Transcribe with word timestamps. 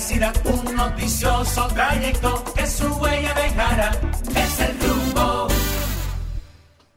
un 0.00 0.76
noticioso 0.76 1.68
trayecto 1.74 2.42
que 2.56 2.66
su 2.66 2.86
huella. 2.86 3.34
Es 4.34 4.60
el 4.60 4.80
rumbo. 4.80 5.48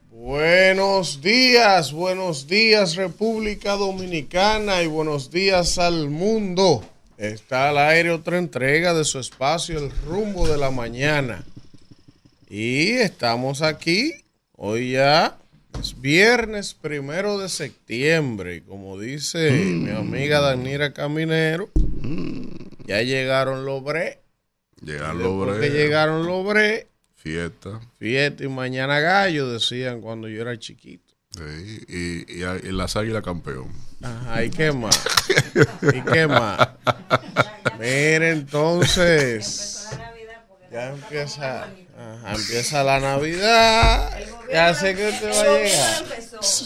Buenos 0.10 1.22
días, 1.22 1.92
buenos 1.92 2.48
días 2.48 2.96
República 2.96 3.74
Dominicana 3.74 4.84
y 4.84 4.88
buenos 4.88 5.32
días 5.32 5.78
al 5.80 6.10
mundo. 6.10 6.86
Está 7.18 7.70
al 7.70 7.78
aire 7.78 8.10
otra 8.12 8.38
entrega 8.38 8.94
de 8.94 9.04
su 9.04 9.20
espacio 9.20 9.80
El 9.80 9.92
rumbo 10.08 10.48
de 10.48 10.58
la 10.58 10.72
mañana. 10.72 11.44
Y 12.50 12.92
estamos 12.92 13.62
aquí, 13.62 14.14
hoy 14.56 14.92
ya 14.92 15.38
es 15.78 16.00
viernes 16.00 16.74
primero 16.74 17.38
de 17.38 17.50
septiembre. 17.50 18.64
Como 18.64 18.98
dice 18.98 19.52
mi 19.52 19.92
amiga 19.92 20.40
Danira 20.40 20.94
Caminero, 20.94 21.70
ya 22.86 23.02
llegaron 23.02 23.66
los 23.66 23.84
bre. 23.84 24.20
Llegaron 24.82 25.24
los 25.24 25.58
que 25.60 25.68
bre- 25.70 25.72
llegaron 25.72 26.26
los 26.26 26.46
bre, 26.46 26.88
Fiesta. 27.16 27.80
fiesta 28.00 28.44
y 28.44 28.48
mañana 28.50 29.00
gallo, 29.00 29.50
decían 29.50 30.02
cuando 30.02 30.28
yo 30.28 30.42
era 30.42 30.58
chiquito. 30.60 31.14
Sí, 31.32 31.84
y, 31.88 32.42
y, 32.42 32.44
y 32.44 32.72
las 32.72 32.96
águilas 32.96 33.24
campeón. 33.24 33.72
Ajá, 34.02 34.44
¿y 34.44 34.50
qué 34.50 34.72
más? 34.72 35.02
¿Y 35.82 36.02
qué 36.12 36.28
más? 36.28 36.70
Mire, 37.80 38.32
entonces. 38.32 39.88
Ya 40.72 40.90
empieza. 40.90 41.74
Ajá, 41.98 42.34
empieza 42.34 42.84
la 42.84 43.00
Navidad. 43.00 44.10
Ya 44.52 44.74
sé 44.74 44.96
que 44.96 45.10
usted 45.10 45.30
va 45.32 45.42
a 45.42 45.58
llegar. 45.60 46.04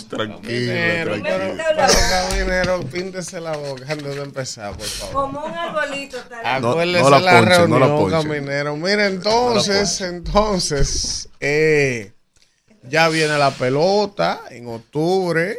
Tranquilo, 0.09 1.21
tranquilo. 1.21 1.63
pero 1.75 1.93
caminero, 2.09 2.81
píntese 2.85 3.39
la 3.41 3.55
boca 3.55 3.85
antes 3.89 4.15
de 4.15 4.21
empezar, 4.23 4.75
por 4.75 4.85
favor. 4.85 5.13
Como 5.13 5.45
un 5.45 5.53
arbolito. 5.53 6.17
está 6.17 6.59
No- 6.59 6.69
Acuérdese 6.71 7.03
no 7.03 7.09
la 7.09 7.19
la, 7.19 7.31
ponche, 7.31 7.67
no 7.67 7.79
la 7.79 7.85
reunión, 7.87 7.97
ponche. 8.11 8.27
caminero. 8.27 8.75
Mire, 8.77 9.05
entonces, 9.07 10.01
entonces, 10.01 11.29
eh, 11.39 12.13
ya 12.83 13.09
viene 13.09 13.37
la 13.37 13.51
pelota 13.51 14.41
en 14.49 14.67
octubre. 14.67 15.57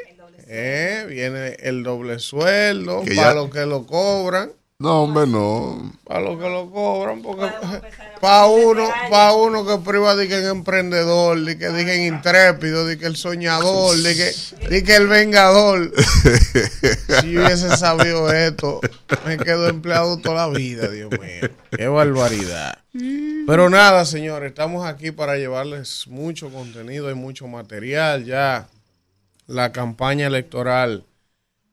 eh, 0.51 1.05
viene 1.11 1.57
el 1.61 1.83
doble 1.83 2.19
sueldo 2.19 3.03
Que 3.03 3.15
para 3.15 3.29
ya- 3.29 3.35
los 3.35 3.51
que 3.51 3.67
lo 3.67 3.85
cobran. 3.87 4.51
No, 4.81 5.03
hombre, 5.03 5.27
no. 5.27 5.93
Para 6.05 6.21
los 6.21 6.39
que 6.39 6.49
lo 6.49 6.71
cobran, 6.71 7.21
porque 7.21 7.47
a 7.47 7.83
para 8.21 8.47
uno, 8.47 8.89
para 9.11 9.33
uno 9.33 9.67
que 9.67 9.77
priva 9.79 10.15
de 10.15 10.29
que 10.29 10.39
es 10.39 10.45
emprendedor, 10.45 11.41
de 11.41 11.59
que 11.59 11.71
diga 11.71 11.97
intrépido, 11.97 12.87
de 12.87 12.97
que 12.97 13.07
el 13.07 13.17
soñador, 13.17 13.97
de 13.97 14.15
que, 14.15 14.69
de 14.69 14.85
que 14.85 14.95
el 14.95 15.09
vengador. 15.09 15.93
si 17.21 17.37
hubiese 17.37 17.77
sabido 17.77 18.33
esto, 18.33 18.81
me 19.27 19.37
quedo 19.37 19.69
empleado 19.69 20.19
toda 20.19 20.47
la 20.47 20.57
vida, 20.57 20.87
Dios 20.87 21.11
mío. 21.11 21.51
Qué 21.77 21.89
barbaridad. 21.89 22.79
Pero 23.49 23.71
nada, 23.71 24.05
señores, 24.05 24.51
estamos 24.51 24.87
aquí 24.87 25.11
para 25.11 25.39
llevarles 25.39 26.07
mucho 26.07 26.51
contenido 26.51 27.11
y 27.11 27.15
mucho 27.15 27.49
material. 27.49 28.25
Ya 28.25 28.69
la 29.49 29.73
campaña 29.73 30.29
electoral 30.29 31.05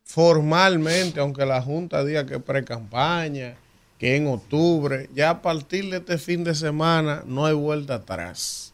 formalmente, 0.06 1.20
aunque 1.20 1.46
la 1.46 1.62
Junta 1.62 2.04
diga 2.06 2.26
que 2.26 2.36
es 2.36 2.42
pre-campaña, 2.44 3.56
que 4.00 4.16
en 4.16 4.28
octubre, 4.28 5.10
ya 5.14 5.30
a 5.32 5.42
partir 5.42 5.90
de 5.90 5.98
este 5.98 6.18
fin 6.18 6.44
de 6.44 6.56
semana 6.56 7.24
no 7.26 7.46
hay 7.46 7.54
vuelta 7.54 7.96
atrás. 7.96 8.74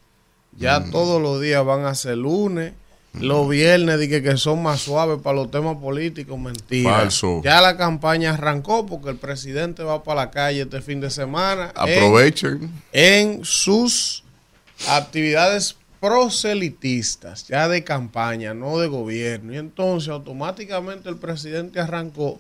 Ya 0.58 0.84
todos 0.92 1.22
los 1.22 1.42
días 1.42 1.64
van 1.66 1.86
a 1.86 1.96
ser 1.96 2.18
lunes. 2.18 2.74
Los 3.14 3.50
viernes 3.50 4.00
dije 4.00 4.22
que 4.22 4.38
son 4.38 4.62
más 4.64 4.82
suaves 4.82 5.20
para 5.22 5.36
los 5.36 5.52
temas 5.52 5.78
políticos, 5.78 6.38
mentira. 6.40 6.92
Falso. 6.92 7.42
Ya 7.44 7.60
la 7.62 7.76
campaña 7.78 8.34
arrancó 8.34 8.86
porque 8.86 9.10
el 9.10 9.18
presidente 9.18 9.84
va 9.84 10.04
para 10.04 10.22
la 10.26 10.32
calle 10.32 10.62
este 10.62 10.82
fin 10.82 11.00
de 11.02 11.10
semana. 11.10 11.74
en- 11.86 11.94
Aprovechen. 11.98 12.72
en 12.94 13.42
sus 13.44 14.24
actividades 14.88 15.76
proselitistas, 16.02 17.48
ya 17.48 17.70
de 17.70 17.84
campaña, 17.84 18.54
no 18.56 18.80
de 18.80 18.88
gobierno. 18.88 19.54
Y 19.54 19.58
entonces 19.58 20.10
automáticamente 20.10 21.08
el 21.08 21.18
presidente 21.18 21.80
arrancó. 21.80 22.40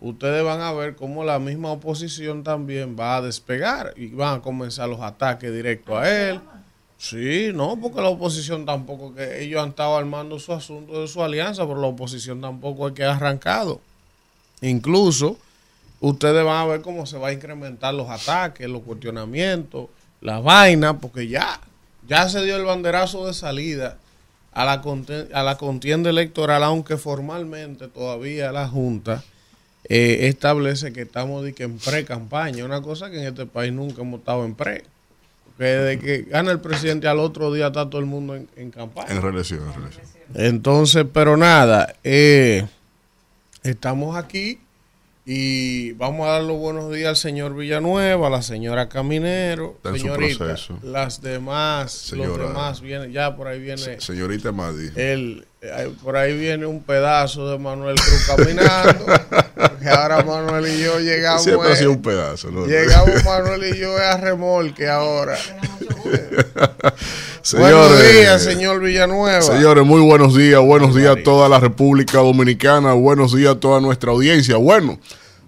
Ustedes 0.00 0.44
van 0.44 0.60
a 0.60 0.72
ver 0.72 0.96
cómo 0.96 1.22
la 1.24 1.38
misma 1.38 1.70
oposición 1.70 2.42
también 2.42 2.96
va 2.98 3.16
a 3.16 3.22
despegar 3.22 3.94
y 3.96 4.08
van 4.08 4.38
a 4.38 4.42
comenzar 4.42 4.88
los 4.88 5.00
ataques 5.00 5.52
directos 5.52 5.96
a 5.96 6.30
él. 6.30 6.40
Sí, 6.98 7.50
no, 7.54 7.78
porque 7.80 8.02
la 8.02 8.08
oposición 8.08 8.66
tampoco, 8.66 9.14
que 9.14 9.42
ellos 9.42 9.62
han 9.62 9.70
estado 9.70 9.96
armando 9.96 10.38
su 10.38 10.52
asunto 10.52 11.00
de 11.00 11.08
su 11.08 11.22
alianza, 11.22 11.66
pero 11.66 11.80
la 11.80 11.86
oposición 11.86 12.40
tampoco 12.40 12.88
es 12.88 12.94
que 12.94 13.04
ha 13.04 13.14
arrancado. 13.14 13.80
Incluso 14.62 15.38
ustedes 16.00 16.44
van 16.44 16.56
a 16.56 16.66
ver 16.66 16.82
cómo 16.82 17.06
se 17.06 17.18
va 17.18 17.28
a 17.28 17.32
incrementar 17.32 17.94
los 17.94 18.10
ataques, 18.10 18.68
los 18.68 18.82
cuestionamientos, 18.82 19.86
la 20.20 20.40
vaina, 20.40 20.98
porque 20.98 21.28
ya, 21.28 21.60
ya 22.10 22.28
se 22.28 22.44
dio 22.44 22.56
el 22.56 22.64
banderazo 22.64 23.26
de 23.28 23.32
salida 23.32 23.96
a 24.52 24.64
la, 24.64 24.82
a 25.32 25.42
la 25.44 25.56
contienda 25.56 26.10
electoral, 26.10 26.64
aunque 26.64 26.96
formalmente 26.96 27.86
todavía 27.86 28.50
la 28.50 28.68
Junta 28.68 29.22
eh, 29.84 30.26
establece 30.28 30.92
que 30.92 31.02
estamos 31.02 31.44
de 31.44 31.52
que 31.52 31.62
en 31.62 31.78
pre-campaña, 31.78 32.64
una 32.64 32.82
cosa 32.82 33.10
que 33.10 33.20
en 33.20 33.28
este 33.28 33.46
país 33.46 33.72
nunca 33.72 34.02
hemos 34.02 34.18
estado 34.20 34.44
en 34.44 34.56
pre. 34.56 34.82
Que 35.56 35.64
de 35.64 35.98
que 36.00 36.22
gana 36.22 36.50
el 36.50 36.58
presidente 36.58 37.06
al 37.06 37.20
otro 37.20 37.52
día 37.52 37.68
está 37.68 37.88
todo 37.88 38.00
el 38.00 38.06
mundo 38.06 38.34
en, 38.34 38.48
en 38.56 38.70
campaña. 38.72 39.12
En 39.12 39.22
reelección, 39.22 39.60
en 39.68 39.74
reelección. 39.74 40.06
Entonces, 40.34 41.06
pero 41.12 41.36
nada, 41.36 41.94
eh, 42.02 42.66
estamos 43.62 44.16
aquí 44.16 44.58
y 45.32 45.92
vamos 45.92 46.26
a 46.26 46.32
dar 46.32 46.42
los 46.42 46.58
buenos 46.58 46.92
días 46.92 47.08
al 47.10 47.16
señor 47.16 47.54
Villanueva, 47.54 48.26
a 48.26 48.30
la 48.30 48.42
señora 48.42 48.88
Caminero, 48.88 49.74
Está 49.76 49.92
señorita, 49.96 50.56
las 50.82 51.22
demás, 51.22 52.10
los 52.16 52.36
demás 52.36 52.80
vienen, 52.80 53.12
ya 53.12 53.36
por 53.36 53.46
ahí 53.46 53.60
viene 53.60 53.78
Se- 53.80 54.00
Señorita 54.00 54.50
Madi. 54.50 54.88
el, 54.96 55.46
eh, 55.60 55.88
por 56.02 56.16
ahí 56.16 56.36
viene 56.36 56.66
un 56.66 56.82
pedazo 56.82 57.48
de 57.48 57.58
Manuel 57.60 57.94
Cruz 57.94 58.26
caminando, 58.26 59.06
porque 59.54 59.88
ahora 59.88 60.24
Manuel 60.24 60.66
y 60.66 60.82
yo 60.82 60.98
llegamos, 60.98 61.44
Siempre 61.44 61.70
ha 61.70 61.76
sido 61.76 61.92
un 61.92 62.02
pedazo. 62.02 62.50
¿no? 62.50 62.66
llegamos 62.66 63.24
Manuel 63.24 63.72
y 63.72 63.78
yo 63.78 63.96
a 63.98 64.16
remolque 64.16 64.88
ahora. 64.88 65.36
Señores, 67.42 67.72
buenos 67.74 68.12
días, 68.12 68.42
señor 68.42 68.80
Villanueva. 68.82 69.40
Señores, 69.40 69.84
muy 69.84 70.00
buenos 70.02 70.36
días. 70.36 70.60
Buenos 70.60 70.94
días 70.94 71.16
a 71.16 71.22
toda 71.22 71.48
la 71.48 71.58
República 71.58 72.18
Dominicana. 72.18 72.92
Buenos 72.92 73.34
días 73.34 73.54
a 73.54 73.60
toda 73.60 73.80
nuestra 73.80 74.10
audiencia. 74.10 74.56
Bueno, 74.56 74.98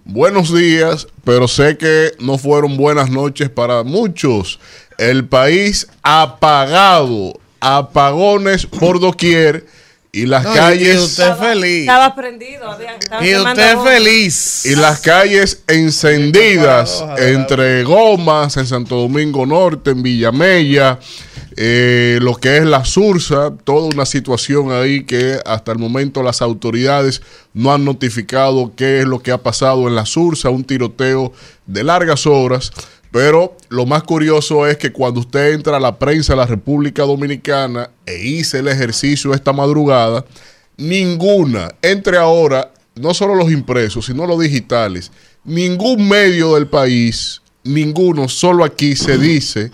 buenos 0.05 0.53
días, 0.55 1.07
pero 1.25 1.49
sé 1.49 1.77
que 1.77 2.13
no 2.19 2.39
fueron 2.39 2.77
buenas 2.77 3.11
noches 3.11 3.49
para 3.51 3.83
muchos. 3.83 4.59
El 4.99 5.25
país 5.27 5.89
apagado, 6.03 7.39
apagones 7.61 8.67
por 8.67 9.01
doquier 9.01 9.67
y 10.15 10.27
las 10.27 10.45
No, 10.45 10.53
calles 10.53 10.97
y 10.97 10.99
usted 10.99 11.35
feliz. 11.37 11.81
Estaba 11.81 12.15
prendido. 12.15 12.71
Había, 12.71 12.97
estaba 12.97 13.27
Y 13.27 13.35
usted 13.35 13.79
feliz. 13.79 14.67
y 14.67 14.75
las 14.77 15.01
calles 15.01 15.63
encendidas 15.69 17.03
entre 17.19 17.83
gomas 17.85 18.57
en 18.59 18.67
Santo 18.67 18.97
Domingo 18.97 19.47
Norte, 19.47 19.93
en 19.93 20.03
Villamella, 20.03 20.99
eh, 21.57 22.19
lo 22.23 22.35
que 22.37 22.57
es 22.57 22.65
la 22.65 22.85
Sursa, 22.85 23.55
toda 23.65 23.89
una 23.95 24.07
situación 24.07 24.73
ahí 24.73 25.05
que 25.05 25.39
hasta 25.45 25.73
el 25.73 25.79
momento 25.79 26.23
las 26.23 26.41
autoridades 26.43 27.23
no 27.53 27.73
han 27.73 27.85
notificado 27.85 28.73
qué 28.75 29.01
es 29.01 29.05
lo 29.07 29.23
que 29.23 29.33
ha 29.33 29.43
pasado 29.43 29.89
en 29.89 29.95
la 29.95 30.07
Sursa, 30.07 30.51
un 30.51 30.65
tiroteo 30.65 31.33
de 31.67 31.85
largas 31.85 32.27
horas. 32.27 32.73
Pero 33.11 33.57
lo 33.69 33.85
más 33.85 34.05
curioso 34.05 34.67
es 34.67 34.79
que 34.79 34.91
cuando 34.91 35.21
usted 35.21 35.53
entra 35.53 35.77
a 35.77 35.81
la 35.81 35.99
prensa 35.99 36.33
de 36.33 36.39
la 36.39 36.47
República 36.47 37.03
Dominicana 37.03 37.91
e 38.07 38.25
hice 38.27 38.61
el 38.61 38.69
ejercicio 38.69 39.35
esta 39.35 39.53
madrugada, 39.53 40.25
ninguna, 40.79 41.69
entre 41.83 42.17
ahora, 42.17 42.73
no 42.95 43.13
solo 43.13 43.35
los 43.35 43.53
impresos, 43.53 44.07
sino 44.07 44.27
los 44.27 44.41
digitales, 44.41 45.13
ningún 45.45 46.09
medio 46.09 46.55
del 46.55 46.69
país, 46.69 47.43
ninguno, 47.65 48.29
solo 48.29 48.65
aquí 48.65 48.97
se 48.97 49.19
dice 49.19 49.71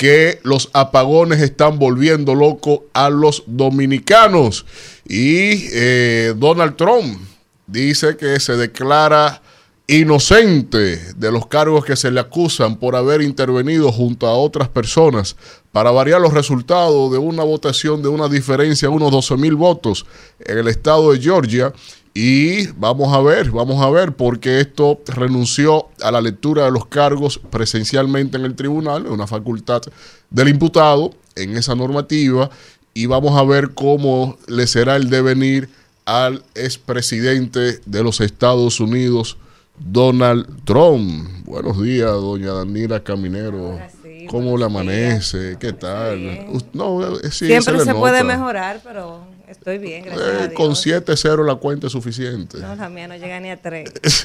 que 0.00 0.40
los 0.44 0.70
apagones 0.72 1.42
están 1.42 1.78
volviendo 1.78 2.34
loco 2.34 2.86
a 2.94 3.10
los 3.10 3.42
dominicanos. 3.46 4.64
Y 5.06 5.68
eh, 5.74 6.32
Donald 6.38 6.74
Trump 6.76 7.20
dice 7.66 8.16
que 8.16 8.40
se 8.40 8.56
declara 8.56 9.42
inocente 9.90 11.00
de 11.16 11.32
los 11.32 11.46
cargos 11.46 11.84
que 11.84 11.96
se 11.96 12.12
le 12.12 12.20
acusan 12.20 12.76
por 12.76 12.94
haber 12.94 13.22
intervenido 13.22 13.90
junto 13.90 14.28
a 14.28 14.34
otras 14.34 14.68
personas 14.68 15.34
para 15.72 15.90
variar 15.90 16.20
los 16.20 16.32
resultados 16.32 17.10
de 17.10 17.18
una 17.18 17.42
votación 17.42 18.00
de 18.00 18.08
una 18.08 18.28
diferencia 18.28 18.88
de 18.88 18.94
unos 18.94 19.10
12 19.10 19.36
mil 19.36 19.56
votos 19.56 20.06
en 20.38 20.58
el 20.58 20.68
estado 20.68 21.10
de 21.10 21.20
Georgia. 21.20 21.72
Y 22.14 22.68
vamos 22.72 23.12
a 23.12 23.20
ver, 23.20 23.50
vamos 23.50 23.82
a 23.82 23.90
ver, 23.90 24.12
porque 24.12 24.60
esto 24.60 25.00
renunció 25.06 25.88
a 26.00 26.12
la 26.12 26.20
lectura 26.20 26.66
de 26.66 26.70
los 26.70 26.86
cargos 26.86 27.40
presencialmente 27.50 28.36
en 28.36 28.44
el 28.44 28.54
tribunal, 28.54 29.08
una 29.08 29.26
facultad 29.26 29.82
del 30.30 30.48
imputado 30.50 31.14
en 31.34 31.56
esa 31.56 31.74
normativa, 31.74 32.48
y 32.94 33.06
vamos 33.06 33.36
a 33.36 33.42
ver 33.42 33.74
cómo 33.74 34.38
le 34.46 34.68
será 34.68 34.94
el 34.94 35.10
devenir 35.10 35.68
al 36.04 36.44
expresidente 36.54 37.80
de 37.86 38.02
los 38.04 38.20
Estados 38.20 38.78
Unidos, 38.78 39.36
Donald 39.80 40.64
Trump. 40.64 41.28
Buenos 41.46 41.82
días, 41.82 42.10
doña 42.12 42.52
Danila 42.52 43.02
Caminero. 43.02 43.72
Ahora 43.72 43.90
sí, 44.02 44.26
¿Cómo 44.28 44.56
le 44.56 44.64
amanece? 44.66 45.38
días. 45.48 45.56
¿Qué 45.58 45.72
tal? 45.72 46.46
No, 46.72 47.16
eh, 47.18 47.30
sí, 47.30 47.46
Siempre 47.46 47.80
se 47.84 47.94
puede 47.94 48.22
mejorar, 48.22 48.80
pero 48.84 49.24
estoy 49.48 49.78
bien, 49.78 50.04
gracias 50.04 50.28
Eh, 50.28 50.32
a 50.32 50.46
Dios. 50.48 50.52
con 50.54 50.72
7-0 50.76 51.44
la 51.44 51.56
cuenta 51.56 51.86
es 51.86 51.92
suficiente. 51.92 52.58
No, 52.58 52.76
la 52.76 52.88
mía 52.88 53.08
no 53.08 53.16
llega 53.16 53.40
ni 53.40 53.50
a 53.50 53.60
tres. 53.60 53.90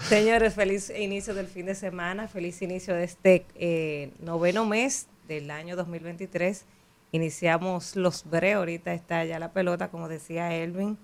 Señores, 0.08 0.54
feliz 0.54 0.90
inicio 0.98 1.32
del 1.34 1.46
fin 1.46 1.66
de 1.66 1.74
semana, 1.74 2.28
feliz 2.28 2.60
inicio 2.60 2.94
de 2.94 3.04
este 3.04 3.46
eh, 3.54 4.10
noveno 4.20 4.66
mes 4.66 5.06
del 5.28 5.50
año 5.50 5.76
2023. 5.76 6.64
Iniciamos 7.12 7.96
los 7.96 8.24
bre, 8.28 8.54
ahorita 8.54 8.92
está 8.92 9.24
ya 9.24 9.38
la 9.38 9.52
pelota, 9.52 9.88
como 9.88 10.08
decía 10.08 10.54
Elvin, 10.54 10.98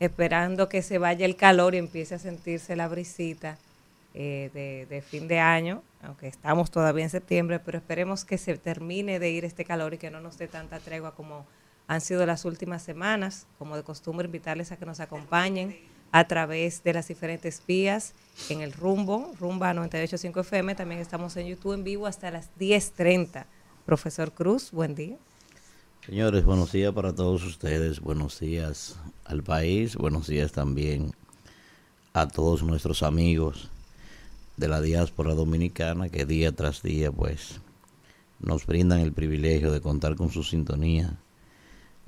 esperando 0.00 0.68
que 0.68 0.82
se 0.82 0.98
vaya 0.98 1.26
el 1.26 1.36
calor 1.36 1.74
y 1.74 1.78
empiece 1.78 2.14
a 2.14 2.18
sentirse 2.18 2.76
la 2.76 2.88
brisita 2.88 3.58
eh, 4.14 4.50
de, 4.54 4.86
de 4.86 5.02
fin 5.02 5.28
de 5.28 5.40
año, 5.40 5.82
aunque 6.02 6.28
estamos 6.28 6.70
todavía 6.70 7.04
en 7.04 7.10
septiembre, 7.10 7.60
pero 7.60 7.78
esperemos 7.78 8.24
que 8.24 8.38
se 8.38 8.56
termine 8.56 9.18
de 9.18 9.30
ir 9.30 9.44
este 9.44 9.64
calor 9.64 9.94
y 9.94 9.98
que 9.98 10.10
no 10.10 10.20
nos 10.20 10.38
dé 10.38 10.48
tanta 10.48 10.78
tregua 10.80 11.14
como 11.14 11.46
han 11.88 12.00
sido 12.00 12.26
las 12.26 12.44
últimas 12.44 12.82
semanas. 12.82 13.46
Como 13.58 13.76
de 13.76 13.82
costumbre, 13.82 14.26
invitarles 14.26 14.72
a 14.72 14.76
que 14.76 14.86
nos 14.86 15.00
acompañen 15.00 15.76
a 16.12 16.26
través 16.26 16.82
de 16.82 16.92
las 16.92 17.08
diferentes 17.08 17.62
vías 17.66 18.14
en 18.48 18.60
el 18.60 18.72
rumbo, 18.72 19.32
rumba 19.38 19.74
985 19.74 20.40
FM. 20.40 20.74
También 20.74 21.00
estamos 21.00 21.36
en 21.36 21.46
YouTube 21.46 21.74
en 21.74 21.84
vivo 21.84 22.06
hasta 22.06 22.30
las 22.30 22.50
10.30. 22.58 23.44
Profesor 23.84 24.32
Cruz, 24.32 24.72
buen 24.72 24.94
día. 24.94 25.16
Señores, 26.06 26.44
buenos 26.44 26.70
días 26.70 26.94
para 26.94 27.16
todos 27.16 27.42
ustedes, 27.42 27.98
buenos 27.98 28.38
días 28.38 28.94
al 29.24 29.42
país, 29.42 29.96
buenos 29.96 30.28
días 30.28 30.52
también 30.52 31.10
a 32.12 32.28
todos 32.28 32.62
nuestros 32.62 33.02
amigos 33.02 33.70
de 34.56 34.68
la 34.68 34.80
diáspora 34.80 35.34
dominicana 35.34 36.08
que 36.08 36.24
día 36.24 36.52
tras 36.52 36.80
día 36.84 37.10
pues 37.10 37.60
nos 38.38 38.66
brindan 38.66 39.00
el 39.00 39.12
privilegio 39.12 39.72
de 39.72 39.80
contar 39.80 40.14
con 40.14 40.30
su 40.30 40.44
sintonía 40.44 41.18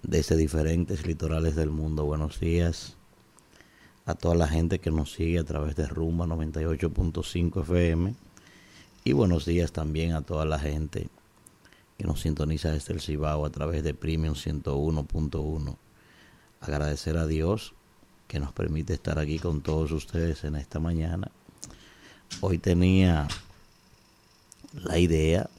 desde 0.05 0.37
diferentes 0.37 1.05
litorales 1.05 1.57
del 1.57 1.71
mundo. 1.71 2.05
Buenos 2.05 2.39
días 2.39 2.97
a 4.07 4.15
toda 4.15 4.37
la 4.37 4.47
gente 4.47 4.79
que 4.79 4.93
nos 4.93 5.11
sigue 5.11 5.41
a 5.41 5.45
través 5.45 5.75
de 5.75 5.89
Rumba 5.89 6.25
98.5 6.25 7.63
FM 7.63 8.15
y 9.03 9.13
buenos 9.13 9.45
días 9.45 9.73
también 9.73 10.13
a 10.13 10.23
toda 10.23 10.45
la 10.45 10.61
gente 10.61 11.09
que 11.99 12.07
nos 12.07 12.21
sintoniza 12.21 12.71
desde 12.71 12.95
el 12.95 13.01
Cibao 13.01 13.45
a 13.45 13.51
través 13.51 13.83
de 13.83 13.93
Premium 13.93 14.35
101.1. 14.35 15.77
Agradecer 16.61 17.17
a 17.19 17.27
Dios 17.27 17.75
que 18.29 18.39
nos 18.39 18.53
permite 18.53 18.95
estar 18.95 19.19
aquí 19.19 19.41
con 19.41 19.63
todos 19.63 19.91
ustedes 19.91 20.45
en 20.45 20.55
esta 20.55 20.79
mañana. 20.79 21.29
Hoy 22.41 22.59
tenía 22.59 23.27
la 24.75 24.99
idea 24.99 25.51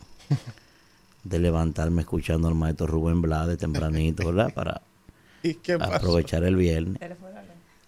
de 1.25 1.39
levantarme 1.39 2.03
escuchando 2.03 2.47
al 2.47 2.55
maestro 2.55 2.87
Rubén 2.87 3.21
Blades 3.21 3.57
tempranito, 3.57 4.25
¿verdad? 4.25 4.53
Para 4.55 4.81
¿Y 5.43 5.57
aprovechar 5.81 6.45
el 6.45 6.55
viernes. 6.55 7.01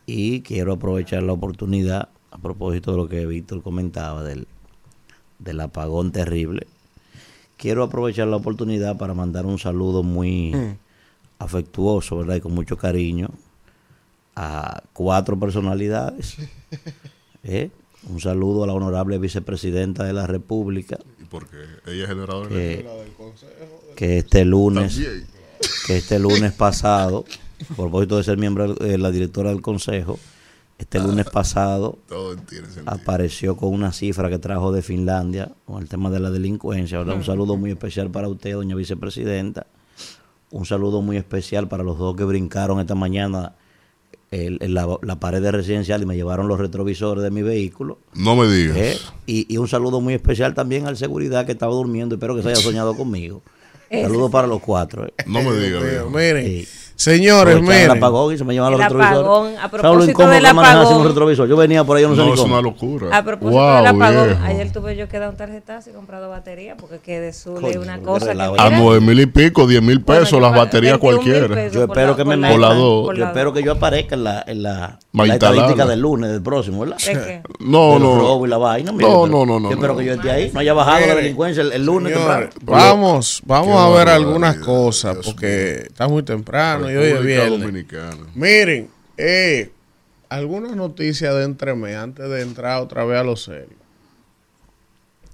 Y 0.06 0.42
quiero 0.42 0.74
aprovechar 0.74 1.24
la 1.24 1.32
oportunidad, 1.32 2.10
a 2.32 2.38
propósito 2.38 2.92
de 2.92 2.98
lo 2.98 3.08
que 3.08 3.26
Víctor 3.26 3.62
comentaba 3.64 4.24
del, 4.24 4.46
del 5.40 5.62
apagón 5.62 6.12
terrible. 6.12 6.68
Quiero 7.62 7.84
aprovechar 7.84 8.28
la 8.28 8.38
oportunidad 8.38 8.98
para 8.98 9.14
mandar 9.14 9.46
un 9.46 9.60
saludo 9.60 10.02
muy 10.02 10.52
afectuoso, 11.38 12.18
¿verdad? 12.18 12.38
Y 12.38 12.42
con 12.42 12.54
mucho 12.54 12.76
cariño 12.76 13.30
a 14.36 14.82
cuatro 14.94 15.38
personalidades. 15.38 16.38
¿eh? 17.44 17.70
Un 18.10 18.20
saludo 18.20 18.64
a 18.64 18.68
la 18.68 18.74
honorable 18.74 19.20
vicepresidenta 19.20 20.04
de 20.06 20.14
la 20.14 20.26
República, 20.26 20.98
¿Y 21.22 21.26
por 21.26 21.48
qué? 21.48 21.58
Ella 21.86 22.04
es 22.04 22.10
generadora 22.10 22.50
que, 22.50 22.84
que 23.96 24.18
este 24.18 24.44
lunes 24.44 24.96
También. 24.96 25.28
que 25.86 25.98
este 25.98 26.18
lunes 26.18 26.54
pasado, 26.54 27.26
a 27.70 27.76
propósito 27.76 28.18
de 28.18 28.24
ser 28.24 28.40
miembro 28.40 28.74
de 28.74 28.98
la 28.98 29.12
directora 29.12 29.52
del 29.52 29.62
consejo, 29.62 30.18
este 30.82 31.00
lunes 31.00 31.26
pasado 31.30 31.98
Todo 32.08 32.36
tiene 32.36 32.68
sentido. 32.68 32.92
apareció 32.92 33.56
con 33.58 33.74
una 33.74 33.92
cifra 33.94 34.30
que 34.30 34.40
trajo 34.40 34.72
de 34.72 34.82
Finlandia 34.82 35.52
con 35.66 35.82
el 35.82 35.88
tema 35.88 36.10
de 36.10 36.20
la 36.20 36.30
delincuencia. 36.32 36.98
¿verdad? 37.00 37.16
Un 37.16 37.24
saludo 37.24 37.56
muy 37.58 37.72
especial 37.72 38.10
para 38.12 38.28
usted, 38.28 38.54
doña 38.54 38.76
vicepresidenta. 38.76 39.68
Un 40.52 40.66
saludo 40.66 41.02
muy 41.02 41.18
especial 41.18 41.68
para 41.68 41.84
los 41.84 41.98
dos 41.98 42.16
que 42.16 42.24
brincaron 42.26 42.80
esta 42.80 42.96
mañana 42.96 43.54
el- 44.32 44.58
el- 44.62 44.74
la, 44.74 44.88
la 45.02 45.20
pared 45.20 45.42
de 45.42 45.52
residencial 45.52 46.02
y 46.02 46.06
me 46.06 46.16
llevaron 46.16 46.48
los 46.48 46.58
retrovisores 46.60 47.24
de 47.24 47.32
mi 47.32 47.42
vehículo. 47.42 48.00
No 48.14 48.36
me 48.36 48.48
digas. 48.48 48.78
¿eh? 48.78 48.98
Y, 49.26 49.54
y 49.54 49.58
un 49.58 49.68
saludo 49.68 50.00
muy 50.02 50.14
especial 50.14 50.54
también 50.54 50.88
al 50.88 50.98
seguridad 50.98 51.46
que 51.46 51.52
estaba 51.54 51.74
durmiendo. 51.74 52.16
Espero 52.16 52.36
que 52.36 52.42
se 52.44 52.50
haya 52.50 52.62
soñado 52.62 52.96
conmigo. 52.96 53.42
Saludos 53.92 54.32
para 54.32 54.48
los 54.48 54.62
cuatro. 54.62 55.06
¿eh? 55.06 55.14
No 55.26 55.42
me 55.44 55.54
digas. 55.60 55.84
Miren, 56.10 56.46
Sí. 56.46 56.68
Señores, 57.04 57.56
Aprovechar 57.56 57.76
el 57.82 57.82
miren. 57.90 57.98
apagón 57.98 58.34
y 58.34 58.38
se 58.38 58.44
me 58.44 58.54
llevan 58.54 58.72
los 58.72 58.80
retrovisores. 58.82 59.18
apagón, 59.20 59.48
a 59.48 59.56
¿Sabes 59.56 59.72
lo 59.74 59.80
propósito 59.82 60.28
del 60.28 60.46
apagón? 60.46 60.98
un 61.02 61.08
retrovisor? 61.08 61.48
Yo 61.48 61.58
venía 61.58 61.84
por 61.84 61.98
ahí, 61.98 62.04
yo 62.04 62.10
no 62.10 62.16
sé 62.16 62.22
No, 62.22 62.28
ni 62.28 62.34
es 62.34 62.40
cómo. 62.40 62.54
una 62.54 62.62
locura. 62.62 63.18
A 63.18 63.24
propósito 63.24 63.58
Wow, 63.60 63.76
del 63.78 63.88
apagón, 63.88 64.28
viejo. 64.28 64.44
ayer 64.46 64.72
tuve 64.72 64.96
yo 64.96 65.08
que 65.10 65.20
dar 65.20 65.30
un 65.30 65.36
tarjetazo 65.38 65.90
y 65.90 65.94
comprado 65.94 66.30
batería 66.30 66.76
porque 66.78 67.00
que 67.00 67.20
de 67.20 67.32
una 67.80 68.00
cosa 68.02 68.34
que. 68.34 68.42
A 68.42 68.70
nueve 68.70 69.00
mil 69.02 69.20
y 69.20 69.26
pico, 69.26 69.66
diez 69.66 69.82
mil 69.82 70.02
pesos 70.02 70.40
las 70.42 70.54
baterías 70.54 70.98
21.000 70.98 71.00
cualquiera. 71.00 71.70
Yo 71.70 71.84
espero 71.86 72.12
la- 72.12 72.16
que 72.16 72.26
me 72.26 72.38
la- 72.38 72.50
Por 72.52 72.60
la 72.60 72.70
metan- 72.70 73.16
Yo 73.18 73.26
espero 73.26 73.54
que 73.54 73.64
yo 73.64 73.72
aparezca 73.72 74.16
en 74.16 74.24
la, 74.24 74.44
en 74.46 74.62
la, 74.64 75.00
estadística 75.26 75.86
del 75.86 76.00
lunes, 76.02 76.32
del 76.32 76.42
próximo, 76.42 76.82
¿verdad? 76.82 76.98
¿De 76.98 77.14
qué? 77.14 77.42
No, 77.60 77.98
no. 77.98 78.20
robos 78.20 78.48
y 78.48 78.50
la 78.52 78.58
vaina. 78.58 78.92
No, 78.92 79.26
no, 79.26 79.46
no, 79.46 79.60
no, 79.60 79.70
Yo 79.70 79.76
espero 79.76 79.98
que 79.98 80.06
yo 80.06 80.14
esté 80.14 80.30
ahí. 80.30 80.52
No 80.54 80.60
haya 80.60 80.74
bajado 80.74 81.08
la 81.08 81.16
delincuencia 81.16 81.64
el, 81.64 81.86
lunes 81.86 82.14
temprano. 82.14 82.48
vamos, 82.64 83.42
vamos 83.46 83.76
a 83.82 83.90
ver 83.98 84.10
algunas 84.10 84.58
cosas 84.58 85.18
porque 85.26 85.84
está 85.88 86.08
muy 86.08 86.22
temprano 86.24 86.91
y 86.92 86.96
hoy 86.96 87.10
es 87.10 87.24
viernes. 87.24 87.60
Dominicana. 87.60 88.28
Miren, 88.36 88.90
eh, 89.18 89.72
algunas 90.30 90.76
noticias 90.76 91.36
de 91.36 91.44
entremés 91.44 91.96
antes 91.96 92.30
de 92.30 92.42
entrar 92.42 92.82
otra 92.82 93.04
vez 93.04 93.20
a 93.20 93.24
lo 93.24 93.36
serio. 93.36 93.82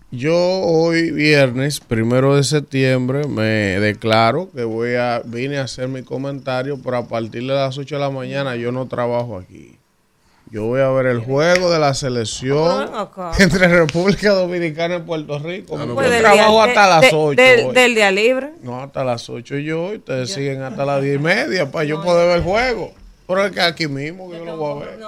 Yo 0.09 0.36
hoy 0.36 1.12
viernes, 1.12 1.81
primero 1.81 2.36
de 2.36 2.44
septiembre, 2.44 3.27
me 3.27 3.77
declaro 3.80 4.50
que 4.51 4.63
voy 4.63 4.95
a 4.95 5.21
vine 5.25 5.57
a 5.57 5.63
hacer 5.63 5.89
mi 5.89 6.01
comentario, 6.01 6.80
pero 6.81 6.98
a 6.98 7.07
partir 7.07 7.42
de 7.42 7.54
las 7.54 7.77
8 7.77 7.95
de 7.95 8.01
la 8.01 8.09
mañana 8.09 8.56
yo 8.56 8.71
no 8.71 8.88
trabajo 8.88 9.38
aquí. 9.38 9.76
Yo 10.49 10.63
voy 10.65 10.79
a 10.79 10.88
ver 10.89 11.07
el 11.07 11.19
juego 11.19 11.69
de 11.69 11.77
la 11.77 11.94
selección 11.94 12.89
Ah, 12.94 13.33
entre 13.39 13.68
República 13.68 14.31
Dominicana 14.31 14.95
y 14.95 14.99
Puerto 14.99 15.39
Rico. 15.39 15.77
no, 15.77 15.85
Yo 15.87 15.94
Pues 15.95 16.09
del 16.09 16.21
trabajo 16.21 16.54
día- 16.54 16.63
hasta 16.66 16.83
de- 16.83 16.89
las 16.89 17.01
de- 17.01 17.09
8. 17.13 17.42
del, 17.42 17.66
hoy. 17.66 17.73
del 17.75 17.95
día 17.95 18.11
libre. 18.11 18.51
No, 18.61 18.81
hasta 18.81 19.04
las 19.04 19.30
8 19.30 19.57
yo, 19.57 19.94
y 19.94 19.97
ustedes 19.97 20.31
siguen 20.33 20.61
hasta 20.61 20.85
las 20.85 21.01
10 21.01 21.16
y 21.16 21.19
media 21.19 21.69
para 21.69 21.83
yo 21.85 22.01
poder 22.01 22.27
ver 22.30 22.37
el 22.37 22.44
juego. 22.44 22.94
Pero 23.27 23.45
es 23.45 23.51
que 23.51 23.59
aquí 23.59 23.87
mismo 23.89 24.31
que 24.31 24.37
yo 24.37 24.45
lo 24.45 24.56
voy 24.56 24.83
a 24.83 24.85
ver. 24.85 24.99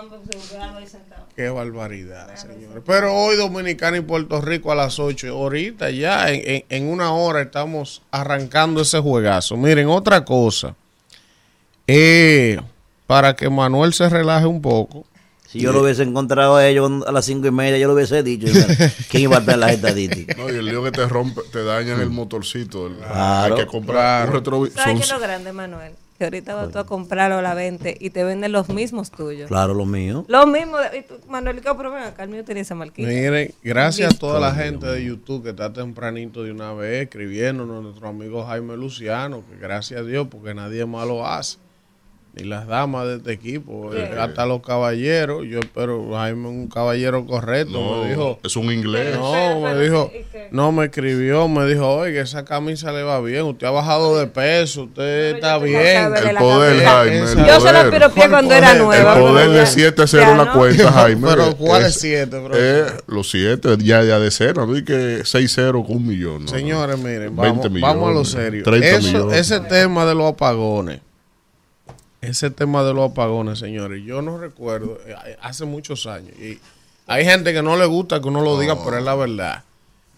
Qué 1.37 1.47
barbaridad, 1.49 2.35
señores. 2.35 2.83
Pero 2.85 3.15
hoy 3.15 3.37
Dominicana 3.37 3.95
y 3.95 4.01
Puerto 4.01 4.41
Rico 4.41 4.73
a 4.73 4.75
las 4.75 4.99
8. 4.99 5.29
Ahorita 5.29 5.89
ya, 5.89 6.29
en, 6.29 6.41
en- 6.45 6.65
en 6.67 6.87
una 6.91 7.13
hora 7.13 7.41
estamos 7.41 8.01
arrancando 8.11 8.81
ese 8.81 8.99
juegazo. 8.99 9.55
Miren, 9.55 9.87
otra 9.87 10.25
cosa. 10.25 10.75
Eh, 11.87 12.59
para 13.07 13.35
que 13.37 13.49
Manuel 13.49 13.93
se 13.93 14.09
relaje 14.09 14.45
un 14.45 14.61
poco. 14.61 15.05
Si 15.51 15.59
yo 15.59 15.71
lo 15.71 15.81
hubiese 15.81 16.03
encontrado 16.03 16.57
a 16.57 16.67
ellos 16.67 16.91
a 17.07 17.11
las 17.11 17.25
cinco 17.25 17.47
y 17.47 17.51
media, 17.51 17.77
yo 17.79 17.87
lo 17.87 17.95
hubiese 17.95 18.21
dicho. 18.21 18.47
¿Quién 19.09 19.23
iba 19.23 19.37
a 19.37 19.39
estar 19.39 19.55
en 19.55 19.59
las 19.61 19.71
estadísticas? 19.71 20.37
No, 20.37 20.47
y 20.47 20.55
el 20.55 20.65
lío 20.65 20.83
que 20.83 20.91
te 20.91 21.07
rompe, 21.07 21.41
te 21.51 21.63
dañan 21.63 21.99
el 22.01 22.09
motorcito. 22.11 22.85
el- 22.87 22.97
Claro. 22.97 23.55
Hay 23.55 23.61
que 23.61 23.65
comprar 23.67 23.95
Claro. 24.25 24.29
un 24.29 24.35
retrovisor. 24.37 24.77
¿Sabes 24.83 24.97
qué 24.97 25.03
es 25.05 25.11
lo 25.11 25.19
grande, 25.19 25.51
Manuel? 25.51 25.93
Que 26.19 26.25
ahorita 26.25 26.53
vas 26.53 26.69
tú 26.71 26.77
a 26.79 26.85
comprarlo 26.85 27.37
a 27.37 27.41
la 27.41 27.53
venta 27.55 27.89
y 27.97 28.09
te 28.09 28.23
venden 28.25 28.51
los 28.51 28.67
mismos 28.69 29.09
tuyos. 29.09 29.47
Claro, 29.47 29.73
lo 29.73 29.85
mío. 29.85 30.25
Los 30.27 30.45
mismos. 30.47 30.81
y 30.95 31.01
tú, 31.01 31.15
Manuel, 31.29 31.61
¿qué 31.61 31.69
pero 31.75 31.91
ven 31.93 32.03
acá? 32.03 32.23
El 32.23 32.29
mío 32.29 32.43
tenía 32.43 32.61
esa 32.61 32.75
marquita. 32.75 33.07
Miren, 33.07 33.53
gracias 33.63 34.13
a 34.13 34.17
toda 34.19 34.39
la 34.41 34.53
gente 34.53 34.85
de 34.85 35.03
YouTube 35.03 35.43
que 35.43 35.51
está 35.51 35.71
tempranito 35.73 36.43
de 36.43 36.51
una 36.51 36.73
vez 36.73 37.03
escribiéndonos, 37.03 37.81
nuestro 37.81 38.09
amigo 38.09 38.45
Jaime 38.45 38.75
Luciano, 38.75 39.43
que 39.49 39.57
gracias 39.59 40.01
a 40.01 40.03
Dios, 40.03 40.27
porque 40.29 40.53
nadie 40.53 40.85
más 40.85 41.07
lo 41.07 41.25
hace. 41.25 41.57
Ni 42.35 42.43
las 42.47 42.67
damas 42.67 43.07
de 43.07 43.15
este 43.15 43.31
equipo, 43.33 43.91
eh, 43.93 44.11
hasta 44.19 44.45
los 44.45 44.61
caballeros. 44.61 45.43
Yo 45.49 45.59
espero, 45.59 46.13
Jaime 46.13 46.47
un 46.47 46.67
caballero 46.67 47.25
correcto. 47.25 47.71
No, 47.71 48.03
me 48.03 48.09
dijo, 48.11 48.39
es 48.43 48.55
un 48.55 48.71
inglés. 48.71 49.17
no, 49.17 49.59
me 49.61 49.75
dijo, 49.79 50.11
¿y 50.13 50.55
no, 50.55 50.71
me 50.71 50.85
escribió, 50.85 51.47
me 51.47 51.65
dijo, 51.65 51.87
oye, 51.89 52.19
esa 52.21 52.45
camisa 52.45 52.91
le 52.91 53.01
va 53.01 53.19
bien, 53.19 53.43
usted 53.45 53.65
ha 53.65 53.71
bajado 53.71 54.17
de 54.19 54.27
peso, 54.27 54.83
usted 54.83 55.35
está 55.35 55.57
yo 55.57 55.63
tengo 55.63 55.79
bien. 55.79 56.13
El 56.29 56.35
poder. 56.37 56.83
Jaime. 56.85 57.17
El 57.31 57.45
Yo 57.47 57.59
se 57.59 57.73
lo 57.73 57.89
piropié 57.91 58.29
cuando 58.29 58.53
era 58.53 58.75
nueva. 58.75 59.15
El 59.15 59.21
poder 59.21 59.49
de 59.49 59.65
Ya. 59.65 59.91
7-0 59.91 60.19
Ya, 60.21 60.31
en 60.31 60.37
la 60.37 60.45
¿no? 60.45 60.53
cuenta, 60.53 60.91
Jaime. 60.93 61.27
Pero, 61.29 61.55
¿cuál 61.57 61.81
es 61.81 61.87
Es- 61.95 62.01
7, 62.01 62.39
bro? 62.39 62.55
eh, 62.55 62.85
los 63.07 63.29
7, 63.31 63.75
ya, 63.79 64.03
ya 64.03 64.19
de 64.19 64.29
cero, 64.29 64.67
no 64.67 64.77
y 64.77 64.85
que 64.85 65.21
6-0 65.25 65.83
con 65.85 65.97
un 65.97 66.07
millón. 66.07 66.45
no, 66.45 66.51
no. 66.51 66.57
Señores, 66.57 66.97
miren, 66.99 67.35
20 67.35 67.41
vamos, 67.41 67.71
millones, 67.71 67.81
vamos 67.81 68.09
a 68.09 68.13
lo 68.13 68.23
serio. 68.25 68.63
30 68.63 68.87
Eso- 68.87 69.01
millones. 69.07 69.39
ese 69.39 69.59
tema 69.61 70.05
de 70.05 70.13
los 70.15 70.31
apagones, 70.31 71.01
ese 72.21 72.49
tema 72.49 72.83
de 72.83 72.93
los 72.93 73.11
apagones, 73.11 73.59
señores, 73.59 74.03
yo 74.05 74.21
no 74.21 74.37
recuerdo, 74.37 74.97
eh, 75.07 75.37
hace 75.41 75.65
muchos 75.65 76.05
años, 76.05 76.33
y 76.39 76.59
Hay 77.07 77.25
gente 77.25 77.53
que 77.53 77.63
no 77.63 77.75
le 77.75 77.85
gusta 77.85 78.21
que 78.21 78.27
uno 78.27 78.41
lo 78.41 78.59
diga, 78.59 78.83
pero 78.83 78.97
es 78.99 79.03
la 79.03 79.15
verdad. 79.15 79.63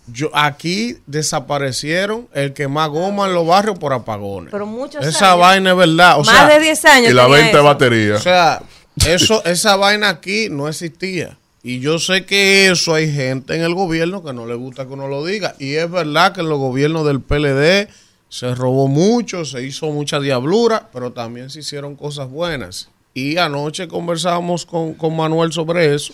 Yo, 0.08 0.30
aquí 0.34 0.98
desaparecieron 1.08 2.28
el 2.34 2.52
que 2.54 2.68
más 2.68 2.90
goma 2.90 3.28
en 3.28 3.34
los 3.34 3.48
barrios 3.48 3.80
por 3.80 3.94
apagones. 3.94 4.52
Pero 4.52 4.66
muchos 4.66 5.06
Esa 5.06 5.32
años. 5.32 5.40
vaina 5.40 5.72
es 5.72 5.78
verdad. 5.78 6.20
O 6.20 6.24
Más 6.24 6.36
sea, 6.36 6.48
de 6.48 6.60
10 6.60 6.86
años. 6.86 7.12
Y 7.12 7.14
la 7.14 7.28
venta 7.28 7.58
de 7.58 7.64
batería. 7.64 8.16
o 8.16 8.20
sea, 8.20 8.62
eso, 9.06 9.42
esa 9.46 9.76
vaina 9.78 10.10
aquí 10.10 10.50
no 10.50 10.68
existía. 10.68 11.38
Y 11.64 11.80
yo 11.80 12.00
sé 12.00 12.26
que 12.26 12.70
eso 12.72 12.96
hay 12.96 13.10
gente 13.14 13.56
en 13.56 13.62
el 13.62 13.74
gobierno 13.76 14.24
que 14.24 14.34
no 14.34 14.46
le 14.48 14.56
gusta 14.56 14.86
que 14.86 14.94
uno 14.94 15.08
lo 15.08 15.24
diga. 15.24 15.56
Y 15.60 15.76
es 15.76 15.90
verdad 15.90 16.34
que 16.34 16.42
en 16.42 16.50
los 16.50 16.58
gobiernos 16.60 17.06
del 17.06 17.22
PLD 17.22 17.88
se 18.32 18.56
robó 18.56 18.88
mucho, 18.88 19.44
se 19.44 19.62
hizo 19.62 19.92
mucha 19.92 20.22
diablura, 20.22 20.90
pero 20.94 21.12
también 21.12 21.50
se 21.50 21.60
hicieron 21.60 21.98
cosas 21.98 22.30
buenas. 22.30 22.90
Y 23.14 23.36
anoche 23.36 23.90
conversábamos 23.90 24.66
con, 24.66 24.94
con 24.94 25.18
Manuel 25.18 25.52
sobre 25.52 25.94
eso, 25.94 26.14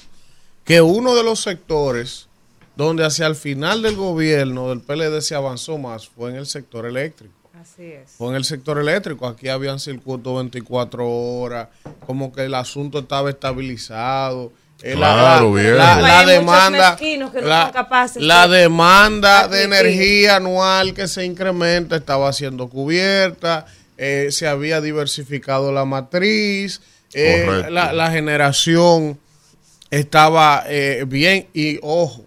que 0.64 0.82
uno 0.82 1.14
de 1.14 1.24
los 1.24 1.42
sectores 1.42 2.28
donde 2.76 3.06
hacia 3.06 3.28
el 3.28 3.36
final 3.36 3.84
del 3.84 3.96
gobierno 3.96 4.70
del 4.70 4.82
PLD 4.82 5.22
se 5.22 5.36
avanzó 5.36 5.78
más 5.78 6.08
fue 6.08 6.32
en 6.32 6.38
el 6.38 6.48
sector 6.48 6.88
eléctrico 6.88 7.36
Así 7.54 7.84
es. 7.84 8.14
fue 8.18 8.30
en 8.30 8.36
el 8.36 8.46
sector 8.46 8.80
eléctrico. 8.80 9.28
Aquí 9.28 9.48
habían 9.48 9.80
circuitos 9.80 10.38
24 10.38 11.08
horas, 11.08 11.70
como 12.08 12.34
que 12.34 12.46
el 12.46 12.56
asunto 12.56 12.98
estaba 12.98 13.30
estabilizado. 13.30 14.52
Eh, 14.84 14.94
Claro, 14.94 15.54
bien. 15.54 15.76
la, 15.76 16.24
demanda, 16.26 16.98
no 17.18 17.32
la, 18.20 18.48
demanda 18.48 19.48
de 19.48 19.64
energía 19.64 20.36
anual 20.36 20.94
que 20.94 21.08
se 21.08 21.26
incrementa 21.26 21.96
estaba 21.96 22.32
siendo 22.32 22.70
cubierta, 22.70 23.66
eh, 23.98 24.28
se 24.30 24.48
había 24.48 24.80
diversificado 24.80 25.72
la 25.72 25.86
matriz, 25.86 26.82
eh, 27.14 27.66
la, 27.72 27.92
la 27.92 28.12
generación 28.12 29.20
estaba 29.90 30.64
eh, 30.68 31.06
bien 31.08 31.48
y 31.54 31.80
ojo, 31.82 32.26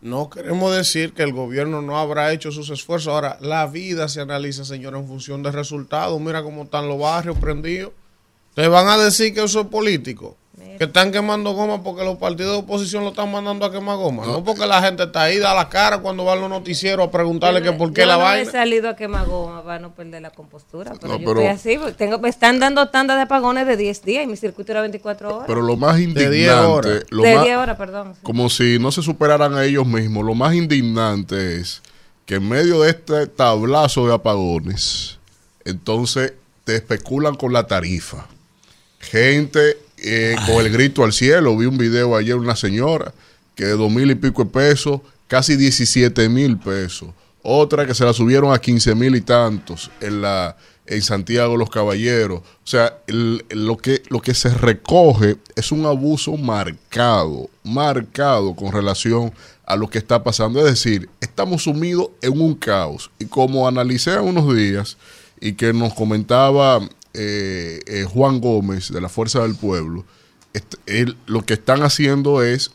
no 0.00 0.30
queremos 0.30 0.74
decir 0.74 1.12
que 1.12 1.22
el 1.22 1.32
gobierno 1.32 1.82
no 1.82 1.98
habrá 1.98 2.32
hecho 2.32 2.50
sus 2.52 2.70
esfuerzos. 2.70 3.12
Ahora, 3.12 3.36
la 3.40 3.66
vida 3.66 4.08
se 4.08 4.20
analiza, 4.20 4.64
señor, 4.64 4.96
en 4.96 5.06
función 5.06 5.42
de 5.42 5.52
resultados. 5.52 6.18
Mira 6.20 6.42
cómo 6.42 6.62
están 6.62 6.88
los 6.88 6.98
barrios 6.98 7.36
prendidos. 7.38 7.92
Te 8.54 8.66
van 8.66 8.88
a 8.88 8.96
decir 8.96 9.34
que 9.34 9.44
eso 9.44 9.60
es 9.60 9.66
político. 9.66 10.36
Que 10.80 10.84
están 10.86 11.12
quemando 11.12 11.52
goma 11.52 11.82
porque 11.82 12.02
los 12.02 12.16
partidos 12.16 12.52
de 12.52 12.58
oposición 12.60 13.02
lo 13.04 13.10
están 13.10 13.30
mandando 13.30 13.66
a 13.66 13.70
quemar 13.70 13.98
goma. 13.98 14.24
No, 14.24 14.42
porque 14.42 14.64
la 14.64 14.80
gente 14.80 15.02
está 15.02 15.24
ahí, 15.24 15.36
da 15.38 15.52
la 15.52 15.68
cara 15.68 15.98
cuando 15.98 16.24
van 16.24 16.40
los 16.40 16.48
noticieros 16.48 17.06
a 17.06 17.10
preguntarle 17.10 17.60
que 17.60 17.70
por 17.72 17.92
qué 17.92 18.00
yo 18.00 18.06
la 18.06 18.14
no 18.14 18.20
vaina. 18.20 18.48
he 18.48 18.50
salido 18.50 18.88
a 18.88 18.96
quemar 18.96 19.26
goma 19.26 19.62
para 19.62 19.78
no 19.78 19.94
perder 19.94 20.22
la 20.22 20.30
compostura. 20.30 20.92
Pero 20.98 21.12
No, 21.12 21.18
yo 21.20 21.26
pero- 21.26 21.40
estoy 21.42 21.72
así. 21.74 21.78
porque 21.78 21.92
Tengo, 21.92 22.18
me 22.18 22.30
están 22.30 22.60
dando 22.60 22.88
tandas 22.88 23.18
de 23.18 23.24
apagones 23.24 23.66
de 23.66 23.76
10 23.76 24.02
días 24.06 24.24
y 24.24 24.26
mi 24.26 24.38
circuito 24.38 24.72
era 24.72 24.80
24 24.80 25.34
horas. 25.36 25.44
Pero 25.46 25.60
lo 25.60 25.76
más 25.76 25.96
10 25.98 26.08
indignante, 26.08 26.64
horas. 26.64 27.02
lo 27.10 27.22
de 27.24 27.34
más- 27.34 27.44
10 27.44 27.56
horas, 27.58 27.76
perdón. 27.76 28.14
sí. 28.14 28.20
como 28.22 28.48
si 28.48 28.78
no 28.78 28.90
se 28.90 29.02
superaran 29.02 29.52
a 29.56 29.64
ellos 29.66 29.86
mismos, 29.86 30.24
lo 30.24 30.34
más 30.34 30.54
indignante 30.54 31.56
es 31.60 31.82
que 32.24 32.36
en 32.36 32.48
medio 32.48 32.80
de 32.80 32.88
este 32.88 33.26
tablazo 33.26 34.06
de 34.06 34.14
apagones, 34.14 35.18
entonces 35.66 36.32
te 36.64 36.76
especulan 36.76 37.34
con 37.34 37.52
la 37.52 37.66
tarifa. 37.66 38.26
Gente 38.98 39.76
eh, 40.02 40.36
con 40.46 40.64
el 40.64 40.72
grito 40.72 41.04
al 41.04 41.12
cielo, 41.12 41.56
vi 41.56 41.66
un 41.66 41.78
video 41.78 42.16
ayer 42.16 42.34
una 42.36 42.56
señora 42.56 43.12
que 43.54 43.64
de 43.66 43.72
dos 43.76 43.90
mil 43.90 44.10
y 44.10 44.14
pico 44.14 44.44
de 44.44 44.50
pesos, 44.50 45.00
casi 45.28 45.56
17 45.56 46.28
mil 46.28 46.58
pesos. 46.58 47.10
Otra 47.42 47.86
que 47.86 47.94
se 47.94 48.04
la 48.04 48.12
subieron 48.12 48.52
a 48.52 48.58
15 48.58 48.94
mil 48.94 49.14
y 49.16 49.20
tantos 49.22 49.90
en 50.00 50.22
la 50.22 50.56
en 50.86 51.02
Santiago 51.02 51.56
Los 51.56 51.70
Caballeros. 51.70 52.40
O 52.40 52.66
sea, 52.66 52.98
el- 53.06 53.44
lo, 53.50 53.76
que, 53.76 54.02
lo 54.08 54.20
que 54.20 54.34
se 54.34 54.48
recoge 54.48 55.36
es 55.54 55.70
un 55.70 55.86
abuso 55.86 56.36
marcado, 56.36 57.48
marcado 57.62 58.54
con 58.56 58.72
relación 58.72 59.32
a 59.66 59.76
lo 59.76 59.88
que 59.88 59.98
está 59.98 60.24
pasando. 60.24 60.58
Es 60.58 60.64
decir, 60.66 61.08
estamos 61.20 61.62
sumidos 61.64 62.08
en 62.22 62.40
un 62.40 62.54
caos. 62.54 63.10
Y 63.20 63.26
como 63.26 63.68
analicé 63.68 64.18
unos 64.18 64.52
días 64.54 64.96
y 65.40 65.52
que 65.52 65.72
nos 65.72 65.94
comentaba 65.94 66.80
eh, 67.14 67.80
eh, 67.86 68.04
Juan 68.04 68.40
Gómez 68.40 68.90
de 68.92 69.00
la 69.00 69.08
Fuerza 69.08 69.40
del 69.42 69.54
Pueblo, 69.56 70.04
él- 70.86 71.16
lo 71.26 71.42
que 71.44 71.54
están 71.54 71.82
haciendo 71.82 72.42
es 72.42 72.70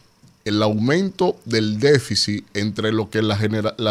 el 0.45 0.61
aumento 0.61 1.37
del 1.45 1.79
déficit 1.79 2.45
entre 2.53 2.91
lo 2.91 3.09
que 3.09 3.21
las, 3.23 3.39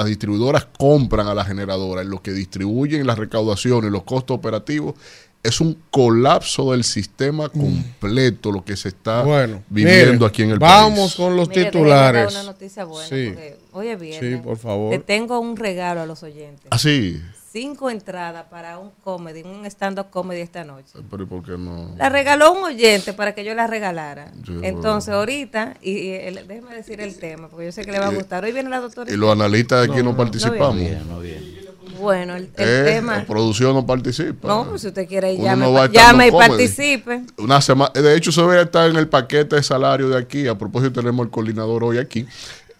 distribuidoras 0.06 0.66
compran 0.78 1.26
a 1.26 1.34
la 1.34 1.44
generadora 1.44 2.02
y 2.04 2.06
lo 2.06 2.22
que 2.22 2.30
distribuyen 2.32 3.06
las 3.06 3.18
recaudaciones 3.18 3.88
y 3.88 3.92
los 3.92 4.04
costos 4.04 4.36
operativos 4.36 4.94
es 5.42 5.60
un 5.60 5.76
colapso 5.90 6.70
del 6.72 6.84
sistema 6.84 7.50
completo 7.50 8.50
lo 8.52 8.64
que 8.64 8.76
se 8.76 8.88
está 8.88 9.22
Bueno, 9.24 9.62
viviendo 9.68 10.24
aquí 10.24 10.42
en 10.42 10.52
el 10.52 10.58
vamos 10.58 11.00
país. 11.00 11.14
con 11.16 11.36
los 11.36 11.48
Mire, 11.50 11.64
titulares. 11.66 12.32
una 12.32 12.44
noticia 12.44 12.84
buena. 12.84 13.08
Sí. 13.08 13.26
porque 13.34 13.56
hoy 13.72 13.88
es 13.88 14.00
viernes. 14.00 14.34
Sí, 14.36 14.40
por 14.42 14.56
favor. 14.56 14.90
Le 14.92 15.00
tengo 15.00 15.38
un 15.40 15.56
regalo 15.56 16.00
a 16.02 16.06
los 16.06 16.22
oyentes. 16.22 16.66
Así. 16.70 17.20
Cinco 17.54 17.88
entradas 17.88 18.46
para 18.50 18.80
un 18.80 18.90
comedy, 19.04 19.42
un 19.44 19.64
stand-up 19.66 20.10
comedy 20.10 20.40
esta 20.40 20.64
noche. 20.64 20.88
Pero 21.08 21.22
¿y 21.22 21.26
por 21.26 21.44
qué 21.44 21.52
no? 21.52 21.94
La 21.96 22.08
regaló 22.08 22.50
un 22.52 22.64
oyente 22.64 23.12
para 23.12 23.32
que 23.32 23.44
yo 23.44 23.54
la 23.54 23.68
regalara. 23.68 24.32
Entonces, 24.62 25.06
bueno. 25.14 25.20
ahorita, 25.20 25.74
y, 25.80 25.92
y 25.92 26.10
el- 26.14 26.48
déjeme 26.48 26.74
decir 26.74 27.00
el 27.00 27.16
tema, 27.16 27.46
porque 27.46 27.66
yo 27.66 27.70
sé 27.70 27.84
que 27.84 27.92
le 27.92 28.00
va 28.00 28.06
a 28.06 28.10
gustar. 28.10 28.42
Hoy 28.42 28.50
viene 28.50 28.70
la 28.70 28.80
doctora. 28.80 29.08
Y 29.12 29.16
los 29.16 29.30
analistas 29.30 29.86
de 29.86 29.92
aquí 29.92 30.02
no, 30.02 30.16
participamos. 30.16 30.74
bien. 30.74 31.08
No 31.08 31.20
bien. 31.20 31.54
Bueno, 32.00 32.34
el, 32.34 32.50
el 32.56 32.68
Eh, 32.68 32.82
tema. 32.94 33.18
La 33.18 33.24
producción 33.24 33.72
no 33.72 33.86
participa. 33.86 34.48
No, 34.48 34.68
pues 34.68 34.80
si 34.82 34.88
usted 34.88 35.06
quiere, 35.06 35.32
ir, 35.32 35.38
Uno 35.38 35.48
llame, 35.48 35.64
no 35.66 35.72
va 35.74 35.86
llame 35.86 36.26
y 36.26 36.30
no 36.32 36.38
comedy. 36.38 36.50
participe. 36.50 37.22
Una 37.38 37.60
semana, 37.60 37.92
de 37.94 38.16
hecho, 38.16 38.32
se 38.32 38.40
debe 38.40 38.62
estar 38.62 38.90
en 38.90 38.96
el 38.96 39.06
paquete 39.06 39.54
de 39.54 39.62
salario 39.62 40.08
de 40.08 40.18
aquí. 40.18 40.48
A 40.48 40.58
propósito, 40.58 41.00
tenemos 41.00 41.24
el 41.24 41.30
coordinador 41.30 41.84
hoy 41.84 41.98
aquí. 41.98 42.26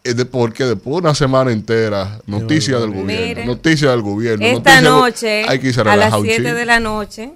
De- 0.04 0.26
porque 0.26 0.64
después 0.64 0.96
de 0.96 1.00
una 1.00 1.14
semana 1.14 1.50
entera, 1.50 2.20
noticias 2.26 2.78
del 2.80 2.90
gobierno, 2.90 3.44
noticias 3.46 3.90
del 3.90 4.02
gobierno. 4.02 4.44
Esta 4.46 4.80
noche, 4.82 5.44
hay 5.48 5.58
que 5.58 5.68
irse 5.68 5.80
a 5.80 5.84
las 5.84 5.94
relajar 5.96 6.20
un 6.20 6.26
7 6.26 6.42
chin. 6.44 6.54
de 6.54 6.66
la 6.66 6.78
noche, 6.80 7.30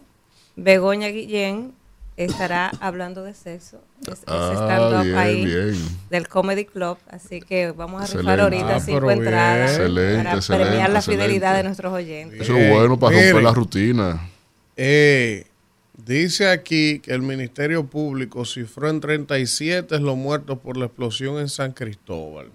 Begoña 0.57 1.09
Guillén 1.09 1.73
estará 2.19 2.71
hablando 2.81 3.23
de 3.25 3.33
sexo. 3.33 3.79
Es, 4.07 4.19
es 4.19 4.25
Ah, 4.27 4.53
stand-up 4.55 5.03
bien, 5.05 5.17
ahí 5.17 5.45
bien. 5.47 5.75
del 6.11 6.29
Comedy 6.29 6.65
Club. 6.67 6.99
Así 7.09 7.41
que 7.41 7.71
vamos 7.73 8.03
a 8.03 8.07
rifar 8.07 8.39
Excelente. 8.39 8.43
ahorita 8.43 8.77
Ah, 8.77 8.81
cinco 8.81 9.11
entradas 9.11 9.71
Excelente, 9.71 10.25
para 10.25 10.37
excelente, 10.37 10.67
premiar 10.69 10.91
la 10.91 10.99
excelente. 10.99 11.25
fidelidad 11.25 11.57
de 11.57 11.63
nuestros 11.63 11.93
oyentes. 11.93 12.41
Eso 12.43 12.57
es 12.57 12.71
bueno 12.71 12.99
para 12.99 13.17
Miren. 13.17 13.31
romper 13.33 13.45
la 13.45 13.55
rutina. 13.55 14.29
Eh, 14.77 15.47
dice 16.05 16.49
aquí 16.51 17.01
que 17.01 17.13
el 17.13 17.23
Ministerio 17.23 17.87
Público 17.87 18.45
cifró 18.45 18.91
en 18.91 19.01
37 19.01 19.99
los 20.01 20.17
muertos 20.17 20.59
por 20.59 20.77
la 20.77 20.85
explosión 20.87 21.39
en 21.39 21.49
San 21.49 21.73
Cristóbal. 21.73 22.49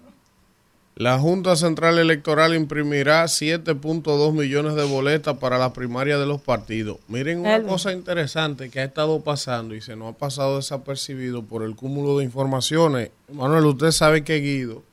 La 0.96 1.18
Junta 1.18 1.56
Central 1.56 1.98
Electoral 1.98 2.54
imprimirá 2.54 3.24
7.2 3.24 4.32
millones 4.32 4.76
de 4.76 4.84
boletas 4.84 5.36
para 5.38 5.58
la 5.58 5.72
primaria 5.72 6.18
de 6.18 6.26
los 6.26 6.40
partidos. 6.40 6.98
Miren 7.08 7.40
una 7.40 7.56
Elvin. 7.56 7.68
cosa 7.68 7.92
interesante 7.92 8.70
que 8.70 8.78
ha 8.78 8.84
estado 8.84 9.20
pasando 9.20 9.74
y 9.74 9.80
se 9.80 9.96
nos 9.96 10.14
ha 10.14 10.18
pasado 10.18 10.56
desapercibido 10.56 11.42
por 11.42 11.64
el 11.64 11.74
cúmulo 11.74 12.18
de 12.18 12.24
informaciones. 12.24 13.10
Manuel, 13.32 13.66
usted 13.66 13.90
sabe 13.90 14.22
que 14.22 14.38
Guido, 14.38 14.84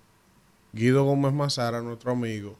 Guido 0.73 1.03
Gómez 1.03 1.33
Mazara, 1.33 1.81
nuestro 1.81 2.13
amigo, 2.13 2.57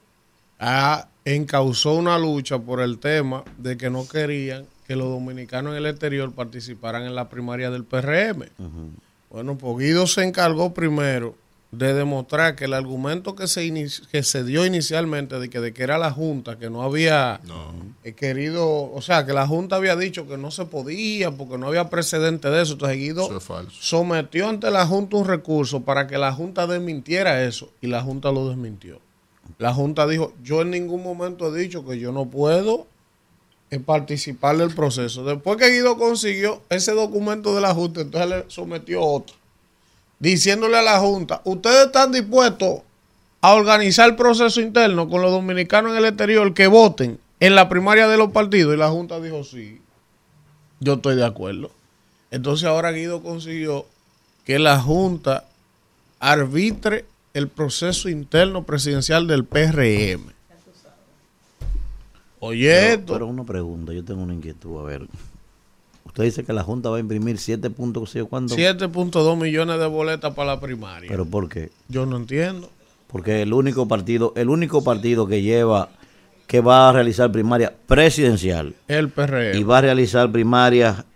ha 0.60 1.08
encausó 1.24 1.94
una 1.94 2.20
lucha 2.20 2.60
por 2.60 2.80
el 2.80 2.98
tema 2.98 3.42
de 3.58 3.76
que 3.76 3.90
no 3.90 4.06
querían 4.06 4.66
que 4.86 4.94
los 4.94 5.08
dominicanos 5.08 5.72
en 5.72 5.78
el 5.78 5.86
exterior 5.86 6.32
participaran 6.32 7.02
en 7.04 7.16
la 7.16 7.28
primaria 7.28 7.72
del 7.72 7.84
PRM. 7.84 8.44
Bueno, 9.30 9.58
pues 9.58 9.78
Guido 9.78 10.06
se 10.06 10.22
encargó 10.22 10.74
primero 10.74 11.34
de 11.72 11.94
demostrar 11.94 12.54
que 12.54 12.66
el 12.66 12.74
argumento 12.74 13.34
que 13.34 13.48
se, 13.48 13.72
que 14.12 14.22
se 14.22 14.44
dio 14.44 14.66
inicialmente 14.66 15.38
de 15.38 15.48
que, 15.48 15.58
de 15.58 15.72
que 15.72 15.82
era 15.82 15.96
la 15.96 16.10
Junta, 16.10 16.58
que 16.58 16.68
no 16.68 16.82
había 16.82 17.40
eh, 18.04 18.12
querido, 18.12 18.92
o 18.92 19.00
sea, 19.00 19.24
que 19.24 19.32
la 19.32 19.46
Junta 19.46 19.76
había 19.76 19.96
dicho 19.96 20.28
que 20.28 20.36
no 20.36 20.50
se 20.50 20.66
podía 20.66 21.30
porque 21.30 21.56
no 21.56 21.68
había 21.68 21.88
precedente 21.88 22.50
de 22.50 22.62
eso. 22.62 22.74
Entonces 22.74 22.98
Guido 22.98 23.38
es 23.38 23.44
sometió 23.72 24.50
ante 24.50 24.70
la 24.70 24.86
Junta 24.86 25.16
un 25.16 25.26
recurso 25.26 25.80
para 25.80 26.06
que 26.06 26.18
la 26.18 26.32
Junta 26.32 26.66
desmintiera 26.66 27.42
eso 27.42 27.70
y 27.80 27.86
la 27.86 28.02
Junta 28.02 28.30
lo 28.30 28.48
desmintió. 28.48 29.00
La 29.56 29.72
Junta 29.72 30.06
dijo, 30.06 30.34
yo 30.42 30.60
en 30.60 30.70
ningún 30.70 31.02
momento 31.02 31.54
he 31.54 31.58
dicho 31.58 31.86
que 31.86 31.98
yo 31.98 32.12
no 32.12 32.26
puedo 32.26 32.86
eh, 33.70 33.80
participar 33.80 34.58
del 34.58 34.74
proceso. 34.74 35.24
Después 35.24 35.56
que 35.56 35.70
Guido 35.70 35.96
consiguió 35.96 36.60
ese 36.68 36.92
documento 36.92 37.54
de 37.54 37.62
la 37.62 37.72
Junta, 37.72 38.02
entonces 38.02 38.28
le 38.28 38.44
sometió 38.48 39.00
otro, 39.00 39.34
diciéndole 40.22 40.78
a 40.78 40.82
la 40.82 41.00
Junta, 41.00 41.42
ustedes 41.44 41.86
están 41.86 42.12
dispuestos 42.12 42.80
a 43.40 43.54
organizar 43.54 44.08
el 44.08 44.14
proceso 44.14 44.60
interno 44.60 45.08
con 45.10 45.20
los 45.20 45.32
dominicanos 45.32 45.90
en 45.92 45.98
el 45.98 46.04
exterior 46.04 46.54
que 46.54 46.68
voten 46.68 47.18
en 47.40 47.54
la 47.56 47.68
primaria 47.68 48.06
de 48.06 48.16
los 48.16 48.30
partidos. 48.30 48.72
Y 48.72 48.78
la 48.78 48.88
Junta 48.88 49.20
dijo, 49.20 49.42
sí, 49.42 49.80
yo 50.78 50.94
estoy 50.94 51.16
de 51.16 51.26
acuerdo. 51.26 51.72
Entonces 52.30 52.68
ahora 52.68 52.92
Guido 52.92 53.20
consiguió 53.20 53.84
que 54.44 54.60
la 54.60 54.80
Junta 54.80 55.44
arbitre 56.20 57.04
el 57.34 57.48
proceso 57.48 58.08
interno 58.08 58.62
presidencial 58.62 59.26
del 59.26 59.44
PRM. 59.44 60.30
Oye, 62.38 62.68
Pero, 62.68 62.92
esto. 62.94 63.12
pero 63.12 63.26
una 63.26 63.44
pregunta, 63.44 63.92
yo 63.92 64.04
tengo 64.04 64.22
una 64.22 64.34
inquietud. 64.34 64.78
A 64.80 64.82
ver, 64.84 65.06
Usted 66.12 66.24
dice 66.24 66.44
que 66.44 66.52
la 66.52 66.62
Junta 66.62 66.90
va 66.90 66.98
a 66.98 67.00
imprimir 67.00 67.38
7 67.38 67.70
puntos, 67.70 68.10
¿sí? 68.10 68.20
¿cuándo? 68.20 68.54
7.2 68.54 69.40
millones 69.40 69.78
de 69.78 69.86
boletas 69.86 70.34
para 70.34 70.54
la 70.54 70.60
primaria. 70.60 71.08
¿Pero 71.08 71.24
por 71.24 71.48
qué? 71.48 71.70
Yo 71.88 72.04
no 72.04 72.18
entiendo. 72.18 72.68
Porque 73.06 73.40
el 73.40 73.54
único 73.54 73.88
partido, 73.88 74.34
el 74.36 74.50
único 74.50 74.84
partido 74.84 75.26
que 75.26 75.40
lleva, 75.40 75.88
que 76.46 76.60
va 76.60 76.90
a 76.90 76.92
realizar 76.92 77.32
primaria 77.32 77.72
presidencial 77.86 78.74
El 78.88 79.08
PRM. 79.08 79.56
y 79.56 79.62
va 79.62 79.78
a 79.78 79.80
realizar 79.80 80.30
primaria 80.30 81.06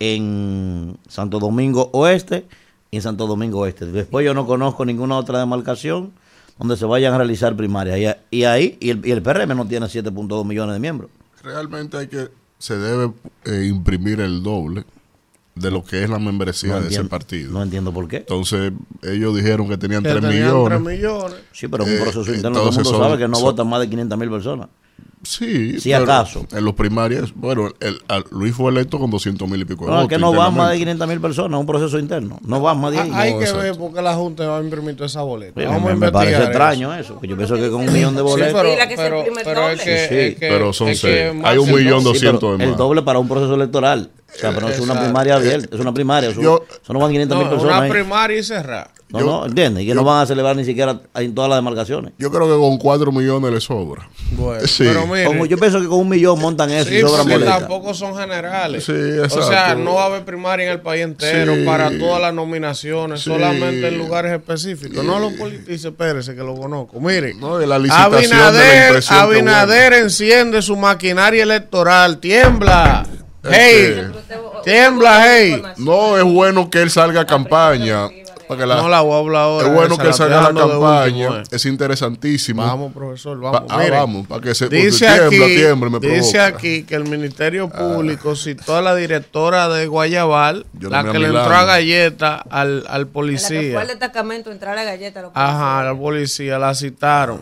en 0.00 0.96
Santo 1.08 1.38
Domingo 1.38 1.90
Oeste 1.92 2.44
y 2.90 2.96
en 2.96 3.02
Santo 3.02 3.28
Domingo 3.28 3.60
Oeste. 3.60 3.86
Después 3.86 4.24
yo 4.26 4.34
no 4.34 4.46
conozco 4.46 4.84
ninguna 4.84 5.16
otra 5.16 5.38
demarcación 5.38 6.12
donde 6.58 6.76
se 6.76 6.86
vayan 6.86 7.14
a 7.14 7.18
realizar 7.18 7.54
primarias. 7.54 8.16
Y, 8.32 8.42
ahí, 8.44 8.78
y 8.80 8.90
el, 8.90 9.06
y 9.06 9.12
el 9.12 9.22
PRM 9.22 9.56
no 9.56 9.66
tiene 9.68 9.86
7.2 9.86 10.44
millones 10.44 10.74
de 10.74 10.80
miembros. 10.80 11.10
Realmente 11.42 11.98
hay 11.98 12.08
que, 12.08 12.28
se 12.64 12.78
debe 12.78 13.12
eh, 13.44 13.66
imprimir 13.68 14.20
el 14.20 14.42
doble 14.42 14.84
de 15.54 15.70
lo 15.70 15.84
que 15.84 16.02
es 16.02 16.08
la 16.08 16.18
membresía 16.18 16.72
No 16.76 16.80
de 16.80 16.88
ese 16.88 17.04
partido. 17.04 17.52
no 17.52 17.62
entiendo 17.62 17.92
por 17.92 18.08
qué. 18.08 18.16
Entonces, 18.16 18.72
ellos 19.02 19.36
dijeron 19.36 19.68
que 19.68 19.76
tenían 19.76 20.02
que 20.02 20.08
3 20.08 20.22
tenían 20.22 20.46
millones. 20.46 20.78
3 20.82 20.96
millones. 20.96 21.36
Sí, 21.52 21.68
pero 21.68 21.84
es 21.84 21.90
un 21.90 21.96
Eh, 21.96 22.00
proceso 22.00 22.34
interno. 22.34 22.58
Todo 22.58 22.70
el 22.70 22.74
mundo 22.74 22.90
son- 22.90 23.00
sabe 23.00 23.18
que 23.18 23.28
no 23.28 23.34
son- 23.36 23.44
votan 23.44 23.68
más 23.68 23.80
de 23.80 23.88
500 23.90 24.18
mil 24.18 24.30
personas. 24.30 24.68
Sí, 25.24 25.80
Si 25.80 25.92
acaso. 25.92 26.46
En 26.52 26.64
los 26.64 26.74
primarios, 26.74 27.32
bueno, 27.34 27.70
el, 27.80 28.00
al- 28.08 28.24
Luis 28.30 28.54
fue 28.54 28.70
electo 28.70 28.98
con 28.98 29.10
200 29.10 29.48
mil 29.48 29.60
y 29.60 29.64
pico 29.64 29.84
de 29.86 29.90
No, 29.90 29.96
es 29.96 30.02
votos 30.04 30.08
que 30.10 30.18
no 30.18 30.32
van 30.32 30.54
más 30.54 30.70
de 30.70 30.76
internamente. 30.76 30.78
500 30.78 31.08
mil 31.08 31.20
personas, 31.20 31.56
es 31.58 31.60
un 31.60 31.66
proceso 31.66 31.98
interno. 31.98 32.38
No 32.46 32.60
van 32.60 32.78
más 32.80 32.92
de 32.92 32.98
ahí. 33.00 33.10
Ah, 33.12 33.20
Hay 33.22 33.32
No, 33.32 33.38
que 33.38 33.44
exacto. 33.44 33.62
ver 33.64 33.76
por 33.78 33.92
qué 33.94 34.02
la 34.02 34.14
Junta 34.14 34.46
va 34.46 34.58
a 34.58 34.62
imprimir 34.62 34.94
toda 34.96 35.06
esa 35.06 35.22
boleta. 35.22 35.60
Sí, 35.60 35.66
Vamos 35.66 35.82
me, 35.84 35.90
a 35.90 35.94
me 35.94 36.12
parece 36.12 36.32
investigar 36.34 36.42
extraño 36.72 36.94
eso. 36.94 37.20
yo 37.22 37.36
pienso 37.36 37.54
que 37.56 37.70
con 37.70 37.80
un 37.88 37.92
millón 37.92 38.14
de 38.14 38.20
Sí, 38.20 38.26
boletos. 38.26 38.54
pero, 38.54 38.70
Dile 38.70 38.88
que 38.88 38.96
se 38.96 39.02
pero, 39.02 39.20
el 39.24 39.32
pero 39.44 39.70
es 39.70 39.80
que, 39.80 39.84
Sí, 39.84 40.14
es 40.14 40.34
que- 40.36 40.48
pero 40.48 40.72
son 40.72 40.88
es 40.88 41.00
que 41.00 41.30
seis. 41.32 41.42
Hay 41.44 41.58
un 41.58 41.72
millón 41.72 42.04
dos. 42.04 42.18
Sí, 42.18 42.24
doscientos 42.24 42.58
de 42.58 42.64
el 42.64 42.70
más. 42.70 42.78
doble 42.78 43.02
para 43.02 43.18
un 43.18 43.28
proceso 43.28 43.54
electoral. 43.54 44.10
O 44.34 44.36
sea, 44.36 44.50
pero 44.52 44.66
no 44.66 44.72
es 44.72 44.80
una 44.80 45.00
primaria 45.00 45.36
abierta, 45.36 45.68
es 45.74 45.80
una 45.80 45.94
primaria. 45.94 46.30
Eso, 46.30 46.40
Yo- 46.42 46.64
eso 46.82 46.92
no 46.92 46.98
van 46.98 47.12
500 47.12 47.38
mil 47.38 47.44
No, 47.46 47.50
personas. 47.52 47.76
una 47.76 47.84
ahí. 47.84 47.90
primaria 47.90 48.36
y 48.38 48.42
cerrar. 48.42 48.90
No, 49.20 49.26
no, 49.40 49.46
¿entiendes? 49.46 49.84
Y 49.84 49.86
que 49.86 49.94
no 49.94 50.04
van 50.04 50.22
a 50.22 50.26
celebrar 50.26 50.56
ni 50.56 50.64
siquiera 50.64 51.00
en 51.14 51.34
todas 51.34 51.48
las 51.48 51.58
demarcaciones. 51.58 52.12
Yo 52.18 52.30
creo 52.30 52.46
que 52.46 52.58
con 52.60 52.78
4 52.78 53.12
millones 53.12 53.52
le 53.52 53.60
sobra. 53.60 54.08
Bueno, 54.32 54.66
Sí. 54.66 54.84
pero 54.84 55.06
mire, 55.06 55.24
Como 55.24 55.46
yo 55.46 55.56
pienso 55.58 55.80
que 55.80 55.86
con 55.86 55.98
un 56.00 56.08
millón 56.08 56.40
montan 56.40 56.70
eso 56.70 56.88
sí, 56.88 56.96
y 56.96 57.00
sobran 57.00 57.18
porque 57.18 57.32
boletas. 57.34 57.58
tampoco 57.60 57.94
son 57.94 58.16
generales. 58.16 58.84
Sí, 58.84 58.92
o 58.92 59.28
sea, 59.42 59.74
no 59.74 59.94
va 59.94 60.02
a 60.02 60.06
haber 60.06 60.24
primaria 60.24 60.66
en 60.66 60.72
el 60.72 60.80
país 60.80 61.02
entero 61.04 61.54
Sí. 61.54 61.64
para 61.64 61.90
todas 61.98 62.20
las 62.20 62.34
nominaciones, 62.34 63.20
Sí. 63.20 63.30
solamente 63.30 63.88
en 63.88 63.98
lugares 63.98 64.32
específicos. 64.32 65.04
No 65.04 65.18
lo 65.18 65.30
politice, 65.36 65.88
espérese 65.88 66.34
que 66.34 66.42
lo 66.42 66.54
conozco. 66.54 66.98
No, 67.00 67.58
de 67.58 67.66
la 67.66 67.78
licitación 67.78 68.22
de 68.22 68.28
la 68.28 68.46
Abinader, 68.48 68.86
impresión 68.88 69.18
que 69.18 69.22
Abinader 69.36 69.92
enciende 69.94 70.62
su 70.62 70.76
maquinaria 70.76 71.42
electoral. 71.42 72.18
Tiembla. 72.18 73.06
Este, 73.42 73.54
Hey, 73.56 74.02
tiembla, 74.64 75.22
hey. 75.26 75.62
No, 75.76 76.16
es 76.16 76.24
bueno 76.24 76.70
que 76.70 76.80
él 76.80 76.90
salga 76.90 77.20
a 77.20 77.26
campaña. 77.26 78.08
Para 78.48 78.60
que 78.60 78.66
la- 78.66 78.76
No 78.76 78.88
la 78.88 79.00
voy 79.00 79.14
a 79.14 79.18
hablar 79.18 79.42
ahora. 79.42 79.66
es 79.68 79.74
bueno 79.74 79.94
esa 79.94 80.02
que 80.02 80.12
salga 80.12 80.40
la 80.52 80.60
campaña. 80.60 81.28
último, 81.28 81.36
eh. 81.36 81.42
Es 81.50 81.64
interesantísimo. 81.66 82.62
Vamos, 82.62 82.92
profesor, 82.92 83.40
Pa- 83.40 83.50
vamos. 83.50 83.70
ah, 83.70 83.78
Miren, 83.78 83.92
vamos, 83.92 84.26
para 84.26 84.40
que 84.40 84.54
se 84.54 84.68
Dice 84.68 85.06
tiembla, 85.06 85.26
aquí, 85.46 85.56
tiembla 85.56 85.90
me 85.90 85.98
dice 86.00 86.40
aquí 86.40 86.82
que 86.84 86.94
el 86.94 87.04
Ministerio 87.04 87.68
Público 87.68 88.36
citó 88.36 88.76
a 88.76 88.82
la 88.82 88.94
directora 88.94 89.68
de 89.68 89.86
Guayabal, 89.86 90.66
Yo 90.74 90.88
no 90.88 90.96
la 90.96 91.02
me 91.02 91.12
que 91.12 91.18
le 91.18 91.26
entró 91.26 91.54
a 91.54 91.64
galleta 91.64 92.36
al, 92.50 92.50
al 92.50 92.62
En 92.62 92.78
la 92.78 92.78
que 92.82 92.84
fue 92.86 92.98
al 92.98 93.06
policía. 93.08 93.84
destacamento 93.86 94.50
entrar 94.50 94.72
a 94.72 94.76
la 94.76 94.84
galleta. 94.84 95.22
Lo 95.22 95.30
Ajá, 95.34 95.88
al 95.88 95.98
policía, 95.98 96.58
la 96.58 96.74
citaron. 96.74 97.40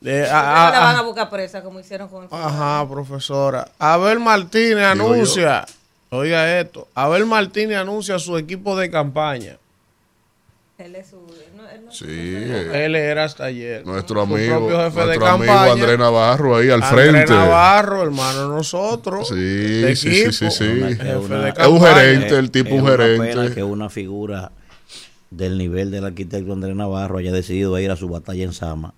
De- 0.00 0.28
a- 0.30 0.68
a- 0.68 0.70
la 0.70 0.78
van 0.80 0.96
a 0.96 1.02
buscar 1.02 1.28
presa 1.28 1.60
como 1.60 1.80
hicieron 1.80 2.08
con 2.08 2.22
el 2.24 2.28
ajá, 2.30 2.86
profesora. 2.88 3.66
Abel 3.80 4.20
Martínez 4.20 4.76
Digo 4.76 4.86
anuncia, 5.12 5.66
oiga 6.10 6.60
esto, 6.60 6.86
Abel 6.94 7.26
Martínez 7.26 7.78
anuncia 7.78 8.16
su 8.20 8.38
equipo 8.38 8.76
de 8.76 8.90
campaña. 8.90 9.56
Él 10.78 10.94
es 10.94 11.08
su. 11.08 11.16
no, 11.56 11.68
él 11.68 11.80
no- 11.86 11.90
Sí, 11.90 12.04
eh, 12.08 12.84
Él 12.84 12.94
era 12.94 13.24
hasta 13.24 13.46
ayer. 13.46 13.84
nuestro 13.84 14.20
amigo, 14.20 14.68
jefe 14.70 15.00
de 15.00 15.06
nuestro 15.06 15.26
amigo 15.26 15.52
campaña. 15.52 15.72
Andrés 15.72 15.98
Navarro 15.98 16.56
ahí 16.56 16.70
al 16.70 16.82
Andrés 16.84 17.10
frente. 17.10 17.32
Navarro, 17.32 18.02
hermano, 18.04 18.42
de 18.42 18.48
nosotros. 18.56 19.26
Sí, 19.28 19.34
de 19.34 19.96
sí, 19.96 20.10
sí, 20.26 20.32
sí, 20.32 20.50
sí. 20.52 20.64
jefe 20.64 21.10
Es 21.10 21.16
una- 21.16 21.50
de 21.52 21.66
un 21.66 21.80
gerente, 21.80 22.38
el 22.38 22.50
tipo 22.52 22.68
es 22.68 22.74
un 22.74 22.80
una 22.82 22.90
gerente. 22.92 23.26
pena 23.26 23.54
que 23.54 23.64
una 23.64 23.90
figura 23.90 24.52
del 25.30 25.58
nivel 25.58 25.90
del 25.90 26.04
arquitecto 26.04 26.52
Andrés 26.52 26.76
Navarro 26.76 27.18
haya 27.18 27.32
decidido 27.32 27.76
ir 27.80 27.90
a 27.90 27.96
su 27.96 28.08
batalla 28.08 28.44
en 28.44 28.52
Sama. 28.52 28.94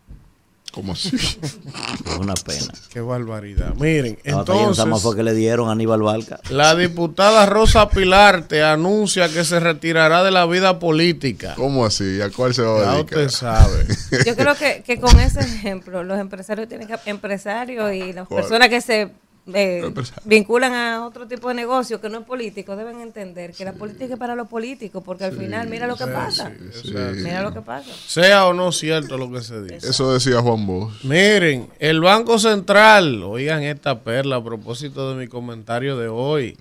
¿Cómo 0.72 0.92
así? 0.92 1.11
Es 1.16 2.16
una 2.18 2.35
pena. 2.35 2.72
Qué 2.92 3.00
barbaridad. 3.00 3.74
Miren, 3.74 4.18
entonces, 4.24 4.85
fue 5.02 5.16
que 5.16 5.22
le 5.22 5.35
dieron 5.35 5.68
a 5.68 5.72
Aníbal 5.72 6.02
Barca. 6.02 6.40
la 6.50 6.74
diputada 6.74 7.46
Rosa 7.46 7.88
Pilarte 7.88 8.62
anuncia 8.62 9.28
que 9.28 9.44
se 9.44 9.59
retirará 9.61 10.22
de 10.22 10.30
la 10.30 10.46
vida 10.46 10.78
política. 10.78 11.54
¿Cómo 11.56 11.85
así? 11.87 12.20
¿A 12.20 12.30
cuál 12.30 12.54
se 12.54 12.62
va 12.62 12.80
a 12.80 12.85
Ya 12.85 12.92
dedicar? 12.98 13.18
usted 13.20 13.30
sabe. 13.30 13.87
Yo 14.26 14.37
creo 14.37 14.54
que, 14.54 14.83
que 14.85 15.00
con 15.00 15.18
ese 15.20 15.40
ejemplo, 15.40 16.02
los 16.04 16.18
empresarios 16.18 16.68
tienen 16.68 16.87
que, 16.88 16.96
empresarios 17.06 17.92
y 17.92 18.12
las 18.12 18.26
¿Cuál? 18.28 18.40
personas 18.42 18.68
que 18.68 18.80
se 18.80 19.11
eh, 19.46 19.92
vinculan 20.24 20.74
a 20.74 21.07
otro 21.07 21.26
tipo 21.26 21.48
de 21.48 21.55
negocio 21.55 22.00
que 22.00 22.09
no 22.09 22.20
es 22.20 22.24
político 22.24 22.76
deben 22.76 23.00
entender 23.00 23.53
que 23.53 23.64
la 23.64 23.72
política 23.72 24.14
es 24.14 24.18
para 24.18 24.35
los 24.35 24.48
políticos, 24.48 25.03
porque 25.05 25.24
al 25.24 25.37
final 25.37 25.68
mira 25.68 25.87
lo 25.87 25.96
que 25.96 26.07
pasa. 26.07 26.53
sí. 26.72 26.92
Mira 26.92 27.42
lo 27.42 27.53
que 27.53 27.61
pasa. 27.61 27.90
Sea 28.07 28.46
o 28.46 28.53
no 28.53 28.72
cierto 28.72 29.18
lo 29.18 29.31
que 29.31 29.42
se 29.42 29.62
dice. 29.62 29.90
Eso 29.90 30.12
decía 30.12 30.40
Juan 30.40 30.66
Bosch. 30.66 31.05
Miren, 31.05 31.68
el 31.79 32.00
Banco 32.00 32.38
Central, 32.38 33.22
oigan 33.22 33.62
esta 33.62 34.00
perla 34.00 34.37
a 34.37 34.44
propósito 34.44 35.11
de 35.11 35.16
mi 35.16 35.29
comentario 35.29 35.96
de 35.96 36.09
hoy. 36.09 36.57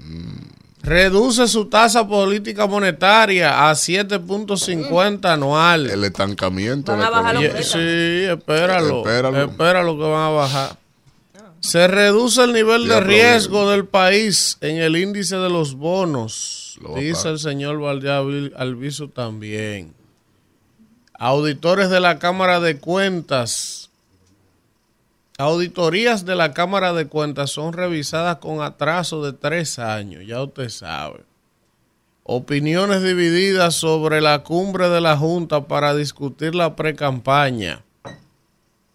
Reduce 0.81 1.47
su 1.49 1.65
tasa 1.65 2.07
política 2.07 2.65
monetaria 2.65 3.69
a 3.69 3.73
7.50 3.73 5.25
anual. 5.25 5.89
El 5.89 6.05
estancamiento. 6.05 6.93
Van 6.93 7.01
a 7.01 7.09
bajar 7.09 7.35
los 7.35 7.65
Sí, 7.65 8.23
espéralo. 8.23 8.99
Espéralo. 8.99 9.43
Espéralo 9.43 9.97
que 9.97 10.03
van 10.03 10.21
a 10.21 10.29
bajar. 10.29 10.78
Se 11.61 11.87
reduce 11.87 12.43
el 12.43 12.53
nivel 12.53 12.87
de 12.87 13.01
riesgo 13.01 13.69
del 13.69 13.85
país 13.85 14.57
en 14.61 14.77
el 14.77 14.95
índice 14.95 15.35
de 15.35 15.49
los 15.49 15.75
bonos, 15.75 16.77
Lo 16.81 16.95
dice 16.95 17.29
el 17.29 17.39
señor 17.39 17.79
Valdeavil 17.79 18.53
Alviso 18.55 19.09
también. 19.09 19.93
Auditores 21.13 21.89
de 21.89 21.99
la 21.99 22.17
Cámara 22.17 22.61
de 22.61 22.77
Cuentas. 22.77 23.89
Auditorías 25.37 26.25
de 26.25 26.35
la 26.35 26.53
Cámara 26.53 26.93
de 26.93 27.07
Cuentas 27.07 27.51
son 27.51 27.73
revisadas 27.73 28.37
con 28.37 28.61
atraso 28.61 29.23
de 29.23 29.33
tres 29.33 29.79
años, 29.79 30.25
ya 30.25 30.41
usted 30.41 30.69
sabe. 30.69 31.23
Opiniones 32.23 33.03
divididas 33.03 33.75
sobre 33.75 34.21
la 34.21 34.43
cumbre 34.43 34.87
de 34.87 35.01
la 35.01 35.17
Junta 35.17 35.67
para 35.67 35.95
discutir 35.95 36.55
la 36.55 36.75
precampaña. 36.75 37.83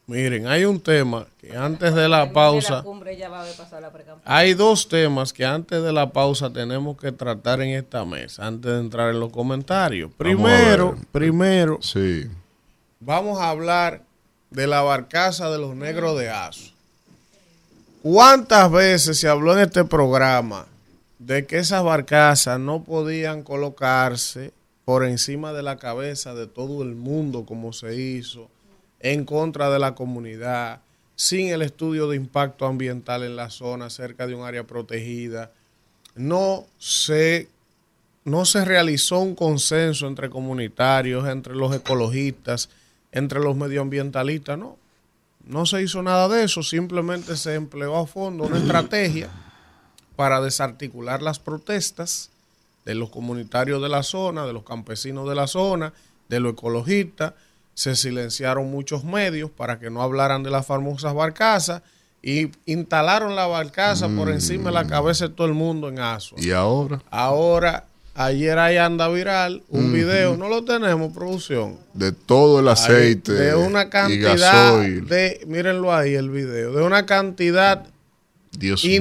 Miren, 0.06 0.46
hay 0.46 0.66
un 0.66 0.80
tema 0.80 1.26
que 1.40 1.56
antes 1.56 1.94
de 1.94 2.08
la 2.08 2.30
pausa, 2.30 2.84
hay 4.24 4.52
dos 4.52 4.86
temas 4.86 5.32
que 5.32 5.46
antes 5.46 5.82
de 5.82 5.92
la 5.92 6.12
pausa 6.12 6.52
tenemos 6.52 6.98
que 6.98 7.10
tratar 7.10 7.62
en 7.62 7.70
esta 7.70 8.04
mesa, 8.04 8.46
antes 8.46 8.70
de 8.70 8.80
entrar 8.80 9.10
en 9.10 9.20
los 9.20 9.32
comentarios. 9.32 10.10
Vamos 10.10 10.20
a 10.20 10.44
Primero, 10.44 10.96
primero, 11.10 11.78
Sí. 11.80 12.26
vamos 13.00 13.40
a 13.40 13.48
hablar 13.48 14.02
de 14.50 14.66
la 14.66 14.82
barcaza 14.82 15.50
de 15.50 15.58
los 15.58 15.74
negros 15.74 16.18
de 16.18 16.28
Azo. 16.28 16.70
¿Cuántas 18.02 18.70
veces 18.70 19.18
se 19.18 19.28
habló 19.28 19.54
en 19.54 19.60
este 19.60 19.84
programa 19.84 20.66
de 21.18 21.46
que 21.46 21.56
esas 21.56 21.82
barcazas 21.82 22.60
no 22.60 22.82
podían 22.84 23.42
colocarse 23.42 24.52
por 24.84 25.06
encima 25.06 25.54
de 25.54 25.62
la 25.62 25.78
cabeza 25.78 26.34
de 26.34 26.46
todo 26.46 26.82
el 26.82 26.94
mundo 26.94 27.46
como 27.46 27.72
se 27.72 27.96
hizo, 27.96 28.50
en 29.04 29.26
contra 29.26 29.70
de 29.70 29.78
la 29.78 29.94
comunidad, 29.94 30.80
sin 31.14 31.48
el 31.48 31.60
estudio 31.60 32.08
de 32.08 32.16
impacto 32.16 32.66
ambiental 32.66 33.22
en 33.22 33.36
la 33.36 33.50
zona, 33.50 33.90
cerca 33.90 34.26
de 34.26 34.34
un 34.34 34.44
área 34.44 34.64
protegida? 34.66 35.52
No 36.16 36.64
se 36.78 37.48
no 38.24 38.46
se 38.46 38.64
realizó 38.64 39.18
un 39.18 39.34
consenso 39.34 40.06
entre 40.06 40.30
comunitarios, 40.30 41.28
entre 41.28 41.54
los 41.54 41.76
ecologistas, 41.76 42.70
entre 43.12 43.38
los 43.40 43.54
medioambientalistas, 43.54 44.58
no. 44.58 44.78
No 45.46 45.66
se 45.66 45.82
hizo 45.82 46.02
nada 46.02 46.26
de 46.28 46.44
eso, 46.44 46.62
simplemente 46.62 47.36
se 47.36 47.54
empleó 47.54 47.98
a 47.98 48.06
fondo 48.06 48.44
una 48.44 48.56
estrategia 48.56 49.28
para 50.16 50.40
desarticular 50.40 51.20
las 51.20 51.38
protestas 51.38 52.30
de 52.86 52.94
los 52.94 53.10
comunitarios 53.10 53.82
de 53.82 53.90
la 53.90 54.02
zona, 54.02 54.46
de 54.46 54.54
los 54.54 54.64
campesinos 54.64 55.28
de 55.28 55.34
la 55.34 55.46
zona, 55.46 55.92
de 56.30 56.40
los 56.40 56.54
ecologistas. 56.54 57.34
Se 57.74 57.96
silenciaron 57.96 58.70
muchos 58.70 59.04
medios 59.04 59.50
para 59.50 59.78
que 59.78 59.90
no 59.90 60.02
hablaran 60.02 60.42
de 60.42 60.50
las 60.50 60.66
famosas 60.66 61.14
barcazas 61.14 61.82
y 62.22 62.50
instalaron 62.64 63.36
la 63.36 63.46
barcaza 63.46 64.08
por 64.08 64.30
encima 64.30 64.70
de 64.70 64.74
la 64.74 64.86
cabeza 64.86 65.28
de 65.28 65.34
todo 65.34 65.46
el 65.46 65.52
mundo 65.52 65.88
en 65.88 65.98
Asua. 65.98 66.38
¿Y 66.40 66.52
ahora? 66.52 67.02
Ahora, 67.10 67.84
ayer 68.14 68.58
ahí 68.58 68.78
anda 68.78 69.08
viral 69.08 69.62
un 69.68 69.92
video, 69.92 70.36
no 70.36 70.48
lo 70.48 70.64
tenemos, 70.64 71.12
producción. 71.12 71.76
De 71.92 72.12
todo 72.12 72.60
el 72.60 72.68
aceite. 72.68 73.32
de 73.32 73.54
una 73.54 73.82
y 73.82 73.88
cantidad 73.90 74.38
gasoil. 74.38 75.06
de, 75.06 75.42
mírenlo 75.46 75.94
ahí 75.94 76.14
el 76.14 76.30
video, 76.30 76.72
de 76.72 76.82
una 76.82 77.04
cantidad 77.04 77.84
Dios 78.58 78.84
mío. 78.84 78.94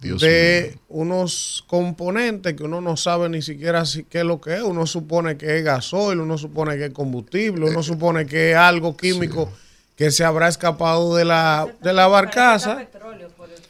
Dios 0.00 0.20
de 0.20 0.78
unos 0.88 1.64
componentes 1.66 2.54
que 2.54 2.62
uno 2.62 2.80
no 2.80 2.96
sabe 2.96 3.28
ni 3.28 3.42
siquiera 3.42 3.84
si, 3.84 4.04
qué 4.04 4.18
es 4.18 4.24
lo 4.24 4.40
que 4.40 4.54
es. 4.54 4.62
Uno 4.62 4.86
supone 4.86 5.36
que 5.36 5.58
es 5.58 5.64
gasoil, 5.64 6.20
uno 6.20 6.38
supone 6.38 6.76
que 6.76 6.86
es 6.86 6.92
combustible, 6.92 7.66
Eh, 7.66 7.70
uno 7.70 7.82
supone 7.82 8.24
que 8.26 8.52
es 8.52 8.56
algo 8.56 8.96
químico 8.96 9.52
que 9.96 10.12
se 10.12 10.24
habrá 10.24 10.46
escapado 10.46 11.16
de 11.16 11.24
la, 11.24 11.66
de 11.80 11.92
la 11.92 12.06
barcaza. 12.06 12.86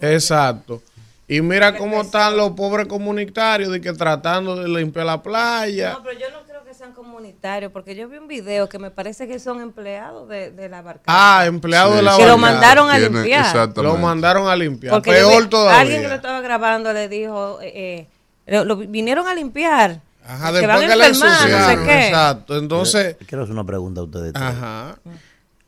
Exacto. 0.01 0.83
Y 1.27 1.41
mira 1.41 1.77
cómo 1.77 2.03
están 2.03 2.37
los 2.37 2.53
pobres 2.53 2.87
comunitarios 2.87 3.71
de 3.71 3.81
que 3.81 3.93
tratando 3.95 4.57
de 4.57 4.69
limpiar 4.69 5.07
la 5.07 5.23
playa. 5.23 5.93
No, 5.93 6.03
pero 6.03 6.19
yo 6.19 6.31
no 6.31 6.48
sean 6.79 6.93
comunitarios, 6.93 7.73
porque 7.73 7.95
yo 7.95 8.09
vi 8.09 8.17
un 8.19 8.29
video 8.29 8.69
que 8.69 8.79
me 8.79 8.91
parece 8.91 9.27
que 9.29 9.39
son 9.39 9.61
empleados 9.61 10.29
de, 10.29 10.51
de 10.53 10.69
la 10.69 10.81
barcaza. 10.83 11.05
Ah, 11.41 11.45
empleado 11.47 11.95
de 11.95 12.03
la 12.03 12.17
Que 12.17 12.23
lo 12.27 12.37
barcaza. 12.39 12.53
mandaron 12.53 12.89
a 12.91 12.97
Tiene- 12.99 13.11
limpiar. 13.19 13.41
Exactamente. 13.47 13.83
Lo 13.83 13.97
mandaron 13.99 14.49
a 14.49 14.57
limpiar. 14.57 14.95
Porque 14.95 15.11
Peor 15.11 15.43
vi- 15.45 15.49
todavía. 15.51 15.81
Alguien 15.81 16.03
que 16.03 16.09
lo 16.09 16.15
estaba 16.15 16.41
grabando 16.41 16.93
le 16.93 17.09
dijo, 17.09 17.59
eh, 17.61 17.73
eh, 17.75 18.09
lo, 18.47 18.65
lo 18.65 18.77
vinieron 18.77 19.27
a 19.29 19.35
limpiar. 19.35 20.01
Ajá, 20.25 20.49
que 20.53 20.59
después 20.59 20.67
van 20.69 20.77
a 20.77 20.81
que 20.93 20.97
le 20.97 21.07
enfermar, 21.07 21.31
no 21.31 21.37
sé 21.39 21.53
ensuciaron. 21.55 21.87
qué. 21.87 22.07
Exacto. 22.09 22.57
Entonces, 22.59 23.17
Quiero 23.27 23.43
hacer 23.45 23.55
una 23.55 23.65
pregunta 23.65 24.01
a 24.01 24.05
ustedes. 24.05 24.33
ajá. 24.35 24.99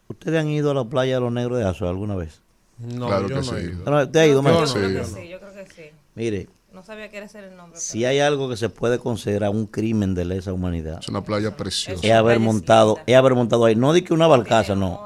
¿Ustedes 0.09 0.41
han 0.41 0.49
ido 0.49 0.71
a 0.73 0.75
la 0.75 0.85
playa 0.85 1.15
de 1.15 1.21
los 1.21 1.33
negros 1.33 1.59
de 1.59 1.65
Azua 1.65 1.89
alguna 1.89 2.17
vez? 2.17 2.41
No, 2.79 3.07
Claro 3.07 3.23
yo 3.23 3.29
que 3.29 3.35
no 3.35 3.43
sí. 3.43 3.55
he 3.57 3.61
ido. 3.63 3.91
No, 3.91 4.03
¿Usted 4.03 4.21
ha 4.21 4.27
ido, 4.27 4.43
Yo 4.43 4.49
creo 4.49 4.67
Sí, 4.67 4.75
que 4.75 4.93
yo 4.95 5.05
sí, 5.05 5.29
yo 5.29 5.39
creo 5.41 5.55
que 5.55 5.67
sí. 5.73 5.91
Mire, 6.15 6.49
No 6.81 6.87
sabía 6.87 7.11
que 7.11 7.19
era 7.19 7.27
ese 7.27 7.41
el 7.41 7.55
nombre. 7.59 7.79
si 7.79 8.07
hay 8.07 8.21
algo 8.21 8.49
que 8.49 8.57
se 8.57 8.71
puede 8.71 8.99
considerar 8.99 9.51
un 9.51 9.67
crimen 9.67 10.15
de 10.15 10.25
lesa 10.25 10.51
humanidad, 10.55 11.01
Es 11.01 11.09
una 11.11 11.23
playa 11.23 11.55
preciosa. 11.55 12.01
es 12.07 12.11
haber 12.11 12.41
montado, 12.41 12.97
es 13.05 13.15
haber 13.17 13.35
montado 13.35 13.67
ahí. 13.67 13.77
No 13.77 13.93
di 13.93 14.01
que 14.01 14.15
una 14.15 14.27
barcaza, 14.27 14.75
no. 14.75 15.05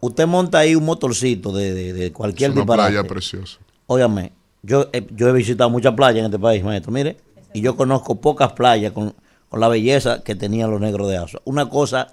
Usted 0.00 0.26
monta 0.26 0.58
ahí 0.58 0.74
un 0.74 0.84
motorcito 0.84 1.50
de, 1.50 1.72
de, 1.72 1.92
de 1.94 2.06
Es 2.08 2.12
cualquier 2.12 2.50
una 2.50 2.60
disparate. 2.60 2.92
playa 2.92 3.08
preciosa. 3.08 3.56
Óigame, 3.86 4.32
yo, 4.62 4.90
he- 4.92 5.06
yo 5.16 5.28
he 5.28 5.32
visitado 5.32 5.70
muchas 5.70 5.94
playas 5.94 6.18
en 6.18 6.24
este 6.26 6.38
país, 6.38 6.62
maestro, 6.62 6.92
mire, 6.92 7.16
y 7.54 7.62
yo 7.62 7.74
conozco 7.74 8.20
pocas 8.20 8.52
playas 8.52 8.92
con, 8.92 9.14
con 9.48 9.60
la 9.60 9.68
belleza 9.68 10.22
que 10.22 10.34
tenían 10.34 10.70
los 10.70 10.78
negros 10.82 11.08
de 11.08 11.16
Azua. 11.16 11.40
Una 11.46 11.70
cosa 11.70 12.08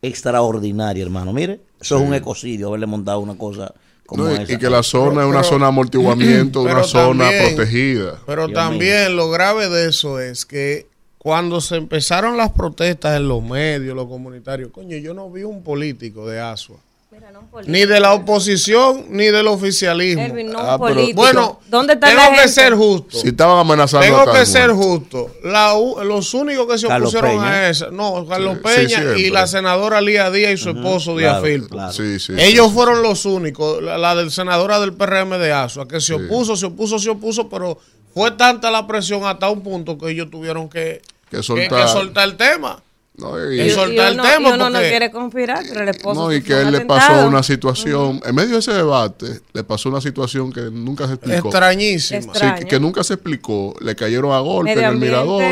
extraordinaria, 0.00 1.02
hermano. 1.04 1.34
Mire, 1.34 1.60
eso 1.78 1.98
es 1.98 2.02
un 2.08 2.14
ecocidio 2.14 2.68
haberle 2.68 2.86
montado 2.86 3.20
una 3.20 3.36
cosa 3.36 3.74
como 4.06 4.24
No, 4.24 4.30
y, 4.32 4.42
esa. 4.42 4.52
y 4.52 4.58
que 4.58 4.68
la 4.70 4.82
zona 4.82 5.22
es 5.22 5.26
una 5.28 5.38
pero- 5.40 5.44
zona 5.44 5.64
de 5.66 5.68
amortiguamiento, 5.68 6.62
una 6.62 6.82
zona 6.84 7.24
también- 7.30 7.54
protegida. 7.56 8.18
Pero 8.26 8.46
Dios 8.48 8.58
también 8.58 9.16
lo 9.16 9.30
grave 9.30 9.68
de 9.68 9.88
eso 9.88 10.20
es 10.20 10.44
que 10.44 10.86
cuando 11.18 11.60
se 11.62 11.76
empezaron 11.76 12.36
las 12.36 12.50
protestas 12.50 13.16
en 13.16 13.28
los 13.28 13.42
medios, 13.42 13.96
los 13.96 14.06
comunitarios, 14.08 14.70
coño, 14.70 14.96
yo 14.98 15.14
no 15.14 15.30
vi 15.30 15.42
un 15.44 15.62
político 15.62 16.26
de 16.28 16.38
Asua. 16.40 16.76
Mira, 17.14 17.30
no. 17.30 17.44
Ni 17.66 17.86
de 17.86 18.00
la 18.00 18.12
oposición, 18.14 19.06
ni 19.10 19.26
del 19.26 19.46
oficialismo. 19.46 20.22
Elvin, 20.22 20.50
no 20.50 20.58
Ah, 20.58 20.78
pero-. 20.78 21.00
Bueno, 21.14 21.60
¿dónde 21.68 21.94
está 21.94 22.08
tengo 22.08 22.20
la 22.20 22.42
que 22.42 22.48
ser 22.48 22.74
justo. 22.74 23.18
Si 23.18 23.28
estaban 23.28 23.58
amenazando 23.58 24.04
Tengo 24.06 24.20
a 24.30 24.32
que 24.38 24.44
ser 24.46 24.70
justo. 24.72 25.30
La 25.44 25.74
los 26.04 26.34
únicos 26.34 26.66
que 26.66 26.78
se 26.78 26.88
Carlos 26.88 27.14
opusieron 27.14 27.40
Peña. 27.42 27.52
a 27.54 27.68
esa, 27.70 27.90
no, 27.90 28.26
Carlos 28.26 28.56
Sí, 28.56 28.60
Peña 28.76 29.14
sí, 29.14 29.20
y 29.22 29.30
la 29.30 29.46
senadora 29.46 30.00
Lía 30.00 30.30
Díaz 30.30 30.52
y 30.52 30.56
su 30.56 30.70
esposo 30.70 31.16
Díaz 31.16 31.38
claro, 31.38 31.46
Filpo. 31.46 31.68
claro. 31.68 31.92
Sí, 31.92 32.18
sí, 32.18 32.32
Ellos 32.36 32.68
sí. 32.68 32.74
fueron 32.74 33.02
los 33.02 33.24
únicos, 33.24 33.82
la, 33.82 33.96
la 33.98 34.14
del 34.16 34.30
senadora 34.30 34.80
del 34.80 34.92
PRM 34.94 35.38
de 35.38 35.52
Asua, 35.52 35.86
que 35.86 36.00
se 36.00 36.14
opuso, 36.14 36.56
se 36.56 36.66
opuso, 36.66 36.98
se 36.98 37.10
opuso, 37.10 37.48
pero 37.48 37.78
fue 38.12 38.30
tanta 38.32 38.70
la 38.70 38.86
presión 38.86 39.24
hasta 39.26 39.48
un 39.50 39.62
punto 39.62 39.96
que 39.98 40.10
ellos 40.10 40.28
tuvieron 40.30 40.68
que, 40.68 41.02
Que 41.30 41.36
que- 41.38 41.42
soltar. 41.42 41.82
que 41.82 41.88
soltar 41.88 42.28
el 42.28 42.36
tema. 42.36 42.82
No, 43.16 43.52
y, 43.52 43.60
Y 43.60 43.70
soltar 43.70 44.12
y 44.12 44.16
el 44.16 44.20
tema 44.22 44.48
y 44.48 44.52
uno 44.54 44.56
no 44.56 44.72
porque- 44.72 44.88
quiere 44.90 45.10
conspirar, 45.12 45.62
pero 45.68 45.82
el 45.82 45.88
esposo 45.88 46.20
no, 46.22 46.32
y 46.32 46.42
que 46.42 46.52
él 46.60 46.72
le 46.72 46.80
pasó 46.80 47.28
una 47.28 47.44
situación, 47.44 48.20
en 48.24 48.34
medio 48.34 48.54
de 48.54 48.58
ese 48.58 48.72
debate, 48.72 49.40
le 49.52 49.62
pasó 49.62 49.88
una 49.88 50.00
situación 50.00 50.52
que 50.52 50.62
nunca 50.62 51.06
se 51.06 51.14
explicó. 51.14 51.48
Extrañísima. 51.48 52.34
Sí, 52.34 52.46
que, 52.58 52.64
que 52.66 52.80
nunca 52.80 53.04
se 53.04 53.14
explicó. 53.14 53.74
Le 53.80 53.94
cayeron 53.94 54.32
a 54.32 54.40
golpe 54.40 54.72
en 54.72 54.80
el 54.84 54.96
mirador. 54.96 55.44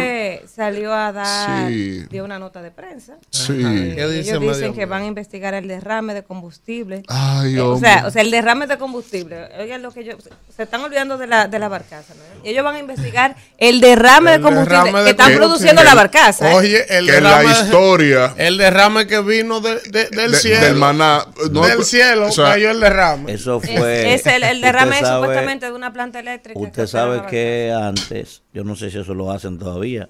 Salió 0.54 0.92
a 0.92 1.12
dar, 1.12 1.68
Sí. 1.70 2.04
dio 2.10 2.24
una 2.24 2.38
nota 2.38 2.60
de 2.62 2.70
prensa. 2.70 3.14
Sí. 3.30 3.54
¿Qué 3.54 3.92
Ellos 3.94 4.10
dice 4.12 4.38
dicen 4.38 4.40
Medio 4.46 4.74
que 4.74 4.84
van 4.86 5.02
a 5.02 5.06
investigar 5.06 5.54
el 5.54 5.66
derrame 5.66 6.12
de 6.14 6.24
combustible. 6.24 7.02
Ay, 7.08 7.54
Eh, 7.56 7.60
o, 7.60 7.78
sea, 7.78 8.04
o 8.06 8.10
sea, 8.10 8.20
el 8.22 8.30
derrame 8.30 8.66
de 8.66 8.76
combustible. 8.76 9.48
Oigan 9.58 9.80
lo 9.82 9.92
que 9.92 10.04
yo, 10.04 10.12
se 10.54 10.62
están 10.64 10.82
olvidando 10.82 11.16
de 11.16 11.26
la, 11.26 11.48
de 11.48 11.58
la 11.58 11.68
barcaza. 11.68 12.12
¿no? 12.14 12.44
Y 12.44 12.50
ellos 12.50 12.64
van 12.64 12.74
a 12.74 12.78
investigar 12.80 13.34
el 13.56 13.80
derrame 13.80 14.34
El 14.34 14.40
de 14.40 14.42
combustible 14.42 14.76
derrame 14.78 14.98
de 14.98 15.04
que 15.04 15.10
están 15.12 15.26
combustible. 15.32 15.38
produciendo 15.46 15.84
la 15.84 15.94
barcaza. 15.94 16.50
¿eh? 16.52 16.54
Oye, 16.54 16.98
el 16.98 17.06
derrame, 17.06 17.51
historia 17.52 18.34
el 18.38 18.56
derrame 18.58 19.06
que 19.06 19.20
vino 19.20 19.60
de- 19.60 19.80
de- 19.90 20.08
del 20.10 20.32
de- 20.32 20.38
cielo. 20.38 20.60
del 20.64 20.76
maná. 20.76 21.26
no, 21.50 21.66
del 21.66 21.84
cielo 21.84 22.26
o 22.26 22.32
sea, 22.32 22.46
cayó 22.52 22.70
el 22.70 22.80
derrame. 22.80 23.32
Eso 23.32 23.60
Es, 23.62 23.78
fue. 23.78 24.14
es 24.14 24.26
el, 24.26 24.42
el 24.42 24.60
derrame 24.60 25.00
sabe- 25.00 25.20
supuestamente 25.20 25.66
de 25.66 25.72
una 25.72 25.92
planta 25.92 26.20
eléctrica. 26.20 26.58
Usted 26.58 26.86
sabe 26.86 27.22
que 27.28 27.72
antes, 27.76 28.42
yo 28.52 28.64
no 28.64 28.76
sé 28.76 28.90
si 28.90 28.98
eso 28.98 29.14
lo 29.14 29.30
hacen 29.30 29.58
todavía, 29.58 30.08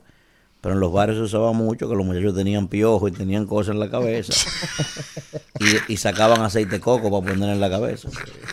pero 0.61 0.75
en 0.75 0.81
los 0.81 0.93
bares 0.93 1.17
se 1.17 1.23
usaba 1.23 1.53
mucho 1.53 1.89
que 1.89 1.95
los 1.97 2.07
muchachos 2.07 2.35
tenían 2.37 2.69
piojos 2.69 3.11
y 3.11 3.15
tenían 3.15 3.47
cosas 3.47 3.75
en 3.75 3.81
la 3.81 3.91
cabeza 3.91 4.33
y, 5.89 5.93
y 5.93 5.97
sacaban 5.97 6.41
aceite 6.43 6.73
de 6.77 6.81
coco 6.81 7.11
para 7.11 7.33
poner 7.33 7.51
en 7.51 7.61
la 7.61 7.69
cabeza. 7.71 8.09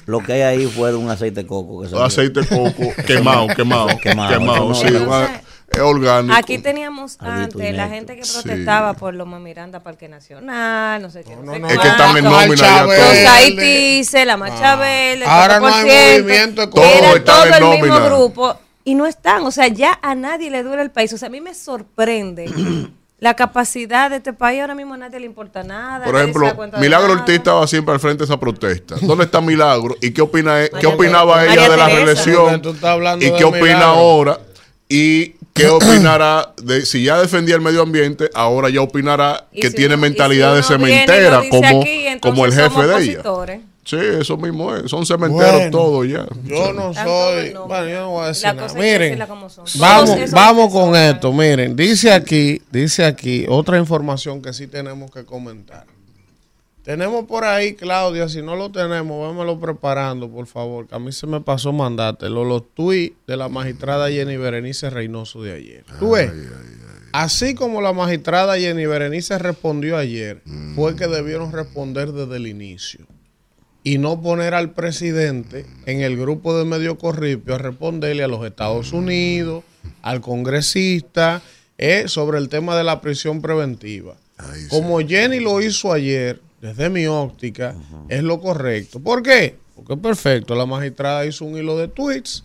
Lo 0.06 0.20
que 0.20 0.34
hay 0.34 0.42
ahí 0.42 0.66
fue 0.66 0.94
un 0.96 1.10
aceite 1.10 1.42
de 1.42 1.48
coco. 1.48 1.82
Que 1.88 1.96
aceite 1.96 2.42
de 2.42 2.48
coco 2.48 2.94
quemado, 3.06 3.48
quemado, 3.48 3.90
Quemado, 4.00 4.74
sí, 4.74 4.86
no- 4.92 5.28
es 5.72 5.80
orgánico. 5.80 6.36
Aquí 6.36 6.58
teníamos 6.58 7.18
antes 7.20 7.74
la 7.76 7.88
gente 7.90 8.16
que 8.16 8.24
Sí. 8.26 8.34
protestaba 8.42 8.94
por 8.94 9.14
Loma 9.14 9.40
Miranda, 9.40 9.80
Parque 9.82 10.08
Nacional, 10.10 11.02
no 11.02 11.10
sé 11.10 11.24
qué. 11.24 11.36
No, 11.36 11.44
no, 11.44 11.54
sé 11.54 11.60
no, 11.60 11.68
es 11.70 11.78
que 11.80 11.88
están 11.88 12.18
en 12.18 12.24
nómina 12.24 12.56
ya 12.56 12.84
todos. 12.84 12.98
Los. 12.98 13.32
Haitises, 13.32 14.26
la 14.26 14.38
Marcha 14.38 14.76
Verde, 14.76 15.14
el 15.14 15.24
Ahora 15.24 15.60
no 15.60 15.68
hay 15.68 15.84
4%, 15.86 16.24
movimiento 16.24 16.70
Todos 16.70 16.86
Era 16.88 17.24
todo 17.24 17.46
en 17.46 17.54
el 17.54 17.64
mismo 17.82 17.88
nómina. 17.88 18.06
grupo 18.06 18.56
y 18.84 18.96
no 18.96 19.06
están. 19.06 19.44
O 19.46 19.52
sea, 19.52 19.68
ya 19.68 20.00
a 20.02 20.16
nadie 20.16 20.50
le 20.50 20.64
dura 20.64 20.82
el 20.82 20.92
país. 20.92 21.12
O 21.14 21.18
sea, 21.18 21.28
a 21.28 21.32
mí 21.32 21.42
me 21.42 21.54
sorprende 21.54 22.50
la 23.20 23.36
capacidad 23.36 24.10
de 24.10 24.18
este 24.18 24.34
país. 24.34 24.62
Ahora 24.62 24.76
mismo 24.76 24.94
a 24.94 24.98
nadie 24.98 25.20
le 25.20 25.26
importa 25.26 25.62
nada. 25.64 26.06
Por 26.06 26.16
ejemplo, 26.16 26.52
Milagro. 26.80 27.14
Ortiz 27.14 27.36
estaba 27.36 27.68
siempre 27.68 27.94
al 27.94 28.00
frente 28.00 28.20
de 28.20 28.26
esa 28.26 28.40
protesta. 28.40 28.96
¿Dónde 29.02 29.26
está 29.26 29.42
Milagro? 29.42 29.96
¿Y 30.02 30.12
qué 30.12 30.22
opina 30.22 30.64
e- 30.64 30.72
qué 30.80 30.88
opinaba 30.88 31.46
ella 31.46 31.70
de 31.70 31.78
la 31.78 31.88
Teresa. 31.88 32.24
Reelección? 32.26 32.62
¿Y 33.22 33.32
qué 33.38 33.44
opina 33.44 33.64
Milagro. 33.66 33.86
ahora? 33.88 34.40
¿Y 34.88 35.36
qué 35.60 35.68
opinará 35.70 36.54
de 36.62 36.86
si 36.86 37.04
ya 37.04 37.20
defendía 37.22 37.56
el 37.56 37.62
medio 37.62 37.82
ambiente, 37.82 38.30
ahora 38.34 38.70
ya 38.70 38.82
opinará 38.82 39.46
que 39.54 39.70
si 39.70 39.76
tiene 39.76 39.96
uno- 39.96 40.02
mentalidad 40.02 40.52
si 40.52 40.58
de 40.58 40.64
cementera 40.64 41.42
como, 41.50 41.82
aquí, 41.82 42.06
como 42.22 42.46
el 42.46 42.54
jefe 42.54 42.88
de 42.88 43.04
ella? 43.04 43.22
Sí, 43.86 43.98
eso 44.20 44.38
mismo 44.38 44.76
es. 44.76 44.90
Son 44.92 45.04
cementeros 45.04 45.52
Bueno. 45.52 45.72
todos 45.72 46.08
ya. 46.08 46.28
Yo 46.46 46.74
no 46.74 46.94
soy. 46.94 47.54
Bueno, 47.68 47.88
yo 47.90 48.00
no 48.02 48.10
voy 48.12 48.24
a 48.26 48.28
decir 48.28 48.44
La 48.44 48.54
nada. 48.54 48.68
que 48.68 48.74
Miren, 48.76 49.00
decirla 49.02 49.28
como 49.28 49.50
son. 49.50 49.66
vamos, 49.80 50.32
vamos 50.32 50.68
que 50.68 50.74
con 50.74 50.96
esto. 50.96 51.34
Miren, 51.34 51.76
dice 51.76 52.12
aquí, 52.12 52.62
dice 52.72 53.04
aquí 53.04 53.48
otra 53.50 53.80
información 53.80 54.44
que 54.44 54.54
sí 54.54 54.68
tenemos 54.68 55.10
que 55.10 55.26
comentar. 55.26 55.86
Tenemos 56.84 57.26
por 57.26 57.44
ahí, 57.44 57.74
Claudia, 57.74 58.30
si 58.30 58.42
no 58.42 58.56
lo 58.56 58.72
tenemos, 58.72 59.22
vámonos 59.22 59.60
preparando, 59.60 60.30
por 60.30 60.48
favor, 60.48 60.88
que 60.88 60.96
a 60.96 61.00
mí 61.00 61.12
se 61.12 61.28
me 61.28 61.42
pasó 61.42 61.74
mandártelo, 61.74 62.46
los 62.46 62.74
tweets 62.74 63.16
de 63.28 63.38
la 63.38 63.50
magistrada 63.50 64.10
Jenny 64.10 64.38
Berenice 64.38 64.90
Reynoso 64.90 65.44
de 65.44 65.54
ayer. 65.54 65.86
Tú 66.00 66.12
ves, 66.12 66.32
así 67.12 67.54
como 67.54 67.82
la 67.82 67.92
magistrada 67.92 68.58
Jenny 68.58 68.86
Berenice 68.86 69.38
respondió 69.38 69.98
ayer, 69.98 70.42
fue 70.76 70.96
que 70.96 71.08
debieron 71.08 71.52
responder 71.52 72.14
desde 72.14 72.38
el 72.38 72.48
inicio 72.48 73.06
y 73.84 73.98
no 73.98 74.22
poner 74.22 74.54
al 74.54 74.72
presidente 74.72 75.66
en 75.86 76.02
el 76.02 76.18
grupo 76.18 76.58
de 76.58 76.66
medio 76.66 76.98
corripio 76.98 77.56
a 77.56 77.58
responderle 77.58 78.24
a 78.24 78.28
los 78.28 78.46
Estados 78.46 78.94
Unidos, 78.94 79.64
al 80.02 80.22
congresista, 80.22 81.42
eh, 81.78 82.06
sobre 82.08 82.38
el 82.38 82.50
tema 82.50 82.76
de 82.76 82.84
la 82.84 83.02
prisión 83.02 83.42
preventiva. 83.42 84.16
Como 84.70 85.00
Jenny 85.00 85.40
lo 85.40 85.62
hizo 85.62 85.92
ayer, 85.92 86.42
desde 86.62 86.90
mi 86.90 87.08
óptica, 87.08 87.76
es 88.08 88.24
lo 88.24 88.40
correcto. 88.40 89.00
¿Por 89.00 89.24
qué? 89.24 89.58
Porque 89.76 89.98
perfecto, 89.98 90.56
la 90.56 90.66
magistrada 90.66 91.26
hizo 91.26 91.46
un 91.46 91.58
hilo 91.58 91.78
de 91.78 91.88
tweets 91.88 92.44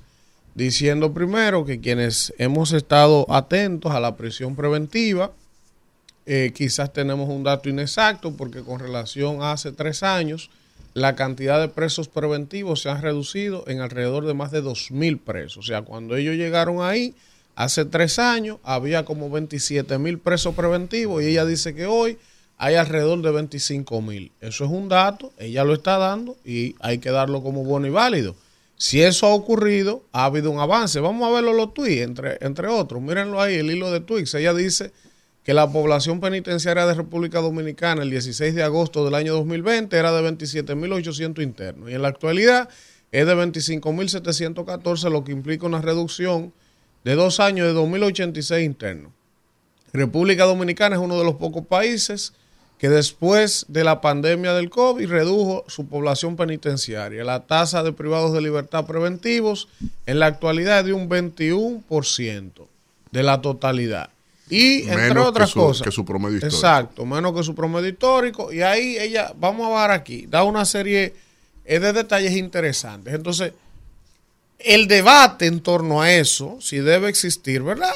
diciendo 0.54 1.12
primero 1.12 1.64
que 1.64 1.80
quienes 1.80 2.32
hemos 2.38 2.72
estado 2.72 3.26
atentos 3.28 3.92
a 3.92 4.00
la 4.00 4.16
prisión 4.16 4.54
preventiva, 4.54 5.32
eh, 6.26 6.52
quizás 6.54 6.92
tenemos 6.92 7.28
un 7.28 7.42
dato 7.42 7.68
inexacto 7.68 8.36
porque 8.36 8.62
con 8.62 8.78
relación 8.78 9.42
a 9.42 9.52
hace 9.52 9.72
tres 9.72 10.02
años, 10.02 10.50
la 10.94 11.16
cantidad 11.16 11.60
de 11.60 11.68
presos 11.68 12.08
preventivos 12.08 12.82
se 12.82 12.88
ha 12.88 13.00
reducido 13.00 13.64
en 13.66 13.80
alrededor 13.80 14.26
de 14.26 14.34
más 14.34 14.52
de 14.52 14.62
2.000 14.62 15.20
presos. 15.20 15.58
O 15.58 15.62
sea, 15.62 15.82
cuando 15.82 16.16
ellos 16.16 16.36
llegaron 16.36 16.82
ahí, 16.82 17.14
hace 17.56 17.84
tres 17.84 18.18
años, 18.18 18.58
había 18.62 19.04
como 19.04 19.28
27 19.28 19.98
mil 19.98 20.18
presos 20.18 20.54
preventivos 20.54 21.22
y 21.22 21.26
ella 21.26 21.44
dice 21.44 21.74
que 21.74 21.86
hoy 21.86 22.18
hay 22.64 22.76
alrededor 22.76 23.20
de 23.20 23.30
25 23.30 24.00
mil. 24.00 24.32
Eso 24.40 24.64
es 24.64 24.70
un 24.70 24.88
dato, 24.88 25.34
ella 25.38 25.64
lo 25.64 25.74
está 25.74 25.98
dando 25.98 26.38
y 26.46 26.76
hay 26.80 26.96
que 26.96 27.10
darlo 27.10 27.42
como 27.42 27.62
bueno 27.62 27.86
y 27.86 27.90
válido. 27.90 28.36
Si 28.78 29.02
eso 29.02 29.26
ha 29.26 29.34
ocurrido, 29.34 30.02
ha 30.12 30.24
habido 30.24 30.50
un 30.50 30.58
avance. 30.58 30.98
Vamos 30.98 31.28
a 31.28 31.34
verlo 31.34 31.52
los 31.52 31.74
tweets, 31.74 32.00
entre, 32.00 32.38
entre 32.40 32.68
otros. 32.68 33.02
Mírenlo 33.02 33.38
ahí, 33.38 33.56
el 33.56 33.70
hilo 33.70 33.90
de 33.90 34.00
tweets. 34.00 34.32
Ella 34.32 34.54
dice 34.54 34.92
que 35.44 35.52
la 35.52 35.70
población 35.70 36.20
penitenciaria 36.20 36.86
de 36.86 36.94
República 36.94 37.42
Dominicana 37.42 38.02
el 38.02 38.08
16 38.08 38.54
de 38.54 38.62
agosto 38.62 39.04
del 39.04 39.14
año 39.14 39.34
2020 39.34 39.94
era 39.94 40.10
de 40.12 40.26
27.800 40.26 41.42
internos 41.42 41.90
y 41.90 41.94
en 41.94 42.00
la 42.00 42.08
actualidad 42.08 42.70
es 43.12 43.26
de 43.26 43.34
25.714, 43.34 45.10
lo 45.10 45.22
que 45.22 45.32
implica 45.32 45.66
una 45.66 45.82
reducción 45.82 46.54
de 47.04 47.14
dos 47.14 47.40
años 47.40 47.66
de 47.66 47.78
2.086 47.78 48.64
internos. 48.64 49.12
República 49.92 50.44
Dominicana 50.44 50.96
es 50.96 51.02
uno 51.02 51.18
de 51.18 51.24
los 51.24 51.34
pocos 51.34 51.66
países 51.66 52.32
que 52.84 52.90
después 52.90 53.64
de 53.68 53.82
la 53.82 54.02
pandemia 54.02 54.52
del 54.52 54.68
COVID 54.68 55.08
redujo 55.08 55.64
su 55.68 55.86
población 55.86 56.36
penitenciaria. 56.36 57.24
La 57.24 57.46
tasa 57.46 57.82
de 57.82 57.92
privados 57.94 58.34
de 58.34 58.42
libertad 58.42 58.84
preventivos 58.84 59.68
en 60.04 60.18
la 60.18 60.26
actualidad 60.26 60.80
es 60.80 60.84
de 60.84 60.92
un 60.92 61.08
21% 61.08 62.66
de 63.10 63.22
la 63.22 63.40
totalidad. 63.40 64.10
Y 64.50 64.82
entre 64.82 64.96
Menos 65.08 65.24
que 65.24 65.28
otras 65.30 65.48
su- 65.50 65.60
cosas. 65.60 65.82
que 65.82 65.90
su 65.92 66.04
promedio 66.04 66.36
histórico. 66.36 66.56
Exacto, 66.58 67.06
menos 67.06 67.34
que 67.34 67.42
su 67.42 67.54
promedio 67.54 67.88
histórico. 67.88 68.52
Y 68.52 68.60
ahí 68.60 68.98
ella, 68.98 69.32
vamos 69.34 69.66
a 69.74 69.80
ver 69.86 69.90
aquí, 69.98 70.26
da 70.28 70.42
una 70.44 70.66
serie 70.66 71.14
eh, 71.64 71.78
de 71.78 71.90
detalles 71.94 72.32
interesantes. 72.32 73.14
Entonces, 73.14 73.54
el 74.58 74.88
debate 74.88 75.46
en 75.46 75.60
torno 75.60 76.02
a 76.02 76.12
eso, 76.12 76.58
si 76.60 76.80
debe 76.80 77.08
existir, 77.08 77.62
¿verdad? 77.62 77.94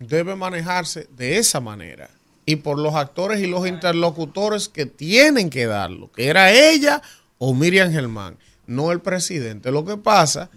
Debe 0.00 0.34
manejarse 0.34 1.06
de 1.16 1.38
esa 1.38 1.60
manera. 1.60 2.10
Y 2.44 2.56
por 2.56 2.78
los 2.78 2.94
actores 2.94 3.40
y 3.40 3.46
los 3.46 3.66
interlocutores 3.66 4.68
que 4.68 4.86
tienen 4.86 5.48
que 5.48 5.66
darlo, 5.66 6.10
que 6.10 6.26
era 6.26 6.50
ella 6.52 7.00
o 7.38 7.54
Miriam 7.54 7.92
Germán, 7.92 8.36
no 8.66 8.90
el 8.90 9.00
presidente. 9.00 9.70
Lo 9.70 9.84
que 9.84 9.96
pasa 9.96 10.50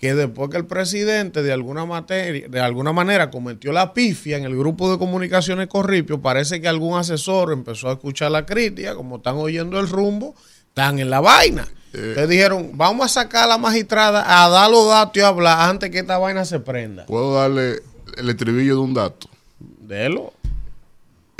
que 0.00 0.14
después 0.14 0.48
que 0.50 0.56
el 0.56 0.64
presidente 0.64 1.42
de 1.42 1.52
alguna 1.52 1.84
materia, 1.84 2.48
de 2.48 2.60
alguna 2.60 2.92
manera 2.92 3.30
cometió 3.30 3.70
la 3.70 3.92
pifia 3.92 4.38
en 4.38 4.44
el 4.44 4.56
grupo 4.56 4.90
de 4.90 4.98
comunicaciones 4.98 5.68
Corripio, 5.68 6.22
parece 6.22 6.60
que 6.60 6.68
algún 6.68 6.98
asesor 6.98 7.52
empezó 7.52 7.90
a 7.90 7.92
escuchar 7.92 8.30
la 8.30 8.46
crítica, 8.46 8.94
como 8.94 9.16
están 9.16 9.36
oyendo 9.36 9.78
el 9.78 9.88
rumbo, 9.88 10.34
están 10.68 10.98
en 10.98 11.10
la 11.10 11.20
vaina. 11.20 11.68
Entonces 11.92 12.28
dijeron, 12.28 12.70
vamos 12.74 13.06
a 13.06 13.08
sacar 13.08 13.44
a 13.44 13.48
la 13.48 13.58
magistrada 13.58 14.42
a 14.42 14.48
dar 14.48 14.70
los 14.70 14.88
datos 14.88 15.16
y 15.16 15.20
a 15.20 15.28
hablar 15.28 15.68
antes 15.68 15.90
que 15.90 15.98
esta 15.98 16.16
vaina 16.16 16.44
se 16.44 16.60
prenda. 16.60 17.04
Puedo 17.04 17.34
darle 17.34 17.82
el 18.16 18.30
estribillo 18.30 18.76
de 18.76 18.80
un 18.80 18.94
dato. 18.94 19.28
Delo. 19.58 20.32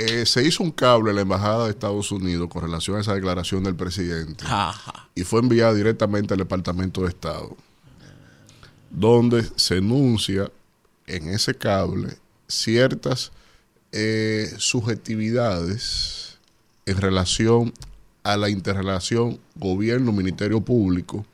Eh, 0.01 0.25
se 0.25 0.43
hizo 0.43 0.63
un 0.63 0.71
cable 0.71 1.11
a 1.11 1.13
la 1.13 1.21
Embajada 1.21 1.65
de 1.65 1.69
Estados 1.69 2.11
Unidos 2.11 2.49
con 2.49 2.63
relación 2.63 2.97
a 2.97 3.01
esa 3.01 3.13
declaración 3.13 3.63
del 3.63 3.75
presidente. 3.75 4.43
Y 5.13 5.23
fue 5.23 5.41
enviado 5.41 5.75
directamente 5.75 6.33
al 6.33 6.39
Departamento 6.39 7.01
de 7.01 7.09
Estado, 7.09 7.55
donde 8.89 9.45
se 9.55 9.77
enuncia 9.77 10.51
en 11.05 11.29
ese 11.29 11.53
cable 11.53 12.17
ciertas 12.47 13.31
eh, 13.91 14.51
subjetividades 14.57 16.39
en 16.87 16.97
relación 16.97 17.71
a 18.23 18.37
la 18.37 18.49
interrelación 18.49 19.39
gobierno-ministerio 19.55 20.61
público 20.61 21.27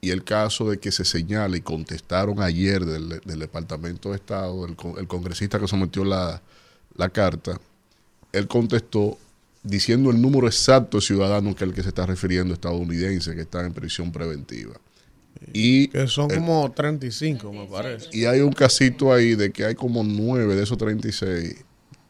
y 0.00 0.10
el 0.10 0.24
caso 0.24 0.70
de 0.70 0.78
que 0.78 0.92
se 0.92 1.04
señala 1.04 1.58
y 1.58 1.60
contestaron 1.60 2.40
ayer 2.40 2.86
del, 2.86 3.20
del 3.20 3.38
Departamento 3.38 4.10
de 4.10 4.16
Estado, 4.16 4.64
el, 4.64 4.76
el 4.98 5.06
congresista 5.08 5.60
que 5.60 5.68
sometió 5.68 6.06
la, 6.06 6.40
la 6.94 7.10
carta, 7.10 7.60
él 8.34 8.46
contestó 8.48 9.18
diciendo 9.62 10.10
el 10.10 10.20
número 10.20 10.46
exacto 10.46 10.98
de 10.98 11.02
ciudadanos 11.02 11.56
que 11.56 11.64
el 11.64 11.72
que 11.72 11.82
se 11.82 11.88
está 11.88 12.04
refiriendo 12.06 12.52
estadounidense 12.54 13.34
que 13.34 13.42
están 13.42 13.66
en 13.66 13.72
prisión 13.72 14.12
preventiva. 14.12 14.74
Y, 15.52 15.88
Que 15.88 16.06
son 16.06 16.30
el- 16.30 16.38
como 16.38 16.70
35, 16.72 17.52
me 17.52 17.66
parece. 17.66 18.08
y 18.12 18.24
hay 18.26 18.40
un 18.40 18.52
casito 18.52 19.12
ahí 19.12 19.34
de 19.34 19.50
que 19.52 19.64
hay 19.64 19.74
como 19.74 20.02
nueve 20.04 20.54
de 20.54 20.62
esos 20.62 20.78
36 20.78 21.56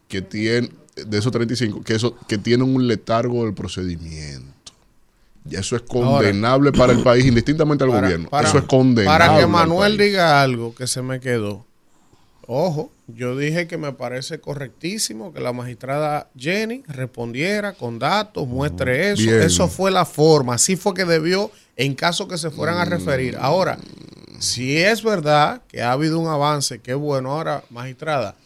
que 0.08 0.20
tienen, 0.22 0.70
de 0.94 1.18
esos 1.18 1.32
35, 1.32 1.82
que, 1.82 1.94
eso, 1.94 2.16
que 2.28 2.38
tienen 2.38 2.74
un 2.74 2.86
letargo 2.86 3.44
del 3.44 3.54
procedimiento. 3.54 4.52
Y 5.48 5.56
eso 5.56 5.76
es 5.76 5.82
condenable 5.82 6.72
para 6.72 6.92
el 6.92 7.02
país, 7.02 7.24
indistintamente 7.26 7.84
al 7.84 7.90
Para- 7.90 8.02
gobierno. 8.02 8.28
para- 8.30 8.48
eso 8.48 8.58
es 8.58 8.64
condenable. 8.64 9.18
Para 9.18 9.36
que 9.36 9.42
al 9.44 9.50
Manuel 9.50 9.96
diga 9.98 10.40
algo 10.42 10.74
que 10.74 10.86
se 10.86 11.02
me 11.02 11.20
quedó. 11.20 11.66
Ojo, 12.46 12.92
yo 13.06 13.36
dije 13.36 13.66
que 13.66 13.78
me 13.78 13.92
parece 13.92 14.40
correctísimo 14.40 15.32
que 15.32 15.40
la 15.40 15.52
magistrada 15.52 16.28
Jenny 16.36 16.82
respondiera 16.86 17.72
con 17.72 17.98
datos, 17.98 18.46
muestre 18.46 19.12
eso. 19.12 19.22
Bien. 19.22 19.42
Eso 19.42 19.68
fue 19.68 19.90
la 19.90 20.04
forma, 20.04 20.54
así 20.54 20.76
fue 20.76 20.94
que 20.94 21.04
debió 21.04 21.50
en 21.76 21.94
caso 21.94 22.28
que 22.28 22.38
se 22.38 22.50
fueran 22.50 22.78
a 22.78 22.84
referir. 22.84 23.36
Ahora, 23.40 23.78
si 24.38 24.76
es 24.76 25.02
verdad 25.02 25.62
que 25.68 25.82
ha 25.82 25.92
habido 25.92 26.18
un 26.18 26.28
avance, 26.28 26.80
qué 26.80 26.94
bueno. 26.94 27.32
Ahora, 27.32 27.64
magistrada, 27.70 28.36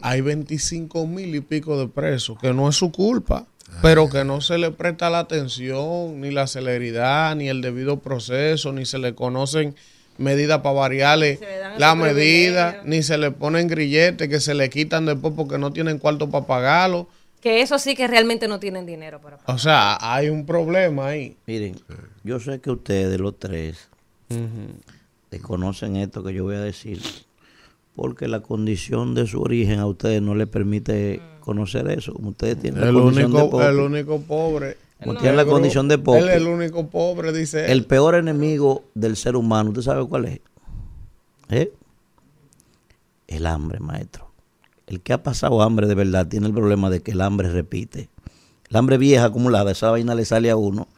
hay 0.00 0.20
25 0.20 1.06
mil 1.06 1.34
y 1.34 1.40
pico 1.40 1.78
de 1.78 1.88
presos, 1.88 2.38
que 2.38 2.52
no 2.52 2.68
es 2.68 2.76
su 2.76 2.92
culpa, 2.92 3.46
pero 3.82 4.08
que 4.08 4.24
no 4.24 4.40
se 4.40 4.58
le 4.58 4.70
presta 4.70 5.10
la 5.10 5.20
atención, 5.20 6.20
ni 6.20 6.30
la 6.30 6.46
celeridad, 6.46 7.34
ni 7.34 7.48
el 7.48 7.62
debido 7.62 8.00
proceso, 8.00 8.72
ni 8.72 8.84
se 8.84 8.98
le 8.98 9.14
conocen 9.14 9.74
medidas 10.18 10.60
para 10.60 10.74
variarle 10.74 11.38
la 11.78 11.94
medida, 11.94 12.82
ni 12.84 13.02
se 13.02 13.18
le 13.18 13.30
ponen 13.30 13.68
grilletes 13.68 14.28
que 14.28 14.40
se 14.40 14.54
le 14.54 14.70
quitan 14.70 15.06
después 15.06 15.34
porque 15.36 15.58
no 15.58 15.72
tienen 15.72 15.98
cuarto 15.98 16.30
para 16.30 16.46
pagarlo. 16.46 17.08
Que 17.40 17.60
eso 17.60 17.78
sí 17.78 17.94
que 17.94 18.08
realmente 18.08 18.48
no 18.48 18.58
tienen 18.58 18.86
dinero 18.86 19.20
para 19.20 19.36
pagar. 19.36 19.54
O 19.54 19.58
sea, 19.58 19.98
hay 20.00 20.28
un 20.28 20.46
problema 20.46 21.08
ahí. 21.08 21.36
Miren, 21.46 21.76
yo 22.24 22.40
sé 22.40 22.60
que 22.60 22.70
ustedes, 22.70 23.20
los 23.20 23.38
tres, 23.38 23.88
desconocen 25.30 25.96
esto 25.96 26.24
que 26.24 26.32
yo 26.32 26.44
voy 26.44 26.56
a 26.56 26.60
decir, 26.60 27.00
porque 27.94 28.26
la 28.26 28.40
condición 28.40 29.14
de 29.14 29.26
su 29.26 29.40
origen 29.40 29.78
a 29.78 29.86
ustedes 29.86 30.22
no 30.22 30.34
les 30.34 30.48
permite 30.48 31.20
conocer 31.40 31.88
eso. 31.90 32.14
Como 32.14 32.30
ustedes 32.30 32.58
tienen 32.60 32.80
la 32.80 32.88
El 32.88 32.94
condición 32.94 33.32
de 33.32 33.38
único, 33.38 33.50
pobre, 33.50 33.68
el 33.68 33.78
único 33.78 34.20
pobre. 34.20 34.76
La 35.00 35.44
condición 35.44 35.88
de 35.88 35.96
Él 35.96 36.02
pobre, 36.02 36.20
es 36.20 36.36
el 36.36 36.46
único 36.46 36.88
pobre, 36.88 37.32
dice 37.32 37.66
él. 37.66 37.70
el 37.70 37.84
peor 37.84 38.14
enemigo 38.14 38.84
del 38.94 39.16
ser 39.16 39.36
humano, 39.36 39.70
¿usted 39.70 39.82
sabe 39.82 40.06
cuál 40.06 40.24
es? 40.26 40.40
¿Eh? 41.50 41.72
El 43.26 43.46
hambre, 43.46 43.80
maestro. 43.80 44.30
El 44.86 45.00
que 45.00 45.12
ha 45.12 45.22
pasado 45.22 45.62
hambre 45.62 45.86
de 45.86 45.94
verdad 45.94 46.26
tiene 46.26 46.46
el 46.46 46.54
problema 46.54 46.90
de 46.90 47.02
que 47.02 47.10
el 47.10 47.20
hambre 47.20 47.50
repite. 47.50 48.08
El 48.70 48.76
hambre 48.76 48.98
vieja 48.98 49.26
acumulada, 49.26 49.72
esa 49.72 49.90
vaina 49.90 50.14
le 50.14 50.24
sale 50.24 50.50
a 50.50 50.56
uno 50.56 50.88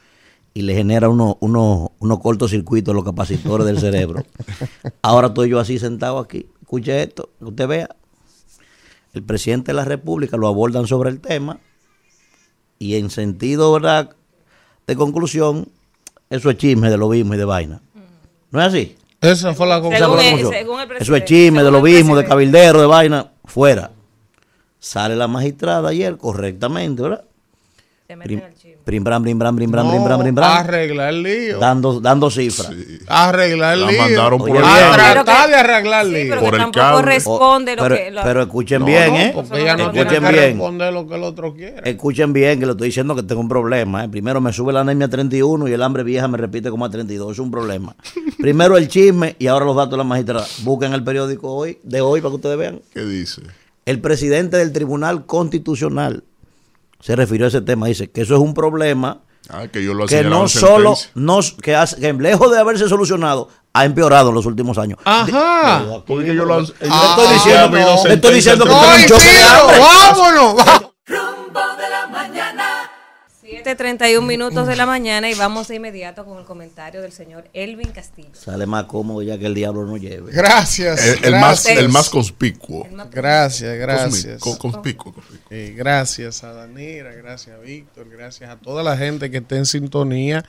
y 0.54 0.62
le 0.62 0.74
genera 0.74 1.08
unos 1.08 1.37
uno, 1.40 1.92
unos 1.98 2.20
cortocircuitos 2.20 2.92
en 2.92 2.96
los 2.96 3.04
capacitores 3.04 3.66
del 3.66 3.78
cerebro. 3.78 4.24
Ahora 5.02 5.28
estoy 5.28 5.50
yo 5.50 5.58
así 5.58 5.78
sentado 5.78 6.18
aquí. 6.18 6.46
Escuche 6.62 7.02
esto, 7.02 7.30
usted 7.40 7.66
vea. 7.66 7.96
El 9.14 9.22
presidente 9.22 9.72
de 9.72 9.76
la 9.76 9.84
República 9.84 10.37
lo 10.37 10.48
abordan 10.48 10.87
sobre 10.87 11.11
el 11.11 11.20
tema 11.20 11.58
y 12.79 12.97
en 12.97 13.11
sentido 13.11 13.73
¿verdad? 13.73 14.11
de 14.87 14.97
conclusión, 14.97 15.69
eso 16.31 16.51
es 16.51 16.57
chisme 16.57 16.91
de 16.91 16.97
lo 16.97 17.09
mismo 17.09 17.35
y 17.35 17.37
de 17.38 17.45
vaina. 17.45 17.81
¿No 18.51 18.61
es 18.61 18.69
así? 18.69 18.97
Esa 19.21 19.53
fue 19.55 19.67
la 19.67 19.77
Según 19.83 19.97
conclusión. 19.99 20.53
según 20.53 20.81
el 20.81 20.93
Eso 20.93 21.17
es 21.17 21.25
chisme 21.25 21.59
de 21.59 21.64
según 21.67 21.73
lo 21.73 21.83
mismo, 21.83 22.17
de 22.17 22.25
cabildero, 22.25 22.81
de 22.81 22.87
vaina, 22.87 23.33
fuera. 23.45 23.91
Sale 24.79 25.17
la 25.17 25.27
magistrada 25.27 25.88
ayer 25.88 26.17
correctamente, 26.17 27.03
¿verdad? 27.03 27.25
Se 28.09 28.16
meten 28.16 28.42
al 28.42 28.55
chisme. 28.55 29.01
bram, 29.01 29.23
brim, 29.23 29.38
bram, 29.38 29.55
brim, 29.55 29.71
bram, 29.71 29.85
No, 29.85 29.90
brim, 29.92 30.03
bram, 30.05 30.21
brim, 30.21 30.35
bram, 30.35 30.51
arreglar 30.51 31.11
el 31.12 31.23
lío. 31.23 31.59
dando, 31.59 32.01
dando 32.01 32.31
cifras. 32.31 32.71
Arreglar 33.07 33.75
el 33.75 33.81
La 33.83 33.90
lío. 33.90 34.01
mandaron 34.01 34.38
por 34.38 34.49
el 34.49 34.57
a 34.57 34.61
cable. 34.66 35.12
tratar 35.12 35.49
de 35.51 35.55
arreglar 35.57 36.07
el 36.07 36.12
Sí, 36.14 36.14
lío. 36.23 36.29
pero 36.31 36.40
Por 36.40 36.49
que 36.51 36.57
el 36.57 36.62
tampoco 36.62 36.87
cable. 36.87 37.03
responde 37.03 37.77
lo 37.77 37.83
pero, 37.83 37.94
que... 37.97 38.11
lo- 38.11 38.23
pero 38.23 38.42
escuchen 38.44 38.81
No, 38.81 38.87
bien, 38.87 39.09
no, 39.12 39.18
¿eh? 39.18 39.33
Porque 39.35 39.61
ella 39.61 39.77
no 39.77 39.90
tiene 39.90 40.09
Escuchen 40.09 40.25
que 40.25 40.33
bien. 40.33 40.44
responder 40.53 40.92
lo 40.94 41.07
que 41.07 41.14
el 41.16 41.23
otro 41.23 41.53
quiere. 41.55 41.90
Escuchen 41.90 42.33
bien 42.33 42.59
que 42.59 42.64
le 42.64 42.73
estoy 42.73 42.88
diciendo 42.88 43.14
que 43.14 43.23
tengo 43.25 43.42
un 43.42 43.49
problema. 43.51 44.05
¿eh? 44.05 44.09
Primero 44.09 44.40
me 44.40 44.55
sube 44.55 44.73
la 44.73 44.81
anemia 44.81 45.05
a 45.07 45.11
31 45.11 45.68
y 45.68 45.73
el 45.75 45.83
hambre 45.83 46.03
vieja 46.03 46.27
me 46.29 46.38
repite 46.38 46.71
como 46.71 46.87
a 46.87 46.90
32. 46.90 47.33
Es 47.33 47.38
un 47.40 47.51
problema. 47.51 47.94
Primero 48.38 48.79
el 48.79 48.88
chisme 48.88 49.37
y 49.38 49.49
ahora 49.49 49.66
los 49.66 49.77
datos 49.77 49.90
de 49.90 49.97
la 49.99 50.05
magistrada. 50.05 50.47
Busquen 50.62 50.94
el 50.94 51.05
periódico 51.05 51.53
hoy, 51.53 51.79
de 51.83 52.01
hoy 52.01 52.23
para 52.23 52.31
que 52.31 52.37
ustedes 52.37 52.57
vean. 52.57 52.81
¿Qué 52.94 53.05
dice? 53.05 53.42
El 53.85 54.01
presidente 54.01 54.57
del 54.57 54.73
Tribunal 54.73 55.27
Constitucional 55.27 56.25
se 57.00 57.16
refirió 57.16 57.46
a 57.46 57.48
ese 57.48 57.61
tema. 57.61 57.87
Dice 57.87 58.11
que 58.11 58.22
eso 58.22 58.34
es 58.34 58.40
un 58.40 58.54
problema 58.54 59.22
Ah, 59.50 59.66
que 59.66 59.82
yo 59.82 59.94
lo 59.94 60.06
que 60.06 60.22
no 60.24 60.46
solo, 60.46 60.94
no, 61.14 61.38
que, 61.62 61.74
hace- 61.74 61.96
que 61.98 62.12
lejos 62.12 62.50
de 62.50 62.58
haberse 62.58 62.87
solucionado, 62.88 63.48
ha 63.72 63.84
empeorado 63.87 64.28
en 64.28 64.34
los 64.34 64.44
últimos 64.44 64.76
años. 64.76 64.98
Ajá. 65.04 66.02
Porque 66.06 66.34
yo 66.34 66.44
lo- 66.44 66.61
Yo 66.62 66.72
Ah, 66.90 67.14
le 67.16 67.22
estoy 67.22 67.34
diciendo, 67.34 67.78
no. 67.78 68.06
estoy 68.12 68.34
diciendo 68.34 68.64
que 68.66 68.70
¡No, 68.70 68.80
un 68.80 69.06
choque 69.06 69.24
de 69.24 69.42
hambre. 69.44 69.78
vámonos! 69.78 70.54
Rumbo 71.06 71.61
de 71.78 71.88
la 71.90 72.06
mañana. 72.11 72.47
7.31 73.76 74.22
minutos 74.26 74.66
de 74.66 74.76
la 74.76 74.87
mañana 74.87 75.31
y 75.31 75.35
vamos 75.35 75.68
de 75.68 75.74
inmediato 75.76 76.24
con 76.24 76.38
el 76.38 76.44
comentario 76.44 77.02
del 77.02 77.12
señor 77.12 77.48
Elvin 77.52 77.90
Castillo. 77.90 78.31
Sale 78.33 78.64
más 78.66 78.85
cómodo 78.85 79.22
ya 79.22 79.37
que 79.38 79.46
el 79.46 79.54
diablo 79.54 79.85
no 79.85 79.96
lleve. 79.96 80.33
Gracias. 80.33 81.04
El, 81.07 81.24
el 81.26 81.33
más, 81.40 81.66
el 81.66 81.88
más 81.88 82.09
conspicuo. 82.09 82.87
Gracias, 83.11 83.76
gracias. 83.78 84.40
Cosmi- 84.40 84.57
co- 84.57 84.59
conspicuo, 84.59 85.12
conspicuo. 85.14 85.46
Eh, 85.50 85.74
gracias 85.76 86.42
a 86.44 86.52
Danira, 86.52 87.12
gracias 87.12 87.57
a 87.57 87.59
Víctor, 87.61 88.09
gracias 88.09 88.48
a 88.50 88.57
toda 88.57 88.83
la 88.83 88.96
gente 88.96 89.31
que 89.31 89.38
está 89.38 89.57
en 89.57 89.66
sintonía 89.66 90.44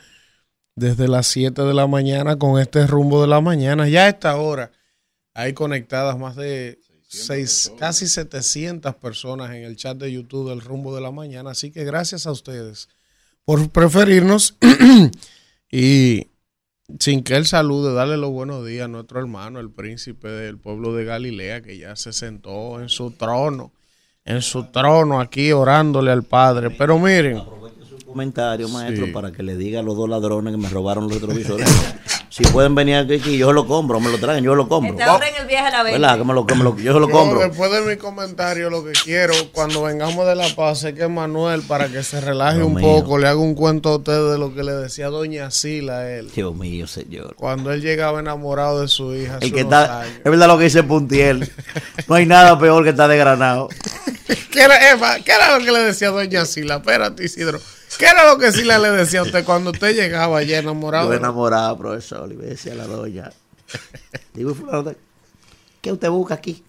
desde 0.75 1.07
las 1.07 1.27
7 1.27 1.61
de 1.61 1.73
la 1.73 1.87
mañana 1.87 2.37
con 2.37 2.59
este 2.59 2.87
rumbo 2.87 3.21
de 3.21 3.27
la 3.27 3.41
mañana. 3.41 3.89
Ya 3.89 4.05
a 4.05 4.09
esta 4.09 4.35
hora 4.37 4.71
hay 5.33 5.53
conectadas 5.53 6.17
más 6.17 6.35
de 6.37 6.79
seis, 7.07 7.71
casi 7.79 8.07
700 8.07 8.95
personas 8.95 9.49
en 9.49 9.63
el 9.63 9.75
chat 9.75 9.97
de 9.97 10.11
YouTube 10.11 10.49
del 10.49 10.61
rumbo 10.61 10.95
de 10.95 11.01
la 11.01 11.11
mañana. 11.11 11.51
Así 11.51 11.71
que 11.71 11.83
gracias 11.83 12.27
a 12.27 12.31
ustedes 12.31 12.87
por 13.49 13.67
preferirnos 13.69 14.55
y 15.71 16.27
sin 16.99 17.23
que 17.23 17.35
él 17.35 17.47
salude, 17.47 17.91
darle 17.95 18.15
los 18.15 18.29
buenos 18.29 18.63
días 18.63 18.85
a 18.85 18.87
nuestro 18.87 19.19
hermano, 19.19 19.59
el 19.59 19.71
príncipe 19.71 20.27
del 20.27 20.59
pueblo 20.59 20.93
de 20.93 21.03
Galilea, 21.03 21.63
que 21.63 21.75
ya 21.79 21.95
se 21.95 22.13
sentó 22.13 22.79
en 22.79 22.89
su 22.89 23.09
trono, 23.09 23.71
en 24.23 24.43
su 24.43 24.65
trono 24.65 25.19
aquí 25.19 25.51
orándole 25.51 26.11
al 26.11 26.21
Padre. 26.21 26.69
Pero 26.69 26.99
miren, 26.99 27.41
comentario, 28.05 28.69
maestro, 28.69 29.07
Sí. 29.07 29.11
para 29.11 29.31
que 29.31 29.41
le 29.41 29.57
diga 29.57 29.79
a 29.79 29.83
los 29.83 29.97
dos 29.97 30.07
ladrones 30.07 30.53
que 30.53 30.61
me 30.61 30.69
robaron 30.69 31.05
los 31.05 31.13
retrovisores. 31.19 31.67
Si 32.29 32.43
pueden 32.43 32.75
venir 32.75 32.95
aquí, 32.97 33.37
yo 33.37 33.47
se 33.47 33.53
lo 33.53 33.65
compro, 33.65 33.99
me 33.99 34.09
lo 34.11 34.17
traen, 34.19 34.43
yo 34.43 34.53
lo 34.55 34.67
compro. 34.69 34.91
Este 34.93 35.09
hombre 35.09 35.29
en 35.29 35.35
el 35.41 35.47
viaje 35.47 35.67
a 35.67 35.71
la 35.71 35.83
¿Verdad? 35.83 36.17
Que 36.19 36.23
me 36.23 36.33
lo, 36.33 36.45
que 36.45 36.55
me 36.55 36.63
lo- 36.63 36.77
yo 36.77 36.93
se 36.93 36.99
lo 36.99 37.07
yo 37.07 37.11
compro. 37.13 37.39
después 37.39 37.71
de 37.71 37.81
mi 37.81 37.97
comentario, 37.97 38.69
lo 38.69 38.83
que 38.85 38.91
quiero, 38.91 39.33
cuando 39.51 39.81
vengamos 39.83 40.27
de 40.27 40.35
La 40.35 40.47
Paz, 40.55 40.83
es 40.83 40.93
que 40.93 41.07
Manuel, 41.07 41.61
para 41.63 41.87
que 41.87 42.03
se 42.03 42.21
relaje 42.21 42.57
Dios 42.57 42.67
un 42.67 42.75
mío. 42.75 42.85
poco, 42.85 43.17
le 43.17 43.27
haga 43.27 43.39
un 43.39 43.55
cuento 43.55 43.89
a 43.89 43.95
ustedes 43.97 44.31
de 44.31 44.37
lo 44.37 44.53
que 44.53 44.63
le 44.63 44.73
decía 44.73 45.07
Doña 45.07 45.49
Sila 45.51 45.99
a 45.99 46.09
él. 46.11 46.29
Dios 46.35 46.55
mío, 46.55 46.85
señor. 46.87 47.35
Cuando 47.35 47.71
él 47.73 47.81
llegaba 47.81 48.19
enamorado 48.19 48.81
de 48.81 48.87
su 48.87 49.13
hija. 49.15 49.39
El 49.41 49.51
que 49.51 49.61
está, 49.61 50.01
años. 50.01 50.13
es 50.23 50.31
verdad 50.31 50.47
lo 50.47 50.57
que 50.57 50.65
dice 50.65 50.83
Puntiel. 50.83 51.51
No 52.07 52.15
hay 52.15 52.25
nada 52.25 52.57
peor 52.59 52.83
que 52.83 52.91
estar 52.91 53.09
desgranado. 53.09 53.69
¿Qué 54.51 54.61
era, 54.61 54.91
Eva, 54.91 55.15
¿Qué 55.25 55.31
era 55.31 55.57
lo 55.57 55.63
que 55.65 55.71
le 55.71 55.79
decía 55.79 56.09
Doña 56.09 56.45
Sila? 56.45 56.75
Espérate, 56.77 57.23
Isidro. 57.23 57.59
¿Qué 57.99 58.05
era 58.05 58.25
lo 58.31 58.37
que 58.37 58.53
Sila 58.53 58.79
le 58.79 58.91
decía 58.91 59.19
a 59.19 59.23
usted 59.23 59.43
cuando 59.43 59.71
usted 59.71 59.93
llegaba 59.93 60.41
ya 60.41 60.59
enamorado? 60.59 61.09
Yo 61.09 61.15
enamorado, 61.15 61.77
profesor, 61.77 62.31
y 62.31 62.35
me 62.37 62.45
decía 62.45 62.73
la 62.73 62.87
doña. 62.87 63.29
Digo, 64.33 64.55
¿qué 65.81 65.91
usted 65.91 66.09
busca 66.09 66.35
aquí? 66.35 66.63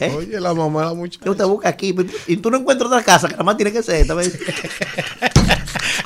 ¿Eh? 0.00 0.12
Oye, 0.16 0.40
la 0.40 0.54
mamá 0.54 0.84
la 0.84 0.94
muchacha. 0.94 1.20
¿Qué 1.22 1.30
usted 1.30 1.44
busca 1.44 1.68
aquí? 1.68 1.94
Y 2.26 2.36
tú 2.38 2.50
no 2.50 2.58
encuentras 2.58 2.88
otra 2.90 3.02
casa, 3.02 3.26
que 3.28 3.34
nada 3.34 3.44
más 3.44 3.56
tiene 3.56 3.72
que 3.72 3.82
ser 3.82 3.96
esta. 3.96 4.14
dice. 4.16 4.38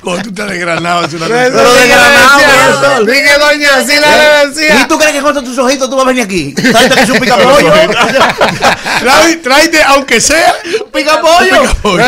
Cuando 0.02 0.22
tú 0.24 0.28
estás 0.30 0.50
desgranado, 0.50 1.04
es 1.04 1.14
una 1.14 1.26
Pero 1.26 1.52
cosa. 1.52 1.64
eso 1.64 1.74
de 1.74 1.82
sí 1.82 1.88
Granado, 1.88 3.02
le 3.04 3.12
decía, 3.12 3.38
Doña 3.38 3.76
le 3.76 4.48
decía. 4.48 4.80
¿Y 4.82 4.88
tú 4.88 4.98
crees 4.98 5.12
que 5.14 5.20
con 5.20 5.44
tus 5.44 5.58
ojitos 5.58 5.90
tú 5.90 5.96
vas 5.96 6.04
a 6.04 6.08
venir 6.08 6.24
aquí? 6.24 6.54
¿Sabes 6.72 6.92
que 6.94 7.00
es 7.02 7.10
un 7.10 7.18
picapollo? 7.18 7.72
Trae- 9.00 9.42
Tráete, 9.42 9.82
aunque 9.84 10.20
sea. 10.20 10.54
¡Picapollo! 10.92 11.62
Pero 11.82 11.98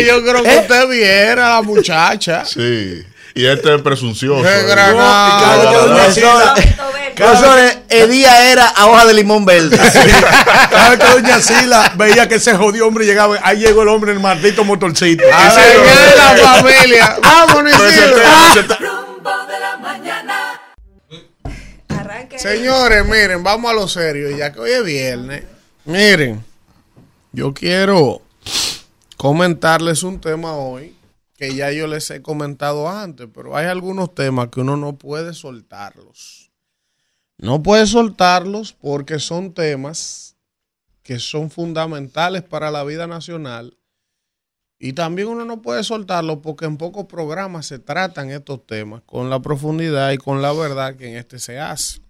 yo 0.00 0.22
creo 0.24 0.42
que 0.42 0.54
¿Eh? 0.54 0.58
usted 0.60 0.88
viera 0.88 1.46
a 1.46 1.50
la 1.56 1.62
muchacha. 1.62 2.44
Sí. 2.44 3.04
Y 3.38 3.46
este 3.46 3.72
es 3.72 3.82
presuncioso. 3.82 4.42
Qué 4.42 4.74
Profesores, 7.14 7.78
el 7.88 8.10
día 8.10 8.50
era 8.50 8.66
a 8.66 8.86
hoja 8.88 9.06
de 9.06 9.14
limón 9.14 9.44
verde. 9.44 9.78
Cada 10.70 10.90
vez 10.90 10.98
que 10.98 11.06
doña 11.06 11.40
Sila 11.40 11.92
veía 11.96 12.28
que 12.28 12.34
ese 12.34 12.56
jodido 12.56 12.88
hombre 12.88 13.06
llegaba, 13.06 13.38
ahí 13.44 13.58
llegó 13.58 13.82
el 13.82 13.88
hombre 13.90 14.10
en 14.10 14.16
el 14.16 14.22
maldito 14.24 14.64
motorcito. 14.64 15.22
A 15.32 15.54
la 15.54 15.66
idea 15.68 16.10
de 16.10 16.16
la 16.16 16.54
familia. 16.54 17.16
Vámonos. 17.22 17.72
Rumbo 17.76 19.30
de 19.46 19.60
la 19.60 19.76
mañana. 19.80 20.60
Arranque. 21.90 22.40
Señores, 22.40 23.06
miren, 23.06 23.44
vamos 23.44 23.70
a 23.70 23.74
lo 23.74 23.86
serio, 23.86 24.36
ya 24.36 24.52
que 24.52 24.58
hoy 24.58 24.72
es 24.72 24.84
viernes. 24.84 25.44
Miren, 25.84 26.44
yo 27.30 27.54
quiero 27.54 28.20
comentarles 29.16 30.02
un 30.02 30.20
tema 30.20 30.54
hoy 30.54 30.97
que 31.38 31.54
ya 31.54 31.70
yo 31.70 31.86
les 31.86 32.10
he 32.10 32.20
comentado 32.20 32.88
antes, 32.88 33.28
pero 33.32 33.56
hay 33.56 33.66
algunos 33.66 34.12
temas 34.12 34.48
que 34.48 34.60
uno 34.60 34.76
no 34.76 34.98
puede 34.98 35.34
soltarlos. 35.34 36.50
No 37.36 37.62
puede 37.62 37.86
soltarlos 37.86 38.72
porque 38.72 39.20
son 39.20 39.54
temas 39.54 40.36
que 41.04 41.20
son 41.20 41.48
fundamentales 41.52 42.42
para 42.42 42.72
la 42.72 42.82
vida 42.82 43.06
nacional 43.06 43.78
y 44.80 44.94
también 44.94 45.28
uno 45.28 45.44
no 45.44 45.62
puede 45.62 45.84
soltarlos 45.84 46.40
porque 46.42 46.64
en 46.64 46.76
pocos 46.76 47.06
programas 47.06 47.66
se 47.66 47.78
tratan 47.78 48.32
estos 48.32 48.66
temas 48.66 49.02
con 49.06 49.30
la 49.30 49.40
profundidad 49.40 50.10
y 50.10 50.18
con 50.18 50.42
la 50.42 50.52
verdad 50.52 50.96
que 50.96 51.08
en 51.08 51.16
este 51.16 51.38
se 51.38 51.60
hace. 51.60 52.00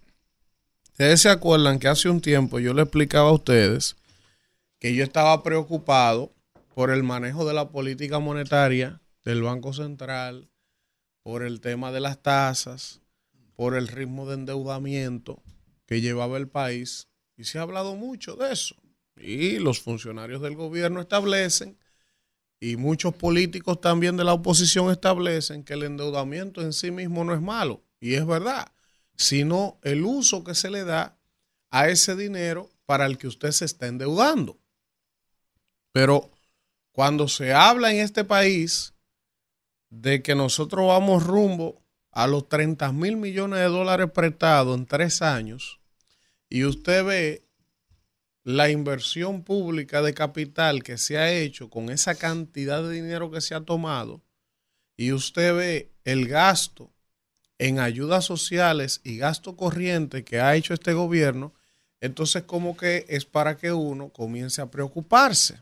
Ustedes 0.87 1.21
se 1.21 1.29
acuerdan 1.29 1.77
que 1.77 1.87
hace 1.87 2.09
un 2.09 2.19
tiempo 2.19 2.57
yo 2.59 2.73
le 2.73 2.81
explicaba 2.81 3.29
a 3.29 3.33
ustedes 3.33 3.95
que 4.79 4.95
yo 4.95 5.03
estaba 5.03 5.43
preocupado 5.43 6.33
por 6.73 6.89
el 6.89 7.03
manejo 7.03 7.45
de 7.45 7.53
la 7.53 7.69
política 7.69 8.17
monetaria 8.17 8.99
del 9.29 9.43
Banco 9.43 9.73
Central, 9.73 10.49
por 11.23 11.43
el 11.43 11.61
tema 11.61 11.91
de 11.91 11.99
las 11.99 12.21
tasas, 12.21 13.01
por 13.55 13.75
el 13.75 13.87
ritmo 13.87 14.27
de 14.27 14.35
endeudamiento 14.35 15.41
que 15.85 16.01
llevaba 16.01 16.37
el 16.37 16.47
país. 16.47 17.07
Y 17.37 17.45
se 17.45 17.59
ha 17.59 17.63
hablado 17.63 17.95
mucho 17.95 18.35
de 18.35 18.51
eso. 18.51 18.75
Y 19.15 19.59
los 19.59 19.79
funcionarios 19.79 20.41
del 20.41 20.55
gobierno 20.55 21.01
establecen, 21.01 21.77
y 22.59 22.75
muchos 22.75 23.13
políticos 23.13 23.79
también 23.79 24.17
de 24.17 24.23
la 24.23 24.33
oposición 24.33 24.91
establecen, 24.91 25.63
que 25.63 25.73
el 25.73 25.83
endeudamiento 25.83 26.61
en 26.61 26.73
sí 26.73 26.91
mismo 26.91 27.23
no 27.23 27.33
es 27.33 27.41
malo. 27.41 27.83
Y 27.99 28.15
es 28.15 28.25
verdad 28.25 28.71
sino 29.19 29.77
el 29.83 30.05
uso 30.05 30.45
que 30.45 30.55
se 30.55 30.69
le 30.69 30.85
da 30.85 31.19
a 31.71 31.89
ese 31.89 32.15
dinero 32.15 32.69
para 32.85 33.05
el 33.05 33.17
que 33.17 33.27
usted 33.27 33.51
se 33.51 33.65
está 33.65 33.87
endeudando. 33.87 34.57
Pero 35.91 36.31
cuando 36.93 37.27
se 37.27 37.53
habla 37.53 37.91
en 37.91 37.99
este 37.99 38.23
país 38.23 38.93
de 39.89 40.21
que 40.21 40.35
nosotros 40.35 40.87
vamos 40.87 41.23
rumbo 41.23 41.81
a 42.11 42.27
los 42.27 42.47
30 42.49 42.91
mil 42.91 43.17
millones 43.17 43.59
de 43.59 43.65
dólares 43.65 44.09
prestados 44.13 44.77
en 44.77 44.85
tres 44.85 45.21
años, 45.21 45.79
y 46.49 46.63
usted 46.63 47.05
ve 47.05 47.45
la 48.43 48.69
inversión 48.69 49.43
pública 49.43 50.01
de 50.01 50.13
capital 50.13 50.81
que 50.81 50.97
se 50.97 51.17
ha 51.17 51.31
hecho 51.31 51.69
con 51.69 51.89
esa 51.89 52.15
cantidad 52.15 52.81
de 52.81 52.93
dinero 52.93 53.29
que 53.29 53.41
se 53.41 53.53
ha 53.55 53.61
tomado, 53.61 54.23
y 54.97 55.11
usted 55.11 55.55
ve 55.55 55.91
el 56.03 56.27
gasto 56.27 56.91
en 57.57 57.79
ayudas 57.79 58.25
sociales 58.25 59.01
y 59.03 59.17
gasto 59.17 59.55
corriente 59.55 60.23
que 60.23 60.39
ha 60.39 60.55
hecho 60.55 60.73
este 60.73 60.93
gobierno, 60.93 61.53
entonces 62.01 62.43
como 62.43 62.75
que 62.75 63.05
es 63.09 63.25
para 63.25 63.57
que 63.57 63.71
uno 63.71 64.09
comience 64.09 64.61
a 64.61 64.71
preocuparse. 64.71 65.59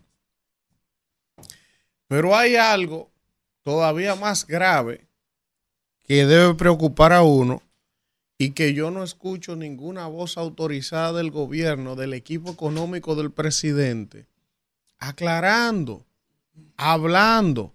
Pero 2.08 2.36
hay 2.36 2.56
algo 2.56 3.12
todavía 3.68 4.16
más 4.16 4.48
grave 4.48 5.10
que 6.08 6.26
debe 6.26 6.54
preocupar 6.54 7.12
a 7.12 7.22
uno 7.22 7.62
y 8.38 8.52
que 8.52 8.74
yo 8.74 8.92
no 8.92 9.04
escucho 9.04 9.58
ninguna 9.58 10.08
voz 10.08 10.38
autorizada 10.38 11.12
del 11.12 11.32
gobierno, 11.32 11.98
del 11.98 12.14
equipo 12.14 12.52
económico 12.52 13.14
del 13.16 13.30
presidente, 13.30 14.26
aclarando, 15.00 16.06
hablando, 16.78 17.74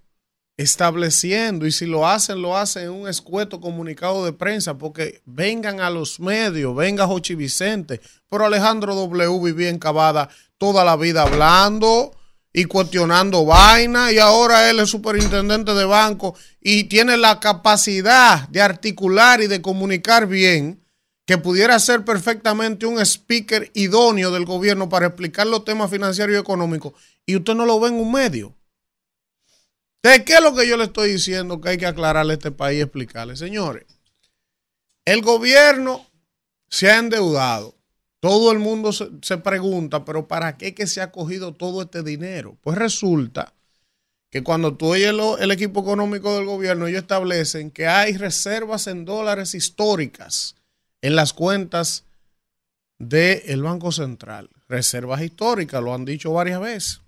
estableciendo, 0.56 1.66
y 1.66 1.72
si 1.72 1.84
lo 1.84 2.08
hacen, 2.08 2.40
lo 2.40 2.56
hacen 2.56 2.84
en 2.84 2.92
un 2.92 3.06
escueto 3.06 3.60
comunicado 3.60 4.24
de 4.24 4.32
prensa, 4.32 4.78
porque 4.78 5.20
vengan 5.26 5.80
a 5.80 5.90
los 5.90 6.20
medios, 6.20 6.74
venga 6.74 7.06
Jochi 7.06 7.34
Vicente, 7.34 8.00
pero 8.30 8.46
Alejandro 8.46 8.94
W. 8.94 9.40
Vivía 9.44 9.68
en 9.68 9.78
Cavada 9.78 10.30
toda 10.56 10.86
la 10.86 10.96
vida 10.96 11.24
hablando 11.24 12.16
y 12.52 12.66
cuestionando 12.66 13.44
vaina, 13.44 14.12
y 14.12 14.18
ahora 14.18 14.68
él 14.68 14.80
es 14.80 14.90
superintendente 14.90 15.72
de 15.72 15.84
banco 15.84 16.36
y 16.60 16.84
tiene 16.84 17.16
la 17.16 17.40
capacidad 17.40 18.48
de 18.48 18.60
articular 18.60 19.40
y 19.40 19.46
de 19.46 19.62
comunicar 19.62 20.26
bien, 20.26 20.84
que 21.26 21.38
pudiera 21.38 21.78
ser 21.78 22.04
perfectamente 22.04 22.84
un 22.84 23.00
speaker 23.00 23.70
idóneo 23.74 24.30
del 24.30 24.44
gobierno 24.44 24.88
para 24.88 25.06
explicar 25.06 25.46
los 25.46 25.64
temas 25.64 25.90
financieros 25.90 26.34
y 26.34 26.38
económicos, 26.38 26.92
y 27.24 27.36
usted 27.36 27.54
no 27.54 27.64
lo 27.64 27.80
ve 27.80 27.88
en 27.88 27.94
un 27.94 28.12
medio. 28.12 28.54
¿De 30.02 30.24
qué 30.24 30.34
es 30.34 30.42
lo 30.42 30.54
que 30.54 30.66
yo 30.66 30.76
le 30.76 30.84
estoy 30.84 31.12
diciendo 31.12 31.60
que 31.60 31.70
hay 31.70 31.78
que 31.78 31.86
aclararle 31.86 32.32
a 32.32 32.36
este 32.36 32.50
país 32.50 32.78
y 32.78 32.82
explicarle? 32.82 33.36
Señores, 33.36 33.84
el 35.04 35.22
gobierno 35.22 36.06
se 36.68 36.90
ha 36.90 36.98
endeudado. 36.98 37.76
Todo 38.22 38.52
el 38.52 38.60
mundo 38.60 38.92
se, 38.92 39.38
pregunta, 39.38 40.04
pero 40.04 40.28
¿para 40.28 40.56
qué 40.56 40.74
que 40.74 40.86
se 40.86 41.00
ha 41.00 41.10
cogido 41.10 41.54
todo 41.54 41.82
este 41.82 42.04
dinero? 42.04 42.56
Pues 42.60 42.78
resulta 42.78 43.52
que 44.30 44.44
cuando 44.44 44.76
tú 44.76 44.92
oyes 44.92 45.12
el 45.40 45.50
equipo 45.50 45.80
económico 45.80 46.36
del 46.36 46.46
gobierno, 46.46 46.86
ellos 46.86 47.02
establecen 47.02 47.72
que 47.72 47.88
hay 47.88 48.16
reservas 48.16 48.86
en 48.86 49.04
dólares 49.04 49.56
históricas 49.56 50.54
en 51.00 51.16
las 51.16 51.32
cuentas 51.32 52.04
del 53.00 53.62
Banco 53.62 53.90
Central. 53.90 54.50
Reservas 54.68 55.22
históricas, 55.22 55.82
lo 55.82 55.92
han 55.92 56.04
dicho 56.04 56.32
varias 56.32 56.60
veces 56.60 57.02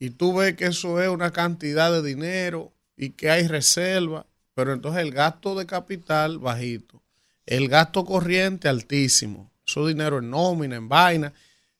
y 0.00 0.10
tú 0.10 0.34
ves 0.34 0.56
que 0.56 0.64
eso 0.66 1.00
es 1.00 1.08
una 1.08 1.30
cantidad 1.30 1.92
de 1.92 2.02
dinero 2.02 2.72
y 2.96 3.10
que 3.10 3.30
hay 3.30 3.46
reserva, 3.46 4.26
pero 4.54 4.72
entonces 4.72 5.02
el 5.02 5.12
gasto 5.12 5.54
de 5.54 5.66
capital 5.66 6.38
bajito, 6.38 7.02
el 7.44 7.68
gasto 7.68 8.04
corriente 8.06 8.68
altísimo, 8.68 9.49
eso 9.70 9.86
dinero 9.86 10.18
en 10.18 10.30
nómina, 10.30 10.76
en 10.76 10.88
vaina. 10.88 11.32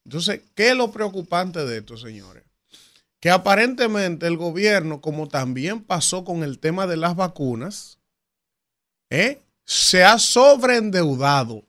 Entonces, 0.05 0.43
¿qué 0.55 0.70
es 0.70 0.76
lo 0.76 0.91
preocupante 0.91 1.64
de 1.64 1.78
esto, 1.78 1.97
señores? 1.97 2.45
Que 3.20 3.30
aparentemente 3.30 4.26
el 4.26 4.36
gobierno, 4.36 5.01
como 5.01 5.28
también 5.28 5.82
pasó 5.82 6.24
con 6.24 6.43
el 6.43 6.59
tema 6.59 6.86
de 6.86 6.97
las 6.97 7.16
vacunas, 7.16 7.99
¿eh? 9.11 9.43
se 9.64 10.05
ha 10.05 10.18
sobreendeudado 10.18 11.64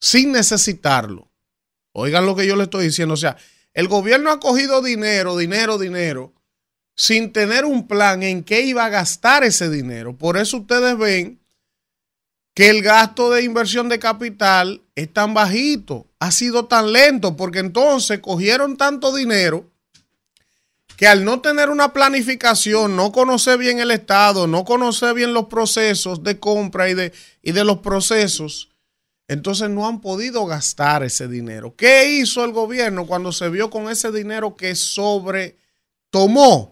sin 0.00 0.32
necesitarlo. 0.32 1.30
Oigan 1.92 2.26
lo 2.26 2.36
que 2.36 2.46
yo 2.46 2.56
le 2.56 2.64
estoy 2.64 2.86
diciendo, 2.86 3.14
o 3.14 3.18
sea, 3.18 3.36
el 3.74 3.88
gobierno 3.88 4.30
ha 4.30 4.40
cogido 4.40 4.82
dinero, 4.82 5.36
dinero, 5.36 5.78
dinero, 5.78 6.32
sin 6.94 7.32
tener 7.32 7.64
un 7.64 7.86
plan 7.86 8.22
en 8.22 8.44
qué 8.44 8.62
iba 8.62 8.84
a 8.84 8.90
gastar 8.90 9.44
ese 9.44 9.70
dinero. 9.70 10.16
Por 10.16 10.36
eso 10.36 10.58
ustedes 10.58 10.96
ven 10.98 11.41
que 12.54 12.68
el 12.68 12.82
gasto 12.82 13.30
de 13.30 13.44
inversión 13.44 13.88
de 13.88 13.98
capital 13.98 14.82
es 14.94 15.12
tan 15.12 15.34
bajito, 15.34 16.06
ha 16.18 16.30
sido 16.30 16.66
tan 16.66 16.92
lento, 16.92 17.36
porque 17.36 17.60
entonces 17.60 18.20
cogieron 18.20 18.76
tanto 18.76 19.14
dinero 19.14 19.70
que 20.96 21.06
al 21.06 21.24
no 21.24 21.40
tener 21.40 21.70
una 21.70 21.92
planificación, 21.92 22.94
no 22.94 23.10
conocer 23.10 23.58
bien 23.58 23.80
el 23.80 23.90
Estado, 23.90 24.46
no 24.46 24.64
conocer 24.64 25.14
bien 25.14 25.32
los 25.32 25.46
procesos 25.46 26.22
de 26.22 26.38
compra 26.38 26.90
y 26.90 26.94
de, 26.94 27.12
y 27.42 27.52
de 27.52 27.64
los 27.64 27.78
procesos, 27.78 28.68
entonces 29.28 29.70
no 29.70 29.88
han 29.88 30.00
podido 30.00 30.44
gastar 30.44 31.02
ese 31.02 31.26
dinero. 31.26 31.74
¿Qué 31.74 32.12
hizo 32.12 32.44
el 32.44 32.52
gobierno 32.52 33.06
cuando 33.06 33.32
se 33.32 33.48
vio 33.48 33.70
con 33.70 33.88
ese 33.88 34.12
dinero 34.12 34.54
que 34.54 34.74
sobre 34.74 35.56
tomó? 36.10 36.71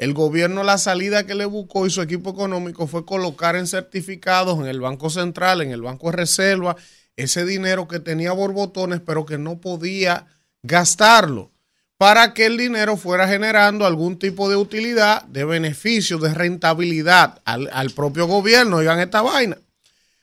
El 0.00 0.14
gobierno 0.14 0.64
la 0.64 0.78
salida 0.78 1.26
que 1.26 1.34
le 1.34 1.44
buscó 1.44 1.86
y 1.86 1.90
su 1.90 2.00
equipo 2.00 2.30
económico 2.30 2.86
fue 2.86 3.04
colocar 3.04 3.54
en 3.54 3.66
certificados 3.66 4.58
en 4.58 4.64
el 4.64 4.80
Banco 4.80 5.10
Central, 5.10 5.60
en 5.60 5.72
el 5.72 5.82
Banco 5.82 6.10
de 6.10 6.16
Reserva, 6.16 6.74
ese 7.16 7.44
dinero 7.44 7.86
que 7.86 8.00
tenía 8.00 8.32
borbotones 8.32 9.02
pero 9.04 9.26
que 9.26 9.36
no 9.36 9.60
podía 9.60 10.24
gastarlo 10.62 11.50
para 11.98 12.32
que 12.32 12.46
el 12.46 12.56
dinero 12.56 12.96
fuera 12.96 13.28
generando 13.28 13.84
algún 13.84 14.18
tipo 14.18 14.48
de 14.48 14.56
utilidad, 14.56 15.24
de 15.24 15.44
beneficio, 15.44 16.16
de 16.16 16.32
rentabilidad 16.32 17.42
al, 17.44 17.68
al 17.70 17.90
propio 17.90 18.26
gobierno. 18.26 18.76
Oigan 18.76 19.00
esta 19.00 19.20
vaina. 19.20 19.58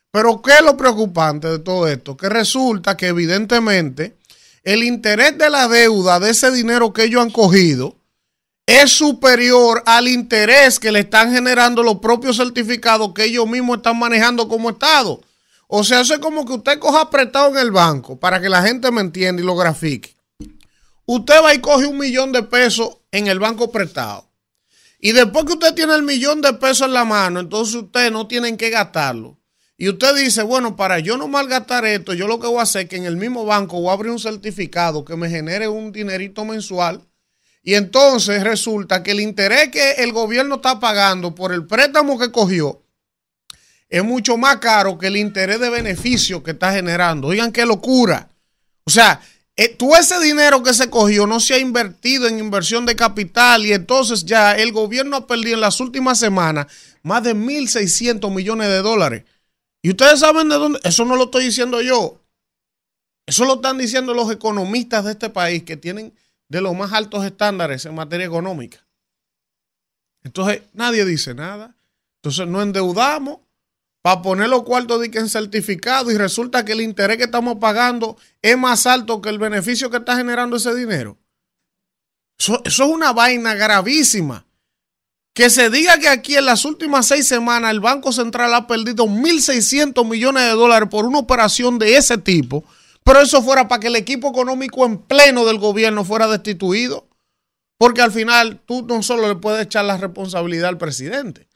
Pero 0.10 0.42
¿qué 0.42 0.54
es 0.54 0.64
lo 0.64 0.76
preocupante 0.76 1.50
de 1.50 1.60
todo 1.60 1.88
esto? 1.88 2.18
Que 2.18 2.30
resulta 2.30 2.98
que 2.98 3.10
evidentemente 3.10 4.18
el 4.64 4.84
interés 4.84 5.38
de 5.38 5.52
la 5.52 5.68
deuda 5.68 6.20
de 6.20 6.32
ese 6.32 6.50
dinero 6.50 6.94
que 6.94 7.04
ellos 7.04 7.22
han 7.22 7.30
cogido 7.30 7.97
es 8.68 8.92
superior 8.92 9.82
al 9.86 10.10
interés 10.10 10.78
que 10.78 10.92
le 10.92 11.00
están 11.00 11.32
generando 11.32 11.82
los 11.82 12.00
propios 12.00 12.36
certificados 12.36 13.14
que 13.14 13.24
ellos 13.24 13.48
mismos 13.48 13.78
están 13.78 13.98
manejando 13.98 14.50
como 14.50 14.70
Estado. 14.72 15.22
O 15.68 15.86
sea, 15.86 16.02
eso 16.02 16.14
es 16.14 16.20
como 16.20 16.46
que 16.46 16.54
usted 16.54 16.78
coja 16.78 17.10
prestado 17.10 17.50
en 17.50 17.58
el 17.60 17.72
banco, 17.72 18.20
para 18.20 18.42
que 18.42 18.50
la 18.50 18.62
gente 18.62 18.92
me 18.92 19.00
entienda 19.00 19.42
y 19.42 19.46
lo 19.46 19.56
grafique. 19.56 20.16
Usted 21.06 21.42
va 21.42 21.54
y 21.54 21.60
coge 21.60 21.86
un 21.86 21.98
millón 21.98 22.34
de 22.34 22.44
pesos 22.44 22.98
en 23.12 23.28
el 23.28 23.40
banco 23.40 23.72
prestado. 23.72 24.30
Y 25.00 25.14
después 25.14 25.46
que 25.46 25.54
usted 25.54 25.74
tiene 25.74 25.96
el 25.96 26.04
millón 26.04 26.42
de 26.42 26.52
pesos 26.54 26.88
en 26.88 26.94
la 26.94 27.06
mano, 27.06 27.40
entonces 27.40 27.76
usted 27.76 28.12
no 28.12 28.28
tiene 28.28 28.58
que 28.58 28.70
gastarlo. 28.70 29.38
Y 29.78 29.88
usted 29.88 30.14
dice, 30.18 30.44
bueno, 30.44 30.76
para 30.76 31.00
yo 31.00 31.16
no 31.18 31.30
malgastar 31.30 31.86
esto, 31.86 32.14
yo 32.14 32.28
lo 32.28 32.40
que 32.40 32.48
voy 32.48 32.60
a 32.60 32.64
hacer 32.64 32.84
es 32.84 32.90
que 32.90 32.98
en 32.98 33.06
el 33.06 33.16
mismo 33.16 33.46
banco 33.46 33.80
voy 33.80 33.92
a 33.92 33.94
abrir 33.94 34.12
un 34.12 34.20
certificado 34.20 35.06
que 35.06 35.16
me 35.16 35.30
genere 35.30 35.70
un 35.70 35.94
dinerito 35.94 36.44
mensual. 36.44 37.08
Y 37.68 37.76
entonces 37.76 38.46
resulta 38.46 39.04
que 39.04 39.12
el 39.12 39.20
interés 39.20 39.68
que 39.72 39.92
el 39.98 40.14
gobierno 40.14 40.56
está 40.56 40.80
pagando 40.80 41.36
por 41.36 41.52
el 41.52 41.68
préstamo 41.68 42.18
que 42.18 42.32
cogió 42.32 42.82
es 43.90 44.06
mucho 44.06 44.38
más 44.38 44.56
caro 44.60 44.98
que 44.98 45.08
el 45.08 45.18
interés 45.18 45.60
de 45.60 45.70
beneficio 45.70 46.42
que 46.42 46.52
está 46.52 46.72
generando. 46.72 47.28
Oigan 47.28 47.52
qué 47.52 47.66
locura. 47.66 48.30
O 48.86 48.90
sea, 48.90 49.20
eh, 49.58 49.68
todo 49.68 49.98
ese 49.98 50.18
dinero 50.22 50.64
que 50.64 50.74
se 50.74 50.90
cogió 50.90 51.28
no 51.28 51.42
se 51.42 51.56
ha 51.56 51.60
invertido 51.60 52.30
en 52.30 52.40
inversión 52.40 52.86
de 52.86 52.96
capital 52.96 53.66
y 53.66 53.74
entonces 53.74 54.24
ya 54.24 54.56
el 54.56 54.72
gobierno 54.72 55.18
ha 55.18 55.28
perdido 55.28 55.56
en 55.56 55.62
las 55.62 55.82
últimas 55.82 56.18
semanas 56.18 56.68
más 57.04 57.22
de 57.22 57.36
1.600 57.36 58.34
millones 58.34 58.70
de 58.70 58.82
dólares. 58.82 59.26
Y 59.82 59.90
ustedes 59.90 60.22
saben 60.22 60.48
de 60.48 60.56
dónde, 60.56 60.80
eso 60.86 61.04
no 61.04 61.18
lo 61.18 61.26
estoy 61.26 61.44
diciendo 61.44 61.82
yo. 61.82 62.22
Eso 63.26 63.44
lo 63.44 63.56
están 63.56 63.78
diciendo 63.78 64.14
los 64.14 64.32
economistas 64.32 65.04
de 65.04 65.12
este 65.12 65.30
país 65.30 65.64
que 65.64 65.76
tienen 65.76 66.14
de 66.50 66.62
los 66.62 66.76
más 66.76 66.94
altos 66.94 67.26
estándares 67.26 67.86
en 67.86 67.96
materia 67.96 68.26
económica. 68.26 68.86
Entonces, 70.24 70.62
nadie 70.74 71.06
dice 71.06 71.34
nada. 71.34 71.76
Entonces, 72.18 72.48
no 72.48 72.62
endeudamos 72.62 73.40
para 74.02 74.22
poner 74.22 74.50
los 74.50 74.64
cuartos 74.64 75.02
de 75.02 75.12
que 75.12 75.20
en 75.20 75.30
certificado 75.30 76.12
y 76.12 76.18
resulta 76.18 76.64
que 76.64 76.74
el 76.74 76.82
interés 76.82 77.18
que 77.18 77.26
estamos 77.26 77.58
pagando 77.60 78.18
es 78.42 78.58
más 78.58 78.86
alto 78.88 79.22
que 79.22 79.30
el 79.30 79.40
beneficio 79.40 79.90
que 79.90 79.98
está 79.98 80.16
generando 80.16 80.58
ese 80.58 80.74
dinero. 80.74 81.18
Eso, 82.40 82.62
eso 82.64 82.84
es 82.86 82.90
una 82.90 83.14
vaina 83.14 83.54
gravísima. 83.56 84.46
Que 85.34 85.50
se 85.50 85.70
diga 85.70 86.00
que 86.00 86.08
aquí 86.08 86.36
en 86.36 86.46
las 86.46 86.66
últimas 86.66 87.08
seis 87.08 87.28
semanas 87.28 87.72
el 87.72 87.80
Banco 87.80 88.12
Central 88.12 88.54
ha 88.56 88.66
perdido 88.66 89.06
1.600 89.06 90.08
millones 90.08 90.44
de 90.44 90.50
dólares 90.50 90.90
por 90.90 91.06
una 91.06 91.20
operación 91.20 91.78
de 91.78 91.96
ese 91.96 92.18
tipo, 92.18 92.64
pero 93.08 93.22
eso 93.22 93.42
fuera 93.42 93.70
para 93.70 93.80
que 93.80 93.88
el 93.88 93.96
equipo 93.96 94.28
económico 94.28 94.86
en 94.86 94.98
pleno 94.98 95.46
del 95.46 95.60
gobierno 95.60 96.04
fuera 96.04 96.28
destituido. 96.28 97.08
Porque 97.78 98.02
al 98.02 98.12
final 98.12 98.60
tú 98.66 98.86
no 98.86 99.02
solo 99.02 99.30
le 99.30 99.36
puedes 99.36 99.64
echar 99.64 99.86
la 99.86 99.96
responsabilidad 99.96 100.68
al 100.68 100.78
presidente. 100.78 101.48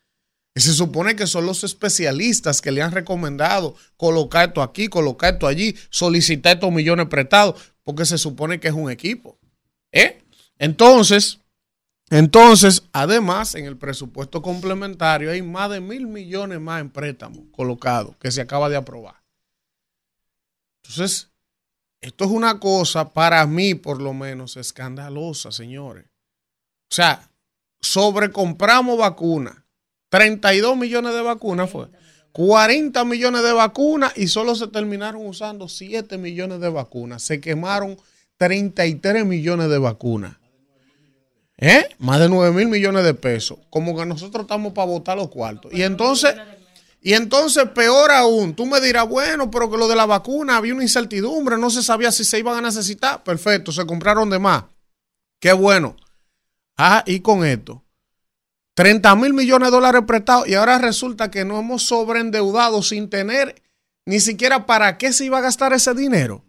Y 0.56 0.62
se 0.62 0.72
supone 0.72 1.18
que 1.18 1.28
son 1.28 1.46
los 1.46 1.66
especialistas 1.66 2.62
que 2.62 2.72
le 2.72 2.82
han 2.82 2.94
recomendado 2.94 3.76
colocar 3.98 4.48
esto 4.48 4.62
aquí, 4.62 4.88
colocar 4.88 5.34
esto 5.34 5.46
allí, 5.46 5.76
solicitar 5.90 6.56
estos 6.56 6.72
millones 6.72 7.08
prestados, 7.08 7.74
porque 7.84 8.06
se 8.06 8.18
supone 8.18 8.62
que 8.62 8.70
es 8.70 8.74
un 8.74 8.90
equipo. 8.90 9.38
¿Eh? 9.92 10.24
Entonces, 10.58 11.40
entonces, 12.10 12.84
además, 12.94 13.56
en 13.56 13.66
el 13.66 13.76
presupuesto 13.76 14.42
complementario 14.42 15.32
hay 15.32 15.42
más 15.42 15.70
de 15.70 15.82
mil 15.82 16.08
millones 16.08 16.62
más 16.62 16.80
en 16.80 16.92
préstamos 16.92 17.44
colocados 17.52 18.16
que 18.22 18.32
se 18.32 18.40
acaba 18.40 18.70
de 18.70 18.78
aprobar. 18.78 19.22
Entonces, 20.84 21.31
esto 22.02 22.26
es 22.26 22.32
una 22.32 22.60
cosa 22.60 23.14
para 23.14 23.46
mí, 23.46 23.76
por 23.76 24.02
lo 24.02 24.14
menos, 24.14 24.58
escandalosa, 24.58 25.52
señores. 25.52 26.06
O 26.06 26.96
sea, 26.96 27.30
sobrecompramos 27.80 28.98
vacunas. 28.98 29.56
32 30.10 30.76
millones 30.76 31.14
de 31.14 31.22
vacunas 31.22 31.70
fue. 31.70 31.88
40 32.32 33.06
millones 33.06 33.44
de 33.44 33.54
vacunas 33.54 34.14
y 34.18 34.28
solo 34.28 34.56
se 34.56 34.68
terminaron 34.68 35.26
usando 35.26 35.68
7 35.68 36.18
millones 36.18 36.60
de 36.60 36.70
vacunas. 36.70 37.22
Se 37.22 37.40
quemaron 37.40 37.98
33 38.38 39.26
millones 39.26 39.70
de 39.70 39.78
vacunas. 39.78 40.38
¿Eh? 41.58 41.86
Más 42.00 42.20
de 42.20 42.28
9 42.28 42.56
mil 42.56 42.68
millones 42.68 43.04
de 43.04 43.14
pesos. 43.14 43.60
Como 43.70 43.96
que 43.96 44.06
nosotros 44.06 44.46
estamos 44.46 44.74
para 44.74 44.88
votar 44.88 45.16
los 45.16 45.30
cuartos. 45.30 45.72
Y 45.72 45.84
entonces, 45.84 46.34
y 47.04 47.14
entonces, 47.16 47.68
peor 47.70 48.12
aún, 48.12 48.56
tú 48.56 48.68
me 48.68 48.80
dirás, 48.80 49.10
bueno, 49.10 49.50
pero 49.50 49.72
que 49.72 49.78
lo 49.78 49.88
de 49.88 49.96
la 49.96 50.06
vacuna 50.06 50.58
había 50.58 50.76
una 50.76 50.84
incertidumbre, 50.84 51.58
no 51.58 51.72
se 51.72 51.82
sabía 51.82 52.12
si 52.12 52.24
se 52.24 52.38
iban 52.38 52.58
a 52.58 52.62
necesitar. 52.62 53.24
Perfecto, 53.24 53.72
se 53.72 53.88
compraron 53.88 54.30
de 54.30 54.38
más. 54.38 54.66
Qué 55.40 55.52
bueno. 55.52 55.96
Ah, 56.78 57.04
y 57.08 57.22
con 57.22 57.44
esto. 57.44 57.84
30 58.76 59.16
mil 59.16 59.34
millones 59.34 59.68
de 59.68 59.72
dólares 59.72 60.04
prestados 60.06 60.48
y 60.48 60.54
ahora 60.54 60.78
resulta 60.78 61.32
que 61.32 61.44
no 61.44 61.60
hemos 61.60 61.84
sobreendeudado 61.84 62.84
sin 62.84 63.10
tener 63.10 63.62
ni 64.06 64.20
siquiera 64.20 64.68
para 64.68 64.98
qué 65.00 65.12
se 65.12 65.26
iba 65.26 65.40
a 65.40 65.42
gastar 65.42 65.74
ese 65.74 65.96
dinero. 65.96 66.44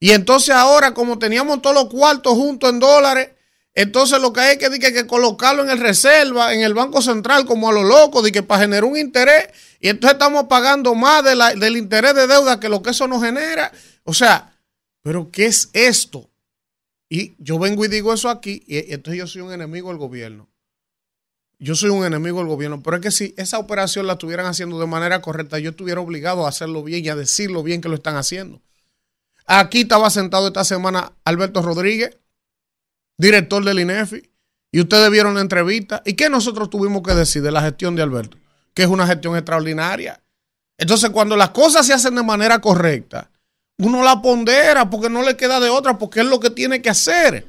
Y 0.00 0.12
entonces 0.12 0.54
ahora, 0.54 0.94
como 0.94 1.18
teníamos 1.18 1.60
todos 1.60 1.76
los 1.76 1.88
cuartos 1.90 2.32
juntos 2.32 2.70
en 2.70 2.80
dólares, 2.80 3.30
entonces 3.76 4.18
lo 4.20 4.32
que 4.32 4.40
hay 4.40 4.56
que, 4.56 4.70
que, 4.70 4.90
que 4.90 5.06
colocarlo 5.06 5.62
en 5.62 5.68
el 5.68 5.78
reserva, 5.78 6.54
en 6.54 6.62
el 6.62 6.72
Banco 6.72 7.02
Central, 7.02 7.44
como 7.44 7.68
a 7.68 7.72
lo 7.72 7.84
loco, 7.84 8.22
de 8.22 8.32
que 8.32 8.42
para 8.42 8.62
generar 8.62 8.84
un 8.84 8.96
interés, 8.96 9.48
y 9.80 9.88
entonces 9.88 10.14
estamos 10.14 10.44
pagando 10.44 10.94
más 10.94 11.22
de 11.22 11.36
la, 11.36 11.54
del 11.54 11.76
interés 11.76 12.14
de 12.14 12.26
deuda 12.26 12.58
que 12.58 12.70
lo 12.70 12.82
que 12.82 12.90
eso 12.90 13.06
nos 13.06 13.22
genera. 13.22 13.70
O 14.04 14.14
sea, 14.14 14.58
pero 15.02 15.30
¿qué 15.30 15.44
es 15.44 15.68
esto? 15.74 16.30
Y 17.10 17.34
yo 17.38 17.58
vengo 17.58 17.84
y 17.84 17.88
digo 17.88 18.14
eso 18.14 18.30
aquí, 18.30 18.64
y 18.66 18.78
entonces 18.94 19.18
yo 19.18 19.26
soy 19.26 19.42
un 19.42 19.52
enemigo 19.52 19.90
del 19.90 19.98
gobierno. 19.98 20.48
Yo 21.58 21.74
soy 21.74 21.90
un 21.90 22.06
enemigo 22.06 22.38
del 22.38 22.48
gobierno, 22.48 22.82
pero 22.82 22.96
es 22.96 23.02
que 23.02 23.10
si 23.10 23.34
esa 23.36 23.58
operación 23.58 24.06
la 24.06 24.14
estuvieran 24.14 24.46
haciendo 24.46 24.80
de 24.80 24.86
manera 24.86 25.20
correcta, 25.20 25.58
yo 25.58 25.70
estuviera 25.70 26.00
obligado 26.00 26.46
a 26.46 26.48
hacerlo 26.48 26.82
bien 26.82 27.04
y 27.04 27.10
a 27.10 27.14
decirlo 27.14 27.62
bien 27.62 27.82
que 27.82 27.90
lo 27.90 27.96
están 27.96 28.16
haciendo. 28.16 28.62
Aquí 29.44 29.82
estaba 29.82 30.08
sentado 30.08 30.46
esta 30.46 30.64
semana 30.64 31.12
Alberto 31.24 31.60
Rodríguez, 31.60 32.16
director 33.18 33.64
del 33.64 33.80
INEFI, 33.80 34.30
y 34.72 34.80
ustedes 34.80 35.10
vieron 35.10 35.34
la 35.34 35.40
entrevista. 35.40 36.02
¿Y 36.04 36.14
qué 36.14 36.28
nosotros 36.28 36.68
tuvimos 36.68 37.02
que 37.02 37.14
decir 37.14 37.42
de 37.42 37.50
la 37.50 37.62
gestión 37.62 37.96
de 37.96 38.02
Alberto? 38.02 38.36
Que 38.74 38.82
es 38.82 38.88
una 38.88 39.06
gestión 39.06 39.36
extraordinaria. 39.36 40.20
Entonces, 40.76 41.10
cuando 41.10 41.36
las 41.36 41.50
cosas 41.50 41.86
se 41.86 41.94
hacen 41.94 42.14
de 42.14 42.22
manera 42.22 42.60
correcta, 42.60 43.30
uno 43.78 44.02
la 44.02 44.20
pondera 44.20 44.90
porque 44.90 45.08
no 45.08 45.22
le 45.22 45.36
queda 45.36 45.60
de 45.60 45.70
otra, 45.70 45.98
porque 45.98 46.20
es 46.20 46.26
lo 46.26 46.40
que 46.40 46.50
tiene 46.50 46.82
que 46.82 46.90
hacer. 46.90 47.46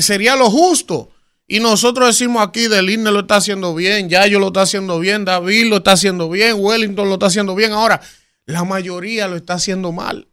sería 0.00 0.36
lo 0.36 0.50
justo. 0.50 1.10
Y 1.46 1.60
nosotros 1.60 2.08
decimos 2.08 2.42
aquí, 2.46 2.68
del 2.68 2.88
INE 2.88 3.10
lo 3.10 3.20
está 3.20 3.36
haciendo 3.36 3.74
bien, 3.74 4.08
Yayo 4.08 4.38
lo 4.38 4.46
está 4.46 4.62
haciendo 4.62 4.98
bien, 4.98 5.26
David 5.26 5.68
lo 5.68 5.76
está 5.76 5.92
haciendo 5.92 6.30
bien, 6.30 6.56
Wellington 6.58 7.06
lo 7.06 7.14
está 7.14 7.26
haciendo 7.26 7.54
bien. 7.54 7.72
Ahora, 7.72 8.00
la 8.46 8.64
mayoría 8.64 9.28
lo 9.28 9.36
está 9.36 9.54
haciendo 9.54 9.92
mal. 9.92 10.26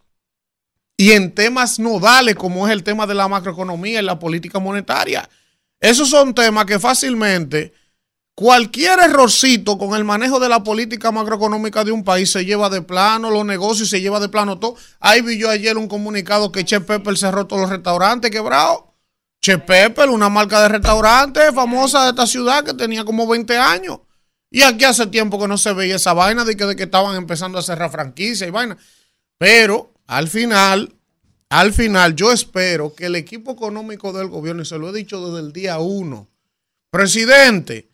Y 1.01 1.13
en 1.13 1.33
temas 1.33 1.79
nodales, 1.79 2.35
como 2.35 2.67
es 2.67 2.73
el 2.73 2.83
tema 2.83 3.07
de 3.07 3.15
la 3.15 3.27
macroeconomía 3.27 3.99
y 3.99 4.05
la 4.05 4.19
política 4.19 4.59
monetaria. 4.59 5.27
Esos 5.79 6.11
son 6.11 6.35
temas 6.35 6.65
que 6.65 6.77
fácilmente 6.77 7.73
cualquier 8.35 8.99
errorcito 8.99 9.79
con 9.79 9.95
el 9.95 10.03
manejo 10.03 10.39
de 10.39 10.47
la 10.47 10.63
política 10.63 11.11
macroeconómica 11.11 11.83
de 11.83 11.91
un 11.91 12.03
país 12.03 12.31
se 12.31 12.45
lleva 12.45 12.69
de 12.69 12.83
plano 12.83 13.31
los 13.31 13.43
negocios, 13.43 13.89
se 13.89 13.99
lleva 13.99 14.19
de 14.19 14.29
plano 14.29 14.59
todo. 14.59 14.75
Ahí 14.99 15.21
vi 15.21 15.39
yo 15.39 15.49
ayer 15.49 15.75
un 15.75 15.87
comunicado 15.87 16.51
que 16.51 16.63
Che 16.63 16.81
Pepper 16.81 17.17
cerró 17.17 17.47
todos 17.47 17.63
los 17.63 17.71
restaurantes 17.71 18.29
quebrados. 18.29 18.83
Che 19.41 19.57
Pepper, 19.57 20.07
una 20.07 20.29
marca 20.29 20.61
de 20.61 20.67
restaurante 20.67 21.51
famosa 21.51 22.03
de 22.03 22.09
esta 22.11 22.27
ciudad 22.27 22.63
que 22.63 22.75
tenía 22.75 23.03
como 23.05 23.25
20 23.25 23.57
años. 23.57 24.01
Y 24.51 24.61
aquí 24.61 24.85
hace 24.85 25.07
tiempo 25.07 25.39
que 25.39 25.47
no 25.47 25.57
se 25.57 25.73
veía 25.73 25.95
esa 25.95 26.13
vaina 26.13 26.45
de 26.45 26.55
que, 26.55 26.67
de 26.67 26.75
que 26.75 26.83
estaban 26.83 27.15
empezando 27.15 27.57
a 27.57 27.63
cerrar 27.63 27.89
franquicia 27.89 28.45
y 28.45 28.51
vaina. 28.51 28.77
Pero 29.39 29.91
al 30.11 30.27
final, 30.27 30.93
al 31.49 31.71
final, 31.71 32.17
yo 32.17 32.33
espero 32.33 32.93
que 32.93 33.05
el 33.05 33.15
equipo 33.15 33.53
económico 33.53 34.11
del 34.11 34.27
gobierno, 34.27 34.61
y 34.61 34.65
se 34.65 34.77
lo 34.77 34.89
he 34.89 34.93
dicho 34.93 35.25
desde 35.25 35.39
el 35.39 35.53
día 35.53 35.79
uno, 35.79 36.27
presidente, 36.89 37.89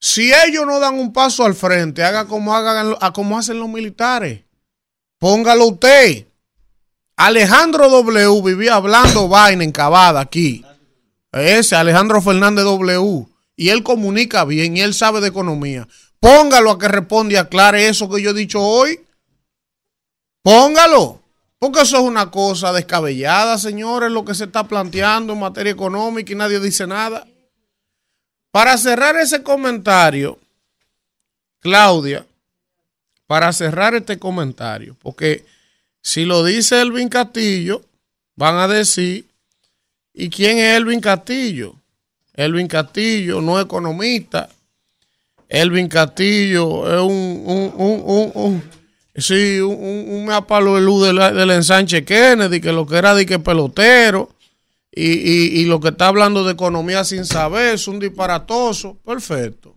si 0.00 0.32
ellos 0.32 0.64
no 0.64 0.80
dan 0.80 0.98
un 0.98 1.12
paso 1.12 1.44
al 1.44 1.54
frente, 1.54 2.02
haga 2.04 2.26
como, 2.26 2.56
hagan, 2.56 2.96
como 3.12 3.36
hacen 3.36 3.58
los 3.58 3.68
militares. 3.68 4.44
Póngalo 5.18 5.66
usted. 5.66 6.26
Alejandro 7.16 7.90
W 7.90 8.42
vivía 8.42 8.76
hablando 8.76 9.28
vaina 9.28 9.62
encabada 9.62 10.20
aquí. 10.20 10.64
Ese 11.32 11.76
Alejandro 11.76 12.22
Fernández 12.22 12.64
W. 12.64 13.26
Y 13.56 13.68
él 13.68 13.82
comunica 13.82 14.46
bien 14.46 14.78
y 14.78 14.80
él 14.80 14.94
sabe 14.94 15.20
de 15.20 15.28
economía. 15.28 15.86
Póngalo 16.18 16.70
a 16.70 16.78
que 16.78 16.88
responda 16.88 17.34
y 17.34 17.36
aclare 17.36 17.88
eso 17.88 18.08
que 18.08 18.22
yo 18.22 18.30
he 18.30 18.34
dicho 18.34 18.58
hoy. 18.62 18.98
Póngalo. 20.42 21.21
Porque 21.62 21.82
eso 21.82 21.98
es 21.98 22.02
una 22.02 22.28
cosa 22.28 22.72
descabellada, 22.72 23.56
señores, 23.56 24.10
lo 24.10 24.24
que 24.24 24.34
se 24.34 24.46
está 24.46 24.66
planteando 24.66 25.32
en 25.32 25.38
materia 25.38 25.70
económica 25.70 26.32
y 26.32 26.34
nadie 26.34 26.58
dice 26.58 26.88
nada. 26.88 27.24
Para 28.50 28.76
cerrar 28.76 29.14
ese 29.14 29.44
comentario, 29.44 30.40
Claudia, 31.60 32.26
para 33.28 33.52
cerrar 33.52 33.94
este 33.94 34.18
comentario, 34.18 34.96
porque 35.00 35.46
si 36.00 36.24
lo 36.24 36.42
dice 36.42 36.80
Elvin 36.80 37.08
Castillo, 37.08 37.84
van 38.34 38.56
a 38.56 38.66
decir, 38.66 39.28
¿y 40.12 40.30
quién 40.30 40.58
es 40.58 40.76
Elvin 40.76 41.00
Castillo? 41.00 41.76
Elvin 42.34 42.66
Castillo 42.66 43.40
no 43.40 43.60
es 43.60 43.66
economista. 43.66 44.48
Elvin 45.48 45.86
Castillo 45.86 46.92
es 46.92 47.00
un, 47.00 47.42
un, 47.46 47.72
un, 47.76 48.02
un, 48.04 48.32
un 48.34 48.81
sí, 49.14 49.60
un, 49.60 50.06
un, 50.08 50.30
apalo 50.30 50.76
de 50.76 50.82
luz 50.82 51.06
del 51.06 51.50
ensanche 51.50 52.04
Kennedy, 52.04 52.60
que 52.60 52.72
lo 52.72 52.86
que 52.86 52.96
era 52.96 53.14
de 53.14 53.26
que 53.26 53.38
pelotero, 53.38 54.30
y, 54.90 55.10
y, 55.10 55.60
y, 55.60 55.64
lo 55.64 55.80
que 55.80 55.88
está 55.88 56.08
hablando 56.08 56.44
de 56.44 56.52
economía 56.52 57.02
sin 57.04 57.24
saber, 57.24 57.74
es 57.74 57.88
un 57.88 57.98
disparatoso. 57.98 58.98
Perfecto. 59.04 59.74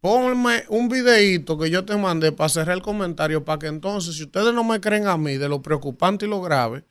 Ponme 0.00 0.64
un 0.68 0.88
videíto 0.88 1.56
que 1.56 1.70
yo 1.70 1.84
te 1.84 1.96
mandé 1.96 2.32
para 2.32 2.48
cerrar 2.48 2.76
el 2.76 2.82
comentario, 2.82 3.44
para 3.44 3.60
que 3.60 3.68
entonces, 3.68 4.16
si 4.16 4.24
ustedes 4.24 4.52
no 4.52 4.64
me 4.64 4.80
creen 4.80 5.06
a 5.06 5.16
mí 5.16 5.36
de 5.36 5.48
lo 5.48 5.62
preocupante 5.62 6.26
y 6.26 6.28
lo 6.28 6.40
grave, 6.40 6.82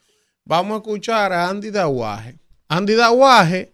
vamos 0.46 0.76
a 0.76 0.78
escuchar 0.78 1.34
a 1.34 1.50
Andy 1.50 1.72
Dawaje. 1.72 2.40
Andy 2.70 2.94
Dawaje, 2.94 3.74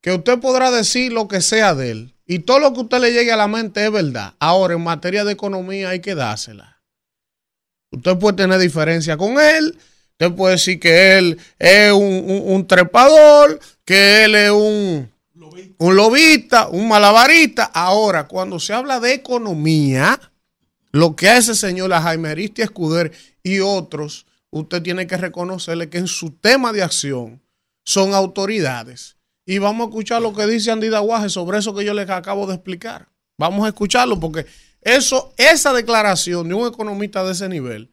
que 0.00 0.12
usted 0.12 0.40
podrá 0.40 0.72
decir 0.72 1.12
lo 1.12 1.28
que 1.28 1.40
sea 1.40 1.76
de 1.76 1.92
él, 1.92 2.16
y 2.26 2.40
todo 2.40 2.58
lo 2.58 2.72
que 2.72 2.80
usted 2.80 3.00
le 3.00 3.12
llegue 3.12 3.30
a 3.30 3.36
la 3.36 3.46
mente 3.46 3.84
es 3.84 3.92
verdad. 3.92 4.34
Ahora, 4.40 4.74
en 4.74 4.82
materia 4.82 5.24
de 5.24 5.32
economía 5.32 5.90
hay 5.90 6.00
que 6.00 6.16
dársela. 6.16 6.71
Usted 7.92 8.18
puede 8.18 8.36
tener 8.38 8.58
diferencia 8.58 9.16
con 9.16 9.38
él, 9.38 9.78
usted 10.12 10.32
puede 10.34 10.54
decir 10.54 10.80
que 10.80 11.18
él 11.18 11.38
es 11.58 11.92
un, 11.92 12.02
un, 12.02 12.42
un 12.54 12.66
trepador, 12.66 13.60
que 13.84 14.24
él 14.24 14.34
es 14.34 14.50
un, 14.50 15.10
un 15.78 15.96
lobista, 15.96 16.68
un 16.68 16.88
malabarista. 16.88 17.64
Ahora, 17.64 18.26
cuando 18.26 18.58
se 18.58 18.72
habla 18.72 18.98
de 18.98 19.12
economía, 19.12 20.18
lo 20.90 21.16
que 21.16 21.28
hace 21.28 21.52
ese 21.52 21.66
señor, 21.66 21.92
a 21.92 22.02
Jaime 22.02 22.30
Aristi 22.30 22.62
Escuder 22.62 23.12
y 23.42 23.60
otros, 23.60 24.26
usted 24.50 24.82
tiene 24.82 25.06
que 25.06 25.16
reconocerle 25.16 25.88
que 25.88 25.98
en 25.98 26.06
su 26.06 26.30
tema 26.30 26.72
de 26.72 26.82
acción 26.82 27.42
son 27.84 28.14
autoridades. 28.14 29.16
Y 29.44 29.58
vamos 29.58 29.86
a 29.86 29.90
escuchar 29.90 30.22
lo 30.22 30.32
que 30.32 30.46
dice 30.46 30.70
Andy 30.70 30.88
Dawaje 30.88 31.28
sobre 31.28 31.58
eso 31.58 31.74
que 31.74 31.84
yo 31.84 31.94
les 31.94 32.08
acabo 32.08 32.46
de 32.46 32.54
explicar. 32.54 33.08
Vamos 33.38 33.64
a 33.64 33.68
escucharlo 33.68 34.20
porque 34.20 34.46
eso, 34.82 35.32
esa 35.36 35.72
declaración 35.72 36.48
de 36.48 36.54
un 36.54 36.66
economista 36.66 37.24
de 37.24 37.32
ese 37.32 37.48
nivel, 37.48 37.90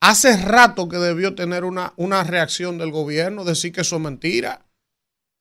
hace 0.00 0.36
rato 0.36 0.88
que 0.88 0.98
debió 0.98 1.34
tener 1.34 1.64
una, 1.64 1.92
una 1.96 2.22
reacción 2.24 2.78
del 2.78 2.90
gobierno, 2.90 3.44
decir 3.44 3.72
que 3.72 3.80
eso 3.80 3.96
es 3.96 4.02
mentira. 4.02 4.66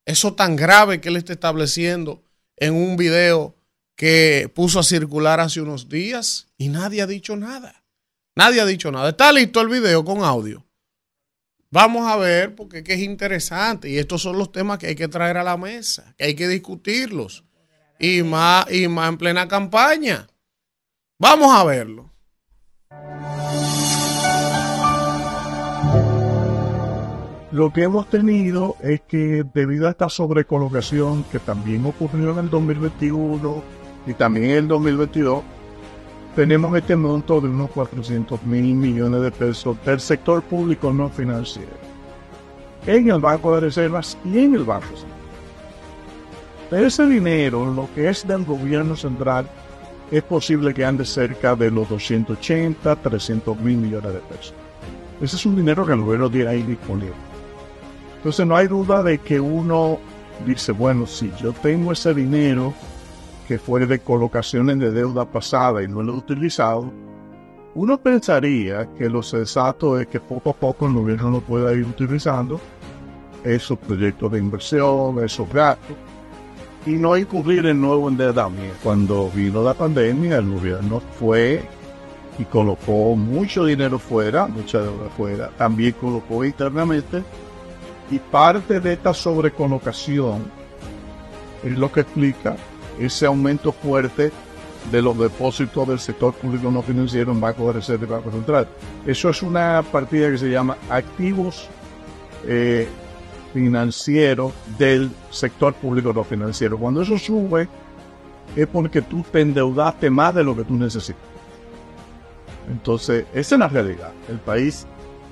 Eso 0.06 0.34
tan 0.34 0.56
grave 0.56 1.02
que 1.02 1.10
él 1.10 1.18
está 1.18 1.34
estableciendo 1.34 2.24
en 2.58 2.74
un 2.74 2.96
video 2.96 3.56
que 3.96 4.52
puso 4.54 4.80
a 4.80 4.84
circular 4.84 5.40
hace 5.40 5.62
unos 5.62 5.90
días 5.90 6.48
y 6.58 6.70
nadie 6.70 7.02
ha 7.02 7.08
dicho 7.08 7.36
nada. 7.36 7.84
Nadie 8.36 8.62
ha 8.62 8.66
dicho 8.66 8.92
nada. 8.92 9.10
Está 9.10 9.32
listo 9.32 9.62
el 9.62 9.70
video 9.70 10.04
con 10.04 10.24
audio. 10.24 10.66
Vamos 11.72 12.08
a 12.08 12.16
ver 12.16 12.56
porque 12.56 12.84
es, 12.86 13.00
interesante 13.00 13.90
y 13.90 13.98
estos 13.98 14.22
son 14.22 14.38
los 14.38 14.52
temas 14.52 14.78
que 14.78 14.88
hay 14.88 14.96
que 14.96 15.08
traer 15.08 15.38
a 15.38 15.44
la 15.44 15.58
mesa, 15.58 16.14
que 16.18 16.26
hay 16.26 16.36
que 16.36 16.48
discutirlos 16.48 17.44
y 18.00 18.24
más, 18.24 18.72
y 18.72 18.88
más 18.88 19.10
en 19.10 19.18
plena 19.18 19.48
campaña. 19.48 20.28
Vamos 21.18 21.50
a 21.50 21.64
verlo. 21.64 22.12
Lo 27.52 27.72
que 27.72 27.84
hemos 27.84 28.10
tenido 28.10 28.76
es 28.82 29.00
que 29.02 29.46
debido 29.54 29.88
a 29.88 29.92
esta 29.92 30.10
sobrecolocación 30.10 31.24
que 31.32 31.40
también 31.40 31.86
ocurrió 31.86 32.32
en 32.32 32.40
el 32.40 32.50
2021 32.50 33.64
y 34.08 34.14
también 34.14 34.50
en 34.50 34.58
el 34.58 34.68
2022, 34.68 35.42
tenemos 36.36 36.76
este 36.76 36.98
monto 36.98 37.40
de 37.40 37.48
unos 37.48 37.72
400 37.72 38.44
mil 38.44 38.76
millones 38.76 39.22
de 39.22 39.32
pesos 39.32 39.78
del 39.86 40.02
sector 40.02 40.44
público 40.44 40.92
no 40.92 41.08
financiero 41.10 41.72
en 42.86 43.10
el 43.10 43.22
Banco 43.22 43.56
de 43.56 43.62
Reservas 43.62 44.18
y 44.26 44.40
en 44.40 44.56
el 44.56 44.66
Banco 44.66 44.88
Central. 44.88 45.16
Ese 46.86 47.06
dinero, 47.06 47.72
lo 47.72 47.88
que 47.96 48.10
es 48.10 48.28
del 48.28 48.44
gobierno 48.44 48.98
central, 48.98 49.50
es 50.12 50.24
posible 50.24 50.74
que 50.74 50.86
ande 50.86 51.06
cerca 51.06 51.56
de 51.56 51.72
los 51.72 51.90
280, 51.90 52.96
300 52.96 53.60
mil 53.60 53.78
millones 53.78 54.14
de 54.14 54.20
pesos. 54.20 54.54
Ese 55.22 55.36
es 55.36 55.46
un 55.46 55.56
dinero 55.56 55.86
que 55.86 55.94
el 55.94 56.02
gobierno 56.02 56.30
tiene 56.30 56.50
ahí 56.50 56.64
disponible. 56.64 57.16
Entonces 58.18 58.46
no 58.46 58.56
hay 58.56 58.68
duda 58.68 59.04
de 59.04 59.20
que 59.20 59.40
uno 59.40 60.00
dice, 60.46 60.72
bueno, 60.72 61.06
si 61.08 61.32
yo 61.42 61.54
tengo 61.54 61.92
ese 61.92 62.14
dinero 62.14 62.74
que 63.48 63.60
fue 63.60 63.86
de 63.86 64.00
colocaciones 64.00 64.80
de 64.80 64.92
deuda 64.92 65.26
pasada 65.26 65.84
y 65.84 65.88
no 65.88 66.02
lo 66.02 66.14
he 66.14 66.18
utilizado, 66.18 66.92
uno 67.76 67.98
pensaría 68.00 68.88
que 68.98 69.10
lo 69.10 69.22
sensato 69.22 70.00
es 70.00 70.08
que 70.08 70.20
poco 70.20 70.52
a 70.52 70.54
poco 70.54 70.88
el 70.88 70.94
gobierno 70.94 71.30
lo 71.30 71.42
pueda 71.42 71.74
ir 71.74 71.86
utilizando 71.86 72.60
esos 73.44 73.78
proyectos 73.78 74.32
de 74.32 74.40
inversión, 74.40 75.24
esos 75.24 75.52
gastos, 75.52 75.96
y 76.86 76.92
no 76.92 77.18
incurrir 77.18 77.66
en 77.66 77.82
nuevo 77.82 78.10
endeudamiento. 78.10 78.78
Cuando 78.84 79.30
vino 79.30 79.64
la 79.64 79.74
pandemia, 79.74 80.38
el 80.38 80.50
gobierno 80.50 81.02
fue 81.20 81.64
y 82.38 82.44
colocó 82.46 83.16
mucho 83.16 83.66
dinero 83.66 83.98
fuera, 83.98 84.48
mucha 84.48 84.82
deuda 84.82 85.10
fuera, 85.16 85.50
también 85.58 85.94
colocó 85.94 86.44
internamente, 86.44 87.24
y 88.12 88.20
parte 88.20 88.80
de 88.80 88.94
esta 88.94 89.14
sobrecolocación 89.14 90.44
es 91.64 91.78
lo 91.78 91.92
que 91.92 92.02
explica 92.02 92.56
ese 93.00 93.26
aumento 93.26 93.72
fuerte 93.72 94.32
de 94.92 95.02
los 95.02 95.18
depósitos 95.18 95.88
del 95.88 96.00
sector 96.00 96.34
público 96.34 96.70
no 96.70 96.84
financiero 96.84 97.32
en 97.32 97.42
Banco 97.42 97.68
de 97.68 97.74
Reserva 97.74 98.06
y 98.06 98.10
Banco 98.10 98.32
Central. 98.32 98.68
Eso 99.06 99.30
es 99.30 99.42
una 99.42 99.84
partida 99.92 100.30
que 100.30 100.38
se 100.38 100.50
llama 100.50 100.78
activos 100.90 101.68
eh, 102.46 102.88
financieros 103.56 104.52
del 104.78 105.10
sector 105.32 105.74
público 105.74 106.12
no 106.12 106.26
financiero. 106.26 106.78
Cuando 106.78 107.02
eso 107.02 107.18
sube 107.18 107.70
es 108.54 108.68
porque 108.68 109.02
tú 109.02 109.24
te 109.32 109.40
endeudaste 109.40 110.10
más 110.10 110.36
de 110.36 110.44
lo 110.44 110.54
que 110.58 110.66
tú 110.66 110.74
necesitas. 110.74 111.24
Entonces, 112.70 113.26
esa 113.34 113.56
es 113.56 113.60
la 113.60 113.70
realidad. 113.70 114.12
El 114.28 114.40
país 114.40 114.86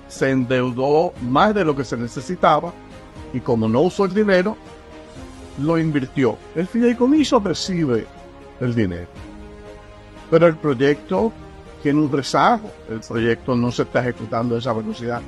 se 0.07 0.29
endeudó 0.29 1.11
más 1.21 1.53
de 1.53 1.65
lo 1.65 1.75
que 1.75 1.83
se 1.83 1.97
necesitaba 1.97 2.71
y 3.33 3.41
como 3.41 3.67
no 3.67 3.81
usó 3.81 4.05
el 4.05 4.13
dinero, 4.13 4.55
lo 5.61 5.77
invirtió. 5.77 6.37
El 6.55 6.67
fideicomiso 6.67 7.41
recibe 7.41 8.05
el 8.61 8.73
dinero. 8.73 9.07
Pero 10.31 10.47
el 10.47 10.55
proyecto 10.55 11.33
tiene 11.81 11.99
un 11.99 12.11
rezago. 12.11 12.71
El 12.89 13.01
proyecto 13.01 13.53
no 13.53 13.69
se 13.69 13.81
está 13.81 13.99
ejecutando 13.99 14.55
a 14.55 14.59
esa 14.59 14.71
velocidad. 14.71 15.21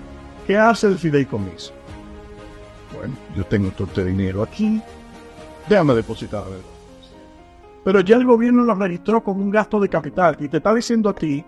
¿Qué 0.48 0.58
hace 0.58 0.88
el 0.88 0.98
fideicomiso? 0.98 1.74
Bueno, 2.98 3.16
yo 3.36 3.46
tengo 3.46 3.70
todo 3.72 3.88
este 3.88 4.06
dinero 4.06 4.44
aquí. 4.44 4.82
Déjame 5.68 5.96
depositar. 5.96 6.44
Pero 7.84 8.00
ya 8.02 8.16
el 8.16 8.26
gobierno 8.26 8.64
lo 8.64 8.76
registró 8.76 9.24
como 9.24 9.44
un 9.44 9.52
gasto 9.52 9.80
de 9.80 9.90
capital 9.90 10.38
y 10.40 10.48
te 10.48 10.58
está 10.58 10.74
diciendo 10.74 11.10
a 11.10 11.14
ti 11.14 11.44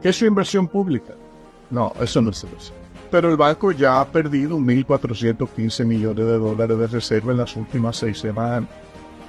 que 0.00 0.08
es 0.08 0.16
su 0.16 0.26
inversión 0.26 0.68
pública. 0.68 1.14
No, 1.70 1.92
eso 2.00 2.20
no 2.22 2.30
es 2.30 2.42
inversión. 2.44 2.76
Pero 3.10 3.30
el 3.30 3.36
banco 3.36 3.72
ya 3.72 4.00
ha 4.00 4.06
perdido 4.06 4.56
1.415 4.58 5.84
millones 5.84 6.24
de 6.24 6.38
dólares 6.38 6.78
de 6.78 6.86
reserva 6.86 7.32
en 7.32 7.38
las 7.38 7.56
últimas 7.56 7.96
seis 7.96 8.18
semanas. 8.18 8.70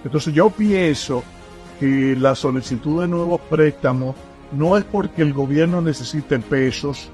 Entonces 0.06 0.34
yo 0.34 0.50
pienso 0.50 1.24
que 1.80 2.16
la 2.18 2.34
solicitud 2.34 3.02
de 3.02 3.08
nuevos 3.10 3.42
préstamos 3.42 4.16
no 4.54 4.78
es 4.78 4.84
porque 4.86 5.22
el 5.22 5.34
gobierno 5.34 5.82
necesite 5.82 6.40
pesos 6.40 7.10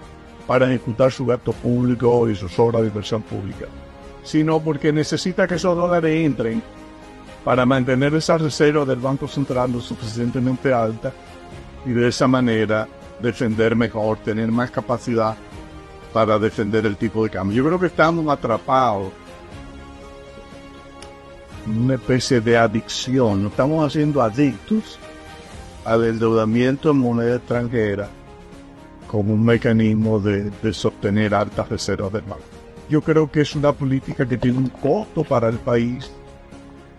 para 0.45 0.67
ejecutar 0.67 1.11
su 1.11 1.25
gasto 1.25 1.53
público 1.53 2.29
y 2.29 2.35
sus 2.35 2.57
obras 2.59 2.81
de 2.81 2.89
inversión 2.89 3.21
pública. 3.21 3.65
Sino 4.23 4.59
porque 4.59 4.91
necesita 4.91 5.47
que 5.47 5.55
esos 5.55 5.75
dólares 5.75 6.25
entren 6.25 6.61
para 7.43 7.65
mantener 7.65 8.13
esa 8.15 8.37
reserva 8.37 8.85
del 8.85 8.99
Banco 8.99 9.27
Central 9.27 9.71
lo 9.71 9.81
suficientemente 9.81 10.73
alta 10.73 11.11
y 11.85 11.91
de 11.91 12.07
esa 12.07 12.27
manera 12.27 12.87
defender 13.21 13.75
mejor, 13.75 14.17
tener 14.19 14.51
más 14.51 14.71
capacidad 14.71 15.35
para 16.13 16.39
defender 16.39 16.85
el 16.85 16.97
tipo 16.97 17.23
de 17.23 17.29
cambio. 17.29 17.57
Yo 17.57 17.65
creo 17.65 17.79
que 17.79 17.87
estamos 17.87 18.27
atrapados 18.27 19.11
en 21.65 21.83
una 21.83 21.95
especie 21.95 22.41
de 22.41 22.57
adicción, 22.57 23.43
nos 23.43 23.51
estamos 23.51 23.85
haciendo 23.85 24.21
adictos 24.21 24.97
al 25.85 26.05
endeudamiento 26.05 26.91
en 26.91 26.97
moneda 26.97 27.35
extranjera 27.35 28.09
como 29.07 29.33
un 29.33 29.43
mecanismo 29.43 30.19
de, 30.19 30.49
de 30.49 30.73
sostener 30.73 31.33
altas 31.33 31.67
reservas 31.69 32.13
del 32.13 32.21
banco. 32.23 32.58
Yo 32.89 33.01
creo 33.01 33.31
que 33.31 33.41
es 33.41 33.55
una 33.55 33.71
política 33.71 34.27
que 34.27 34.37
tiene 34.37 34.57
un 34.57 34.69
costo 34.69 35.23
para 35.23 35.47
el 35.47 35.57
país, 35.59 36.09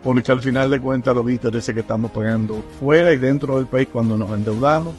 porque 0.04 0.30
al 0.30 0.40
final 0.40 0.70
de 0.70 0.80
cuentas 0.80 1.14
los 1.14 1.28
intereses 1.28 1.74
que 1.74 1.80
estamos 1.80 2.12
pagando 2.12 2.62
fuera 2.78 3.12
y 3.12 3.18
dentro 3.18 3.56
del 3.56 3.66
país 3.66 3.88
cuando 3.92 4.16
nos 4.16 4.30
endeudamos 4.30 4.94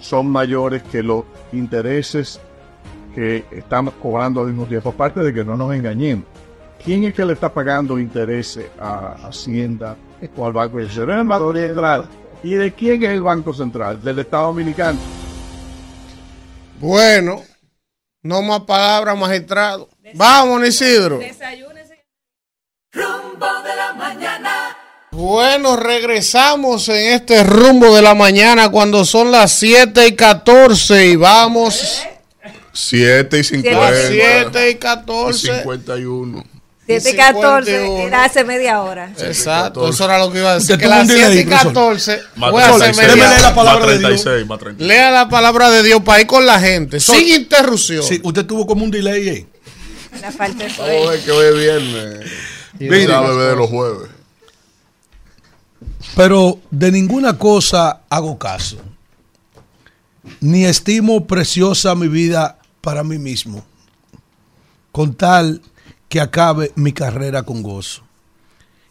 son 0.00 0.28
mayores 0.28 0.82
que 0.84 1.02
los 1.02 1.24
intereses 1.52 2.40
que 3.14 3.44
estamos 3.50 3.94
cobrando 4.00 4.40
al 4.40 4.48
mismo 4.48 4.66
tiempo. 4.66 4.90
Aparte 4.90 5.20
de 5.20 5.34
que 5.34 5.44
no 5.44 5.56
nos 5.56 5.74
engañemos, 5.74 6.24
¿quién 6.84 7.04
es 7.04 7.14
que 7.14 7.24
le 7.24 7.32
está 7.32 7.52
pagando 7.52 7.98
intereses 7.98 8.66
a 8.80 9.28
Hacienda 9.28 9.96
o 10.36 10.46
al 10.46 10.52
Banco 10.52 10.80
Central? 10.86 12.08
¿Y 12.44 12.54
de 12.54 12.72
quién 12.72 13.02
es 13.02 13.10
el 13.10 13.22
Banco 13.22 13.52
Central? 13.52 14.02
Del 14.02 14.20
Estado 14.20 14.46
Dominicano. 14.46 14.98
Bueno, 16.80 17.40
no 18.22 18.42
más 18.42 18.60
palabras, 18.60 19.16
magistrado. 19.16 19.88
Vamos, 20.14 20.66
Isidro. 20.66 21.18
Desayúnese. 21.18 22.04
Rumbo 22.92 23.46
de 23.62 23.76
la 23.76 23.92
mañana. 23.94 24.76
Bueno, 25.12 25.76
regresamos 25.76 26.88
en 26.88 27.12
este 27.12 27.44
rumbo 27.44 27.94
de 27.94 28.02
la 28.02 28.14
mañana 28.14 28.70
cuando 28.70 29.04
son 29.04 29.30
las 29.30 29.52
7 29.52 30.06
y 30.06 30.16
14 30.16 31.06
y 31.08 31.16
vamos 31.16 32.02
7 32.72 33.38
y 33.38 33.44
50. 33.44 33.88
a 33.88 33.94
7 33.94 34.68
y 34.68 34.72
y 34.72 34.74
14. 34.76 35.58
51. 35.58 36.44
7 36.86 37.10
y 37.10 37.16
14 37.16 37.70
51. 37.70 38.06
era 38.08 38.24
hace 38.24 38.44
media 38.44 38.82
hora. 38.82 39.12
Exacto, 39.18 39.88
eso 39.88 40.04
era 40.04 40.18
lo 40.18 40.32
que 40.32 40.38
iba 40.38 40.52
a 40.52 40.54
decir. 40.54 40.78
Que 40.78 40.86
las 40.88 41.02
un 41.02 41.08
delay, 41.08 41.24
7 41.26 41.40
y 41.40 41.44
profesor. 41.44 41.72
14 41.74 42.20
Más 42.36 42.50
fue 42.50 42.62
hace 42.62 42.78
36, 42.78 42.96
media 42.96 43.14
Démele 43.14 43.40
la 43.42 43.48
hora. 43.48 43.54
palabra 43.54 43.80
más 43.80 43.92
de 43.92 43.98
Dios. 43.98 44.22
36, 44.22 44.46
más 44.46 44.58
36. 44.58 44.88
Lea 44.88 45.10
la 45.10 45.28
palabra 45.28 45.70
de 45.70 45.82
Dios 45.82 46.02
para 46.02 46.20
ir 46.20 46.26
con 46.26 46.46
la 46.46 46.58
gente, 46.58 47.00
sin 47.00 47.28
interrupción. 47.28 48.02
Sí, 48.02 48.20
usted 48.24 48.46
tuvo 48.46 48.66
como 48.66 48.84
un 48.84 48.90
delay 48.90 49.28
ahí. 49.28 49.46
La 50.22 50.30
falta 50.30 50.62
de 50.64 50.70
Vamos 50.70 50.78
a 50.78 50.84
sueño. 50.84 51.08
ver 51.10 51.24
que 51.24 51.30
hoy 51.32 51.46
es 51.46 51.58
viernes. 51.58 52.30
Mire. 52.78 53.06
Ya 53.08 53.20
bebé 53.20 53.44
de 53.44 53.56
los 53.56 53.68
jueves. 53.68 54.10
Pero 56.14 56.60
de 56.70 56.92
ninguna 56.92 57.36
cosa 57.36 58.02
hago 58.08 58.38
caso. 58.38 58.76
Ni 60.40 60.64
estimo 60.64 61.26
preciosa 61.26 61.96
mi 61.96 62.06
vida 62.06 62.58
para 62.80 63.02
mí 63.02 63.18
mismo. 63.18 63.64
Con 64.92 65.14
tal 65.14 65.60
que 66.08 66.20
acabe 66.20 66.70
mi 66.76 66.92
carrera 66.92 67.42
con 67.42 67.64
gozo. 67.64 68.04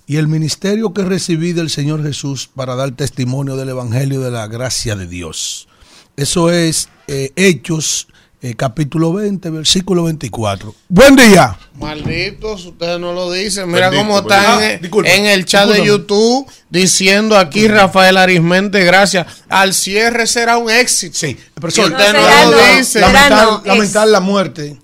Y 0.07 0.17
el 0.17 0.27
ministerio 0.27 0.93
que 0.93 1.05
recibí 1.05 1.53
del 1.53 1.69
Señor 1.69 2.03
Jesús 2.03 2.49
para 2.53 2.75
dar 2.75 2.91
testimonio 2.91 3.55
del 3.55 3.69
Evangelio 3.69 4.19
de 4.19 4.31
la 4.31 4.47
gracia 4.47 4.97
de 4.97 5.07
Dios. 5.07 5.69
Eso 6.17 6.51
es 6.51 6.89
eh, 7.07 7.31
Hechos, 7.37 8.09
eh, 8.43 8.55
capítulo 8.55 9.13
20, 9.13 9.49
versículo 9.51 10.03
24. 10.05 10.73
Buen 10.89 11.15
día. 11.15 11.57
Malditos, 11.75 12.65
ustedes 12.65 12.99
no 12.99 13.13
lo 13.13 13.31
dicen. 13.31 13.69
Mira 13.71 13.89
Bendito, 13.89 14.07
cómo 14.07 14.19
están 14.21 14.63
en, 14.63 14.71
Ah, 14.75 14.79
disculpa, 14.81 15.09
en 15.11 15.25
el 15.25 15.45
chat 15.45 15.69
de. 15.69 15.85
YouTube 15.85 16.47
diciendo 16.69 17.37
aquí 17.37 17.67
Rafael 17.67 18.17
Arismente, 18.17 18.83
gracias. 18.83 19.27
Al 19.47 19.73
cierre 19.73 20.25
será 20.27 20.57
un 20.57 20.69
éxito. 20.71 21.17
Sí, 21.17 21.37
usted 21.67 22.13
no 22.13 22.21
lo 22.21 22.51
no. 22.57 22.57
dice. 22.77 22.83
Será 22.85 23.07
lamentar, 23.11 23.43
no, 23.45 23.57
es- 23.59 23.65
lamentar 23.65 24.07
la 24.07 24.19
muerte 24.19 24.79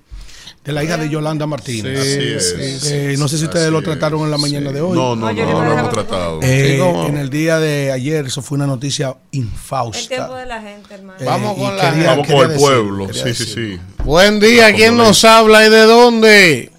de 0.64 0.72
la 0.72 0.84
hija 0.84 0.96
de 0.98 1.08
Yolanda 1.08 1.46
Martínez. 1.46 1.98
Así 1.98 2.58
es. 2.58 2.90
Eh, 2.92 3.14
no 3.18 3.26
sé 3.28 3.38
si 3.38 3.44
ustedes 3.44 3.64
Así 3.66 3.72
lo 3.72 3.78
es. 3.78 3.84
trataron 3.84 4.20
en 4.22 4.30
la 4.30 4.36
mañana 4.38 4.68
Sí. 4.68 4.74
de 4.74 4.80
hoy. 4.82 4.94
No, 4.96 5.16
no, 5.16 5.32
No, 5.32 5.44
no, 5.46 5.64
lo 5.64 5.72
hemos 5.72 5.90
tratado. 5.90 6.40
Eh, 6.42 6.72
Sí, 6.74 6.78
cómo 6.78 7.02
no. 7.04 7.08
en 7.08 7.16
el 7.16 7.30
día 7.30 7.58
de 7.58 7.90
ayer, 7.92 8.26
eso 8.26 8.42
fue 8.42 8.56
una 8.56 8.66
noticia 8.66 9.16
El 9.32 9.38
infausta. 9.40 10.08
tiempo 10.08 10.34
de 10.34 10.46
la 10.46 10.60
gente, 10.60 10.94
hermano. 10.94 11.18
Eh, 11.20 11.24
Vamos 11.24 11.56
con 11.56 11.76
la 11.76 11.90
quería- 11.90 12.06
Vamos 12.10 12.26
con 12.26 12.50
el 12.50 12.56
pueblo. 12.58 13.12
Sí, 13.14 13.34
sí, 13.34 13.44
sí. 13.44 13.80
Buen 14.04 14.40
día, 14.40 14.74
¿quién 14.74 14.96
nos 14.96 15.24
habla 15.24 15.66
y 15.66 15.70
de 15.70 15.82
dónde? 15.84 16.72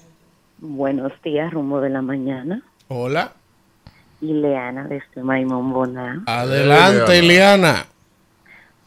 Buenos 0.58 1.12
días, 1.24 1.52
rumbo 1.52 1.80
de 1.80 1.90
la 1.90 2.02
mañana. 2.02 2.62
Hola. 2.88 3.32
Ileana 4.20 4.86
desde 4.86 5.22
Maimón 5.22 5.72
Boná. 5.72 6.22
Adelante, 6.26 7.18
Ileana. 7.18 7.86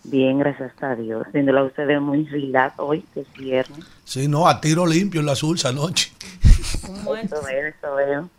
Bien, 0.03 0.37
gracias 0.37 0.71
a 0.81 0.95
Dios. 0.95 1.25
Viéndola 1.31 1.61
a 1.61 1.63
ustedes 1.63 2.01
muy 2.01 2.25
relax 2.25 2.77
hoy, 2.77 3.05
que 3.13 3.21
es 3.21 3.33
viernes. 3.33 3.85
Sí, 4.03 4.27
no, 4.27 4.47
a 4.47 4.59
tiro 4.59 4.85
limpio 4.85 5.21
en 5.21 5.25
la 5.25 5.35
Sulsa 5.35 5.69
anoche. 5.69 6.11
Eso 6.19 7.41
veo, 7.43 7.67
eso 7.67 7.95
veo. 7.95 8.29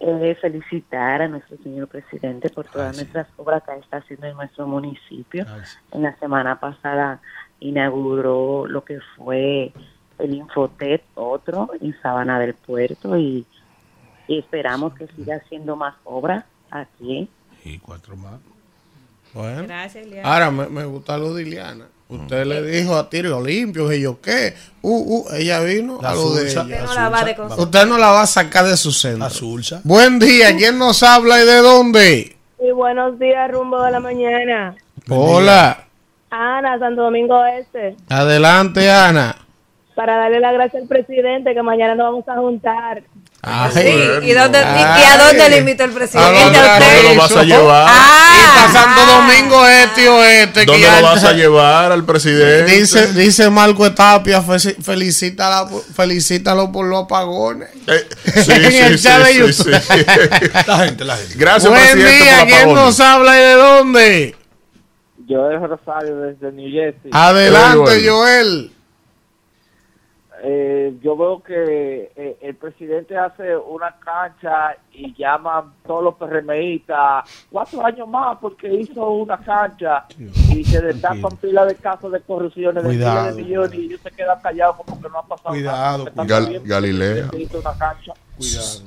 Eh, 0.00 0.36
felicitar 0.40 1.22
a 1.22 1.28
nuestro 1.28 1.56
señor 1.58 1.88
presidente 1.88 2.50
por 2.50 2.66
todas 2.66 2.94
nuestras 2.96 3.26
obras 3.36 3.62
que 3.64 3.78
está 3.80 3.96
haciendo 3.96 4.26
en 4.26 4.36
nuestro 4.36 4.66
municipio. 4.66 5.44
En 5.92 6.02
la 6.02 6.16
semana 6.18 6.60
pasada 6.60 7.20
inauguró 7.60 8.66
lo 8.68 8.84
que 8.84 9.00
fue 9.16 9.72
el 10.18 10.34
Infotet, 10.34 11.02
otro, 11.14 11.70
en 11.80 12.00
Sabana 12.00 12.38
del 12.38 12.54
Puerto, 12.54 13.16
y, 13.16 13.44
y 14.28 14.38
esperamos 14.38 14.94
que 14.94 15.08
siga 15.08 15.36
haciendo 15.36 15.74
más 15.74 15.94
obras 16.04 16.44
aquí. 16.70 17.28
Y 17.64 17.78
cuatro 17.78 18.16
más. 18.16 18.40
Bueno. 19.34 19.64
Gracias, 19.64 20.04
Eliana. 20.04 20.32
Ahora 20.32 20.50
me, 20.50 20.68
me 20.68 20.84
gusta 20.84 21.16
lo 21.18 21.34
de 21.34 21.42
Iliana. 21.42 21.86
Usted 22.08 22.46
le 22.46 22.62
dijo 22.62 22.96
a 22.96 23.10
tiro 23.10 23.44
limpio, 23.44 23.92
y 23.92 24.00
yo 24.00 24.18
qué. 24.22 24.54
Uh, 24.80 25.26
uh, 25.28 25.34
ella 25.34 25.60
vino 25.60 25.98
La 26.00 26.10
a 26.10 26.14
lo 26.14 26.30
de 26.34 26.50
ella. 26.50 26.62
Usted 26.62 26.80
no 26.82 26.94
la 26.94 27.08
va 27.10 27.24
de. 27.24 27.36
Usted 27.58 27.86
no 27.86 27.98
la 27.98 28.10
va 28.10 28.22
a 28.22 28.26
sacar 28.26 28.64
de 28.64 28.76
su 28.78 28.92
centro. 28.92 29.18
La 29.24 29.30
Sulsa. 29.30 29.80
Buen 29.84 30.18
día, 30.18 30.56
¿quién 30.56 30.78
nos 30.78 31.02
habla 31.02 31.42
y 31.42 31.46
de 31.46 31.56
dónde? 31.58 32.36
Y 32.60 32.70
buenos 32.72 33.18
días, 33.18 33.50
rumbo 33.50 33.82
de 33.82 33.90
la 33.90 34.00
mañana. 34.00 34.74
Hola. 35.10 35.84
Ana, 36.30 36.78
Santo 36.78 37.02
Domingo 37.02 37.42
Este, 37.44 37.96
Adelante, 38.08 38.90
Ana. 38.90 39.36
para 39.94 40.16
darle 40.16 40.40
la 40.40 40.52
gracia 40.52 40.78
al 40.80 40.86
presidente 40.88 41.54
que 41.54 41.62
mañana 41.62 41.94
nos 41.94 42.06
vamos 42.06 42.28
a 42.28 42.36
juntar. 42.36 43.02
Ay. 43.50 43.70
Sí, 43.72 43.80
¿y, 44.28 44.32
dónde, 44.32 44.58
y- 44.58 44.62
a 44.62 45.18
dónde 45.26 45.48
le 45.48 45.56
invitó 45.58 45.84
el 45.84 45.90
¿A 45.90 45.94
presidente? 45.94 46.40
dónde 46.42 46.58
¿A 46.58 46.62
¿Dónde 46.78 46.86
usted? 46.86 47.02
lo 47.14 47.20
vas 47.20 47.32
a 47.36 47.42
llevar? 47.44 47.88
Y 47.88 48.40
está 48.40 48.64
Ah, 48.64 48.72
Santo 48.72 49.12
Domingo 49.12 49.66
este 49.66 50.08
o 50.08 50.24
este. 50.24 50.64
¿Dónde 50.66 50.86
lo 50.90 51.02
vas 51.02 51.24
a 51.24 51.32
llevar 51.34 51.92
al 51.92 52.04
presidente? 52.04 52.72
Dice, 52.72 53.12
dice 53.14 53.48
Marco 53.50 53.92
Tapia, 53.92 54.42
fe- 54.42 54.76
felicítala, 54.82 55.66
felicítalo 55.94 56.70
por 56.70 56.86
los 56.86 57.04
apagones. 57.04 57.68
Eh, 57.86 58.06
sí, 58.44 58.52
En 58.52 58.98
sí, 58.98 59.08
sí, 59.08 59.38
YouTube. 59.38 59.52
sí, 59.52 59.72
sí. 59.72 60.50
La 60.66 60.78
gente, 60.80 61.04
la 61.04 61.16
gente. 61.16 61.34
Gracias, 61.36 61.70
Buen 61.70 61.82
presidente, 61.82 62.24
día, 62.24 62.38
por 62.40 62.48
¿quién 62.48 62.74
nos 62.74 63.00
habla 63.00 63.36
y 63.38 63.42
de 63.42 63.52
dónde? 63.54 64.36
Yo 65.26 65.50
es 65.50 65.60
Rosario 65.60 66.16
desde 66.20 66.52
New 66.52 66.70
Jersey. 66.70 67.10
Adelante, 67.12 68.08
Joel. 68.08 68.72
Eh, 70.42 70.94
yo 71.02 71.16
veo 71.16 71.42
que 71.42 72.12
eh, 72.14 72.36
el 72.42 72.54
presidente 72.54 73.16
hace 73.18 73.56
una 73.56 73.96
cancha 73.98 74.76
y 74.92 75.12
llaman 75.16 75.72
todos 75.86 76.04
los 76.04 76.14
PRMistas 76.14 77.24
cuatro 77.50 77.84
años 77.84 78.06
más 78.08 78.38
porque 78.40 78.72
hizo 78.72 79.08
una 79.10 79.36
cancha 79.38 80.04
y 80.54 80.62
se 80.64 80.80
destapan 80.80 81.36
pila 81.40 81.64
de 81.64 81.74
casos 81.74 82.12
de 82.12 82.20
corrupciones 82.20 82.82
de 82.84 82.88
Cuidado. 82.88 83.20
miles 83.22 83.36
de 83.36 83.42
millones 83.42 83.74
y 83.74 83.84
ellos 83.86 84.00
se 84.02 84.10
quedan 84.12 84.40
callados 84.40 84.76
como 84.76 85.00
que 85.02 85.08
no 85.08 85.18
ha 85.18 85.26
pasado 85.26 85.48
Cuidado, 85.50 86.04
nada. 86.14 86.24
Gal- 86.28 86.62
Galilea. 86.64 87.30
hizo 87.36 87.58
una 87.58 87.76
cancha. 87.76 88.12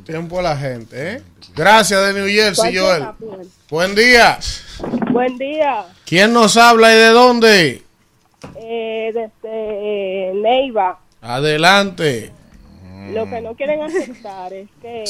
Tiempo 0.05 0.39
a 0.39 0.41
la 0.43 0.55
gente, 0.55 1.15
¿eh? 1.15 1.21
Gracias 1.53 2.07
de 2.07 2.13
New 2.21 2.29
Jersey, 2.29 2.77
Joel. 2.77 3.07
Buen 3.69 3.93
día. 3.93 4.39
Buen 5.11 5.37
día, 5.37 5.83
¿Quién 6.05 6.31
nos 6.31 6.55
habla 6.55 6.93
y 6.93 6.97
de 6.97 7.09
dónde? 7.09 7.83
eh, 8.55 9.11
desde 9.13 9.29
eh, 9.43 10.33
Neiva. 10.35 10.97
Adelante. 11.21 12.31
Lo 13.13 13.29
que 13.29 13.41
no 13.41 13.55
quieren 13.55 13.81
aceptar 13.83 14.53
es 14.53 14.67
que 14.81 15.03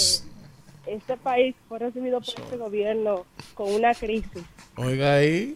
este 0.88 1.18
país 1.18 1.56
fue 1.70 1.80
recibido 1.80 2.20
por 2.20 2.44
este 2.44 2.58
gobierno 2.58 3.26
con 3.54 3.72
una 3.72 3.94
crisis 3.94 4.44
Oiga 4.76 5.16
ahí. 5.16 5.56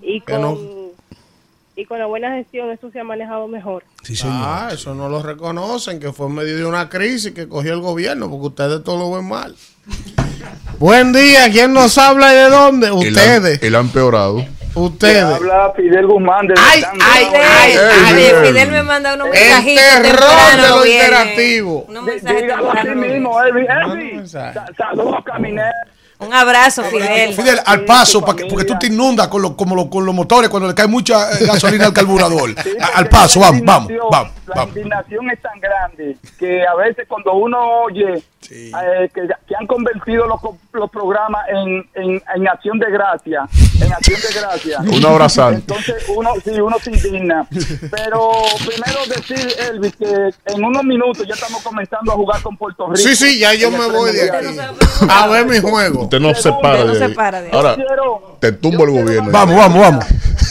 y 0.00 0.20
con, 0.20 0.40
no. 0.40 0.58
y 1.74 1.84
con 1.84 1.98
la 1.98 2.06
buena 2.06 2.34
gestión 2.36 2.70
eso 2.70 2.90
se 2.90 3.00
ha 3.00 3.04
manejado 3.04 3.48
mejor. 3.48 3.84
Sí, 4.02 4.14
señor. 4.16 4.36
Ah, 4.38 4.70
eso 4.72 4.94
no 4.94 5.08
lo 5.08 5.22
reconocen, 5.22 5.98
que 5.98 6.12
fue 6.12 6.26
en 6.26 6.34
medio 6.34 6.56
de 6.56 6.64
una 6.66 6.88
crisis 6.88 7.32
que 7.32 7.48
cogió 7.48 7.72
el 7.74 7.80
gobierno, 7.80 8.30
porque 8.30 8.46
ustedes 8.46 8.84
todo 8.84 8.98
lo 8.98 9.16
ven 9.16 9.28
mal. 9.28 9.56
Buen 10.78 11.12
día, 11.12 11.50
¿quién 11.50 11.72
nos 11.72 11.98
habla 11.98 12.32
y 12.32 12.36
de 12.36 12.50
dónde? 12.50 12.90
Ustedes. 12.92 13.62
Él 13.62 13.74
ha 13.74 13.80
empeorado. 13.80 14.44
Ustedes. 14.74 15.22
Habla 15.22 15.72
Fidel 15.76 16.06
Guzmán 16.06 16.46
de 16.46 16.54
Ay, 16.58 16.82
ay, 17.02 17.26
ay, 17.34 17.76
Ay, 17.76 17.76
ay. 18.16 18.46
Fidel 18.46 18.70
me 18.70 18.82
manda 18.82 19.14
unos 19.14 19.26
El 19.28 19.32
mensajitos 19.32 19.84
terror 19.84 20.18
temprano 20.18 20.62
de 20.62 20.68
lo 20.68 20.86
interactivo. 20.86 21.84
Unos 21.88 22.04
mensajes 22.04 22.52
saludos, 24.76 25.24
camineros. 25.24 25.72
Un 26.18 26.32
abrazo, 26.32 26.84
Fidel. 26.84 27.34
Fidel, 27.34 27.58
al 27.66 27.84
paso, 27.84 28.24
pa' 28.24 28.36
que- 28.36 28.46
porque 28.46 28.64
tú 28.64 28.78
te 28.78 28.86
inundas 28.86 29.26
con, 29.26 29.42
lo- 29.42 29.56
como 29.56 29.74
lo- 29.74 29.90
con 29.90 30.06
los 30.06 30.14
motores 30.14 30.48
cuando 30.50 30.68
le 30.68 30.74
cae 30.74 30.86
mucha 30.86 31.32
eh, 31.32 31.46
gasolina 31.46 31.86
al 31.86 31.92
carburador. 31.92 32.54
Al 32.94 33.08
paso, 33.08 33.40
vamos, 33.40 33.62
vamos, 33.64 33.90
vamos. 34.10 34.32
La 34.54 34.62
indignación 34.64 35.28
es 35.30 35.42
tan 35.42 35.58
grande 35.58 36.16
que 36.38 36.64
a 36.64 36.74
veces 36.76 37.06
cuando 37.08 37.32
uno 37.34 37.58
oye 37.86 38.22
eh, 38.50 39.10
que, 39.14 39.28
que 39.46 39.56
han 39.58 39.66
convertido 39.66 40.26
los, 40.26 40.90
programas 40.90 41.46
en, 41.48 41.88
en, 41.94 42.22
en 42.34 42.48
acción 42.48 42.78
de 42.78 42.90
gracia, 42.90 43.48
en 43.80 43.92
acción 43.92 44.20
de 44.20 44.40
gracia. 44.40 44.78
Una 44.80 45.08
hora 45.10 45.28
santa. 45.28 45.58
Entonces 45.58 46.04
uno, 46.08 46.30
sí, 46.44 46.50
uno 46.60 46.76
se 46.80 46.90
indigna. 46.90 47.46
Pero 47.90 48.32
primero 48.66 49.00
decir, 49.08 49.54
Elvis, 49.70 49.96
que 49.96 50.30
en 50.46 50.64
unos 50.64 50.84
minutos 50.84 51.26
ya 51.26 51.34
estamos 51.34 51.62
comenzando 51.62 52.12
a 52.12 52.14
jugar 52.14 52.42
con 52.42 52.56
Puerto 52.56 52.86
Rico. 52.86 52.96
Sí, 52.96 53.14
sí, 53.14 53.38
ya 53.38 53.54
yo 53.54 53.70
me 53.70 53.86
voy 53.86 54.12
de 54.12 54.30
aquí. 54.30 54.46
A 55.08 55.26
ver 55.28 55.46
mi 55.46 55.58
juego. 55.60 56.02
Usted 56.02 56.20
no 56.20 56.34
se 56.34 56.52
para 56.52 56.84
de 56.84 57.04
ahí. 57.04 57.14
Ahora, 57.52 57.76
te 58.40 58.52
tumbo 58.52 58.84
el 58.84 58.90
gobierno. 58.90 59.30
Vamos, 59.30 59.56
vamos, 59.56 59.80
vamos. 59.80 60.04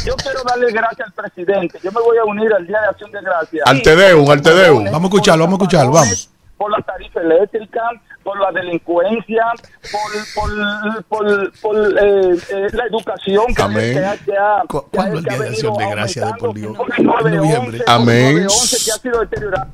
Yo 0.05 0.15
quiero 0.15 0.41
darle 0.43 0.71
gracias 0.71 1.07
al 1.07 1.13
presidente. 1.13 1.79
Yo 1.83 1.91
me 1.91 2.01
voy 2.01 2.17
a 2.17 2.23
unir 2.25 2.51
al 2.53 2.65
Día 2.65 2.79
de 2.81 2.87
Acción 2.87 3.11
de 3.11 3.21
Gracias. 3.21 3.63
Al 3.65 3.81
Tedeum, 3.81 4.29
al 4.29 4.41
Tedeum. 4.41 4.85
Vamos 4.85 5.03
a 5.03 5.05
escucharlo, 5.05 5.43
vamos 5.43 5.59
a 5.59 5.63
escucharlo, 5.63 5.91
vamos. 5.91 6.30
Por 6.61 6.69
la 6.71 6.77
tarifa 6.83 7.21
eléctrica, 7.21 7.81
por 8.23 8.39
la 8.39 8.51
delincuencia, 8.51 9.45
por, 9.91 10.11
por, 10.35 11.03
por, 11.05 11.51
por, 11.59 11.75
eh, 11.77 12.37
eh, 12.49 12.67
la 12.73 12.85
educación 12.85 13.45
que, 13.55 13.61
Amén. 13.63 13.93
que 13.93 14.05
ha, 14.05 14.17
que 14.17 14.37
ha, 14.37 14.61
¿Cu- 14.67 14.81
que 14.91 14.99
ha- 14.99 15.01
cuándo 15.01 15.17
el 15.17 15.23
que 15.23 15.29
ha 15.31 15.33
Día 15.33 15.43
de 15.43 15.49
Acción 15.49 15.73
venido 15.73 15.89
de 15.89 15.95
Gracias 15.95 16.25
de 16.27 16.33
por 16.39 16.53
Dios? 16.53 16.77
911, 16.77 17.35
Noviembre. 17.35 17.83
Amén. 17.87 18.33
911 18.45 18.77
que 18.85 18.91
ha 18.91 18.95
sido 19.01 19.19
deteriorado. 19.21 19.67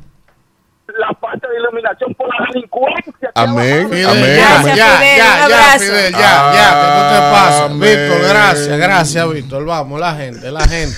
La 0.98 1.14
falta 1.20 1.48
de 1.50 1.58
iluminación 1.60 2.14
por 2.16 2.30
la 2.30 2.46
delincuencia. 2.54 3.32
Amén, 3.36 3.90
Fidel, 3.90 4.08
amén. 4.08 4.38
ya, 4.38 4.60
amén. 4.60 4.76
ya, 4.78 4.98
Fidel, 4.98 5.18
ya, 5.18 5.48
ya. 5.50 5.80
Fidel, 5.80 6.12
ya, 6.14 6.54
ya, 6.54 6.70
que 6.80 6.88
tú 6.88 7.02
te 7.14 7.20
pasas. 7.34 7.62
Amén. 7.72 7.80
Víctor, 7.82 8.30
gracias, 8.30 8.78
gracias, 8.78 9.34
Víctor. 9.34 9.66
Vamos, 9.66 10.00
la 10.00 10.16
gente, 10.16 10.50
la 10.50 10.62
gente. 10.66 10.96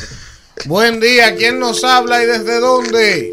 Buen 0.66 1.00
día, 1.00 1.36
¿quién 1.36 1.58
nos 1.60 1.84
habla 1.84 2.22
y 2.22 2.28
desde 2.28 2.60
dónde? 2.60 3.32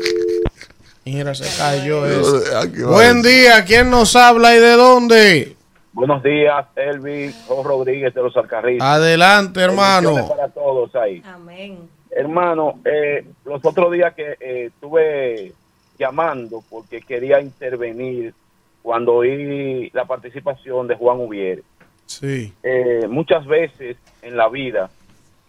Mira, 1.07 1.37
se 1.37 1.57
cayó 1.57 2.05
eso. 2.05 2.43
Va. 2.53 2.91
Buen 2.91 3.23
día, 3.23 3.65
¿quién 3.65 3.91
nos 3.91 4.17
habla 4.17 4.57
y 4.57 4.59
de 4.59 4.73
dónde? 4.73 5.57
Buenos 5.93 6.21
días, 6.21 6.67
Elvis, 6.75 7.47
Rodríguez 7.49 8.13
de 8.13 8.23
los 8.25 8.37
Alcarrizos. 8.37 8.83
Adelante, 8.85 9.61
hermano. 9.61 10.27
Para 10.27 10.49
todos 10.49 10.93
ahí. 10.97 11.23
Amén. 11.25 11.89
Hermano, 12.11 12.81
eh, 12.85 13.25
los 13.45 13.65
otros 13.65 13.93
días 13.93 14.15
que 14.15 14.33
eh, 14.41 14.65
estuve 14.67 15.53
llamando 15.97 16.65
porque 16.69 17.01
quería 17.01 17.41
intervenir 17.41 18.35
cuando 18.83 19.15
oí 19.15 19.89
la 19.91 20.07
participación 20.07 20.89
de 20.89 20.97
Juan 20.97 21.21
Ubiere. 21.21 21.63
Sí. 22.07 22.53
Eh, 22.65 23.07
muchas 23.09 23.47
veces 23.47 23.97
en 24.23 24.37
la 24.37 24.49
vida 24.49 24.91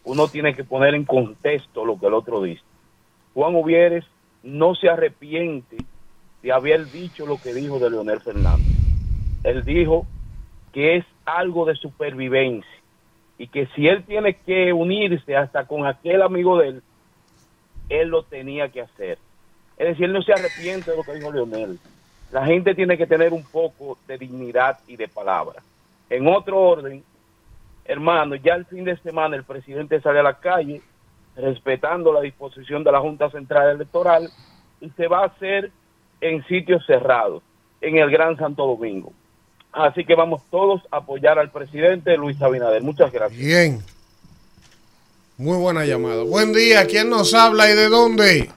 uno 0.04 0.28
tiene 0.28 0.54
que 0.54 0.64
poner 0.64 0.94
en 0.94 1.04
contexto 1.04 1.84
lo 1.84 2.00
que 2.00 2.06
el 2.06 2.14
otro 2.14 2.44
dice. 2.44 2.62
Juan 3.34 3.56
Uvieres 3.56 4.06
no 4.48 4.76
se 4.76 4.88
arrepiente 4.90 5.76
de 6.42 6.52
haber 6.54 6.90
dicho 6.90 7.26
lo 7.26 7.38
que 7.38 7.54
dijo 7.54 7.80
de 7.80 7.90
Leonel 7.90 8.22
Fernández. 8.22 8.66
Él 9.44 9.64
dijo 9.66 10.08
que 10.72 10.96
es 10.96 11.06
algo 11.26 11.66
de 11.66 11.76
supervivencia 11.76 12.72
y 13.38 13.48
que 13.48 13.68
si 13.76 13.88
él 13.88 14.06
tiene 14.06 14.36
que 14.38 14.72
unirse 14.72 15.36
hasta 15.36 15.66
con 15.66 15.86
aquel 15.86 16.22
amigo 16.22 16.58
de 16.58 16.70
él, 16.70 16.84
él 17.90 18.08
lo 18.08 18.24
tenía 18.24 18.70
que 18.70 18.82
hacer. 18.82 19.18
Es 19.76 19.90
decir, 19.90 20.06
él 20.06 20.14
no 20.14 20.22
se 20.22 20.32
arrepiente 20.32 20.92
de 20.92 20.98
lo 20.98 21.04
que 21.04 21.16
dijo 21.16 21.32
Leonel. 21.32 21.78
La 22.32 22.46
gente 22.46 22.74
tiene 22.74 22.98
que 22.98 23.06
tener 23.06 23.34
un 23.34 23.44
poco 23.44 23.98
de 24.08 24.18
dignidad 24.18 24.80
y 24.88 24.96
de 24.96 25.10
palabra. 25.10 25.62
En 26.10 26.26
otro 26.26 26.58
orden, 26.58 27.04
hermano, 27.84 28.36
ya 28.36 28.56
el 28.56 28.66
fin 28.66 28.86
de 28.86 28.96
semana 28.98 29.36
el 29.36 29.44
presidente 29.44 30.00
sale 30.00 30.20
a 30.20 30.24
la 30.24 30.40
calle 30.40 30.82
respetando 31.38 32.12
la 32.12 32.22
disposición 32.22 32.84
de 32.84 32.92
la 32.92 33.00
Junta 33.00 33.30
Central 33.30 33.76
Electoral 33.76 34.30
y 34.82 34.90
se 34.92 35.08
va 35.08 35.22
a 35.22 35.28
hacer 35.28 35.72
en 36.20 36.46
sitios 36.48 36.86
cerrados, 36.86 37.44
en 37.82 37.98
el 37.98 38.10
Gran 38.10 38.38
Santo 38.38 38.66
Domingo. 38.66 39.14
Así 39.72 40.04
que 40.06 40.16
vamos 40.16 40.42
todos 40.50 40.82
a 40.92 40.98
apoyar 40.98 41.38
al 41.38 41.52
presidente 41.52 42.18
Luis 42.18 42.42
Abinader. 42.42 42.82
Muchas 42.82 43.12
gracias. 43.12 43.40
Bien. 43.40 43.80
Muy 45.38 45.58
buena 45.58 45.86
llamada. 45.86 46.24
Buen 46.24 46.52
día, 46.52 46.88
¿quién 46.88 47.12
nos 47.12 47.36
habla 47.36 47.70
y 47.70 47.76
de 47.76 47.90
dónde? 47.90 48.50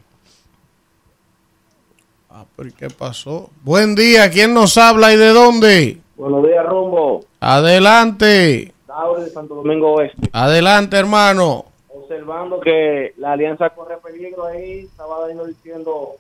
Ah, 2.30 2.46
pero 2.56 2.70
¿y 2.70 2.72
¿qué 2.72 2.88
pasó? 2.88 3.50
Buen 3.62 3.94
día, 3.94 4.30
¿quién 4.30 4.54
nos 4.54 4.78
habla 4.78 5.12
y 5.12 5.16
de 5.18 5.28
dónde? 5.28 5.98
Buenos 6.16 6.42
días, 6.42 6.64
Rumbo. 6.64 7.26
Adelante. 7.40 8.72
Tauro 8.86 9.20
de 9.20 9.28
Santo 9.28 9.56
Domingo 9.56 9.92
Oeste. 9.92 10.30
Adelante, 10.32 10.96
hermano. 10.96 11.69
Observando 12.10 12.58
que 12.58 13.14
la 13.18 13.34
alianza 13.34 13.70
corre 13.70 13.96
peligro 13.98 14.44
ahí, 14.46 14.80
estaba 14.80 15.28
diciendo 15.28 16.16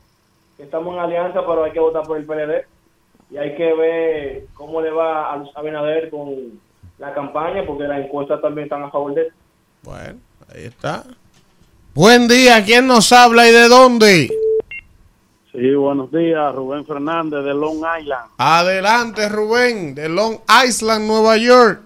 que 0.56 0.62
estamos 0.62 0.94
en 0.94 1.00
alianza, 1.00 1.40
pero 1.44 1.64
hay 1.64 1.72
que 1.72 1.80
votar 1.80 2.04
por 2.04 2.16
el 2.16 2.24
PLD. 2.24 2.64
Y 3.32 3.36
hay 3.38 3.56
que 3.56 3.74
ver 3.74 4.44
cómo 4.54 4.80
le 4.80 4.92
va 4.92 5.32
a 5.32 5.36
Luis 5.38 5.50
Abinader 5.52 6.08
con 6.08 6.60
la 6.98 7.12
campaña, 7.12 7.66
porque 7.66 7.88
las 7.88 8.04
encuestas 8.04 8.40
también 8.40 8.66
están 8.66 8.84
a 8.84 8.90
favor 8.92 9.14
de 9.14 9.22
él. 9.22 9.32
Bueno, 9.82 10.20
ahí 10.54 10.66
está. 10.66 11.02
Buen 11.92 12.28
día, 12.28 12.64
¿quién 12.64 12.86
nos 12.86 13.10
habla 13.10 13.48
y 13.48 13.52
de 13.52 13.68
dónde? 13.68 14.30
Sí, 15.50 15.74
buenos 15.74 16.12
días, 16.12 16.54
Rubén 16.54 16.86
Fernández 16.86 17.42
de 17.42 17.52
Long 17.52 17.82
Island. 18.00 18.30
Adelante, 18.38 19.28
Rubén, 19.28 19.96
de 19.96 20.08
Long 20.08 20.38
Island, 20.64 21.08
Nueva 21.08 21.36
York. 21.36 21.82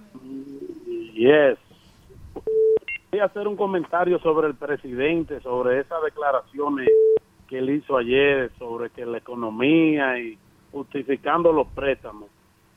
Yes. 1.14 1.63
Quería 3.14 3.26
hacer 3.26 3.46
un 3.46 3.54
comentario 3.54 4.18
sobre 4.18 4.48
el 4.48 4.56
presidente, 4.56 5.40
sobre 5.40 5.78
esas 5.78 6.02
declaraciones 6.02 6.88
que 7.46 7.58
él 7.58 7.70
hizo 7.70 7.96
ayer, 7.96 8.50
sobre 8.58 8.90
que 8.90 9.06
la 9.06 9.18
economía 9.18 10.18
y 10.18 10.36
justificando 10.72 11.52
los 11.52 11.68
préstamos. 11.68 12.28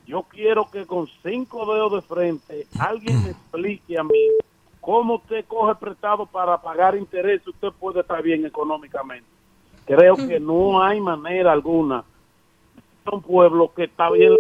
Yo 0.06 0.28
quiero 0.30 0.70
que 0.70 0.86
con 0.86 1.08
cinco 1.24 1.66
dedos 1.74 1.92
de 1.92 2.02
frente 2.04 2.68
alguien 2.78 3.24
me 3.24 3.32
explique 3.32 3.98
a 3.98 4.04
mí 4.04 4.30
cómo 4.80 5.16
usted 5.16 5.44
coge 5.48 5.74
prestado 5.74 6.28
para 6.28 6.62
pagar 6.62 6.96
interés, 6.96 7.42
usted 7.48 7.70
puede 7.70 8.02
estar 8.02 8.22
bien 8.22 8.46
económicamente. 8.46 9.26
Creo 9.88 10.16
que 10.16 10.40
no 10.40 10.84
hay 10.84 11.02
manera 11.02 11.52
alguna. 11.52 12.04
Es 13.04 13.12
un 13.12 13.24
pueblo 13.24 13.74
que 13.76 13.86
está 13.86 14.12
bien. 14.12 14.36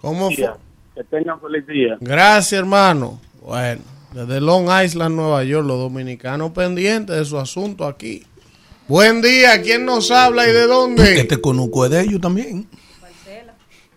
¿Cómo 0.00 0.30
fue? 0.30 0.65
Que 0.96 1.04
tengan 1.04 1.38
feliz 1.42 1.66
día. 1.66 1.98
Gracias, 2.00 2.58
hermano. 2.58 3.20
Bueno, 3.42 3.82
desde 4.14 4.40
Long 4.40 4.68
Island, 4.82 5.14
Nueva 5.14 5.44
York, 5.44 5.66
los 5.66 5.78
dominicanos 5.78 6.52
pendientes 6.52 7.14
de 7.14 7.24
su 7.26 7.38
asunto 7.38 7.86
aquí. 7.86 8.24
Buen 8.88 9.20
día, 9.20 9.60
¿quién 9.60 9.84
nos 9.84 10.10
habla 10.10 10.48
y 10.48 10.52
de 10.52 10.66
dónde? 10.66 11.20
Este 11.20 11.38
conuco 11.38 11.84
es 11.84 11.90
de 11.90 12.00
ellos 12.00 12.20
también. 12.22 12.66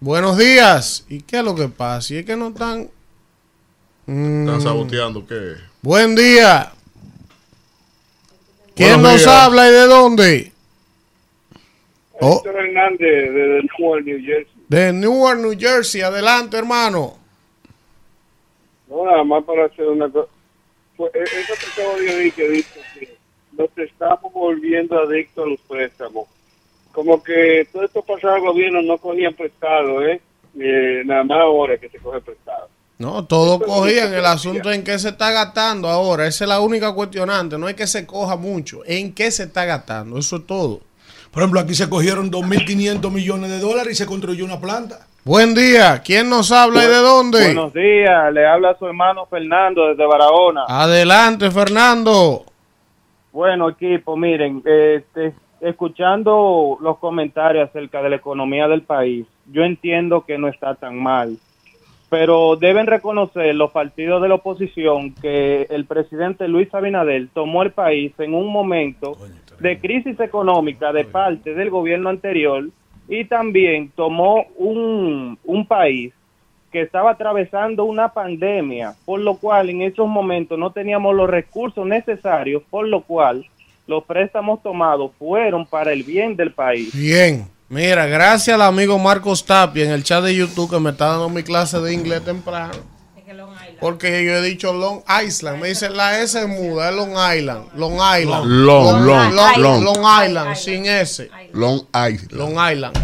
Buenos 0.02 0.38
días. 0.38 1.06
¿Y 1.08 1.22
qué 1.22 1.38
es 1.38 1.44
lo 1.44 1.56
que 1.56 1.70
pasa? 1.70 2.14
¿Y 2.14 2.18
es 2.18 2.26
que 2.26 2.36
no 2.36 2.50
están... 2.50 2.90
Mm. 4.06 4.42
Están 4.42 4.62
saboteando, 4.62 5.26
¿qué? 5.26 5.54
Buen 5.82 6.16
día. 6.16 6.74
¿Quién 8.76 8.96
Buenos 8.96 9.12
nos 9.12 9.22
días. 9.22 9.28
habla 9.34 9.70
y 9.70 9.72
de 9.72 9.88
dónde? 9.88 10.52
Oh, 12.20 12.36
Héctor 12.38 12.56
Hernández 12.58 13.00
de 13.00 13.62
Newark, 13.80 14.06
New 14.06 14.20
Jersey. 14.20 14.59
De 14.70 14.94
Newark, 14.94 15.40
New 15.40 15.60
Jersey. 15.60 16.02
Adelante, 16.02 16.58
hermano. 16.58 17.16
No, 18.88 19.06
nada 19.06 19.24
más 19.24 19.44
para 19.44 19.66
hacer 19.66 19.88
una 19.88 20.10
cosa. 20.10 20.30
Pues, 20.96 21.14
eh, 21.16 21.24
eso 21.24 21.54
que 21.60 21.82
acabo 21.82 21.98
de 21.98 22.16
oír 22.16 22.34
que 22.34 22.50
dice 22.50 22.82
que 22.94 23.18
nos 23.58 23.70
estamos 23.78 24.32
volviendo 24.32 24.98
adictos 25.00 25.46
a 25.46 25.50
los 25.50 25.60
préstamos. 25.62 26.28
Como 26.92 27.22
que 27.22 27.68
todo 27.72 27.84
esto 27.84 28.02
pasado 28.02 28.36
al 28.36 28.42
gobierno 28.42 28.82
no 28.82 28.98
cogían 28.98 29.34
prestado, 29.34 30.06
¿eh? 30.06 30.22
Eh, 30.60 31.04
Nada 31.06 31.24
más 31.24 31.40
ahora 31.40 31.78
que 31.78 31.90
se 31.90 32.00
coge 32.00 32.20
prestado. 32.22 32.68
No, 32.98 33.26
todo 33.26 33.60
cogían 33.60 34.14
el 34.14 34.26
asunto 34.26 34.72
en 34.72 34.84
qué 34.84 35.00
se 35.00 35.10
está 35.10 35.32
gastando 35.32 35.88
ahora. 35.88 36.28
Esa 36.28 36.44
es 36.44 36.50
la 36.50 36.60
única 36.60 36.92
cuestionante. 36.94 37.58
No 37.58 37.70
es 37.70 37.76
que 37.76 37.88
se 37.88 38.06
coja 38.06 38.36
mucho. 38.36 38.82
En 38.86 39.14
qué 39.14 39.32
se 39.32 39.44
está 39.44 39.64
gastando. 39.64 40.18
Eso 40.18 40.38
es 40.38 40.46
todo. 40.46 40.82
Por 41.32 41.44
ejemplo, 41.44 41.60
aquí 41.60 41.76
se 41.76 41.90
cogieron 41.90 42.32
2.500 42.32 43.12
millones 43.12 43.50
de 43.52 43.60
dólares 43.60 43.94
y 43.94 43.96
se 43.96 44.06
construyó 44.06 44.46
una 44.46 44.60
planta. 44.60 45.08
Buen 45.24 45.54
día. 45.54 46.02
¿Quién 46.04 46.30
nos 46.30 46.52
habla 46.52 46.84
y 46.84 46.88
de 46.88 46.96
dónde? 46.96 47.44
Buenos 47.46 47.74
días, 47.74 48.34
le 48.34 48.48
habla 48.48 48.76
su 48.80 48.88
hermano 48.88 49.28
Fernando 49.28 49.88
desde 49.90 50.06
Barahona. 50.06 50.64
Adelante, 50.68 51.52
Fernando. 51.52 52.46
Bueno, 53.32 53.70
equipo, 53.70 54.18
miren, 54.18 54.64
este, 54.66 55.34
escuchando 55.62 56.78
los 56.82 56.98
comentarios 56.98 57.70
acerca 57.70 58.02
de 58.02 58.10
la 58.10 58.16
economía 58.16 58.68
del 58.68 58.82
país, 58.82 59.28
yo 59.52 59.64
entiendo 59.64 60.26
que 60.26 60.40
no 60.40 60.48
está 60.48 60.74
tan 60.74 60.98
mal, 60.98 61.38
pero 62.10 62.56
deben 62.56 62.88
reconocer 62.88 63.54
los 63.54 63.70
partidos 63.70 64.22
de 64.24 64.30
la 64.30 64.36
oposición 64.36 65.14
que 65.14 65.68
el 65.70 65.86
presidente 65.86 66.48
Luis 66.48 66.74
Abinader 66.74 67.28
tomó 67.34 67.62
el 67.62 67.72
país 67.72 68.14
en 68.18 68.34
un 68.34 68.52
momento 68.52 69.16
de 69.60 69.80
crisis 69.80 70.20
económica 70.20 70.92
de 70.92 71.06
parte 71.06 71.54
del 71.54 71.70
gobierno 71.70 72.10
anterior 72.10 72.70
y 73.08 73.26
también 73.26 73.92
tomó 73.96 74.46
un, 74.58 75.38
un 75.44 75.66
país 75.66 76.14
que 76.72 76.82
estaba 76.82 77.12
atravesando 77.12 77.84
una 77.84 78.14
pandemia, 78.14 78.96
por 79.06 79.20
lo 79.20 79.36
cual 79.36 79.70
en 79.70 79.82
esos 79.82 80.08
momentos 80.08 80.58
no 80.60 80.72
teníamos 80.72 81.16
los 81.16 81.30
recursos 81.30 81.86
necesarios, 81.86 82.62
por 82.70 82.88
lo 82.88 83.02
cual 83.02 83.46
los 83.88 84.04
préstamos 84.04 84.62
tomados 84.62 85.12
fueron 85.18 85.66
para 85.66 85.92
el 85.92 86.04
bien 86.04 86.36
del 86.36 86.52
país. 86.52 86.94
Bien. 86.94 87.48
Mira, 87.70 88.08
gracias 88.08 88.56
al 88.56 88.64
amigo 88.64 88.98
Marcos 88.98 89.46
Tapia 89.46 89.86
en 89.86 89.92
el 89.92 90.04
chat 90.04 90.24
de 90.24 90.36
YouTube 90.36 90.72
que 90.72 90.80
me 90.80 90.90
está 90.90 91.10
dando 91.10 91.30
mi 91.30 91.44
clase 91.44 91.80
de 91.80 91.94
inglés 91.94 92.26
temprano. 92.26 92.74
Porque 93.80 94.26
yo 94.26 94.34
he 94.34 94.42
dicho 94.42 94.74
Long 94.74 95.02
Island. 95.26 95.62
Me 95.62 95.70
dice 95.70 95.90
la 95.90 96.20
S 96.22 96.40
es 96.40 96.48
muda, 96.48 96.90
es 96.90 96.96
Long 96.96 97.12
Island. 97.12 97.70
Long 97.76 97.94
Island. 97.94 98.46
Long, 98.46 99.06
long, 99.06 99.34
Long, 99.36 99.58
long. 99.62 99.84
Long 99.84 100.26
Island, 100.26 100.56
sin 100.56 100.86
S. 100.86 101.30
Long 101.54 101.82
Island. 101.94 102.32
Long 102.34 102.52
Island. 102.72 102.98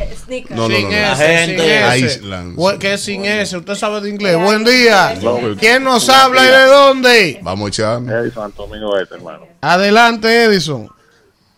No, 0.49 0.67
no, 0.67 0.76
sin 0.76 0.84
no, 0.86 0.89
no. 0.91 0.95
S, 0.97 1.45
sin 1.45 1.57
gente- 1.57 1.88
S. 1.88 1.99
Island. 2.17 2.55
Bu- 2.57 2.78
¿Qué 2.78 2.93
es 2.93 3.01
sin 3.01 3.26
S? 3.26 3.55
Usted 3.57 3.76
sabe 3.76 4.01
de 4.01 4.09
inglés. 4.09 4.38
Buen 4.38 4.63
día. 4.65 5.15
¿Quién 5.59 5.84
nos 5.84 6.09
habla 6.09 6.43
y 6.43 6.47
de 6.47 6.65
dónde? 6.65 7.39
Vamos 7.41 7.65
a 7.65 7.69
echar. 7.69 8.01
Edison 8.01 8.43
Santo 8.51 8.67
Domingo 8.67 8.97
Este, 8.99 9.15
hermano. 9.15 9.47
Adelante, 9.61 10.43
Edison. 10.45 10.89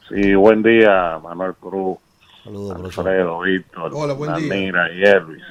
Sí, 0.09 0.35
buen 0.35 0.61
día, 0.63 1.19
Manuel 1.23 1.53
Cruz. 1.59 1.97
Alfredo, 2.45 3.41
Víctor, 3.41 3.91
Hola, 3.93 4.13
buen 4.13 4.33
día. 4.35 4.71
Y 4.95 5.03
Elvis. 5.03 5.43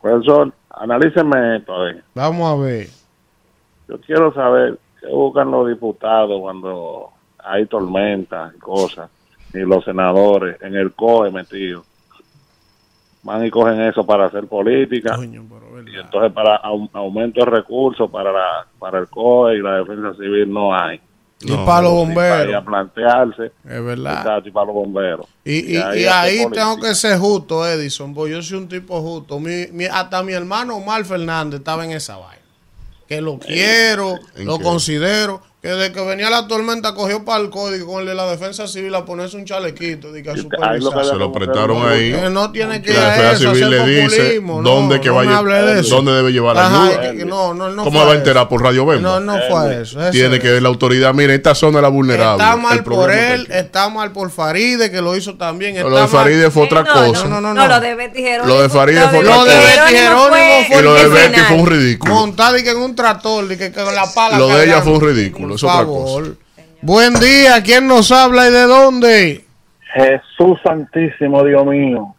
Profesor, 0.00 0.52
analíceme 0.80 1.56
esto, 1.56 1.74
a 1.74 1.84
ver. 1.84 2.02
Vamos 2.14 2.50
a 2.50 2.62
ver. 2.62 2.88
Yo 3.88 4.00
quiero 4.00 4.32
saber 4.34 4.78
qué 5.00 5.06
buscan 5.08 5.50
los 5.50 5.68
diputados 5.68 6.40
cuando 6.40 7.10
hay 7.38 7.66
tormentas 7.66 8.54
y 8.54 8.58
cosas, 8.58 9.10
y 9.54 9.58
los 9.58 9.84
senadores 9.84 10.60
en 10.62 10.74
el 10.76 10.92
COE 10.92 11.30
metidos. 11.30 11.84
Van 13.22 13.44
y 13.44 13.50
cogen 13.50 13.80
eso 13.82 14.06
para 14.06 14.26
hacer 14.26 14.46
política. 14.46 15.16
y 15.90 15.98
entonces 15.98 16.32
para 16.32 16.62
au- 16.62 16.88
aumento 16.92 17.44
de 17.44 17.50
recursos 17.50 18.10
para, 18.10 18.32
la, 18.32 18.66
para 18.78 18.98
el 19.00 19.08
COE 19.08 19.56
y 19.56 19.62
la 19.62 19.78
defensa 19.78 20.14
civil 20.14 20.52
no 20.52 20.74
hay. 20.74 21.00
Y 21.40 21.52
para 21.64 21.82
los 21.82 21.92
bomberos. 21.92 22.54
a 22.56 22.64
plantearse. 22.64 23.52
Es 23.64 23.84
verdad. 23.84 24.42
Y 24.44 24.50
para 24.50 24.66
los 24.66 24.74
bomberos. 24.74 25.26
Y, 25.44 25.76
y, 25.76 25.76
y 25.76 26.04
ahí 26.06 26.44
tengo 26.52 26.80
que 26.80 26.94
ser 26.96 27.16
justo, 27.18 27.66
Edison, 27.66 28.12
porque 28.12 28.32
yo 28.32 28.42
soy 28.42 28.58
un 28.58 28.68
tipo 28.68 29.00
justo. 29.00 29.38
Mi, 29.38 29.66
mi- 29.72 29.84
hasta 29.86 30.22
mi 30.24 30.32
hermano 30.32 30.76
Omar 30.76 31.04
Fernández 31.04 31.60
estaba 31.60 31.84
en 31.84 31.92
esa 31.92 32.16
vaina. 32.16 32.42
Que 33.06 33.20
lo 33.20 33.38
quiero, 33.38 34.18
¿En 34.36 34.46
lo 34.46 34.58
qué? 34.58 34.64
considero. 34.64 35.40
Que 35.60 35.66
desde 35.66 35.90
que 35.92 36.00
venía 36.02 36.30
la 36.30 36.46
tormenta 36.46 36.94
cogió 36.94 37.24
para 37.24 37.40
el 37.42 37.50
código 37.50 37.88
con 37.92 38.02
el 38.02 38.06
de 38.06 38.14
la 38.14 38.30
defensa 38.30 38.68
civil 38.68 38.94
a 38.94 39.04
ponerse 39.04 39.36
un 39.36 39.44
chalequito. 39.44 40.12
de 40.12 40.22
que 40.22 40.30
a 40.30 40.36
supervisar. 40.36 41.04
Se 41.04 41.16
lo 41.16 41.32
prestaron 41.32 41.84
ahí. 41.88 42.12
Que 42.12 42.30
no 42.30 42.52
tiene 42.52 42.80
que 42.80 42.92
ir 42.92 42.96
la 42.96 43.08
a 43.08 43.10
defensa 43.16 43.32
eso, 43.32 43.54
civil 43.56 43.70
le 43.70 43.86
dice 43.86 44.16
populismo, 44.22 44.62
dónde 44.62 44.94
no, 44.94 45.00
que 45.00 45.08
no 45.08 45.14
vaya, 45.16 45.42
de 45.74 45.82
dónde 45.82 46.12
debe 46.12 46.30
llevar 46.32 46.54
la 46.54 46.66
ayuda. 46.92 47.12
no, 47.24 47.54
no, 47.54 47.70
no 47.70 47.82
¿Cómo 47.82 47.98
fue 47.98 48.06
va 48.06 48.12
a 48.12 48.14
eso. 48.14 48.18
enterar 48.20 48.48
por 48.48 48.62
Radio 48.62 48.86
Bemba? 48.86 49.02
No, 49.02 49.18
no 49.18 49.32
fue 49.50 49.82
eso. 49.82 50.00
eso 50.00 50.10
Tiene 50.12 50.36
es. 50.36 50.42
que 50.42 50.60
la 50.60 50.68
autoridad, 50.68 51.12
mire, 51.12 51.34
esta 51.34 51.56
zona 51.56 51.78
es 51.78 51.82
la 51.82 51.88
vulnerable. 51.88 52.40
Está 52.44 52.56
mal 52.56 52.78
El 52.78 52.84
por 52.84 53.10
él, 53.10 53.48
está 53.50 53.88
mal 53.88 54.12
por 54.12 54.30
Faride, 54.30 54.92
que 54.92 55.02
lo 55.02 55.16
hizo 55.16 55.34
también. 55.34 55.74
Lo 55.74 55.88
está 55.88 55.90
de 55.90 56.00
mal- 56.02 56.08
Faride 56.08 56.50
fue 56.52 56.66
otra 56.66 56.82
no, 56.84 56.94
cosa. 56.94 57.24
No, 57.26 57.40
no, 57.40 57.52
no. 57.52 57.54
No, 57.54 57.66
lo 57.66 57.80
de 57.80 57.96
Betty 57.96 58.22
Jerónimo. 58.22 58.54
Lo 58.54 58.62
de 58.62 58.68
Faride 58.68 59.08
fue 59.08 59.18
otra 59.18 59.34
Lo 59.34 59.44
de 59.44 59.50
cosa. 59.56 59.82
Betty 59.86 59.96
Jerónimo 59.96 60.64
fue 60.68 60.78
Y 60.78 60.82
lo 60.84 60.94
de 60.94 61.00
el 61.02 61.08
Betty 61.10 61.40
fue 61.40 61.56
un 61.56 61.66
ridículo. 61.66 62.14
Montada 62.14 62.58
y 62.60 62.62
que 62.62 62.70
en 62.70 62.76
un 62.76 62.94
tractor, 62.94 63.52
y 63.52 63.56
que 63.56 63.72
con 63.72 63.92
la 63.92 64.06
pala. 64.14 64.38
Lo 64.38 64.46
de 64.46 64.64
ella 64.66 64.82
fue 64.82 64.92
un 64.92 65.00
ridículo, 65.00 65.47
es 65.54 65.60
Por 65.62 65.70
otra 65.70 65.84
favor. 65.84 66.22
cosa. 66.24 66.38
Buen 66.80 67.14
día, 67.14 67.62
¿quién 67.62 67.86
nos 67.86 68.10
habla 68.12 68.48
y 68.48 68.52
de 68.52 68.62
dónde? 68.62 69.44
Jesús 69.94 70.58
Santísimo, 70.62 71.42
Dios 71.44 71.66
mío. 71.66 72.14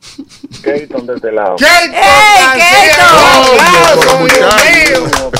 Keaton 0.64 1.06
de 1.06 1.14
este 1.14 1.32
lado. 1.32 1.56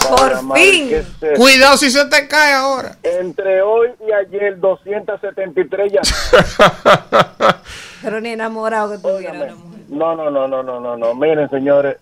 Por 0.09 0.57
fin. 0.57 0.91
Cuidado 1.37 1.77
si 1.77 1.91
se 1.91 2.05
te 2.07 2.29
cae 2.29 2.53
ahora. 2.55 2.97
Entre 3.03 3.63
hoy 3.63 3.89
y 4.07 4.13
ayer, 4.13 4.59
273 4.59 5.93
llamadas. 5.93 7.57
Pero 8.03 8.21
ni 8.21 8.31
enamorado 8.31 8.93
que 8.93 8.99
tuviera. 8.99 9.55
No, 9.89 10.15
no, 10.15 10.31
no, 10.31 10.47
no, 10.47 10.63
no, 10.63 10.81
no, 10.81 10.97
no. 10.97 11.15
Miren, 11.15 11.49
señores, 11.51 11.97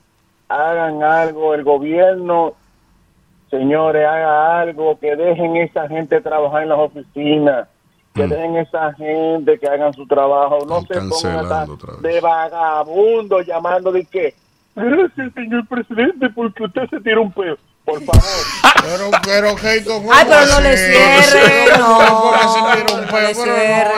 hagan 0.49 1.03
algo. 1.03 1.55
El 1.55 1.65
gobierno, 1.65 2.55
señores, 3.59 4.07
haga 4.07 4.61
algo. 4.61 4.99
Que 4.99 5.17
dejen 5.17 5.57
esa 5.57 5.89
gente 5.89 6.21
trabajar 6.21 6.63
en 6.63 6.69
las 6.69 6.79
oficinas. 6.79 7.69
Que 8.15 8.27
dejen 8.27 8.57
esa 8.57 8.93
gente 8.95 9.59
que 9.59 9.67
hagan 9.67 9.93
su 9.93 10.07
trabajo. 10.07 10.65
No 10.67 10.81
se 10.83 10.95
pongan 10.95 11.69
de 12.01 12.21
vagabundo 12.21 13.41
llamando 13.43 13.93
de 13.93 14.05
que. 14.05 14.35
Gracias, 14.75 15.33
señor 15.35 15.67
presidente, 15.67 16.29
porque 16.31 16.65
usted 16.65 16.89
se 16.91 17.01
tira 17.01 17.21
un 17.21 17.33
peo. 17.33 17.57
Por 17.87 18.03
favor. 18.05 18.23
Pero, 18.83 19.11
pero, 19.25 19.55
Keito, 19.57 19.95
¿cómo 19.95 20.13
Ay, 20.13 20.27
pero 20.29 20.45
no 20.47 20.61
le 20.61 20.77
cierre, 20.77 21.79
no. 21.79 22.35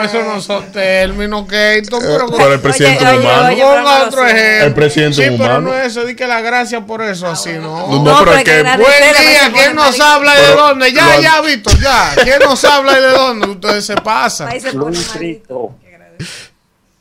Eso 0.03 0.23
no 0.23 0.39
son 0.41 0.71
términos, 0.71 1.47
Keito. 1.47 1.97
Pero, 1.99 2.27
pero 2.29 2.53
el 2.53 2.59
presidente 2.59 3.03
es 3.03 3.13
humano. 3.17 3.49
Ponga 3.49 4.03
otro 4.05 4.27
ejemplo. 4.27 4.67
El 4.67 4.73
presidente 4.75 5.15
sí, 5.15 5.23
es 5.23 5.29
pero 5.31 5.43
humano. 5.57 5.61
no 5.61 5.73
es 5.75 5.87
eso, 5.87 6.05
di 6.05 6.15
que 6.15 6.27
la 6.27 6.41
gracia 6.41 6.85
por 6.85 7.01
eso, 7.01 7.25
así, 7.27 7.53
¿no? 7.53 7.87
No, 7.87 8.03
no, 8.03 8.19
pero 8.19 8.33
es 8.35 8.43
que- 8.43 8.61
Buen 8.61 8.77
día, 8.77 9.51
¿quién 9.53 9.75
nos 9.75 9.99
habla 9.99 10.37
y 10.37 10.41
de 10.41 10.51
dónde? 10.55 10.93
Ya, 10.93 11.15
lo- 11.15 11.21
ya, 11.23 11.41
Víctor, 11.41 11.79
ya. 11.81 12.11
¿Quién 12.23 12.39
nos 12.39 12.63
habla 12.63 12.91
y 12.99 13.01
de 13.01 13.09
dónde? 13.09 13.47
Ustedes 13.47 13.85
se 13.85 13.95
pasan. 13.95 14.49
Luis 14.73 15.09
Cristo. 15.09 15.75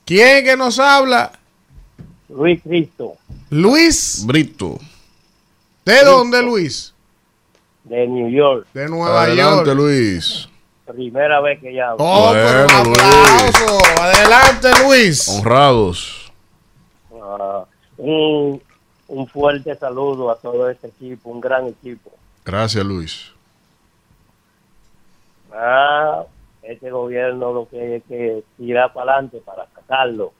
¿Quién 0.06 0.42
que 0.42 0.56
nos 0.56 0.78
habla? 0.78 1.32
Luis 2.30 2.60
Cristo. 2.62 3.16
Luis. 3.50 4.22
Brito. 4.24 4.78
¿De 5.88 6.04
dónde, 6.04 6.42
Luis? 6.42 6.92
De 7.84 8.06
New 8.06 8.28
York. 8.28 8.66
De 8.74 8.86
Nueva 8.88 9.22
Adelante, 9.22 9.70
York. 9.70 9.78
Luis. 9.78 10.46
Primera 10.84 11.40
vez 11.40 11.58
que 11.60 11.70
llamo. 11.70 11.96
Oh, 11.98 12.30
un 12.30 12.88
Luis. 12.88 13.98
Adelante, 13.98 14.68
Luis. 14.84 15.28
Honrados. 15.30 16.30
Ah, 17.22 17.64
un, 17.96 18.60
un 19.06 19.26
fuerte 19.28 19.74
saludo 19.76 20.30
a 20.30 20.36
todo 20.36 20.68
este 20.68 20.88
equipo, 20.88 21.30
un 21.30 21.40
gran 21.40 21.66
equipo. 21.68 22.10
Gracias, 22.44 22.84
Luis. 22.84 23.32
Ah, 25.50 26.24
este 26.64 26.90
gobierno 26.90 27.50
lo 27.54 27.66
que 27.66 27.80
hay 27.80 28.00
que 28.02 28.44
tirar 28.58 28.92
para 28.92 29.12
adelante 29.12 29.40
para 29.42 29.66
sacarlo. 29.74 30.34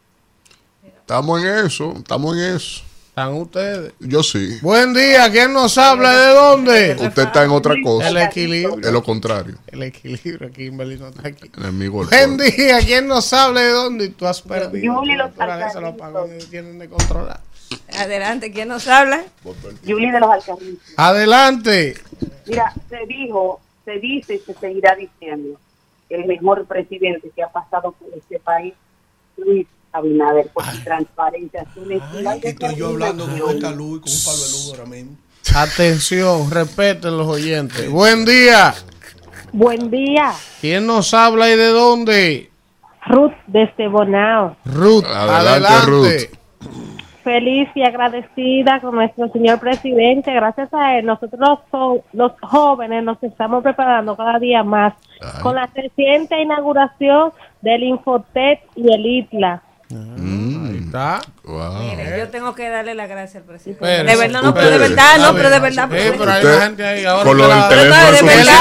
Estamos 0.85 1.43
en 1.43 1.67
eso, 1.67 1.95
estamos 1.97 2.37
en 2.37 2.55
eso. 2.55 2.83
¿Están 3.19 3.35
ustedes? 3.35 3.93
Yo 3.99 4.23
sí. 4.23 4.61
Buen 4.63 4.95
día, 4.95 5.29
¿quién 5.33 5.53
nos 5.53 5.77
habla 5.77 6.17
de 6.17 6.35
dónde? 6.35 6.97
Usted 7.01 7.25
está 7.25 7.43
en 7.43 7.51
otra 7.51 7.75
cosa. 7.83 8.11
El 8.11 8.17
equilibrio. 8.19 8.79
Es 8.79 8.93
lo 8.93 9.03
contrario. 9.03 9.57
El 9.67 9.83
equilibrio, 9.83 10.53
Kimberly 10.53 10.99
no 10.99 11.09
está 11.09 11.27
aquí. 11.27 11.51
Enemigo 11.57 12.05
Buen 12.05 12.37
pueblo. 12.37 12.45
día, 12.45 12.79
¿quién 12.79 13.09
nos 13.09 13.33
habla 13.33 13.63
de 13.63 13.71
dónde? 13.71 14.05
Y 14.05 14.09
tú 14.11 14.25
has 14.25 14.41
perdido. 14.41 14.95
Julie, 14.95 15.17
La 15.17 15.27
los 15.27 15.75
los 15.75 15.85
apagones 15.85 16.49
tienen 16.49 16.79
de 16.79 16.89
controlar. 16.89 17.41
Adelante, 17.99 18.53
¿quién 18.53 18.69
nos 18.69 18.87
habla? 18.87 19.25
Julie 19.85 20.13
de 20.13 20.21
los 20.21 20.31
Alcarrizos. 20.31 20.79
Adelante. 20.97 21.97
Mira, 22.47 22.73
se 22.89 23.05
dijo, 23.09 23.61
se 23.85 23.99
dice 23.99 24.37
y 24.37 24.39
se 24.39 24.55
seguirá 24.55 24.95
diciendo 24.95 25.59
el 26.09 26.25
mejor 26.27 26.67
presidente 26.67 27.33
que 27.35 27.43
ha 27.43 27.49
pasado 27.49 27.91
por 27.91 28.17
este 28.17 28.39
país, 28.39 28.75
Luis 29.37 29.67
Abinader, 29.93 30.49
por 30.53 30.65
su 30.65 30.83
transparencia, 30.85 31.65
su 31.75 31.81
honestidad. 31.83 32.37
Estoy 32.43 32.77
yo 32.77 32.89
hablando 32.89 33.25
con 33.27 33.35
esta 33.51 33.71
luz, 33.71 34.01
con 34.01 34.11
un 34.13 34.19
palo 34.25 34.37
de 34.39 34.51
luz 34.51 34.71
ahora 34.73 34.87
mismo. 34.87 35.17
Atención, 35.55 36.51
respeten 36.51 37.17
los 37.17 37.27
oyentes. 37.27 37.91
Buen 37.91 38.25
día. 38.25 38.75
Buen 39.53 39.91
día, 39.91 40.31
¿Quién 40.61 40.87
nos 40.87 41.15
habla 41.15 41.49
y 41.51 41.57
de 41.57 41.69
dónde? 41.69 42.51
Ruth 43.07 43.33
desde 43.47 43.89
Bonao. 43.89 44.57
Ruth, 44.67 45.05
Adelante, 45.07 45.67
adelante. 45.69 46.31
Feliz 47.25 47.69
y 47.75 47.83
agradecida 47.83 48.79
con 48.81 48.95
nuestro 48.95 49.29
señor 49.33 49.59
presidente. 49.59 50.33
Gracias 50.33 50.69
a 50.75 50.99
él, 50.99 51.07
nosotros 51.07 51.61
so- 51.71 52.03
los 52.13 52.33
jóvenes 52.43 53.03
nos 53.05 53.23
estamos 53.23 53.63
preparando 53.63 54.17
cada 54.17 54.39
día 54.39 54.63
más 54.63 54.93
con 55.43 55.55
la 55.55 55.67
reciente 55.75 56.41
inauguración 56.43 57.33
del 57.63 57.83
Infotec 57.85 58.61
y 58.77 58.93
el 58.93 59.05
ITLA. 59.07 59.63
Mm. 59.91 60.77
está. 60.85 61.21
Mire, 61.45 62.19
yo 62.19 62.29
tengo 62.29 62.55
que 62.55 62.69
darle 62.69 62.95
las 62.95 63.09
gracias 63.09 63.37
al 63.37 63.43
presidente. 63.45 63.87
De 63.87 64.17
verdad, 64.17 64.43
no, 64.43 64.53
pero 64.53 64.71
de 64.71 64.79
verdad, 64.79 65.17
no, 65.19 65.35
pero 65.35 65.49
de 65.51 65.59
verdad. 65.61 65.89
Sí, 65.91 66.11
pero 66.19 66.31
hay 66.31 66.43
Usted, 66.45 66.57
una 66.57 66.65
gente 66.67 66.87
ahí 66.87 67.05
ahora 67.07 67.25
con 67.25 67.37
que 67.37 67.43
lo 67.43 67.49
la- 67.49 67.55
del 67.57 67.69
teléfono 67.69 67.97
No, 67.97 68.13
de 68.13 68.23
verdad, 68.23 68.61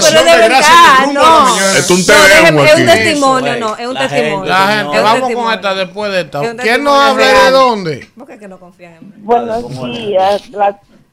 pero 0.00 0.24
de 0.24 0.38
verdad, 0.48 1.12
no. 1.12 1.56
Es 1.76 1.90
un 1.90 2.06
teléfono 2.06 2.64
es 2.64 2.74
un 2.74 2.86
testimonio, 2.86 3.56
no, 3.60 3.76
es 3.76 3.86
un 3.86 3.94
La 3.94 4.00
testimonio. 4.08 4.44
la 4.46 4.66
gente, 4.68 5.00
vamos 5.00 5.30
con 5.34 5.52
esta 5.52 5.74
después 5.74 6.12
de 6.12 6.20
esta. 6.22 6.54
¿Quién 6.56 6.84
nos 6.84 6.98
habla 6.98 7.24
y 7.24 7.44
de 7.44 7.50
dónde? 7.50 8.08
¿Por 8.16 8.26
qué 8.26 8.38
que 8.38 8.48
no 8.48 8.58
confían 8.58 8.94
en 8.94 9.06
mí? 9.08 9.14
Buenos 9.18 9.68
días. 9.92 10.48
La- 10.50 10.68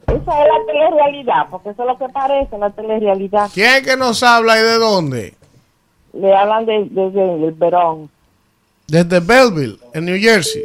esa 0.07 0.17
es 0.17 0.47
la 0.47 0.65
telerrealidad, 0.67 1.47
porque 1.49 1.69
eso 1.69 1.83
es 1.83 1.87
lo 1.87 1.97
que 1.97 2.11
parece 2.13 2.57
la 2.57 2.69
telerrealidad. 2.69 3.49
¿Quién 3.53 3.69
es 3.75 3.81
que 3.81 3.97
nos 3.97 4.23
habla 4.23 4.57
y 4.57 4.61
de 4.61 4.77
dónde? 4.77 5.33
Le 6.13 6.35
hablan 6.35 6.65
de- 6.65 6.87
desde 6.89 7.45
el 7.45 7.51
Verón. 7.53 8.09
Desde 8.91 9.19
Belleville, 9.21 9.79
en 9.93 10.05
New 10.05 10.19
Jersey. 10.19 10.63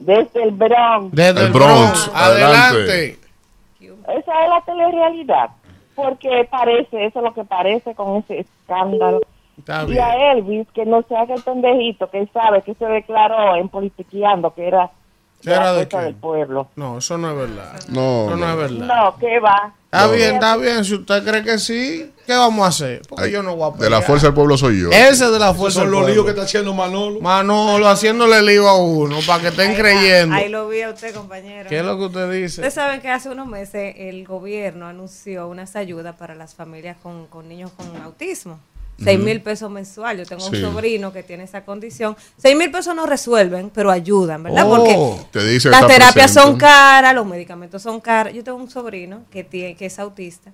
Desde 0.00 0.42
el 0.42 0.50
Verón. 0.52 1.10
Desde 1.12 1.40
El 1.40 1.46
el 1.46 1.52
Bronx, 1.52 2.06
Bronx. 2.06 2.10
adelante. 2.14 3.18
Esa 3.80 4.16
es 4.44 4.48
la 4.48 4.62
telerrealidad. 4.66 5.50
Porque 5.94 6.48
parece, 6.50 7.06
eso 7.06 7.18
es 7.20 7.24
lo 7.24 7.34
que 7.34 7.44
parece 7.44 7.94
con 7.94 8.16
ese 8.16 8.40
escándalo. 8.40 9.20
Está 9.56 9.82
y 9.84 9.86
bien. 9.86 10.02
a 10.04 10.32
Elvis, 10.32 10.66
que 10.72 10.84
no 10.86 11.02
se 11.08 11.16
haga 11.16 11.34
el 11.34 11.42
pendejito, 11.42 12.08
que 12.10 12.26
sabe 12.32 12.62
que 12.62 12.74
se 12.74 12.84
declaró 12.86 13.56
en 13.56 13.68
politiqueando 13.68 14.54
que 14.54 14.66
era 14.68 14.90
¿Qué 15.42 15.50
era 15.52 15.72
de 15.72 15.84
del 15.86 16.14
pueblo. 16.16 16.68
No, 16.76 16.98
eso 16.98 17.16
no 17.18 17.30
es 17.30 17.36
verdad. 17.36 17.72
No, 17.88 18.26
Eso 18.26 18.30
no 18.30 18.36
no. 18.36 18.50
es 18.50 18.56
verdad. 18.56 18.86
No, 18.86 19.16
que 19.18 19.38
va. 19.40 19.72
Está 19.90 20.06
No. 20.06 20.12
bien, 20.12 20.34
está 20.34 20.56
bien. 20.58 20.84
Si 20.84 20.94
usted 20.96 21.24
cree 21.24 21.42
que 21.42 21.58
sí, 21.58 22.12
¿qué 22.26 22.34
vamos 22.34 22.62
a 22.62 22.68
hacer? 22.68 23.00
Porque 23.08 23.24
Ay, 23.24 23.30
yo 23.32 23.42
no 23.42 23.56
voy 23.56 23.68
a 23.68 23.70
De 23.70 23.84
la 23.84 23.96
pelear. 23.96 24.02
fuerza 24.04 24.26
del 24.26 24.34
pueblo 24.34 24.58
soy 24.58 24.82
yo. 24.82 24.90
Ese 24.90 25.30
de 25.30 25.38
la 25.38 25.54
fuerza 25.54 25.80
Son 25.80 25.90
del 25.90 25.92
los 25.92 26.00
líos 26.10 26.16
que 26.16 26.22
pueblo. 26.24 26.30
está 26.32 26.42
haciendo 26.42 26.74
Manolo. 26.74 27.20
Manolo, 27.20 27.88
haciéndole 27.88 28.42
lío 28.42 28.68
a 28.68 28.76
uno 28.76 29.18
para 29.26 29.40
que 29.44 29.48
estén 29.48 29.74
creyendo. 29.74 30.34
Ahí 30.34 30.50
lo 30.50 30.68
vi 30.68 30.82
a 30.82 30.90
usted, 30.90 31.14
compañero. 31.14 31.70
¿Qué 31.70 31.78
es 31.78 31.84
lo 31.86 31.96
que 31.96 32.04
usted 32.04 32.30
dice? 32.30 32.60
Ustedes 32.60 32.74
saben 32.74 33.00
que 33.00 33.08
hace 33.08 33.30
unos 33.30 33.46
meses 33.46 33.94
el 33.96 34.26
gobierno 34.26 34.86
anunció 34.86 35.48
unas 35.48 35.74
ayudas 35.74 36.14
para 36.16 36.34
las 36.34 36.54
familias 36.54 36.98
con, 37.02 37.26
con 37.28 37.48
niños 37.48 37.70
con 37.74 37.86
autismo. 38.02 38.60
Seis 39.02 39.16
Ujú. 39.18 39.26
mil 39.26 39.40
pesos 39.40 39.70
mensual. 39.70 40.18
Yo 40.18 40.26
tengo 40.26 40.42
Sí. 40.42 40.56
un 40.56 40.72
sobrino 40.72 41.12
que 41.12 41.22
tiene 41.22 41.44
esa 41.44 41.64
condición. 41.64 42.16
Seis 42.36 42.56
mil 42.56 42.70
pesos 42.70 42.94
no 42.96 43.06
resuelven, 43.06 43.70
pero 43.72 43.90
ayudan, 43.92 44.42
¿verdad? 44.42 44.64
Oh, 44.66 44.76
Porque 44.76 44.98
te 45.30 45.46
dice 45.46 45.68
que 45.68 45.76
las 45.76 45.86
terapias 45.86 46.32
son 46.34 46.56
caras, 46.56 47.14
los 47.14 47.24
medicamentos 47.26 47.80
son 47.82 48.00
caros. 48.00 48.32
Yo 48.34 48.42
tengo 48.42 48.58
un 48.58 48.68
sobrino 48.70 49.22
que, 49.30 49.44
tiene, 49.44 49.76
que 49.76 49.86
es 49.86 49.98
autista. 50.00 50.50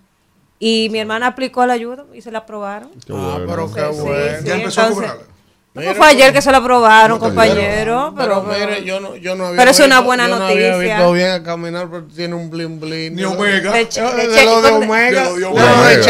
Y 0.59 0.89
mi 0.91 0.99
hermana 0.99 1.29
aplicó 1.29 1.65
la 1.67 1.73
ayuda 1.73 2.05
y 2.15 2.21
se 2.21 2.31
la 2.31 2.41
aprobaron. 2.41 2.91
Ah, 3.11 3.39
pero 3.47 3.73
qué 3.73 3.81
Sí, 3.93 4.01
bueno. 4.01 4.39
sí, 4.41 4.45
Ya 4.45 4.55
empezó 4.57 4.81
a 4.83 4.87
entonces- 4.89 5.11
No, 5.77 5.93
fue 5.97 6.07
ayer 6.07 6.33
que 6.33 6.41
se 6.41 6.53
la 6.53 6.59
aprobaron, 6.59 7.18
Pero- 7.18 7.31
compañero. 7.35 8.14
Pero, 8.16 8.45
Pero, 8.47 8.47
mire, 8.66 8.85
yo 8.85 9.01
no, 9.01 9.16
yo 9.16 9.35
no 9.35 9.47
había 9.47 9.59
pero 9.59 9.70
es 9.72 9.79
una 9.81 9.87
visto- 9.97 10.05
buena 10.05 10.29
yo 10.29 10.39
no 10.39 10.45
había 10.47 10.70
noticia. 10.70 10.95
visto 10.97 11.12
bien 11.12 11.31
a 11.33 11.43
caminar, 11.43 11.89
pero 11.91 12.05
tiene 12.14 12.35
un 12.37 12.49
blin 12.49 12.79
blin. 12.79 13.16
Ni 13.16 13.25
Omega. 13.25 13.72
De 13.72 13.79
De, 13.79 13.89
che- 13.89 14.01
de, 14.01 14.29
de 14.29 14.45
lo 14.45 14.62
de 14.62 14.70
con- 14.70 14.83
Omega. 14.85 15.25
de 15.25 15.31
lo 15.31 15.37
de 15.37 15.45
Omega. 15.47 15.83
de 15.89 15.97
ya, 15.97 16.05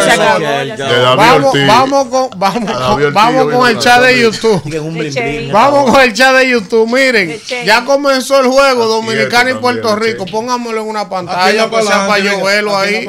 se 0.00 0.16
pero- 0.16 1.08
acabó, 1.10 1.16
Vamos, 1.16 1.52
vamos 1.66 2.06
con, 2.08 2.30
vamos, 2.40 2.70
con- 2.72 3.12
vamos 3.12 3.52
con 3.54 3.68
el 3.68 3.78
chat 3.78 4.00
de 4.04 4.20
YouTube. 4.22 5.50
Vamos 5.52 5.90
con 5.90 6.00
el 6.00 6.12
chat 6.14 6.34
de 6.36 6.48
YouTube. 6.48 6.90
Miren, 6.90 7.38
ya 7.66 7.84
comenzó 7.84 8.40
el 8.40 8.46
juego 8.46 8.86
Dominicana 8.86 9.50
y 9.50 9.54
Puerto 9.54 9.94
Rico. 9.96 10.24
Póngamelo 10.24 10.80
en 10.80 10.88
una 10.88 11.06
pantalla, 11.10 11.68
que 11.68 11.82
sea 11.82 12.06
para 12.06 12.18
yo 12.24 12.42
verlo 12.42 12.74
ahí. 12.74 13.06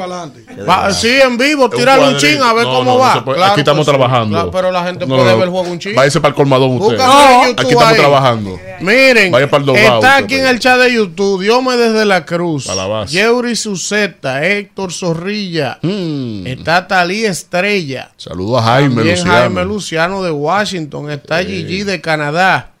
sí, 0.92 1.20
en 1.22 1.38
vivo, 1.38 1.66
Es 1.66 1.72
un 1.72 1.78
tíralo 1.78 2.02
un 2.02 2.10
cuadrito. 2.12 2.34
ching 2.34 2.42
a 2.42 2.52
ver 2.52 2.64
cómo 2.64 2.98
va. 2.98 3.12
Aquí 3.52 3.60
estamos 3.60 3.86
que 3.86 3.92
sí. 3.92 3.96
trabajando. 3.96 4.50
Pero 4.50 4.70
la 4.70 4.84
gente 4.84 5.06
No, 5.06 5.21
puede 5.22 5.32
no, 5.32 5.38
ver 5.38 5.44
el 5.48 5.50
juego 5.50 5.70
un 5.70 5.78
ching. 5.78 5.94
Váyase 5.94 6.20
para 6.20 6.30
el 6.30 6.34
colmadón 6.34 6.70
usted. 6.80 6.98
No. 6.98 7.42
Aquí 7.42 7.50
estamos 7.62 7.82
ahí. 7.84 7.96
trabajando. 7.96 8.60
Miren, 8.80 9.32
Vaya 9.32 9.48
para 9.50 9.60
el 9.60 9.66
doblado 9.66 9.94
está 9.96 10.08
usted, 10.10 10.24
aquí 10.24 10.34
en 10.36 10.46
el 10.46 10.58
chat 10.58 10.78
de 10.80 10.92
YouTube, 10.94 11.42
Diome 11.42 11.76
desde 11.76 12.04
la 12.04 12.24
Cruz, 12.24 12.68
A 12.68 12.74
la 12.74 12.86
base. 12.86 13.14
Yeuri 13.14 13.54
Suceta, 13.56 14.44
Héctor 14.44 14.92
Zorrilla, 14.92 15.78
Mm. 15.82 16.46
está 16.46 16.86
Talí 16.88 17.24
Estrella, 17.24 18.10
Saludos 18.16 18.60
a 18.62 18.64
Jaime 18.64 18.94
también 18.96 19.16
Luciano. 19.16 19.32
Jaime 19.38 19.64
Luciano 19.64 20.22
de 20.22 20.30
Washington, 20.30 21.10
está 21.10 21.44
Gigi 21.44 21.84
de 21.84 22.00
Canadá, 22.00 22.72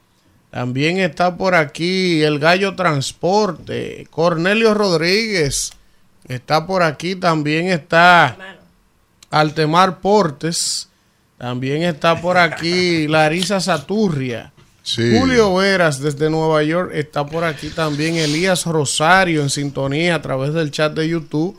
también 0.50 0.98
está 0.98 1.36
por 1.36 1.54
aquí 1.54 2.22
el 2.22 2.38
Gallo 2.38 2.74
Transporte, 2.74 4.06
Cornelio 4.10 4.74
Rodríguez, 4.74 5.72
está 6.28 6.66
por 6.66 6.82
aquí, 6.82 7.14
también 7.14 7.68
está 7.68 8.36
Altemar 9.30 10.00
Portes, 10.00 10.88
también 11.42 11.82
está 11.82 12.20
por 12.20 12.38
aquí 12.38 13.08
Larisa 13.08 13.58
Saturria. 13.58 14.52
Sí. 14.84 15.18
Julio 15.18 15.52
Veras 15.56 15.98
desde 16.00 16.30
Nueva 16.30 16.62
York 16.62 16.92
está 16.94 17.26
por 17.26 17.42
aquí 17.42 17.68
también. 17.70 18.14
Elías 18.14 18.64
Rosario 18.64 19.42
en 19.42 19.50
sintonía 19.50 20.14
a 20.14 20.22
través 20.22 20.54
del 20.54 20.70
chat 20.70 20.92
de 20.92 21.08
YouTube. 21.08 21.58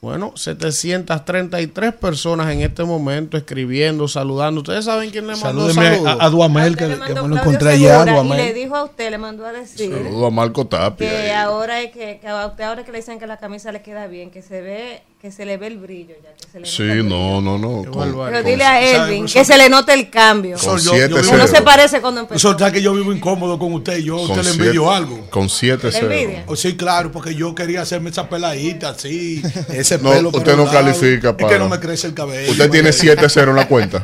Bueno, 0.00 0.34
733 0.36 1.94
personas 1.94 2.52
en 2.52 2.60
este 2.60 2.84
momento 2.84 3.36
escribiendo, 3.36 4.06
saludando. 4.06 4.60
¿Ustedes 4.60 4.84
saben 4.84 5.10
quién 5.10 5.26
le 5.26 5.34
mandó 5.34 5.66
Salúdeme 5.66 5.96
saludos? 5.96 6.16
a, 6.20 6.24
a 6.24 6.30
Duamel, 6.30 6.72
Usted 6.74 6.78
que, 6.84 6.88
le 6.90 6.94
que 6.94 7.00
mandó 7.00 7.22
me 7.24 7.28
lo 7.30 7.36
encontré 7.40 7.70
allá, 7.70 8.04
Y 8.22 8.36
le 8.36 8.54
dijo 8.54 8.76
a 8.76 8.84
usted, 8.84 9.10
le 9.10 9.18
mandó 9.18 9.46
a 9.46 9.52
decir 9.52 9.90
Saludos 9.90 10.28
a 10.28 10.30
Marco 10.30 10.64
Tapia. 10.64 11.08
que 11.10 11.16
ahí. 11.16 11.30
ahora 11.30 11.80
es 11.82 11.90
que, 11.90 12.20
que 12.20 12.28
a 12.28 12.46
usted 12.46 12.62
ahora 12.62 12.84
que 12.84 12.92
le 12.92 12.98
dicen 12.98 13.18
que 13.18 13.26
la 13.26 13.38
camisa 13.38 13.72
le 13.72 13.82
queda 13.82 14.06
bien, 14.06 14.30
que 14.30 14.42
se 14.42 14.60
ve, 14.60 15.02
que 15.24 15.32
se 15.32 15.46
le 15.46 15.56
ve 15.56 15.68
el 15.68 15.78
brillo 15.78 16.14
ya, 16.22 16.34
que 16.34 16.52
se 16.52 16.60
le 16.60 16.66
Sí, 16.66 16.82
el 16.82 17.00
brillo. 17.00 17.16
no, 17.16 17.40
no, 17.40 17.56
no. 17.56 17.82
Qué 17.84 17.88
Con. 17.88 18.12
Pero 18.12 18.42
con- 18.42 18.44
dile 18.44 18.62
a 18.62 18.74
¿sabe, 18.74 18.90
Elvin 18.94 19.18
profesor? 19.20 19.40
que 19.40 19.44
se 19.46 19.56
le 19.56 19.68
note 19.70 19.94
el 19.94 20.10
cambio. 20.10 20.58
con 20.58 20.76
yo- 20.78 20.84
yo 20.84 20.90
siete 20.92 21.14
Uno 21.14 21.22
ceros. 21.22 21.50
se 21.50 21.62
parece 21.62 22.00
cuando 22.02 22.20
empezó. 22.20 22.50
Eso 22.54 22.70
que 22.70 22.82
yo 22.82 22.92
vivo 22.92 23.10
incómodo 23.10 23.58
con 23.58 23.72
usted. 23.72 23.96
Yo 24.00 24.16
Con 24.16 24.24
usted 24.24 24.36
le 24.36 24.42
siete- 24.50 24.58
envidio 24.64 24.92
algo. 24.92 25.26
Con 25.30 25.48
7 25.48 25.90
¿Le 25.90 25.98
envidia? 25.98 26.28
0 26.40 26.44
Oh, 26.48 26.56
sí, 26.56 26.76
claro, 26.76 27.10
porque 27.10 27.34
yo 27.34 27.54
quería 27.54 27.80
hacerme 27.80 28.10
esa 28.10 28.28
peladita 28.28 28.90
así, 28.90 29.40
ese 29.72 29.96
No, 29.96 30.10
pelo. 30.10 30.28
usted 30.28 30.56
no 30.56 30.66
lado. 30.66 30.72
califica 30.76 31.30
Es 31.30 31.34
para- 31.36 31.48
que 31.48 31.58
no 31.58 31.70
me 31.70 31.80
crece 31.80 32.06
el 32.06 32.12
cabello. 32.12 32.50
Usted 32.52 32.70
tiene 32.70 32.92
7 32.92 33.26
0 33.30 33.52
en 33.52 33.56
la 33.56 33.66
cuenta. 33.66 34.02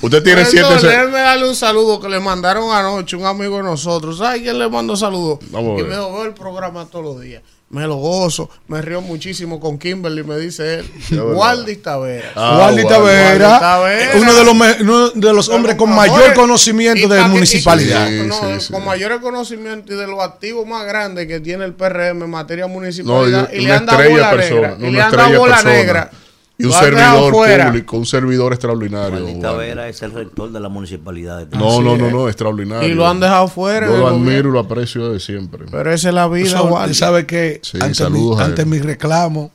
Usted 0.00 0.22
tiene 0.22 0.42
Bueno, 0.44 0.50
7 0.50 0.68
0 0.80 0.88
déjeme 0.90 1.18
darle 1.18 1.48
un 1.50 1.54
saludo 1.54 2.00
que 2.00 2.08
le 2.08 2.18
mandaron 2.18 2.70
anoche 2.74 3.14
un 3.14 3.26
amigo 3.26 3.58
de 3.58 3.64
nosotros. 3.64 4.16
¿Sabe 4.16 4.40
quién 4.40 4.58
le 4.58 4.70
mandó 4.70 4.96
saludos? 4.96 5.40
Y 5.50 5.52
me 5.54 5.60
dijo, 5.60 5.84
veo 5.86 6.24
el 6.24 6.32
programa 6.32 6.86
todos 6.86 7.04
los 7.04 7.20
días. 7.20 7.42
Me 7.68 7.84
lo 7.84 7.96
gozo, 7.96 8.48
me 8.68 8.80
río 8.80 9.00
muchísimo 9.00 9.58
con 9.58 9.76
Kimberly, 9.76 10.22
me 10.22 10.36
dice 10.38 10.74
él. 10.78 10.90
verdad. 11.10 11.32
Waldis 11.34 11.82
Taveras. 11.82 12.30
Ah, 12.36 12.58
Wally. 12.60 12.86
Tavera, 12.86 13.58
Tavera. 13.58 14.10
uno 14.14 14.34
de 14.34 14.44
los, 14.44 14.54
uno 14.80 15.08
de 15.10 15.32
los 15.32 15.48
hombres 15.48 15.74
con 15.74 15.92
mayor 15.92 16.32
conocimiento 16.34 17.08
de 17.08 17.22
municipalidad. 17.24 18.08
y- 18.08 18.28
no, 18.28 18.34
sí, 18.34 18.66
sí. 18.66 18.72
Con 18.72 18.84
mayores 18.84 19.18
conocimientos 19.20 19.96
y 19.96 19.98
de 19.98 20.06
los 20.06 20.20
activos 20.22 20.64
más 20.64 20.84
grandes 20.86 21.26
que 21.26 21.40
tiene 21.40 21.64
el 21.64 21.72
PRM 21.74 22.22
en 22.22 22.30
materia 22.30 22.68
municipalidad. 22.68 23.48
No, 23.50 23.54
y, 23.54 23.58
y, 23.58 23.60
le 23.62 23.66
una 23.66 23.76
han 23.78 23.86
dado 23.86 24.10
bola 24.10 24.30
persona. 24.30 24.60
negra. 24.60 24.76
y 24.78 24.82
le 24.82 24.88
una 24.90 25.06
han 25.06 25.12
dado 25.16 25.38
bola 25.40 25.54
persona. 25.56 25.72
negra. 25.74 26.10
Y 26.58 26.64
un 26.64 26.72
servidor 26.72 27.32
fuera. 27.32 27.66
público, 27.66 27.96
un 27.98 28.06
servidor 28.06 28.52
extraordinario. 28.54 29.24
Wally. 29.26 29.40
Vera 29.58 29.88
es 29.88 30.00
el 30.02 30.12
rector 30.12 30.50
de 30.50 30.58
la 30.60 30.68
municipalidad. 30.70 31.46
de 31.46 31.56
No, 31.58 31.82
no, 31.82 31.96
no, 31.98 32.10
no, 32.10 32.28
extraordinario. 32.28 32.88
Y 32.88 32.94
lo 32.94 33.06
han 33.06 33.20
dejado 33.20 33.46
fuera 33.48 33.86
Yo 33.86 33.96
lo 33.98 34.08
admiro 34.08 34.48
y 34.48 34.52
lo 34.52 34.60
aprecio 34.60 35.10
de 35.12 35.20
siempre. 35.20 35.66
Pero 35.70 35.92
esa 35.92 36.08
es 36.08 36.14
la 36.14 36.26
vida, 36.28 36.62
Wally. 36.62 36.94
sabe 36.94 37.26
que 37.26 37.60
Sí, 37.62 37.72
ante, 37.76 37.88
mi, 37.88 37.94
saludos 37.94 38.40
a 38.40 38.44
ante 38.46 38.62
él. 38.62 38.68
mi 38.68 38.78
reclamo 38.78 39.50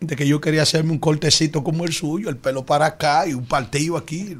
de 0.00 0.16
que 0.16 0.26
yo 0.26 0.40
quería 0.40 0.62
hacerme 0.62 0.90
un 0.92 0.98
cortecito 0.98 1.62
como 1.62 1.84
el 1.84 1.92
suyo, 1.92 2.28
el 2.28 2.36
pelo 2.36 2.64
para 2.66 2.86
acá 2.86 3.26
y 3.28 3.34
un 3.34 3.44
partido 3.44 3.96
aquí. 3.96 4.36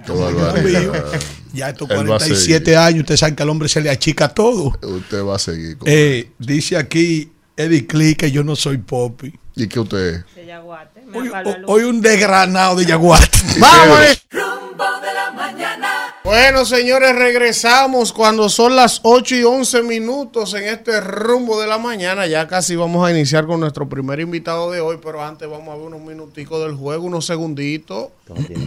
Ya 1.52 1.68
estos 1.68 1.88
Él 1.90 1.96
va 1.98 2.02
a 2.16 2.18
47 2.18 2.76
años, 2.76 3.00
usted 3.00 3.16
sabe 3.16 3.34
que 3.36 3.42
al 3.42 3.50
hombre 3.50 3.68
se 3.68 3.80
le 3.80 3.90
achica 3.90 4.28
todo. 4.28 4.72
Usted 4.82 5.22
va 5.24 5.36
a 5.36 5.38
seguir. 5.38 5.76
con- 5.76 5.88
Eh, 5.90 6.30
dice 6.38 6.76
aquí 6.76 7.30
Eddie 7.56 7.86
Click 7.86 8.18
que 8.20 8.30
yo 8.32 8.42
no 8.42 8.56
soy 8.56 8.78
popi. 8.78 9.34
¿Y 9.54 9.68
qué 9.68 9.80
usted 9.80 9.98
es? 9.98 10.34
De 10.34 10.46
Yaguate, 10.46 11.02
Hoy, 11.14 11.30
hoy 11.66 11.82
un 11.82 12.00
desgranado 12.00 12.76
de 12.76 12.86
Yaguate. 12.86 13.28
¡Vamos! 13.58 14.26
Bueno, 16.24 16.64
señores, 16.64 17.16
regresamos 17.16 18.12
cuando 18.12 18.48
son 18.48 18.76
las 18.76 19.00
8 19.02 19.34
y 19.36 19.42
11 19.44 19.82
minutos 19.82 20.54
en 20.54 20.64
este 20.64 21.00
rumbo 21.00 21.60
de 21.60 21.66
la 21.66 21.78
mañana. 21.78 22.28
Ya 22.28 22.46
casi 22.46 22.76
vamos 22.76 23.04
a 23.04 23.10
iniciar 23.10 23.44
con 23.46 23.58
nuestro 23.58 23.88
primer 23.88 24.20
invitado 24.20 24.70
de 24.70 24.80
hoy, 24.80 24.98
pero 25.02 25.20
antes 25.20 25.50
vamos 25.50 25.68
a 25.70 25.76
ver 25.76 25.84
unos 25.86 26.00
minuticos 26.00 26.62
del 26.64 26.76
juego, 26.76 27.06
unos 27.06 27.26
segunditos, 27.26 28.10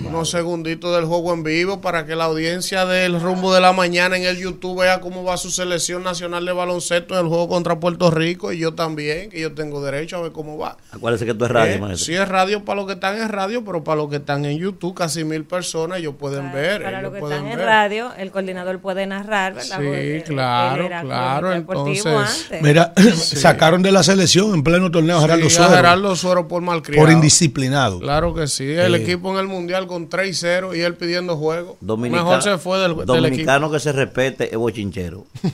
unos 0.06 0.30
segunditos 0.30 0.94
del 0.98 1.06
juego 1.06 1.34
en 1.34 1.44
vivo 1.44 1.80
para 1.80 2.06
que 2.06 2.18
la 2.18 2.26
audiencia 2.26 2.86
del 2.86 3.22
rumbo 3.22 3.54
de 3.54 3.62
la 3.62 3.72
mañana 3.72 4.18
en 4.18 4.24
el 4.26 4.38
YouTube 4.38 4.82
vea 4.82 5.00
cómo 5.00 5.24
va 5.24 5.38
su 5.38 5.50
selección 5.50 6.04
nacional 6.04 6.46
de 6.46 6.52
baloncesto 6.52 7.14
en 7.14 7.22
el 7.22 7.28
juego 7.30 7.48
contra 7.48 7.80
Puerto 7.80 8.12
Rico 8.12 8.52
y 8.52 8.60
yo 8.60 8.74
también, 8.74 9.30
que 9.30 9.40
yo 9.40 9.54
tengo 9.54 9.82
derecho 9.82 10.18
a 10.18 10.22
ver 10.24 10.34
cómo 10.34 10.58
va. 10.58 10.76
Acuérdese 10.92 11.24
que 11.24 11.32
esto 11.32 11.46
es 11.46 11.52
radio, 11.52 11.76
Eh, 11.76 11.80
maestro. 11.80 12.06
sí 12.06 12.16
es 12.16 12.28
radio 12.28 12.66
para 12.66 12.76
los 12.76 12.86
que 12.88 12.94
están 12.94 13.18
en 13.18 13.30
radio, 13.30 13.64
pero 13.64 13.82
para 13.82 13.96
los 13.96 14.10
que 14.10 14.18
están 14.18 14.44
en 14.44 14.58
YouTube, 14.58 14.94
casi 14.94 15.24
mil 15.24 15.46
personas, 15.46 16.00
ellos 16.00 16.16
pueden 16.20 16.52
ver, 16.52 16.84
para 16.84 17.00
ellos 17.00 17.04
los 17.04 17.14
que 17.14 17.20
pueden. 17.22 17.45
En 17.52 17.60
radio, 17.60 18.12
el 18.18 18.32
coordinador 18.32 18.80
puede 18.80 19.06
narrar, 19.06 19.54
¿verdad? 19.54 19.78
Sí, 19.80 19.86
Porque 19.86 20.24
claro, 20.26 20.88
claro, 20.88 21.54
entonces- 21.54 22.06
antes. 22.06 22.62
Mira, 22.62 22.94
sacaron 23.16 23.82
de 23.82 23.92
la 23.92 24.04
selección 24.04 24.54
en 24.54 24.64
pleno 24.64 24.90
torneo 24.92 25.18
a 25.18 25.22
Gerardo 25.22 25.50
Sí, 25.50 25.56
a 25.56 25.60
Suero. 25.60 25.76
Gerardo 25.76 26.16
Suero 26.16 26.48
por 26.48 26.62
malcriado. 26.62 27.06
Por 27.06 27.12
indisciplinado. 27.14 28.00
Claro 28.00 28.34
que 28.34 28.48
sí. 28.48 28.66
El 28.72 28.96
Sí. 28.96 29.02
equipo 29.04 29.32
en 29.34 29.40
el 29.40 29.48
mundial 29.48 29.88
con 29.88 30.10
3 30.10 30.30
y 30.30 30.34
0 30.34 30.76
y 30.76 30.82
él 30.82 30.96
pidiendo 30.96 31.38
juego. 31.38 31.78
Dominica- 31.82 32.24
Mejor 32.24 32.42
se 32.42 32.58
fue 32.58 32.80
del, 32.80 32.92
del 32.92 33.00
equipo. 33.02 33.14
Dominicano 33.16 33.72
que 33.72 33.80
se 33.80 33.92
respete 33.92 34.50
es 34.52 34.58
bochinchero. 34.58 35.26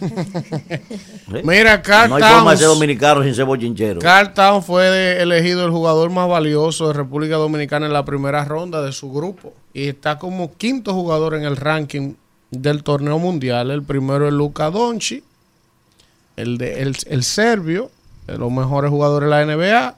¿Eh? 1.33 1.41
Mira, 1.43 1.81
Carl 1.81 2.09
No 2.09 2.15
hay 2.15 2.23
forma 2.23 2.51
de 2.51 2.57
ser 2.57 2.65
Towns. 2.67 2.79
dominicano 2.79 3.23
sin 3.23 3.35
ser 3.35 3.45
bochinchero. 3.45 3.99
Carl 4.01 4.33
Towns 4.33 4.65
fue 4.65 4.89
de- 4.89 5.21
elegido 5.21 5.65
el 5.65 5.71
jugador 5.71 6.09
más 6.09 6.27
valioso 6.27 6.87
de 6.87 6.93
República 6.93 7.35
Dominicana 7.35 7.85
en 7.85 7.93
la 7.93 8.05
primera 8.05 8.43
ronda 8.45 8.81
de 8.81 8.91
su 8.91 9.11
grupo. 9.11 9.53
Y 9.74 9.88
está 9.88 10.19
como 10.19 10.53
quinto 10.55 10.93
jugador 10.93 11.36
en 11.36 11.43
el 11.43 11.55
ranking 11.55 12.15
del 12.51 12.84
torneo 12.84 13.17
mundial. 13.19 13.72
El 13.72 13.84
primero 13.84 14.28
es 14.28 14.34
Luka 14.34 14.69
Doncic, 14.69 15.24
el, 16.36 16.57
de, 16.57 16.82
el, 16.82 16.97
el 17.07 17.24
serbio, 17.24 17.89
de 18.28 18.38
los 18.38 18.51
mejores 18.51 18.91
jugadores 18.91 19.30
de 19.30 19.36
la 19.36 19.45
NBA. 19.45 19.95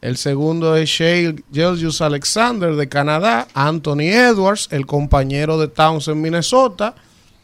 El 0.00 0.16
segundo 0.16 0.76
es 0.76 0.88
Shea 0.88 1.32
Gilgeous 1.52 2.00
Alexander 2.00 2.74
de 2.74 2.88
Canadá. 2.88 3.46
Anthony 3.54 4.10
Edwards, 4.10 4.68
el 4.72 4.84
compañero 4.84 5.58
de 5.58 5.68
Towns 5.68 6.08
en 6.08 6.20
Minnesota. 6.20 6.96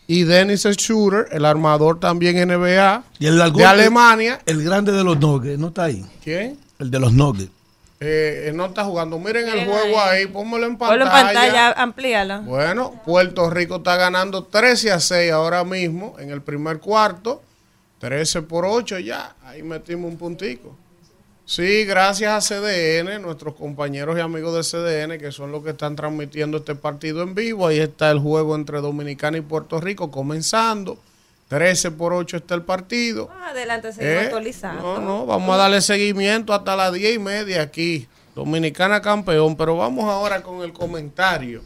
Y 0.09 0.25
Dennis 0.25 0.63
Schroeder, 0.63 1.29
el 1.31 1.45
armador 1.45 2.01
también 2.01 2.37
NBA 2.49 3.05
Y 3.21 3.27
el 3.27 3.37
de 3.53 3.65
Alemania. 3.65 4.41
El 4.47 4.65
grande 4.65 4.91
de 4.91 5.05
los 5.05 5.21
Nuggets, 5.21 5.59
¿no 5.59 5.69
está 5.69 5.85
ahí? 5.85 6.05
¿Quién? 6.25 6.59
El 6.79 6.91
de 6.91 6.99
los 6.99 7.13
Nuggets. 7.13 7.58
Eh, 8.01 8.53
no 8.55 8.67
está 8.67 8.85
jugando. 8.85 9.19
Miren 9.19 9.49
el 9.49 9.67
juego 9.67 10.01
ahí, 10.01 10.27
pónmelo 10.27 10.67
en 10.67 10.77
Ponlo 10.77 11.05
pantalla. 11.05 11.31
en 11.31 11.35
pantalla, 11.35 11.73
amplíala. 11.83 12.39
Bueno, 12.41 13.01
Puerto 13.05 13.51
Rico 13.51 13.77
está 13.77 13.97
ganando 13.97 14.45
13 14.45 14.93
a 14.93 15.01
6 15.01 15.33
ahora 15.33 15.65
mismo 15.65 16.15
en 16.19 16.31
el 16.31 16.41
primer 16.43 16.79
cuarto. 16.79 17.43
13 17.99 18.43
por 18.43 18.65
8 18.65 19.01
ya. 19.01 19.35
Ahí 19.43 19.63
metimos 19.63 20.11
un 20.13 20.17
puntico. 20.17 20.77
Sí, 21.45 21.87
gracias 21.87 22.53
a 22.53 22.57
CDN, 22.57 23.23
nuestros 23.23 23.55
compañeros 23.55 24.17
y 24.19 24.21
amigos 24.21 24.55
de 24.55 24.63
CDN, 24.63 25.19
que 25.19 25.33
son 25.33 25.51
los 25.51 25.65
que 25.65 25.71
están 25.71 25.97
transmitiendo 25.97 26.59
este 26.59 26.75
partido 26.75 27.23
en 27.23 27.35
vivo. 27.35 27.67
Ahí 27.67 27.81
está 27.81 28.11
el 28.11 28.19
juego 28.19 28.55
entre 28.55 28.81
Dominicana 28.81 29.39
y 29.39 29.41
Puerto 29.41 29.81
Rico 29.81 30.11
comenzando. 30.11 30.99
13 31.49 31.91
por 31.93 32.13
8 32.13 32.37
está 32.39 32.55
el 32.55 32.63
partido. 32.63 33.29
Más 33.29 33.53
adelante 33.53 33.93
seguimos 33.93 34.23
Eh, 34.23 34.27
actualizando. 34.27 34.83
No, 34.83 35.01
no, 35.01 35.27
vamos 35.27 35.55
a 35.55 35.57
darle 35.59 35.81
seguimiento 35.81 36.53
hasta 36.53 36.77
las 36.77 36.93
10 36.93 37.17
y 37.17 37.19
media 37.19 37.63
aquí. 37.63 38.07
Dominicana 38.35 39.01
campeón, 39.03 39.57
pero 39.57 39.77
vamos 39.77 40.05
ahora 40.05 40.43
con 40.43 40.63
el 40.63 40.73
comentario 40.73 41.63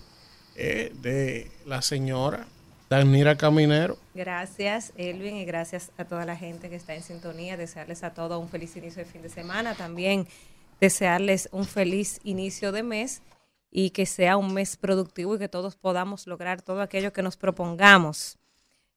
eh, 0.57 0.93
de 1.03 1.51
la 1.67 1.83
señora 1.83 2.47
Danira 2.89 3.37
Caminero. 3.37 3.99
Gracias, 4.15 4.93
Elvin, 4.97 5.37
y 5.37 5.45
gracias 5.45 5.91
a 5.99 6.05
toda 6.05 6.25
la 6.25 6.37
gente 6.37 6.71
que 6.71 6.77
está 6.77 6.95
en 6.95 7.03
sintonía. 7.03 7.57
Desearles 7.57 8.05
a 8.05 8.15
todos 8.15 8.41
un 8.41 8.49
feliz 8.49 8.77
inicio 8.77 9.05
de 9.05 9.11
fin 9.11 9.21
de 9.23 9.29
semana. 9.29 9.75
También 9.75 10.27
desearles 10.81 11.49
un 11.53 11.65
feliz 11.65 12.21
inicio 12.25 12.73
de 12.73 12.83
mes 12.83 13.23
y 13.71 13.91
que 13.91 14.07
sea 14.07 14.37
un 14.37 14.53
mes 14.55 14.77
productivo 14.77 15.35
y 15.35 15.39
que 15.39 15.49
todos 15.49 15.77
podamos 15.77 16.27
lograr 16.27 16.63
todo 16.63 16.81
aquello 16.83 17.13
que 17.13 17.23
nos 17.23 17.37
propongamos. 17.37 18.39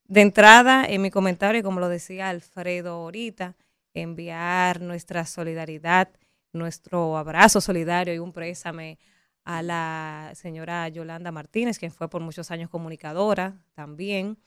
De 0.07 0.21
entrada, 0.21 0.85
en 0.85 1.01
mi 1.01 1.09
comentario, 1.09 1.63
como 1.63 1.79
lo 1.79 1.89
decía 1.89 2.29
Alfredo 2.29 2.91
ahorita, 2.93 3.55
enviar 3.95 4.79
nuestra 4.79 5.25
solidaridad, 5.25 6.09
nuestro 6.53 7.17
abrazo 7.17 7.59
solidario 7.59 8.13
y 8.13 8.19
un 8.19 8.31
présame 8.31 8.99
a 9.45 9.63
la 9.63 10.31
señora 10.35 10.87
Yolanda 10.89 11.31
Martínez, 11.31 11.79
quien 11.79 11.91
fue 11.91 12.07
por 12.07 12.21
muchos 12.21 12.51
años 12.51 12.69
comunicadora 12.69 13.63
también, 13.73 14.37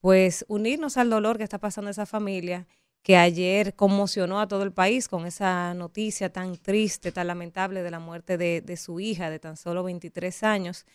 pues 0.00 0.44
unirnos 0.48 0.96
al 0.96 1.10
dolor 1.10 1.38
que 1.38 1.44
está 1.44 1.58
pasando 1.58 1.92
esa 1.92 2.04
familia, 2.04 2.66
que 3.02 3.16
ayer 3.16 3.76
conmocionó 3.76 4.40
a 4.40 4.48
todo 4.48 4.64
el 4.64 4.72
país 4.72 5.06
con 5.06 5.26
esa 5.26 5.74
noticia 5.74 6.32
tan 6.32 6.56
triste, 6.56 7.12
tan 7.12 7.28
lamentable 7.28 7.84
de 7.84 7.90
la 7.92 8.00
muerte 8.00 8.36
de, 8.36 8.62
de 8.62 8.76
su 8.76 8.98
hija 8.98 9.30
de 9.30 9.38
tan 9.38 9.56
solo 9.56 9.84
23 9.84 10.42
años, 10.42 10.86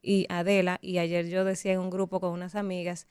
y 0.00 0.24
Adela, 0.30 0.78
y 0.80 0.96
ayer 0.96 1.28
yo 1.28 1.44
decía 1.44 1.74
en 1.74 1.80
un 1.80 1.90
grupo 1.90 2.20
con 2.20 2.32
unas 2.32 2.54
amigas, 2.54 3.06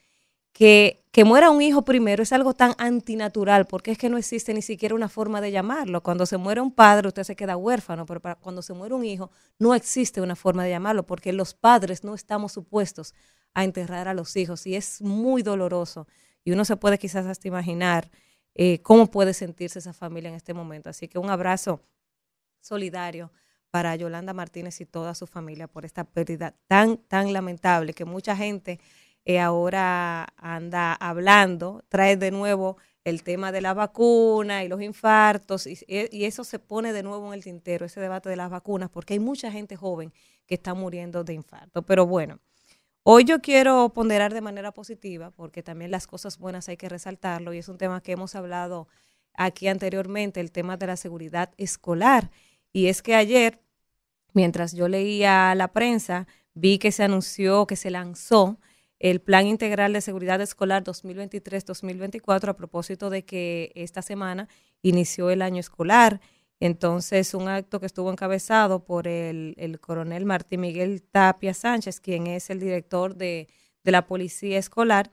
que, 0.53 1.03
que 1.11 1.23
muera 1.23 1.51
un 1.51 1.61
hijo 1.61 1.85
primero 1.85 2.23
es 2.23 2.33
algo 2.33 2.53
tan 2.53 2.73
antinatural, 2.77 3.65
porque 3.67 3.91
es 3.91 3.97
que 3.97 4.09
no 4.09 4.17
existe 4.17 4.53
ni 4.53 4.61
siquiera 4.61 4.95
una 4.95 5.09
forma 5.09 5.41
de 5.41 5.51
llamarlo. 5.51 6.03
Cuando 6.03 6.25
se 6.25 6.37
muere 6.37 6.61
un 6.61 6.71
padre, 6.71 7.07
usted 7.07 7.23
se 7.23 7.35
queda 7.35 7.55
huérfano, 7.57 8.05
pero 8.05 8.19
para- 8.19 8.35
cuando 8.35 8.61
se 8.61 8.73
muere 8.73 8.93
un 8.95 9.05
hijo, 9.05 9.31
no 9.59 9.73
existe 9.75 10.21
una 10.21 10.35
forma 10.35 10.63
de 10.63 10.71
llamarlo, 10.71 11.05
porque 11.05 11.31
los 11.33 11.53
padres 11.53 12.03
no 12.03 12.13
estamos 12.15 12.51
supuestos 12.51 13.13
a 13.53 13.63
enterrar 13.63 14.07
a 14.07 14.13
los 14.13 14.35
hijos, 14.35 14.67
y 14.67 14.75
es 14.75 15.01
muy 15.01 15.41
doloroso. 15.43 16.07
Y 16.43 16.51
uno 16.51 16.65
se 16.65 16.77
puede 16.77 16.97
quizás 16.97 17.25
hasta 17.25 17.47
imaginar 17.47 18.09
eh, 18.55 18.81
cómo 18.81 19.07
puede 19.09 19.33
sentirse 19.33 19.79
esa 19.79 19.93
familia 19.93 20.29
en 20.29 20.35
este 20.35 20.53
momento. 20.53 20.89
Así 20.89 21.07
que 21.07 21.19
un 21.19 21.29
abrazo 21.29 21.81
solidario 22.61 23.31
para 23.71 23.95
Yolanda 23.95 24.33
Martínez 24.33 24.81
y 24.81 24.85
toda 24.85 25.15
su 25.15 25.27
familia 25.27 25.67
por 25.67 25.85
esta 25.85 26.03
pérdida 26.03 26.55
tan, 26.67 26.97
tan 26.97 27.33
lamentable 27.33 27.93
que 27.93 28.05
mucha 28.05 28.35
gente 28.35 28.79
eh, 29.25 29.39
ahora 29.39 30.27
anda 30.37 30.93
hablando, 30.93 31.83
trae 31.89 32.17
de 32.17 32.31
nuevo 32.31 32.77
el 33.03 33.23
tema 33.23 33.51
de 33.51 33.61
la 33.61 33.73
vacuna 33.73 34.63
y 34.63 34.67
los 34.67 34.81
infartos, 34.81 35.67
y, 35.67 35.77
y 35.87 36.25
eso 36.25 36.43
se 36.43 36.59
pone 36.59 36.93
de 36.93 37.03
nuevo 37.03 37.27
en 37.27 37.33
el 37.33 37.43
tintero, 37.43 37.85
ese 37.85 37.99
debate 37.99 38.29
de 38.29 38.35
las 38.35 38.49
vacunas, 38.49 38.89
porque 38.89 39.13
hay 39.13 39.19
mucha 39.19 39.51
gente 39.51 39.75
joven 39.75 40.13
que 40.45 40.55
está 40.55 40.73
muriendo 40.73 41.23
de 41.23 41.33
infarto. 41.33 41.81
Pero 41.83 42.05
bueno, 42.05 42.39
hoy 43.03 43.23
yo 43.23 43.39
quiero 43.41 43.89
ponderar 43.89 44.33
de 44.33 44.41
manera 44.41 44.71
positiva, 44.71 45.31
porque 45.31 45.63
también 45.63 45.91
las 45.91 46.07
cosas 46.07 46.37
buenas 46.37 46.69
hay 46.69 46.77
que 46.77 46.89
resaltarlo, 46.89 47.53
y 47.53 47.59
es 47.59 47.69
un 47.69 47.77
tema 47.77 48.01
que 48.01 48.11
hemos 48.11 48.35
hablado 48.35 48.87
aquí 49.33 49.67
anteriormente, 49.67 50.39
el 50.39 50.51
tema 50.51 50.75
de 50.75 50.87
la 50.87 50.97
seguridad 50.97 51.51
escolar. 51.57 52.31
Y 52.73 52.87
es 52.87 53.01
que 53.01 53.15
ayer, 53.15 53.61
mientras 54.33 54.73
yo 54.73 54.87
leía 54.87 55.55
la 55.55 55.69
prensa, 55.69 56.27
vi 56.53 56.77
que 56.77 56.91
se 56.91 57.03
anunció, 57.03 57.65
que 57.65 57.75
se 57.75 57.89
lanzó 57.89 58.59
el 58.99 59.21
Plan 59.21 59.47
Integral 59.47 59.93
de 59.93 60.01
Seguridad 60.01 60.41
Escolar 60.41 60.83
2023-2024 60.83 62.49
a 62.49 62.55
propósito 62.55 63.09
de 63.09 63.23
que 63.23 63.71
esta 63.75 64.01
semana 64.01 64.47
inició 64.81 65.29
el 65.29 65.41
año 65.41 65.59
escolar. 65.59 66.21
Entonces, 66.59 67.33
un 67.33 67.47
acto 67.47 67.79
que 67.79 67.85
estuvo 67.85 68.11
encabezado 68.11 68.83
por 68.83 69.07
el, 69.07 69.55
el 69.57 69.79
coronel 69.79 70.25
Martín 70.25 70.61
Miguel 70.61 71.01
Tapia 71.01 71.53
Sánchez, 71.53 72.01
quien 72.01 72.27
es 72.27 72.49
el 72.49 72.59
director 72.59 73.15
de, 73.15 73.47
de 73.83 73.91
la 73.91 74.05
Policía 74.05 74.57
Escolar. 74.57 75.11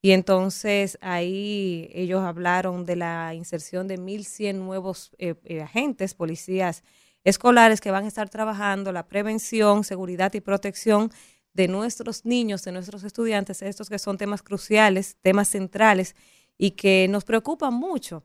Y 0.00 0.12
entonces 0.12 0.98
ahí 1.00 1.90
ellos 1.94 2.22
hablaron 2.22 2.84
de 2.84 2.94
la 2.94 3.34
inserción 3.34 3.88
de 3.88 3.98
1.100 3.98 4.56
nuevos 4.56 5.12
eh, 5.18 5.34
eh, 5.44 5.62
agentes, 5.62 6.14
policías 6.14 6.84
escolares 7.24 7.80
que 7.80 7.90
van 7.90 8.04
a 8.04 8.08
estar 8.08 8.28
trabajando 8.28 8.92
la 8.92 9.08
prevención, 9.08 9.82
seguridad 9.82 10.32
y 10.34 10.40
protección 10.40 11.10
de 11.54 11.68
nuestros 11.68 12.24
niños, 12.24 12.62
de 12.64 12.72
nuestros 12.72 13.04
estudiantes, 13.04 13.62
estos 13.62 13.88
que 13.88 13.98
son 13.98 14.18
temas 14.18 14.42
cruciales, 14.42 15.16
temas 15.22 15.48
centrales 15.48 16.14
y 16.58 16.72
que 16.72 17.06
nos 17.08 17.24
preocupan 17.24 17.72
mucho. 17.72 18.24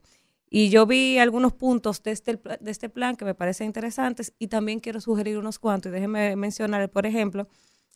Y 0.50 0.68
yo 0.68 0.84
vi 0.84 1.18
algunos 1.18 1.52
puntos 1.52 2.02
de 2.02 2.10
este, 2.10 2.40
de 2.60 2.70
este 2.70 2.88
plan 2.88 3.14
que 3.14 3.24
me 3.24 3.34
parecen 3.34 3.68
interesantes 3.68 4.34
y 4.38 4.48
también 4.48 4.80
quiero 4.80 5.00
sugerir 5.00 5.38
unos 5.38 5.60
cuantos. 5.60 5.90
Y 5.90 5.94
déjenme 5.94 6.34
mencionar, 6.34 6.90
por 6.90 7.06
ejemplo, 7.06 7.46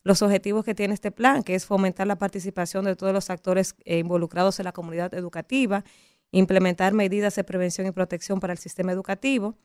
los 0.03 0.21
objetivos 0.21 0.63
que 0.63 0.73
tiene 0.73 0.93
este 0.93 1.11
plan, 1.11 1.43
que 1.43 1.53
es 1.53 1.65
fomentar 1.65 2.07
la 2.07 2.17
participación 2.17 2.85
de 2.85 2.95
todos 2.95 3.11
los 3.11 3.29
actores 3.29 3.75
eh, 3.83 3.97
involucrados 3.97 4.59
en 4.59 4.65
la 4.65 4.71
comunidad 4.71 5.13
educativa, 5.15 5.83
implementar 6.31 6.93
medidas 6.93 7.35
de 7.35 7.43
prevención 7.43 7.87
y 7.87 7.91
protección 7.91 8.39
para 8.39 8.53
el 8.53 8.59
sistema 8.59 8.93
educativo, 8.93 9.57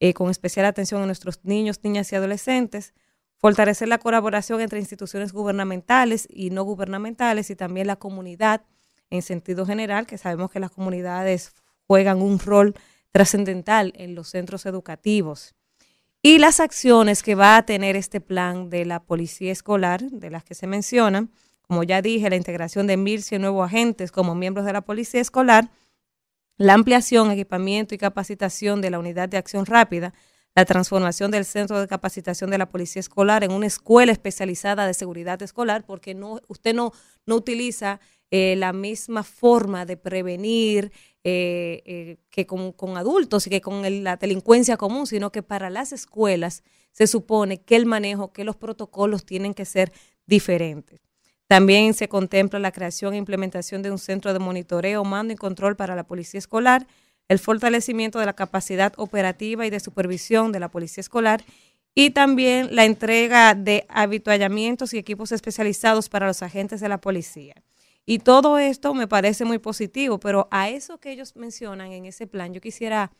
eh, 0.00 0.12
con 0.12 0.30
especial 0.30 0.66
atención 0.66 1.02
a 1.02 1.06
nuestros 1.06 1.44
niños, 1.44 1.78
niñas 1.84 2.10
y 2.12 2.16
adolescentes, 2.16 2.94
fortalecer 3.44 3.88
la 3.88 3.98
colaboración 3.98 4.62
entre 4.62 4.78
instituciones 4.78 5.34
gubernamentales 5.34 6.26
y 6.30 6.48
no 6.48 6.62
gubernamentales 6.62 7.50
y 7.50 7.54
también 7.54 7.86
la 7.86 7.96
comunidad 7.96 8.62
en 9.10 9.20
sentido 9.20 9.66
general, 9.66 10.06
que 10.06 10.16
sabemos 10.16 10.50
que 10.50 10.60
las 10.60 10.70
comunidades 10.70 11.52
juegan 11.86 12.22
un 12.22 12.38
rol 12.38 12.74
trascendental 13.12 13.92
en 13.96 14.14
los 14.14 14.28
centros 14.28 14.64
educativos. 14.64 15.54
Y 16.22 16.38
las 16.38 16.58
acciones 16.58 17.22
que 17.22 17.34
va 17.34 17.58
a 17.58 17.66
tener 17.66 17.96
este 17.96 18.22
plan 18.22 18.70
de 18.70 18.86
la 18.86 19.02
policía 19.02 19.52
escolar, 19.52 20.00
de 20.00 20.30
las 20.30 20.42
que 20.42 20.54
se 20.54 20.66
mencionan, 20.66 21.30
como 21.60 21.82
ya 21.82 22.00
dije, 22.00 22.30
la 22.30 22.36
integración 22.36 22.86
de 22.86 22.96
1.100 22.96 23.40
nuevos 23.40 23.66
agentes 23.66 24.10
como 24.10 24.34
miembros 24.34 24.64
de 24.64 24.72
la 24.72 24.80
policía 24.80 25.20
escolar, 25.20 25.68
la 26.56 26.72
ampliación, 26.72 27.30
equipamiento 27.30 27.94
y 27.94 27.98
capacitación 27.98 28.80
de 28.80 28.88
la 28.88 28.98
unidad 28.98 29.28
de 29.28 29.36
acción 29.36 29.66
rápida, 29.66 30.14
la 30.54 30.64
transformación 30.64 31.30
del 31.30 31.44
centro 31.44 31.80
de 31.80 31.88
capacitación 31.88 32.50
de 32.50 32.58
la 32.58 32.68
policía 32.68 33.00
escolar 33.00 33.42
en 33.42 33.52
una 33.52 33.66
escuela 33.66 34.12
especializada 34.12 34.86
de 34.86 34.94
seguridad 34.94 35.42
escolar, 35.42 35.84
porque 35.84 36.14
no, 36.14 36.40
usted 36.46 36.74
no, 36.74 36.92
no 37.26 37.36
utiliza 37.36 38.00
eh, 38.30 38.54
la 38.56 38.72
misma 38.72 39.22
forma 39.22 39.84
de 39.84 39.96
prevenir 39.96 40.92
eh, 41.24 41.82
eh, 41.84 42.16
que 42.30 42.46
con, 42.46 42.72
con, 42.72 42.96
adultos 42.96 43.46
y 43.46 43.50
que 43.50 43.60
con 43.60 43.84
el, 43.84 44.04
la 44.04 44.16
delincuencia 44.16 44.76
común, 44.76 45.06
sino 45.06 45.32
que 45.32 45.42
para 45.42 45.70
las 45.70 45.92
escuelas 45.92 46.62
se 46.92 47.06
supone 47.06 47.62
que 47.62 47.76
el 47.76 47.86
manejo, 47.86 48.32
que 48.32 48.44
los 48.44 48.56
protocolos 48.56 49.24
tienen 49.24 49.54
que 49.54 49.64
ser 49.64 49.92
diferentes. 50.26 51.00
También 51.46 51.94
se 51.94 52.08
contempla 52.08 52.58
la 52.58 52.72
creación 52.72 53.14
e 53.14 53.18
implementación 53.18 53.82
de 53.82 53.90
un 53.90 53.98
centro 53.98 54.32
de 54.32 54.38
monitoreo, 54.38 55.04
mando 55.04 55.34
y 55.34 55.36
control 55.36 55.76
para 55.76 55.94
la 55.94 56.04
policía 56.04 56.38
escolar, 56.38 56.86
el 57.28 57.38
fortalecimiento 57.38 58.18
de 58.18 58.26
la 58.26 58.34
capacidad 58.34 58.92
operativa 58.96 59.66
y 59.66 59.70
de 59.70 59.80
supervisión 59.80 60.52
de 60.52 60.60
la 60.60 60.70
policía 60.70 61.00
escolar 61.00 61.44
y 61.94 62.10
también 62.10 62.74
la 62.74 62.84
entrega 62.84 63.54
de 63.54 63.86
habituallamientos 63.88 64.92
y 64.94 64.98
equipos 64.98 65.32
especializados 65.32 66.08
para 66.08 66.26
los 66.26 66.42
agentes 66.42 66.80
de 66.80 66.88
la 66.88 67.00
policía. 67.00 67.54
Y 68.04 68.18
todo 68.18 68.58
esto 68.58 68.92
me 68.94 69.08
parece 69.08 69.44
muy 69.44 69.58
positivo, 69.58 70.18
pero 70.18 70.48
a 70.50 70.68
eso 70.68 70.98
que 70.98 71.12
ellos 71.12 71.36
mencionan 71.36 71.92
en 71.92 72.04
ese 72.04 72.26
plan, 72.26 72.52
yo 72.52 72.60
quisiera 72.60 73.12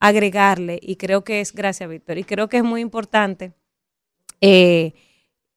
agregarle, 0.00 0.78
y 0.82 0.96
creo 0.96 1.24
que 1.24 1.40
es, 1.40 1.52
gracias 1.52 1.88
Víctor, 1.88 2.18
y 2.18 2.24
creo 2.24 2.48
que 2.48 2.58
es 2.58 2.64
muy 2.64 2.80
importante, 2.80 3.52
eh, 4.40 4.92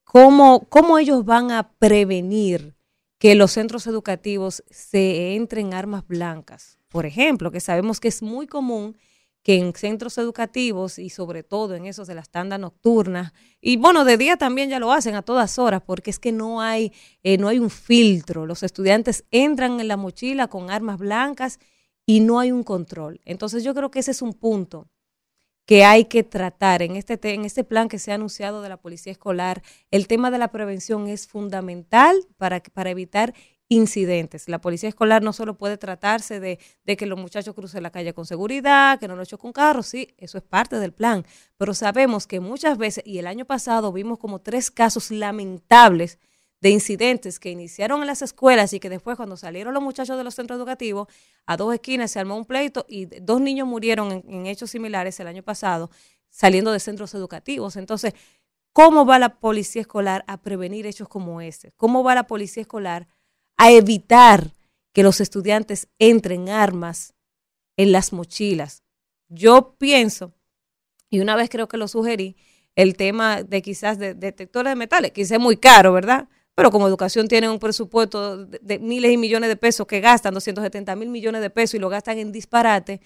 cómo, 0.03 0.67
cómo 0.69 0.97
ellos 0.97 1.25
van 1.25 1.51
a 1.51 1.73
prevenir 1.73 2.75
que 3.17 3.35
los 3.35 3.51
centros 3.51 3.85
educativos 3.85 4.63
se 4.69 5.35
entren 5.35 5.73
armas 5.73 6.07
blancas. 6.07 6.80
Por 6.91 7.05
ejemplo, 7.05 7.51
que 7.51 7.61
sabemos 7.61 7.99
que 7.99 8.09
es 8.09 8.21
muy 8.21 8.47
común 8.47 8.97
que 9.43 9.55
en 9.55 9.73
centros 9.73 10.17
educativos 10.19 10.99
y 10.99 11.09
sobre 11.09 11.41
todo 11.41 11.73
en 11.73 11.85
esos 11.85 12.07
de 12.07 12.13
las 12.13 12.29
tandas 12.29 12.59
nocturnas, 12.59 13.33
y 13.59 13.77
bueno, 13.77 14.05
de 14.05 14.17
día 14.17 14.37
también 14.37 14.69
ya 14.69 14.77
lo 14.77 14.91
hacen 14.91 15.15
a 15.15 15.23
todas 15.23 15.57
horas, 15.57 15.81
porque 15.83 16.11
es 16.11 16.19
que 16.19 16.31
no 16.31 16.61
hay, 16.61 16.91
eh, 17.23 17.37
no 17.37 17.47
hay 17.47 17.57
un 17.57 17.71
filtro. 17.71 18.45
Los 18.45 18.61
estudiantes 18.61 19.23
entran 19.31 19.79
en 19.79 19.87
la 19.87 19.97
mochila 19.97 20.47
con 20.47 20.69
armas 20.69 20.99
blancas 20.99 21.59
y 22.05 22.19
no 22.19 22.39
hay 22.39 22.51
un 22.51 22.63
control. 22.63 23.21
Entonces 23.25 23.63
yo 23.63 23.73
creo 23.73 23.89
que 23.89 23.99
ese 23.99 24.11
es 24.11 24.21
un 24.21 24.33
punto 24.33 24.89
que 25.65 25.85
hay 25.85 26.05
que 26.05 26.23
tratar 26.23 26.81
en 26.81 26.95
este, 26.97 27.17
en 27.33 27.45
este 27.45 27.63
plan 27.63 27.87
que 27.87 27.99
se 27.99 28.11
ha 28.11 28.15
anunciado 28.15 28.61
de 28.61 28.69
la 28.69 28.77
policía 28.77 29.11
escolar. 29.11 29.61
El 29.89 30.07
tema 30.07 30.29
de 30.29 30.37
la 30.37 30.51
prevención 30.51 31.07
es 31.07 31.27
fundamental 31.27 32.15
para, 32.37 32.61
para 32.61 32.89
evitar 32.89 33.33
incidentes. 33.71 34.49
La 34.49 34.59
policía 34.59 34.89
escolar 34.89 35.23
no 35.23 35.31
solo 35.31 35.57
puede 35.57 35.77
tratarse 35.77 36.41
de, 36.41 36.59
que 36.97 37.05
los 37.05 37.17
muchachos 37.17 37.55
crucen 37.55 37.83
la 37.83 37.89
calle 37.89 38.13
con 38.13 38.25
seguridad, 38.25 38.99
que 38.99 39.07
no 39.07 39.15
lo 39.15 39.23
choquen 39.23 39.47
un 39.47 39.53
carro, 39.53 39.81
sí, 39.81 40.13
eso 40.17 40.37
es 40.37 40.43
parte 40.43 40.77
del 40.77 40.91
plan, 40.91 41.25
pero 41.57 41.73
sabemos 41.73 42.27
que 42.27 42.41
muchas 42.41 42.77
veces, 42.77 43.01
y 43.07 43.17
el 43.17 43.27
año 43.27 43.45
pasado 43.45 43.93
vimos 43.93 44.19
como 44.19 44.39
tres 44.39 44.71
casos 44.71 45.09
lamentables 45.09 46.19
de 46.59 46.69
incidentes 46.69 47.39
que 47.39 47.49
iniciaron 47.49 48.01
en 48.01 48.07
las 48.07 48.21
escuelas 48.21 48.73
y 48.73 48.81
que 48.81 48.89
después 48.89 49.15
cuando 49.15 49.37
salieron 49.37 49.73
los 49.73 49.81
muchachos 49.81 50.17
de 50.17 50.25
los 50.25 50.35
centros 50.35 50.57
educativos, 50.57 51.07
a 51.45 51.55
dos 51.55 51.73
esquinas 51.73 52.11
se 52.11 52.19
armó 52.19 52.35
un 52.35 52.43
pleito 52.43 52.85
y 52.89 53.05
dos 53.05 53.39
niños 53.39 53.69
murieron 53.69 54.11
en, 54.11 54.47
hechos 54.47 54.71
similares 54.71 55.17
el 55.21 55.27
año 55.27 55.43
pasado 55.43 55.89
saliendo 56.29 56.73
de 56.73 56.81
centros 56.81 57.13
educativos. 57.13 57.77
Entonces, 57.77 58.15
¿cómo 58.73 59.05
va 59.05 59.17
la 59.17 59.39
policía 59.39 59.81
escolar 59.81 60.25
a 60.27 60.41
prevenir 60.41 60.85
hechos 60.85 61.07
como 61.07 61.39
ese? 61.39 61.71
¿Cómo 61.77 62.03
va 62.03 62.15
la 62.15 62.27
policía 62.27 62.61
escolar 62.61 63.07
a 63.57 63.71
evitar 63.71 64.53
que 64.93 65.03
los 65.03 65.21
estudiantes 65.21 65.87
entren 65.99 66.49
armas 66.49 67.13
en 67.77 67.91
las 67.91 68.13
mochilas? 68.13 68.83
Yo 69.29 69.75
pienso, 69.77 70.33
y 71.09 71.19
una 71.19 71.35
vez 71.35 71.49
creo 71.49 71.67
que 71.67 71.77
lo 71.77 71.87
sugerí, 71.87 72.35
el 72.75 72.95
tema 72.95 73.43
de 73.43 73.61
quizás 73.61 73.99
de 73.99 74.13
detectores 74.13 74.71
de 74.71 74.75
metales, 74.75 75.11
que 75.11 75.21
es 75.21 75.39
muy 75.39 75.57
caro, 75.57 75.93
¿verdad? 75.93 76.27
pero 76.55 76.71
como 76.71 76.87
educación 76.87 77.27
tiene 77.27 77.49
un 77.49 77.59
presupuesto 77.59 78.45
de, 78.45 78.79
miles 78.79 79.11
y 79.11 79.17
millones 79.17 79.49
de 79.49 79.55
pesos 79.55 79.87
que 79.87 79.99
gastan, 79.99 80.33
270 80.33 80.95
mil 80.95 81.09
millones 81.09 81.41
de 81.41 81.49
pesos 81.49 81.75
y 81.75 81.79
lo 81.79 81.89
gastan 81.89 82.19
en 82.19 82.31
disparate, 82.31 83.01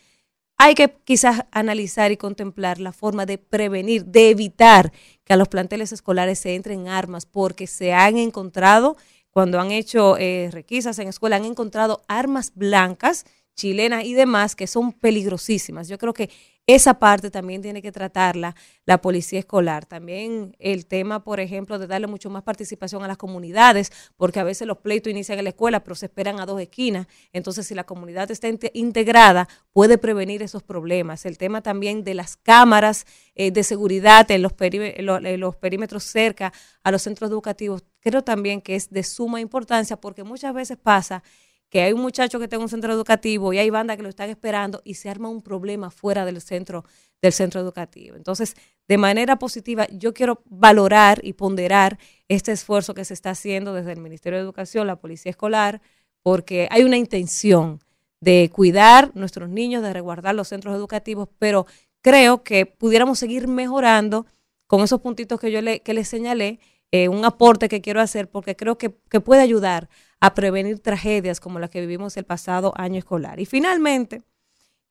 hay 0.57 0.73
que 0.73 0.93
quizás 1.03 1.45
analizar 1.51 2.11
y 2.11 2.17
contemplar 2.17 2.79
la 2.79 2.93
forma 2.93 3.25
de 3.25 3.37
prevenir, 3.37 4.05
de 4.05 4.29
evitar 4.29 4.91
que 5.23 5.33
a 5.33 5.37
los 5.37 5.47
planteles 5.47 5.91
escolares 5.91 6.39
se 6.39 6.55
entren 6.55 6.87
armas, 6.87 7.25
porque 7.25 7.67
se 7.67 7.93
han 7.93 8.17
encontrado, 8.17 8.95
cuando 9.35 9.59
han 9.59 9.71
hecho 9.71 10.15
eh, 10.17 10.47
requisas 10.49 10.97
en 10.97 11.09
escuela, 11.09 11.35
han 11.35 11.43
encontrado 11.43 12.05
armas 12.07 12.53
blancas, 12.55 13.25
chilenas 13.53 14.05
y 14.05 14.13
demás, 14.13 14.55
que 14.55 14.65
son 14.65 14.93
peligrosísimas. 14.93 15.89
Yo 15.89 15.97
creo 15.97 16.13
que 16.13 16.29
esa 16.67 16.99
parte 16.99 17.29
también 17.29 17.61
tiene 17.61 17.81
que 17.81 17.91
tratarla 17.91 18.55
la 18.85 19.01
policía 19.01 19.39
escolar. 19.39 19.85
También 19.85 20.55
el 20.57 20.85
tema, 20.85 21.25
por 21.25 21.41
ejemplo, 21.41 21.77
de 21.79 21.85
darle 21.85 22.07
mucho 22.07 22.29
más 22.29 22.43
participación 22.43 23.03
a 23.03 23.09
las 23.09 23.17
comunidades, 23.17 23.91
porque 24.15 24.39
a 24.39 24.45
veces 24.45 24.67
los 24.67 24.77
pleitos 24.77 25.11
inician 25.11 25.37
en 25.37 25.43
la 25.43 25.49
escuela, 25.49 25.83
pero 25.83 25.95
se 25.95 26.05
esperan 26.05 26.39
a 26.39 26.45
dos 26.45 26.61
esquinas. 26.61 27.07
Entonces, 27.33 27.67
si 27.67 27.75
la 27.75 27.83
comunidad 27.83 28.31
está 28.31 28.47
integrada, 28.73 29.49
puede 29.73 29.97
prevenir 29.97 30.43
esos 30.43 30.63
problemas. 30.63 31.25
El 31.25 31.37
tema 31.37 31.61
también 31.61 32.05
de 32.05 32.13
las 32.13 32.37
cámaras 32.37 33.05
eh, 33.35 33.51
de 33.51 33.63
seguridad 33.63 34.31
en 34.31 34.43
los, 34.43 34.53
en 34.61 35.39
los 35.41 35.57
perímetros 35.57 36.05
cerca 36.05 36.53
a 36.83 36.91
los 36.91 37.01
centros 37.01 37.29
educativos, 37.29 37.83
creo 38.05 38.21
también 38.23 38.61
que 38.61 38.75
es 38.75 38.91
de 38.91 39.01
suma 39.01 39.41
importancia, 39.41 39.97
porque 39.97 40.23
muchas 40.23 40.53
veces 40.53 40.77
pasa 40.77 41.23
que 41.69 41.81
hay 41.81 41.91
un 41.91 42.01
muchacho 42.01 42.37
que 42.37 42.43
está 42.43 42.55
en 42.55 42.61
un 42.61 42.69
centro 42.69 42.93
educativo 42.93 43.51
y 43.51 43.57
hay 43.57 43.71
bandas 43.71 43.97
que 43.97 44.03
lo 44.03 44.09
están 44.09 44.29
esperando 44.29 44.81
y 44.85 44.93
se 44.93 45.09
arma 45.09 45.27
un 45.27 45.41
problema 45.41 45.89
fuera 45.89 46.23
del 46.23 46.39
centro, 46.39 46.85
del 47.19 47.33
centro 47.33 47.59
educativo. 47.59 48.15
Entonces, 48.15 48.55
de 48.87 48.99
manera 48.99 49.39
positiva, 49.39 49.87
yo 49.91 50.13
quiero 50.13 50.43
valorar 50.45 51.19
y 51.23 51.33
ponderar 51.33 51.97
este 52.27 52.51
esfuerzo 52.51 52.93
que 52.93 53.05
se 53.05 53.15
está 53.15 53.31
haciendo 53.31 53.73
desde 53.73 53.93
el 53.93 53.99
Ministerio 53.99 54.37
de 54.37 54.43
Educación, 54.43 54.85
la 54.85 54.97
Policía 54.97 55.31
Escolar, 55.31 55.81
porque 56.21 56.67
hay 56.69 56.83
una 56.83 56.97
intención 56.97 57.79
de 58.21 58.51
cuidar 58.53 59.11
nuestros 59.15 59.49
niños, 59.49 59.81
de 59.81 59.93
resguardar 59.93 60.35
los 60.35 60.49
centros 60.49 60.75
educativos, 60.75 61.27
pero 61.39 61.65
creo 62.01 62.43
que 62.43 62.67
pudiéramos 62.67 63.17
seguir 63.17 63.47
mejorando 63.47 64.27
con 64.67 64.81
esos 64.81 65.01
puntitos 65.01 65.39
que 65.39 65.51
yo 65.51 65.61
le, 65.63 65.79
que 65.81 65.95
les 65.95 66.07
señalé, 66.07 66.59
eh, 66.91 67.09
un 67.09 67.25
aporte 67.25 67.67
que 67.67 67.81
quiero 67.81 68.01
hacer 68.01 68.29
porque 68.29 68.55
creo 68.55 68.77
que, 68.77 68.95
que 69.09 69.19
puede 69.19 69.41
ayudar 69.41 69.89
a 70.19 70.33
prevenir 70.33 70.79
tragedias 70.79 71.39
como 71.39 71.59
las 71.59 71.69
que 71.69 71.81
vivimos 71.81 72.17
el 72.17 72.25
pasado 72.25 72.73
año 72.75 72.97
escolar. 72.97 73.39
Y 73.39 73.45
finalmente, 73.45 74.23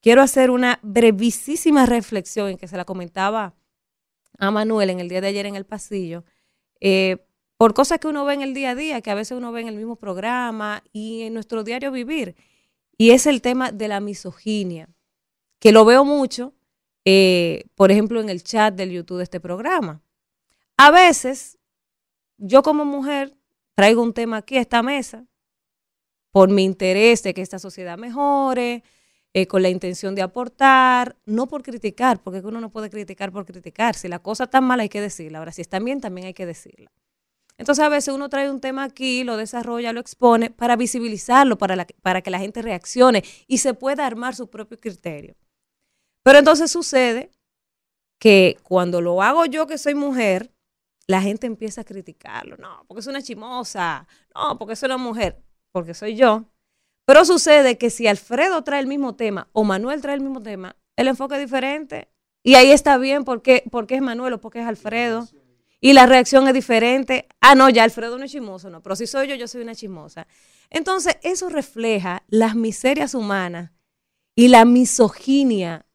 quiero 0.01 0.21
hacer 0.21 0.51
una 0.51 0.79
brevísima 0.83 1.85
reflexión 1.85 2.57
que 2.57 2.67
se 2.67 2.77
la 2.77 2.85
comentaba 2.85 3.55
a 4.37 4.51
Manuel 4.51 4.89
en 4.89 4.99
el 4.99 5.09
día 5.09 5.21
de 5.21 5.27
ayer 5.27 5.45
en 5.45 5.55
el 5.55 5.65
pasillo, 5.65 6.23
eh, 6.79 7.25
por 7.57 7.73
cosas 7.73 7.99
que 7.99 8.07
uno 8.07 8.25
ve 8.25 8.33
en 8.33 8.41
el 8.41 8.53
día 8.53 8.71
a 8.71 8.75
día, 8.75 9.01
que 9.01 9.11
a 9.11 9.15
veces 9.15 9.37
uno 9.37 9.51
ve 9.51 9.61
en 9.61 9.69
el 9.69 9.75
mismo 9.75 9.95
programa 9.95 10.83
y 10.91 11.23
en 11.23 11.33
nuestro 11.33 11.63
diario 11.63 11.91
vivir. 11.91 12.35
Y 12.97 13.11
es 13.11 13.25
el 13.25 13.41
tema 13.41 13.71
de 13.71 13.87
la 13.87 13.99
misoginia, 13.99 14.89
que 15.59 15.71
lo 15.71 15.85
veo 15.85 16.03
mucho, 16.05 16.53
eh, 17.05 17.65
por 17.75 17.91
ejemplo, 17.91 18.19
en 18.19 18.29
el 18.29 18.43
chat 18.43 18.75
del 18.75 18.91
YouTube 18.91 19.17
de 19.17 19.23
este 19.23 19.39
programa. 19.39 20.01
A 20.77 20.91
veces, 20.91 21.57
yo 22.37 22.63
como 22.63 22.85
mujer 22.85 23.35
traigo 23.75 24.01
un 24.01 24.13
tema 24.13 24.37
aquí 24.37 24.57
a 24.57 24.61
esta 24.61 24.81
mesa 24.83 25.25
por 26.31 26.49
mi 26.49 26.63
interés 26.63 27.23
de 27.23 27.33
que 27.33 27.41
esta 27.41 27.59
sociedad 27.59 27.97
mejore, 27.97 28.83
eh, 29.33 29.47
con 29.47 29.61
la 29.61 29.69
intención 29.69 30.15
de 30.15 30.21
aportar, 30.21 31.17
no 31.25 31.47
por 31.47 31.61
criticar, 31.61 32.21
porque 32.23 32.39
uno 32.39 32.61
no 32.61 32.71
puede 32.71 32.89
criticar 32.89 33.31
por 33.31 33.45
criticar. 33.45 33.95
Si 33.95 34.07
la 34.07 34.19
cosa 34.19 34.45
está 34.45 34.61
mal 34.61 34.79
hay 34.79 34.87
que 34.87 35.01
decirla. 35.01 35.39
Ahora, 35.39 35.51
si 35.51 35.61
está 35.61 35.79
bien, 35.79 35.99
también 35.99 36.27
hay 36.27 36.33
que 36.33 36.45
decirla. 36.45 36.89
Entonces, 37.57 37.83
a 37.83 37.89
veces 37.89 38.13
uno 38.13 38.29
trae 38.29 38.49
un 38.49 38.61
tema 38.61 38.83
aquí, 38.83 39.23
lo 39.23 39.37
desarrolla, 39.37 39.93
lo 39.93 39.99
expone 39.99 40.51
para 40.51 40.75
visibilizarlo, 40.77 41.57
para, 41.57 41.85
para 42.01 42.21
que 42.21 42.29
la 42.29 42.39
gente 42.39 42.61
reaccione 42.61 43.23
y 43.47 43.57
se 43.57 43.73
pueda 43.73 44.05
armar 44.05 44.35
su 44.35 44.49
propio 44.49 44.79
criterio. 44.79 45.35
Pero 46.23 46.39
entonces 46.39 46.71
sucede 46.71 47.29
que 48.19 48.57
cuando 48.63 49.01
lo 49.01 49.21
hago 49.21 49.45
yo, 49.45 49.67
que 49.67 49.77
soy 49.77 49.95
mujer, 49.95 50.54
la 51.07 51.21
gente 51.21 51.47
empieza 51.47 51.81
a 51.81 51.83
criticarlo. 51.83 52.57
No, 52.57 52.83
porque 52.87 53.01
es 53.01 53.07
una 53.07 53.21
chimosa. 53.21 54.07
No, 54.33 54.57
porque 54.57 54.73
es 54.73 54.83
una 54.83 54.97
mujer. 54.97 55.41
Porque 55.71 55.93
soy 55.93 56.15
yo. 56.15 56.45
Pero 57.05 57.23
sucede 57.25 57.77
que 57.77 57.89
si 57.89 58.07
Alfredo 58.07 58.63
trae 58.63 58.79
el 58.79 58.87
mismo 58.87 59.15
tema 59.15 59.47
o 59.51 59.63
Manuel 59.63 60.01
trae 60.01 60.15
el 60.15 60.21
mismo 60.21 60.41
tema, 60.41 60.75
el 60.95 61.07
enfoque 61.07 61.35
es 61.35 61.41
diferente. 61.41 62.09
Y 62.43 62.55
ahí 62.55 62.71
está 62.71 62.97
bien 62.97 63.23
porque, 63.23 63.63
porque 63.71 63.95
es 63.95 64.01
Manuel 64.01 64.33
o 64.33 64.41
porque 64.41 64.61
es 64.61 64.67
Alfredo. 64.67 65.27
Y 65.79 65.93
la 65.93 66.07
reacción 66.07 66.47
es 66.47 66.53
diferente. 66.53 67.27
Ah, 67.41 67.53
no, 67.53 67.69
ya 67.69 67.83
Alfredo 67.83 68.17
no 68.17 68.25
es 68.25 68.31
chimoso, 68.31 68.69
no. 68.69 68.81
Pero 68.81 68.95
si 68.95 69.05
soy 69.05 69.27
yo, 69.27 69.35
yo 69.35 69.47
soy 69.47 69.61
una 69.61 69.75
chimosa. 69.75 70.27
Entonces, 70.71 71.17
eso 71.21 71.49
refleja 71.49 72.23
las 72.27 72.55
miserias 72.55 73.13
humanas 73.13 73.71
y 74.35 74.47
la 74.47 74.65
misoginia 74.65 75.85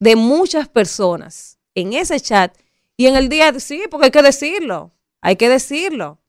de 0.00 0.16
muchas 0.16 0.68
personas 0.68 1.58
en 1.74 1.92
ese 1.92 2.18
chat 2.20 2.56
y 2.96 3.06
en 3.06 3.16
el 3.16 3.28
día, 3.28 3.52
sí, 3.60 3.84
porque 3.90 4.06
hay 4.06 4.10
que 4.10 4.22
decirlo, 4.22 4.92
hay 5.20 5.36
que 5.36 5.48
decirlo, 5.48 6.20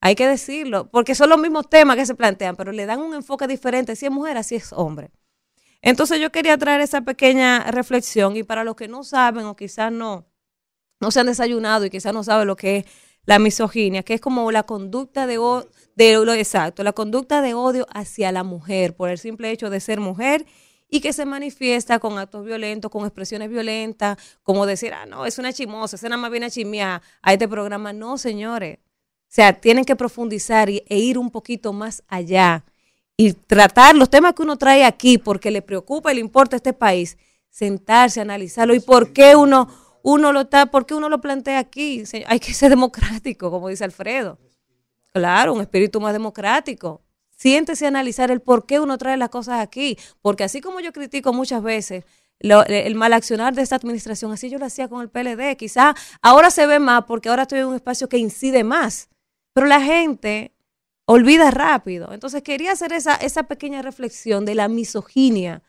hay 0.00 0.14
que 0.14 0.26
decirlo, 0.26 0.90
porque 0.90 1.14
son 1.14 1.30
los 1.30 1.38
mismos 1.38 1.68
temas 1.68 1.96
que 1.96 2.06
se 2.06 2.14
plantean, 2.14 2.56
pero 2.56 2.72
le 2.72 2.86
dan 2.86 3.00
un 3.00 3.14
enfoque 3.14 3.46
diferente, 3.46 3.96
si 3.96 4.06
es 4.06 4.12
mujer, 4.12 4.36
así 4.36 4.54
es 4.54 4.72
hombre. 4.72 5.10
Entonces 5.82 6.20
yo 6.20 6.30
quería 6.30 6.58
traer 6.58 6.80
esa 6.80 7.02
pequeña 7.02 7.70
reflexión 7.70 8.36
y 8.36 8.42
para 8.42 8.64
los 8.64 8.76
que 8.76 8.88
no 8.88 9.04
saben 9.04 9.46
o 9.46 9.56
quizás 9.56 9.92
no, 9.92 10.26
no 11.00 11.10
se 11.10 11.20
han 11.20 11.26
desayunado 11.26 11.84
y 11.84 11.90
quizás 11.90 12.12
no 12.12 12.24
saben 12.24 12.46
lo 12.46 12.56
que 12.56 12.78
es 12.78 12.84
la 13.24 13.38
misoginia, 13.38 14.02
que 14.02 14.14
es 14.14 14.20
como 14.20 14.50
la 14.50 14.62
conducta 14.62 15.26
de, 15.26 15.38
de 15.96 16.12
lo 16.24 16.32
exacto, 16.32 16.82
la 16.82 16.92
conducta 16.92 17.42
de 17.42 17.54
odio 17.54 17.86
hacia 17.92 18.32
la 18.32 18.42
mujer 18.42 18.96
por 18.96 19.10
el 19.10 19.18
simple 19.18 19.50
hecho 19.50 19.68
de 19.70 19.80
ser 19.80 20.00
mujer 20.00 20.46
y 20.88 21.00
que 21.00 21.12
se 21.12 21.24
manifiesta 21.26 21.98
con 21.98 22.18
actos 22.18 22.44
violentos, 22.44 22.90
con 22.90 23.04
expresiones 23.04 23.50
violentas, 23.50 24.18
como 24.42 24.66
decir, 24.66 24.94
ah, 24.94 25.06
no, 25.06 25.26
es 25.26 25.38
una 25.38 25.52
chimosa, 25.52 25.96
es 25.96 26.02
nada 26.02 26.16
más 26.16 26.30
viene 26.30 26.46
a 26.46 26.50
chimia 26.50 27.02
a 27.22 27.32
este 27.32 27.46
programa. 27.46 27.92
No, 27.92 28.16
señores. 28.16 28.78
O 28.80 29.30
sea, 29.30 29.52
tienen 29.52 29.84
que 29.84 29.96
profundizar 29.96 30.70
y, 30.70 30.82
e 30.86 30.98
ir 30.98 31.18
un 31.18 31.30
poquito 31.30 31.74
más 31.74 32.02
allá 32.08 32.64
y 33.16 33.34
tratar 33.34 33.94
los 33.94 34.08
temas 34.08 34.32
que 34.32 34.42
uno 34.42 34.56
trae 34.56 34.84
aquí 34.84 35.18
porque 35.18 35.50
le 35.50 35.60
preocupa 35.60 36.12
y 36.12 36.14
le 36.14 36.20
importa 36.22 36.56
a 36.56 36.58
este 36.58 36.72
país, 36.72 37.18
sentarse, 37.50 38.20
analizarlo 38.20 38.74
y 38.74 38.80
por 38.80 39.12
qué 39.12 39.36
uno, 39.36 39.68
uno 40.02 40.32
lo 40.32 40.42
está, 40.42 40.66
por 40.66 40.86
qué 40.86 40.94
uno 40.94 41.10
lo 41.10 41.20
plantea 41.20 41.58
aquí. 41.58 42.04
Hay 42.26 42.40
que 42.40 42.54
ser 42.54 42.70
democrático, 42.70 43.50
como 43.50 43.68
dice 43.68 43.84
Alfredo. 43.84 44.38
Claro, 45.12 45.52
un 45.52 45.60
espíritu 45.60 46.00
más 46.00 46.12
democrático. 46.12 47.02
Siéntese 47.38 47.84
a 47.84 47.88
analizar 47.88 48.30
el 48.30 48.40
por 48.40 48.66
qué 48.66 48.80
uno 48.80 48.98
trae 48.98 49.16
las 49.16 49.28
cosas 49.30 49.60
aquí. 49.60 49.96
Porque 50.20 50.44
así 50.44 50.60
como 50.60 50.80
yo 50.80 50.92
critico 50.92 51.32
muchas 51.32 51.62
veces 51.62 52.04
lo- 52.40 52.64
el 52.66 52.94
mal 52.96 53.12
accionar 53.12 53.54
de 53.54 53.62
esta 53.62 53.76
administración, 53.76 54.32
así 54.32 54.50
yo 54.50 54.58
lo 54.58 54.66
hacía 54.66 54.88
con 54.88 55.02
el 55.02 55.08
PLD. 55.08 55.56
Quizá 55.56 55.94
ahora 56.20 56.50
se 56.50 56.66
ve 56.66 56.78
más 56.80 57.04
porque 57.04 57.28
ahora 57.28 57.42
estoy 57.42 57.60
en 57.60 57.66
un 57.66 57.74
espacio 57.76 58.08
que 58.08 58.18
incide 58.18 58.64
más. 58.64 59.08
Pero 59.54 59.66
la 59.68 59.80
gente 59.80 60.52
olvida 61.06 61.50
rápido. 61.50 62.12
Entonces 62.12 62.42
quería 62.42 62.72
hacer 62.72 62.92
esa, 62.92 63.14
esa 63.14 63.44
pequeña 63.44 63.82
reflexión 63.82 64.44
de 64.44 64.54
la 64.56 64.68
misoginia 64.68 65.62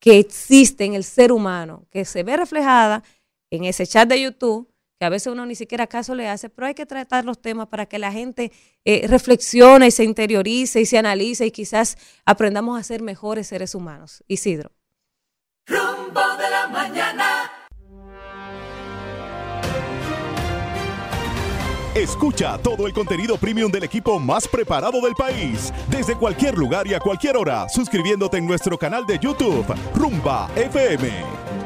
que 0.00 0.18
existe 0.18 0.84
en 0.84 0.94
el 0.94 1.04
ser 1.04 1.30
humano, 1.30 1.86
que 1.90 2.04
se 2.04 2.22
ve 2.22 2.36
reflejada 2.36 3.02
en 3.50 3.64
ese 3.64 3.86
chat 3.86 4.08
de 4.08 4.20
YouTube, 4.22 4.69
que 5.00 5.06
a 5.06 5.08
veces 5.08 5.32
uno 5.32 5.46
ni 5.46 5.54
siquiera 5.54 5.86
caso 5.86 6.14
le 6.14 6.28
hace, 6.28 6.50
pero 6.50 6.66
hay 6.66 6.74
que 6.74 6.84
tratar 6.84 7.24
los 7.24 7.40
temas 7.40 7.68
para 7.68 7.86
que 7.86 7.98
la 7.98 8.12
gente 8.12 8.52
eh, 8.84 9.06
reflexione 9.08 9.86
y 9.86 9.90
se 9.90 10.04
interiorice 10.04 10.82
y 10.82 10.84
se 10.84 10.98
analice 10.98 11.46
y 11.46 11.50
quizás 11.50 11.96
aprendamos 12.26 12.78
a 12.78 12.82
ser 12.82 13.00
mejores 13.00 13.46
seres 13.46 13.74
humanos. 13.74 14.22
Isidro. 14.28 14.72
Rumbo 15.66 16.20
de 16.36 16.50
la 16.50 16.68
mañana. 16.68 17.50
Escucha 21.94 22.58
todo 22.58 22.86
el 22.86 22.92
contenido 22.92 23.38
premium 23.38 23.72
del 23.72 23.84
equipo 23.84 24.20
más 24.20 24.46
preparado 24.46 25.00
del 25.00 25.14
país, 25.14 25.72
desde 25.88 26.14
cualquier 26.14 26.58
lugar 26.58 26.86
y 26.86 26.92
a 26.92 27.00
cualquier 27.00 27.38
hora, 27.38 27.70
suscribiéndote 27.70 28.36
en 28.36 28.46
nuestro 28.46 28.76
canal 28.76 29.06
de 29.06 29.18
YouTube, 29.18 29.64
Rumba 29.94 30.50
FM. 30.56 31.59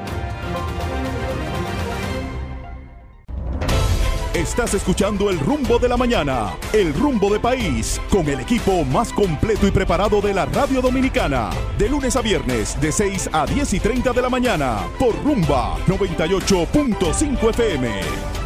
Estás 4.35 4.75
escuchando 4.75 5.31
el 5.31 5.39
rumbo 5.39 5.79
de 5.79 5.89
la 5.89 5.97
mañana, 5.97 6.57
el 6.73 6.93
rumbo 6.93 7.33
de 7.33 7.39
país, 7.39 8.01
con 8.11 8.29
el 8.29 8.41
equipo 8.41 8.85
más 8.85 9.13
completo 9.13 9.69
y 9.69 9.71
preparado 9.71 10.21
de 10.21 10.35
la 10.35 10.45
radio 10.45 10.83
dominicana, 10.83 11.51
de 11.79 11.89
lunes 11.89 12.17
a 12.17 12.21
viernes, 12.21 12.77
de 12.81 12.91
6 12.91 13.31
a 13.33 13.47
10 13.47 13.75
y 13.75 13.79
30 13.79 14.13
de 14.13 14.23
la 14.23 14.29
mañana, 14.29 14.89
por 14.99 15.15
Rumba 15.23 15.79
98.5 15.87 17.51
FM. 17.51 18.44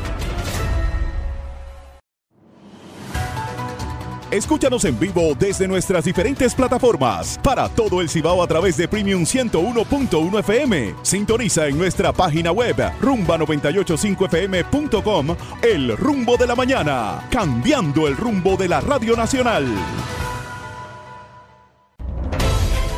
Escúchanos 4.30 4.84
en 4.84 4.98
vivo 4.98 5.34
desde 5.38 5.66
nuestras 5.66 6.05
diferentes 6.05 6.55
plataformas 6.55 7.38
para 7.42 7.66
todo 7.70 8.02
el 8.02 8.10
Cibao 8.10 8.42
a 8.42 8.46
través 8.46 8.76
de 8.76 8.86
Premium 8.86 9.22
101.1 9.22 10.40
FM. 10.40 10.96
Sintoniza 11.00 11.66
en 11.66 11.78
nuestra 11.78 12.12
página 12.12 12.52
web 12.52 12.76
rumba985fm.com 13.00 15.34
El 15.62 15.96
rumbo 15.96 16.36
de 16.36 16.46
la 16.46 16.55
mañana, 16.55 17.26
cambiando 17.30 18.06
el 18.06 18.18
rumbo 18.18 18.59
de 18.59 18.68
la 18.68 18.82
Radio 18.82 19.16
Nacional. 19.16 19.64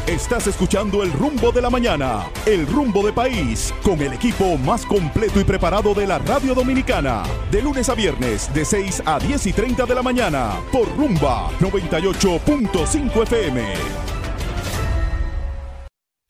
Estás 0.06 0.46
escuchando 0.46 1.02
el 1.02 1.12
rumbo 1.12 1.52
de 1.52 1.60
la 1.60 1.70
mañana, 1.70 2.26
el 2.46 2.66
rumbo 2.66 3.04
de 3.04 3.12
país, 3.12 3.72
con 3.82 4.00
el 4.00 4.12
equipo 4.12 4.56
más 4.56 4.84
completo 4.84 5.38
y 5.40 5.44
preparado 5.44 5.94
de 5.94 6.06
la 6.06 6.18
radio 6.18 6.54
dominicana, 6.54 7.22
de 7.50 7.62
lunes 7.62 7.88
a 7.88 7.94
viernes, 7.94 8.52
de 8.52 8.64
6 8.64 9.02
a 9.04 9.18
10 9.18 9.46
y 9.46 9.52
30 9.52 9.86
de 9.86 9.94
la 9.94 10.02
mañana, 10.02 10.54
por 10.72 10.88
Rumba 10.96 11.50
98.5 11.60 13.22
FM. 13.22 13.74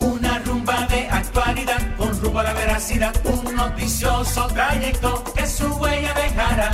Una 0.01 0.39
rumba 0.41 0.87
de 0.89 1.09
actualidad 1.09 1.97
con 1.97 2.21
rumbo 2.21 2.41
a 2.41 2.43
la 2.43 2.53
veracidad. 2.53 3.15
Un 3.25 3.55
noticioso 3.55 4.47
trayecto 4.49 5.25
que 5.35 5.47
su 5.47 5.67
huella 5.77 6.13
dejará. 6.15 6.71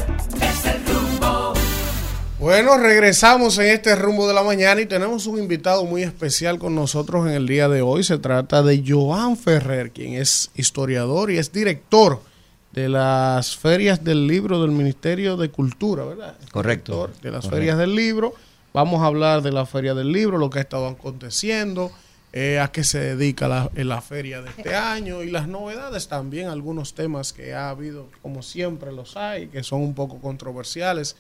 Bueno, 2.47 2.79
regresamos 2.79 3.59
en 3.59 3.67
este 3.71 3.97
rumbo 3.97 4.29
de 4.29 4.33
la 4.33 4.45
mañana 4.45 4.81
y 4.81 4.87
tenemos 4.87 5.27
un 5.27 5.41
invitado 5.41 5.85
muy 5.85 6.05
especial 6.05 6.61
con 6.61 6.77
nosotros 6.77 7.27
en 7.27 7.33
el 7.33 7.49
día 7.49 7.69
de 7.69 7.83
hoy. 7.83 8.05
Se 8.05 8.19
trata 8.19 8.63
de 8.63 8.85
Joan 8.87 9.37
Ferrer, 9.37 9.91
quien 9.91 10.13
es 10.13 10.53
historiador 10.55 11.33
y 11.33 11.39
es 11.39 11.51
director 11.51 12.23
de 12.71 12.89
las 12.89 13.57
ferias 13.57 14.05
del 14.05 14.29
libro 14.29 14.63
del 14.63 14.71
Ministerio 14.71 15.37
de 15.37 15.51
Cultura, 15.51 16.05
¿verdad? 16.05 16.37
Correcto. 16.53 16.93
Director 16.93 17.21
De 17.21 17.31
las 17.33 17.41
Correcto. 17.41 17.57
ferias 17.57 17.79
del 17.79 17.97
libro. 17.97 18.33
Vamos 18.73 19.03
a 19.03 19.07
hablar 19.07 19.43
de 19.43 19.51
la 19.51 19.67
feria 19.67 19.95
del 19.95 20.13
libro, 20.13 20.39
lo 20.39 20.49
que 20.49 20.61
ha 20.61 20.63
estado 20.63 20.87
aconteciendo, 20.87 21.91
eh, 22.33 22.61
a 22.61 22.71
qué 22.71 22.85
se 22.85 23.01
dedica 23.01 23.49
la, 23.49 23.73
la 23.75 24.01
feria 24.01 24.41
de 24.41 24.51
este 24.51 24.77
año 24.77 25.25
y 25.25 25.33
las 25.33 25.49
novedades 25.49 26.07
también, 26.07 26.47
algunos 26.47 26.95
temas 26.95 27.33
que 27.33 27.55
ha 27.55 27.71
habido, 27.71 28.07
como 28.23 28.45
siempre 28.45 28.93
los 28.93 29.17
hay, 29.17 29.49
que 29.49 29.65
son 29.65 29.81
un 29.81 29.95
poco 29.95 30.21
controversiales 30.21 31.17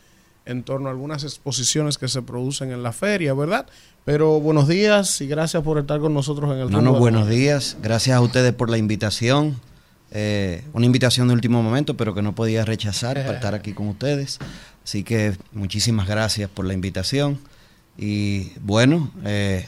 en 0.46 0.62
torno 0.62 0.88
a 0.88 0.92
algunas 0.92 1.24
exposiciones 1.24 1.98
que 1.98 2.08
se 2.08 2.22
producen 2.22 2.70
en 2.70 2.82
la 2.82 2.92
feria, 2.92 3.34
¿verdad? 3.34 3.66
Pero 4.04 4.40
buenos 4.40 4.68
días 4.68 5.20
y 5.20 5.26
gracias 5.26 5.62
por 5.62 5.78
estar 5.78 6.00
con 6.00 6.14
nosotros 6.14 6.50
en 6.52 6.58
el 6.60 6.70
No, 6.70 6.80
no, 6.80 6.94
buenos 6.94 7.28
días. 7.28 7.76
Gracias 7.82 8.16
a 8.16 8.20
ustedes 8.20 8.54
por 8.54 8.70
la 8.70 8.78
invitación. 8.78 9.60
Eh, 10.12 10.62
una 10.72 10.86
invitación 10.86 11.26
de 11.26 11.34
último 11.34 11.62
momento, 11.62 11.96
pero 11.96 12.14
que 12.14 12.22
no 12.22 12.34
podía 12.34 12.64
rechazar 12.64 13.16
para 13.16 13.34
estar 13.34 13.54
aquí 13.54 13.72
con 13.72 13.88
ustedes. 13.88 14.38
Así 14.84 15.02
que 15.02 15.36
muchísimas 15.52 16.06
gracias 16.06 16.48
por 16.48 16.64
la 16.64 16.74
invitación. 16.74 17.40
Y 17.98 18.52
bueno, 18.60 19.10
eh, 19.24 19.66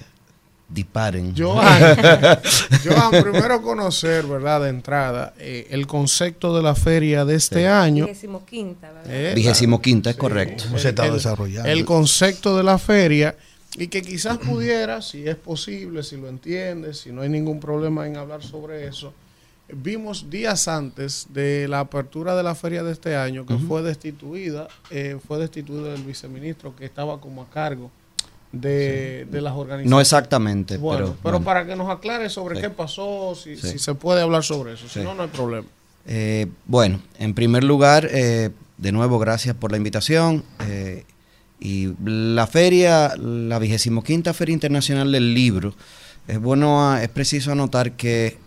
disparen. 0.68 1.34
Joan, 1.36 1.96
Joan, 2.84 3.22
primero 3.22 3.62
conocer, 3.62 4.26
¿verdad? 4.26 4.62
De 4.62 4.68
entrada, 4.68 5.34
eh, 5.38 5.66
el 5.70 5.86
concepto 5.86 6.54
de 6.56 6.62
la 6.62 6.74
feria 6.74 7.24
de 7.24 7.34
este 7.36 7.66
año. 7.68 8.06
Vigésimo 8.06 8.44
quinta, 8.44 8.92
¿verdad? 8.92 9.10
Eh, 9.10 9.32
Vigésimo 9.34 9.80
quinta, 9.80 10.10
es 10.10 10.16
correcto. 10.16 10.64
el- 11.06 11.10
El 11.66 11.84
concepto 11.84 12.56
de 12.56 12.62
la 12.64 12.78
feria 12.78 13.34
y 13.76 13.88
que 13.88 14.02
quizás 14.02 14.38
pudiera, 14.38 15.00
si 15.02 15.26
es 15.28 15.36
posible, 15.36 16.02
si 16.02 16.16
lo 16.16 16.28
entiendes, 16.28 16.98
si 17.00 17.12
no 17.12 17.22
hay 17.22 17.28
ningún 17.28 17.60
problema 17.60 18.06
en 18.06 18.16
hablar 18.16 18.42
sobre 18.42 18.86
eso. 18.86 19.12
Vimos 19.70 20.30
días 20.30 20.66
antes 20.66 21.26
de 21.28 21.68
la 21.68 21.80
apertura 21.80 22.34
de 22.34 22.42
la 22.42 22.54
feria 22.54 22.82
de 22.82 22.92
este 22.92 23.16
año 23.16 23.44
que 23.44 23.56
fue 23.58 23.82
destituida, 23.82 24.66
eh, 24.90 25.18
fue 25.26 25.38
destituido 25.38 25.94
el 25.94 26.02
viceministro 26.04 26.74
que 26.74 26.86
estaba 26.86 27.20
como 27.20 27.42
a 27.42 27.50
cargo 27.50 27.90
de, 28.52 29.26
de 29.30 29.40
las 29.40 29.52
organizaciones. 29.52 29.90
No 29.90 30.00
exactamente, 30.00 30.76
Bueno, 30.78 30.98
pero. 31.06 31.16
pero 31.22 31.32
bueno. 31.38 31.44
para 31.44 31.66
que 31.66 31.76
nos 31.76 31.90
aclare 31.90 32.30
sobre 32.30 32.56
Sí. 32.56 32.62
qué 32.62 32.70
pasó, 32.70 33.34
si, 33.34 33.56
Sí. 33.56 33.72
si 33.72 33.78
se 33.78 33.94
puede 33.94 34.22
hablar 34.22 34.42
sobre 34.44 34.74
eso, 34.74 34.88
si 34.88 35.00
no, 35.00 35.14
no 35.14 35.24
hay 35.24 35.28
problema. 35.28 35.66
Eh, 36.06 36.46
bueno, 36.66 37.00
en 37.18 37.34
primer 37.34 37.64
lugar, 37.64 38.08
eh, 38.10 38.50
de 38.78 38.92
nuevo, 38.92 39.18
gracias 39.18 39.54
por 39.54 39.70
la 39.70 39.76
invitación. 39.76 40.44
eh, 40.66 41.04
y 41.60 41.92
la 42.04 42.46
feria, 42.46 43.16
la 43.16 43.58
vigésimo 43.58 44.04
quinta 44.04 44.32
Feria 44.32 44.52
Internacional 44.52 45.10
del 45.10 45.34
Libro, 45.34 45.74
es 46.28 46.38
bueno, 46.40 46.88
a- 46.92 47.02
es 47.02 47.08
preciso 47.08 47.50
anotar 47.50 47.92
que 47.92 48.38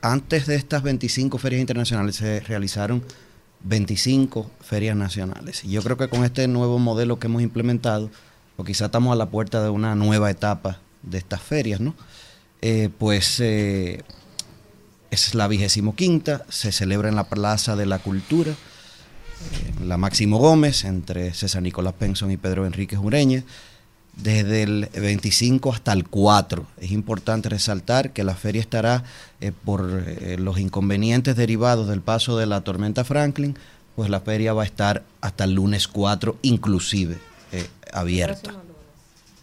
antes 0.00 0.46
de 0.46 0.54
estas 0.56 0.82
25 0.82 1.36
ferias 1.36 1.60
internacionales 1.60 2.16
se 2.16 2.40
realizaron 2.40 3.02
25 3.64 4.50
ferias 4.60 4.96
nacionales. 4.96 5.64
Y 5.64 5.70
yo 5.70 5.82
creo 5.82 5.96
que 5.96 6.08
con 6.08 6.24
este 6.24 6.46
nuevo 6.48 6.78
modelo 6.78 7.18
que 7.18 7.26
hemos 7.26 7.42
implementado, 7.42 8.10
o 8.56 8.64
quizá 8.64 8.86
estamos 8.86 9.12
a 9.12 9.16
la 9.16 9.26
puerta 9.26 9.62
de 9.62 9.70
una 9.70 9.94
nueva 9.94 10.30
etapa 10.30 10.78
de 11.02 11.18
estas 11.18 11.42
ferias, 11.42 11.80
¿no? 11.80 11.94
Eh, 12.62 12.88
pues 12.98 13.38
eh, 13.40 14.02
es 15.10 15.34
la 15.34 15.46
vigésimo 15.46 15.94
quinta, 15.94 16.44
se 16.48 16.72
celebra 16.72 17.08
en 17.08 17.16
la 17.16 17.28
Plaza 17.28 17.76
de 17.76 17.86
la 17.86 17.98
Cultura, 17.98 18.52
eh, 18.52 19.84
la 19.84 19.98
Máximo 19.98 20.38
Gómez, 20.38 20.84
entre 20.84 21.34
César 21.34 21.62
Nicolás 21.62 21.94
Penson 21.98 22.30
y 22.30 22.36
Pedro 22.36 22.66
Enrique 22.66 22.96
Ureña, 22.96 23.44
desde 24.16 24.62
el 24.62 24.88
25 24.94 25.70
hasta 25.70 25.92
el 25.92 26.08
4. 26.08 26.66
Es 26.80 26.90
importante 26.90 27.50
resaltar 27.50 28.14
que 28.14 28.24
la 28.24 28.34
feria 28.34 28.62
estará 28.62 29.04
por 29.66 29.82
los 30.38 30.58
inconvenientes 30.58 31.36
derivados 31.36 31.86
del 31.86 32.00
paso 32.00 32.38
de 32.38 32.46
la 32.46 32.62
tormenta 32.62 33.04
Franklin, 33.04 33.58
pues 33.94 34.08
la 34.08 34.20
feria 34.20 34.54
va 34.54 34.62
a 34.62 34.66
estar 34.66 35.04
hasta 35.20 35.44
el 35.44 35.52
lunes 35.52 35.86
4 35.86 36.38
inclusive 36.40 37.18
abierta. 37.92 38.52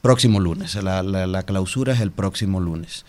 Próximo 0.01 0.39
lunes, 0.39 0.75
la, 0.75 1.01
la- 1.03 1.27
la 1.27 1.43
clausura 1.43 1.93
es 1.93 2.01
el 2.01 2.11
próximo 2.11 2.59
lunes. 2.59 3.05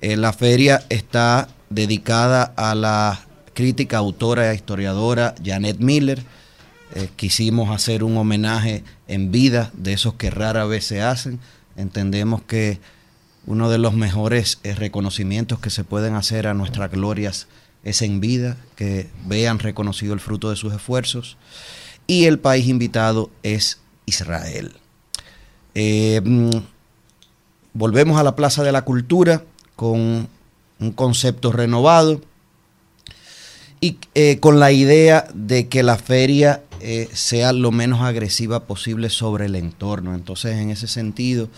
Eh, 0.00 0.16
la 0.16 0.32
feria 0.32 0.84
está 0.90 1.48
dedicada 1.70 2.52
a 2.56 2.74
la 2.74 3.20
crítica, 3.54 3.98
autora 3.98 4.52
e 4.52 4.54
historiadora 4.54 5.34
Janet 5.44 5.78
Miller. 5.78 6.22
Eh, 6.94 7.08
quisimos 7.16 7.70
hacer 7.74 8.04
un 8.04 8.16
homenaje 8.16 8.84
en 9.08 9.32
vida 9.32 9.70
de 9.74 9.94
esos 9.94 10.14
que 10.14 10.30
rara 10.30 10.64
vez 10.66 10.84
se 10.86 11.02
hacen. 11.02 11.40
Entendemos 11.76 12.42
que 12.42 12.78
uno 13.46 13.68
de 13.70 13.78
los 13.78 13.94
mejores 13.94 14.58
eh, 14.62 14.74
reconocimientos 14.74 15.58
que 15.58 15.70
se 15.70 15.82
pueden 15.84 16.14
hacer 16.14 16.46
a 16.46 16.54
nuestras 16.54 16.90
glorias 16.92 17.48
es 17.82 18.02
en 18.02 18.20
vida, 18.20 18.56
que 18.76 19.08
vean 19.26 19.58
reconocido 19.58 20.12
el 20.14 20.20
fruto 20.20 20.50
de 20.50 20.56
sus 20.56 20.72
esfuerzos. 20.72 21.36
y 22.08 22.26
el 22.26 22.38
país 22.38 22.68
invitado 22.68 23.30
es 23.42 23.78
Israel. 24.06 24.72
Eh, 25.74 26.22
mm, 26.24 26.50
volvemos 27.74 28.18
a 28.18 28.22
la 28.22 28.34
Plaza 28.34 28.62
de 28.62 28.72
la 28.72 28.82
Cultura 28.82 29.42
con 29.74 30.28
un 30.78 30.92
concepto 30.92 31.52
renovado 31.52 32.20
y 33.80 33.98
eh, 34.14 34.38
con 34.40 34.58
la 34.58 34.72
idea 34.72 35.28
de 35.34 35.68
que 35.68 35.82
la 35.82 35.98
feria 35.98 36.62
eh, 36.80 37.08
sea 37.12 37.52
lo 37.52 37.72
menos 37.72 38.00
agresiva 38.00 38.64
posible 38.64 39.10
sobre 39.10 39.46
el 39.46 39.54
entorno. 39.54 40.14
Entonces, 40.14 40.56
en 40.56 40.70
ese 40.70 40.86
sentido, 40.86 41.48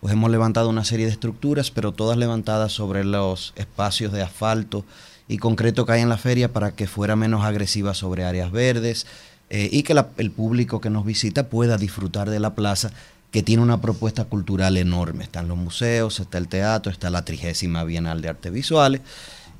pues 0.00 0.12
hemos 0.12 0.30
levantado 0.30 0.68
una 0.68 0.84
serie 0.84 1.06
de 1.06 1.12
estructuras, 1.12 1.70
pero 1.70 1.92
todas 1.92 2.18
levantadas 2.18 2.72
sobre 2.72 3.04
los 3.04 3.52
espacios 3.56 4.12
de 4.12 4.22
asfalto 4.22 4.84
y 5.28 5.38
concreto 5.38 5.86
que 5.86 5.92
hay 5.92 6.00
en 6.00 6.08
la 6.08 6.18
feria 6.18 6.52
para 6.52 6.72
que 6.74 6.88
fuera 6.88 7.14
menos 7.14 7.44
agresiva 7.44 7.94
sobre 7.94 8.24
áreas 8.24 8.50
verdes 8.50 9.06
eh, 9.54 9.68
y 9.70 9.82
que 9.82 9.94
el 10.16 10.30
público 10.30 10.80
que 10.80 10.88
nos 10.88 11.04
visita 11.04 11.50
pueda 11.50 11.76
disfrutar 11.76 12.30
de 12.30 12.40
la 12.40 12.54
plaza 12.54 12.90
que 13.30 13.42
tiene 13.42 13.62
una 13.62 13.82
propuesta 13.82 14.24
cultural 14.24 14.78
enorme. 14.78 15.24
Están 15.24 15.46
los 15.46 15.58
museos, 15.58 16.20
está 16.20 16.38
el 16.38 16.48
teatro, 16.48 16.90
está 16.90 17.10
la 17.10 17.22
trigésima 17.22 17.84
Bienal 17.84 18.22
de 18.22 18.30
Artes 18.30 18.50
Visuales 18.50 19.02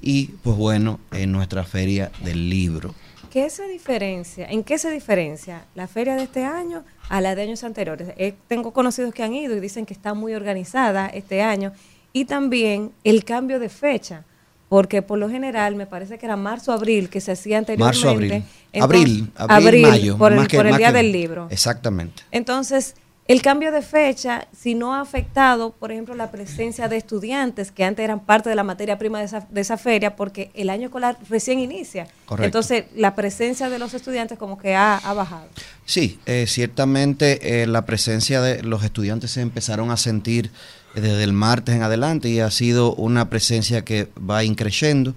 y, 0.00 0.28
pues 0.42 0.56
bueno, 0.56 0.98
en 1.12 1.30
nuestra 1.30 1.64
feria 1.64 2.10
del 2.24 2.48
libro. 2.48 2.94
¿Qué 3.30 3.50
se 3.50 3.68
diferencia? 3.68 4.46
¿En 4.46 4.64
qué 4.64 4.78
se 4.78 4.90
diferencia 4.90 5.66
la 5.74 5.86
feria 5.86 6.16
de 6.16 6.22
este 6.22 6.46
año 6.46 6.84
a 7.10 7.20
la 7.20 7.34
de 7.34 7.42
años 7.42 7.62
anteriores? 7.62 8.14
Eh, 8.16 8.32
tengo 8.48 8.72
conocidos 8.72 9.12
que 9.12 9.22
han 9.22 9.34
ido 9.34 9.54
y 9.54 9.60
dicen 9.60 9.84
que 9.84 9.92
está 9.92 10.14
muy 10.14 10.32
organizada 10.32 11.08
este 11.08 11.42
año 11.42 11.74
y 12.14 12.24
también 12.24 12.92
el 13.04 13.24
cambio 13.24 13.58
de 13.60 13.68
fecha, 13.68 14.24
porque 14.72 15.02
por 15.02 15.18
lo 15.18 15.28
general 15.28 15.76
me 15.76 15.84
parece 15.84 16.16
que 16.16 16.24
era 16.24 16.34
marzo 16.34 16.72
abril 16.72 17.10
que 17.10 17.20
se 17.20 17.32
hacía 17.32 17.58
anteriormente. 17.58 17.98
Marzo, 17.98 18.08
abril. 18.08 18.32
Entonces- 18.72 18.82
abril, 18.82 19.30
abril, 19.36 19.82
mayo. 19.82 20.16
por 20.16 20.32
el, 20.32 20.38
más 20.38 20.48
que- 20.48 20.56
por 20.56 20.64
el 20.64 20.70
más 20.72 20.78
día 20.78 20.86
que- 20.92 20.96
del 20.96 21.12
libro. 21.12 21.46
Exactamente. 21.50 22.22
Entonces, 22.30 22.94
el 23.28 23.42
cambio 23.42 23.70
de 23.70 23.82
fecha, 23.82 24.48
si 24.58 24.74
no 24.74 24.94
ha 24.94 25.02
afectado, 25.02 25.72
por 25.72 25.92
ejemplo, 25.92 26.14
la 26.14 26.30
presencia 26.30 26.88
de 26.88 26.96
estudiantes 26.96 27.70
que 27.70 27.84
antes 27.84 28.02
eran 28.02 28.20
parte 28.20 28.48
de 28.48 28.56
la 28.56 28.62
materia 28.62 28.96
prima 28.98 29.18
de 29.18 29.26
esa, 29.26 29.46
de 29.50 29.60
esa 29.60 29.76
feria, 29.76 30.16
porque 30.16 30.50
el 30.54 30.70
año 30.70 30.86
escolar 30.86 31.18
recién 31.28 31.58
inicia. 31.58 32.06
Correcto. 32.24 32.46
Entonces, 32.46 32.84
la 32.96 33.14
presencia 33.14 33.68
de 33.68 33.78
los 33.78 33.92
estudiantes 33.92 34.38
como 34.38 34.56
que 34.56 34.74
ha, 34.74 34.96
ha 34.96 35.12
bajado. 35.12 35.48
Sí, 35.84 36.18
eh, 36.24 36.46
ciertamente 36.48 37.62
eh, 37.62 37.66
la 37.66 37.84
presencia 37.84 38.40
de 38.40 38.62
los 38.62 38.82
estudiantes 38.84 39.32
se 39.32 39.42
empezaron 39.42 39.90
a 39.90 39.98
sentir 39.98 40.50
desde 40.94 41.24
el 41.24 41.32
martes 41.32 41.74
en 41.74 41.82
adelante 41.82 42.28
y 42.28 42.40
ha 42.40 42.50
sido 42.50 42.94
una 42.94 43.30
presencia 43.30 43.84
que 43.84 44.08
va 44.18 44.44
increciendo. 44.44 45.14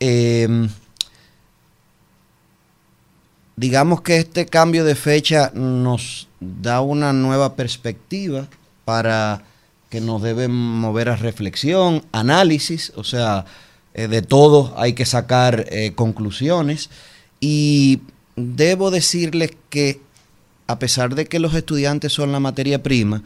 Eh, 0.00 0.68
digamos 3.56 4.00
que 4.00 4.16
este 4.16 4.46
cambio 4.46 4.84
de 4.84 4.94
fecha 4.94 5.52
nos 5.54 6.28
da 6.40 6.80
una 6.80 7.12
nueva 7.12 7.56
perspectiva 7.56 8.48
para 8.86 9.42
que 9.90 10.00
nos 10.00 10.22
debe 10.22 10.48
mover 10.48 11.10
a 11.10 11.16
reflexión, 11.16 12.04
análisis, 12.12 12.92
o 12.96 13.04
sea, 13.04 13.44
eh, 13.92 14.08
de 14.08 14.22
todo 14.22 14.72
hay 14.78 14.94
que 14.94 15.04
sacar 15.04 15.66
eh, 15.68 15.92
conclusiones 15.94 16.88
y 17.40 18.00
debo 18.36 18.90
decirles 18.90 19.50
que 19.68 20.00
a 20.66 20.78
pesar 20.78 21.14
de 21.14 21.26
que 21.26 21.40
los 21.40 21.52
estudiantes 21.54 22.12
son 22.12 22.32
la 22.32 22.40
materia 22.40 22.82
prima, 22.82 23.22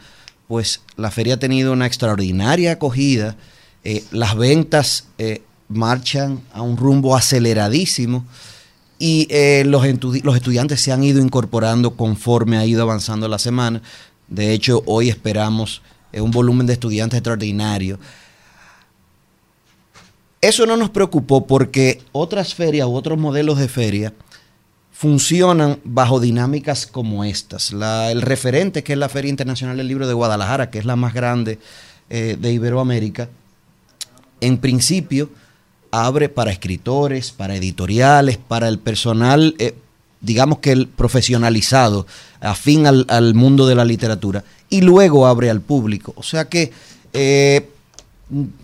pues 0.48 0.82
la 0.96 1.10
feria 1.10 1.34
ha 1.34 1.38
tenido 1.38 1.72
una 1.72 1.86
extraordinaria 1.86 2.72
acogida, 2.72 3.36
eh, 3.82 4.04
las 4.10 4.36
ventas 4.36 5.08
eh, 5.18 5.42
marchan 5.68 6.40
a 6.52 6.62
un 6.62 6.76
rumbo 6.76 7.16
aceleradísimo 7.16 8.24
y 8.98 9.26
eh, 9.30 9.64
los, 9.66 9.84
los 10.22 10.36
estudiantes 10.36 10.80
se 10.80 10.92
han 10.92 11.02
ido 11.02 11.20
incorporando 11.20 11.96
conforme 11.96 12.58
ha 12.58 12.66
ido 12.66 12.82
avanzando 12.82 13.28
la 13.28 13.38
semana. 13.38 13.82
De 14.28 14.52
hecho, 14.52 14.82
hoy 14.86 15.08
esperamos 15.08 15.82
un 16.12 16.30
volumen 16.30 16.66
de 16.66 16.74
estudiantes 16.74 17.18
extraordinario. 17.18 17.98
Eso 20.40 20.66
no 20.66 20.76
nos 20.76 20.90
preocupó 20.90 21.46
porque 21.46 22.02
otras 22.12 22.54
ferias 22.54 22.86
u 22.86 22.94
otros 22.94 23.18
modelos 23.18 23.58
de 23.58 23.68
feria 23.68 24.12
funcionan 24.94 25.80
bajo 25.82 26.20
dinámicas 26.20 26.86
como 26.86 27.24
estas. 27.24 27.72
El 27.72 28.22
referente, 28.22 28.84
que 28.84 28.92
es 28.92 28.98
la 28.98 29.08
Feria 29.08 29.28
Internacional 29.28 29.76
del 29.76 29.88
Libro 29.88 30.06
de 30.06 30.14
Guadalajara, 30.14 30.70
que 30.70 30.78
es 30.78 30.84
la 30.84 30.94
más 30.94 31.12
grande 31.12 31.58
eh, 32.08 32.38
de 32.40 32.52
Iberoamérica, 32.52 33.28
en 34.40 34.58
principio 34.58 35.30
abre 35.90 36.28
para 36.28 36.52
escritores, 36.52 37.32
para 37.32 37.56
editoriales, 37.56 38.38
para 38.38 38.68
el 38.68 38.78
personal, 38.78 39.56
eh, 39.58 39.74
digamos 40.20 40.60
que 40.60 40.70
el 40.70 40.86
profesionalizado, 40.86 42.06
afín 42.40 42.86
al, 42.86 43.04
al 43.08 43.34
mundo 43.34 43.66
de 43.66 43.74
la 43.74 43.84
literatura, 43.84 44.44
y 44.70 44.80
luego 44.80 45.26
abre 45.26 45.50
al 45.50 45.60
público. 45.60 46.14
O 46.16 46.22
sea 46.22 46.48
que 46.48 46.72
eh, 47.12 47.68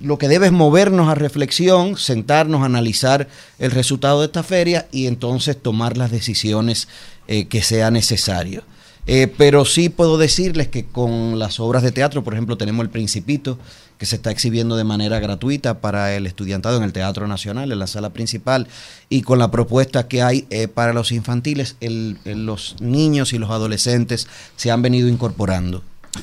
lo 0.01 0.19
que 0.19 0.29
debe 0.29 0.47
es 0.47 0.53
movernos 0.53 1.09
a 1.09 1.15
reflexión, 1.15 1.97
sentarnos, 1.97 2.63
analizar 2.63 3.29
el 3.59 3.71
resultado 3.71 4.21
de 4.21 4.27
esta 4.27 4.43
feria 4.43 4.89
y 4.91 5.07
entonces 5.07 5.61
tomar 5.61 5.97
las 5.97 6.11
decisiones 6.11 6.89
eh, 7.29 7.47
que 7.47 7.63
sea 7.63 7.91
necesario. 7.91 8.63
Eh, 9.07 9.33
pero 9.37 9.65
sí 9.65 9.89
puedo 9.89 10.19
decirles 10.19 10.69
que 10.69 10.85
con 10.85 11.39
las 11.39 11.59
obras 11.59 11.83
de 11.83 11.93
teatro, 11.93 12.23
por 12.23 12.35
ejemplo, 12.35 12.57
tenemos 12.57 12.85
El 12.85 12.91
Principito, 12.91 13.59
que 13.99 14.07
se 14.07 14.17
está 14.17 14.31
exhibiendo 14.31 14.77
de 14.77 14.85
manera 14.85 15.21
gratuita 15.21 15.81
para 15.81 16.15
el 16.15 16.27
estudiantado 16.27 16.79
en 16.79 16.85
el 16.85 16.93
Teatro 16.93 17.27
Nacional, 17.27 17.71
en 17.71 17.79
la 17.79 17.87
sala 17.87 18.11
principal, 18.11 18.67
y 19.09 19.23
con 19.23 19.39
la 19.39 19.51
propuesta 19.51 20.09
que 20.09 20.23
hay 20.23 20.47
eh, 20.51 20.69
para 20.69 20.93
los 20.93 21.13
infantiles, 21.13 21.77
los 21.81 22.77
niños 22.81 23.33
y 23.33 23.39
los 23.39 23.51
adolescentes 23.51 24.27
se 24.57 24.71
han 24.71 24.81
venido 24.81 25.09
incorporando 25.09 25.83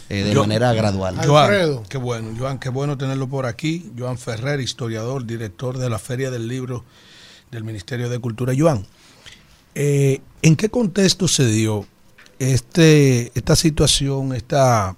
eh, 0.09 0.23
de 0.23 0.33
Yo- 0.33 0.41
manera 0.41 0.73
gradual. 0.73 1.15
Joan, 1.25 1.83
qué 1.89 1.97
bueno, 1.97 2.33
Joan, 2.37 2.59
qué 2.59 2.69
bueno 2.69 2.97
tenerlo 2.97 3.27
por 3.27 3.45
aquí. 3.45 3.91
Joan 3.97 4.17
Ferrer, 4.17 4.59
historiador, 4.59 5.25
director 5.25 5.77
de 5.77 5.89
la 5.89 5.99
Feria 5.99 6.29
del 6.31 6.47
Libro 6.47 6.83
del 7.51 7.63
Ministerio 7.63 8.09
de 8.09 8.19
Cultura. 8.19 8.53
Joan, 8.57 8.85
eh, 9.75 10.21
¿en 10.41 10.55
qué 10.55 10.69
contexto 10.69 11.27
se 11.27 11.45
dio 11.47 11.85
este, 12.39 13.31
esta 13.35 13.55
situación, 13.55 14.33
esta, 14.33 14.95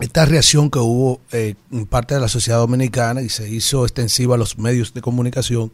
esta 0.00 0.24
reacción 0.24 0.70
que 0.70 0.78
hubo 0.78 1.20
eh, 1.32 1.54
en 1.70 1.86
parte 1.86 2.14
de 2.14 2.20
la 2.20 2.28
sociedad 2.28 2.58
dominicana 2.58 3.22
y 3.22 3.28
se 3.28 3.48
hizo 3.48 3.84
extensiva 3.84 4.34
a 4.34 4.38
los 4.38 4.58
medios 4.58 4.94
de 4.94 5.00
comunicación, 5.00 5.70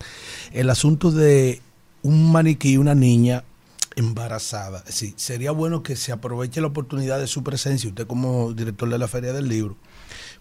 el 0.53 0.69
asunto 0.71 1.11
de 1.11 1.61
un 2.03 2.33
maniquí, 2.33 2.77
una 2.77 2.95
niña 2.95 3.45
embarazada. 4.01 4.83
Decir, 4.83 5.15
sería 5.17 5.53
bueno 5.53 5.83
que 5.83 5.97
se 5.97 6.13
aproveche 6.13 6.61
la 6.61 6.67
oportunidad 6.67 7.21
de 7.21 7.27
su 7.27 7.43
presencia, 7.45 7.89
usted 7.89 8.07
como 8.07 8.53
director 8.53 8.89
de 8.89 8.99
la 8.99 9.09
Feria 9.09 9.33
del 9.33 9.49
Libro, 9.49 9.77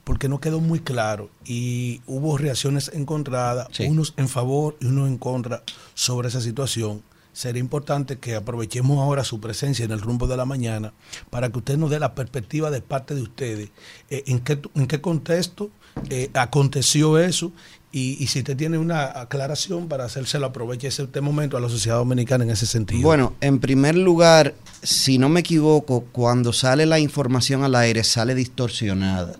porque 0.03 0.27
no 0.27 0.40
quedó 0.40 0.60
muy 0.60 0.80
claro 0.80 1.30
y 1.45 2.02
hubo 2.07 2.38
reacciones 2.38 2.90
encontradas, 2.94 3.68
unos 3.80 4.14
en 4.18 4.27
favor 4.27 4.76
y 4.80 4.88
unos 4.88 5.07
en 5.07 5.18
contra 5.18 5.64
sobre 5.94 6.30
esa 6.30 6.41
situación. 6.41 7.03
Sería 7.31 7.60
importante 7.60 8.18
que 8.18 8.36
aprovechemos 8.36 8.98
ahora 8.98 9.23
su 9.23 9.40
presencia 9.40 9.86
en 9.86 9.91
el 9.91 10.02
rumbo 10.02 10.27
de 10.27 10.36
la 10.36 10.45
mañana 10.45 10.94
para 11.30 11.49
que 11.49 11.60
usted 11.60 11.77
nos 11.77 11.90
dé 11.91 11.99
la 11.99 12.15
perspectiva 12.15 12.72
de 12.72 12.81
parte 12.81 13.14
de 13.14 13.22
ustedes. 13.22 13.69
eh, 14.10 14.23
en, 14.26 14.40
qué, 14.40 14.60
en 14.73 14.88
qué 14.88 14.99
contexto 14.99 15.69
eh, 16.10 16.30
aconteció 16.34 17.18
eso 17.19 17.52
y, 17.91 18.24
y 18.24 18.28
si 18.28 18.40
usted 18.40 18.56
tiene 18.56 18.78
una 18.78 19.20
aclaración 19.20 19.88
para 19.88 20.06
hacérselo, 20.06 20.45
aproveche 20.45 20.88
ese 20.88 21.03
este 21.03 21.22
momento 21.22 21.57
a 21.57 21.60
la 21.60 21.70
sociedad 21.70 21.98
dominicana 21.98 22.44
en 22.44 22.52
ese 22.52 22.68
sentido. 22.68 23.02
Bueno, 23.02 23.34
en 23.41 23.60
primer 23.60 23.95
lugar, 23.95 24.53
si 24.84 25.18
no 25.18 25.28
me 25.30 25.40
equivoco, 25.40 26.06
cuando 26.11 26.53
sale 26.53 26.86
la 26.86 26.99
información 26.99 27.64
al 27.64 27.76
aire 27.76 28.03
sale 28.03 28.36
distorsionada, 28.36 29.36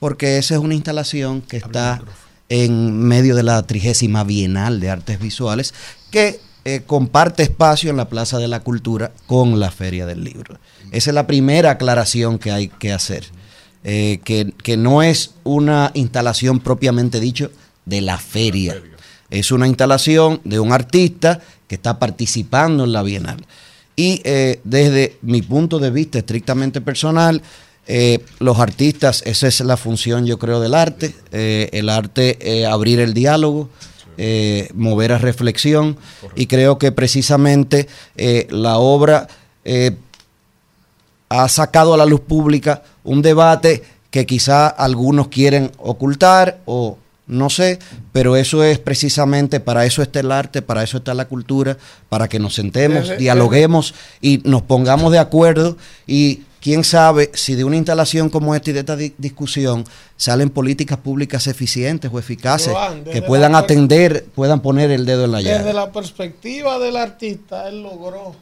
porque 0.00 0.38
esa 0.38 0.54
es 0.54 0.60
una 0.60 0.74
instalación 0.74 1.40
que 1.40 1.58
está 1.58 2.02
en 2.48 2.98
medio 2.98 3.36
de 3.36 3.42
la 3.42 3.62
trigésima 3.62 4.24
Bienal 4.24 4.80
de 4.80 4.90
Artes 4.90 5.20
Visuales, 5.20 5.72
que 6.10 6.40
eh, 6.64 6.82
comparte 6.84 7.42
espacio 7.42 7.90
en 7.90 7.96
la 7.96 8.08
Plaza 8.08 8.38
de 8.38 8.48
la 8.48 8.60
Cultura 8.60 9.12
con 9.26 9.60
la 9.60 9.70
Feria 9.70 10.04
del 10.04 10.24
Libro. 10.24 10.58
Esa 10.90 11.10
es 11.10 11.14
la 11.14 11.26
primera 11.26 11.70
aclaración 11.70 12.38
que 12.38 12.50
hay 12.50 12.68
que 12.68 12.92
hacer, 12.92 13.24
eh, 13.84 14.20
que, 14.24 14.52
que 14.62 14.76
no 14.76 15.02
es 15.02 15.34
una 15.44 15.90
instalación 15.94 16.60
propiamente 16.60 17.20
dicho 17.20 17.50
de 17.84 18.00
la 18.00 18.18
feria. 18.18 18.80
Es 19.30 19.50
una 19.50 19.66
instalación 19.66 20.40
de 20.44 20.60
un 20.60 20.72
artista 20.72 21.40
que 21.66 21.74
está 21.74 21.98
participando 21.98 22.84
en 22.84 22.92
la 22.92 23.02
Bienal. 23.02 23.44
Y 23.96 24.20
eh, 24.24 24.60
desde 24.64 25.18
mi 25.22 25.42
punto 25.42 25.78
de 25.78 25.90
vista 25.90 26.18
estrictamente 26.18 26.80
personal, 26.80 27.42
eh, 27.86 28.24
los 28.38 28.58
artistas, 28.58 29.22
esa 29.26 29.46
es 29.46 29.60
la 29.60 29.76
función 29.76 30.26
yo 30.26 30.38
creo 30.38 30.60
del 30.60 30.74
arte, 30.74 31.14
eh, 31.32 31.68
el 31.72 31.88
arte 31.88 32.66
abrir 32.66 33.00
el 33.00 33.14
diálogo, 33.14 33.68
mover 34.74 35.12
a 35.12 35.18
reflexión. 35.18 35.96
Y 36.34 36.46
creo 36.46 36.78
que 36.78 36.92
precisamente 36.92 37.88
la 38.50 38.78
obra 38.78 39.28
ha 41.28 41.48
sacado 41.48 41.94
a 41.94 41.96
la 41.96 42.06
luz 42.06 42.20
pública 42.20 42.82
un 43.02 43.22
debate 43.22 43.82
que 44.10 44.26
quizá 44.26 44.68
algunos 44.68 45.28
quieren 45.28 45.72
ocultar 45.78 46.60
o 46.66 46.98
No 47.26 47.48
sé, 47.48 47.78
pero 48.12 48.36
eso 48.36 48.62
es 48.62 48.78
precisamente, 48.78 49.58
para 49.60 49.86
eso 49.86 50.02
está 50.02 50.20
el 50.20 50.30
arte, 50.30 50.60
para 50.60 50.82
eso 50.82 50.98
está 50.98 51.14
la 51.14 51.26
cultura, 51.26 51.76
para 52.10 52.28
que 52.28 52.38
nos 52.38 52.54
sentemos, 52.54 53.16
dialoguemos 53.18 53.94
y 54.20 54.42
nos 54.44 54.60
pongamos 54.62 55.10
de 55.10 55.18
acuerdo 55.18 55.76
y 56.06 56.42
quién 56.60 56.84
sabe 56.84 57.30
si 57.32 57.54
de 57.54 57.64
una 57.64 57.76
instalación 57.76 58.28
como 58.28 58.54
esta 58.54 58.70
y 58.70 58.72
de 58.74 58.80
esta 58.80 58.96
di- 58.96 59.14
discusión 59.16 59.84
salen 60.18 60.50
políticas 60.50 60.98
públicas 60.98 61.46
eficientes 61.46 62.10
o 62.12 62.18
eficaces 62.18 62.72
Joan, 62.74 63.04
que 63.04 63.22
puedan 63.22 63.54
atender, 63.54 64.26
puedan 64.34 64.60
poner 64.60 64.90
el 64.90 65.06
dedo 65.06 65.24
en 65.24 65.32
la 65.32 65.40
llaga. 65.40 65.58
Desde 65.58 65.72
la 65.72 65.92
perspectiva 65.92 66.78
del 66.78 66.96
artista, 66.98 67.68
él 67.68 67.82
logró 67.82 68.34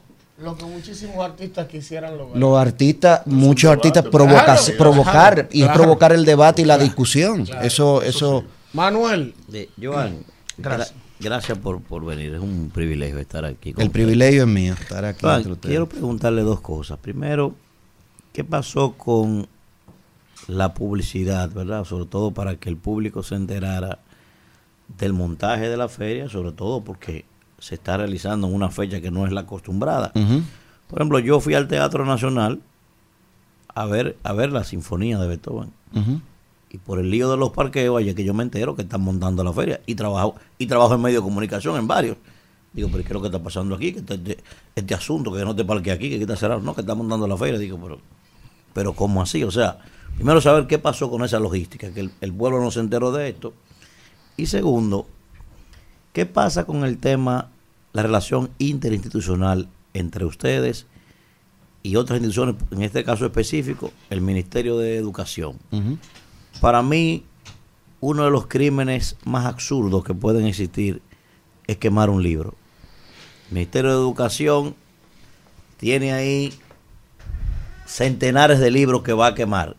lo 0.43 0.57
que 0.57 0.65
muchísimos 0.65 1.25
artistas 1.25 1.69
quisieran 1.69 2.19
lograr. 2.19 2.37
Los 2.37 2.59
artistas, 2.61 3.21
muchos 3.27 3.71
artistas 3.71 4.05
provoca- 4.07 4.45
claro, 4.57 4.63
provocar 4.77 5.49
y 5.53 5.63
es 5.63 5.69
provocar 5.69 6.13
el 6.13 6.25
debate 6.25 6.63
y 6.63 6.65
la 6.65 6.79
discusión. 6.79 7.47
eso, 7.63 8.03
eso. 8.03 8.43
Manuel. 8.73 9.35
De- 9.49 9.71
Joan, 9.81 10.19
Gracias. 10.59 10.93
gra- 10.93 10.97
gracias 11.21 11.59
por, 11.59 11.81
por 11.83 12.05
venir. 12.05 12.35
Es 12.35 12.41
un 12.41 12.71
privilegio 12.73 13.19
estar 13.19 13.45
aquí. 13.45 13.73
con 13.73 13.83
El 13.83 13.91
privilegio 13.91 14.43
es 14.43 14.49
mío 14.49 14.75
estar 14.75 15.05
aquí 15.05 15.21
Joan, 15.23 15.37
entre 15.39 15.53
ustedes. 15.53 15.71
quiero 15.73 15.89
preguntarle 15.89 16.43
dos 16.43 16.61
cosas. 16.61 16.99
Primero, 16.99 17.55
¿qué 18.33 18.45
pasó 18.45 18.93
con 18.93 19.47
la 20.49 20.75
publicidad, 20.75 21.51
verdad? 21.51 21.85
Sobre 21.85 22.07
todo 22.07 22.33
para 22.33 22.57
que 22.57 22.69
el 22.69 22.77
público 22.77 23.23
se 23.23 23.35
enterara 23.37 23.99
del 24.99 25.13
montaje 25.13 25.69
de 25.69 25.77
la 25.77 25.89
feria, 25.89 26.29
sobre 26.29 26.53
todo 26.53 26.83
porque 26.83 27.25
se 27.59 27.77
está 27.77 27.97
realizando 27.97 28.49
en 28.49 28.55
una 28.55 28.71
fecha 28.71 29.01
que 29.01 29.11
no 29.11 29.25
es 29.25 29.33
la 29.33 29.43
acostumbrada. 29.43 30.13
Por 30.13 30.99
ejemplo, 30.99 31.19
yo 31.21 31.41
fui 31.41 31.55
al 31.55 31.69
Teatro 31.69 32.05
Nacional 32.05 32.61
a 33.75 33.87
ver, 33.87 34.17
a 34.25 34.33
ver 34.35 34.53
la 34.53 34.65
Sinfonía 34.65 35.19
de 35.19 35.29
Beethoven. 35.29 35.73
Y 36.73 36.79
por 36.79 36.99
el 36.99 37.11
lío 37.11 37.31
de 37.31 37.37
los 37.37 37.51
parqueos, 37.51 38.01
ayer 38.01 38.15
que 38.15 38.25
yo 38.25 38.33
me 38.33 38.43
entero 38.43 38.75
que 38.75 38.81
están 38.81 39.03
montando 39.03 39.45
la 39.45 39.53
feria. 39.53 39.83
Y 39.85 39.95
trabajo, 39.95 40.37
y 40.57 40.67
trabajo 40.67 40.95
en 40.95 41.03
medio 41.03 41.19
de 41.21 41.23
comunicación, 41.23 41.77
en 41.77 41.87
varios. 41.87 42.17
Digo, 42.73 42.89
pero 42.91 43.03
¿qué 43.03 43.09
es 43.09 43.13
lo 43.13 43.21
que 43.21 43.27
está 43.27 43.43
pasando 43.43 43.75
aquí? 43.75 43.93
Que 43.93 43.99
este, 43.99 44.15
este- 44.15 44.39
este 44.75 44.95
asunto, 44.95 45.31
que 45.31 45.45
no 45.45 45.55
te 45.55 45.67
parque 45.67 45.93
aquí, 45.93 46.09
que 46.09 46.17
está 46.17 46.35
cerrado. 46.35 46.63
No, 46.63 46.75
que 46.75 46.81
está 46.81 46.95
montando 46.95 47.29
la 47.29 47.37
feria. 47.37 47.59
Digo, 47.59 47.79
pero, 47.79 47.99
pero 48.73 48.95
¿cómo 48.95 49.21
así? 49.21 49.45
O 49.45 49.51
sea, 49.51 49.81
primero 50.17 50.41
saber 50.41 50.67
qué 50.67 50.79
pasó 50.79 51.11
con 51.11 51.23
esa 51.23 51.39
logística, 51.39 51.93
que 51.93 52.09
el, 52.19 52.33
pueblo 52.33 52.59
no 52.63 52.71
se 52.71 52.81
enteró 52.81 53.13
de 53.13 53.29
esto. 53.29 53.53
Y 54.39 54.47
segundo, 54.47 55.07
¿qué 56.15 56.25
pasa 56.25 56.65
con 56.65 56.85
el 56.85 56.97
tema, 56.97 57.51
la 57.93 58.03
relación 58.03 58.49
interinstitucional 58.59 59.69
entre 59.93 60.25
ustedes 60.25 60.87
y 61.83 61.97
otras 61.97 62.17
instituciones, 62.17 62.55
en 62.71 62.81
este 62.81 63.05
caso 63.05 63.27
específico, 63.27 63.93
el 64.09 64.23
Ministerio 64.23 64.79
de 64.79 64.97
Educación? 64.97 65.59
Ujú. 65.71 65.99
Para 66.63 66.81
mí, 66.81 67.25
uno 67.99 68.25
de 68.25 68.31
los 68.31 68.47
crímenes 68.47 69.17
más 69.25 69.47
absurdos 69.47 70.05
que 70.05 70.15
pueden 70.15 70.47
existir 70.47 71.03
es 71.67 71.77
quemar 71.79 72.09
un 72.09 72.23
libro. 72.23 72.55
El 73.49 73.55
Ministerio 73.55 73.91
de 73.91 73.97
Educación 73.97 74.77
tiene 75.77 76.13
ahí 76.13 76.55
centenares 77.85 78.61
de 78.61 78.71
libros 78.71 79.03
que 79.03 79.13
va 79.13 79.27
a 79.27 79.35
quemar, 79.35 79.75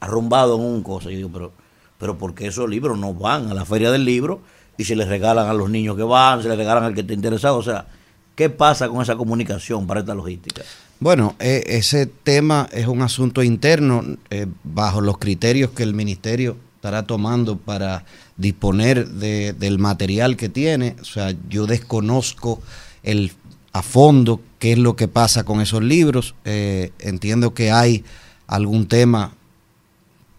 arrumbado 0.00 0.56
en 0.56 0.62
un 0.62 0.82
cosa. 0.82 1.04
Yo 1.04 1.18
digo, 1.18 1.30
pero, 1.32 1.52
pero 1.98 2.18
¿por 2.18 2.34
qué 2.34 2.48
esos 2.48 2.68
libros 2.68 2.98
no 2.98 3.14
van 3.14 3.48
a 3.48 3.54
la 3.54 3.64
feria 3.64 3.92
del 3.92 4.04
libro 4.04 4.40
y 4.76 4.86
se 4.86 4.96
les 4.96 5.06
regalan 5.06 5.46
a 5.46 5.54
los 5.54 5.70
niños 5.70 5.96
que 5.96 6.02
van, 6.02 6.42
se 6.42 6.48
les 6.48 6.58
regalan 6.58 6.82
al 6.82 6.94
que 6.94 7.02
esté 7.02 7.14
interesado? 7.14 7.58
O 7.58 7.62
sea, 7.62 7.86
¿qué 8.34 8.50
pasa 8.50 8.88
con 8.88 9.00
esa 9.00 9.14
comunicación 9.14 9.86
para 9.86 10.00
esta 10.00 10.16
logística? 10.16 10.62
Bueno, 11.00 11.34
eh, 11.38 11.64
ese 11.66 12.06
tema 12.06 12.68
es 12.72 12.86
un 12.86 13.02
asunto 13.02 13.42
interno 13.42 14.02
eh, 14.30 14.46
bajo 14.62 15.00
los 15.00 15.18
criterios 15.18 15.70
que 15.70 15.82
el 15.82 15.92
ministerio 15.94 16.56
estará 16.76 17.04
tomando 17.04 17.56
para 17.58 18.04
disponer 18.36 19.08
de- 19.08 19.52
del 19.52 19.78
material 19.78 20.36
que 20.36 20.48
tiene. 20.48 20.96
O 21.00 21.04
sea, 21.04 21.34
yo 21.48 21.66
desconozco 21.66 22.60
el 23.02 23.32
a 23.72 23.82
fondo 23.82 24.40
qué 24.60 24.72
es 24.72 24.78
lo 24.78 24.94
que 24.94 25.08
pasa 25.08 25.44
con 25.44 25.60
esos 25.60 25.82
libros. 25.82 26.34
Eh, 26.44 26.92
entiendo 27.00 27.54
que 27.54 27.70
hay 27.72 28.04
algún 28.46 28.86
tema 28.86 29.34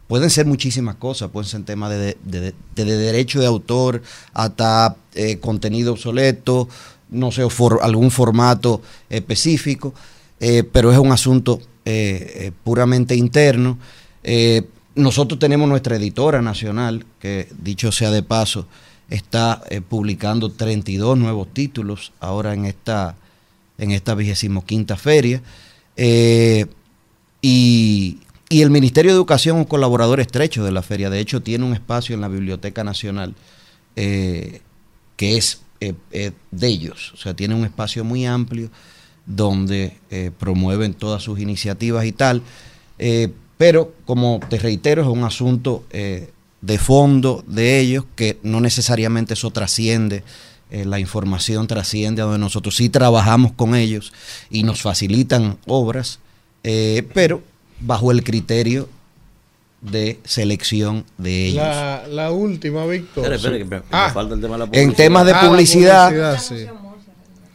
pueden 0.07 0.29
ser 0.29 0.45
muchísimas 0.45 0.95
cosas, 0.95 1.31
pueden 1.31 1.49
ser 1.49 1.63
temas 1.63 1.89
de, 1.89 2.15
de- 2.23 2.53
de- 2.75 2.85
de 2.85 2.95
derecho 2.97 3.39
de 3.39 3.47
autor 3.47 4.03
hasta 4.33 4.95
eh, 5.15 5.39
contenido 5.39 5.93
obsoleto, 5.93 6.69
no 7.09 7.31
sé, 7.31 7.41
algún 7.81 8.11
formato 8.11 8.81
específico, 9.09 9.93
eh, 10.39 10.63
pero 10.63 10.91
es 10.91 10.97
un 10.97 11.11
asunto 11.11 11.61
eh, 11.85 12.33
eh, 12.35 12.51
puramente 12.63 13.15
interno. 13.15 13.77
Nosotros 14.95 15.39
tenemos 15.39 15.67
nuestra 15.67 15.97
editora 15.97 16.41
nacional, 16.41 17.05
que 17.19 17.49
dicho 17.59 17.91
sea 17.91 18.11
de 18.11 18.23
paso, 18.23 18.65
está 19.09 19.61
publicando 19.89 20.51
32 20.51 21.17
nuevos 21.17 21.53
títulos 21.53 22.13
ahora 22.21 22.53
en 22.53 22.65
esta, 22.65 23.15
en 23.77 23.91
esta 23.91 24.15
vigésimo 24.15 24.65
quinta 24.65 24.95
feria. 24.95 25.43
Y, 27.41 28.19
y 28.49 28.61
el 28.61 28.69
Ministerio 28.69 29.11
de 29.11 29.17
Educación 29.17 29.57
es 29.57 29.63
un 29.63 29.67
colaborador 29.67 30.21
estrecho 30.21 30.63
de 30.63 30.71
la 30.71 30.81
feria. 30.81 31.09
De 31.09 31.19
hecho, 31.19 31.41
tiene 31.41 31.65
un 31.65 31.73
espacio 31.73 32.15
en 32.15 32.21
la 32.21 32.29
Biblioteca 32.29 32.83
Nacional 32.83 33.35
que 33.95 34.61
es 35.19 35.61
de 35.79 36.67
ellos. 36.67 37.11
O 37.13 37.17
sea, 37.17 37.33
tiene 37.33 37.53
un 37.53 37.65
espacio 37.65 38.05
muy 38.05 38.25
amplio 38.25 38.71
donde 39.25 39.97
eh, 40.11 40.31
promueven 40.37 40.93
todas 40.93 41.23
sus 41.23 41.39
iniciativas 41.39 42.05
y 42.05 42.11
tal. 42.11 42.41
Eh, 42.99 43.29
pero, 43.57 43.93
como 44.05 44.39
te 44.49 44.57
reitero, 44.59 45.01
es 45.01 45.07
un 45.07 45.23
asunto 45.23 45.83
eh, 45.91 46.29
de 46.61 46.77
fondo 46.77 47.43
de 47.47 47.79
ellos 47.79 48.05
que 48.15 48.37
no 48.43 48.59
necesariamente 48.61 49.33
eso 49.33 49.51
trasciende. 49.51 50.23
eh, 50.71 50.83
la 50.83 50.99
información 50.99 51.67
trasciende 51.67 52.21
a 52.21 52.25
donde 52.25 52.39
nosotros 52.39 52.75
sí 52.75 52.89
trabajamos 52.89 53.51
con 53.53 53.75
ellos 53.75 54.11
y 54.49 54.63
nos 54.63 54.81
facilitan 54.81 55.57
obras, 55.67 56.17
eh, 56.63 57.07
pero 57.13 57.41
bajo 57.79 58.11
el 58.11 58.23
criterio 58.23 58.89
de 59.81 60.19
selección 60.23 61.05
de 61.19 61.45
ellos. 61.45 61.63
La, 61.63 62.03
la 62.09 62.31
última, 62.31 62.83
Víctor. 62.87 63.31
Espera, 63.31 63.35
espera, 63.35 63.57
que 63.59 63.65
me, 63.65 63.77
me 63.77 63.83
Ah. 63.91 64.09
falta 64.11 64.33
el 64.33 64.41
tema 64.41 64.55
de 64.55 64.59
la 64.59 64.65
En 64.65 64.69
publicidad. 64.71 64.95
temas 64.97 65.25
de 65.27 65.31
Ah, 65.33 65.41
publicidad, 65.47 66.07
publicidad, 66.09 66.39
sí. 66.41 66.65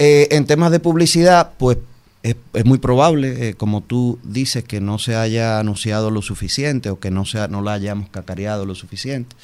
Eh, 0.03 0.29
en 0.31 0.47
temas 0.47 0.71
de 0.73 0.81
publicidad, 0.81 1.53
pues 1.59 1.77
es, 2.23 2.35
muy 2.65 2.79
probable, 2.79 3.49
eh, 3.51 3.55
como 3.55 3.83
tú 3.83 4.19
dices, 4.25 4.65
que 4.65 4.81
no 4.81 4.99
se 4.99 5.15
haya 5.15 5.59
anunciado 5.59 6.11
lo 6.11 6.23
suficiente 6.23 6.89
o 6.89 6.99
que 6.99 7.11
no, 7.11 7.27
sea, 7.27 7.49
no 7.49 7.61
la 7.61 7.75
hayamos 7.75 8.09
cacareado 8.09 8.65
lo 8.65 8.75
suficiente. 8.75 9.37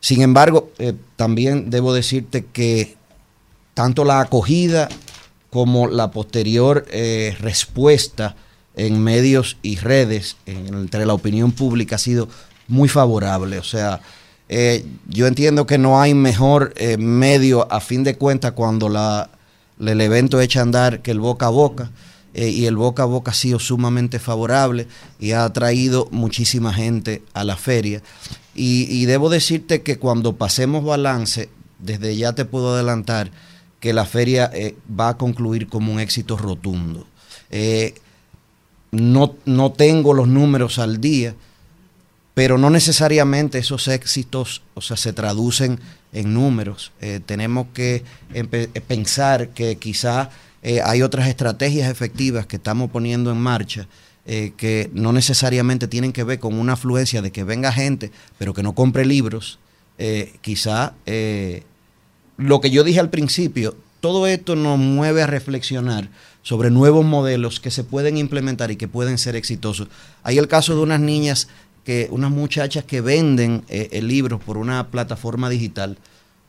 Sin 0.00 0.22
embargo, 0.22 0.70
eh, 0.78 0.94
también 1.16 1.68
debo 1.68 1.92
decirte 1.92 2.46
que 2.46 2.96
tanto 3.74 4.06
la 4.06 4.20
acogida 4.20 4.88
como 5.50 5.86
la 5.86 6.10
posterior 6.10 6.86
respuesta 7.40 8.36
en 8.76 9.02
medios 9.04 9.58
y 9.60 9.76
redes 9.76 10.38
en- 10.46 10.68
entre 10.74 11.04
la 11.04 11.12
opinión 11.12 11.52
pública 11.52 11.96
ha 11.96 11.98
sido 11.98 12.30
muy 12.68 12.88
favorable. 12.88 13.58
O 13.58 13.62
sea, 13.62 14.00
yo 15.08 15.26
entiendo 15.26 15.66
que 15.66 15.76
no 15.76 16.00
hay 16.00 16.14
mejor 16.14 16.72
medio 16.98 17.70
a 17.70 17.80
fin 17.80 18.02
de 18.02 18.16
cuentas 18.16 18.52
cuando 18.52 18.88
la, 18.88 19.30
el 19.80 20.00
evento 20.00 20.40
echa 20.40 20.60
a 20.60 20.62
andar 20.62 21.02
que 21.02 21.10
el 21.10 21.20
boca 21.20 21.46
a 21.46 21.50
boca. 21.50 21.90
eh, 22.34 22.48
y 22.48 22.66
el 22.66 22.76
boca 22.76 23.04
a 23.04 23.06
boca 23.06 23.30
ha 23.30 23.34
sido 23.34 23.60
sumamente 23.60 24.18
favorable 24.18 24.88
y 25.20 25.32
ha 25.32 25.44
atraído 25.44 26.08
muchísima 26.10 26.74
gente 26.74 27.22
a 27.32 27.44
la 27.44 27.56
feria. 27.56 28.02
Y, 28.56 29.04
debo 29.06 29.30
decirte 29.30 29.82
que 29.82 29.98
cuando 29.98 30.36
pasemos 30.36 30.84
balance, 30.84 31.48
desde 31.78 32.16
ya 32.16 32.34
te 32.34 32.44
puedo 32.44 32.74
adelantar 32.74 33.30
que 33.80 33.92
la 33.92 34.04
feria 34.04 34.50
eh, 34.54 34.76
va 34.88 35.10
a 35.10 35.16
concluir 35.16 35.68
como 35.68 35.92
un 35.92 36.00
éxito 36.00 36.36
rotundo. 36.36 37.06
Eh, 37.50 37.94
no, 38.92 39.34
no 39.44 39.72
tengo 39.72 40.14
los 40.14 40.28
números 40.28 40.78
al 40.78 41.00
día, 41.00 41.34
pero 42.34 42.58
no 42.58 42.70
necesariamente 42.70 43.58
esos 43.58 43.88
éxitos, 43.88 44.62
o 44.74 44.80
sea, 44.80 44.96
se 44.96 45.12
traducen 45.12 45.80
en 46.14 46.32
números. 46.32 46.92
Eh, 47.00 47.20
tenemos 47.24 47.66
que 47.74 48.02
eh, 48.32 48.44
pensar 48.86 49.50
que 49.50 49.76
quizá 49.76 50.30
eh, 50.62 50.80
hay 50.82 51.02
otras 51.02 51.28
estrategias 51.28 51.90
efectivas 51.90 52.46
que 52.46 52.56
estamos 52.56 52.90
poniendo 52.90 53.30
en 53.30 53.38
marcha 53.38 53.86
que 54.26 54.88
no 54.94 55.12
necesariamente 55.12 55.86
tienen 55.86 56.10
que 56.10 56.24
ver 56.24 56.38
con 56.38 56.54
una 56.54 56.72
afluencia 56.72 57.20
de 57.20 57.30
que 57.30 57.44
venga 57.44 57.70
gente, 57.70 58.10
pero 58.38 58.54
que 58.54 58.62
no 58.62 58.74
compre 58.74 59.04
libros. 59.04 59.58
Quizá 60.40 60.94
lo 62.38 62.60
que 62.62 62.70
yo 62.70 62.84
dije 62.84 63.00
al 63.00 63.10
principio, 63.10 63.76
todo 64.00 64.26
esto 64.26 64.56
nos 64.56 64.78
mueve 64.78 65.20
a 65.20 65.26
reflexionar 65.26 66.08
sobre 66.44 66.70
nuevos 66.70 67.06
modelos 67.06 67.58
que 67.58 67.70
se 67.70 67.84
pueden 67.84 68.18
implementar 68.18 68.70
y 68.70 68.76
que 68.76 68.86
pueden 68.86 69.16
ser 69.16 69.34
exitosos. 69.34 69.88
Hay 70.22 70.36
el 70.36 70.46
caso 70.46 70.76
de 70.76 70.82
unas 70.82 71.00
niñas, 71.00 71.48
que, 71.84 72.08
unas 72.10 72.30
muchachas 72.30 72.84
que 72.84 73.00
venden 73.00 73.64
eh, 73.68 74.00
libros 74.02 74.42
por 74.42 74.56
una 74.56 74.90
plataforma 74.90 75.48
digital. 75.48 75.98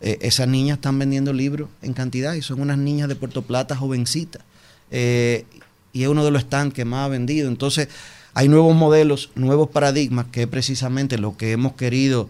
Eh, 0.02 0.18
esas 0.22 0.48
niñas 0.48 0.78
están 0.78 0.98
vendiendo 0.98 1.34
libros 1.34 1.70
en 1.82 1.94
cantidad 1.94 2.34
y 2.34 2.42
son 2.42 2.62
unas 2.62 2.78
niñas 2.78 3.08
de 3.10 3.16
Puerto 3.16 3.42
Plata 3.42 3.76
jovencitas. 3.76 4.44
Eh, 4.92 5.46
y 5.94 6.04
es 6.04 6.10
uno 6.10 6.26
de 6.26 6.32
los 6.32 6.44
stands 6.44 6.74
que 6.74 6.86
más 6.86 7.06
ha 7.06 7.10
vendido. 7.10 7.48
Entonces, 7.48 7.90
hay 8.34 8.50
nuevos 8.50 8.76
modelos, 8.76 9.32
nuevos 9.36 9.70
paradigmas, 9.70 10.28
que 10.32 10.44
es 10.44 10.48
precisamente 10.48 11.18
lo 11.18 11.38
que 11.38 11.52
hemos 11.52 11.74
querido 11.74 12.30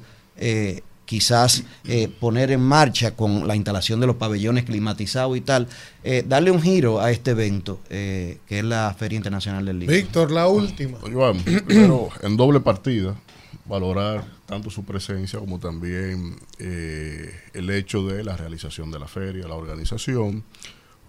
quizás 1.06 1.64
eh, 1.86 2.08
poner 2.08 2.52
en 2.52 2.62
marcha 2.62 3.16
con 3.16 3.48
la 3.48 3.56
instalación 3.56 4.00
de 4.00 4.08
los 4.08 4.16
pabellones 4.16 4.66
climatizados 4.66 5.38
y 5.38 5.42
tal, 5.42 5.68
eh, 6.04 6.24
darle 6.28 6.52
un 6.52 6.62
giro 6.62 7.00
a 7.00 7.12
este 7.12 7.32
evento 7.32 7.80
eh, 7.90 8.40
que 8.48 8.60
es 8.60 8.66
la 8.66 8.94
Feria 8.98 9.18
Internacional 9.18 9.66
del 9.66 9.80
Libro. 9.80 9.96
Víctor, 9.96 10.32
la 10.32 10.48
última. 10.48 10.98
Iván, 11.08 11.40
primero, 11.44 12.10
en 12.22 12.36
doble 12.36 12.60
partida, 12.60 13.16
valorar 13.66 14.26
tanto 14.46 14.70
su 14.70 14.84
presencia 14.84 15.40
como 15.40 15.60
también 15.60 16.36
eh, 16.60 17.34
el 17.54 17.70
hecho 17.70 18.06
de 18.06 18.24
la 18.24 18.38
realización 18.38 18.92
de 18.92 19.00
la 19.00 19.08
feria, 19.08 19.48
la 19.48 19.56
organización, 19.56 20.44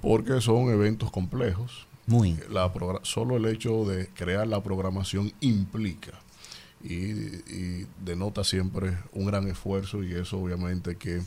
porque 0.00 0.40
son 0.40 0.70
eventos 0.70 1.10
complejos. 1.10 1.86
Muy. 2.06 2.38
La 2.50 2.72
solo 3.02 3.36
el 3.36 3.46
hecho 3.46 3.84
de 3.84 4.08
crear 4.08 4.46
la 4.46 4.62
programación 4.62 5.32
implica 5.40 6.12
y, 6.82 6.94
y 6.94 7.86
denota 8.04 8.44
siempre 8.44 8.98
un 9.12 9.26
gran 9.26 9.46
esfuerzo 9.48 10.02
y 10.04 10.12
eso 10.14 10.38
obviamente 10.38 10.96
que 10.96 11.22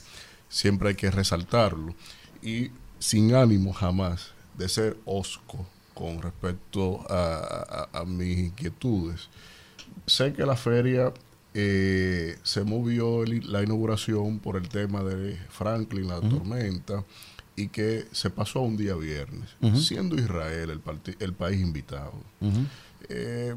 siempre 0.47 0.89
hay 0.89 0.95
que 0.95 1.11
resaltarlo 1.11 1.93
y 2.41 2.71
sin 2.99 3.33
ánimo 3.35 3.73
jamás 3.73 4.31
de 4.57 4.69
ser 4.69 4.97
osco 5.05 5.65
con 5.93 6.21
respecto 6.21 7.01
a, 7.11 7.87
a- 7.93 7.99
a 8.01 8.05
mis 8.05 8.37
inquietudes. 8.37 9.29
Sé 10.05 10.33
que 10.33 10.45
la 10.45 10.55
feria 10.55 11.13
eh, 11.53 12.37
se 12.43 12.63
movió 12.63 13.23
el- 13.23 13.51
la 13.51 13.63
inauguración 13.63 14.39
por 14.39 14.55
el 14.55 14.69
tema 14.69 15.03
de 15.03 15.35
Franklin, 15.49 16.07
la 16.07 16.21
tormenta, 16.21 17.03
y 17.55 17.67
que 17.69 18.05
se 18.11 18.29
pasó 18.29 18.59
a 18.59 18.61
un 18.61 18.77
día 18.77 18.95
viernes, 18.95 19.49
siendo 19.75 20.15
Israel 20.15 20.69
el, 20.69 20.81
el 21.19 21.33
país 21.33 21.59
invitado. 21.59 22.13
Eh, 23.09 23.55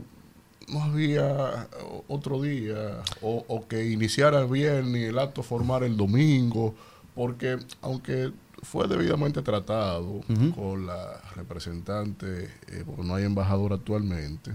no 0.69 0.83
había 0.83 1.69
otro 2.09 2.41
día 2.43 3.03
o, 3.21 3.45
o 3.49 3.67
que 3.69 3.91
iniciara 3.91 4.41
el 4.41 4.49
viernes 4.49 5.03
y 5.03 5.05
el 5.07 5.19
acto 5.19 5.43
formar 5.43 5.83
el 5.85 5.97
domingo, 5.97 6.75
porque 7.15 7.59
aunque 7.81 8.33
fue 8.63 8.87
debidamente 8.87 9.43
tratado 9.43 10.21
con 10.55 10.87
la 10.87 11.21
representante, 11.35 12.45
eh, 12.69 12.85
porque 12.87 13.03
no 13.03 13.15
hay 13.17 13.25
embajador 13.25 13.73
actualmente, 13.73 14.53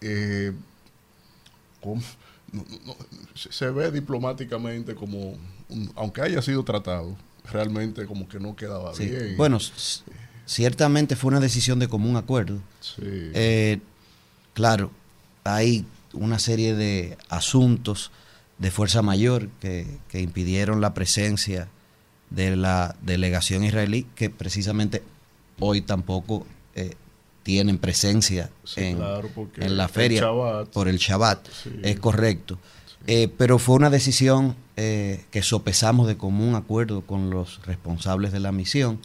eh, 0.00 0.52
com- 1.80 2.00
no- 2.52 2.64
no- 2.84 2.96
se- 3.34 3.70
ve 3.70 3.90
diplomáticamente 3.90 4.94
como, 4.94 5.30
un- 5.70 5.90
aunque 5.96 6.20
haya 6.20 6.42
sido 6.42 6.62
tratado, 6.62 7.16
realmente 7.50 8.04
como 8.06 8.28
que 8.28 8.38
no 8.38 8.54
quedaba 8.54 8.94
Sí. 8.94 9.06
bien. 9.06 9.36
Bueno, 9.36 9.58
ciertamente 10.46 11.16
fue 11.16 11.28
una 11.28 11.40
decisión 11.40 11.78
de 11.78 11.88
común 11.88 12.16
acuerdo. 12.16 12.58
Sí. 12.80 13.00
Eh, 13.02 13.80
claro, 14.54 14.90
hay 15.44 15.84
una 16.12 16.38
serie 16.38 16.74
de 16.74 17.16
asuntos 17.28 18.10
de 18.58 18.70
fuerza 18.70 19.02
mayor 19.02 19.48
que, 19.60 19.86
que 20.08 20.20
impidieron 20.20 20.80
la 20.80 20.94
presencia 20.94 21.68
de 22.30 22.56
la 22.56 22.96
delegación 23.02 23.64
israelí, 23.64 24.06
que 24.14 24.30
precisamente 24.30 25.02
hoy 25.58 25.80
tampoco 25.82 26.46
eh, 26.74 26.94
tienen 27.42 27.78
presencia 27.78 28.50
Sí, 28.64 28.80
en, 28.82 28.96
claro, 28.96 29.28
porque 29.34 29.64
en 29.64 29.76
la 29.76 29.84
el 29.84 29.90
feria 29.90 30.20
Shabbat. 30.22 30.68
por 30.68 30.88
el 30.88 30.98
Shabbat. 30.98 31.46
Sí. 31.50 31.70
Es 31.82 31.98
correcto. 31.98 32.58
Eh, 33.06 33.28
pero 33.36 33.58
fue 33.58 33.74
una 33.74 33.90
decisión 33.90 34.54
eh, 34.76 35.24
que 35.32 35.42
sopesamos 35.42 36.06
de 36.06 36.16
común 36.16 36.54
acuerdo 36.54 37.02
con 37.02 37.30
los 37.30 37.60
responsables 37.66 38.30
de 38.32 38.40
la 38.40 38.52
misión. 38.52 39.00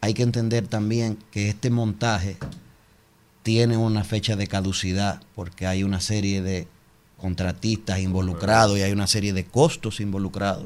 Hay 0.00 0.12
que 0.14 0.22
entender 0.22 0.68
también 0.68 1.18
que 1.32 1.48
este 1.48 1.70
montaje 1.70 2.36
tiene 3.44 3.76
una 3.76 4.02
fecha 4.04 4.34
de 4.34 4.48
caducidad 4.48 5.22
porque 5.36 5.66
hay 5.66 5.84
una 5.84 6.00
serie 6.00 6.42
de 6.42 6.66
contratistas 7.20 8.00
involucrados 8.00 8.78
y 8.78 8.82
hay 8.82 8.90
una 8.90 9.06
serie 9.06 9.32
de 9.32 9.44
costos 9.44 10.00
involucrados 10.00 10.64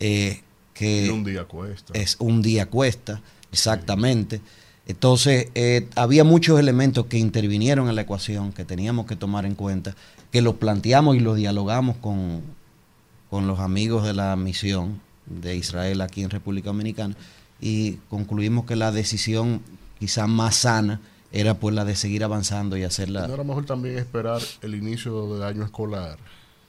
eh, 0.00 0.40
que 0.72 1.06
Y 1.06 1.08
un 1.10 1.24
día 1.24 1.44
cuesta. 1.44 1.92
es 1.94 2.16
un 2.20 2.42
día 2.42 2.66
cuesta, 2.66 3.20
exactamente. 3.52 4.40
Entonces, 4.86 5.48
eh, 5.54 5.88
había 5.96 6.22
muchos 6.22 6.60
elementos 6.60 7.06
que 7.06 7.18
intervinieron 7.18 7.88
en 7.88 7.96
la 7.96 8.02
ecuación 8.02 8.52
que 8.52 8.64
teníamos 8.64 9.06
que 9.06 9.16
tomar 9.16 9.44
en 9.44 9.56
cuenta, 9.56 9.96
que 10.30 10.42
los 10.42 10.54
planteamos 10.56 11.16
y 11.16 11.20
los 11.20 11.36
dialogamos 11.36 11.96
con, 11.96 12.42
con 13.30 13.48
los 13.48 13.58
amigos 13.58 14.06
de 14.06 14.14
la 14.14 14.36
misión 14.36 15.00
de 15.26 15.56
Israel 15.56 16.02
aquí 16.02 16.22
en 16.22 16.30
República 16.30 16.68
Dominicana 16.68 17.16
y 17.60 17.94
concluimos 18.08 18.64
que 18.64 18.76
la 18.76 18.92
decisión 18.92 19.60
quizás 19.98 20.28
más 20.28 20.56
sana 20.56 21.00
era 21.40 21.58
pues 21.58 21.74
la 21.74 21.84
de 21.84 21.94
seguir 21.96 22.24
avanzando 22.24 22.76
y 22.76 22.82
hacerla 22.84 23.26
¿No 23.28 23.34
era 23.34 23.44
mejor 23.44 23.66
también 23.66 23.98
esperar 23.98 24.40
el 24.62 24.74
inicio 24.74 25.34
del 25.34 25.42
año 25.42 25.64
escolar? 25.64 26.18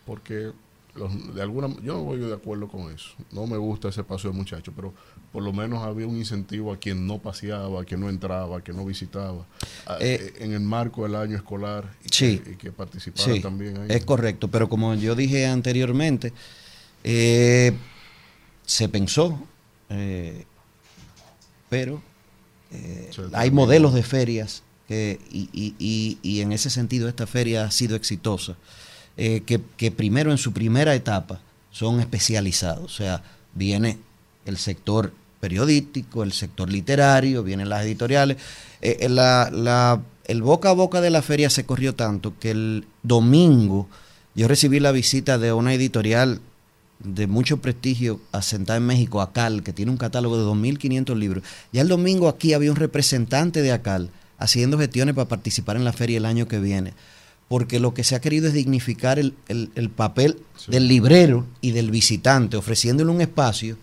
Porque 0.05 0.51
los- 0.95 1.35
de 1.35 1.41
alguna 1.41 1.67
yo 1.83 1.93
no 1.93 2.03
voy 2.03 2.17
de 2.19 2.33
acuerdo 2.33 2.67
con 2.67 2.91
eso. 2.91 3.09
No 3.31 3.45
me 3.45 3.57
gusta 3.57 3.89
ese 3.89 4.03
paso 4.03 4.27
de 4.29 4.33
muchachos, 4.33 4.73
pero 4.75 4.93
por 5.31 5.43
lo 5.43 5.53
menos 5.53 5.83
había 5.83 6.07
un 6.07 6.17
incentivo 6.17 6.73
a 6.73 6.77
quien 6.77 7.05
no 7.05 7.19
paseaba, 7.19 7.81
a 7.81 7.85
quien 7.85 7.99
no 7.99 8.09
entraba, 8.09 8.57
a 8.57 8.61
quien 8.61 8.75
no 8.77 8.83
visitaba, 8.85 9.45
a- 9.85 9.97
Eh, 9.99 10.33
en 10.39 10.53
el 10.53 10.61
marco 10.61 11.03
del 11.03 11.15
año 11.15 11.35
escolar 11.37 11.93
y, 12.03 12.07
Sí. 12.11 12.39
que, 12.39 12.51
y 12.51 12.55
que 12.55 12.71
participara 12.71 13.33
Sí, 13.35 13.41
también 13.41 13.77
ahí. 13.77 13.87
es 13.89 14.05
correcto, 14.05 14.47
pero 14.47 14.67
como 14.69 14.95
yo 14.95 15.13
dije 15.15 15.45
anteriormente, 15.45 16.33
eh, 17.03 17.73
se 18.65 18.89
pensó, 18.89 19.39
eh, 19.89 20.45
pero 21.69 22.01
eh, 22.71 23.09
hay 23.33 23.51
modelos 23.51 23.93
de 23.93 24.03
ferias 24.03 24.63
que, 24.87 25.19
y, 25.31 25.49
y- 25.53 25.75
y- 25.79 26.17
y 26.21 26.41
en 26.41 26.51
ese 26.51 26.69
sentido 26.69 27.07
esta 27.09 27.27
feria 27.27 27.65
ha 27.65 27.71
sido 27.71 27.95
exitosa, 27.95 28.55
eh, 29.17 29.43
que, 29.45 29.61
que 29.77 29.91
primero 29.91 30.31
en 30.31 30.37
su 30.37 30.53
primera 30.53 30.95
etapa 30.95 31.39
son 31.71 31.99
especializados, 31.99 32.85
o 32.85 32.95
sea, 32.95 33.23
viene 33.53 33.97
el 34.45 34.57
sector 34.57 35.11
periodístico, 35.39 36.23
el 36.23 36.31
sector 36.33 36.69
literario, 36.71 37.43
vienen 37.43 37.69
las 37.69 37.83
editoriales. 37.85 38.37
Eh, 38.81 38.97
eh, 39.01 39.09
la- 39.09 39.49
la- 39.51 40.01
el 40.25 40.41
boca 40.41 40.69
a 40.69 40.73
boca 40.73 40.99
de 41.01 41.09
la 41.09 41.21
feria 41.21 41.49
se 41.49 41.65
corrió 41.65 41.95
tanto 41.95 42.33
que 42.39 42.51
el 42.51 42.85
domingo 43.03 43.87
yo 44.35 44.47
recibí 44.47 44.79
la 44.79 44.91
visita 44.91 45.37
de 45.37 45.51
una 45.53 45.73
editorial 45.73 46.41
de 46.99 47.27
mucho 47.27 47.57
prestigio 47.57 48.19
asentada 48.31 48.77
en 48.77 48.85
México, 48.85 49.21
ACAL, 49.21 49.63
que 49.63 49.73
tiene 49.73 49.91
un 49.91 49.97
catálogo 49.97 50.37
de 50.37 50.43
2.500 50.45 51.15
libros. 51.15 51.43
Ya 51.71 51.81
el 51.81 51.87
domingo 51.87 52.27
aquí 52.27 52.53
había 52.53 52.71
un 52.71 52.75
representante 52.77 53.61
de 53.61 53.71
ACAL 53.71 54.09
haciendo 54.39 54.77
gestiones 54.77 55.15
para 55.15 55.27
participar 55.29 55.75
en 55.77 55.85
la 55.85 55.93
feria 55.93 56.17
el 56.17 56.25
año 56.25 56.47
que 56.47 56.59
viene. 56.59 56.93
Porque 57.47 57.79
lo 57.79 57.93
que 57.93 58.03
se 58.03 58.15
ha 58.15 58.19
querido 58.21 58.47
es 58.47 58.53
dignificar 58.53 59.19
el, 59.19 59.33
el- 59.47 59.71
el 59.75 59.89
papel 59.89 60.39
del 60.67 60.87
librero 60.87 61.45
y 61.61 61.71
del 61.71 61.91
visitante, 61.91 62.57
ofreciéndole 62.57 63.09
un 63.11 63.21
espacio 63.21 63.77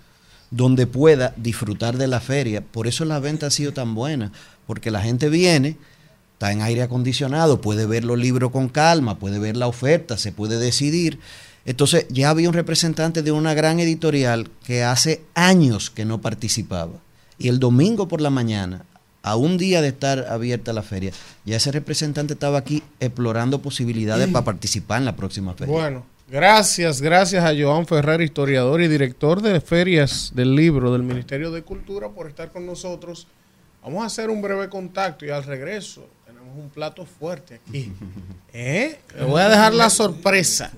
donde 0.51 0.87
pueda 0.87 1.33
disfrutar 1.37 1.97
de 1.97 2.07
la 2.07 2.21
feria. 2.21 2.61
Por 2.63 2.87
eso 2.87 3.05
la 3.05 3.21
venta 3.21 3.47
ha 3.47 3.51
sido 3.51 3.73
tan 3.73 3.95
buena, 3.95 4.33
porque 4.67 4.91
la 4.91 5.01
gente 5.01 5.29
viene, 5.31 5.77
está 6.35 6.53
en 6.53 6.61
aire 6.63 6.83
acondicionado, 6.83 7.61
puede 7.61 7.87
ver 7.87 8.05
los 8.05 8.19
libros 8.19 8.51
con 8.51 8.69
calma, 8.69 9.19
puede 9.19 9.39
ver 9.39 9.57
la 9.57 9.67
oferta, 9.67 10.19
se 10.19 10.31
puede 10.31 10.59
decidir. 10.59 11.19
Entonces 11.67 12.07
ya 12.09 12.31
había 12.31 12.49
un 12.49 12.55
representante 12.55 13.23
de 13.23 13.33
una 13.33 13.55
gran 13.55 13.81
editorial 13.81 14.51
que 14.65 14.85
hace 14.85 15.23
años 15.35 15.91
que 15.91 16.05
no 16.05 16.21
participaba. 16.21 16.93
Y 17.39 17.49
el 17.49 17.59
domingo 17.59 18.07
por 18.07 18.21
la 18.21 18.31
mañana, 18.31 18.85
a 19.23 19.37
un 19.37 19.57
día 19.57 19.81
de 19.81 19.89
estar 19.89 20.27
abierta 20.29 20.73
la 20.73 20.83
feria, 20.83 21.13
ya 21.45 21.57
ese 21.57 21.73
representante 21.73 22.35
estaba 22.35 22.59
aquí 22.59 22.83
explorando 23.01 23.61
posibilidades 23.61 24.29
para 24.29 24.45
participar 24.45 24.99
en 24.99 25.07
la 25.07 25.17
próxima 25.17 25.55
feria. 25.55 25.73
Bueno, 25.73 26.07
gracias, 26.29 27.01
gracias 27.01 27.43
a 27.43 27.55
Joan 27.59 27.87
Ferrer, 27.87 28.21
historiador 28.21 28.83
y 28.83 28.89
director 28.89 29.41
de 29.41 29.61
ferias 29.61 30.33
del 30.35 30.55
libro 30.55 30.93
del 30.93 31.03
Ministerio 31.03 31.51
de 31.51 31.63
Cultura, 31.63 32.11
por 32.11 32.29
estar 32.29 32.53
con 32.53 32.67
nosotros. 32.67 33.27
Vamos 33.83 34.03
a 34.03 34.07
hacer 34.07 34.29
un 34.29 34.43
breve 34.43 34.69
contacto 34.69 35.25
y 35.25 35.31
al 35.31 35.45
regreso 35.45 36.07
tenemos 36.55 36.65
un 36.65 36.71
plato 36.71 37.05
fuerte 37.05 37.57
aquí. 37.57 37.93
¿Eh? 38.53 39.01
Le 39.17 39.25
voy 39.25 39.41
a 39.41 39.49
dejar 39.49 39.75
la 39.75 39.91
sorpresa. 39.91 40.73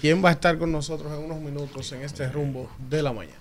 ¿Quién 0.00 0.24
va 0.24 0.30
a 0.30 0.32
estar 0.32 0.58
con 0.58 0.72
nosotros 0.72 1.12
en 1.12 1.24
unos 1.24 1.40
minutos 1.40 1.92
en 1.92 2.02
este 2.02 2.28
rumbo 2.28 2.70
de 2.88 3.02
la 3.02 3.12
mañana? 3.12 3.38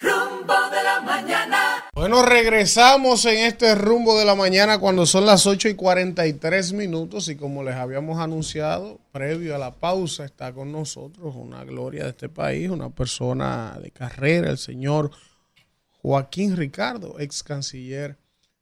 Rumbo 0.00 0.54
de 0.70 0.82
la 0.82 1.00
mañana. 1.02 1.84
Bueno, 1.92 2.22
regresamos 2.22 3.24
en 3.26 3.40
este 3.40 3.74
rumbo 3.74 4.18
de 4.18 4.24
la 4.24 4.34
mañana 4.34 4.78
cuando 4.78 5.04
son 5.04 5.26
las 5.26 5.46
8 5.46 5.68
y 5.68 5.74
43 5.74 6.72
minutos 6.72 7.28
y 7.28 7.36
como 7.36 7.62
les 7.62 7.74
habíamos 7.74 8.18
anunciado, 8.18 8.98
previo 9.12 9.54
a 9.54 9.58
la 9.58 9.74
pausa 9.74 10.24
está 10.24 10.52
con 10.52 10.72
nosotros 10.72 11.34
una 11.36 11.64
gloria 11.64 12.04
de 12.04 12.10
este 12.10 12.28
país, 12.28 12.70
una 12.70 12.90
persona 12.90 13.78
de 13.82 13.90
carrera, 13.90 14.50
el 14.50 14.58
señor 14.58 15.10
Joaquín 16.00 16.56
Ricardo, 16.56 17.18
ex 17.18 17.42
canciller 17.42 18.16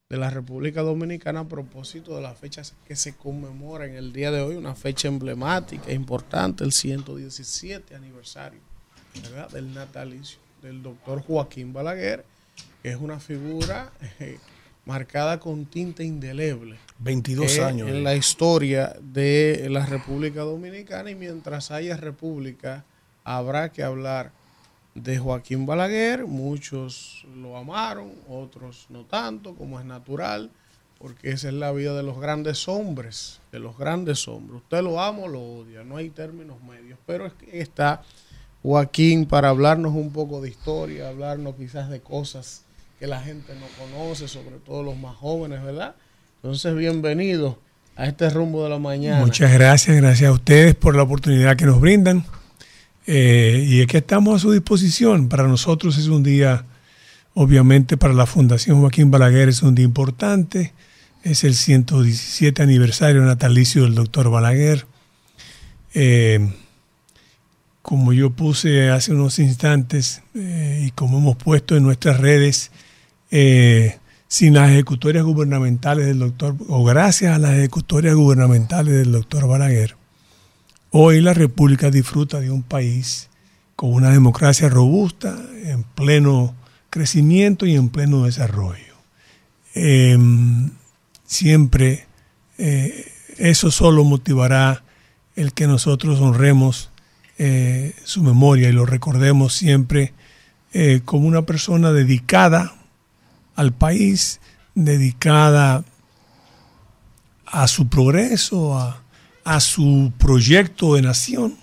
de 0.09 0.17
la 0.17 0.31
República 0.31 0.83
Dominicana 0.83 1.41
a 1.41 1.49
propósito 1.49 2.15
de 2.15 2.23
las 2.23 2.39
fechas 2.39 2.75
que 2.87 2.95
se 2.95 3.17
conmemoran 3.17 3.91
el 3.91 4.13
día 4.13 4.31
de 4.31 4.41
hoy, 4.41 4.55
una 4.55 4.77
fecha 4.77 5.09
emblemática, 5.09 5.93
importante, 5.93 6.63
el 6.63 6.71
117 6.71 7.95
aniversario 7.97 8.61
¿verdad? 9.23 9.51
del 9.51 9.75
natalicio 9.75 10.39
del 10.63 10.83
doctor 10.83 11.23
Joaquín 11.23 11.73
Balaguer, 11.73 12.25
que 12.83 12.91
es 12.91 12.97
una 12.97 13.19
figura 13.19 13.93
eh, 14.21 14.39
marcada 14.85 15.41
con 15.41 15.67
tinta 15.67 16.05
indeleble. 16.05 16.79
22 17.01 17.53
que 17.53 17.65
años. 17.65 17.89
En 17.89 18.05
la 18.05 18.15
historia 18.15 18.97
de 19.01 19.67
la 19.71 19.85
República 19.87 20.43
Dominicana 20.43 21.11
y 21.11 21.17
mientras 21.17 21.73
haya 21.73 21.97
república 21.97 22.85
habrá 23.25 23.73
que 23.73 23.83
hablar 23.83 24.31
de 24.97 25.19
Joaquín 25.19 25.67
Balaguer. 25.67 26.27
Muchos 26.27 27.25
lo 27.37 27.57
amaron, 27.57 28.11
otros 28.29 28.87
no 28.89 29.05
tanto, 29.05 29.55
como 29.55 29.79
es 29.79 29.87
natural, 29.87 30.51
porque 30.99 31.31
esa 31.31 31.49
es 31.49 31.55
la 31.55 31.71
vida 31.73 31.95
de 31.95 32.03
los 32.03 32.19
grandes 32.19 32.67
hombres, 32.69 33.41
de 33.53 33.59
los 33.59 33.77
grandes 33.77 34.27
hombres. 34.27 34.63
Usted 34.63 34.83
lo 34.83 35.01
ama 35.01 35.21
o 35.21 35.29
lo 35.29 35.41
odia, 35.41 35.85
no 35.85 35.97
hay 35.97 36.11
términos 36.11 36.57
medios, 36.63 36.99
pero 37.07 37.27
es 37.27 37.35
que 37.35 37.61
está 37.61 38.03
Joaquín 38.63 39.27
para 39.27 39.51
hablarnos 39.51 39.95
un 39.95 40.11
poco 40.11 40.41
de 40.41 40.49
historia, 40.49 41.09
hablarnos 41.09 41.55
quizás 41.57 41.91
de 41.91 42.01
cosas 42.01 42.63
que 42.99 43.07
la 43.07 43.21
gente 43.21 43.53
no 43.55 43.67
conoce, 43.79 44.27
sobre 44.27 44.57
todo 44.57 44.83
los 44.83 44.97
más 44.97 45.17
jóvenes, 45.17 45.63
¿verdad? 45.63 45.95
Entonces, 46.37 46.75
bienvenido 46.75 47.59
a 47.95 48.07
este 48.07 48.31
rumbo 48.31 48.65
de 48.65 48.71
la 48.71 48.79
mañana. 48.79 49.21
Muchas 49.21 49.53
gracias, 49.53 49.97
gracias 49.97 50.31
a 50.31 50.33
ustedes 50.33 50.75
por 50.75 50.97
la 50.97 51.03
oportunidad 51.03 51.57
que 51.57 51.67
nos 51.67 51.81
brindan. 51.81 52.25
Eh, 53.07 53.65
y 53.69 53.81
es 53.81 53.87
que 53.87 53.99
estamos 53.99 54.37
a 54.37 54.39
su 54.41 54.53
disposición. 54.53 55.29
Para 55.29 55.47
nosotros 55.47 55.97
es 55.99 56.09
un 56.09 56.23
día, 56.23 56.65
obviamente 57.35 57.97
para 57.97 58.15
la 58.15 58.27
Fundación 58.27 58.81
Joaquín 58.81 59.11
Balaguer 59.11 59.49
es 59.49 59.63
un 59.63 59.75
día 59.75 59.85
importante. 59.85 60.73
Es 61.23 61.45
el 61.45 61.55
117 61.55 62.63
aniversario 62.63 63.23
natalicio 63.23 63.83
del 63.83 63.95
doctor 63.95 64.31
Balaguer. 64.31 64.87
Eh, 65.95 66.51
como 67.83 68.13
yo 68.13 68.31
puse 68.31 68.91
hace 68.91 69.13
unos 69.13 69.39
instantes 69.39 70.23
eh, 70.35 70.85
y 70.89 70.91
como 70.91 71.19
hemos 71.19 71.37
puesto 71.37 71.77
en 71.77 71.85
nuestras 71.85 72.21
redes, 72.21 72.73
sin 74.29 74.55
las 74.55 74.71
ejecutorias 74.71 75.25
gubernamentales 75.25 76.07
del 76.07 76.19
doctor, 76.19 76.57
o 76.69 76.85
gracias 76.85 77.35
a 77.35 77.39
las 77.39 77.53
ejecutorias 77.53 78.15
gubernamentales 78.15 78.95
del 78.95 79.13
doctor 79.13 79.47
Balaguer, 79.47 79.97
hoy 80.99 81.21
la 81.21 81.35
República 81.35 81.91
disfruta 81.91 82.41
de 82.41 82.51
un 82.51 82.63
país 82.63 83.29
con 83.77 83.93
una 83.93 84.11
democracia 84.11 84.71
robusta, 84.71 85.37
en 85.65 85.83
pleno 85.83 86.55
crecimiento 86.89 87.67
y 87.67 87.75
en 87.75 87.91
pleno 87.91 88.25
desarrollo. 88.25 88.97
Eh, 89.75 90.17
siempre 91.27 92.07
eh, 92.57 93.13
eso 93.37 93.71
solo 93.71 94.05
motivará 94.05 94.83
el 95.35 95.53
que 95.53 95.67
nosotros 95.67 96.19
honremos 96.21 96.91
eh, 97.37 97.95
su 98.05 98.23
memoria 98.23 98.71
y 98.71 98.73
lo 98.73 98.87
recordemos 98.87 99.53
siempre 99.53 100.15
eh, 100.73 101.03
como 101.05 101.29
una 101.29 101.43
persona 101.43 101.93
dedicada 101.93 102.75
al 103.55 103.75
país, 103.75 104.41
dedicada 104.75 105.85
a 107.45 107.69
su 107.69 107.89
progreso, 107.89 108.79
a, 108.79 109.03
a 109.47 109.61
su 109.61 110.13
proyecto 110.19 110.97
de 110.97 111.03
nación, 111.03 111.57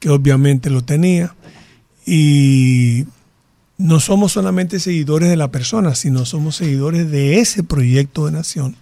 que 0.00 0.08
obviamente 0.08 0.70
lo 0.70 0.82
tenía, 0.82 1.34
y 2.06 3.04
no 3.76 4.00
somos 4.00 4.32
solamente 4.32 4.80
seguidores 4.80 5.28
de 5.28 5.36
la 5.36 5.50
persona, 5.50 5.94
sino 5.94 6.24
somos 6.24 6.56
seguidores 6.56 7.10
de 7.10 7.38
ese 7.38 7.62
proyecto 7.62 8.24
de 8.24 8.32
nación 8.32 8.76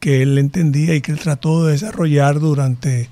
que 0.00 0.22
él 0.22 0.36
entendía 0.38 0.96
y 0.96 1.00
que 1.00 1.12
él 1.12 1.20
trató 1.20 1.64
de 1.64 1.72
desarrollar 1.72 2.40
durante 2.40 3.08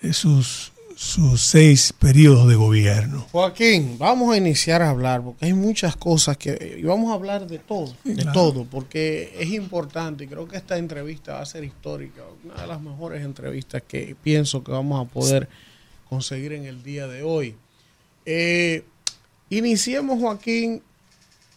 eh, 0.00 0.14
sus, 0.14 0.72
sus 0.98 1.42
seis 1.42 1.94
periodos 1.96 2.48
de 2.48 2.56
gobierno. 2.56 3.24
Joaquín, 3.30 3.98
vamos 3.98 4.34
a 4.34 4.36
iniciar 4.36 4.82
a 4.82 4.90
hablar, 4.90 5.22
porque 5.22 5.46
hay 5.46 5.52
muchas 5.52 5.94
cosas 5.94 6.36
que... 6.36 6.76
Y 6.76 6.82
vamos 6.82 7.12
a 7.12 7.14
hablar 7.14 7.46
de 7.46 7.60
todo, 7.60 7.94
de 8.02 8.16
claro. 8.16 8.32
todo, 8.32 8.64
porque 8.64 9.32
es 9.38 9.48
importante 9.50 10.24
y 10.24 10.26
creo 10.26 10.48
que 10.48 10.56
esta 10.56 10.76
entrevista 10.76 11.34
va 11.34 11.42
a 11.42 11.46
ser 11.46 11.62
histórica, 11.62 12.22
una 12.44 12.60
de 12.60 12.66
las 12.66 12.80
mejores 12.80 13.24
entrevistas 13.24 13.80
que 13.86 14.16
pienso 14.20 14.64
que 14.64 14.72
vamos 14.72 15.06
a 15.06 15.08
poder 15.08 15.48
conseguir 16.08 16.52
en 16.52 16.64
el 16.64 16.82
día 16.82 17.06
de 17.06 17.22
hoy. 17.22 17.54
Eh, 18.26 18.82
iniciemos, 19.50 20.18
Joaquín, 20.18 20.82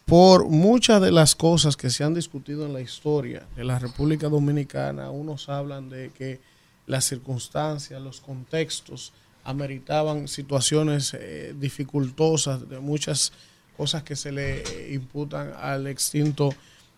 por 0.06 0.46
muchas 0.46 1.02
de 1.02 1.10
las 1.10 1.34
cosas 1.34 1.76
que 1.76 1.90
se 1.90 2.04
han 2.04 2.14
discutido 2.14 2.64
en 2.64 2.74
la 2.74 2.80
historia 2.80 3.42
de 3.56 3.64
la 3.64 3.80
República 3.80 4.28
Dominicana. 4.28 5.10
Unos 5.10 5.48
hablan 5.48 5.88
de 5.88 6.12
que 6.16 6.40
las 6.86 7.06
circunstancias, 7.06 8.00
los 8.00 8.20
contextos 8.20 9.12
ameritaban 9.44 10.28
situaciones 10.28 11.14
eh, 11.14 11.54
dificultosas 11.58 12.68
de 12.68 12.78
muchas 12.78 13.32
cosas 13.76 14.02
que 14.02 14.16
se 14.16 14.32
le 14.32 14.60
eh, 14.60 14.94
imputan 14.94 15.52
al 15.58 15.86
extinto 15.86 16.50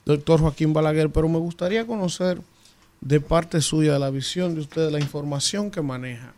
doctor 0.04 0.40
Joaquín 0.40 0.72
Balaguer, 0.72 1.10
pero 1.10 1.28
me 1.28 1.38
gustaría 1.38 1.86
conocer 1.86 2.40
de 3.00 3.20
parte 3.20 3.60
suya, 3.60 3.98
la 3.98 4.10
visión 4.10 4.54
de 4.54 4.62
usted, 4.62 4.90
la 4.90 4.98
información 4.98 5.70
que 5.70 5.82
maneja. 5.82 6.34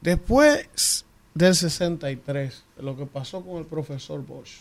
Después 0.00 1.04
del 1.34 1.54
63, 1.54 2.62
de 2.76 2.82
lo 2.82 2.96
que 2.96 3.06
pasó 3.06 3.42
con 3.42 3.56
el 3.58 3.64
profesor 3.64 4.24
Bosch, 4.24 4.60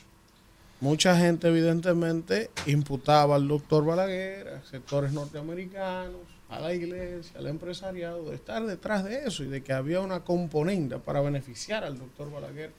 mucha 0.80 1.18
gente 1.18 1.50
evidentemente 1.50 2.50
imputaba 2.66 3.36
al 3.36 3.48
doctor 3.48 3.86
Balaguer, 3.86 4.48
a 4.48 4.70
sectores 4.70 5.12
norteamericanos, 5.12 6.33
a 6.56 6.60
la 6.60 6.74
iglesia, 6.74 7.40
al 7.40 7.48
empresariado, 7.48 8.30
de 8.30 8.36
estar 8.36 8.66
detrás 8.66 9.04
de 9.04 9.26
eso 9.26 9.44
y 9.44 9.48
de 9.48 9.64
que 9.64 9.74
había 9.74 10.02
una 10.02 10.24
componente 10.24 10.98
para 11.00 11.22
beneficiar 11.22 11.84
al 11.84 11.98
doctor 11.98 12.32
Balaguer 12.32 12.72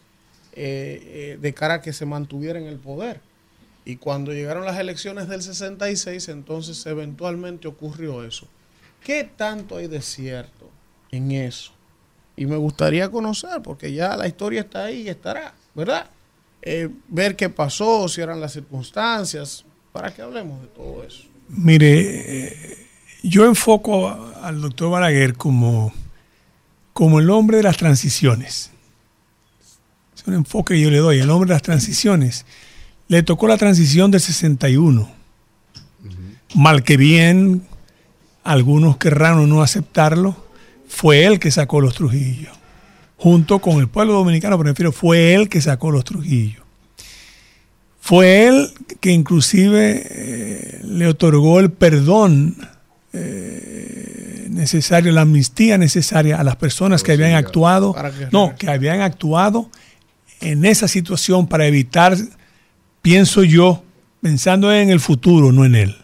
eh, 0.53 1.33
eh, 1.35 1.39
de 1.41 1.55
cara 1.55 1.75
a 1.75 1.83
que 1.83 1.93
se 1.93 2.07
mantuviera 2.07 2.59
en 2.59 2.67
el 2.67 2.79
poder. 2.79 3.21
Y 3.85 3.97
cuando 3.97 4.33
llegaron 4.33 4.65
las 4.65 4.79
elecciones 4.79 5.29
del 5.29 5.43
66, 5.43 6.29
entonces 6.29 6.87
eventualmente 6.87 7.69
ocurrió 7.69 8.25
eso. 8.25 8.47
¿Qué 9.03 9.25
tanto 9.25 9.77
hay 9.77 9.89
de 9.89 10.01
cierto 10.01 10.71
en 11.11 11.33
eso? 11.33 11.73
Y 12.37 12.47
me 12.47 12.57
gustaría 12.57 13.11
conocer, 13.11 13.61
porque 13.63 13.93
ya 13.93 14.17
la 14.17 14.27
historia 14.27 14.61
está 14.61 14.85
ahí 14.85 15.03
y 15.03 15.09
estará, 15.09 15.55
¿verdad? 15.75 16.09
Eh, 16.63 16.89
ver 17.09 17.37
qué 17.37 17.51
pasó, 17.51 18.09
si 18.09 18.21
eran 18.21 18.41
las 18.41 18.53
circunstancias, 18.53 19.65
para 19.93 20.15
que 20.15 20.23
hablemos 20.23 20.63
de 20.63 20.69
todo 20.69 21.05
eso. 21.05 21.25
Mire, 21.49 22.84
yo 23.31 23.47
enfoco 23.47 24.09
a- 24.09 24.33
al 24.43 24.61
doctor 24.61 24.91
Balaguer 24.91 25.35
como, 25.35 25.93
como 26.93 27.21
el 27.21 27.31
hombre 27.31 27.57
de 27.59 27.63
las 27.63 27.77
transiciones. 27.77 28.71
Es 30.17 30.27
un 30.27 30.35
enfoque 30.35 30.75
que 30.75 30.81
yo 30.81 30.91
le 30.91 30.99
doy, 30.99 31.19
el 31.21 31.31
hombre 31.31 31.49
de 31.49 31.55
las 31.55 31.63
transiciones. 31.63 32.45
Le 33.09 33.23
tocó 33.23 33.47
la 33.49 33.57
transición 33.59 34.11
del 34.11 34.21
61. 34.21 35.11
Mal 36.55 36.85
que 36.85 36.97
bien, 36.97 37.63
algunos 38.45 38.97
querrán 38.99 39.39
o 39.39 39.47
no 39.47 39.63
aceptarlo, 39.63 40.37
fue 40.89 41.25
él 41.25 41.41
que 41.41 41.51
sacó 41.51 41.81
los 41.81 41.95
Trujillo. 41.95 42.51
Junto 43.17 43.59
con 43.61 43.79
el 43.81 43.89
pueblo 43.89 44.13
dominicano, 44.13 44.57
pero 44.59 44.69
refiero, 44.71 44.93
fue 44.93 45.35
él 45.35 45.49
que 45.49 45.61
sacó 45.61 45.91
los 45.91 46.05
Trujillo. 46.05 46.63
Fue 48.01 48.47
él 48.47 48.71
que 49.01 49.11
inclusive 49.13 50.03
eh, 50.11 50.81
le 50.85 51.07
otorgó 51.09 51.59
el 51.59 51.71
perdón 51.73 52.57
eh, 53.15 54.47
necesario, 54.51 55.12
la 55.12 55.23
amnistía 55.23 55.78
necesaria 55.78 56.39
a 56.39 56.45
las 56.45 56.57
personas 56.57 57.03
que 57.03 57.12
habían 57.12 57.32
actuado, 57.35 57.93
que 57.95 58.27
no, 58.32 58.55
que 58.57 58.69
habían 58.70 59.01
actuado 59.01 59.70
en 60.41 60.65
esa 60.65 60.89
situación 60.89 61.47
para 61.47 61.66
evitar, 61.66 62.16
pienso 63.03 63.43
yo, 63.45 63.82
pensando 64.20 64.73
en 64.73 64.91
el 64.91 65.01
futuro, 65.01 65.53
no 65.53 65.65
en 65.65 65.74
él. 65.74 65.97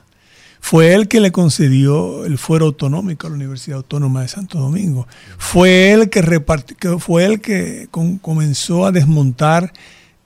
Fue 0.63 0.93
él 0.95 1.09
que 1.09 1.21
le 1.21 1.33
concedió 1.33 2.27
el 2.27 2.37
fuero 2.37 2.67
autonómico 2.67 3.27
a 3.27 3.31
la 3.31 3.37
Universidad 3.37 3.79
Autónoma 3.79 4.21
de 4.23 4.29
Santo 4.29 4.59
Domingo. 4.59 5.09
Fue 5.39 5.91
él 5.93 6.11
que 6.11 6.21
repartió, 6.21 6.99
fue 6.99 7.25
él 7.25 7.41
que 7.41 7.89
con- 7.91 8.19
comenzó 8.19 8.85
a 8.85 8.93
desmontar 8.93 9.73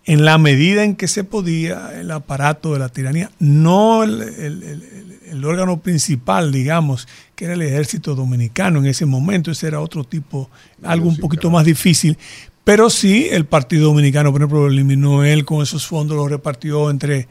en 0.05 0.25
la 0.25 0.37
medida 0.39 0.83
en 0.85 0.97
que 0.97 1.07
se 1.09 1.23
podía 1.25 1.93
el 1.99 2.11
aparato 2.11 2.73
de 2.73 2.79
la 2.81 2.89
tiranía, 2.89 3.31
no 3.39 4.03
el, 4.03 4.21
el- 4.23 4.63
el- 4.65 5.14
el 5.35 5.45
órgano 5.45 5.81
principal, 5.81 6.53
digamos, 6.53 7.09
que 7.35 7.47
era 7.47 7.55
el 7.55 7.63
ejército 7.63 8.15
dominicano 8.15 8.79
en 8.79 8.87
ese 8.87 9.05
momento, 9.05 9.51
ese 9.51 9.67
era 9.67 9.81
otro 9.81 10.05
tipo, 10.05 10.49
algo 10.83 11.09
un 11.09 11.17
poquito 11.17 11.51
más 11.51 11.65
difícil, 11.65 12.17
pero 12.63 12.89
sí 12.89 13.29
el 13.31 13.45
Partido 13.45 13.89
Dominicano, 13.89 14.33
por 14.33 14.41
ejemplo, 14.41 14.61
lo 14.61 14.69
eliminó 14.69 15.25
él 15.25 15.45
con 15.45 15.63
esos 15.63 15.87
fondos, 15.87 16.17
los 16.17 16.31
repartió 16.31 16.89
entre 16.89 17.29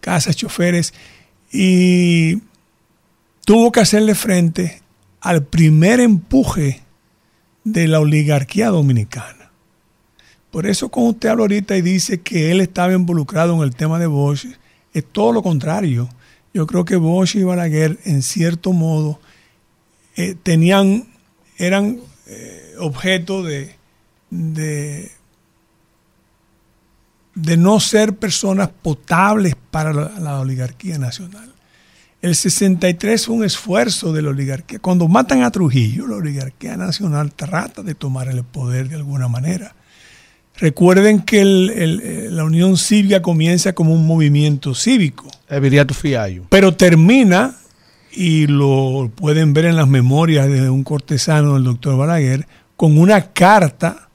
casas, 0.00 0.36
choferes, 0.36 0.94
y 1.50 2.42
tuvo 3.44 3.72
que 3.72 3.80
hacerle 3.80 4.14
frente 4.14 4.82
al 5.20 5.42
primer 5.42 6.00
empuje 6.00 6.82
de 7.64 7.88
la 7.88 7.98
oligarquía 7.98 8.68
dominicana. 8.68 9.50
Por 10.52 10.66
eso 10.66 10.88
cuando 10.88 11.12
usted 11.12 11.30
habla 11.30 11.42
ahorita 11.42 11.76
y 11.76 11.82
dice 11.82 12.20
que 12.20 12.52
él 12.52 12.60
estaba 12.60 12.92
involucrado 12.92 13.56
en 13.56 13.62
el 13.62 13.74
tema 13.74 13.98
de 13.98 14.06
Bosch, 14.06 14.46
es 14.92 15.04
todo 15.12 15.32
lo 15.32 15.42
contrario. 15.42 16.08
Yo 16.56 16.66
creo 16.66 16.86
que 16.86 16.96
Bosch 16.96 17.34
y 17.34 17.42
Balaguer, 17.42 17.98
en 18.06 18.22
cierto 18.22 18.72
modo, 18.72 19.20
eh, 20.16 20.34
tenían, 20.42 21.06
eran 21.58 22.00
eh, 22.28 22.74
objeto 22.78 23.42
de, 23.42 23.76
de, 24.30 25.12
de 27.34 27.56
no 27.58 27.78
ser 27.78 28.16
personas 28.16 28.70
potables 28.70 29.54
para 29.70 29.92
la, 29.92 30.18
la 30.18 30.40
oligarquía 30.40 30.96
nacional. 30.96 31.52
El 32.22 32.34
63 32.34 33.26
fue 33.26 33.34
un 33.34 33.44
esfuerzo 33.44 34.14
de 34.14 34.22
la 34.22 34.30
oligarquía. 34.30 34.78
Cuando 34.78 35.08
matan 35.08 35.42
a 35.42 35.50
Trujillo, 35.50 36.06
la 36.06 36.16
oligarquía 36.16 36.78
nacional 36.78 37.34
trata 37.34 37.82
de 37.82 37.94
tomar 37.94 38.28
el 38.28 38.42
poder 38.44 38.88
de 38.88 38.96
alguna 38.96 39.28
manera. 39.28 39.76
Recuerden 40.58 41.20
que 41.20 41.40
el- 41.42 41.70
el- 41.70 42.36
la 42.36 42.44
Unión 42.44 42.76
Cívica 42.76 43.20
comienza 43.22 43.74
como 43.74 43.92
un 43.92 44.06
movimiento 44.06 44.74
cívico, 44.74 45.28
pero 46.48 46.74
termina, 46.74 47.56
y 48.12 48.46
lo 48.46 49.10
pueden 49.14 49.52
ver 49.52 49.66
en 49.66 49.76
las 49.76 49.88
memorias 49.88 50.48
de 50.48 50.70
un 50.70 50.82
cortesano 50.82 51.54
del 51.54 51.64
doctor 51.64 51.98
Balaguer, 51.98 52.46
con 52.76 52.96
una 52.98 53.32
carta 53.32 54.08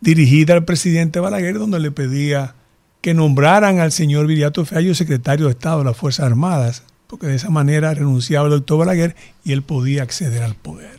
dirigida 0.00 0.54
al 0.54 0.64
presidente 0.64 1.20
Balaguer 1.20 1.58
donde 1.58 1.78
le 1.78 1.90
pedía 1.92 2.54
que 3.00 3.14
nombraran 3.14 3.78
al 3.78 3.92
señor 3.92 4.26
Viriato 4.26 4.64
Fiallo 4.64 4.94
secretario 4.94 5.46
de 5.46 5.52
Estado 5.52 5.78
de 5.78 5.84
las 5.84 5.96
Fuerzas 5.96 6.26
Armadas, 6.26 6.82
porque 7.06 7.26
de 7.28 7.36
esa 7.36 7.50
manera 7.50 7.94
renunciaba 7.94 8.46
el 8.46 8.52
doctor 8.52 8.78
Balaguer 8.78 9.14
y 9.44 9.52
él 9.52 9.62
podía 9.62 10.02
acceder 10.02 10.42
al 10.42 10.56
poder. 10.56 10.98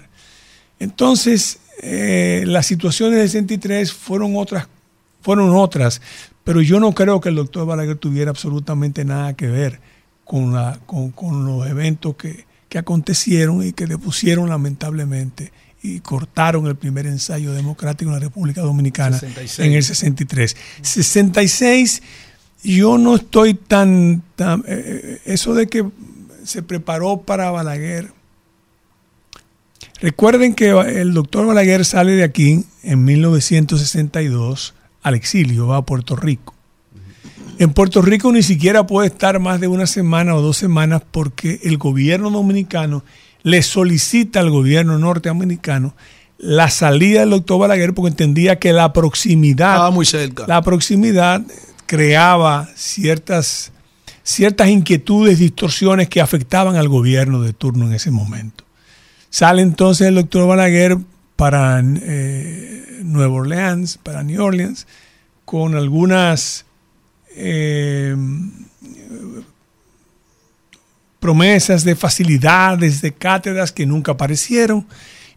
Entonces, 0.80 1.59
eh, 1.81 2.43
las 2.45 2.65
situaciones 2.65 3.19
del 3.19 3.27
63 3.30 3.91
fueron 3.91 4.35
otras, 4.38 4.67
fueron 5.26 5.56
otras, 5.56 6.02
pero 6.43 6.61
yo 6.61 6.80
no 6.80 6.93
creo 6.93 7.19
que 7.19 7.30
el 7.30 7.35
doctor 7.35 7.65
Balaguer 7.65 7.97
tuviera 7.97 8.30
absolutamente 8.30 9.03
nada 9.06 9.34
que 9.34 9.47
ver 9.47 9.80
con, 10.23 10.53
la, 10.53 10.80
con, 10.85 11.10
con 11.10 11.47
los 11.47 11.68
eventos 11.68 12.15
que, 12.15 12.45
que 12.69 12.77
acontecieron 12.77 13.65
y 13.65 13.73
que 13.73 13.88
depusieron 13.88 14.49
lamentablemente 14.49 15.52
y 15.81 15.99
cortaron 16.02 16.68
el 16.68 16.76
primer 16.76 17.07
ensayo 17.07 17.53
democrático 17.53 18.11
en 18.11 18.18
la 18.18 18.19
República 18.19 18.61
Dominicana 18.61 19.18
66. 19.18 19.68
en 19.68 19.73
el 19.73 19.84
63. 19.84 20.57
66, 20.84 22.03
yo 22.64 22.99
no 22.99 23.15
estoy 23.15 23.56
tan... 23.56 24.22
tan 24.35 24.60
eh, 24.60 24.64
eh, 24.68 25.22
eso 25.26 25.56
de 25.56 25.65
que 25.65 25.85
se 26.43 26.61
preparó 26.61 27.22
para 27.22 27.49
Balaguer. 27.49 28.14
Recuerden 30.02 30.53
que 30.53 30.69
el 30.69 31.15
doctor 31.15 31.47
Balaguer 31.47 31.84
sale 31.84 32.11
de 32.11 32.23
aquí 32.23 32.64
en 32.84 33.03
1962 33.03 34.76
al 35.06 35.14
exilio, 35.14 35.68
va 35.68 35.77
a 35.77 35.86
Puerto 35.86 36.15
Rico. 36.15 36.56
En 37.60 37.73
Puerto 37.73 38.02
Rico 38.02 38.32
ni 38.32 38.41
siquiera 38.41 38.88
puede 38.88 39.07
estar 39.07 39.40
más 39.40 39.61
de 39.61 39.68
una 39.68 39.86
semana 39.86 40.34
o 40.34 40.41
dos 40.41 40.57
semanas 40.57 41.03
porque 41.11 41.60
el 41.64 41.77
gobierno 41.77 42.32
dominicano 42.32 43.03
le 43.44 43.61
solicita 43.61 44.40
al 44.40 44.49
gobierno 44.49 44.98
norteamericano 44.98 45.94
la 46.40 46.72
salida 46.72 47.19
del 47.19 47.30
doctor 47.30 47.60
Balaguer 47.60 47.94
porque 47.94 48.10
entendía 48.10 48.57
que 48.57 48.73
la 48.73 48.94
proximidad, 48.94 49.91
muy 49.91 50.07
cerca. 50.07 50.45
la 50.48 50.64
proximidad 50.64 51.44
creaba 51.86 52.68
ciertas, 52.76 53.72
ciertas 54.23 54.69
inquietudes, 54.69 55.38
distorsiones 55.38 56.10
que 56.10 56.19
afectaban 56.19 56.77
al 56.77 56.90
gobierno 56.90 57.44
de 57.44 57.53
turno 57.53 57.86
en 57.86 57.94
ese 57.94 58.10
momento. 58.10 58.64
Sale 59.30 59.61
entonces 59.61 60.07
el 60.07 60.15
doctor 60.15 60.48
Balaguer 60.48 60.98
para 61.35 61.81
eh, 61.83 62.99
Nueva 63.03 63.33
Orleans, 63.33 63.97
para 63.97 64.23
New 64.23 64.41
Orleans, 64.41 64.87
con 65.43 65.75
algunas 65.75 66.65
eh, 67.35 68.15
promesas 71.19 71.83
de 71.83 71.95
facilidades, 71.95 73.01
de 73.01 73.13
cátedras 73.13 73.71
que 73.71 73.85
nunca 73.85 74.13
aparecieron 74.13 74.87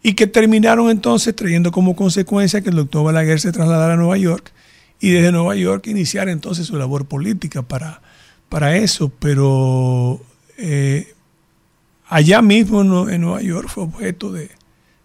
y 0.01 0.13
que 0.13 0.27
terminaron 0.27 0.89
entonces 0.89 1.35
trayendo 1.35 1.71
como 1.71 1.95
consecuencia 1.95 2.61
que 2.61 2.69
el 2.69 2.75
doctor 2.75 3.03
Balaguer 3.03 3.39
se 3.39 3.51
trasladara 3.51 3.95
a 3.95 3.97
Nueva 3.97 4.17
York 4.17 4.51
y 4.99 5.11
desde 5.11 5.31
Nueva 5.31 5.55
York 5.55 5.87
iniciar 5.87 6.29
entonces 6.29 6.67
su 6.67 6.77
labor 6.77 7.05
política 7.05 7.61
para, 7.61 8.01
para 8.47 8.77
eso, 8.77 9.11
pero 9.19 10.21
eh, 10.57 11.13
allá 12.07 12.41
mismo 12.41 12.81
en, 12.81 13.13
en 13.13 13.21
Nueva 13.21 13.41
York 13.41 13.69
fue 13.69 13.83
objeto 13.83 14.31
de, 14.31 14.51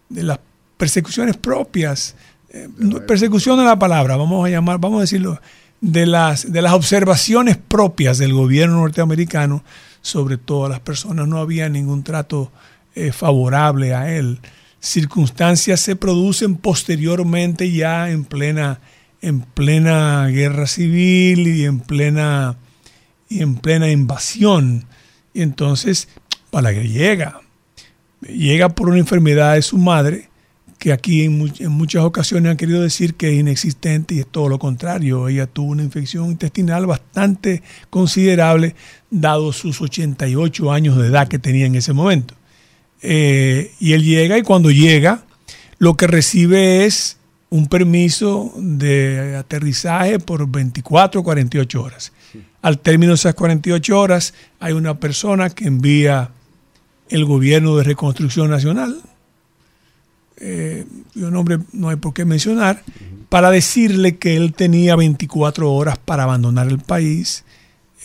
de 0.09 0.23
las 0.23 0.39
persecuciones 0.77 1.37
propias, 1.37 2.17
eh, 2.51 2.69
persecución 3.07 3.59
de 3.59 3.65
la 3.65 3.79
palabra, 3.79 4.17
vamos 4.17 4.47
a 4.47 4.51
llamar, 4.51 4.79
vamos 4.79 4.99
a 4.99 5.03
decirlo, 5.03 5.41
de 5.81 6.07
las, 6.07 6.51
de 6.51 6.63
las 6.63 6.73
observaciones 6.73 7.57
propias 7.57 8.19
del 8.19 8.33
gobierno 8.33 8.77
norteamericano 8.77 9.63
sobre 10.01 10.39
todas 10.39 10.71
las 10.71 10.81
personas, 10.81 11.29
no 11.29 11.39
había 11.39 11.69
ningún 11.69 12.03
trato 12.03 12.51
eh, 12.95 13.13
favorable 13.13 13.95
a 13.95 14.15
él. 14.15 14.39
Circunstancias 14.81 15.81
se 15.81 15.97
producen 15.97 16.57
posteriormente 16.57 17.73
ya 17.73 18.11
en 18.11 18.25
plena, 18.25 18.81
en 19.23 19.41
plena 19.41 20.27
guerra 20.29 20.67
civil 20.67 21.49
y 21.49 21.65
en 21.65 21.81
plena, 21.81 22.57
y 23.29 23.41
en 23.41 23.57
plena 23.57 23.91
invasión. 23.91 24.85
Y 25.33 25.43
entonces 25.43 26.09
Balaguer 26.53 26.89
llega, 26.89 27.41
llega 28.21 28.69
por 28.69 28.89
una 28.89 28.99
enfermedad 28.99 29.55
de 29.55 29.63
su 29.63 29.79
madre, 29.79 30.29
que 30.85 30.93
aquí 30.93 31.23
en, 31.23 31.39
mu 31.39 31.49
en, 31.61 31.73
muchas 31.73 32.05
ocasiones 32.05 32.51
han 32.51 32.59
querido 32.59 32.83
decir 32.83 33.15
que 33.15 33.33
es 33.33 33.41
inexistente 33.41 34.17
y 34.17 34.19
es 34.19 34.27
todo 34.27 34.51
lo 34.51 34.59
contrario. 34.59 35.29
Ella 35.29 35.47
tuvo 35.47 35.71
una 35.71 35.83
infección 35.83 36.27
intestinal 36.31 36.85
bastante 36.85 37.63
considerable, 37.89 38.75
dado 39.11 39.55
sus 39.55 39.81
88 39.81 40.71
años 40.71 40.99
de 40.99 41.07
edad 41.07 41.27
que 41.27 41.39
tenía 41.39 41.65
en 41.65 41.75
ese 41.75 41.95
momento. 41.95 42.35
Eh, 43.01 43.73
y 43.81 43.95
él 43.95 44.05
llega 44.05 44.37
y 44.37 44.43
cuando 44.43 44.71
llega, 44.71 45.25
lo 45.79 45.97
que 45.97 46.07
recibe 46.07 46.85
es 46.85 47.17
un 47.49 47.67
permiso 47.67 48.53
de 48.59 49.37
aterrizaje 49.39 50.19
por 50.19 50.47
24 50.47 51.23
o 51.23 51.25
48 51.25 51.83
horas. 51.83 52.13
Al 52.61 52.79
término 52.79 53.13
de 53.13 53.17
esas 53.17 53.33
48 53.33 53.99
horas, 53.99 54.35
hay 54.61 54.75
una 54.75 55.01
persona 55.01 55.49
que 55.49 55.67
envía 55.67 56.29
el 57.09 57.25
gobierno 57.25 57.75
de 57.79 57.85
reconstrucción 57.85 58.51
nacional, 58.51 59.01
eh, 60.39 60.85
nombre 61.15 61.59
no 61.73 61.89
hay 61.89 61.97
por 61.97 62.15
qué 62.15 62.25
mencionar, 62.25 62.83
para 63.29 63.51
decirle 63.51 64.17
que 64.17 64.37
él 64.37 64.53
tenía 64.53 64.97
24 64.97 65.73
horas 65.73 65.99
para 65.99 66.25
abandonar 66.25 66.69
el 66.69 66.79
país. 66.79 67.45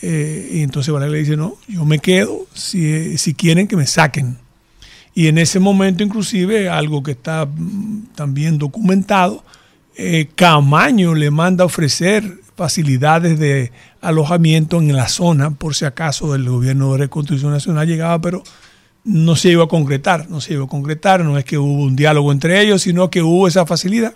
Eh, 0.02 0.50
y 0.54 0.62
entonces 0.62 0.92
Balaguer 0.92 1.12
le 1.12 1.18
dice, 1.18 1.36
no, 1.36 1.56
yo 1.68 1.84
me 1.84 1.98
quedo 1.98 2.46
si, 2.54 3.18
si 3.18 3.34
quieren 3.34 3.68
que 3.68 3.76
me 3.76 3.86
saquen. 3.86 4.38
Y 5.14 5.26
en 5.26 5.38
ese 5.38 5.60
momento, 5.60 6.02
inclusive, 6.02 6.68
algo 6.68 7.02
que 7.02 7.12
está 7.12 7.46
mm, 7.46 8.14
también 8.14 8.58
documentado, 8.58 9.44
eh, 9.96 10.28
Camaño 10.34 11.14
le 11.14 11.30
manda 11.30 11.64
a 11.64 11.66
ofrecer 11.66 12.40
facilidades 12.56 13.38
de 13.38 13.72
alojamiento 14.00 14.78
en 14.78 14.94
la 14.94 15.08
zona, 15.08 15.50
por 15.50 15.74
si 15.74 15.84
acaso 15.84 16.34
el 16.34 16.48
gobierno 16.48 16.92
de 16.92 16.98
reconstrucción 16.98 17.52
nacional 17.52 17.86
llegaba, 17.86 18.20
pero 18.20 18.42
no 19.04 19.36
se 19.36 19.50
iba 19.50 19.64
a 19.64 19.68
concretar, 19.68 20.28
no 20.28 20.40
se 20.40 20.54
iba 20.54 20.64
a 20.64 20.68
concretar, 20.68 21.24
no 21.24 21.38
es 21.38 21.44
que 21.44 21.58
hubo 21.58 21.82
un 21.82 21.96
diálogo 21.96 22.32
entre 22.32 22.60
ellos, 22.60 22.82
sino 22.82 23.10
que 23.10 23.22
hubo 23.22 23.48
esa 23.48 23.66
facilidad. 23.66 24.14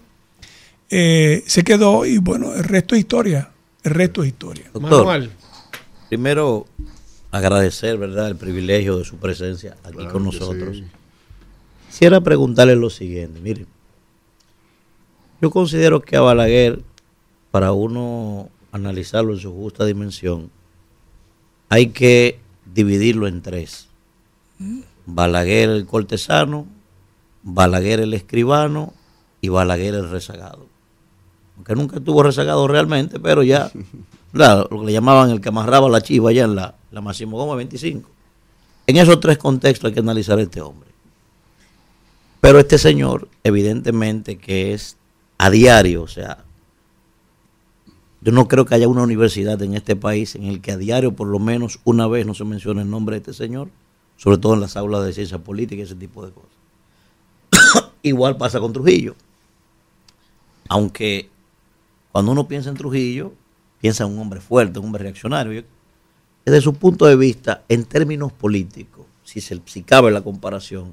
Eh, 0.91 1.43
se 1.47 1.65
quedó 1.65 2.05
y 2.05 2.19
bueno, 2.19 2.55
el 2.55 2.65
resto 2.65 2.95
es 2.95 3.01
historia, 3.01 3.51
el 3.83 3.93
resto 3.93 4.23
es 4.23 4.29
historia. 4.29 4.65
Doctor, 4.73 5.07
Manuel. 5.07 5.31
primero 6.09 6.67
agradecer, 7.31 7.97
¿verdad?, 7.99 8.29
el 8.29 8.37
privilegio 8.37 8.99
de 8.99 9.05
su 9.05 9.17
presencia 9.17 9.77
aquí 9.83 9.97
claro 9.97 10.13
con 10.13 10.25
nosotros. 10.25 10.77
Sí. 10.77 10.85
Quisiera 11.89 12.21
preguntarle 12.21 12.77
lo 12.77 12.91
siguiente, 12.91 13.41
mire, 13.41 13.67
yo 15.41 15.51
considero 15.51 16.01
que 16.03 16.17
a 16.17 16.21
Balaguer, 16.21 16.83
para 17.51 17.73
uno 17.73 18.51
analizarlo 18.73 19.33
en 19.33 19.41
su 19.41 19.53
justa 19.53 19.85
dimensión, 19.85 20.51
hay 21.69 21.89
que 21.89 22.39
dividirlo 22.73 23.27
en 23.27 23.43
tres. 23.43 23.89
Balaguer 25.07 25.71
el 25.71 25.87
cortesano, 25.87 26.67
Balaguer 27.43 28.01
el 28.01 28.15
escribano 28.15 28.93
y 29.41 29.49
Balaguer 29.49 29.95
el 29.95 30.11
rezagado. 30.11 30.67
Aunque 31.57 31.75
nunca 31.75 31.97
estuvo 31.97 32.23
rezagado 32.23 32.67
realmente, 32.67 33.21
pero 33.21 33.43
ya, 33.43 33.71
lo 34.33 34.69
que 34.69 34.87
le 34.87 34.93
llamaban 34.93 35.31
el 35.31 35.41
que 35.41 35.51
amarraba 35.51 35.89
la 35.89 36.01
chiva 36.01 36.31
allá 36.31 36.45
en 36.45 36.55
la, 36.55 36.75
la 36.91 37.01
Máximo 37.01 37.37
Gómez 37.37 37.57
25. 37.59 38.09
En 38.87 38.97
esos 38.97 39.21
tres 39.21 39.39
contextos 39.39 39.89
hay 39.89 39.95
que 39.95 40.01
analizar 40.01 40.39
a 40.39 40.43
este 40.43 40.61
hombre. 40.61 40.91
Pero 42.41 42.59
este 42.59 42.77
señor, 42.77 43.29
evidentemente 43.43 44.37
que 44.37 44.75
es 44.75 44.99
a 45.39 45.49
diario, 45.51 46.03
o 46.03 46.09
sea, 46.09 46.45
yo 48.21 48.33
no 48.33 48.49
creo 48.49 48.65
que 48.65 48.75
haya 48.75 48.89
una 48.89 49.03
universidad 49.03 49.61
en 49.63 49.75
este 49.75 49.97
país 49.97 50.35
en 50.35 50.45
el 50.45 50.61
que 50.61 50.73
a 50.73 50.77
diario 50.77 51.13
por 51.13 51.29
lo 51.29 51.39
menos 51.39 51.81
una 51.85 52.07
vez 52.07 52.27
no 52.27 52.35
se 52.35 52.45
mencione 52.45 52.83
el 52.83 52.91
nombre 52.91 53.17
de 53.17 53.19
este 53.19 53.33
señor, 53.33 53.69
sobre 54.17 54.39
todo 54.39 54.55
en 54.55 54.61
las 54.61 54.77
aulas 54.77 55.05
de 55.05 55.13
ciencia 55.13 55.39
política 55.39 55.81
y 55.81 55.85
ese 55.85 55.95
tipo 55.95 56.25
de 56.25 56.33
cosas. 56.33 57.85
Igual 58.03 58.37
pasa 58.37 58.61
con 58.61 58.73
Trujillo. 58.73 59.15
Aunque 60.69 61.29
cuando 62.13 62.33
uno 62.33 62.47
piensa 62.47 62.71
en 62.71 62.77
Trujillo, 62.77 63.33
piensa 63.81 64.05
en 64.05 64.13
un 64.13 64.19
hombre 64.21 64.41
fuerte, 64.41 64.79
un 64.79 64.87
hombre 64.87 65.03
reaccionario. 65.03 65.65
Desde 66.45 66.61
su 66.61 66.75
punto 66.75 67.07
de 67.07 67.17
vista, 67.17 67.65
en 67.69 67.85
términos 67.85 68.33
políticos, 68.33 69.07
si, 69.25 69.41
se, 69.41 69.61
si 69.65 69.83
cabe 69.83 70.11
la 70.11 70.23
comparación, 70.23 70.93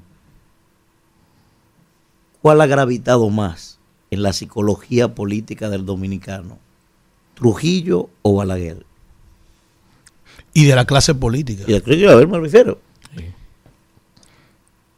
¿cuál 2.42 2.60
ha 2.62 2.66
gravitado 2.66 3.30
más 3.30 3.80
en 4.10 4.24
la 4.24 4.34
psicología 4.34 5.14
política 5.14 5.70
del 5.70 5.86
dominicano? 5.86 6.58
¿Trujillo 7.36 8.10
o 8.24 8.36
Balaguer? 8.36 8.86
Y 10.54 10.66
de 10.66 10.76
la 10.76 10.86
clase 10.86 11.14
política. 11.14 11.64
Y 11.68 11.80
de, 11.80 12.10
a 12.10 12.16
ver, 12.16 12.28
me 12.28 12.40
refiero. 12.40 12.80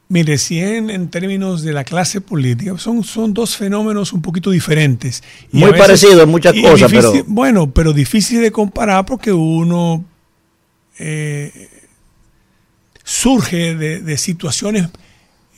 Mire, 0.10 0.38
si 0.38 0.60
en, 0.60 0.90
en 0.90 1.10
términos 1.10 1.64
de 1.64 1.74
la 1.74 1.84
clase 1.84 2.22
política, 2.22 2.78
son, 2.78 3.04
son 3.04 3.34
dos 3.34 3.56
fenómenos 3.58 4.14
un 4.14 4.22
poquito 4.22 4.52
diferentes. 4.52 5.24
Y 5.52 5.58
Muy 5.58 5.72
parecidos 5.74 6.22
en 6.24 6.30
muchas 6.30 6.54
cosas, 6.54 6.92
difícil- 6.92 7.12
pero- 7.12 7.24
Bueno, 7.28 7.72
pero 7.72 7.94
difícil 7.94 8.42
de 8.42 8.52
comparar 8.52 9.06
porque 9.06 9.32
uno 9.34 10.04
eh, 11.00 11.70
surge 13.04 13.76
de, 13.76 14.02
de 14.02 14.18
situaciones 14.18 14.88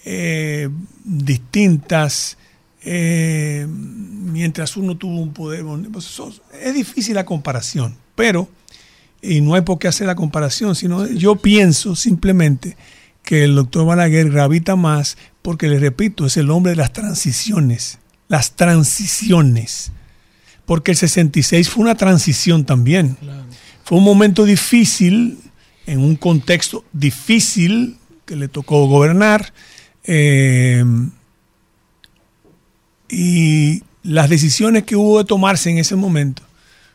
eh, 0.06 0.70
distintas 1.04 2.38
eh, 2.84 3.66
mientras 3.68 4.78
uno 4.78 4.96
tuvo 4.96 5.20
un 5.20 5.34
poder. 5.34 5.64
pues, 5.92 6.22
es 6.62 6.74
difícil 6.74 7.16
la 7.16 7.26
comparación, 7.26 7.98
pero, 8.16 8.48
y 9.22 9.42
no 9.42 9.56
hay 9.56 9.62
por 9.62 9.80
qué 9.80 9.88
hacer 9.88 10.08
la 10.08 10.16
comparación, 10.16 10.76
sino 10.76 11.08
yo 11.08 11.36
pienso 11.36 11.96
simplemente 11.96 12.78
que 13.26 13.43
el 13.43 13.56
doctor 13.56 13.85
Balaguer 13.85 14.30
gravita 14.30 14.76
más 14.76 15.18
porque, 15.41 15.68
le 15.68 15.80
repito, 15.80 16.26
es 16.26 16.38
el 16.38 16.49
hombre 16.49 16.72
de 16.72 16.76
las 16.77 16.93
transiciones, 16.93 17.99
las 18.27 18.56
transiciones, 18.56 19.91
porque 20.65 20.91
el 20.91 20.97
66 20.97 21.69
fue 21.69 21.84
una 21.84 21.95
transición 21.95 22.65
también. 22.65 23.18
Fue 23.84 23.97
un 23.97 24.03
momento 24.03 24.45
difícil, 24.45 25.39
en 25.85 25.99
un 25.99 26.15
contexto 26.15 26.85
difícil 26.93 27.97
que 28.26 28.35
le 28.35 28.47
tocó 28.47 28.88
gobernar. 28.88 29.53
eh, 30.06 30.84
y 33.10 33.84
las 34.03 34.30
decisiones 34.30 34.84
que 34.84 34.95
hubo 34.95 35.19
de 35.19 35.26
tomarse 35.26 35.69
en 35.69 35.77
ese 35.77 35.95
momento 35.95 36.43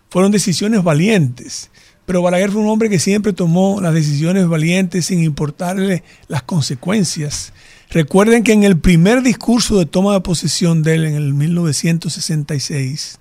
fueron 0.08 0.32
decisiones 0.32 0.82
valientes. 0.82 1.70
Pero 2.10 2.22
Balaguer 2.22 2.50
fue 2.50 2.60
un 2.60 2.66
hombre 2.66 2.90
que 2.90 2.98
siempre 2.98 3.32
tomó 3.32 3.80
las 3.80 3.94
decisiones 3.94 4.48
valientes 4.48 5.06
sin 5.06 5.22
importarle 5.22 6.02
las 6.26 6.42
consecuencias. 6.42 7.52
Recuerden 7.88 8.42
que 8.42 8.52
en 8.52 8.64
el 8.64 8.76
primer 8.76 9.22
discurso 9.22 9.78
de 9.78 9.86
toma 9.86 10.14
de 10.14 10.20
posesión 10.20 10.82
de 10.82 10.94
él 10.96 11.04
en 11.04 11.14
el 11.14 11.34
1966, 11.34 13.20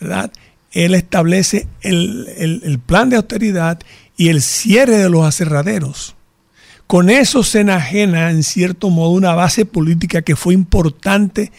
¿verdad? 0.00 0.32
Él 0.70 0.94
establece 0.94 1.68
el, 1.82 2.28
el- 2.38 2.62
el 2.64 2.78
plan 2.78 3.10
de 3.10 3.16
austeridad 3.16 3.78
y 4.16 4.28
el 4.28 4.40
cierre 4.40 4.96
de 4.96 5.10
los 5.10 5.26
aserraderos. 5.26 6.14
Con 6.86 7.10
eso 7.10 7.42
se 7.42 7.60
enajena, 7.60 8.30
en 8.30 8.42
cierto 8.42 8.88
modo, 8.88 9.10
una 9.10 9.34
base 9.34 9.66
política 9.66 10.22
que 10.22 10.34
fue 10.34 10.54
importante 10.54 11.52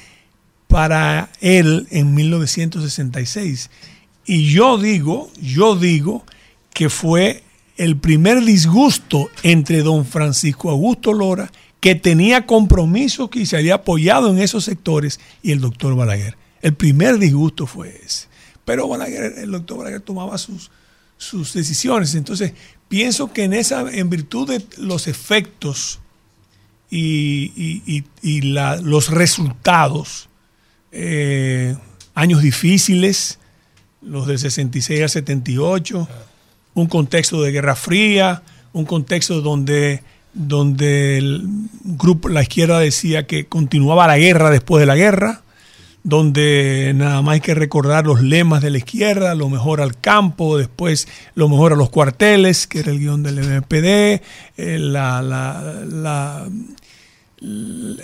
para 0.68 1.30
él 1.41 1.85
en 1.91 2.15
1966. 2.15 3.69
Y 4.26 4.52
yo 4.52 4.78
digo, 4.78 5.30
yo 5.41 5.76
digo 5.76 6.24
que 6.74 6.90
fue 6.90 7.44
el 7.78 7.98
primer 7.98 8.44
disgusto 8.44 9.30
entre 9.44 9.82
don 9.82 10.06
Francisco 10.06 10.70
Augusto 10.70 11.12
Lora, 11.14 11.52
que 11.80 11.95
tenía 11.95 12.45
compromiso 12.45 13.30
que 13.30 13.45
se 13.45 13.58
había 13.58 13.76
apoyado 13.76 14.30
en 14.30 14.40
esos 14.40 14.64
sectores, 14.64 15.20
y 15.41 15.52
el 15.52 15.60
doctor 15.60 15.95
Balaguer. 15.95 16.38
El 16.62 16.74
primer 16.76 17.18
disgusto 17.20 17.68
fue 17.68 18.00
ese. 18.06 18.28
Pero 18.64 18.88
Balaguer, 18.88 19.34
el 19.40 19.52
doctor 19.52 19.80
Balaguer 19.80 20.00
tomaba 20.00 20.38
sus, 20.38 20.72
sus 21.18 21.54
decisiones. 21.54 22.16
Entonces, 22.16 22.54
pienso 22.88 23.34
que 23.34 23.44
en 23.44 23.52
esa, 23.54 23.82
en 23.91 24.10
virtud 24.10 24.48
de 24.48 24.66
los 24.78 25.08
efectos 25.08 26.00
y, 26.90 27.52
y- 27.58 27.84
y- 27.86 28.04
y 28.22 28.41
la- 28.41 28.78
los 28.78 29.10
resultados, 29.10 30.30
eh, 30.91 31.76
años 32.14 32.41
difíciles, 32.41 33.40
los 34.05 34.27
del 34.27 34.39
66 34.39 35.01
al 35.01 35.09
78, 35.09 36.07
un 36.73 36.88
contexto 36.88 37.41
de 37.41 37.51
Guerra 37.51 37.75
Fría, 37.75 38.43
un 38.73 38.85
contexto 38.85 39.41
donde, 39.41 40.03
donde 40.34 41.41
la 42.30 42.41
izquierda 42.41 42.80
decía 42.80 43.27
que 43.27 43.45
continuaba 43.45 44.07
la 44.07 44.17
guerra 44.17 44.49
después 44.49 44.80
de 44.80 44.85
la 44.88 44.95
guerra, 44.95 45.43
donde 46.03 46.91
nada 46.95 47.21
más 47.21 47.35
hay 47.35 47.39
que 47.39 47.55
recordar 47.55 48.05
los 48.05 48.21
lemas 48.21 48.61
de 48.61 48.71
la 48.71 48.77
izquierda, 48.77 49.35
lo 49.35 49.49
mejor 49.49 49.80
al 49.80 49.97
campo, 49.97 50.57
después 50.57 51.07
lo 51.34 51.47
mejor 51.47 51.73
a 51.73 51.75
los 51.77 51.89
cuarteles, 51.89 52.67
que 52.67 52.80
era 52.80 52.91
el 52.91 52.99
guion 52.99 53.23
del 53.23 53.39
MPD, 53.39 54.21
eh, 54.57 54.80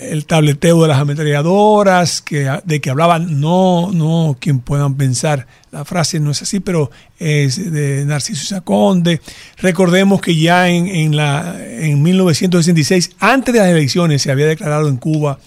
el 0.01 0.25
tableteo 0.25 0.81
de 0.81 0.87
las 0.87 0.99
ametralladoras, 0.99 2.21
que, 2.21 2.49
de 2.63 2.81
que 2.81 2.89
hablaban, 2.89 3.39
no, 3.41 3.91
no 3.91 4.37
quien 4.39 4.59
puedan 4.59 4.95
pensar, 4.95 5.47
la 5.71 5.85
frase 5.85 6.19
no 6.19 6.31
es 6.31 6.41
así, 6.41 6.59
pero 6.59 6.89
es 7.19 7.71
de 7.71 8.03
Narciso 8.05 8.45
Saconde. 8.45 9.21
Recordemos 9.57 10.21
que 10.21 10.35
ya 10.35 10.67
en, 10.69 10.87
en, 10.87 11.15
la, 11.15 11.57
en 11.63 12.01
1966, 12.01 13.11
antes 13.19 13.53
de 13.53 13.59
las 13.59 13.69
elecciones, 13.69 14.21
se 14.21 14.31
había 14.31 14.47
declarado 14.47 14.87
en 14.89 14.97
Cuba, 14.97 15.39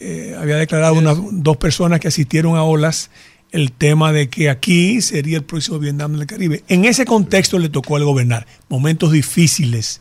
eh, 0.00 0.34
había 0.38 0.56
declarado 0.56 0.94
unas 0.94 1.18
dos 1.30 1.56
personas 1.58 2.00
que 2.00 2.08
asistieron 2.08 2.56
a 2.56 2.62
olas 2.64 3.10
el 3.50 3.70
tema 3.72 4.12
de 4.12 4.28
que 4.30 4.48
aquí 4.48 5.02
sería 5.02 5.36
el 5.36 5.44
próximo 5.44 5.78
Vietnam 5.78 6.16
del 6.16 6.26
Caribe. 6.26 6.64
En 6.68 6.86
ese 6.86 7.04
contexto 7.04 7.58
le 7.58 7.68
tocó 7.68 7.96
al 7.96 8.04
gobernar, 8.04 8.46
momentos 8.70 9.12
difíciles, 9.12 10.00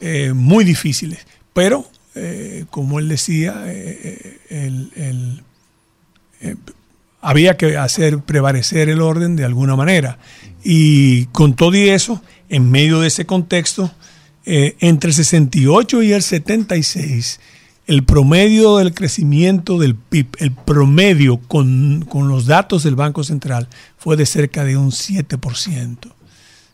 eh, 0.00 0.32
muy 0.34 0.64
difíciles, 0.64 1.26
pero 1.52 1.90
eh, 2.14 2.64
como 2.70 3.00
él 3.00 3.08
decía, 3.08 3.64
eh, 3.66 4.38
el- 4.48 4.92
el, 6.40 6.64
había 7.24 7.56
que 7.56 7.78
hacer 7.78 8.18
prevalecer 8.18 8.90
el 8.90 9.00
orden 9.00 9.34
de 9.34 9.46
alguna 9.46 9.76
manera. 9.76 10.18
Y 10.62 11.24
con 11.26 11.54
todo 11.54 11.74
y 11.74 11.88
eso, 11.88 12.22
en 12.50 12.70
medio 12.70 13.00
de 13.00 13.08
ese 13.08 13.24
contexto, 13.24 13.90
eh, 14.44 14.76
entre 14.80 15.08
el 15.08 15.14
68 15.14 16.02
y 16.02 16.12
el 16.12 16.22
76, 16.22 17.40
el 17.86 18.04
promedio 18.04 18.76
del 18.76 18.92
crecimiento 18.92 19.78
del 19.78 19.94
PIB, 19.94 20.36
el 20.38 20.52
promedio 20.52 21.38
con, 21.38 22.04
con 22.06 22.28
los 22.28 22.44
datos 22.44 22.82
del 22.82 22.94
Banco 22.94 23.24
Central, 23.24 23.68
fue 23.96 24.16
de 24.16 24.26
cerca 24.26 24.62
de 24.64 24.76
un 24.76 24.90
7% 24.90 26.12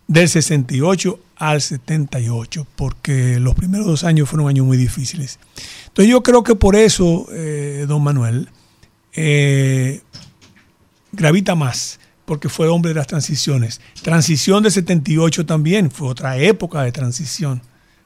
del 0.09 0.29
68 0.29 1.21
al 1.37 1.61
78, 1.61 2.67
porque 2.75 3.39
los 3.39 3.55
primeros 3.55 3.87
dos 3.87 4.03
años 4.03 4.29
fueron 4.29 4.49
años 4.49 4.67
muy 4.67 4.77
difíciles. 4.77 5.39
Entonces 5.87 6.11
yo 6.11 6.25
creo 6.25 6.43
que 6.43 6.57
por 6.57 6.75
eso, 6.75 7.29
eh, 7.33 7.85
don 7.87 8.03
Manuel, 8.03 8.49
eh, 9.15 10.01
gravita 11.13 11.55
más, 11.55 12.01
porque 12.25 12.49
fue 12.49 12.69
hombre 12.69 12.91
de 12.91 12.95
las 12.97 13.07
transiciones. 13.07 13.81
Transición 14.03 14.63
del 14.63 14.73
78 14.73 15.47
también, 15.47 15.91
fue 15.91 16.09
otra 16.09 16.37
época 16.37 16.83
de 16.83 16.93
transición, 16.93 17.63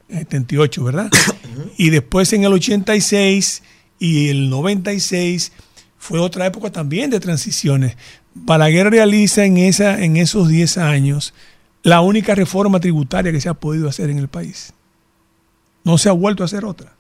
78, 0.09 0.85
¿verdad? 0.85 1.11
y 1.77 1.91
después 1.91 2.33
en 2.33 2.45
el 2.45 2.53
86 2.53 3.63
y 3.99 4.29
el 4.29 4.51
96 4.51 5.53
fue 5.99 6.21
otra 6.21 6.47
época 6.47 6.71
también 6.71 7.11
de 7.11 7.21
transiciones. 7.21 7.97
Balaguer 8.35 8.91
realiza 8.91 9.45
en, 9.45 9.57
esa, 9.59 10.03
en 10.03 10.17
esos 10.17 10.49
10 10.49 10.79
años 10.79 11.35
la 11.83 12.01
única 12.01 12.35
reforma 12.35 12.81
tributaria 12.81 13.31
que 13.31 13.41
se 13.41 13.49
ha 13.49 13.55
podido 13.55 13.89
hacer 13.89 14.11
en 14.11 14.19
el 14.19 14.29
país. 14.29 14.73
No 15.85 15.99
se 15.99 16.09
ha 16.09 16.13
vuelto 16.13 16.43
a 16.43 16.47
hacer 16.47 16.65
otra, 16.65 16.95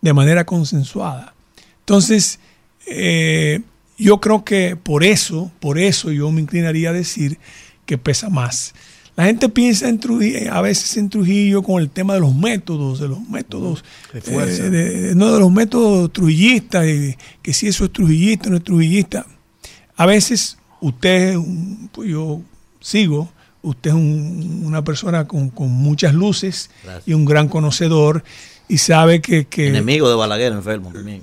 de 0.00 0.12
manera 0.12 0.44
consensuada. 0.44 1.34
Entonces, 1.80 2.40
eh, 2.86 3.60
yo 4.00 4.20
creo 4.20 4.44
que 4.44 4.76
por 4.76 5.04
eso, 5.04 5.50
por 5.60 5.78
eso 5.78 6.10
yo 6.10 6.30
me 6.30 6.40
inclinaría 6.40 6.90
a 6.90 6.92
decir 6.92 7.38
que 7.86 7.98
pesa 7.98 8.28
más. 8.30 8.74
La 9.16 9.24
gente 9.26 9.48
piensa 9.48 9.88
en 9.88 9.98
Trujillo, 9.98 10.52
a 10.54 10.60
veces 10.62 10.96
en 10.96 11.10
Trujillo 11.10 11.62
con 11.62 11.82
el 11.82 11.90
tema 11.90 12.14
de 12.14 12.20
los 12.20 12.34
métodos, 12.34 13.00
de 13.00 13.08
los 13.08 13.20
métodos, 13.28 13.84
De 14.12 14.20
fuerza. 14.22 14.64
eh, 14.66 14.70
de- 14.70 15.14
no 15.14 15.32
de 15.32 15.40
los 15.40 15.52
métodos 15.52 16.10
trujillistas, 16.12 16.86
y 16.86 17.16
que 17.42 17.52
si 17.52 17.66
eso 17.66 17.84
es 17.84 17.92
trujillista 17.92 18.48
o 18.48 18.52
no 18.52 18.56
es 18.58 18.64
trujillista. 18.64 19.26
A 19.96 20.06
veces 20.06 20.56
usted, 20.80 21.36
pues 21.92 22.08
yo 22.08 22.40
sigo, 22.80 23.30
usted 23.62 23.90
es 23.90 23.96
un- 23.96 24.62
una 24.64 24.82
persona 24.84 25.26
con, 25.28 25.50
con 25.50 25.68
muchas 25.70 26.14
luces 26.14 26.70
Gracias. 26.84 27.08
y 27.08 27.12
un 27.12 27.26
gran 27.26 27.48
conocedor 27.48 28.24
y 28.68 28.78
sabe 28.78 29.20
que... 29.20 29.44
que 29.46 29.68
Enemigo 29.68 30.08
de 30.08 30.14
Balaguer, 30.14 30.52
enfermo 30.52 30.92
también. 30.92 31.22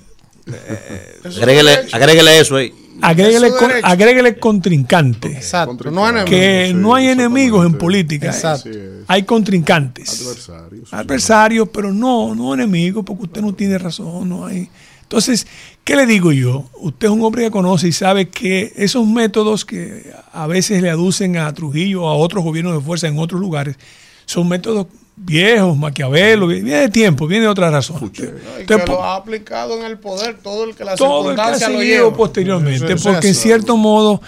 Eso 1.23 1.39
agréguele, 1.41 1.71
agréguele 1.91 2.39
eso 2.39 2.55
ahí. 2.55 2.73
Agréguele, 2.99 3.51
con- 3.51 3.71
agréguele 3.83 4.37
contrincante. 4.39 5.27
Exacto. 5.33 5.91
No 5.91 6.09
enemigos. 6.09 6.29
que 6.29 6.73
no 6.75 6.95
hay 6.95 7.09
enemigos 7.09 7.63
en 7.65 7.73
política. 7.77 8.27
Exacto. 8.27 8.69
Hay 9.07 9.21
contrincantes. 9.23 10.21
Adversarios. 10.21 10.93
Adversarios, 10.93 11.69
pero 11.71 11.93
no, 11.93 12.33
no 12.33 12.53
enemigos, 12.55 13.03
porque 13.05 13.23
usted 13.23 13.41
no 13.41 13.53
tiene 13.53 13.77
razón, 13.77 14.27
no 14.29 14.47
hay. 14.47 14.67
Entonces, 15.03 15.45
¿qué 15.83 15.95
le 15.95 16.05
digo 16.07 16.31
yo? 16.31 16.69
Usted 16.79 17.07
es 17.07 17.13
un 17.13 17.21
hombre 17.23 17.43
que 17.43 17.51
conoce 17.51 17.87
y 17.87 17.91
sabe 17.91 18.29
que 18.29 18.73
esos 18.75 19.05
métodos 19.07 19.63
que 19.63 20.11
a 20.33 20.47
veces 20.47 20.81
le 20.81 20.89
aducen 20.89 21.37
a 21.37 21.53
Trujillo 21.53 22.03
o 22.03 22.09
a 22.09 22.15
otros 22.15 22.43
gobiernos 22.43 22.73
de 22.73 22.81
fuerza 22.81 23.07
en 23.07 23.17
otros 23.19 23.39
lugares, 23.39 23.77
son 24.25 24.49
métodos 24.49 24.87
viejos, 25.17 25.75
Maquiavelo, 25.75 26.47
viene 26.47 26.75
de 26.75 26.89
tiempo, 26.89 27.27
viene 27.27 27.45
de 27.45 27.49
otra 27.49 27.69
razón. 27.69 28.05
Y 28.05 28.65
que 28.65 28.77
lo 28.85 29.03
ha 29.03 29.15
aplicado 29.15 29.77
en 29.77 29.85
el 29.85 29.97
poder 29.97 30.37
todo 30.37 30.63
el 30.63 30.75
que 30.75 30.85
la 30.85 30.95
todo 30.95 31.31
el 31.31 31.35
que 31.35 31.41
ha 31.41 31.55
seguido 31.55 32.13
posteriormente, 32.13 32.93
Eso 32.93 33.09
porque 33.09 33.27
en 33.27 33.31
eso. 33.31 33.41
cierto 33.41 33.75
modo 33.75 34.21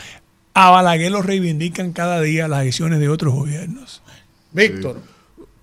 a 0.53 0.71
Balaguer 0.71 1.11
lo 1.11 1.21
reivindican 1.21 1.93
cada 1.93 2.19
día 2.21 2.47
las 2.47 2.65
acciones 2.65 2.99
de 2.99 3.07
otros 3.07 3.33
gobiernos. 3.33 4.01
Víctor. 4.51 4.97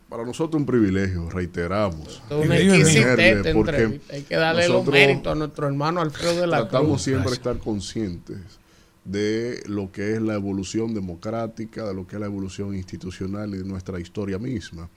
Para 0.09 0.25
nosotros 0.25 0.61
es 0.61 0.61
un 0.61 0.67
privilegio, 0.67 1.29
reiteramos. 1.29 2.23
Tenerle, 2.29 3.53
porque. 3.53 4.01
Hay 4.11 4.23
que 4.23 4.37
darle 4.37 4.69
los 4.69 4.87
méritos 4.87 5.33
a 5.33 5.35
nuestro 5.35 5.67
hermano 5.67 6.01
Alfredo 6.01 6.41
de 6.41 6.47
la 6.47 6.59
Tratamos 6.59 6.89
Cruz. 6.89 7.03
siempre 7.03 7.23
de 7.23 7.37
Gracias. 7.37 7.47
estar 7.55 7.59
conscientes 7.59 8.39
de 9.05 9.63
lo 9.67 9.91
que 9.91 10.15
es 10.15 10.23
la 10.23 10.35
evolución 10.35 10.95
democrática, 10.95 11.85
de 11.85 11.95
lo 11.95 12.07
que 12.07 12.17
es 12.17 12.21
la 12.21 12.27
evolución 12.27 12.75
institucional 12.75 13.55
y 13.55 13.59
de 13.59 13.65
nuestra 13.65 14.01
historia 14.01 14.39
misma. 14.39 14.89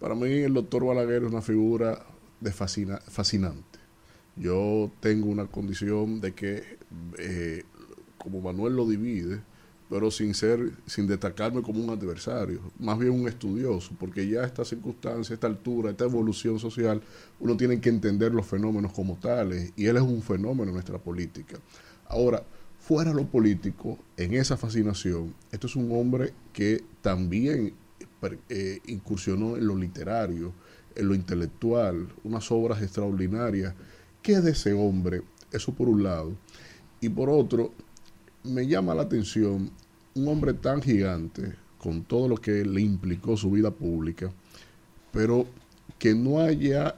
Para 0.00 0.14
mí 0.14 0.30
el 0.30 0.54
doctor 0.54 0.84
Balaguer 0.84 1.24
es 1.24 1.30
una 1.30 1.42
figura 1.42 2.06
de 2.40 2.50
fascina- 2.52 3.00
fascinante. 3.00 3.78
Yo 4.34 4.90
tengo 5.00 5.28
una 5.28 5.46
condición 5.46 6.20
de 6.22 6.32
que, 6.32 6.78
eh, 7.18 7.64
como 8.16 8.40
Manuel 8.40 8.76
lo 8.76 8.86
divide, 8.88 9.42
pero 9.90 10.10
sin 10.10 10.34
ser, 10.34 10.70
sin 10.86 11.06
destacarme 11.06 11.60
como 11.62 11.84
un 11.84 11.90
adversario, 11.90 12.60
más 12.78 12.98
bien 12.98 13.12
un 13.12 13.28
estudioso, 13.28 13.92
porque 13.98 14.26
ya 14.26 14.44
esta 14.44 14.64
circunstancia, 14.64 15.34
esta 15.34 15.48
altura, 15.48 15.90
esta 15.90 16.04
evolución 16.04 16.58
social, 16.58 17.02
uno 17.38 17.56
tiene 17.56 17.80
que 17.80 17.90
entender 17.90 18.32
los 18.32 18.46
fenómenos 18.46 18.92
como 18.92 19.16
tales, 19.16 19.72
y 19.76 19.86
él 19.86 19.96
es 19.96 20.02
un 20.02 20.22
fenómeno 20.22 20.68
en 20.68 20.74
nuestra 20.74 20.98
política. 20.98 21.58
Ahora, 22.08 22.42
fuera 22.78 23.12
lo 23.12 23.26
político, 23.26 23.98
en 24.16 24.34
esa 24.34 24.56
fascinación, 24.56 25.34
esto 25.50 25.66
es 25.66 25.76
un 25.76 25.90
hombre 25.92 26.32
que 26.52 26.84
también 27.02 27.74
eh, 28.48 28.80
incursionó 28.86 29.56
en 29.56 29.66
lo 29.66 29.76
literario, 29.76 30.52
en 30.94 31.08
lo 31.08 31.14
intelectual, 31.14 32.08
unas 32.24 32.50
obras 32.50 32.82
extraordinarias. 32.82 33.74
¿Qué 34.22 34.32
es 34.32 34.44
de 34.44 34.50
ese 34.52 34.72
hombre? 34.72 35.22
Eso 35.52 35.72
por 35.72 35.88
un 35.88 36.02
lado. 36.02 36.36
Y 37.00 37.08
por 37.08 37.30
otro, 37.30 37.72
me 38.44 38.66
llama 38.66 38.94
la 38.94 39.02
atención 39.02 39.70
un 40.14 40.28
hombre 40.28 40.54
tan 40.54 40.82
gigante, 40.82 41.54
con 41.78 42.04
todo 42.04 42.28
lo 42.28 42.36
que 42.36 42.64
le 42.64 42.82
implicó 42.82 43.36
su 43.36 43.50
vida 43.50 43.70
pública, 43.70 44.30
pero 45.12 45.46
que 45.98 46.14
no 46.14 46.40
haya 46.40 46.96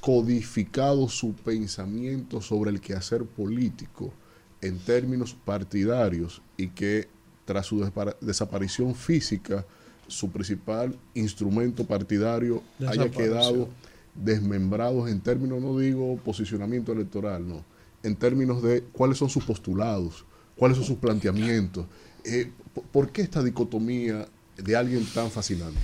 codificado 0.00 1.08
su 1.08 1.32
pensamiento 1.32 2.40
sobre 2.40 2.70
el 2.70 2.80
quehacer 2.80 3.24
político 3.24 4.12
en 4.60 4.78
términos 4.78 5.34
partidarios 5.44 6.42
y 6.56 6.68
que 6.68 7.08
tras 7.44 7.66
su 7.66 7.88
desaparición 8.20 8.94
física, 8.94 9.64
su 10.08 10.30
principal 10.30 10.96
instrumento 11.14 11.84
partidario 11.86 12.62
haya 12.86 13.10
quedado 13.10 13.68
desmembrados 14.14 15.10
en 15.10 15.20
términos, 15.20 15.60
no 15.62 15.78
digo 15.78 16.16
posicionamiento 16.18 16.92
electoral, 16.92 17.48
no, 17.48 17.64
en 18.02 18.14
términos 18.16 18.62
de 18.62 18.82
cuáles 18.92 19.18
son 19.18 19.30
sus 19.30 19.44
postulados, 19.44 20.24
cuáles 20.56 20.76
son 20.76 20.86
sus 20.86 20.96
planteamientos. 20.98 21.86
Eh, 22.24 22.50
¿por- 22.74 22.84
¿Por 22.84 23.10
qué 23.10 23.22
esta 23.22 23.42
dicotomía 23.42 24.26
de 24.56 24.76
alguien 24.76 25.04
tan 25.14 25.30
fascinante? 25.30 25.78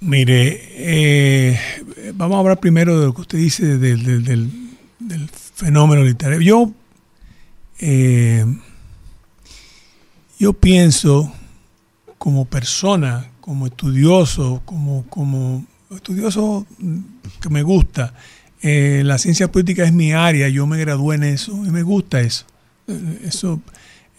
Mire, 0.00 0.60
eh, 0.72 1.58
vamos 2.14 2.36
a 2.36 2.40
hablar 2.40 2.60
primero 2.60 3.00
de 3.00 3.06
lo 3.06 3.14
que 3.14 3.22
usted 3.22 3.38
dice 3.38 3.78
del, 3.78 4.04
del- 4.04 4.24
del- 4.24 4.50
del 5.00 5.28
fenómeno 5.30 6.04
literario. 6.04 6.40
Yo, 6.42 6.72
eh, 7.80 8.44
yo 10.38 10.52
pienso 10.52 11.32
como 12.18 12.44
persona, 12.44 13.30
como 13.40 13.66
estudioso, 13.66 14.62
como, 14.64 15.04
como 15.08 15.64
estudioso 15.90 16.66
que 17.40 17.48
me 17.48 17.62
gusta, 17.62 18.14
eh, 18.62 19.02
la 19.04 19.18
ciencia 19.18 19.50
política 19.50 19.84
es 19.84 19.92
mi 19.92 20.12
área, 20.12 20.48
yo 20.48 20.66
me 20.66 20.78
gradué 20.78 21.16
en 21.16 21.24
eso 21.24 21.52
y 21.64 21.70
me 21.70 21.82
gusta 21.82 22.20
eso. 22.20 22.46
Eh, 22.88 23.20
Eso, 23.24 23.60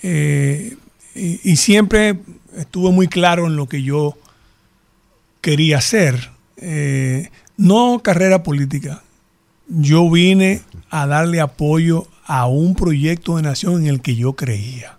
eh, 0.03 0.78
y, 1.15 1.56
siempre 1.56 2.19
estuve 2.56 2.91
muy 2.91 3.07
claro 3.07 3.48
en 3.48 3.56
lo 3.56 3.68
que 3.68 3.82
yo 3.82 4.15
quería 5.41 5.80
hacer. 5.80 6.32
No 7.57 8.02
carrera 8.03 8.44
política. 8.44 9.03
Yo 9.68 10.10
vine 10.10 10.61
a 10.90 11.07
darle 11.07 11.41
apoyo 11.41 12.07
a 12.26 12.45
un 12.45 12.76
proyecto 12.76 13.38
de 13.38 13.41
nación 13.41 13.82
en 13.82 13.88
el 13.88 14.02
que 14.02 14.15
yo 14.15 14.34
creía. 14.34 14.97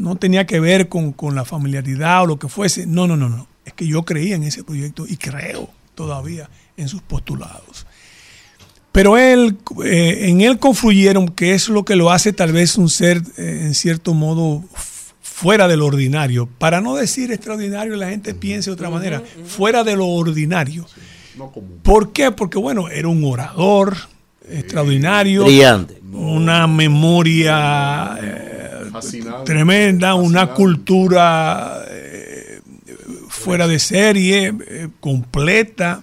No 0.00 0.16
tenía 0.16 0.46
que 0.46 0.60
ver 0.60 0.88
con, 0.88 1.12
con 1.12 1.34
la 1.34 1.44
familiaridad 1.44 2.22
o 2.22 2.26
lo 2.26 2.38
que 2.38 2.48
fuese. 2.48 2.86
No, 2.86 3.06
no, 3.06 3.16
no, 3.16 3.28
no. 3.28 3.46
Es 3.64 3.74
que 3.74 3.86
yo 3.86 4.04
creía 4.04 4.36
en 4.36 4.44
ese 4.44 4.64
proyecto 4.64 5.06
y 5.06 5.16
creo 5.16 5.68
todavía 5.94 6.48
en 6.76 6.88
sus 6.88 7.02
postulados. 7.02 7.86
Pero 8.92 9.18
él, 9.18 9.58
eh, 9.84 10.28
en 10.28 10.40
él 10.40 10.58
confluyeron, 10.58 11.28
que 11.28 11.54
es 11.54 11.68
lo 11.68 11.84
que 11.84 11.96
lo 11.96 12.10
hace 12.10 12.32
tal 12.32 12.52
vez 12.52 12.76
un 12.76 12.88
ser, 12.88 13.22
eh, 13.36 13.60
en 13.62 13.74
cierto 13.74 14.14
modo, 14.14 14.64
fuera 15.20 15.68
de 15.68 15.76
lo 15.76 15.86
ordinario. 15.86 16.48
Para 16.58 16.80
no 16.80 16.96
decir 16.96 17.30
extraordinario, 17.30 17.94
la 17.96 18.08
gente 18.08 18.34
piense 18.34 18.70
de 18.70 18.74
otra 18.74 18.90
manera, 18.90 19.22
fuera 19.44 19.84
de 19.84 19.96
lo 19.96 20.06
ordinario. 20.06 20.86
No 21.36 21.52
común. 21.52 21.78
¿Por 21.82 22.12
qué? 22.12 22.32
Porque, 22.32 22.58
bueno, 22.58 22.88
era 22.88 23.08
un 23.08 23.22
orador 23.24 23.96
extraordinario. 24.48 25.44
Brillante. 25.44 26.00
Una 26.12 26.66
memoria 26.66 28.18
eh, 28.20 28.59
Fascinante. 28.90 29.44
tremenda, 29.44 30.14
una 30.14 30.48
cultura 30.54 31.82
eh, 31.88 32.60
fuera 33.28 33.66
de 33.66 33.78
serie, 33.78 34.52
eh, 34.68 34.88
completa, 35.00 36.02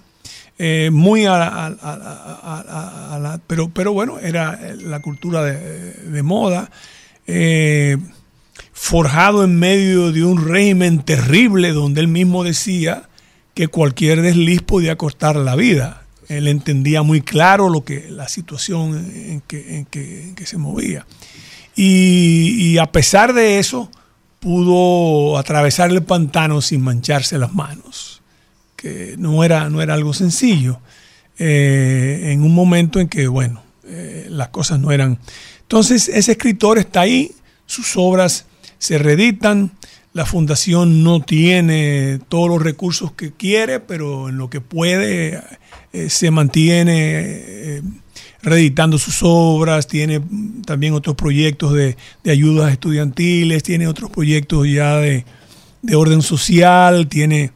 eh, 0.60 0.90
muy 0.92 1.26
a, 1.26 1.36
a- 1.36 1.68
a- 1.82 3.14
a- 3.16 3.20
la- 3.20 3.40
pero, 3.46 3.70
pero 3.70 3.94
bueno, 3.94 4.20
era 4.20 4.60
la 4.78 5.02
cultura 5.02 5.44
de, 5.44 5.94
de 5.94 6.24
moda, 6.24 6.72
eh, 7.28 7.98
forjado 8.74 9.44
en 9.44 9.58
medio 9.60 10.12
de 10.12 10.24
un 10.24 10.48
régimen 10.48 11.04
terrible 11.04 11.72
donde 11.72 12.02
él 12.02 12.08
mismo 12.08 12.44
decía 12.44 13.04
que 13.54 13.68
cualquier 13.68 14.22
desliz 14.22 14.62
podía 14.62 14.96
costar 14.98 15.36
la 15.36 15.56
vida. 15.56 16.04
Él 16.30 16.48
entendía 16.48 17.04
muy 17.04 17.22
claro 17.22 17.70
lo 17.70 17.84
que 17.86 18.10
la 18.10 18.28
situación 18.28 18.98
en 19.16 19.42
que, 19.42 19.78
en 19.78 19.86
que- 19.86 20.24
en 20.24 20.36
que 20.36 20.46
se 20.46 20.58
movía. 20.58 21.06
Y, 21.80 22.80
a 22.80 22.88
pesar 22.88 23.34
de 23.34 23.60
eso, 23.60 23.92
pudo 24.40 25.38
atravesar 25.38 25.92
el 25.92 26.02
pantano 26.02 26.60
sin 26.60 26.82
mancharse 26.82 27.38
las 27.38 27.54
manos, 27.54 28.24
que 28.76 29.16
no 29.20 29.44
era, 29.44 29.70
no 29.70 29.82
era 29.82 29.94
algo 29.94 30.12
sencillo, 30.12 30.80
eh, 31.38 32.32
en 32.32 32.42
un 32.42 32.56
momento 32.56 33.00
en 33.00 33.08
que, 33.08 33.28
bueno, 33.28 33.64
eh, 33.86 34.26
las 34.30 34.50
cosas 34.50 34.80
no 34.80 34.92
eran. 34.92 35.20
Entonces, 35.62 36.10
ese 36.10 36.32
escritor 36.32 36.80
está 36.80 37.02
ahí, 37.02 37.32
sus 37.68 37.94
obras 37.96 38.46
se 38.80 38.98
reeditan, 38.98 39.72
la 40.14 40.26
fundación 40.26 41.04
no 41.04 41.22
tiene 41.22 42.20
todos 42.28 42.50
los 42.50 42.64
recursos 42.64 43.12
que 43.12 43.34
quiere, 43.34 43.80
pero 43.80 44.30
en 44.30 44.38
lo 44.38 44.50
que 44.50 44.62
puede 44.62 45.44
eh, 45.94 46.10
se 46.10 46.32
mantiene 46.32 46.96
eh, 46.98 47.82
reeditando 48.48 48.98
sus 48.98 49.20
obras, 49.22 49.88
tiene 49.88 50.22
también 50.66 50.94
otros 50.94 51.16
proyectos 51.16 51.74
de, 51.74 51.98
de 52.24 52.32
ayudas 52.32 52.72
estudiantiles, 52.72 53.62
tiene 53.64 53.88
otros 53.88 54.10
proyectos 54.10 54.68
ya 54.68 54.98
de, 54.98 55.26
de 55.82 55.96
orden 55.96 56.22
social, 56.22 57.08
tiene... 57.08 57.52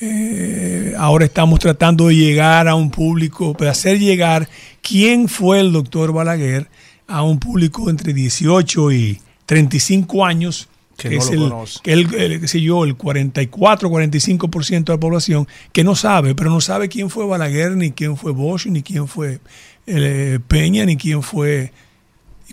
eh, 0.00 0.92
ahora 0.98 1.24
estamos 1.24 1.58
tratando 1.60 2.08
de 2.08 2.16
llegar 2.16 2.68
a 2.68 2.74
un 2.74 2.90
público, 2.90 3.56
de 3.58 3.68
hacer 3.68 3.98
llegar 3.98 4.48
quién 4.82 5.28
fue 5.28 5.60
el 5.60 5.72
doctor 5.72 6.12
Balaguer 6.12 6.68
a 7.06 7.22
un 7.22 7.38
público 7.38 7.88
entre 7.90 8.12
18 8.12 8.92
y 8.92 9.20
35 9.46 10.24
años, 10.24 10.68
Que 10.96 11.08
que, 11.10 11.16
no 11.16 11.22
es 11.22 11.30
el, 11.30 11.38
que 11.82 11.92
el, 11.92 12.14
el- 12.14 12.40
qué 12.40 12.48
sé 12.48 12.60
yo, 12.60 12.84
el 12.84 12.96
44, 12.96 13.88
45% 13.90 14.84
de 14.84 14.92
la 14.92 15.00
población, 15.00 15.46
que 15.72 15.84
no 15.84 15.94
sabe, 15.96 16.34
pero 16.34 16.50
no 16.50 16.60
sabe 16.60 16.88
quién 16.88 17.10
fue 17.10 17.26
Balaguer, 17.26 17.76
ni 17.76 17.90
quién 17.92 18.16
fue 18.16 18.32
Bosch, 18.32 18.66
ni 18.66 18.82
quién 18.82 19.06
fue 19.08 19.38
eh, 19.86 20.38
Peña, 20.46 20.84
ni 20.84 20.96
quién 20.96 21.22
fue... 21.22 21.72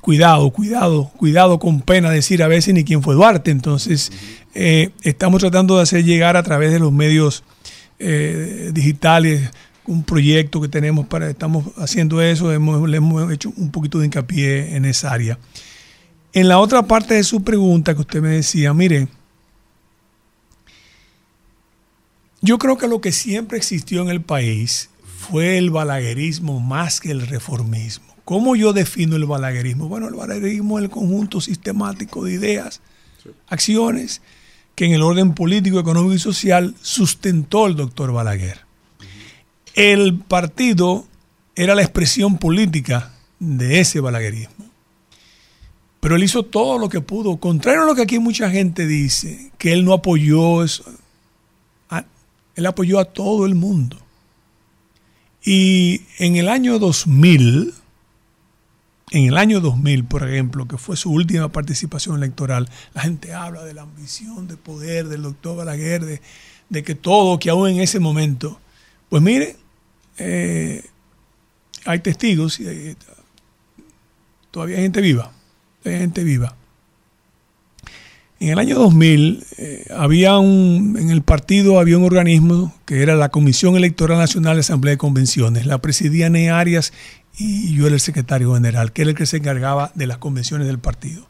Cuidado, 0.02 0.50
cuidado, 0.50 1.12
cuidado 1.18 1.60
con 1.60 1.82
pena 1.82 2.10
decir 2.10 2.42
a 2.42 2.48
veces 2.48 2.74
ni 2.74 2.84
quién 2.84 3.04
fue 3.04 3.14
Duarte. 3.14 3.52
Entonces, 3.52 4.12
eh, 4.56 4.90
estamos 5.04 5.42
tratando 5.42 5.76
de 5.76 5.84
hacer 5.84 6.04
llegar 6.04 6.38
a 6.38 6.44
través 6.44 6.72
de 6.72 6.80
los 6.80 6.92
medios 6.92 7.44
eh, 8.00 8.72
digitales 8.74 9.52
un 9.86 10.04
proyecto 10.04 10.62
que 10.62 10.68
tenemos 10.68 11.08
para, 11.08 11.30
estamos 11.30 11.66
haciendo 11.78 12.22
eso, 12.22 12.52
hemos, 12.52 12.88
le 12.88 12.98
hemos 12.98 13.32
hecho 13.32 13.52
un 13.58 13.72
poquito 13.72 14.00
de 14.00 14.06
hincapié 14.06 14.76
en 14.76 14.86
esa 14.86 15.12
área. 15.12 15.38
En 16.34 16.48
la 16.48 16.60
otra 16.60 16.84
parte 16.84 17.16
de 17.16 17.24
su 17.24 17.44
pregunta 17.44 17.94
que 17.94 18.02
usted 18.02 18.22
me 18.22 18.30
decía, 18.30 18.74
mire, 18.74 19.08
yo 22.42 22.58
creo 22.58 22.78
que 22.78 22.88
lo 22.88 23.02
que 23.02 23.12
siempre 23.12 23.58
existió 23.58 24.02
en 24.02 24.10
el 24.10 24.22
país 24.22 24.90
fue 25.22 25.60
el 25.60 25.70
balaguerismo 25.70 26.60
más 26.60 27.00
que 27.00 27.12
el 27.12 27.28
reformismo. 27.28 28.16
¿Cómo 28.26 28.56
yo 28.56 28.74
defino 28.74 29.16
el 29.16 29.26
balaguerismo? 29.26 29.88
Bueno, 29.88 30.08
el 30.08 30.16
balaguerismo 30.16 30.80
es 30.80 30.86
el 30.86 30.90
conjunto 30.90 31.40
sistemático 31.40 32.26
de 32.26 32.34
ideas, 32.34 32.82
acciones 33.48 34.22
que 34.74 34.86
en 34.86 34.94
el 34.94 35.04
orden 35.04 35.36
político, 35.36 35.80
económico 35.80 36.16
y 36.16 36.20
social 36.20 36.74
sustentó 36.82 37.68
el 37.68 37.76
doctor 37.76 38.12
Balaguer. 38.12 38.62
El 39.76 40.18
partido 40.18 41.06
era 41.56 41.76
la 41.76 41.84
expresión 41.84 42.40
política 42.40 43.14
de 43.40 43.80
ese 43.80 44.00
balaguerismo. 44.00 44.66
Pero 46.00 46.16
él 46.16 46.24
hizo 46.24 46.44
todo 46.44 46.80
lo 46.80 46.90
que 46.90 47.02
pudo, 47.02 47.38
contrario 47.38 47.84
a 47.84 47.86
lo 47.86 47.94
que 47.94 48.02
aquí 48.02 48.18
mucha 48.18 48.50
gente 48.50 48.88
dice, 48.88 49.52
que 49.60 49.72
él 49.72 49.86
no 49.86 49.94
apoyó 49.94 50.64
eso. 50.64 50.84
Ah, 51.92 52.06
Él 52.56 52.66
apoyó 52.66 53.00
a 53.00 53.06
todo 53.06 53.46
el 53.46 53.54
mundo. 53.54 53.98
Y 55.44 56.02
en 56.20 56.36
el 56.36 56.48
año 56.50 56.78
2000, 56.80 57.74
en 59.12 59.26
el 59.26 59.38
año 59.38 59.60
2000, 59.60 60.04
por 60.06 60.28
ejemplo, 60.28 60.68
que 60.68 60.78
fue 60.78 60.96
su 60.96 61.12
última 61.12 61.50
participación 61.52 62.16
electoral, 62.18 62.70
la 62.94 63.02
gente 63.02 63.34
habla 63.34 63.64
de 63.64 63.74
la 63.74 63.82
ambición 63.84 64.48
de 64.48 64.58
poder 64.58 65.08
del 65.08 65.24
doctor 65.24 65.58
Balaguer, 65.58 66.06
de, 66.06 66.22
de 66.70 66.84
que 66.84 66.96
todo, 66.96 67.40
que 67.40 67.50
aún 67.50 67.70
en 67.70 67.80
ese 67.82 68.00
momento, 68.00 68.60
pues 69.10 69.22
mire, 69.24 69.58
eh, 70.18 70.86
hay 71.86 72.00
testigos 72.00 72.60
y 72.60 72.68
hay- 72.68 72.96
todavía 74.52 74.78
hay 74.78 74.84
gente 74.84 75.02
viva, 75.02 75.32
hay 75.84 75.98
gente 75.98 76.24
viva. 76.24 76.56
En 78.42 78.50
el 78.50 78.58
año 78.58 78.76
2000 78.80 79.46
eh, 79.60 79.86
había 79.96 80.40
un, 80.40 80.98
en 81.00 81.12
el 81.12 81.22
partido 81.22 81.80
había 81.80 82.00
un 82.00 82.06
organismo 82.06 82.74
que 82.88 83.04
era 83.04 83.14
la 83.14 83.30
Comisión 83.30 83.76
Electoral 83.76 84.18
Nacional 84.18 84.56
de 84.56 84.62
Asamblea 84.62 84.94
de 84.94 84.98
Convenciones. 84.98 85.68
La 85.68 85.78
presidía 85.78 86.28
Ney 86.28 86.48
Arias 86.48 86.92
y 87.38 87.76
yo 87.76 87.86
era 87.86 87.94
el 87.94 88.02
secretario 88.02 88.56
general, 88.56 88.94
que 88.94 89.04
era 89.04 89.12
el 89.12 89.16
que 89.16 89.28
se 89.28 89.38
encargaba 89.38 89.92
de 89.94 90.08
las 90.08 90.18
convenciones 90.18 90.66
del 90.66 90.80
partido. 90.80 91.28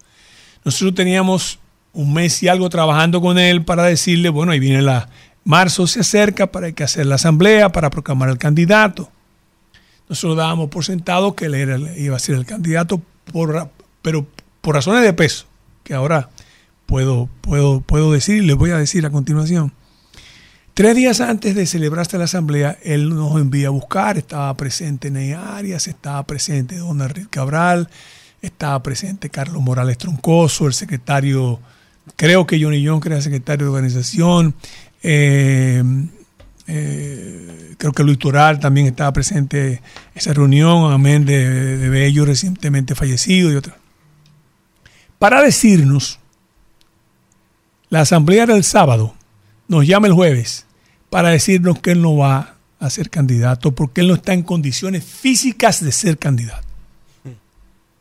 Nosotros 0.63 0.95
teníamos 0.95 1.59
un 1.91 2.13
mes 2.13 2.41
y 2.43 2.47
algo 2.47 2.69
trabajando 2.69 3.19
con 3.19 3.37
él 3.37 3.65
para 3.65 3.83
decirle, 3.83 4.29
bueno, 4.29 4.53
ahí 4.53 4.61
viene 4.61 4.81
la 4.81 5.09
marzo 5.43 5.87
se 5.87 5.99
acerca 5.99 6.47
para 6.47 6.67
hay 6.67 6.73
que 6.73 6.85
hacer 6.85 7.07
la 7.07 7.15
asamblea 7.15 7.73
para 7.73 7.89
proclamar 7.89 8.29
el 8.29 8.37
candidato. 8.37 9.11
Nosotros 10.07 10.37
dábamos 10.37 10.69
por 10.69 10.85
sentado 10.85 11.35
que 11.35 11.47
él 11.47 11.55
era, 11.55 11.77
iba 11.97 12.15
a 12.15 12.19
ser 12.19 12.35
el 12.35 12.45
candidato, 12.45 13.01
pero 14.01 14.25
por 14.61 14.75
razones 14.75 15.03
de 15.03 15.11
peso, 15.11 15.45
que 15.83 15.93
ahora 15.93 16.29
puedo, 16.91 17.29
puedo, 17.39 17.79
puedo 17.79 18.11
decir 18.11 18.43
y 18.43 18.45
les 18.45 18.57
voy 18.57 18.71
a 18.71 18.77
decir 18.77 19.05
a 19.05 19.09
continuación. 19.09 19.71
Tres 20.73 20.93
días 20.93 21.21
antes 21.21 21.55
de 21.55 21.65
celebrarse 21.65 22.17
la 22.17 22.25
asamblea, 22.25 22.77
él 22.83 23.15
nos 23.15 23.39
envía 23.39 23.67
a 23.67 23.69
buscar, 23.69 24.17
estaba 24.17 24.53
presente 24.57 25.09
Ney 25.09 25.31
Arias, 25.31 25.87
estaba 25.87 26.21
presente 26.27 26.75
Don 26.75 26.99
Enrique 26.99 27.29
Cabral, 27.29 27.89
estaba 28.41 28.83
presente 28.83 29.29
Carlos 29.29 29.63
Morales 29.63 29.97
Troncoso, 29.97 30.67
el 30.67 30.73
secretario, 30.73 31.61
creo 32.17 32.45
que 32.45 32.61
Johnny 32.61 32.85
John, 32.85 32.99
que 32.99 33.07
era 33.07 33.21
secretario 33.21 33.67
de 33.67 33.71
organización, 33.71 34.53
eh, 35.01 35.81
eh, 36.67 37.75
creo 37.77 37.93
que 37.93 38.03
Luis 38.03 38.19
Toral 38.19 38.59
también 38.59 38.87
estaba 38.87 39.13
presente 39.13 39.75
en 39.75 39.81
esa 40.13 40.33
reunión, 40.33 40.91
amén 40.91 41.23
de, 41.23 41.77
de 41.77 41.87
Bello 41.87 42.25
recientemente 42.25 42.95
fallecido 42.95 43.49
y 43.49 43.55
otra. 43.55 43.77
Para 45.19 45.41
decirnos, 45.41 46.20
la 47.91 48.01
asamblea 48.01 48.45
del 48.45 48.63
sábado 48.63 49.13
nos 49.67 49.85
llama 49.85 50.07
el 50.07 50.13
jueves 50.13 50.65
para 51.09 51.29
decirnos 51.29 51.79
que 51.79 51.91
él 51.91 52.01
no 52.01 52.15
va 52.15 52.55
a 52.79 52.89
ser 52.89 53.09
candidato 53.09 53.75
porque 53.75 53.99
él 54.01 54.07
no 54.07 54.15
está 54.15 54.33
en 54.33 54.43
condiciones 54.43 55.03
físicas 55.03 55.83
de 55.83 55.91
ser 55.91 56.17
candidato. 56.17 56.65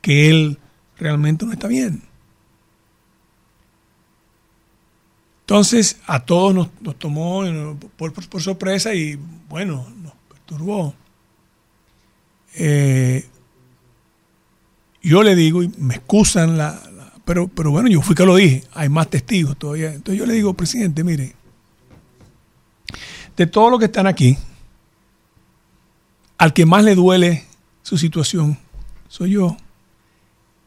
Que 0.01 0.31
él 0.31 0.59
realmente 0.97 1.45
no 1.45 1.53
está 1.53 1.67
bien. 1.67 2.03
Entonces, 5.41 5.97
a 6.07 6.25
todos 6.25 6.55
nos, 6.55 6.97
tomó 6.97 7.45
eh, 7.45 7.77
por, 7.97 8.41
sorpresa 8.41 8.95
y, 8.95 9.19
bueno, 9.49 9.93
nos 10.03 10.13
perturbó. 10.29 10.95
Eh, 12.55 13.27
yo 15.03 15.25
le 15.25 15.35
digo, 15.35 15.65
y 15.65 15.69
me 15.79 15.97
excusan, 15.97 16.57
la- 16.57 16.81
pero, 17.25 17.49
pero 17.49 17.71
bueno, 17.71 17.89
yo 17.89 18.03
fui 18.03 18.15
que 18.15 18.25
lo 18.25 18.37
dije, 18.37 18.65
hay 18.73 18.89
más 18.89 19.09
testigos 19.09 19.57
todavía. 19.57 19.93
Entonces 19.93 20.19
yo 20.19 20.27
le 20.27 20.35
digo, 20.35 20.55
presidente, 20.55 21.05
mire, 21.05 21.35
de 23.37 23.47
todos 23.47 23.71
los 23.71 23.79
que 23.79 23.87
están 23.87 24.07
aquí, 24.07 24.37
al 26.39 26.53
que 26.53 26.67
más 26.67 26.85
le 26.85 26.95
duele 26.95 27.45
su 27.83 27.99
situación 27.99 28.59
soy 29.09 29.33
yo. 29.33 29.57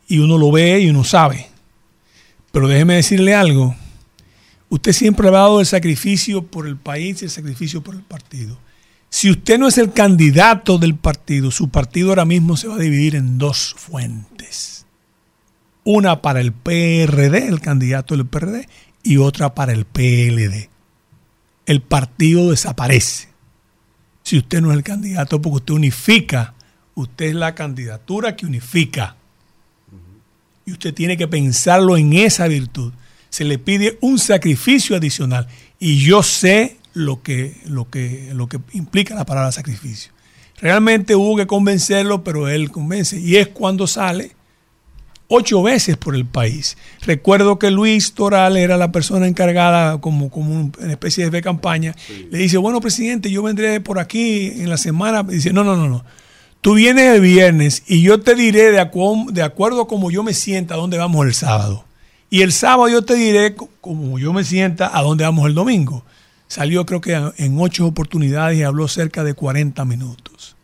Y 0.08 0.20
uno 0.20 0.38
lo 0.38 0.52
ve 0.52 0.82
y 0.82 0.90
uno 0.90 1.04
sabe. 1.04 1.48
Pero 2.52 2.68
déjeme 2.68 2.96
decirle 2.96 3.34
algo. 3.34 3.76
Usted 4.70 4.92
siempre 4.92 5.28
ha 5.28 5.32
dado 5.32 5.60
el 5.60 5.66
sacrificio 5.66 6.46
por 6.46 6.68
el 6.68 6.78
país 6.78 7.22
y 7.22 7.26
el 7.26 7.32
sacrificio 7.32 7.82
por 7.82 7.96
el 7.96 8.02
partido. 8.02 8.58
Si 9.10 9.30
usted 9.30 9.58
no 9.58 9.68
es 9.68 9.78
el 9.78 9.94
candidato 9.94 10.78
del 10.78 10.96
partido, 10.96 11.52
su 11.52 11.70
partido 11.70 12.10
ahora 12.10 12.26
mismo 12.26 12.58
se 12.58 12.68
va 12.68 12.76
a 12.76 12.80
dividir 12.80 13.16
en 13.16 13.38
dos 13.38 13.76
fuentes. 13.78 14.83
Una 15.84 16.22
para 16.22 16.40
el 16.40 16.54
PRD, 16.54 17.48
el 17.48 17.60
candidato 17.60 18.16
del 18.16 18.26
PRD, 18.26 18.68
y 19.04 19.18
otra 19.18 19.54
para 19.54 19.74
el 19.74 19.86
PLD. 19.86 20.70
El 21.66 21.82
partido 21.82 22.52
desaparece. 22.52 23.30
Si 24.24 24.38
usted 24.38 24.62
no 24.62 24.72
es 24.72 24.78
el 24.78 24.84
candidato, 24.84 25.42
porque 25.42 25.58
usted 25.58 25.74
unifica, 25.74 26.54
usted 26.96 27.26
es 27.26 27.36
la 27.36 27.54
candidatura 27.54 28.36
que 28.36 28.46
unifica. 28.46 29.18
Y 30.66 30.72
usted 30.72 30.94
tiene 30.94 31.18
que 31.18 31.28
pensarlo 31.28 31.98
en 31.98 32.14
esa 32.14 32.48
virtud. 32.48 32.94
Se 33.30 33.44
le 33.44 33.60
pide 33.60 33.98
un 34.02 34.18
sacrificio 34.18 34.96
adicional. 34.96 35.48
Y 35.78 35.98
yo 35.98 36.24
sé 36.24 36.78
lo 36.94 37.22
que, 37.22 37.62
lo 37.66 37.90
que, 37.90 38.32
lo 38.34 38.48
que 38.48 38.60
implica 38.72 39.16
la 39.16 39.26
palabra 39.26 39.52
sacrificio. 39.52 40.14
Realmente 40.58 41.16
hubo 41.16 41.36
que 41.36 41.48
convencerlo, 41.48 42.24
pero 42.24 42.48
él 42.48 42.72
convence. 42.72 43.20
Y 43.20 43.36
es 43.36 43.50
cuando 43.50 43.88
sale 43.88 44.36
ocho 45.36 45.64
veces 45.64 45.98
por 45.98 46.16
el 46.16 46.26
país. 46.26 46.78
Recuerdo 47.02 47.58
que 47.60 47.72
Luis 47.72 48.14
Toral 48.14 48.56
era 48.58 48.78
la 48.78 48.92
persona 48.92 49.28
encargada 49.28 50.00
como, 50.00 50.30
como 50.30 50.72
una 50.80 50.92
especie 50.92 51.30
de 51.30 51.42
campaña. 51.42 51.96
Le 52.32 52.38
dice, 52.38 52.58
bueno, 52.58 52.80
presidente, 52.82 53.32
yo 53.32 53.42
vendré 53.44 53.82
por 53.82 53.98
aquí 54.00 54.48
en 54.48 54.70
la 54.70 54.78
semana. 54.78 55.24
Dice, 55.24 55.52
no, 55.54 55.64
no, 55.64 55.76
no, 55.76 55.88
no. 55.90 56.04
Tú 56.62 56.76
vienes 56.76 57.16
el 57.16 57.22
viernes 57.22 57.84
y 57.88 58.02
yo 58.04 58.22
te 58.22 58.36
diré 58.36 58.72
de, 58.72 58.80
acu- 58.82 59.32
de 59.32 59.42
acuerdo 59.44 59.82
a 59.82 59.88
cómo 59.88 60.12
yo 60.12 60.24
me 60.24 60.34
sienta 60.34 60.76
a 60.76 60.78
dónde 60.78 60.98
vamos 60.98 61.26
el 61.26 61.34
sábado. 61.34 61.84
Y 62.30 62.42
el 62.42 62.52
sábado 62.52 62.88
yo 62.90 63.02
te 63.02 63.16
diré 63.16 63.56
co- 63.56 63.70
como 63.82 64.18
yo 64.20 64.32
me 64.34 64.44
sienta 64.44 64.98
a 64.98 65.02
dónde 65.02 65.24
vamos 65.26 65.46
el 65.48 65.54
domingo. 65.56 66.04
Salió 66.48 66.86
creo 66.86 67.02
que 67.02 67.14
en 67.38 67.60
ocho 67.60 67.86
oportunidades 67.88 68.60
y 68.60 68.64
habló 68.64 68.88
cerca 68.88 69.24
de 69.24 69.34
40 69.34 69.84
minutos. 69.86 70.56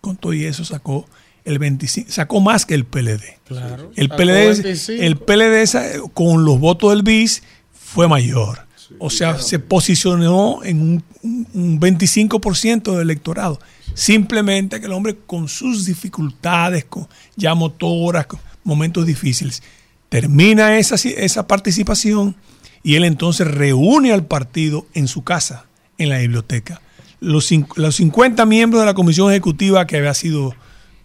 Con 0.00 0.16
todo 0.16 0.34
y 0.34 0.44
eso 0.44 0.64
sacó 0.64 1.06
el 1.44 1.58
25, 1.58 2.10
sacó 2.10 2.40
más 2.40 2.64
que 2.66 2.74
el 2.74 2.84
PLD. 2.84 3.20
Claro. 3.46 3.90
El 3.96 4.08
PLD, 4.08 4.46
25. 4.62 5.02
el 5.02 5.16
PLD 5.16 5.62
esa- 5.62 5.84
con 6.14 6.44
los 6.44 6.58
votos 6.58 6.90
del 6.90 7.02
BIS 7.02 7.42
fue 7.72 8.08
mayor. 8.08 8.60
O 8.98 9.10
sea, 9.10 9.38
se 9.38 9.58
posicionó 9.58 10.60
en 10.64 10.80
un, 10.80 11.04
un- 11.22 11.46
un 11.54 11.80
25% 11.80 12.92
del 12.92 13.00
electorado. 13.02 13.58
Simplemente 13.94 14.80
que 14.80 14.86
el 14.86 14.92
hombre 14.92 15.16
con 15.26 15.48
sus 15.48 15.86
dificultades, 15.86 16.84
con 16.84 17.08
ya 17.36 17.54
motoras, 17.54 18.26
con 18.26 18.40
momentos 18.62 19.06
difíciles, 19.06 19.62
termina 20.08 20.78
esa, 20.78 20.94
esa 20.96 21.46
participación 21.46 22.36
y 22.82 22.94
él 22.96 23.04
entonces 23.04 23.46
reúne 23.46 24.12
al 24.12 24.24
partido 24.26 24.86
en 24.94 25.08
su 25.08 25.24
casa, 25.24 25.66
en 25.98 26.08
la 26.10 26.18
biblioteca. 26.18 26.80
Los, 27.20 27.50
los 27.76 27.96
50 27.96 28.44
miembros 28.46 28.82
de 28.82 28.86
la 28.86 28.94
comisión 28.94 29.30
ejecutiva 29.30 29.86
que 29.86 29.96
había 29.96 30.12
sido 30.14 30.54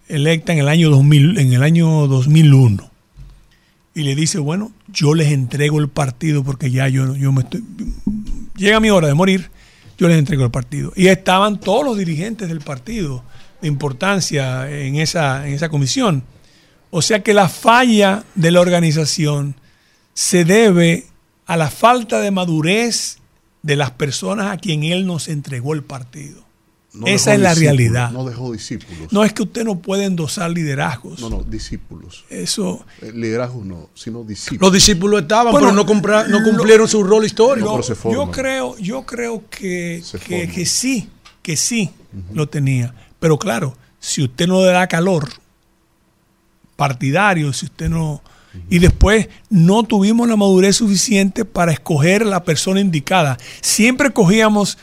electa 0.09 0.51
en 0.51 0.59
el 0.59 0.67
año 0.67 0.89
2000, 0.89 1.37
en 1.37 1.53
el 1.53 1.63
año 1.63 2.07
2001 2.07 2.89
y 3.99 4.03
le 4.03 4.15
dice, 4.15 4.39
bueno, 4.39 4.71
yo 4.87 5.13
les 5.13 5.31
entrego 5.31 5.79
el 5.79 5.89
partido 5.89 6.43
porque 6.43 6.71
ya 6.71 6.87
yo, 6.87 7.15
yo 7.15 7.31
me 7.31 7.41
estoy... 7.41 7.63
Llega 8.55 8.79
mi 8.79 8.89
hora 8.89 9.07
de 9.07 9.13
morir, 9.13 9.49
yo 9.97 10.07
les 10.07 10.17
entrego 10.17 10.45
el 10.45 10.51
partido. 10.51 10.93
Y 10.95 11.07
estaban 11.07 11.59
todos 11.59 11.83
los 11.83 11.97
dirigentes 11.97 12.47
del 12.47 12.61
partido 12.61 13.23
de 13.61 13.67
importancia 13.67 14.69
en 14.69 14.95
esa, 14.95 15.45
en 15.45 15.53
esa 15.53 15.67
comisión. 15.67 16.23
O 16.91 17.01
sea 17.01 17.23
que 17.23 17.33
la 17.33 17.49
falla 17.49 18.23
de 18.35 18.51
la 18.51 18.61
organización 18.61 19.55
se 20.13 20.45
debe 20.45 21.07
a 21.45 21.57
la 21.57 21.69
falta 21.69 22.21
de 22.21 22.31
madurez 22.31 23.17
de 23.63 23.75
las 23.75 23.91
personas 23.91 24.51
a 24.51 24.57
quien 24.57 24.83
él 24.83 25.05
nos 25.05 25.27
entregó 25.27 25.73
el 25.73 25.83
partido. 25.83 26.45
No 26.91 27.05
Esa 27.05 27.35
es 27.35 27.39
la 27.39 27.53
realidad. 27.53 28.09
No 28.11 28.25
dejó 28.25 28.51
discípulos. 28.51 29.13
No 29.13 29.23
es 29.23 29.31
que 29.31 29.43
usted 29.43 29.63
no 29.63 29.77
puede 29.79 30.05
endosar 30.05 30.49
liderazgos. 30.49 31.19
No, 31.21 31.29
no, 31.29 31.43
discípulos. 31.43 32.25
Eso. 32.29 32.83
Eh, 33.01 33.11
liderazgos 33.13 33.63
no, 33.65 33.89
sino 33.93 34.23
discípulos. 34.23 34.61
Los 34.61 34.73
discípulos 34.73 35.21
estaban, 35.21 35.51
Bueno, 35.51 35.67
pero 35.67 35.75
no, 35.75 35.85
compra- 35.85 36.27
no 36.27 36.39
lo- 36.39 36.49
cumplieron 36.49 36.87
su 36.87 37.03
rol 37.03 37.25
histórico. 37.25 37.67
No, 37.67 37.73
pero 37.81 37.83
se 37.83 38.11
yo 38.11 38.31
creo, 38.31 38.75
yo 38.79 39.05
creo 39.05 39.43
que, 39.51 40.01
que 40.27 40.65
sí, 40.65 41.09
que 41.43 41.55
sí 41.55 41.91
lo 42.33 42.49
tenía. 42.49 42.93
Pero 43.19 43.37
claro, 43.37 43.77
si 43.99 44.23
usted 44.23 44.47
no 44.47 44.61
le 44.65 44.71
da 44.71 44.87
calor 44.87 45.29
partidario, 46.75 47.53
si 47.53 47.65
usted 47.65 47.89
no... 47.89 48.21
Y 48.67 48.79
después 48.79 49.29
no 49.51 49.83
tuvimos 49.83 50.27
la 50.27 50.35
madurez 50.35 50.77
suficiente 50.77 51.45
para 51.45 51.71
escoger 51.71 52.25
la 52.25 52.43
persona 52.43 52.79
indicada. 52.79 53.37
Siempre 53.61 54.09
cogíamos 54.09 54.79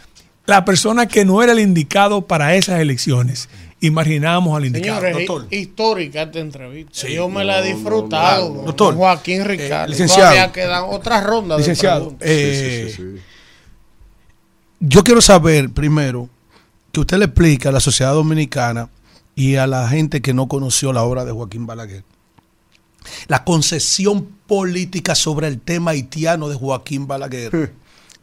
la 0.47 0.64
persona 0.64 1.06
que 1.06 1.24
no 1.24 1.43
era 1.43 1.52
el 1.52 1.59
indicado 1.60 2.23
para 2.27 2.55
esas 2.55 2.81
elecciones. 2.81 3.48
Y 3.78 3.90
marginábamos 3.90 4.56
al 4.56 4.64
indicado. 4.64 5.01
Señores, 5.02 5.27
Doctor. 5.28 5.48
hi- 5.51 5.56
histórica 5.59 6.23
esta 6.23 6.39
entrevista. 6.39 6.93
Sí. 6.94 7.12
Yo 7.14 7.28
me 7.28 7.44
la 7.44 7.59
he 7.59 7.60
No, 7.60 7.68
no, 7.68 7.74
disfrutado 7.77 8.48
no, 8.48 8.55
con 8.56 8.64
Doctor. 8.66 8.94
Joaquín 8.94 9.44
Ricardo. 9.44 9.89
licenciado. 9.90 10.23
Todavía 10.31 10.52
quedan 10.52 10.85
otras 10.89 11.23
rondas 11.24 11.59
Licenciado, 11.59 12.10
de 12.12 12.16
preguntas. 12.16 12.28
eh, 12.31 13.20
yo 14.81 15.05
quiero 15.05 15.20
saber 15.20 15.70
primero 15.70 16.28
que 16.93 17.01
usted 17.01 17.18
le 17.18 17.27
explique 17.27 17.68
a 17.68 17.73
la 17.73 17.81
sociedad 17.81 18.12
dominicana 18.14 18.89
y 19.35 19.56
a 19.56 19.66
la 19.66 19.89
gente 19.89 20.23
que 20.23 20.32
no 20.32 20.48
conoció 20.48 20.93
la 20.93 21.02
obra 21.02 21.24
de 21.24 21.32
Joaquín 21.32 21.66
Balaguer 21.66 22.05
la 23.28 23.44
concesión 23.44 24.27
política 24.48 25.14
sobre 25.14 25.47
el 25.48 25.60
tema 25.60 25.93
haitiano 25.93 26.48
de 26.48 26.56
Joaquín 26.56 27.06
Balaguer 27.06 27.73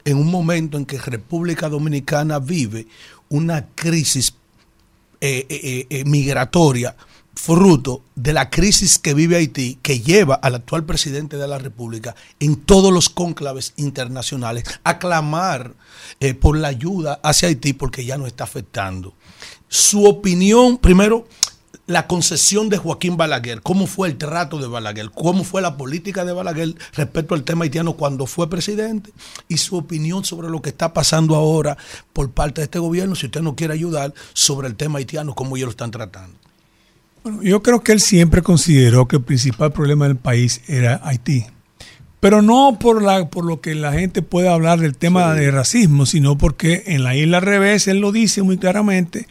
en 0.06 0.18
un 0.18 0.30
momento 0.30 0.78
en 0.78 0.86
que 0.86 0.98
República 0.98 1.70
Dominicana 1.70 2.40
vive 2.40 2.88
una 3.30 3.68
crisis 3.74 4.34
eh, 5.22 5.46
eh, 5.50 5.88
eh, 5.90 6.04
migratoria 6.06 6.96
fruto 7.36 8.04
de 8.14 8.32
la 8.32 8.50
crisis 8.50 9.00
que 9.00 9.16
vive 9.16 9.38
Haití, 9.38 9.80
que 9.82 10.02
lleva 10.02 10.36
al 10.36 10.56
actual 10.56 10.86
presidente 10.86 11.38
de 11.38 11.48
la 11.48 11.58
República 11.58 12.16
en 12.40 12.58
todos 12.58 12.94
los 12.94 13.10
cónclaves 13.10 13.74
internacionales 13.76 14.66
a 14.84 15.00
clamar 15.00 15.74
por 16.40 16.58
la 16.58 16.68
ayuda 16.68 17.20
hacia 17.24 17.48
Haití 17.48 17.74
porque 17.74 18.06
ya 18.06 18.20
no 18.20 18.28
está 18.28 18.44
afectando. 18.44 19.16
Su 19.68 20.06
opinión, 20.06 20.78
primero, 20.78 21.28
la 21.86 22.08
concesión 22.08 22.70
de 22.70 22.78
Joaquín 22.78 23.18
Balaguer, 23.18 23.62
cómo 23.62 23.88
fue 23.88 24.08
el 24.08 24.18
trato 24.18 24.58
de 24.58 24.68
Balaguer, 24.68 25.12
cómo 25.12 25.44
fue 25.44 25.62
la 25.62 25.76
política 25.76 26.24
de 26.24 26.32
Balaguer 26.32 26.76
respecto 26.94 27.36
al 27.36 27.44
tema 27.44 27.66
haitiano 27.66 27.94
cuando 27.94 28.26
fue 28.26 28.50
presidente 28.50 29.12
y 29.48 29.58
su 29.58 29.76
opinión 29.76 30.24
sobre 30.24 30.50
lo 30.50 30.62
que 30.62 30.70
está 30.70 30.94
pasando 30.94 31.36
ahora 31.36 31.78
por 32.14 32.32
parte 32.32 32.62
de 32.62 32.66
este 32.66 32.80
gobierno, 32.80 33.16
si 33.16 33.26
usted 33.26 33.42
no 33.42 33.56
quiere 33.56 33.74
ayudar, 33.74 34.14
sobre 34.34 34.68
el 34.68 34.76
tema 34.76 35.00
haitiano, 35.00 35.36
cómo 35.36 35.58
ellos 35.58 35.68
lo 35.68 35.72
están 35.72 35.92
tratando. 35.92 36.38
Bueno, 37.24 37.42
yo 37.42 37.64
creo 37.64 37.82
que 37.82 37.94
él 37.94 38.02
siempre 38.02 38.42
consideró 38.42 39.08
que 39.08 39.18
el 39.18 39.24
principal 39.24 39.72
problema 39.72 40.08
del 40.08 40.18
país 40.18 40.62
era 40.68 41.02
Haití. 41.04 41.46
Pero 42.20 42.42
no 42.42 42.78
por, 42.80 43.02
la, 43.02 43.30
por 43.30 43.44
lo 43.44 43.60
que 43.60 43.76
la 43.76 43.92
gente 43.92 44.22
puede 44.22 44.48
hablar 44.48 44.80
del 44.80 44.96
tema 44.96 45.34
de 45.34 45.52
racismo, 45.52 46.06
sino 46.06 46.38
porque 46.38 46.84
en 46.88 47.04
la 47.04 47.16
isla 47.16 47.38
al 47.38 47.44
revés, 47.44 47.88
él 47.90 48.00
lo 48.00 48.14
dice 48.14 48.44
muy 48.44 48.58
claramente, 48.58 49.28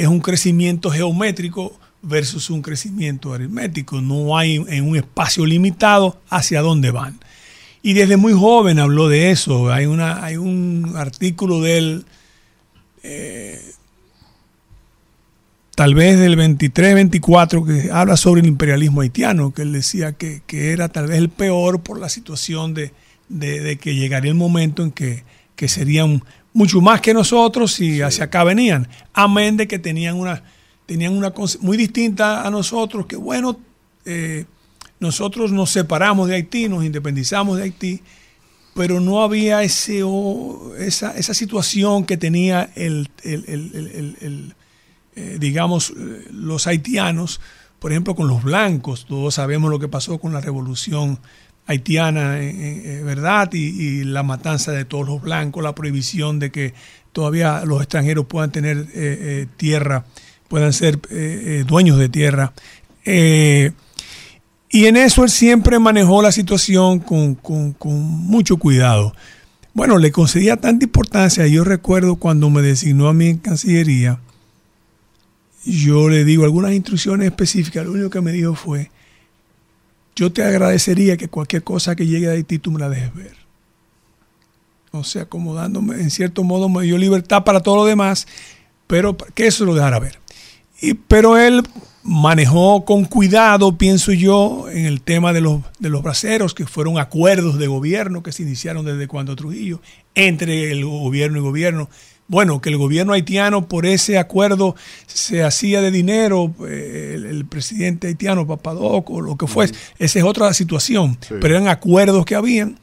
es 0.00 0.08
un 0.08 0.20
crecimiento 0.20 0.90
geométrico 0.90 1.78
versus 2.02 2.50
un 2.50 2.62
crecimiento 2.62 3.34
aritmético. 3.34 4.00
No 4.00 4.36
hay 4.36 4.56
en 4.68 4.88
un 4.88 4.96
espacio 4.96 5.44
limitado 5.44 6.20
hacia 6.28 6.60
dónde 6.60 6.90
van. 6.90 7.18
Y 7.82 7.92
desde 7.92 8.16
muy 8.16 8.32
joven 8.32 8.78
habló 8.78 9.08
de 9.08 9.30
eso. 9.30 9.72
Hay, 9.72 9.86
una, 9.86 10.24
hay 10.24 10.36
un 10.36 10.94
artículo 10.96 11.60
de 11.60 11.78
él, 11.78 12.04
eh, 13.02 13.60
tal 15.74 15.94
vez 15.94 16.18
del 16.18 16.36
23-24, 16.36 17.64
que 17.64 17.92
habla 17.92 18.16
sobre 18.16 18.40
el 18.40 18.48
imperialismo 18.48 19.02
haitiano, 19.02 19.52
que 19.52 19.62
él 19.62 19.72
decía 19.72 20.12
que, 20.12 20.42
era 20.48 20.88
tal 20.88 21.06
vez 21.06 21.18
el 21.18 21.28
peor 21.28 21.82
por 21.82 22.00
la 22.00 22.08
situación 22.08 22.74
de, 22.74 22.92
que 23.80 23.94
llegaría 23.94 24.30
el 24.30 24.36
momento 24.36 24.82
en 24.82 24.90
que, 24.90 25.24
que 25.54 25.68
serían 25.68 26.24
mucho 26.56 26.80
más 26.80 27.02
que 27.02 27.12
nosotros 27.12 27.78
y 27.80 28.00
hacia 28.00 28.24
acá 28.24 28.42
venían. 28.42 28.88
Amén 29.12 29.58
de 29.58 29.68
que 29.68 29.78
tenían 29.78 30.16
una 30.16 30.42
tenían 30.86 31.14
una 31.14 31.32
cosa 31.32 31.58
muy 31.60 31.76
distinta 31.76 32.46
a 32.46 32.50
nosotros, 32.50 33.04
que 33.06 33.16
bueno, 33.16 33.58
eh, 34.06 34.46
nosotros 34.98 35.52
nos 35.52 35.70
separamos 35.70 36.28
de 36.28 36.36
Haití, 36.36 36.68
nos 36.68 36.82
independizamos 36.82 37.58
de 37.58 37.64
Haití, 37.64 38.02
pero 38.74 39.00
no 39.00 39.22
había 39.22 39.62
ese, 39.62 40.02
esa, 40.78 41.10
esa 41.18 41.34
situación 41.34 42.06
que 42.06 42.16
tenía 42.16 42.70
el, 42.74 43.10
el, 43.22 44.54
eh, 45.14 45.36
digamos, 45.38 45.92
los 46.30 46.66
haitianos, 46.66 47.40
por 47.80 47.90
ejemplo, 47.90 48.14
con 48.14 48.28
los 48.28 48.42
blancos. 48.42 49.06
Todos 49.06 49.34
sabemos 49.34 49.70
lo 49.70 49.78
que 49.78 49.88
pasó 49.88 50.18
con 50.18 50.32
la 50.32 50.40
revolución 50.40 51.18
haitiana, 51.66 52.38
eh, 52.40 53.02
¿verdad? 53.04 53.52
Y, 53.52 54.04
la 54.04 54.22
matanza 54.22 54.72
de 54.72 54.84
todos 54.84 55.06
los 55.06 55.20
blancos, 55.20 55.62
la 55.62 55.74
prohibición 55.74 56.38
de 56.38 56.50
que 56.50 56.74
todavía 57.12 57.64
los 57.64 57.80
extranjeros 57.80 58.26
puedan 58.26 58.52
tener 58.52 58.86
tierra 59.56 60.04
puedan 60.48 60.72
ser 60.72 60.96
eh, 61.10 61.60
eh, 61.60 61.64
dueños 61.66 61.98
de 61.98 62.08
tierra. 62.08 62.52
Eh, 63.04 63.72
y 64.70 64.86
en 64.86 64.96
eso 64.96 65.24
él 65.24 65.30
siempre 65.30 65.78
manejó 65.78 66.22
la 66.22 66.32
situación 66.32 67.00
con, 67.00 67.38
mucho 67.80 68.56
cuidado. 68.56 69.14
Bueno, 69.74 69.98
le 69.98 70.10
concedía 70.10 70.56
tanta 70.56 70.84
importancia. 70.84 71.46
Yo 71.46 71.64
recuerdo 71.64 72.16
cuando 72.16 72.50
me 72.50 72.62
designó 72.62 73.08
a 73.08 73.14
mí 73.14 73.26
en 73.28 73.38
Cancillería, 73.38 74.20
yo 75.64 76.08
le 76.08 76.24
digo 76.24 76.44
algunas 76.44 76.72
instrucciones 76.72 77.26
específicas. 77.26 77.84
Lo 77.84 77.92
único 77.92 78.10
que 78.10 78.20
me 78.20 78.32
dijo 78.32 78.54
fue, 78.54 78.90
yo 80.16 80.32
te 80.32 80.42
agradecería 80.42 81.16
que 81.16 81.28
cualquier 81.28 81.62
cosa 81.62 81.94
que 81.94 82.06
llegue 82.06 82.26
de 82.26 82.34
Haití 82.34 82.58
tú 82.58 82.72
me 82.72 82.80
la 82.80 82.88
dejes 82.88 83.14
ver. 83.14 83.36
O 84.90 85.04
sea, 85.04 85.26
como 85.26 85.54
dándome, 85.54 86.00
en 86.00 86.10
cierto 86.10 86.42
modo, 86.42 86.68
me 86.68 86.82
dio 86.82 86.98
libertad 86.98 87.44
para 87.44 87.60
todo 87.60 87.76
lo 87.76 87.84
demás, 87.84 88.26
pero 88.86 89.16
que 89.16 89.46
eso 89.46 89.64
lo 89.64 89.74
dejara 89.74 90.00
ver 90.00 90.18
pero 91.08 91.38
él 91.38 91.62
manejó 92.02 92.84
con 92.84 93.04
cuidado, 93.04 93.76
pienso 93.76 94.12
yo, 94.12 94.66
en 94.70 94.86
el 94.86 95.00
tema 95.00 95.32
de 95.32 95.40
los, 95.40 95.62
de 95.78 95.90
los 95.90 96.02
braceros, 96.02 96.54
que 96.54 96.66
fueron 96.66 96.98
acuerdos 96.98 97.58
de 97.58 97.66
gobierno 97.66 98.22
que 98.22 98.32
se 98.32 98.42
iniciaron 98.42 98.84
desde 98.84 99.08
cuando 99.08 99.34
Trujillo, 99.34 99.80
entre 100.14 100.70
el 100.70 100.84
gobierno 100.84 101.38
y 101.38 101.42
gobierno. 101.42 101.88
Bueno, 102.28 102.60
que 102.60 102.70
el 102.70 102.76
gobierno 102.76 103.12
haitiano 103.12 103.68
por 103.68 103.86
ese 103.86 104.18
acuerdo 104.18 104.74
se 105.06 105.44
hacía 105.44 105.80
de 105.80 105.90
dinero, 105.90 106.52
eh, 106.66 107.14
el, 107.14 107.46
presidente 107.46 108.08
haitiano, 108.08 108.46
Papadoc, 108.46 109.08
o 109.10 109.20
lo 109.20 109.36
que 109.36 109.46
fuese, 109.46 109.74
esa 109.98 110.18
es 110.18 110.24
otra 110.24 110.52
situación, 110.52 111.18
pero 111.28 111.56
eran 111.56 111.68
acuerdos 111.68 112.24
que 112.24 112.34
habían. 112.34 112.78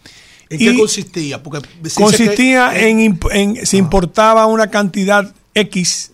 ¿En 0.49 0.59
qué 0.59 0.77
consistía? 0.77 1.43
Porque 1.43 1.67
consistía 1.95 2.77
en, 2.77 3.19
en, 3.31 3.65
se 3.65 3.77
importaba 3.77 4.45
una 4.45 4.69
cantidad 4.69 5.33
X 5.53 6.11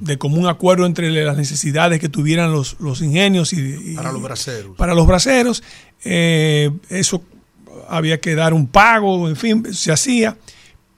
de 0.00 0.18
común 0.18 0.46
acuerdo 0.46 0.86
entre 0.86 1.10
las 1.10 1.36
necesidades 1.36 1.98
que 2.00 2.08
tuvieran 2.08 2.52
los, 2.52 2.76
los 2.78 3.02
ingenios 3.02 3.52
y, 3.52 3.94
para 3.96 4.12
los 4.12 4.22
braceros. 4.22 4.76
Para 4.76 4.94
los 4.94 5.06
braceros, 5.06 5.62
eh, 6.04 6.70
eso 6.88 7.22
había 7.88 8.20
que 8.20 8.34
dar 8.34 8.54
un 8.54 8.66
pago, 8.66 9.28
en 9.28 9.36
fin, 9.36 9.74
se 9.74 9.90
hacía. 9.92 10.36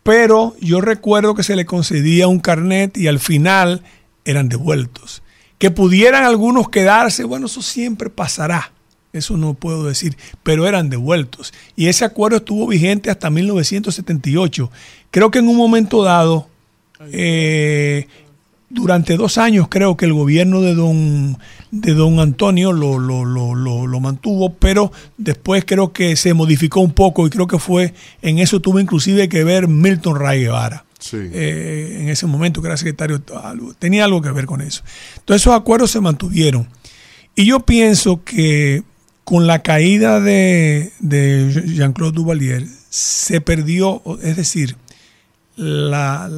Pero 0.03 0.55
yo 0.61 0.81
recuerdo 0.81 1.35
que 1.35 1.43
se 1.43 1.57
le 1.57 1.67
concedía 1.67 2.29
un 2.29 2.41
carnet 2.41 2.97
y 2.97 3.07
al 3.07 3.19
final 3.19 3.83
eran 4.25 4.49
devueltos. 4.49 5.23
Que 5.59 5.71
pudieran 5.71 6.25
algunos 6.25 6.71
quedarse, 6.71 7.25
bueno, 7.25 7.47
eso 7.47 7.63
siempre 7.63 8.09
pasará. 8.09 8.73
Eso 9.13 9.37
no 9.37 9.55
puedo 9.55 9.85
decir, 9.87 10.17
pero 10.43 10.69
eran 10.69 10.89
devueltos. 10.89 11.53
Y 11.75 11.89
ese 11.89 12.05
acuerdo 12.05 12.39
estuvo 12.39 12.67
vigente 12.69 13.11
hasta 13.11 13.29
1978. 13.29 14.71
Creo 15.11 15.31
que 15.31 15.41
en 15.41 15.49
un 15.49 15.57
momento 15.57 16.03
dado, 16.05 16.49
eh, 17.13 18.07
durante 18.71 19.17
dos 19.17 19.37
años 19.37 19.67
creo 19.69 19.97
que 19.97 20.07
el 20.07 20.13
gobierno 20.13 20.63
de 20.63 20.75
don, 20.75 21.37
de 21.73 21.93
don 21.93 22.21
Antonio 22.21 22.73
lo, 22.73 22.99
lo, 22.99 23.25
lo, 23.25 23.55
lo, 23.55 24.01
mantuvo, 24.01 24.55
pero 24.55 24.93
después 25.19 25.65
creo 25.67 25.93
que 25.93 26.17
se 26.17 26.33
modificó 26.33 26.81
un 26.81 26.93
poco 26.93 27.27
y 27.27 27.31
creo 27.31 27.49
que 27.49 27.59
fue, 27.59 27.93
en 28.23 28.39
eso 28.39 28.61
tuvo 28.61 28.81
inclusive 28.81 29.29
que 29.29 29.45
ver 29.45 29.69
Milton 29.69 30.19
Ray 30.19 30.43
Guevara. 30.45 30.85
Eh, 31.13 31.99
en 32.03 32.09
ese 32.11 32.27
momento 32.27 32.61
que 32.61 32.69
era 32.69 32.77
secretario, 32.77 33.23
tenía 33.79 34.05
algo 34.05 34.23
que 34.23 34.31
ver 34.31 34.47
con 34.47 34.61
eso. 34.61 34.83
Entonces 35.19 35.43
esos 35.43 35.55
acuerdos 35.55 35.91
se 35.91 36.01
mantuvieron. 36.01 36.69
Y 37.35 37.47
yo 37.47 37.61
pienso 37.61 38.23
que 38.23 38.83
con 39.25 39.47
la 39.47 39.63
caída 39.63 40.21
de, 40.21 40.93
de 41.01 41.65
Jean-Claude 41.75 42.13
Duvalier 42.13 42.67
se 42.91 43.41
perdió, 43.41 44.03
es 44.23 44.37
decir, 44.37 44.77
la 45.57 46.29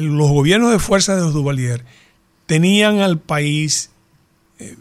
los 0.00 0.30
gobiernos 0.30 0.70
de 0.72 0.78
fuerza 0.78 1.14
de 1.14 1.22
los 1.22 1.32
Duvalier 1.32 1.84
tenían 2.46 2.98
al 2.98 3.18
país 3.18 3.90
eh, 4.58 4.76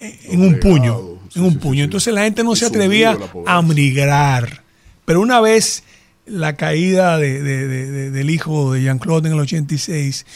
en 0.00 0.40
un 0.40 0.58
puño, 0.58 1.20
en 1.34 1.44
un 1.44 1.58
puño. 1.58 1.84
Entonces 1.84 2.14
la 2.14 2.22
gente 2.22 2.44
no 2.44 2.56
se 2.56 2.66
atrevía 2.66 3.16
a 3.46 3.62
migrar. 3.62 4.62
Pero 5.04 5.20
una 5.20 5.40
vez 5.40 5.84
la 6.24 6.56
caída 6.56 7.18
del 7.18 8.30
hijo 8.30 8.72
de 8.72 8.82
Jean-Claude 8.82 9.28
en 9.28 9.34
el 9.34 9.40
86, 9.40 10.26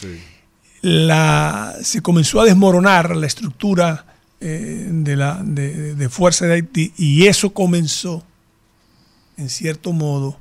la, 0.83 1.75
se 1.83 2.03
comenzó 2.03 2.41
a 2.41 2.45
desmoronar 2.45 3.17
la 3.17 3.27
estructura 3.27 4.07
eh, 4.41 4.89
de, 4.91 5.17
la, 5.17 5.43
de 5.43 6.09
fuerza 6.09 6.47
de 6.47 6.55
Haití 6.55 6.93
y 6.97 7.27
eso 7.27 7.51
comenzó, 7.55 8.25
en 9.37 9.49
cierto 9.49 9.93
modo, 9.93 10.39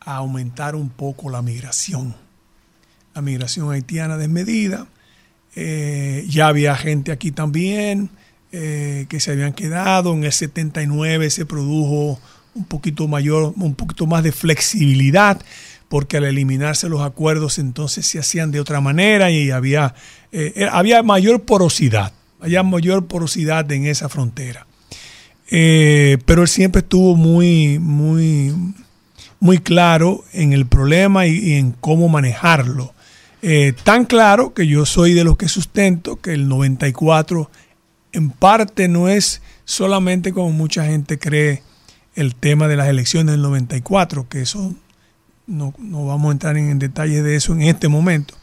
a 0.00 0.16
aumentar 0.16 0.74
un 0.74 0.88
poco 0.88 1.30
la 1.30 1.42
migración 1.42 2.14
la 3.14 3.22
migración 3.22 3.70
haitiana 3.70 4.16
desmedida. 4.16 4.86
Eh, 5.56 6.24
ya 6.28 6.48
había 6.48 6.76
gente 6.76 7.10
aquí 7.10 7.32
también 7.32 8.10
eh, 8.52 9.06
que 9.08 9.20
se 9.20 9.32
habían 9.32 9.52
quedado. 9.52 10.14
En 10.14 10.24
el 10.24 10.32
79 10.32 11.30
se 11.30 11.46
produjo 11.46 12.20
un 12.54 12.64
poquito 12.64 13.08
mayor, 13.08 13.52
un 13.56 13.74
poquito 13.74 14.06
más 14.06 14.22
de 14.22 14.32
flexibilidad, 14.32 15.40
porque 15.88 16.18
al 16.18 16.24
eliminarse 16.24 16.88
los 16.88 17.00
acuerdos 17.02 17.58
entonces 17.58 18.06
se 18.06 18.18
hacían 18.18 18.52
de 18.52 18.60
otra 18.60 18.80
manera 18.80 19.30
y 19.30 19.50
había, 19.50 19.94
eh, 20.30 20.68
había 20.70 21.02
mayor 21.02 21.42
porosidad, 21.42 22.12
había 22.40 22.62
mayor 22.62 23.06
porosidad 23.06 23.70
en 23.72 23.86
esa 23.86 24.08
frontera. 24.08 24.66
pero 25.50 26.42
él 26.42 26.48
siempre 26.48 26.80
estuvo 26.80 27.16
muy, 27.16 27.80
muy, 27.80 28.54
muy 29.40 29.58
claro 29.58 30.22
en 30.32 30.52
el 30.52 30.66
problema 30.66 31.26
y 31.26 31.54
en 31.54 31.72
cómo 31.72 32.08
manejarlo. 32.08 32.94
Eh, 33.42 33.72
tan 33.84 34.04
claro 34.04 34.52
que 34.52 34.66
yo 34.66 34.84
soy 34.84 35.14
de 35.14 35.24
los 35.24 35.36
que 35.36 35.48
sustento 35.48 36.16
que 36.16 36.34
el 36.34 36.48
94 36.48 37.50
en 38.12 38.30
parte 38.30 38.88
no 38.88 39.08
es 39.08 39.40
solamente 39.64 40.32
como 40.32 40.50
mucha 40.50 40.84
gente 40.84 41.18
cree 41.18 41.62
el 42.14 42.34
tema 42.34 42.68
de 42.68 42.76
las 42.76 42.88
elecciones 42.88 43.32
del 43.32 43.42
94, 43.42 44.28
que 44.28 44.42
eso 44.42 44.74
no, 45.46 45.74
no 45.78 46.06
vamos 46.06 46.30
a 46.30 46.32
entrar 46.32 46.56
en, 46.56 46.78
detalles 46.78 47.24
de 47.24 47.36
eso 47.36 47.52
en 47.52 47.62
este 47.62 47.88
momento, 47.88 48.34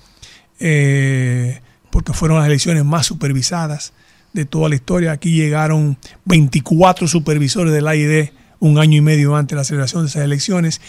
eh, 0.59 1.61
porque 1.91 2.13
fueron 2.13 2.37
las 2.39 2.47
elecciones 2.47 2.83
más 2.85 3.05
supervisadas 3.05 3.93
de 4.33 4.45
toda 4.45 4.69
la 4.69 4.75
historia. 4.75 5.11
Aquí 5.11 5.31
llegaron 5.31 5.97
24 6.25 7.07
supervisores 7.07 7.73
del 7.73 7.87
AID 7.87 8.29
un 8.59 8.79
año 8.79 8.97
y 8.97 9.01
medio 9.01 9.35
antes 9.35 9.55
de 9.55 9.57
la 9.57 9.63
celebración 9.63 10.03
de 10.03 10.09
esas 10.09 10.23
elecciones. 10.23 10.81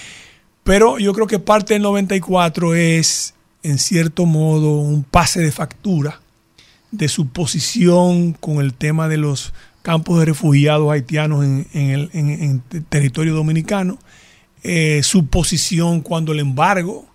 Pero 0.65 0.99
yo 0.99 1.13
creo 1.15 1.27
que 1.27 1.39
parte 1.39 1.75
del 1.75 1.83
94 1.83 2.75
es, 2.75 3.35
en 3.69 3.79
cierto 3.79 4.27
modo, 4.27 4.79
un 4.79 5.03
pase 5.05 5.41
de 5.41 5.53
factura 5.53 6.21
de 6.91 7.09
su 7.09 7.29
posición 7.29 8.33
con 8.33 8.61
el 8.61 8.75
tema 8.75 9.09
de 9.09 9.19
los 9.19 9.53
campos 9.83 10.19
de 10.19 10.27
refugiados 10.27 10.91
haitianos 10.91 11.45
en, 11.45 11.67
en 11.75 12.63
el 12.71 12.85
territorio 12.85 13.35
dominicano, 13.35 13.99
eh, 14.63 15.03
su 15.03 15.27
posición 15.27 16.01
cuando 16.01 16.33
el 16.33 16.41
embargo, 16.41 17.07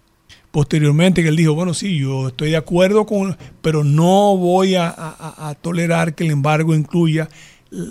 posteriormente 0.52 1.24
que 1.24 1.30
él 1.30 1.36
dijo, 1.36 1.54
bueno, 1.54 1.74
sí, 1.74 1.98
yo 1.98 2.30
estoy 2.30 2.52
de 2.52 2.58
acuerdo 2.58 3.06
con, 3.06 3.38
pero 3.62 3.84
no 3.84 4.38
voy 4.38 4.76
a 4.76 5.58
tolerar 5.62 6.16
que 6.16 6.24
el 6.24 6.32
embargo 6.32 6.74
incluya 6.74 7.30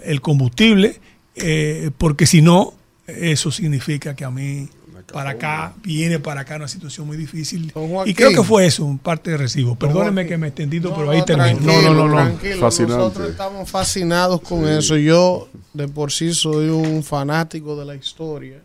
el 0.04 0.20
combustible, 0.20 1.00
eh, 1.34 1.90
porque 1.98 2.26
si 2.26 2.40
no, 2.40 2.74
eso 3.06 3.50
significa 3.50 4.14
que 4.14 4.24
a 4.24 4.30
mí 4.30 4.68
para 5.12 5.30
acá, 5.30 5.74
viene 5.82 6.18
para 6.18 6.40
acá 6.40 6.56
una 6.56 6.66
situación 6.68 7.06
muy 7.06 7.16
difícil. 7.16 7.72
Y 8.06 8.14
creo 8.14 8.30
que 8.30 8.42
fue 8.42 8.66
eso, 8.66 8.84
un 8.84 8.98
parte 8.98 9.30
de 9.30 9.36
recibo. 9.36 9.74
Perdónenme 9.76 10.22
Joaquín. 10.22 10.28
que 10.28 10.38
me 10.38 10.46
he 10.46 10.48
extendido, 10.48 10.90
No, 10.90 10.96
pero 10.96 11.06
no, 11.06 11.12
ahí 11.12 11.24
termino. 11.24 11.46
tranquilo, 11.58 11.72
No, 11.72 11.82
no, 11.82 11.94
no, 11.94 12.08
no. 12.08 12.14
tranquilo. 12.16 12.60
Nosotros 12.60 13.30
estamos 13.30 13.70
fascinados 13.70 14.40
con 14.40 14.66
eso. 14.66 14.96
Yo, 14.96 15.48
de 15.74 15.86
por 15.88 16.10
sí, 16.10 16.32
soy 16.34 16.68
un 16.70 17.02
fanático 17.04 17.76
de 17.76 17.84
la 17.84 17.94
historia 17.94 18.62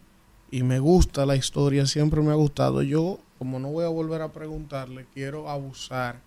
y 0.49 0.63
me 0.63 0.79
gusta 0.79 1.25
la 1.25 1.35
historia, 1.35 1.85
siempre 1.85 2.21
me 2.21 2.31
ha 2.31 2.35
gustado. 2.35 2.81
Yo, 2.81 3.19
como 3.37 3.59
no 3.59 3.69
voy 3.69 3.85
a 3.85 3.89
volver 3.89 4.21
a 4.21 4.31
preguntarle, 4.31 5.05
quiero 5.13 5.49
abusar 5.49 6.19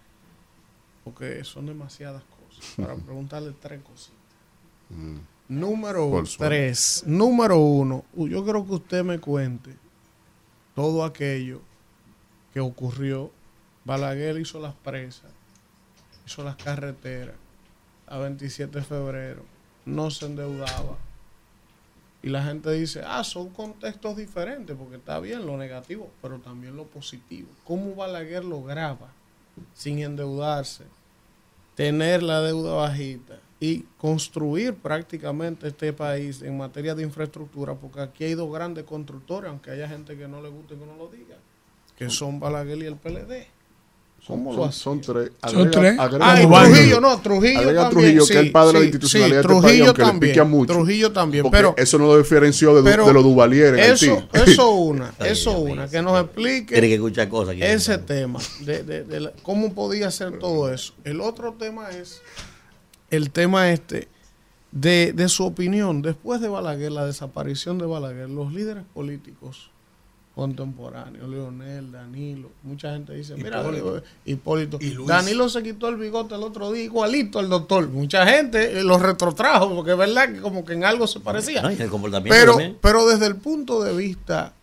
porque 1.03 1.43
son 1.45 1.67
demasiadas 1.67 2.23
cosas 2.25 2.71
para 2.77 2.95
preguntarle 2.95 3.53
tres 3.61 3.81
cositas. 3.83 4.15
Número 5.49 6.09
Por 6.11 6.27
suerte. 6.29 6.57
tres. 6.57 7.03
Número 7.07 7.59
uno. 7.59 8.05
Yo 8.15 8.45
creo 8.45 8.65
que 8.67 8.75
usted 8.75 9.03
me 9.05 9.19
cuente 9.19 9.71
todo 10.75 11.05
aquello 11.05 11.61
que 12.53 12.61
ocurrió. 12.61 13.31
Balaguer 13.85 14.39
hizo 14.39 14.61
las 14.61 14.75
presas, 14.75 15.31
hizo 16.27 16.45
las 16.45 16.57
carreteras 16.57 17.37
a 18.07 18.19
27 18.19 18.79
de 18.79 18.85
febrero, 18.85 19.43
no 19.87 20.11
se 20.11 20.27
endeudaba. 20.27 20.99
Y 22.23 22.29
la 22.29 22.45
gente 22.45 22.71
dice, 22.73 23.03
ah, 23.07 23.25
son 23.25 23.49
contextos 23.49 24.17
diferentes, 24.17 24.77
porque 24.77 24.97
está 24.97 25.19
bien 25.21 25.47
lo 25.47 25.57
negativo, 25.57 26.11
pero 26.21 26.39
también 26.39 26.77
lo 26.77 26.85
positivo. 26.85 27.49
¿Cómo 27.65 27.95
Balaguer 27.95 28.45
lograba, 28.45 29.09
sin 29.73 30.01
endeudarse, 30.01 30.85
tener 31.75 32.23
la 32.23 32.43
deuda 32.43 32.75
bajita 32.75 33.39
y 33.63 33.85
construir 33.99 34.75
prácticamente 34.75 35.69
este 35.69 35.93
país 35.93 36.41
en 36.43 36.57
materia 36.57 36.95
de 36.95 37.03
infraestructura? 37.03 37.75
Porque 37.75 38.01
aquí 38.01 38.25
hay 38.25 38.35
dos 38.35 38.51
grandes 38.53 38.85
constructores, 38.85 39.51
aunque 39.51 39.71
haya 39.71 39.87
gente 39.89 40.17
que 40.17 40.27
no 40.27 40.41
le 40.41 40.49
guste 40.49 40.75
que 40.77 40.87
no 40.87 40.97
lo 40.97 41.09
diga, 41.09 41.37
que 41.97 42.09
son 42.09 42.41
Balaguer 42.41 42.79
y 42.79 42.87
el 42.87 42.97
PLD. 42.97 43.47
¿Cómo 44.27 44.71
Son, 44.71 45.01
tres. 45.01 45.33
Son 45.51 45.71
tres. 45.71 45.99
agrega 45.99 46.33
Ah, 46.33 46.43
y 46.43 46.47
Trujillo. 46.47 47.01
No, 47.01 47.21
Trujillo 47.23 47.63
también, 47.63 47.89
Trujillo, 47.91 48.21
sí, 48.27 48.33
que 48.35 48.39
es 48.39 48.45
el 48.47 48.53
padre 48.53 48.73
de 48.75 48.79
la 48.81 48.85
institucionalidad 48.85 49.43
sí, 49.43 49.49
de 49.49 49.55
este 49.55 49.63
país, 49.63 49.63
Trujillo 49.65 49.87
aunque 49.87 50.03
le 50.03 50.07
también, 50.09 50.31
pique 50.33 50.41
a 50.41 50.45
muchos. 50.45 50.77
Trujillo 50.77 51.13
también, 51.13 51.51
pero- 51.51 51.75
eso 51.79 51.99
no 51.99 52.07
lo 52.07 52.19
diferenció 52.19 52.75
de, 52.75 52.83
Pero 52.83 53.07
de 53.07 53.13
los 53.15 53.23
Duvalier 53.25 53.75
en 53.79 53.81
eso, 53.81 54.29
Haití. 54.35 54.51
eso 54.53 54.71
una, 54.73 55.15
eso 55.21 55.59
una, 55.61 55.89
que 55.89 56.03
nos 56.03 56.21
explique 56.23 56.75
Tiene 56.75 56.89
que 56.89 56.95
escuchar 56.97 57.29
cosas. 57.31 57.55
quiere. 57.55 57.73
ese 57.73 57.97
tema, 57.97 58.39
de, 58.61 58.83
de- 58.83 59.05
de 59.05 59.21
la- 59.21 59.33
cómo 59.43 59.73
podía 59.75 60.11
ser 60.11 60.39
todo 60.39 60.71
eso. 60.71 60.93
El 61.05 61.23
otro 61.23 61.55
tema 61.55 61.89
es 61.91 62.21
el 63.11 63.31
tema 63.31 63.71
este 63.71 64.09
de, 64.73 65.13
de 65.13 65.29
su 65.29 65.45
opinión. 65.45 66.03
Después 66.03 66.41
de 66.41 66.49
Balaguer, 66.49 66.93
la 66.93 67.07
desaparición 67.07 67.79
de 67.79 67.87
Balaguer, 67.87 68.29
los 68.31 68.53
líderes 68.53 68.85
políticos 68.95 69.71
contemporáneos, 70.35 71.29
Leonel, 71.29 71.91
Danilo, 71.93 72.51
mucha 72.63 72.93
gente 72.93 73.13
dice, 73.15 73.35
mira, 73.35 73.61
Hipólito. 73.61 74.03
Hipólito, 74.25 74.79
Y 74.81 74.91
Luis. 74.93 75.09
Danilo 75.09 75.49
se 75.49 75.63
quitó 75.63 75.89
el 75.89 75.97
bigote 75.97 76.35
el 76.35 76.43
otro 76.43 76.71
día 76.73 76.85
igualito 76.85 77.39
al 77.41 77.49
doctor. 77.49 77.89
Mucha 77.89 78.27
gente 78.27 78.79
eh, 78.79 78.83
lo 78.85 78.97
retrotrajo 78.99 79.75
porque 79.75 79.93
es 79.93 79.99
verdad 79.99 80.33
que 80.33 80.41
como 80.41 80.65
que 80.65 80.73
en 80.75 80.85
algo 80.85 81.07
se 81.07 81.21
parecía. 81.21 81.63
No, 81.63 81.69
Pero, 82.25 82.53
también. 82.53 82.79
pero 82.81 83.07
desde 83.09 83.27
el 83.27 83.37
punto 83.37 83.83
de 83.83 83.95
vista 83.95 84.55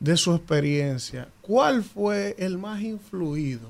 de 0.00 0.16
su 0.16 0.34
experiencia, 0.34 1.28
¿cuál 1.40 1.84
fue 1.84 2.34
el 2.38 2.58
más 2.58 2.80
influido 2.80 3.68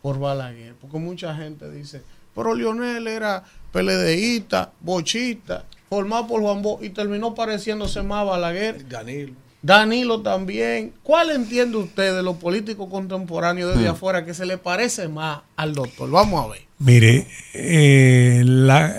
por 0.00 0.18
Balaguer? 0.18 0.74
Porque 0.80 0.98
mucha 0.98 1.34
gente 1.34 1.70
dice, 1.70 2.02
pero 2.34 2.54
Lionel 2.54 3.06
era 3.06 3.44
peledeísta, 3.72 4.72
bochista, 4.80 5.64
formado 5.88 6.26
por 6.28 6.40
Juan 6.42 6.62
Bo 6.62 6.78
y 6.82 6.90
terminó 6.90 7.34
pareciéndose 7.34 8.02
más 8.02 8.20
a 8.20 8.24
Balaguer. 8.24 8.88
Danilo. 8.88 9.32
Danilo 9.62 10.22
también. 10.22 10.92
¿Cuál 11.02 11.30
entiende 11.32 11.76
usted 11.76 12.16
de 12.16 12.22
los 12.22 12.36
políticos 12.36 12.88
contemporáneos 12.90 13.74
desde 13.74 13.88
Hmm. 13.88 13.92
afuera 13.92 14.24
que 14.24 14.32
se 14.32 14.46
le 14.46 14.56
parece 14.56 15.08
más 15.08 15.40
al 15.56 15.74
doctor? 15.74 16.10
Vamos 16.10 16.44
a 16.46 16.48
ver. 16.52 16.62
Mire, 16.78 17.26
eh, 17.52 18.42
la- 18.44 18.94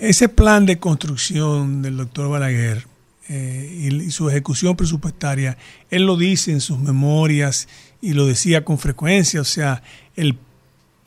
ese 0.00 0.28
plan 0.30 0.64
de 0.64 0.78
construcción 0.78 1.82
del 1.82 1.98
doctor 1.98 2.30
Balaguer 2.30 2.86
eh, 3.28 3.88
y, 3.90 3.94
y 4.04 4.10
su 4.12 4.30
ejecución 4.30 4.76
presupuestaria, 4.76 5.58
él 5.90 6.04
lo 6.06 6.16
dice 6.16 6.52
en 6.52 6.60
sus 6.60 6.78
memorias 6.78 7.68
y 8.00 8.12
lo 8.12 8.24
decía 8.24 8.64
con 8.64 8.78
frecuencia, 8.78 9.40
o 9.40 9.44
sea, 9.44 9.82
el, 10.14 10.38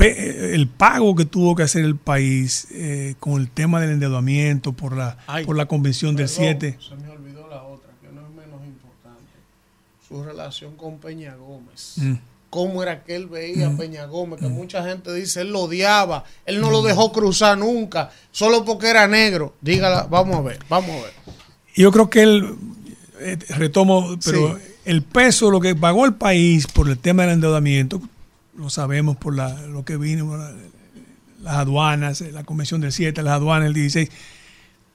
el 0.07 0.67
pago 0.67 1.15
que 1.15 1.25
tuvo 1.25 1.55
que 1.55 1.63
hacer 1.63 1.83
el 1.83 1.95
país 1.95 2.67
eh, 2.71 3.15
con 3.19 3.41
el 3.41 3.49
tema 3.49 3.81
del 3.81 3.91
endeudamiento 3.91 4.73
por 4.73 4.95
la, 4.95 5.17
Ay, 5.27 5.45
por 5.45 5.55
la 5.57 5.65
convención 5.67 6.15
del 6.15 6.27
perdón, 6.27 6.43
7. 6.59 6.77
Se 6.89 6.95
me 6.95 7.09
olvidó 7.09 7.47
la 7.49 7.63
otra, 7.63 7.89
que 8.01 8.07
no 8.13 8.21
es 8.21 8.29
menos 8.33 8.65
importante. 8.65 9.31
Su 10.07 10.23
relación 10.23 10.75
con 10.75 10.97
Peña 10.99 11.35
Gómez. 11.35 11.93
Mm. 11.97 12.13
Cómo 12.49 12.81
era 12.81 13.03
que 13.03 13.15
él 13.15 13.27
veía 13.27 13.67
a 13.67 13.69
Mm. 13.69 13.77
Peña 13.77 14.05
Gómez, 14.05 14.39
que 14.39 14.47
mucha 14.47 14.83
gente 14.83 15.13
dice, 15.13 15.41
él 15.41 15.51
lo 15.51 15.61
odiaba, 15.61 16.23
él 16.45 16.59
no 16.61 16.71
lo 16.71 16.81
dejó 16.81 17.11
cruzar 17.11 17.57
nunca, 17.57 18.09
solo 18.31 18.65
porque 18.65 18.87
era 18.89 19.07
negro. 19.07 19.53
Dígala, 19.61 20.03
vamos 20.09 20.37
a 20.37 20.41
ver, 20.41 20.59
vamos 20.67 20.89
a 20.91 21.01
ver. 21.03 21.13
Yo 21.75 21.91
creo 21.91 22.09
que 22.09 22.23
él, 22.23 22.55
eh, 23.19 23.37
retomo, 23.49 24.17
pero 24.25 24.57
Sí. 24.57 24.63
el 24.85 25.03
peso, 25.03 25.51
lo 25.51 25.59
que 25.59 25.75
pagó 25.75 26.05
el 26.05 26.15
país 26.15 26.65
por 26.65 26.89
el 26.89 26.97
tema 26.97 27.21
del 27.23 27.33
endeudamiento, 27.33 28.01
lo 28.59 28.69
sabemos 28.69 29.15
por 29.15 29.33
lo 29.35 29.85
que 29.85 29.95
vino, 29.95 30.37
las 31.41 31.55
aduanas, 31.55 32.21
eh, 32.21 32.31
la 32.31 32.43
convención 32.43 32.81
del 32.81 32.91
7, 32.91 33.23
las 33.23 33.33
aduanas 33.33 33.65
del 33.65 33.73
16. 33.73 34.09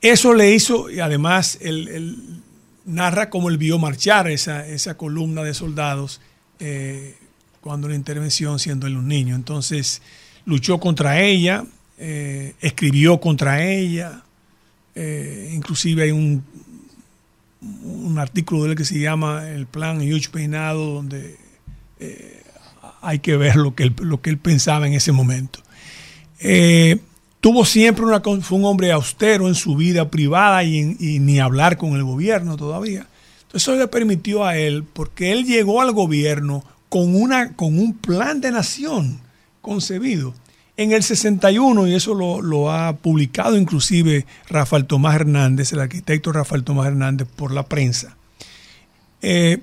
Eso 0.03 0.35
le 0.35 0.55
hizo, 0.55 0.91
y 0.91 1.01
además 1.01 1.57
él, 1.62 2.43
narra 2.85 3.31
cómo 3.31 3.49
él 3.49 3.57
vio 3.57 3.78
marchar 3.78 4.31
esa, 4.31 4.66
esa 4.66 4.99
columna 4.99 5.43
de 5.43 5.55
soldados 5.55 6.20
eh, 6.61 7.16
cuando 7.62 7.89
la 7.89 7.95
intervención 7.95 8.59
siendo 8.59 8.86
él 8.86 8.99
un 8.99 9.09
niño. 9.09 9.35
Entonces 9.35 10.03
luchó 10.45 10.78
contra 10.78 11.23
ella, 11.23 11.65
eh, 11.97 12.53
escribió 12.61 13.19
contra 13.19 13.65
ella, 13.65 14.23
eh, 14.95 15.51
inclusive 15.55 16.03
hay 16.03 16.11
un, 16.11 16.45
un 17.62 18.19
artículo 18.19 18.65
de 18.65 18.73
él 18.73 18.77
que 18.77 18.85
se 18.85 19.01
llama 19.01 19.49
El 19.49 19.66
plan 19.66 20.03
Yuch 20.03 20.28
Peinado, 20.28 20.97
donde 20.97 21.39
hay 23.05 23.19
que 23.19 23.37
ver 23.37 23.57
lo 23.57 23.75
que 23.75 23.85
él, 23.85 24.39
pensaba 24.39 24.87
en 24.87 24.95
ese 24.95 25.13
momento. 25.13 25.61
Eh, 26.41 26.99
tuvo 27.41 27.65
siempre 27.65 28.05
una, 28.05 28.21
fue 28.21 28.59
un 28.59 28.65
hombre 28.65 28.91
austero 28.91 29.49
en 29.49 29.55
su 29.55 29.77
vida 29.77 30.11
privada 30.11 30.65
y, 30.65 30.97
ni 31.21 31.39
hablar 31.39 31.77
con 31.77 31.95
el 31.95 32.03
gobierno 32.03 32.57
todavía. 32.57 33.07
Eso 33.53 33.77
le 33.77 33.87
permitió 33.87 34.45
a 34.45 34.57
él, 34.57 34.83
porque 34.83 35.31
él 35.31 35.45
llegó 35.45 35.81
al 35.81 35.93
gobierno 35.93 36.65
con, 36.89 37.15
un 37.15 37.99
plan 37.99 38.41
de 38.41 38.51
nación 38.51 39.21
concebido. 39.61 40.35
En 40.77 40.93
el 40.93 41.05
61, 41.05 41.87
y 41.87 41.95
eso 41.95 42.15
lo, 42.15 42.43
lo 42.43 42.73
ha 42.73 42.97
publicado 42.97 43.57
inclusive 43.57 44.27
Rafael 44.49 44.87
Tomás 44.87 45.15
Hernández, 45.15 45.73
el 45.73 45.81
arquitecto 45.81 46.33
Rafael 46.33 46.65
Tomás 46.65 46.89
Hernández, 46.89 47.29
por 47.29 47.53
la 47.53 47.67
prensa, 47.67 48.17
eh, 49.23 49.61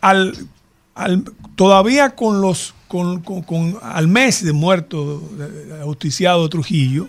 al, 0.00 0.48
al- 0.94 1.24
todavía 1.56 2.10
con 2.14 2.40
los 2.40 2.74
con, 2.88 3.22
con- 3.22 3.42
con- 3.42 3.78
al 3.82 4.06
mes 4.08 4.44
de 4.44 4.52
muerto 4.52 5.22
ajusticiado 5.80 6.48
Trujillo, 6.48 7.08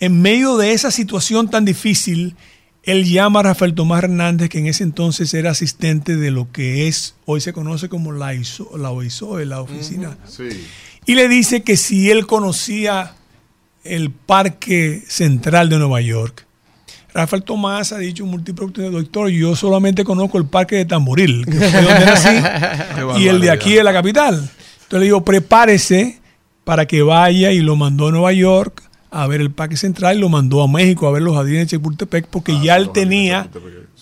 en 0.00 0.20
medio 0.20 0.56
de 0.56 0.72
esa 0.72 0.90
situación 0.90 1.48
tan 1.50 1.64
difícil, 1.64 2.34
Él 2.82 3.04
llama 3.08 3.40
a 3.40 3.44
Rafael 3.44 3.74
Tomás 3.74 4.02
Hernández, 4.02 4.48
que 4.48 4.58
en 4.58 4.66
ese 4.66 4.82
entonces 4.82 5.32
era 5.32 5.52
asistente 5.52 6.16
de 6.16 6.30
lo 6.32 6.50
que 6.50 6.88
es, 6.88 7.14
hoy 7.26 7.40
se 7.40 7.52
conoce 7.52 7.88
como 7.88 8.10
la, 8.12 8.34
ISO, 8.34 8.76
la 8.76 8.90
OISOE, 8.90 9.46
la 9.46 9.60
oficina. 9.62 10.18
Sí. 10.26 10.48
Y 11.06 11.14
le 11.14 11.28
dice 11.28 11.62
que 11.62 11.76
si 11.76 12.10
él 12.10 12.26
conocía 12.26 13.14
el 13.84 14.10
Parque 14.10 15.02
Central 15.06 15.68
de 15.68 15.78
Nueva 15.78 16.00
York. 16.00 16.46
Rafael 17.14 17.44
Tomás 17.44 17.92
ha 17.92 17.98
dicho 17.98 18.24
en 18.24 18.30
múltiples 18.30 18.64
oportunidades, 18.64 19.04
doctor, 19.04 19.28
yo 19.28 19.54
solamente 19.54 20.02
conozco 20.02 20.36
el 20.36 20.46
Parque 20.46 20.76
de 20.76 20.84
Tamboril, 20.84 21.46
que 21.46 21.52
fue 21.52 21.82
donde 21.82 22.06
nací, 22.06 23.22
y 23.22 23.28
el 23.28 23.40
de 23.40 23.52
aquí 23.52 23.74
de 23.74 23.84
la 23.84 23.92
capital. 23.92 24.34
Entonces 24.34 24.98
le 24.98 25.04
digo, 25.04 25.24
prepárese 25.24 26.18
para 26.64 26.86
que 26.86 27.02
vaya 27.02 27.52
y 27.52 27.60
lo 27.60 27.76
mandó 27.76 28.08
a 28.08 28.10
Nueva 28.10 28.32
York 28.32 28.82
a 29.12 29.28
ver 29.28 29.40
el 29.40 29.52
Parque 29.52 29.76
Central 29.76 30.16
y 30.16 30.20
lo 30.20 30.28
mandó 30.28 30.60
a 30.60 30.66
México 30.66 31.06
a 31.06 31.12
ver 31.12 31.22
los 31.22 31.36
jardines 31.36 31.70
de 31.70 31.76
Chapultepec 31.76 32.26
porque 32.26 32.58
ya 32.60 32.76
él 32.76 32.90
tenía 32.90 33.48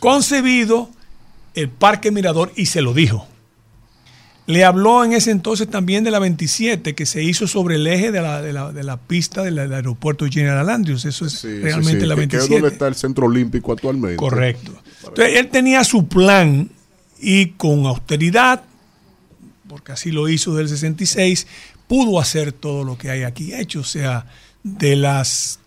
concebido 0.00 0.88
el 1.54 1.68
Parque 1.68 2.10
Mirador 2.10 2.50
y 2.56 2.66
se 2.66 2.80
lo 2.80 2.94
dijo. 2.94 3.26
Le 4.46 4.64
habló 4.64 5.04
en 5.04 5.12
ese 5.12 5.30
entonces 5.30 5.68
también 5.70 6.02
de 6.02 6.10
la 6.10 6.18
27 6.18 6.94
que 6.96 7.06
se 7.06 7.22
hizo 7.22 7.46
sobre 7.46 7.76
el 7.76 7.86
eje 7.86 8.10
de 8.10 8.20
la, 8.20 8.42
de 8.42 8.52
la, 8.52 8.72
de 8.72 8.82
la 8.82 8.96
pista 8.96 9.42
del, 9.42 9.54
del 9.54 9.72
aeropuerto 9.72 10.26
General 10.28 10.68
Andrews. 10.68 11.04
Eso 11.04 11.26
es 11.26 11.34
Sí, 11.34 11.60
realmente 11.60 11.92
sí, 11.92 12.00
sí, 12.00 12.06
la 12.06 12.14
que- 12.16 12.28
que 12.28 12.36
es 12.36 12.48
27. 12.48 12.54
donde 12.60 12.68
está 12.74 12.88
el 12.88 12.94
centro 12.96 13.26
olímpico 13.26 13.72
actualmente. 13.72 14.16
Correcto. 14.16 14.72
Entonces, 15.06 15.36
él 15.38 15.48
tenía 15.48 15.84
su 15.84 16.08
plan 16.08 16.70
y 17.20 17.50
con 17.50 17.86
austeridad, 17.86 18.62
porque 19.68 19.92
así 19.92 20.10
lo 20.10 20.28
hizo 20.28 20.54
del 20.56 20.68
66, 20.68 21.46
pudo 21.86 22.18
hacer 22.18 22.50
todo 22.52 22.82
lo 22.82 22.98
que 22.98 23.10
hay 23.10 23.22
aquí 23.22 23.54
hecho. 23.54 23.80
O 23.80 23.84
sea, 23.84 24.26
de 24.64 24.96
las 24.96 25.60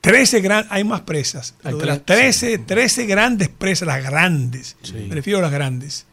13 0.00 0.40
grandes, 0.40 0.72
hay 0.72 0.82
más 0.82 1.02
presas, 1.02 1.54
pero 1.62 1.78
de 1.78 1.86
las 1.86 2.04
13, 2.04 2.58
13 2.58 3.06
grandes 3.06 3.48
presas, 3.48 3.86
las 3.86 4.02
grandes, 4.02 4.76
me 4.92 5.14
refiero 5.14 5.38
a 5.38 5.42
las 5.42 5.52
grandes, 5.52 6.06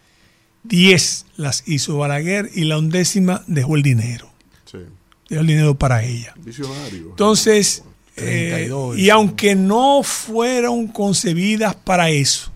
10 0.64 1.26
las 1.38 1.64
hizo 1.68 1.98
Balaguer 1.98 2.50
y 2.54 2.66
la 2.66 2.78
undécima 2.78 3.44
dejó 3.48 3.76
el 3.76 3.84
dinero. 3.84 4.32
Sí. 4.66 4.80
Dejó 5.30 5.42
el 5.42 5.48
dinero 5.48 5.76
para 5.76 6.04
ella. 6.04 6.34
Visionario. 6.38 7.10
Entonces, 7.10 7.84
eh, 8.18 8.50
32, 8.52 8.98
y 8.98 9.10
aunque 9.10 9.56
no 9.56 10.02
fueron 10.04 10.88
concebidas 10.88 11.76
para 11.76 12.10
eso, 12.10 12.52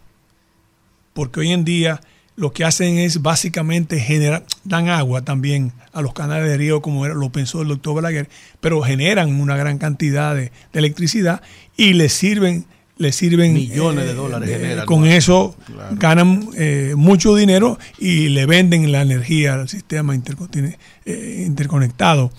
porque 1.13 1.39
hoy 1.39 1.51
en 1.51 1.63
día 1.63 2.01
lo 2.35 2.51
que 2.51 2.65
hacen 2.65 2.97
es 2.97 3.21
básicamente 3.21 3.99
generar, 3.99 4.45
dan 4.63 4.89
agua 4.89 5.23
también 5.23 5.71
a 5.93 6.01
los 6.01 6.13
canales 6.13 6.49
de 6.49 6.57
río, 6.57 6.81
como 6.81 7.05
era, 7.05 7.13
lo 7.13 7.31
pensó 7.31 7.61
el 7.61 7.67
doctor 7.67 7.95
Balaguer, 7.95 8.27
pero 8.59 8.81
generan 8.81 9.39
una 9.39 9.55
gran 9.55 9.77
cantidad 9.77 10.35
de, 10.35 10.51
de 10.71 10.79
electricidad 10.79 11.41
y 11.77 11.93
les 11.93 12.13
sirven, 12.13 12.65
les 12.97 13.15
sirven 13.15 13.53
Millones 13.53 14.05
de 14.05 14.11
eh, 14.11 14.15
dólares 14.15 14.49
generan, 14.49 14.85
Con 14.85 15.01
¿no? 15.01 15.07
eso 15.07 15.55
Claro. 15.65 15.95
ganan 15.97 16.49
eh, 16.55 16.93
mucho 16.95 17.35
dinero 17.35 17.79
y 17.97 18.29
le 18.29 18.45
venden 18.45 18.91
la 18.91 19.01
energía 19.01 19.55
al 19.55 19.69
sistema 19.69 20.13
eh, 20.15 21.43
interconectado. 21.45 22.31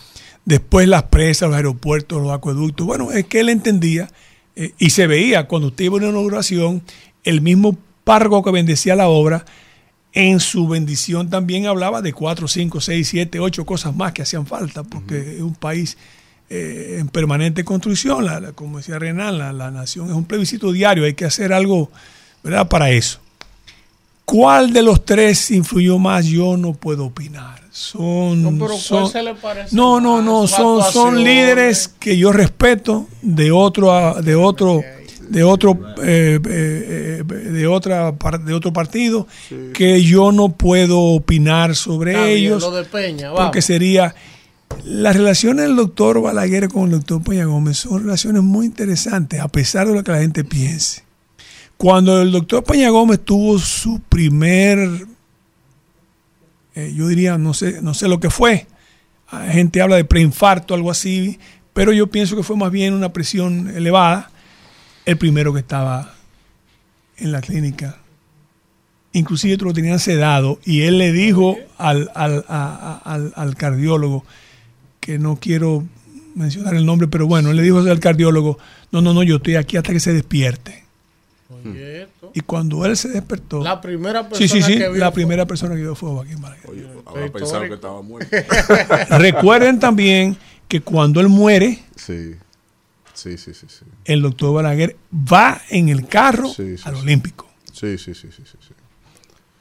Después 0.44 0.86
las 0.88 1.04
presas, 1.04 1.48
los 1.48 1.56
aeropuertos, 1.56 2.22
los 2.22 2.32
acueductos. 2.32 2.86
Bueno, 2.86 3.10
es 3.12 3.24
que 3.26 3.40
él 3.40 3.48
entendía 3.48 4.08
eh, 4.56 4.72
y 4.78 4.90
se 4.90 5.06
veía 5.06 5.48
cuando 5.48 5.68
usted 5.68 5.86
iba 5.86 5.94
a 5.94 5.98
una 5.98 6.08
inauguración, 6.08 6.82
el 7.24 7.40
mismo 7.40 7.76
párroco 8.04 8.42
que 8.44 8.50
bendecía 8.50 8.94
la 8.94 9.08
obra, 9.08 9.44
en 10.12 10.38
su 10.38 10.68
bendición 10.68 11.28
también 11.28 11.66
hablaba 11.66 12.00
de 12.00 12.12
cuatro, 12.12 12.46
cinco, 12.46 12.80
seis, 12.80 13.08
siete, 13.08 13.40
ocho 13.40 13.66
cosas 13.66 13.96
más 13.96 14.12
que 14.12 14.22
hacían 14.22 14.46
falta, 14.46 14.84
porque 14.84 15.36
es 15.36 15.40
un 15.40 15.56
país 15.56 15.96
eh, 16.50 16.96
en 17.00 17.08
permanente 17.08 17.64
construcción, 17.64 18.24
la- 18.24 18.38
la- 18.40 18.52
como 18.52 18.78
decía 18.78 18.98
Renan, 18.98 19.38
la, 19.38 19.52
la 19.52 19.70
nación 19.70 20.08
es 20.08 20.12
un 20.14 20.24
plebiscito 20.24 20.72
diario, 20.72 21.04
hay 21.04 21.14
que 21.14 21.24
hacer 21.24 21.52
algo 21.52 21.90
¿verdad? 22.42 22.68
para 22.68 22.90
eso. 22.90 23.18
¿Cuál 24.24 24.72
de 24.72 24.82
los 24.82 25.04
tres 25.04 25.50
influyó 25.50 25.98
más? 25.98 26.24
Yo 26.26 26.56
no 26.56 26.72
puedo 26.72 27.06
opinar. 27.06 27.60
Son, 27.70 28.42
No, 28.42 28.50
pero 28.52 28.66
¿cuál 28.68 28.80
son- 28.80 29.10
se 29.10 29.22
le 29.22 29.34
parece 29.34 29.74
no, 29.76 30.00
no, 30.00 30.22
no, 30.22 30.46
son, 30.46 30.80
son 30.92 31.22
líderes 31.22 31.88
que 31.98 32.16
yo 32.16 32.32
respeto 32.32 33.06
de 33.20 33.50
otro, 33.50 33.92
a- 33.92 34.22
de 34.22 34.34
otro, 34.36 34.80
de 35.28 35.42
otro, 35.42 35.78
eh, 36.02 36.38
eh, 36.48 37.22
de 37.26 37.66
otra, 37.66 38.12
de 38.12 38.54
otro 38.54 38.72
partido 38.72 39.26
que 39.74 40.02
yo 40.02 40.30
no 40.32 40.50
puedo 40.50 41.00
opinar 41.00 41.74
sobre 41.74 42.12
Está 42.12 42.24
bien, 42.26 42.38
ellos 42.38 42.62
lo 42.62 42.70
de 42.70 42.84
Peña, 42.84 43.30
vamos. 43.30 43.46
porque 43.46 43.60
sería 43.60 44.14
las 44.84 45.16
relaciones 45.16 45.66
del 45.66 45.76
doctor 45.76 46.20
Balaguer 46.20 46.68
con 46.68 46.84
el 46.84 46.90
doctor 46.90 47.22
Peña 47.22 47.44
Gómez 47.44 47.78
son 47.78 48.02
relaciones 48.02 48.42
muy 48.42 48.66
interesantes, 48.66 49.40
a 49.40 49.48
pesar 49.48 49.86
de 49.86 49.94
lo 49.94 50.02
que 50.04 50.12
la 50.12 50.20
gente 50.20 50.44
piense. 50.44 51.02
Cuando 51.76 52.20
el 52.20 52.30
doctor 52.32 52.64
Peña 52.64 52.90
Gómez 52.90 53.20
tuvo 53.24 53.58
su 53.58 54.00
primer, 54.00 55.06
eh, 56.74 56.92
yo 56.96 57.08
diría, 57.08 57.38
no 57.38 57.54
sé, 57.54 57.80
no 57.82 57.94
sé 57.94 58.08
lo 58.08 58.20
que 58.20 58.30
fue, 58.30 58.66
la 59.32 59.46
gente 59.52 59.80
habla 59.82 59.96
de 59.96 60.04
preinfarto, 60.04 60.74
algo 60.74 60.90
así, 60.90 61.38
pero 61.72 61.92
yo 61.92 62.06
pienso 62.08 62.36
que 62.36 62.42
fue 62.42 62.56
más 62.56 62.70
bien 62.70 62.94
una 62.94 63.12
presión 63.12 63.68
elevada, 63.74 64.30
el 65.04 65.18
primero 65.18 65.52
que 65.52 65.60
estaba 65.60 66.14
en 67.16 67.32
la 67.32 67.40
clínica. 67.40 67.98
Inclusive 69.12 69.56
lo 69.58 69.72
tenían 69.72 69.98
sedado 69.98 70.58
y 70.64 70.82
él 70.82 70.98
le 70.98 71.12
dijo 71.12 71.56
al, 71.78 72.10
al, 72.14 72.44
al- 72.48 73.32
al 73.36 73.56
cardiólogo, 73.56 74.24
que 75.04 75.18
no 75.18 75.36
quiero 75.36 75.84
mencionar 76.34 76.74
el 76.74 76.86
nombre, 76.86 77.08
pero 77.08 77.26
bueno, 77.26 77.50
él 77.50 77.56
le 77.58 77.62
dijo 77.62 77.78
al 77.80 78.00
cardiólogo, 78.00 78.58
no, 78.90 79.02
no, 79.02 79.12
no, 79.12 79.22
yo 79.22 79.36
estoy 79.36 79.56
aquí 79.56 79.76
hasta 79.76 79.92
que 79.92 80.00
se 80.00 80.14
despierte. 80.14 80.82
Oye, 81.50 82.04
esto. 82.04 82.30
Y 82.34 82.40
cuando 82.40 82.86
él 82.86 82.96
se 82.96 83.10
despertó... 83.10 83.62
La 83.62 83.82
primera 83.82 84.26
persona 84.26 84.48
sí, 84.48 84.62
sí, 84.62 84.78
que 84.78 84.88
vio 84.88 84.94
la 84.94 85.10
fue- 85.10 85.14
primera 85.16 85.44
persona 85.44 85.74
que 85.74 85.82
vio 85.82 85.94
fue 85.94 86.08
Joaquín 86.08 86.40
Balaguer. 86.40 86.88
Ahora 87.04 87.30
pensaba 87.30 87.68
que 87.68 87.74
estaba 87.74 88.00
muerto. 88.00 88.34
Recuerden 89.10 89.78
también 89.78 90.38
que 90.68 90.80
cuando 90.80 91.20
él 91.20 91.28
muere, 91.28 91.80
Sí. 91.96 92.36
Sí, 93.12 93.36
sí, 93.38 93.52
sí, 93.54 93.66
sí. 93.68 93.84
el 94.06 94.22
doctor 94.22 94.54
Balaguer 94.54 94.96
va 95.14 95.60
en 95.70 95.90
el 95.90 96.06
carro 96.08 96.48
Sí, 96.48 96.78
sí, 96.78 96.82
al 96.86 96.96
sí. 96.96 97.02
Olímpico. 97.02 97.46
Sí, 97.72 97.98
sí, 97.98 98.14
sí, 98.14 98.28
sí, 98.34 98.42
sí, 98.44 98.74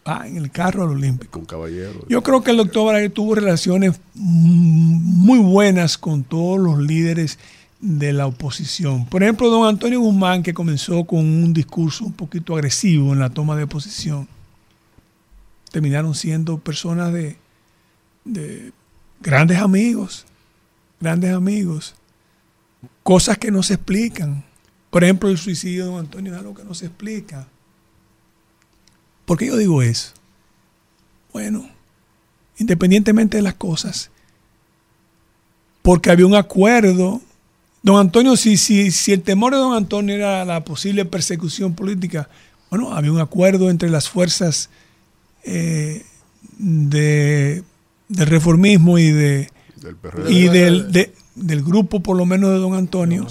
Va 0.08 0.28
en 0.28 0.38
el 0.38 0.52
carro 0.52 0.84
al 0.84 0.90
Olímpico. 0.90 1.40
Un 1.40 1.46
caballero. 1.46 2.06
Yo 2.10 2.22
creo 2.22 2.44
que 2.44 2.52
el 2.52 2.58
doctor 2.58 2.88
Balaguer 2.88 3.12
tuvo 3.12 3.36
relaciones 3.36 4.00
mm, 4.16 5.26
muy 5.26 5.40
buenas 5.40 5.98
con 5.98 6.24
todos 6.24 6.60
los 6.60 6.80
líderes 6.80 7.40
de 7.80 8.14
la 8.14 8.28
oposición. 8.28 9.06
Por 9.06 9.24
ejemplo, 9.24 9.50
don 9.50 9.68
Antonio 9.68 10.00
Guzmán, 10.00 10.42
que 10.42 10.54
comenzó 10.54 11.04
con 11.06 11.20
un 11.20 11.54
discurso 11.54 12.06
un 12.06 12.14
poquito 12.14 12.56
agresivo 12.56 13.14
en 13.14 13.20
la 13.20 13.30
toma 13.30 13.56
de 13.56 13.68
posición, 13.68 14.28
terminaron 15.72 16.16
siendo 16.16 16.58
personas 16.58 17.12
de, 17.12 17.38
de 18.24 18.72
grandes 19.22 19.58
amigos, 19.58 20.26
grandes 21.00 21.34
amigos, 21.34 21.96
cosas 23.04 23.38
que 23.38 23.52
no 23.52 23.64
se 23.64 23.76
explican. 23.76 24.44
Por 24.90 25.04
ejemplo, 25.04 25.30
el 25.30 25.38
suicidio 25.38 25.86
de 25.86 25.92
don 25.92 26.00
Antonio 26.00 26.34
es 26.34 26.40
algo 26.40 26.54
que 26.54 26.64
no 26.64 26.74
se 26.74 26.86
explica. 26.86 27.48
¿Por 29.26 29.38
qué 29.38 29.48
yo 29.48 29.58
digo 29.58 29.82
eso? 29.82 30.12
Bueno, 31.32 31.68
independientemente 32.58 33.38
de 33.38 33.44
las 33.44 33.56
cosas, 33.56 34.10
porque 35.82 36.12
había 36.12 36.26
un 36.26 36.36
acuerdo. 36.36 37.22
Don 37.82 37.98
Antonio, 38.00 38.38
si, 38.38 38.56
si, 38.58 38.91
si 38.91 39.12
el 39.12 39.24
temor 39.24 39.54
de 39.54 39.60
don 39.60 39.76
Antonio 39.76 40.16
era 40.16 40.45
la 40.45 40.64
posible 40.64 41.04
persecución 41.06 41.74
política, 41.76 42.30
bueno, 42.70 42.94
había 42.94 43.12
un 43.12 43.20
acuerdo 43.20 43.70
entre 43.70 43.90
las 43.90 44.10
fuerzas 44.10 44.70
eh, 45.44 46.06
de, 46.58 47.64
del 48.08 48.28
reformismo 48.28 48.98
y 49.00 49.12
de 49.12 49.50
Del 49.78 49.95
PRD. 49.98 50.32
y 50.32 50.48
del, 50.48 50.91
de- 50.94 51.14
del 51.35 51.64
grupo 51.64 51.99
por 52.01 52.15
lo 52.15 52.26
menos 52.26 52.51
de 52.51 52.57
don 52.57 52.76
Antonio 52.76 53.26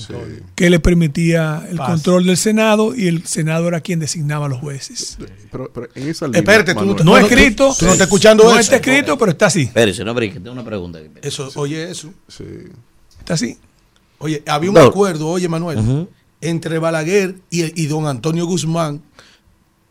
que 0.57 0.71
le 0.71 0.81
permitía 0.81 1.65
el 1.71 1.77
Paz. 1.77 1.91
control 1.91 2.27
del 2.27 2.37
Senado 2.37 2.95
y 2.97 3.07
el 3.07 3.25
Senado 3.27 3.69
era 3.69 3.81
quien 3.81 4.01
designaba 4.01 4.47
a 4.47 4.49
los 4.49 4.59
jueces. 4.59 5.19
Pero, 5.51 5.71
pero 5.73 5.89
en 5.95 6.09
esa 6.09 6.27
línea, 6.27 6.41
Espérate, 6.41 6.75
tú 6.75 6.85
no, 6.85 6.95
No 7.05 7.17
escrito. 7.19 7.75
Tú 7.79 7.85
no 7.87 7.93
estás 7.93 8.07
escuchando 8.09 8.43
no 8.45 8.51
eso. 8.51 8.59
está 8.61 8.77
escrito, 8.77 9.17
pero 9.17 9.31
está 9.33 9.47
así. 9.47 9.63
Espérese, 9.63 10.05
no 10.05 10.15
brinque, 10.15 10.41
tengo 10.41 10.53
una 10.53 10.65
pregunta. 10.65 10.99
Eso, 11.23 11.49
oye, 11.55 11.91
eso. 11.91 12.13
Sí. 12.29 12.45
Está 13.21 13.35
así. 13.35 13.57
Oye, 14.19 14.43
había 14.47 14.71
un 14.71 14.75
No. 14.75 14.83
acuerdo, 14.83 15.29
oye, 15.29 15.49
Manuel, 15.49 16.09
entre 16.41 16.79
Balaguer 16.79 17.37
y, 17.51 17.81
y 17.83 17.87
don 17.87 18.07
Antonio 18.07 18.47
Guzmán 18.47 19.01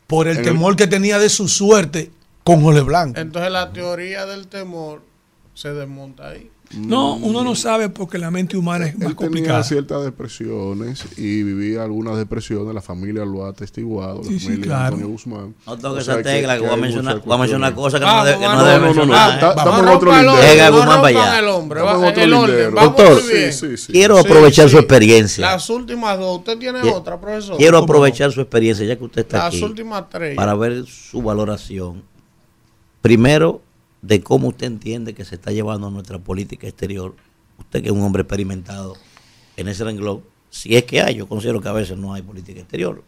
por 0.07 0.27
el 0.27 0.33
En 0.37 0.39
el- 0.39 0.45
temor 0.51 0.75
que 0.75 0.87
tenía 0.87 1.17
de 1.17 1.29
su 1.29 1.47
suerte 1.47 2.11
con 2.43 2.61
Jole 2.61 2.81
Blanco. 2.81 3.19
Entonces 3.19 3.51
la 3.51 3.71
teoría 3.71 4.25
del 4.25 4.47
temor 4.47 5.01
se 5.53 5.71
desmonta 5.73 6.29
ahí. 6.29 6.49
No, 6.77 7.15
uno 7.15 7.43
no 7.43 7.55
sabe 7.55 7.89
porque 7.89 8.17
la 8.17 8.31
mente 8.31 8.55
humana 8.55 8.85
es 8.87 8.93
más 8.97 9.09
Él 9.09 9.15
tenía 9.15 9.15
complicada. 9.15 9.63
ciertas 9.63 10.03
depresiones 10.03 11.05
y 11.17 11.43
vivía 11.43 11.83
algunas 11.83 12.17
depresiones, 12.17 12.73
la 12.73 12.81
familia 12.81 13.25
lo 13.25 13.45
ha 13.45 13.49
atestiguado, 13.49 14.23
Sí, 14.23 14.33
la 14.33 14.39
sí, 14.39 14.45
familia 14.45 14.61
de 14.61 14.67
claro. 14.67 14.85
Antonio 14.85 15.07
Guzmán. 15.09 15.55
No 15.67 15.77
toque 15.77 15.99
O 15.99 16.01
sea 16.03 16.13
esa 16.15 16.23
tecla, 16.23 16.55
que 16.55 16.61
voy 16.61 16.69
a 16.71 16.75
mencionar- 16.77 17.21
voy 17.25 17.35
a 17.35 17.37
mencionar 17.39 17.75
cosas 17.75 17.99
que 17.99 18.05
no 18.05 18.25
debe- 18.25 18.39
que 18.39 18.45
no 18.45 18.63
debe 18.63 18.63
no, 18.63 18.63
no, 18.63 18.79
no, 18.79 18.85
mencionar. 18.85 19.33
está- 19.33 19.49
estamos 19.49 19.79
en 19.79 19.85
Vamos 19.85 19.95
otro 19.97 20.11
lindero. 20.11 20.31
No 20.71 20.77
Guzmán, 20.77 21.01
para 21.01 21.07
allá. 21.07 21.41
Doctor. 22.71 23.21
Sí, 23.21 23.51
sí, 23.51 23.77
sí. 23.77 23.91
Quiero 23.91 24.15
Sí, 24.15 24.21
aprovechar 24.27 24.65
sí. 24.65 24.71
su 24.71 24.77
experiencia. 24.79 25.51
Las 25.51 25.69
últimas 25.69 26.17
dos, 26.19 26.39
¿usted 26.39 26.57
tiene 26.57 26.81
otra, 26.91 27.19
profesor? 27.19 27.57
Quiero 27.57 27.77
¿Cómo 27.77 27.81
no? 27.81 27.83
aprovechar 27.93 28.31
su 28.31 28.41
experiencia, 28.41 28.85
ya 28.85 28.95
que 28.97 29.03
usted 29.03 29.21
está 29.21 29.37
Las 29.37 29.47
aquí, 29.47 29.63
últimas 29.63 30.09
tres. 30.09 30.35
para 30.35 30.55
ver 30.55 30.85
su 30.85 31.21
valoración. 31.21 32.03
Primero, 33.01 33.61
de 34.01 34.21
cómo 34.21 34.49
usted 34.49 34.67
entiende 34.67 35.13
que 35.13 35.25
se 35.25 35.35
está 35.35 35.51
llevando 35.51 35.89
nuestra 35.89 36.19
política 36.19 36.67
exterior. 36.67 37.15
Usted 37.59 37.81
que 37.81 37.87
es 37.87 37.93
un 37.93 38.01
hombre 38.01 38.23
experimentado 38.23 38.95
en 39.57 39.67
ese 39.67 39.83
renglón, 39.83 40.23
si 40.49 40.75
es 40.75 40.83
que 40.83 41.01
hay, 41.01 41.15
yo 41.15 41.27
considero 41.27 41.61
que 41.61 41.69
a 41.69 41.73
veces 41.73 41.97
no 41.97 42.13
hay 42.13 42.21
política 42.21 42.59
exterior. 42.59 43.03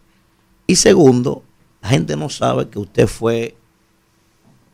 Y 0.66 0.76
segundo, 0.76 1.44
la 1.82 1.90
gente 1.90 2.16
no 2.16 2.30
sabe 2.30 2.70
que 2.70 2.80
usted 2.80 3.08
fue, 3.08 3.58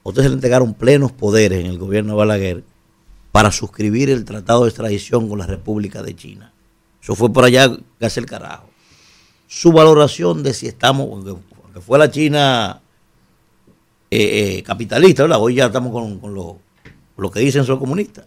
usted 0.04 0.22
se 0.22 0.30
le 0.30 0.36
entregaron 0.36 0.74
plenos 0.74 1.12
poderes 1.12 1.60
en 1.60 1.66
el 1.66 1.80
gobierno 1.80 2.14
de 2.14 2.18
Balaguer 2.18 2.64
para 3.32 3.52
suscribir 3.52 4.10
el 4.10 4.26
tratado 4.26 4.64
de 4.64 4.70
extradición 4.70 5.28
con 5.30 5.40
la 5.40 5.48
República 5.48 6.04
de 6.04 6.16
China. 6.16 6.54
Eso 7.02 7.16
fue 7.16 7.32
por 7.32 7.46
allá 7.46 7.76
que 7.98 8.06
hace 8.06 8.20
el 8.20 8.26
carajo. 8.26 8.70
Su 9.48 9.72
valoración 9.72 10.44
de 10.44 10.54
si 10.54 10.68
estamos, 10.68 11.08
aunque 11.10 11.82
fue 11.82 11.98
la 11.98 12.12
China 12.12 12.82
eh, 14.12 14.64
eh. 14.68 15.34
Hoy 15.38 15.56
ya 15.56 15.66
estamos 15.68 15.92
con, 15.92 16.34
lo, 16.34 16.60
lo 17.18 17.32
que 17.32 17.40
dicen 17.40 17.64
son 17.66 17.80
comunistas. 17.80 18.26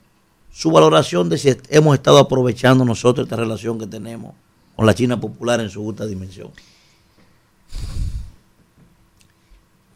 Su 0.53 0.71
valoración 0.71 1.29
de 1.29 1.39
si 1.39 1.57
hemos 1.71 1.95
estado 1.95 2.19
aprovechando 2.19 2.85
nosotros 2.85 3.27
esta 3.27 3.37
relación 3.37 3.79
que 3.79 3.87
tenemos 3.87 4.35
con 4.77 4.87
la 4.87 4.95
China 4.95 5.21
popular 5.21 5.61
en 5.61 5.71
su 5.71 5.83
justa 5.83 6.07
dimensión. 6.07 6.51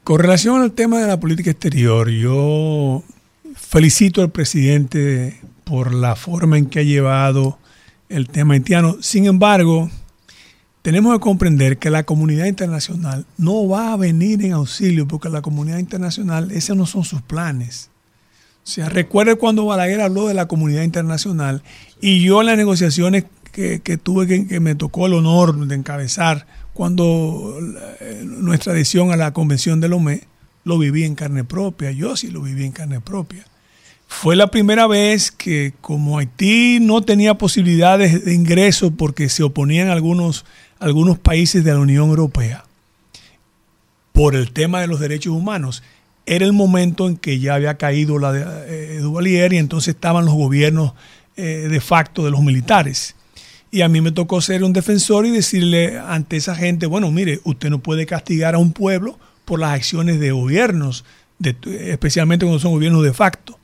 Con 0.03 0.19
relación 0.19 0.61
al 0.61 0.71
tema 0.71 0.99
de 0.99 1.07
la 1.07 1.19
política 1.19 1.51
exterior, 1.51 2.09
yo 2.09 3.03
felicito 3.55 4.21
al 4.21 4.29
presidente 4.29 5.39
por 5.63 5.93
la 5.93 6.15
forma 6.15 6.57
en 6.57 6.67
que 6.67 6.79
ha 6.79 6.83
llevado 6.83 7.57
el 8.09 8.29
tema 8.29 8.53
haitiano. 8.53 8.97
Sin 9.01 9.25
embargo, 9.25 9.89
tenemos 10.87 11.13
que 11.13 11.19
comprender 11.19 11.79
que 11.79 11.89
la 11.89 12.03
comunidad 12.03 12.45
internacional 12.45 13.25
no 13.37 13.67
va 13.67 13.91
a 13.91 13.97
venir 13.97 14.41
en 14.45 14.53
auxilio 14.53 15.05
porque 15.05 15.27
la 15.27 15.41
comunidad 15.41 15.79
internacional, 15.79 16.49
esos 16.51 16.77
no 16.77 16.85
son 16.85 17.03
sus 17.03 17.21
planes. 17.21 17.89
O 18.63 18.67
sea, 18.67 18.87
recuerde 18.87 19.35
cuando 19.35 19.65
Balaguer 19.65 19.99
habló 19.99 20.29
de 20.29 20.33
la 20.33 20.47
comunidad 20.47 20.83
internacional 20.83 21.61
y 21.99 22.21
yo 22.21 22.39
en 22.39 22.47
las 22.47 22.55
negociaciones 22.55 23.25
que, 23.51 23.81
que 23.81 23.97
tuve, 23.97 24.27
que, 24.27 24.47
que 24.47 24.61
me 24.61 24.75
tocó 24.75 25.07
el 25.07 25.15
honor 25.15 25.57
de 25.67 25.75
encabezar 25.75 26.47
cuando 26.71 27.59
eh, 27.99 28.23
nuestra 28.25 28.71
adhesión 28.71 29.11
a 29.11 29.17
la 29.17 29.33
convención 29.33 29.81
de 29.81 29.89
Lomé, 29.89 30.21
lo 30.63 30.77
viví 30.77 31.03
en 31.03 31.15
carne 31.15 31.43
propia, 31.43 31.91
yo 31.91 32.15
sí 32.15 32.31
lo 32.31 32.39
viví 32.39 32.63
en 32.63 32.71
carne 32.71 33.01
propia. 33.01 33.45
Fue 34.07 34.37
la 34.37 34.47
primera 34.47 34.87
vez 34.87 35.31
que 35.31 35.73
como 35.81 36.17
Haití 36.17 36.79
no 36.79 37.01
tenía 37.01 37.37
posibilidades 37.37 38.23
de 38.23 38.33
ingreso 38.33 38.91
porque 38.91 39.27
se 39.27 39.43
oponían 39.43 39.89
algunos, 39.89 40.45
algunos 40.79 41.17
países 41.17 41.63
de 41.63 41.73
la 41.73 41.79
Unión 41.79 42.09
Europea 42.09 42.63
por 44.11 44.35
el 44.35 44.51
tema 44.51 44.81
de 44.81 44.87
los 44.87 44.99
derechos 44.99 45.33
humanos, 45.33 45.83
era 46.25 46.43
el 46.43 46.51
momento 46.51 47.07
en 47.07 47.17
que 47.17 47.39
ya 47.39 47.53
había 47.53 47.77
caído 47.77 48.17
la 48.17 48.31
de 48.31 48.45
eh, 48.95 48.99
Duvalier 48.99 49.53
y 49.53 49.57
entonces 49.57 49.93
estaban 49.93 50.25
los 50.25 50.33
gobiernos 50.33 50.93
eh, 51.35 51.67
de 51.69 51.79
facto 51.79 52.25
de 52.25 52.31
los 52.31 52.41
militares. 52.41 53.15
Y 53.69 53.81
a 53.81 53.87
mí 53.87 54.01
me 54.01 54.11
tocó 54.11 54.41
ser 54.41 54.63
un 54.63 54.73
defensor 54.73 55.25
y 55.27 55.31
decirle 55.31 55.99
ante 55.99 56.37
esa 56.37 56.55
gente, 56.55 56.87
bueno, 56.87 57.11
mire, 57.11 57.41
usted 57.43 57.69
no 57.69 57.79
puede 57.79 58.07
castigar 58.07 58.55
a 58.55 58.57
un 58.57 58.73
pueblo 58.73 59.19
por 59.45 59.59
las 59.59 59.73
acciones 59.75 60.19
de 60.19 60.31
gobiernos, 60.31 61.05
especialmente 61.39 62.45
cuando 62.45 62.59
son 62.59 62.71
gobiernos 62.71 63.03
de 63.03 63.13
facto. 63.13 63.59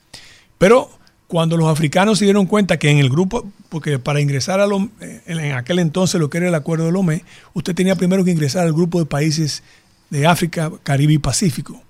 Pero 0.57 0.91
cuando 1.33 1.57
los 1.57 1.67
africanos 1.67 2.19
se 2.19 2.25
dieron 2.25 2.45
cuenta 2.45 2.77
que 2.77 2.91
en 2.91 2.99
el 2.99 3.09
grupo, 3.09 3.43
porque 3.69 3.97
para 3.97 4.21
ingresar 4.21 4.59
a 4.59 4.67
lo, 4.67 4.87
en 5.01 5.53
aquel 5.53 5.79
entonces 5.79 6.21
lo 6.21 6.29
que 6.29 6.37
era 6.37 6.47
el 6.47 6.53
acuerdo 6.53 6.85
de 6.85 6.91
Lomé, 6.91 7.23
usted 7.55 7.73
tenía 7.73 7.95
primero 7.95 8.23
que 8.23 8.29
ingresar 8.29 8.67
al 8.67 8.71
grupo 8.71 8.99
de 8.99 9.07
países 9.07 9.63
de 10.11 10.27
África, 10.27 10.71
Caribe 10.83 11.13
y 11.13 11.17
Pacífico, 11.17 11.81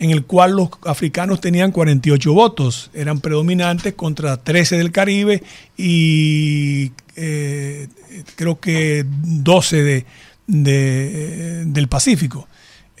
en 0.00 0.10
el 0.10 0.24
cual 0.24 0.56
los 0.56 0.70
africanos 0.84 1.40
tenían 1.40 1.70
48 1.70 2.32
votos, 2.34 2.90
eran 2.92 3.20
predominantes 3.20 3.94
contra 3.94 4.42
13 4.42 4.78
del 4.78 4.90
Caribe 4.90 5.44
y 5.76 6.90
eh, 7.14 7.86
creo 8.34 8.58
que 8.58 9.06
12 9.06 9.82
de, 9.84 10.06
de, 10.48 11.64
del 11.66 11.86
Pacífico. 11.86 12.48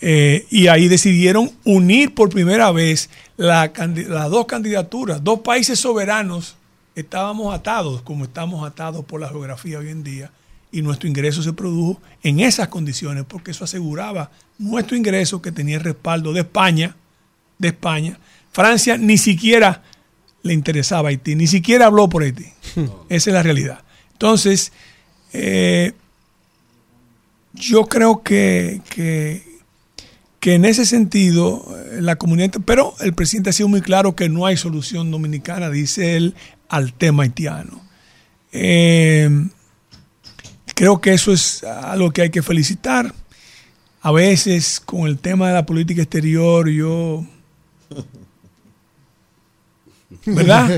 Eh, 0.04 0.46
y 0.48 0.68
ahí 0.68 0.86
decidieron 0.86 1.50
unir 1.64 2.14
por 2.14 2.28
primera 2.28 2.70
vez 2.70 3.10
la, 3.42 3.72
las 3.74 4.30
dos 4.30 4.46
candidaturas, 4.46 5.22
dos 5.22 5.40
países 5.40 5.78
soberanos. 5.80 6.56
Estábamos 6.94 7.52
atados, 7.54 8.02
como 8.02 8.24
estamos 8.24 8.66
atados 8.66 9.04
por 9.04 9.20
la 9.20 9.28
geografía 9.28 9.78
hoy 9.78 9.88
en 9.88 10.04
día, 10.04 10.30
y 10.70 10.80
nuestro 10.82 11.08
ingreso 11.08 11.42
se 11.42 11.52
produjo 11.52 12.00
en 12.22 12.40
esas 12.40 12.68
condiciones, 12.68 13.24
porque 13.26 13.50
eso 13.50 13.64
aseguraba 13.64 14.30
nuestro 14.58 14.96
ingreso 14.96 15.42
que 15.42 15.50
tenía 15.50 15.76
el 15.76 15.82
respaldo 15.82 16.32
de 16.32 16.40
España, 16.40 16.94
de 17.58 17.68
España. 17.68 18.18
Francia 18.52 18.96
ni 18.96 19.18
siquiera 19.18 19.82
le 20.42 20.52
interesaba 20.52 21.08
Haití, 21.08 21.34
ni 21.34 21.46
siquiera 21.46 21.86
habló 21.86 22.08
por 22.08 22.22
Haití. 22.22 22.46
Esa 23.08 23.30
es 23.30 23.34
la 23.34 23.42
realidad. 23.42 23.80
Entonces, 24.12 24.72
eh, 25.32 25.92
yo 27.54 27.86
creo 27.86 28.22
que, 28.22 28.82
que, 28.88 29.51
que, 30.42 30.54
en 30.54 30.64
ese 30.64 30.84
sentido 30.84 31.64
la 32.00 32.16
comunidad, 32.16 32.50
pero 32.66 32.96
el 32.98 33.14
presidente 33.14 33.50
ha 33.50 33.52
sido 33.52 33.68
muy 33.68 33.80
claro 33.80 34.16
que 34.16 34.28
no 34.28 34.44
hay 34.44 34.56
solución 34.56 35.12
dominicana, 35.12 35.70
dice 35.70 36.16
él, 36.16 36.34
al 36.68 36.92
tema 36.94 37.22
haitiano. 37.22 37.80
Eh, 38.50 39.30
creo 40.74 41.00
que 41.00 41.12
eso 41.12 41.32
es 41.32 41.62
algo 41.62 42.10
que 42.10 42.22
hay 42.22 42.30
que 42.30 42.42
felicitar. 42.42 43.14
A 44.00 44.10
veces 44.10 44.80
con 44.80 45.06
el 45.06 45.18
tema 45.18 45.46
de 45.46 45.54
la 45.54 45.64
política 45.64 46.02
exterior 46.02 46.68
yo 46.68 47.24
¿Verdad? 50.24 50.68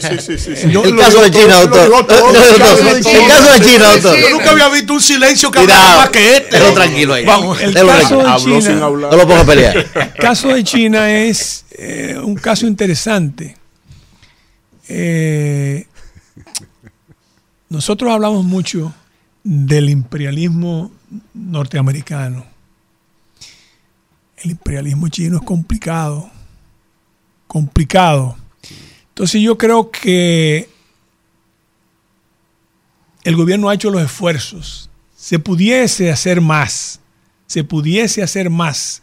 Sí, 0.00 0.18
sí, 0.20 0.38
sí, 0.38 0.56
sí. 0.56 0.70
el 0.70 0.96
caso 0.96 1.20
de 1.22 1.30
China, 1.30 1.60
doctor. 1.62 2.06
El 2.08 2.58
caso 2.58 2.84
de 2.84 3.60
China, 3.60 3.92
doctor. 3.92 4.16
Yo 4.18 4.30
nunca 4.30 4.50
había 4.50 4.68
visto 4.68 4.92
un 4.94 5.00
silencio 5.00 5.50
que 5.50 5.58
hablaba 5.60 5.96
más 5.96 6.10
que 6.10 6.36
este. 6.36 6.56
Déjalo 6.56 6.74
tranquilo 6.74 7.14
ahí. 7.14 7.24
Vamos, 7.24 7.60
el 7.60 7.74
caso 7.74 8.18
de 8.18 8.28
Habló 8.28 8.38
China, 8.38 8.60
sin 8.60 8.82
hablar. 8.82 9.10
No 9.10 9.16
lo 9.16 9.26
ponga 9.26 9.40
a 9.40 9.44
pelear. 9.44 9.76
el 9.76 10.12
caso 10.14 10.48
de 10.48 10.62
China 10.62 11.10
es 11.10 11.64
eh, 11.72 12.16
un 12.22 12.36
caso 12.36 12.66
interesante. 12.66 13.56
Eh, 14.88 15.86
nosotros 17.68 18.12
hablamos 18.12 18.44
mucho 18.44 18.94
del 19.42 19.90
imperialismo 19.90 20.92
norteamericano. 21.34 22.44
El 24.36 24.52
imperialismo 24.52 25.08
chino 25.08 25.38
es 25.38 25.42
complicado, 25.42 26.30
complicado. 27.46 28.36
Entonces 29.12 29.42
yo 29.42 29.58
creo 29.58 29.90
que 29.90 30.68
el 33.24 33.36
gobierno 33.36 33.68
ha 33.68 33.74
hecho 33.74 33.90
los 33.90 34.02
esfuerzos. 34.02 34.90
Se 35.16 35.38
pudiese 35.38 36.10
hacer 36.10 36.40
más, 36.40 37.00
se 37.46 37.62
pudiese 37.64 38.22
hacer 38.22 38.50
más. 38.50 39.02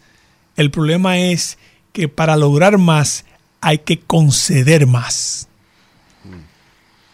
El 0.56 0.70
problema 0.70 1.18
es 1.18 1.56
que 1.92 2.08
para 2.08 2.36
lograr 2.36 2.76
más 2.78 3.24
hay 3.60 3.78
que 3.78 4.00
conceder 4.00 4.86
más. 4.86 5.46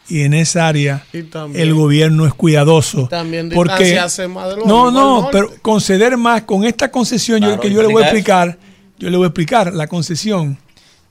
Y 0.08 0.20
en 0.22 0.34
esa 0.34 0.68
área 0.68 1.04
también- 1.32 1.62
el 1.68 1.74
gobierno 1.74 2.26
es 2.26 2.34
cuidadoso. 2.34 3.08
también 3.08 3.50
porque 3.50 3.72
distanciarse 3.84 4.28
más 4.28 4.50
de 4.50 4.56
no, 4.64 4.90
no, 4.92 5.22
norte. 5.22 5.28
pero 5.32 5.52
conceder 5.62 6.16
más 6.16 6.42
con 6.42 6.62
esta 6.64 6.90
concesión 6.92 7.40
yo- 7.40 7.46
Claro, 7.48 7.60
que 7.62 7.70
yo 7.72 7.82
le 7.82 7.88
voy 7.88 8.02
a 8.02 8.06
explicar, 8.06 8.56
yo 8.98 9.10
le 9.10 9.16
voy 9.16 9.24
a 9.24 9.28
explicar 9.28 9.74
la 9.74 9.86
concesión. 9.88 10.58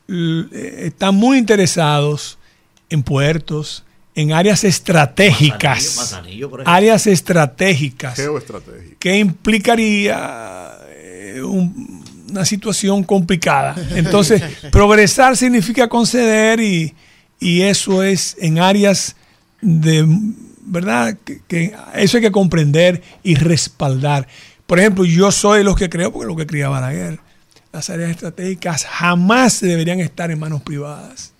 Eh, 0.07 0.83
Están 0.87 1.15
muy 1.15 1.37
interesados 1.37 2.37
en 2.89 3.01
puertos, 3.03 3.83
en 4.13 4.31
áreas 4.33 4.63
estratégicas, 4.63 5.95
Manzanillo, 5.97 6.51
áreas 6.65 7.07
estratégicas 7.07 8.15
que 8.99 9.17
implicaría 9.17 10.71
eh, 10.89 11.41
un- 11.43 12.03
una 12.29 12.45
situación 12.45 13.03
complicada. 13.03 13.75
Entonces, 13.95 14.41
progresar 14.71 15.35
significa 15.37 15.87
conceder 15.87 16.59
y, 16.59 16.93
y 17.39 17.61
eso 17.61 18.03
es 18.03 18.35
en 18.39 18.59
áreas 18.59 19.15
de, 19.61 20.05
¿verdad? 20.65 21.17
Que, 21.23 21.41
que 21.47 21.73
eso 21.95 22.17
hay 22.17 22.23
que 22.23 22.31
comprender 22.31 23.01
y 23.23 23.35
respaldar. 23.35 24.27
Por 24.65 24.79
ejemplo, 24.79 25.05
yo 25.05 25.31
soy 25.31 25.59
de 25.59 25.63
los 25.63 25.75
que 25.75 25.89
creo, 25.89 26.11
porque 26.11 26.27
lo 26.27 26.35
que 26.35 26.47
creía 26.47 26.69
Balaguer, 26.69 27.19
las 27.75 27.89
áreas 27.89 28.11
estratégicas 28.11 28.85
jamás 28.85 29.59
deberían 29.59 29.99
estar 29.99 30.31
en 30.31 30.39
manos 30.39 30.61
privadas. 30.61 31.33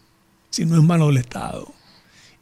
si 0.50 0.66
no 0.66 0.76
es 0.78 0.84
mano 0.84 1.08
del 1.08 1.18
Estado. 1.18 1.72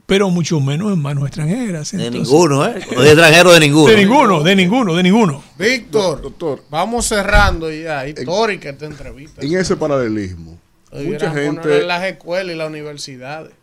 Pero 0.06 0.30
mucho 0.30 0.60
menos 0.60 0.92
en 0.92 1.00
manos 1.00 1.26
extranjeras. 1.26 1.92
De 1.92 2.12
ninguno, 2.12 2.66
¿eh? 2.66 2.74
Dice 2.76 3.08
extranjero, 3.12 3.54
de 3.54 3.60
ninguno. 3.60 3.88
De 3.90 3.98
ninguno, 3.98 4.44
de 4.44 4.56
ninguno, 4.56 4.96
de 4.96 5.04
ninguno. 5.04 5.44
Víctor, 5.58 6.22
doctor, 6.22 6.64
vamos 6.70 7.06
cerrando 7.08 7.72
ya. 7.72 8.08
Histórica 8.08 8.70
esta 8.70 8.86
entrevista. 8.86 9.42
En 9.42 9.56
ese 9.58 9.76
paralelismo, 9.78 10.60
mucha 10.92 11.32
gente, 11.32 11.82
en 11.82 11.88
las 11.88 12.04
escuelas 12.04 12.54
y 12.54 12.58
las 12.58 12.68
universidades. 12.70 13.54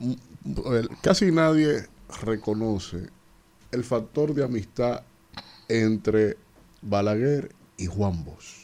el- 0.00 0.88
casi 1.00 1.32
nadie 1.32 1.86
reconoce 2.24 2.98
el 3.72 3.82
factor 3.84 4.34
de 4.34 4.44
amistad 4.44 5.02
entre 5.68 6.36
Balaguer 6.82 7.50
y 7.78 7.86
Juan 7.86 8.24
Bosch. 8.24 8.55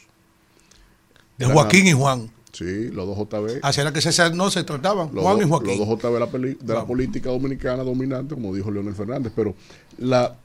De 1.37 1.45
Joaquín 1.45 1.87
y 1.87 1.93
Juan. 1.93 2.29
Sí, 2.51 2.89
los 2.91 3.07
dos 3.07 3.17
JB. 3.17 3.59
Así 3.63 3.81
era 3.81 3.91
que 3.91 3.99
se, 4.01 4.29
no 4.31 4.51
se 4.51 4.63
trataban, 4.63 5.09
Los 5.13 5.23
Juan 5.23 5.39
y 5.41 5.49
Joaquín. 5.49 5.79
Los 5.79 5.87
dos 5.87 5.99
JB 5.99 6.13
de 6.13 6.19
la, 6.19 6.27
peli- 6.27 6.57
de 6.61 6.73
la 6.73 6.85
política 6.85 7.29
dominicana 7.31 7.83
dominante, 7.83 8.35
como 8.35 8.53
dijo 8.53 8.69
Leonel 8.69 8.93
Fernández, 8.93 9.33
pero 9.35 9.55
la, 9.97 10.35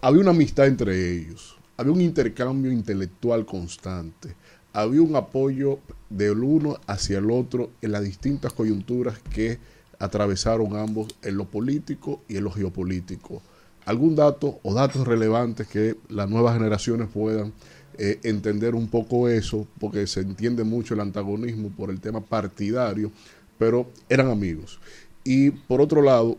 había 0.00 0.20
una 0.20 0.30
amistad 0.32 0.66
entre 0.66 1.12
ellos, 1.16 1.56
había 1.76 1.92
un 1.92 2.00
intercambio 2.00 2.72
intelectual 2.72 3.46
constante, 3.46 4.34
había 4.72 5.00
un 5.02 5.14
apoyo 5.14 5.78
del 6.10 6.42
uno 6.42 6.78
hacia 6.88 7.18
el 7.18 7.30
otro 7.30 7.70
en 7.82 7.92
las 7.92 8.02
distintas 8.02 8.52
coyunturas 8.52 9.18
que 9.32 9.58
atravesaron 10.00 10.76
ambos 10.76 11.06
en 11.22 11.36
lo 11.36 11.44
político 11.44 12.20
y 12.28 12.36
en 12.38 12.44
lo 12.44 12.50
geopolítico. 12.50 13.42
¿Algún 13.84 14.16
dato 14.16 14.58
o 14.64 14.74
datos 14.74 15.06
relevantes 15.06 15.68
que 15.68 15.96
las 16.08 16.28
nuevas 16.28 16.54
generaciones 16.54 17.08
puedan 17.12 17.52
eh, 18.04 18.18
entender 18.24 18.74
un 18.74 18.88
poco 18.88 19.28
eso? 19.28 19.66
Porque 19.78 20.06
se 20.08 20.20
entiende 20.20 20.64
mucho 20.64 20.94
el 20.94 21.00
antagonismo 21.00 21.68
por 21.70 21.88
el 21.90 22.00
tema 22.00 22.20
partidario, 22.20 23.12
pero 23.58 23.88
eran 24.08 24.28
amigos. 24.28 24.80
Y 25.24 25.50
por 25.50 25.80
otro 25.80 26.02
lado, 26.02 26.36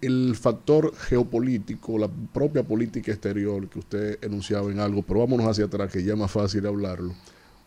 el 0.00 0.34
factor 0.34 0.92
geopolítico, 0.96 1.96
la 1.96 2.08
propia 2.08 2.64
política 2.64 3.12
exterior 3.12 3.68
que 3.68 3.78
usted 3.78 4.18
enunciaba 4.22 4.70
en 4.72 4.80
algo, 4.80 5.02
pero 5.02 5.20
vámonos 5.20 5.46
hacia 5.46 5.66
atrás, 5.66 5.92
que 5.92 6.02
ya 6.02 6.14
es 6.14 6.18
más 6.18 6.30
fácil 6.30 6.66
hablarlo. 6.66 7.14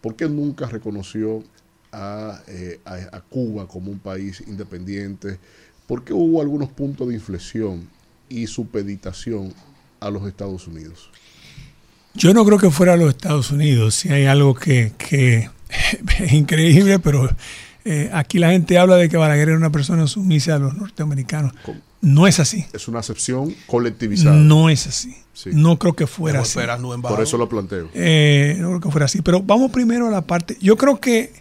¿Por 0.01 0.15
qué 0.17 0.27
nunca 0.27 0.67
reconoció 0.67 1.41
a, 1.93 2.41
eh, 2.47 2.79
a- 2.85 3.17
a 3.17 3.21
Cuba 3.21 3.67
como 3.67 3.89
un 3.91 3.99
país 3.99 4.43
independiente? 4.47 5.39
¿Por 5.87 6.03
qué 6.03 6.13
hubo 6.13 6.41
algunos 6.41 6.69
puntos 6.69 7.07
de 7.07 7.15
inflexión 7.15 7.89
y 8.27 8.47
supeditación 8.47 9.53
a 10.01 10.09
los 10.09 10.27
Estados 10.27 10.67
Unidos? 10.67 11.09
Yo 12.19 12.33
no 12.33 12.43
creo 12.43 12.57
que 12.57 12.69
fuera 12.69 12.93
a 12.93 12.97
los 12.97 13.09
Estados 13.11 13.49
Unidos. 13.49 13.95
Si 13.95 14.09
hay 14.09 14.25
algo 14.25 14.53
que, 14.53 14.91
que 14.97 15.49
es 16.19 16.33
increíble, 16.33 16.99
pero 16.99 17.29
eh, 17.85 18.09
aquí 18.13 18.39
la 18.39 18.51
gente 18.51 18.77
habla 18.77 18.97
de 18.97 19.07
que 19.07 19.15
Balaguer 19.15 19.49
era 19.49 19.57
una 19.57 19.71
persona 19.71 20.05
sumisa 20.05 20.55
a 20.55 20.59
los 20.59 20.75
norteamericanos. 20.75 21.53
No 22.01 22.27
es 22.27 22.41
así. 22.41 22.65
Es 22.73 22.89
una 22.89 22.99
acepción 22.99 23.55
colectivizada. 23.67 24.35
No 24.35 24.69
es 24.69 24.85
así. 24.85 25.15
Sí. 25.33 25.51
No 25.53 25.79
creo 25.79 25.93
que 25.93 26.07
fuera 26.07 26.41
así. 26.41 26.59
Por 27.01 27.21
eso 27.21 27.37
lo 27.37 27.47
planteo. 27.47 27.89
Eh, 27.93 28.57
no 28.59 28.67
creo 28.67 28.81
que 28.81 28.91
fuera 28.91 29.05
así. 29.05 29.21
Pero 29.21 29.41
vamos 29.41 29.71
primero 29.71 30.07
a 30.07 30.11
la 30.11 30.21
parte. 30.21 30.57
Yo 30.59 30.75
creo 30.75 30.99
que 30.99 31.31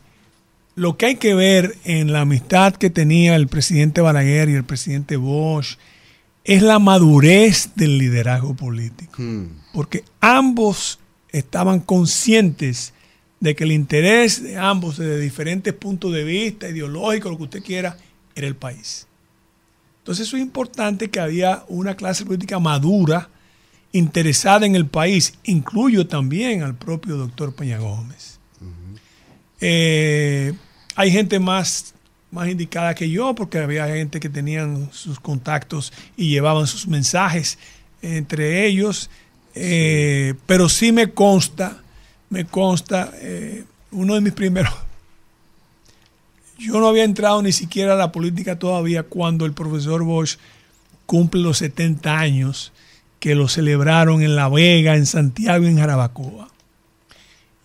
lo 0.77 0.97
que 0.97 1.07
hay 1.07 1.17
que 1.17 1.35
ver 1.35 1.77
en 1.85 2.13
la 2.13 2.21
amistad 2.21 2.75
que 2.75 2.89
tenía 2.89 3.35
el 3.35 3.49
presidente 3.49 4.01
Balaguer 4.01 4.49
y 4.49 4.55
el 4.55 4.63
presidente 4.63 5.17
Bosch 5.17 5.77
es 6.45 6.63
la 6.63 6.79
madurez 6.79 7.71
del 7.75 7.99
liderazgo 7.99 8.55
político. 8.55 9.23
Porque 9.73 10.05
ambos 10.21 10.99
estaban 11.31 11.81
conscientes 11.81 12.95
de 13.41 13.55
que 13.55 13.65
el 13.65 13.73
interés 13.73 14.43
de 14.43 14.57
ambos 14.57 14.99
desde 14.99 15.21
diferentes 15.21 15.73
puntos 15.75 16.13
de 16.13 16.25
vista, 16.25 16.69
ideológicos, 16.69 17.33
lo 17.33 17.39
que 17.39 17.45
usted 17.45 17.63
quiera, 17.63 17.97
era 18.35 18.47
el 18.47 18.57
país. 18.57 19.07
Entonces 19.99 20.27
eso 20.27 20.37
es 20.37 20.43
importante 20.43 21.11
que 21.11 21.21
había 21.21 21.65
una 21.69 21.95
clase 21.95 22.25
política 22.25 22.59
madura, 22.59 23.29
interesada 23.93 24.67
en 24.67 24.75
el 24.75 24.87
país. 24.87 25.35
Incluyo 25.45 26.07
también 26.07 26.63
al 26.63 26.75
propio 26.75 27.17
doctor 27.17 27.55
Peña 27.55 27.79
Gómez. 27.79 28.39
Eh, 29.61 30.55
hay 30.95 31.11
gente 31.11 31.39
más, 31.39 31.95
más 32.31 32.49
indicada 32.49 32.95
que 32.95 33.11
yo, 33.11 33.35
porque 33.35 33.59
había 33.59 33.87
gente 33.87 34.21
que 34.21 34.29
tenían 34.29 34.91
sus 34.93 35.21
contactos 35.21 35.93
y 36.17 36.31
llevaban 36.31 36.67
sus 36.67 36.87
mensajes 36.87 37.59
entre 38.03 38.67
ellos. 38.67 39.11
Eh, 39.55 40.35
Pero 40.47 40.69
sí 40.69 40.93
me 40.93 41.13
consta, 41.13 41.83
me 42.31 42.45
consta, 42.45 43.13
eh, 43.21 43.65
uno 43.91 44.15
de 44.15 44.21
mis 44.21 44.33
primeros 44.33 44.75
yo 46.59 46.81
no 46.81 46.89
había 46.89 47.05
entrado 47.05 47.41
ni 47.43 47.53
siquiera 47.53 47.95
a 47.95 47.97
la 47.97 48.13
política 48.13 48.59
todavía 48.59 49.05
cuando 49.05 49.47
el 49.47 49.53
profesor 49.53 50.03
Bosch 50.03 50.37
cumple 51.07 51.41
los 51.41 51.59
70 51.59 52.19
años 52.19 52.73
que 53.21 53.35
lo 53.35 53.49
celebraron 53.49 54.23
en 54.23 54.37
La 54.37 54.49
Vega, 54.49 54.97
en 54.97 55.07
Santiago 55.07 55.65
y 55.65 55.69
en 55.69 55.79
Jarabacoa. 55.79 56.49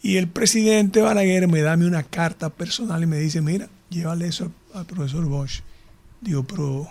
Y 0.02 0.18
el 0.18 0.28
presidente 0.28 1.02
Balaguer 1.02 1.48
me 1.48 1.62
da 1.62 1.74
una 1.74 2.04
carta 2.04 2.50
personal 2.50 3.04
y 3.04 3.06
me 3.06 3.18
dice, 3.18 3.42
mira, 3.42 3.70
llévale 3.94 4.28
eso 4.28 4.52
al, 4.74 4.86
profesor 4.86 5.26
Bosch. 5.26 5.62
Digo, 6.22 6.44
pero 6.44 6.88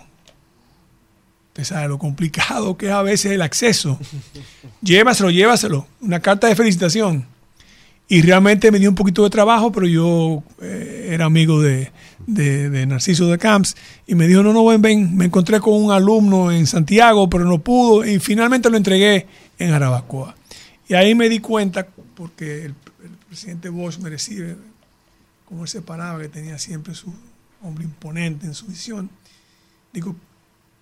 usted 1.49 1.63
sabe 1.63 1.87
lo 1.87 1.99
complicado 1.99 2.77
que 2.77 2.87
es 2.87 2.91
a 2.91 3.01
veces 3.01 3.31
el 3.31 3.41
acceso. 3.41 3.99
llévaselo, 4.81 5.29
llévaselo. 5.29 5.87
Una 6.01 6.19
carta 6.19 6.47
de 6.47 6.55
felicitación. 6.55 7.25
Y 8.09 8.21
realmente 8.21 8.69
me 8.71 8.79
dio 8.79 8.89
un 8.89 8.95
poquito 8.95 9.23
de 9.23 9.29
trabajo, 9.29 9.71
pero 9.71 9.87
yo 9.87 10.43
eh, 10.61 11.09
era 11.11 11.25
amigo 11.25 11.61
de, 11.61 11.91
de- 12.27 12.69
de 12.69 12.85
Narciso 12.85 13.27
de 13.27 13.37
Camps 13.37 13.75
y 14.05 14.13
me 14.15 14.27
dijo, 14.27 14.43
no, 14.43 14.51
no, 14.53 14.65
ven, 14.65 14.81
ven, 14.81 15.15
me 15.15 15.25
encontré 15.25 15.59
con 15.61 15.73
un 15.81 15.91
alumno 15.91 16.51
en 16.51 16.67
Santiago, 16.67 17.29
pero 17.29 17.45
no 17.45 17.59
pudo 17.59 18.05
y 18.05 18.19
finalmente 18.19 18.69
lo 18.69 18.77
entregué 18.77 19.25
en 19.57 19.71
Jarabacoa. 19.71 20.35
Y 20.89 20.95
ahí 20.95 21.15
me 21.15 21.29
di 21.29 21.39
cuenta, 21.39 21.87
porque 22.13 22.65
el, 22.65 22.75
el 23.03 23.17
presidente 23.29 23.69
Bosch 23.69 23.97
me 23.99 24.09
recibe, 24.09 24.57
como 25.53 25.65
él 25.65 25.69
se 25.69 25.83
paraba, 25.83 26.19
que 26.19 26.29
tenía 26.29 26.57
siempre 26.57 26.95
su 26.95 27.13
hombre 27.61 27.83
imponente 27.83 28.47
en 28.47 28.55
su 28.55 28.65
visión. 28.65 29.11
Digo, 29.93 30.15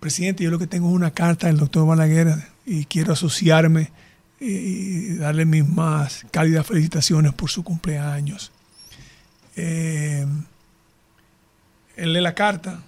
presidente, 0.00 0.42
yo 0.44 0.50
lo 0.50 0.58
que 0.58 0.66
tengo 0.66 0.88
es 0.88 0.94
una 0.94 1.10
carta 1.10 1.46
del 1.48 1.58
doctor 1.58 1.86
Balaguer 1.86 2.34
y 2.64 2.86
quiero 2.86 3.12
asociarme 3.12 3.92
y 4.40 5.16
darle 5.16 5.44
mis 5.44 5.68
más 5.68 6.24
cálidas 6.30 6.66
felicitaciones 6.66 7.34
por 7.34 7.50
su 7.50 7.62
cumpleaños. 7.62 8.50
Eh, 9.56 10.26
él 11.96 12.12
lee 12.14 12.22
la 12.22 12.34
carta. 12.34 12.80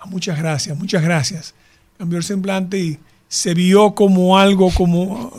Ah, 0.00 0.06
muchas 0.06 0.38
gracias, 0.38 0.78
muchas 0.78 1.02
gracias. 1.02 1.54
Cambió 1.98 2.16
el 2.16 2.24
semblante 2.24 2.78
y 2.78 2.98
se 3.34 3.54
vio 3.54 3.94
como 3.94 4.36
algo 4.38 4.70
como 4.76 5.32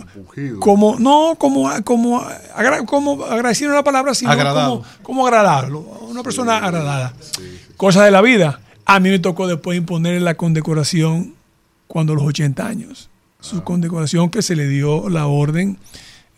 como 0.60 0.98
no 0.98 1.36
como 1.38 1.70
como 1.84 2.20
agra- 2.56 2.84
como 2.88 3.24
agradecido 3.24 3.72
la 3.72 3.84
palabra 3.84 4.16
sino 4.16 4.32
Agradado. 4.32 4.78
como, 4.82 5.04
como 5.04 5.28
agradable 5.28 5.78
una 6.10 6.24
persona 6.24 6.58
agradada. 6.58 7.14
cosa 7.78 8.04
de 8.04 8.10
la 8.10 8.22
vida. 8.22 8.60
A 8.86 9.00
mí 9.00 9.10
me 9.12 9.20
tocó 9.20 9.46
después 9.48 9.78
imponerle 9.78 10.22
la 10.22 10.34
condecoración 10.34 11.36
cuando 11.88 12.16
los 12.16 12.24
80 12.24 12.66
años. 12.66 13.10
Su 13.40 13.64
condecoración 13.64 14.32
que 14.32 14.42
se 14.42 14.56
le 14.56 14.68
dio 14.68 15.08
la 15.10 15.28
orden 15.28 15.78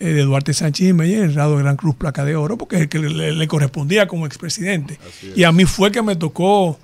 eh, 0.01 0.07
de 0.07 0.23
Duarte 0.23 0.53
Sánchez 0.53 0.87
Jiménez, 0.87 1.21
el 1.21 1.33
grado 1.33 1.55
de 1.55 1.63
Gran 1.63 1.77
Cruz 1.77 1.95
Placa 1.95 2.25
de 2.25 2.35
Oro, 2.35 2.57
porque 2.57 2.75
es 2.75 2.81
el 2.83 2.89
que 2.89 2.99
le, 2.99 3.31
le 3.31 3.47
correspondía 3.47 4.07
como 4.07 4.25
expresidente. 4.25 4.99
Y 5.37 5.43
a 5.45 5.53
mí 5.53 5.63
fue 5.63 5.89
que 5.91 6.01
me 6.01 6.17
tocó 6.17 6.77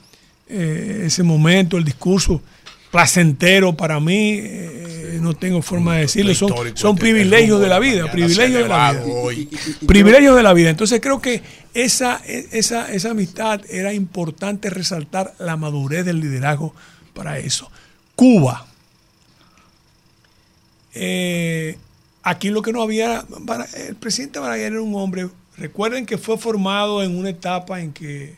eh, 0.48 1.04
ese 1.08 1.24
momento, 1.24 1.76
el 1.78 1.84
discurso 1.84 2.42
placentero 2.92 3.76
para 3.76 4.00
mí, 4.00 4.40
eh, 4.42 5.20
no 5.22 5.34
tengo 5.34 5.62
forma 5.62 5.96
de 5.96 6.02
decirlo, 6.02 6.36
son, 6.36 6.68
este, 6.68 6.94
privilegios 6.94 7.62
de 7.62 7.68
la 7.68 7.80
vida, 7.80 8.12
privilegios 8.12 8.64
de 8.64 8.70
la 8.70 8.92
vida. 8.92 9.04
Privilegios 9.88 10.36
de 10.36 10.44
la 10.44 10.54
vida. 10.54 10.70
Entonces 10.70 11.00
creo 11.00 11.22
que 11.22 11.42
esa, 11.74 12.22
esa, 12.26 12.92
esa 12.92 13.12
amistad 13.12 13.62
era 13.70 13.94
importante 13.94 14.70
resaltar 14.70 15.34
la 15.40 15.56
madurez 15.56 16.06
del 16.06 16.20
liderazgo 16.20 16.76
para 17.14 17.40
eso. 17.40 17.72
Cuba. 18.16 18.68
Eh, 20.94 21.78
aquí 22.24 22.50
lo 22.50 22.62
que 22.62 22.74
no 22.74 22.82
había, 22.82 23.26
el 23.88 23.96
presidente 23.96 24.40
Balaguer 24.40 24.74
era 24.74 24.82
un 24.82 24.96
hombre, 24.96 25.30
recuerden 25.58 26.06
que 26.06 26.18
fue 26.18 26.38
formado 26.38 27.04
en 27.04 27.18
una 27.18 27.30
etapa 27.30 27.80
en 27.80 27.94
que, 27.94 28.36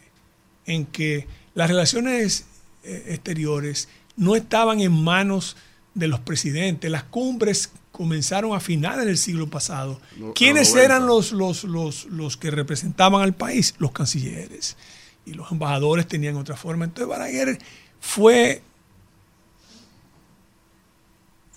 en 0.68 0.86
que 0.86 1.28
las 1.56 1.70
relaciones 1.70 2.46
eh, 2.84 3.06
exteriores 3.08 3.88
no 4.16 4.36
estaban 4.36 4.80
en 4.82 4.92
manos 4.92 5.56
de 5.94 6.08
los 6.08 6.20
presidentes, 6.20 6.90
las 6.90 7.04
cumbres 7.04 7.72
comenzaron 7.92 8.56
a 8.56 8.60
finales 8.60 9.06
del 9.06 9.18
siglo 9.18 9.48
pasado. 9.48 10.02
¿Quiénes 10.34 10.70
los 10.70 10.76
90. 10.76 10.84
eran 10.84 11.08
los, 11.08 11.32
los, 11.32 11.64
los, 11.64 12.06
los 12.06 12.38
que 12.38 12.50
representaban 12.50 13.22
al 13.22 13.34
país? 13.34 13.76
Los 13.78 13.92
cancilleres. 13.92 14.76
Y 15.26 15.34
los 15.34 15.52
embajadores 15.52 16.08
tenían 16.08 16.36
otra 16.36 16.56
forma. 16.56 16.86
Entonces 16.86 17.08
Balaguer 17.08 17.60
fue 18.00 18.62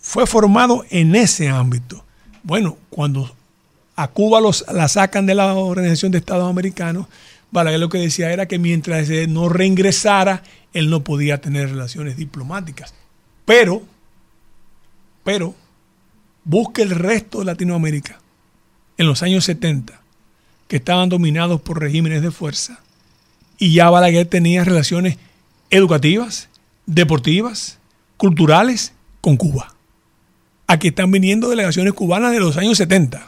fue 0.07 0.25
formado 0.25 0.85
en 0.91 1.17
ese 1.17 1.49
ámbito. 1.49 2.05
Bueno, 2.44 2.78
cuando 2.91 3.35
a 3.97 4.07
Cuba 4.07 4.41
los, 4.41 4.65
la 4.73 4.86
sacan 4.86 5.26
de 5.26 5.35
la 5.35 5.55
Organización 5.55 6.12
de 6.12 6.18
Estados 6.18 6.49
Americanos, 6.49 7.07
Balaguer 7.51 7.81
lo 7.81 7.89
que 7.89 7.99
decía 7.99 8.31
era 8.31 8.47
que 8.47 8.60
mientras 8.60 9.10
él 9.10 9.33
no 9.33 9.49
reingresara, 9.49 10.44
él 10.77 10.91
no 10.91 11.03
podía 11.03 11.41
tener 11.41 11.71
relaciones 11.71 12.19
diplomáticas. 12.19 12.93
Pero, 13.47 13.83
pero, 15.25 15.55
busque 16.45 16.83
el 16.83 16.91
resto 16.91 17.39
de 17.39 17.47
Latinoamérica 17.47 18.19
en 18.99 19.07
los 19.07 19.23
años 19.23 19.45
70, 19.45 19.99
que 20.69 20.77
estaban 20.77 21.09
dominados 21.09 21.63
por 21.63 21.81
regímenes 21.81 22.21
de 22.21 22.31
fuerza, 22.31 22.81
y 23.59 23.73
ya 23.73 23.89
Balaguer 23.89 24.27
tenía 24.27 24.65
relaciones 24.65 25.17
educativas, 25.71 26.51
deportivas, 26.85 27.79
culturales 28.19 28.93
con 29.23 29.39
Cuba. 29.39 29.75
Aquí 30.67 30.89
están 30.89 31.11
viniendo 31.11 31.49
delegaciones 31.49 31.95
cubanas 31.95 32.33
de 32.33 32.41
los 32.41 32.59
años 32.59 32.77
70. 32.77 33.25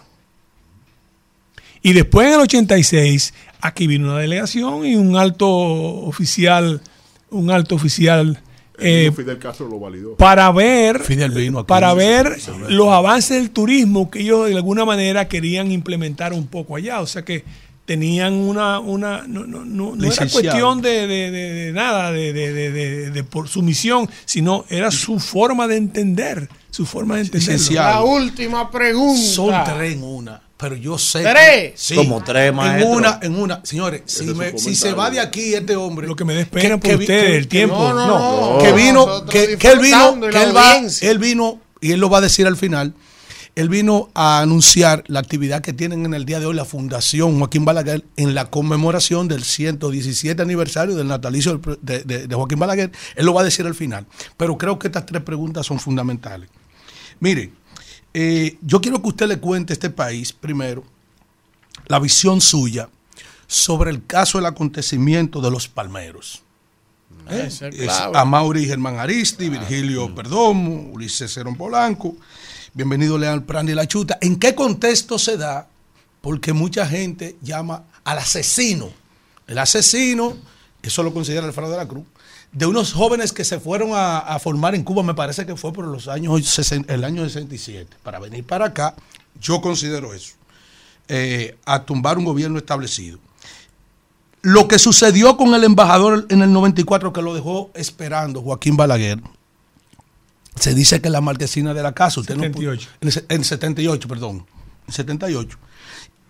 Y 1.80 1.94
después 1.94 2.26
en 2.26 2.34
el 2.34 2.40
86, 2.40 3.32
aquí 3.62 3.86
vino 3.86 4.08
una 4.08 4.18
delegación 4.18 4.84
y 4.84 4.96
un 4.96 5.16
alto 5.16 5.48
oficial, 5.48 6.82
un 7.30 7.50
alto 7.50 7.74
oficial 7.74 8.40
eh, 8.80 9.10
Fidel 9.14 9.38
Castro 9.40 9.66
lo 9.68 9.80
validó. 9.80 10.14
para 10.16 10.52
ver, 10.52 11.00
Fidel 11.02 11.32
vino 11.32 11.58
aquí. 11.60 11.66
para 11.66 11.94
ver 11.94 12.38
los 12.68 12.88
avances 12.92 13.36
del 13.36 13.50
turismo 13.50 14.08
que 14.08 14.20
ellos 14.20 14.48
de 14.48 14.54
alguna 14.54 14.84
manera 14.84 15.26
querían 15.26 15.72
implementar 15.72 16.32
un 16.32 16.46
poco 16.46 16.76
allá. 16.76 17.00
O 17.00 17.06
sea 17.08 17.24
que 17.24 17.44
tenían 17.86 18.34
una, 18.34 18.78
una 18.78 19.24
no, 19.26 19.46
no, 19.46 19.64
no, 19.64 19.96
no 19.96 20.04
era 20.04 20.28
cuestión 20.28 20.80
de, 20.82 21.06
de- 21.08 21.30
de- 21.32 21.52
de 21.54 21.72
nada, 21.72 22.12
de, 22.12 22.32
de- 22.32 22.52
de- 22.52 22.70
de- 22.70 23.10
de 23.10 23.24
por 23.24 23.48
su 23.48 23.62
misión, 23.62 24.08
sino 24.26 24.64
era 24.68 24.90
su 24.92 25.18
forma 25.18 25.66
de 25.66 25.76
entender, 25.78 26.48
su 26.70 26.86
forma 26.86 27.16
de 27.16 27.22
entender. 27.22 27.58
La 27.72 28.02
última 28.02 28.70
pregunta. 28.70 29.20
Son 29.22 29.52
tres 29.64 29.94
en 29.94 30.02
una. 30.04 30.40
Pero 30.58 30.74
yo 30.74 30.98
sé. 30.98 31.20
¿Tres? 31.22 31.70
que- 31.70 31.72
sí, 31.76 31.94
Como 31.94 32.22
tres, 32.22 32.48
En 32.50 32.56
maestro. 32.56 32.90
una, 32.92 33.18
en 33.22 33.34
una. 33.36 33.60
Señores, 33.64 34.02
si, 34.06 34.24
me- 34.26 34.58
se 34.58 34.92
va 34.92 35.08
de 35.08 35.20
aquí 35.20 35.54
este 35.54 35.76
hombre. 35.76 36.06
Lo 36.08 36.16
que 36.16 36.24
me 36.24 36.34
da 36.34 36.44
pena 36.44 36.78
por 36.78 36.94
ustedes, 36.96 37.36
el 37.36 37.46
tiempo. 37.48 37.76
No, 37.76 37.94
no, 37.94 38.06
No, 38.08 38.52
no. 38.54 38.58
que 38.58 38.72
vino, 38.72 39.24
que, 39.26 39.56
que 39.56 39.68
él 39.68 39.78
vino, 39.78 40.20
que 40.20 40.42
él 40.42 40.56
va, 40.56 40.78
él 41.00 41.18
vino, 41.18 41.60
y 41.80 41.92
él 41.92 42.00
lo 42.00 42.10
va 42.10 42.18
a 42.18 42.20
decir 42.22 42.46
al 42.48 42.56
final, 42.56 42.92
él 43.54 43.68
vino 43.68 44.10
a 44.14 44.40
anunciar 44.40 45.04
la 45.06 45.20
actividad 45.20 45.62
que 45.62 45.72
tienen 45.72 46.04
en 46.04 46.14
el 46.14 46.24
día 46.24 46.40
de 46.40 46.46
hoy 46.46 46.54
la 46.54 46.64
Fundación 46.64 47.38
Joaquín 47.38 47.64
Balaguer 47.64 48.04
en 48.16 48.34
la 48.34 48.46
conmemoración 48.50 49.26
del 49.28 49.44
117 49.44 50.42
aniversario 50.42 50.96
del 50.96 51.06
natalicio 51.08 51.60
de 51.82 52.28
Joaquín 52.32 52.58
Balaguer. 52.58 52.90
Él 53.14 53.26
lo 53.26 53.32
va 53.34 53.40
a 53.42 53.44
decir 53.44 53.64
al 53.66 53.74
final. 53.76 54.06
Pero 54.36 54.58
creo 54.58 54.76
que 54.78 54.88
estas 54.88 55.06
tres 55.06 55.22
preguntas 55.22 55.66
son 55.66 55.78
fundamentales. 55.80 56.48
Mire, 57.20 57.50
eh, 58.20 58.58
yo 58.62 58.80
quiero 58.80 59.00
que 59.00 59.10
usted 59.10 59.28
le 59.28 59.38
cuente 59.38 59.72
a 59.72 59.74
este 59.74 59.90
país, 59.90 60.32
primero, 60.32 60.82
la 61.86 62.00
visión 62.00 62.40
suya 62.40 62.88
sobre 63.46 63.92
el 63.92 64.04
caso 64.06 64.38
del 64.38 64.46
acontecimiento 64.46 65.40
de 65.40 65.52
los 65.52 65.68
palmeros. 65.68 66.42
¿Eh? 67.30 67.44
Es 67.46 67.62
Es 67.62 67.70
clave. 67.70 68.18
Amaury 68.18 68.66
Germán 68.66 68.98
Aristi, 68.98 69.48
Virgilio 69.48 70.12
Perdomo, 70.12 70.90
Ulises 70.92 71.32
Cerón 71.32 71.54
Polanco. 71.54 72.16
Bienvenido 72.74 73.18
Leal 73.18 73.44
Prandi 73.44 73.72
La 73.72 73.86
Chuta. 73.86 74.18
¿En 74.20 74.36
qué 74.36 74.52
contexto 74.52 75.16
se 75.16 75.36
da? 75.36 75.68
Porque 76.20 76.52
mucha 76.52 76.88
gente 76.88 77.36
llama 77.40 77.84
al 78.02 78.18
asesino. 78.18 78.90
El 79.46 79.58
asesino, 79.58 80.36
eso 80.82 81.04
lo 81.04 81.14
considera 81.14 81.46
Alfredo 81.46 81.70
de 81.70 81.76
la 81.76 81.86
Cruz, 81.86 82.04
de 82.52 82.66
unos 82.66 82.92
jóvenes 82.92 83.32
que 83.32 83.44
se 83.44 83.60
fueron 83.60 83.90
a, 83.92 84.18
a 84.18 84.38
formar 84.38 84.74
en 84.74 84.82
Cuba, 84.82 85.02
me 85.02 85.14
parece 85.14 85.44
que 85.46 85.54
fue 85.56 85.72
por 85.72 85.86
los 85.86 86.08
años, 86.08 86.58
el 86.88 87.04
año 87.04 87.24
67. 87.24 87.96
Para 88.02 88.18
venir 88.18 88.44
para 88.44 88.66
acá, 88.66 88.94
yo 89.40 89.60
considero 89.60 90.14
eso. 90.14 90.34
eh, 91.08 91.56
a 91.64 91.84
tumbar 91.84 92.18
un 92.18 92.24
gobierno 92.24 92.58
establecido. 92.58 93.18
Lo 94.42 94.68
que 94.68 94.78
sucedió 94.78 95.36
con 95.36 95.54
el 95.54 95.64
embajador 95.64 96.26
en 96.30 96.42
el 96.42 96.52
94 96.52 97.12
que 97.12 97.22
lo 97.22 97.34
dejó 97.34 97.70
esperando, 97.74 98.40
Joaquín 98.42 98.76
Balaguer, 98.76 99.20
se 100.54 100.74
dice 100.74 101.00
que 101.00 101.10
la 101.10 101.20
marquesina 101.20 101.72
de 101.74 101.82
la 101.82 101.92
casa, 101.92 102.20
usted 102.20 102.34
no 102.36 102.42
pudo- 102.44 102.72
78. 102.74 102.88
en, 103.00 103.08
el 103.08 103.12
se- 103.12 103.24
en 103.28 103.44
78, 103.44 104.08
perdón, 104.08 104.46
en 104.86 104.92
78. 104.94 105.58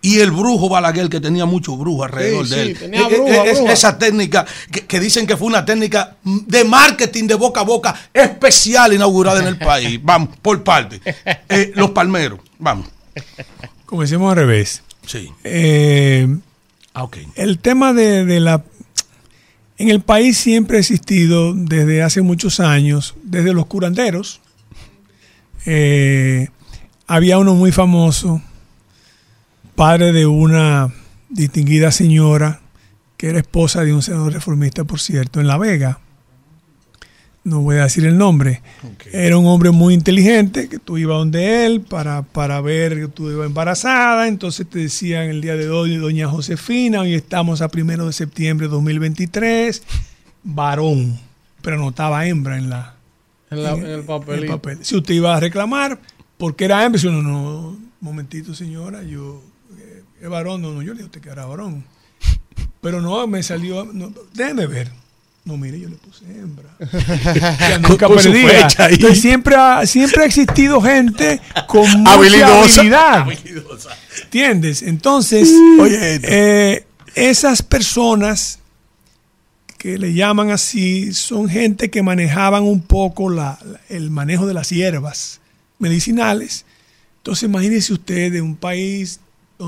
Y 0.01 0.19
el 0.19 0.31
brujo 0.31 0.69
Balaguer, 0.69 1.09
que 1.09 1.19
tenía 1.19 1.45
mucho 1.45 1.75
brujo 1.75 2.05
alrededor 2.05 2.47
Sí, 2.47 2.55
de 2.55 2.63
sí, 2.63 2.69
él. 2.71 2.77
tenía 2.79 3.01
Eh, 3.01 3.07
eh, 3.11 3.15
bruja, 3.17 3.43
es- 3.45 3.57
bruja. 3.59 3.73
Esa 3.73 3.97
técnica 3.97 4.45
que, 4.71 4.85
que 4.85 4.99
dicen 4.99 5.27
que 5.27 5.35
fue 5.35 5.47
una 5.47 5.65
técnica 5.65 6.15
de 6.23 6.63
marketing 6.63 7.27
de 7.27 7.35
boca 7.35 7.59
a 7.59 7.63
boca 7.63 7.93
especial 8.13 8.93
inaugurada 8.93 9.41
en 9.41 9.47
el 9.47 9.57
país. 9.57 9.99
Vamos, 10.03 10.29
por 10.41 10.63
parte. 10.63 11.01
Eh, 11.49 11.73
los 11.75 11.91
palmeros, 11.91 12.39
vamos. 12.57 12.87
Comencemos 13.85 14.29
al 14.31 14.37
revés. 14.37 14.83
Sí. 15.05 15.29
Eh, 15.43 16.27
Ah, 16.93 17.03
ok. 17.03 17.17
El 17.35 17.59
tema 17.59 17.93
de, 17.93 18.25
de 18.25 18.39
la... 18.39 18.63
En 19.77 19.89
el 19.89 20.01
país 20.01 20.37
siempre 20.37 20.77
ha 20.77 20.79
existido 20.79 21.53
desde 21.53 22.01
hace 22.03 22.21
muchos 22.21 22.59
años, 22.59 23.15
desde 23.23 23.53
los 23.53 23.67
curanderos. 23.67 24.41
eh, 25.65 26.47
había 27.07 27.37
uno 27.37 27.55
muy 27.55 27.71
famoso, 27.71 28.41
padre 29.79 30.11
de 30.11 30.25
una 30.25 30.93
distinguida 31.29 31.89
señora, 31.93 32.59
que 33.15 33.29
era 33.29 33.39
esposa 33.39 33.81
de 33.85 33.93
un 33.93 34.01
senador 34.01 34.33
reformista, 34.33 34.83
por 34.83 34.99
cierto, 34.99 35.39
en 35.39 35.47
La 35.47 35.57
Vega. 35.57 35.99
No 37.45 37.61
voy 37.61 37.77
a 37.77 37.83
decir 37.83 38.05
el 38.05 38.17
nombre. 38.17 38.61
Era 39.13 39.37
un 39.37 39.45
hombre 39.45 39.71
muy 39.71 39.93
inteligente, 39.93 40.67
que 40.67 40.79
tú 40.79 40.97
ibas 40.97 41.17
donde 41.19 41.65
él 41.65 41.79
para, 41.79 42.23
para 42.23 42.59
ver 42.59 42.95
que 42.99 43.07
tú 43.07 43.29
ibas 43.31 43.45
embarazada. 43.47 44.27
Entonces 44.27 44.67
te 44.69 44.79
decían 44.79 45.29
el 45.29 45.39
día 45.39 45.55
de 45.55 45.69
hoy, 45.69 45.95
doña 45.95 46.27
Josefina, 46.27 46.99
hoy 46.99 47.13
estamos 47.13 47.61
a 47.61 47.69
primero 47.69 48.05
de 48.05 48.11
septiembre 48.11 48.67
de 48.67 48.71
2023, 48.71 49.81
varón, 50.43 51.17
pero 51.61 51.77
no 51.77 51.89
estaba 51.89 52.27
hembra 52.27 52.57
en 52.57 52.69
la, 52.69 52.95
En, 53.49 53.63
la- 53.63 53.71
en 53.71 54.39
el 54.43 54.49
papel. 54.49 54.79
Si 54.81 54.97
usted 54.97 55.13
iba 55.13 55.37
a 55.37 55.39
reclamar, 55.39 55.99
porque 56.37 56.65
era 56.65 56.83
hembra, 56.83 56.99
si 56.99 57.07
uno 57.07 57.21
no, 57.21 57.77
momentito 58.01 58.53
señora, 58.53 59.03
yo, 59.03 59.41
es 60.21 60.29
varón, 60.29 60.61
no, 60.61 60.71
no, 60.71 60.81
yo 60.81 60.93
le 60.93 60.99
dije 60.99 61.03
a 61.03 61.05
usted 61.07 61.21
que 61.21 61.29
era 61.29 61.45
varón. 61.45 61.83
Pero 62.81 63.01
no, 63.01 63.25
me 63.27 63.43
salió, 63.43 63.85
no, 63.85 64.13
déjeme 64.33 64.65
ver. 64.67 64.91
No, 65.45 65.57
mire, 65.57 65.79
yo 65.79 65.89
le 65.89 65.95
puse 65.95 66.25
hembra. 66.25 66.69
Ya 67.59 67.79
nunca 67.79 68.07
ahí. 68.07 68.93
Entonces, 68.95 69.21
siempre, 69.21 69.55
ha, 69.55 69.85
siempre 69.85 70.23
ha 70.23 70.25
existido 70.25 70.81
gente 70.81 71.41
con 71.67 71.89
mucha 71.99 72.13
Habilidosa. 72.13 72.81
habilidad. 72.81 73.27
¿Entiendes? 74.23 74.81
Entonces, 74.83 75.49
Oye, 75.79 76.15
esto. 76.15 76.27
eh, 76.29 76.85
esas 77.15 77.61
personas 77.63 78.59
que 79.77 79.97
le 79.97 80.13
llaman 80.13 80.51
así 80.51 81.13
son 81.13 81.49
gente 81.49 81.89
que 81.89 82.03
manejaban 82.03 82.63
un 82.63 82.81
poco 82.81 83.29
la- 83.29 83.57
la- 83.63 83.79
el 83.89 84.09
manejo 84.11 84.45
de 84.45 84.53
las 84.53 84.69
hierbas 84.69 85.39
medicinales. 85.79 86.65
Entonces, 87.17 87.43
imagínese 87.43 87.93
usted 87.93 88.31
de 88.31 88.41
un 88.41 88.55
país 88.55 89.19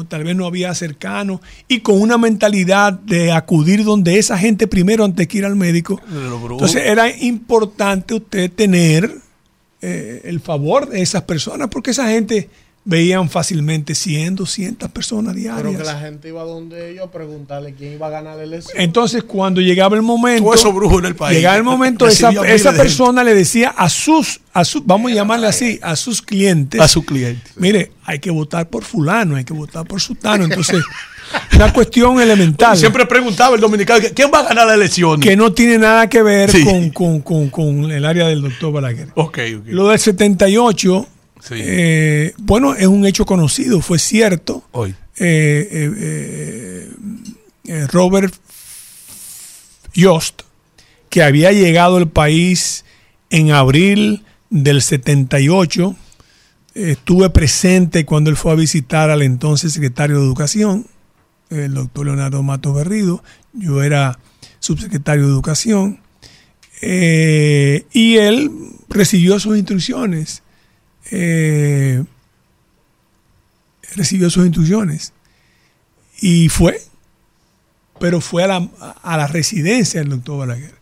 tal 0.08 0.24
vez 0.24 0.36
no 0.36 0.46
había 0.46 0.74
cercano 0.74 1.42
y 1.68 1.82
con 1.82 2.02
una 2.02 2.18
mentalidad 2.18 2.94
de 2.94 3.32
acudir 3.34 3.84
donde 3.84 4.18
esa 4.18 4.38
gente 4.38 4.68
primero 4.68 5.04
antes 5.04 5.28
que 5.28 5.40
ir 5.40 5.46
al 5.46 5.58
médico. 5.58 6.00
Entonces, 6.10 6.84
era 6.86 7.10
importante 7.10 8.14
usted 8.14 8.50
tener 8.52 9.14
eh, 9.82 10.22
el 10.24 10.40
favor 10.40 10.88
de 10.88 11.02
esas 11.02 11.24
personas 11.24 11.68
porque 11.68 11.92
esa 11.92 12.08
gente 12.08 12.50
veían 12.84 13.30
fácilmente 13.30 13.94
100, 13.94 14.36
200 14.38 14.90
personas 14.90 15.36
diarias. 15.36 15.66
Pero 15.68 15.78
que 15.78 15.84
la 15.84 16.00
gente 16.00 16.30
iba 16.30 16.44
donde 16.44 16.90
ellos 16.92 17.08
a 17.08 17.12
preguntarle 17.12 17.76
quién 17.76 17.94
iba 17.94 18.08
a 18.08 18.10
ganar 18.10 18.38
la 18.38 18.44
elección. 18.44 18.80
Entonces, 18.82 19.24
cuando 19.24 19.62
llegaba 19.62 19.96
el 19.96 20.02
momento, 20.02 20.44
Todos 20.46 20.60
esos 20.62 20.74
brujos 20.74 21.00
en 21.00 21.06
el 21.06 21.16
país. 21.16 21.38
llegaba 21.38 21.58
el 21.58 21.64
momento, 21.64 22.08
esa, 22.08 22.32
esa 22.48 22.74
persona 22.74 23.24
le 23.24 23.36
decía 23.36 23.70
a 23.70 23.88
sus, 23.88 24.42
a 24.52 24.66
sus, 24.66 24.84
vamos 24.86 25.12
a 25.12 25.16
llamarle 25.16 25.46
así, 25.48 25.80
a 25.84 25.96
sus 25.96 26.24
clientes, 26.24 26.82
A 26.82 26.88
su 26.88 27.06
cliente. 27.06 27.44
mire, 27.56 27.92
hay 28.04 28.18
que 28.18 28.32
votar 28.32 28.68
por 28.68 28.84
fulano, 28.84 29.36
hay 29.36 29.44
que 29.44 29.54
votar 29.54 29.86
por 29.86 30.02
sutano. 30.02 30.44
Entonces, 30.46 30.84
una 31.56 31.72
cuestión 31.72 32.20
elemental 32.20 32.76
Siempre 32.78 33.06
preguntaba 33.06 33.54
el 33.56 33.62
dominicano, 33.62 34.04
¿quién 34.16 34.32
va 34.34 34.40
a 34.40 34.44
ganar 34.44 34.66
la 34.66 34.74
elección? 34.74 35.20
que 35.20 35.36
no 35.36 35.54
tiene 35.54 35.78
nada 35.78 36.10
que 36.10 36.24
ver 36.24 36.50
Sí. 36.52 36.64
con, 36.66 36.90
con- 36.90 37.22
con- 37.22 37.50
con 37.52 37.92
el 37.92 38.06
área 38.06 38.28
del 38.28 38.42
doctor 38.42 38.74
Balaguer. 38.74 39.10
Ok, 39.14 39.38
ok. 39.60 39.64
Lo 39.68 39.88
del 39.90 40.00
78, 40.00 41.08
Sí. 41.42 41.56
eh, 41.58 42.34
bueno, 42.38 42.76
es 42.76 42.88
un 42.88 43.06
hecho 43.06 43.26
conocido, 43.26 43.82
fue 43.82 44.00
cierto. 44.00 44.64
Hoy. 44.72 44.96
Eh, 45.18 46.88
eh, 47.66 47.88
Robert 47.88 48.34
Yost, 49.94 50.44
que 51.10 51.24
había 51.24 51.52
llegado 51.52 51.98
al 51.98 52.10
país 52.10 52.86
en 53.30 53.52
abril 53.52 54.24
del 54.50 54.82
78, 54.82 55.96
eh, 56.76 56.92
estuve 56.92 57.30
presente 57.30 58.06
cuando 58.06 58.30
él 58.30 58.36
fue 58.36 58.52
a 58.52 58.56
visitar 58.56 59.10
al 59.10 59.22
entonces 59.22 59.74
secretario 59.74 60.18
de 60.18 60.26
Educación, 60.26 60.88
el 61.50 61.74
doctor 61.74 62.06
Leonardo 62.06 62.44
Mato 62.44 62.74
Berrido, 62.74 63.24
yo 63.54 63.84
era 63.84 64.20
subsecretario 64.60 65.26
de 65.26 65.32
Educación, 65.32 66.00
eh, 66.82 67.86
y 67.92 68.18
él 68.18 68.52
recibió 68.90 69.40
sus 69.40 69.58
instrucciones. 69.58 70.44
Eh, 71.10 72.04
recibió 73.96 74.30
sus 74.30 74.46
instrucciones 74.46 75.14
y 76.22 76.50
fue 76.50 76.80
pero 78.02 78.20
fue 78.20 78.44
a 78.44 78.48
la, 78.48 78.68
a 79.04 79.16
la 79.16 79.28
residencia 79.28 80.00
del 80.00 80.10
doctor 80.10 80.40
Balaguer. 80.40 80.74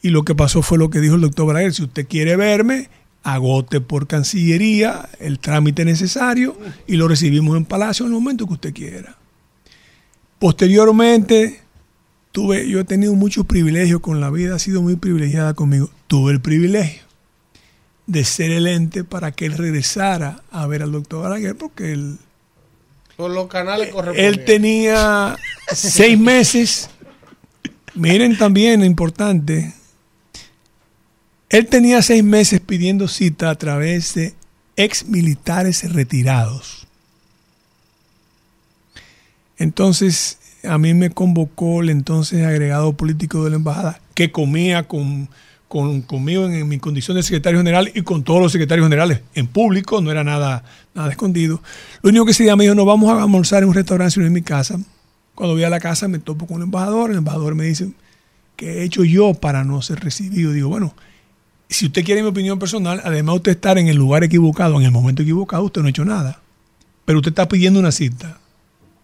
Y 0.00 0.08
lo 0.08 0.24
que 0.24 0.34
pasó 0.34 0.62
fue 0.62 0.78
lo 0.78 0.88
que 0.88 0.98
dijo 0.98 1.14
el 1.14 1.20
doctor 1.20 1.46
Balaguer, 1.46 1.74
si 1.74 1.82
usted 1.82 2.08
quiere 2.08 2.36
verme, 2.36 2.88
agote 3.22 3.82
por 3.82 4.06
Cancillería 4.06 5.10
el 5.20 5.40
trámite 5.40 5.84
necesario 5.84 6.56
y 6.86 6.96
lo 6.96 7.06
recibimos 7.06 7.54
en 7.58 7.66
Palacio 7.66 8.06
en 8.06 8.12
el 8.12 8.18
momento 8.18 8.46
que 8.46 8.54
usted 8.54 8.72
quiera. 8.72 9.18
Posteriormente, 10.38 11.60
tuve, 12.32 12.66
yo 12.66 12.80
he 12.80 12.84
tenido 12.84 13.14
muchos 13.14 13.44
privilegios 13.44 14.00
con 14.00 14.20
la 14.20 14.30
vida, 14.30 14.54
ha 14.54 14.58
sido 14.58 14.80
muy 14.80 14.96
privilegiada 14.96 15.52
conmigo. 15.52 15.90
Tuve 16.06 16.32
el 16.32 16.40
privilegio 16.40 17.07
de 18.08 18.24
ser 18.24 18.50
el 18.50 18.66
ente 18.66 19.04
para 19.04 19.32
que 19.32 19.44
él 19.44 19.56
regresara 19.56 20.42
a 20.50 20.66
ver 20.66 20.82
al 20.82 20.90
doctor 20.90 21.24
Balaguer, 21.24 21.54
porque 21.56 21.92
él, 21.92 22.18
Por 23.16 23.30
los 23.30 23.48
canales 23.48 23.90
correspondientes. 23.90 24.38
él 24.38 24.44
tenía 24.46 25.36
seis 25.72 26.18
meses. 26.18 26.88
Miren 27.94 28.38
también, 28.38 28.82
importante, 28.82 29.74
él 31.50 31.66
tenía 31.66 32.00
seis 32.00 32.24
meses 32.24 32.60
pidiendo 32.60 33.08
cita 33.08 33.50
a 33.50 33.56
través 33.56 34.14
de 34.14 34.34
ex 34.76 35.06
militares 35.06 35.92
retirados. 35.92 36.86
Entonces, 39.58 40.38
a 40.64 40.78
mí 40.78 40.94
me 40.94 41.10
convocó 41.10 41.82
el 41.82 41.90
entonces 41.90 42.46
agregado 42.46 42.94
político 42.94 43.44
de 43.44 43.50
la 43.50 43.56
embajada, 43.56 44.00
que 44.14 44.32
comía 44.32 44.84
con, 44.84 45.28
con- 45.68 46.02
conmigo 46.02 46.46
en, 46.46 46.66
mi 46.66 46.78
condición 46.78 47.16
de 47.16 47.22
secretario 47.22 47.60
general 47.60 47.90
y 47.94 48.02
con 48.02 48.24
todos 48.24 48.40
los 48.40 48.52
secretarios 48.52 48.86
generales 48.86 49.20
en 49.34 49.46
público, 49.46 50.00
no 50.00 50.10
era 50.10 50.24
nada, 50.24 50.64
nada 50.94 51.10
escondido. 51.10 51.62
Lo 52.02 52.10
único 52.10 52.24
que 52.26 52.32
día 52.42 52.56
me 52.56 52.64
dijo, 52.64 52.74
nos 52.74 52.86
vamos 52.86 53.10
a 53.10 53.22
almorzar 53.22 53.62
en 53.62 53.68
un 53.68 53.74
restaurante 53.74 54.14
sino 54.14 54.26
en 54.26 54.32
mi 54.32 54.42
casa. 54.42 54.78
Cuando 55.34 55.54
voy 55.54 55.64
a 55.64 55.70
la 55.70 55.78
casa 55.78 56.08
me 56.08 56.18
topo 56.18 56.46
con 56.46 56.56
el 56.56 56.62
embajador, 56.64 57.10
el 57.10 57.18
embajador 57.18 57.54
me 57.54 57.64
dice, 57.64 57.90
¿qué 58.56 58.80
he 58.80 58.82
hecho 58.84 59.04
yo 59.04 59.34
para 59.34 59.62
no 59.62 59.82
ser 59.82 60.00
recibido? 60.00 60.52
Digo, 60.52 60.68
bueno, 60.68 60.94
si 61.68 61.86
usted 61.86 62.04
quiere 62.04 62.22
mi 62.22 62.28
opinión 62.28 62.58
personal, 62.58 63.00
además 63.04 63.34
de 63.34 63.36
usted 63.36 63.52
estar 63.52 63.78
en 63.78 63.88
el 63.88 63.96
lugar 63.96 64.24
equivocado, 64.24 64.78
en 64.80 64.86
el 64.86 64.90
momento 64.90 65.22
equivocado, 65.22 65.64
usted 65.64 65.82
no 65.82 65.86
ha 65.86 65.90
hecho 65.90 66.04
nada. 66.04 66.40
Pero 67.04 67.18
usted 67.18 67.30
está 67.30 67.46
pidiendo 67.46 67.78
una 67.78 67.92
cita. 67.92 68.38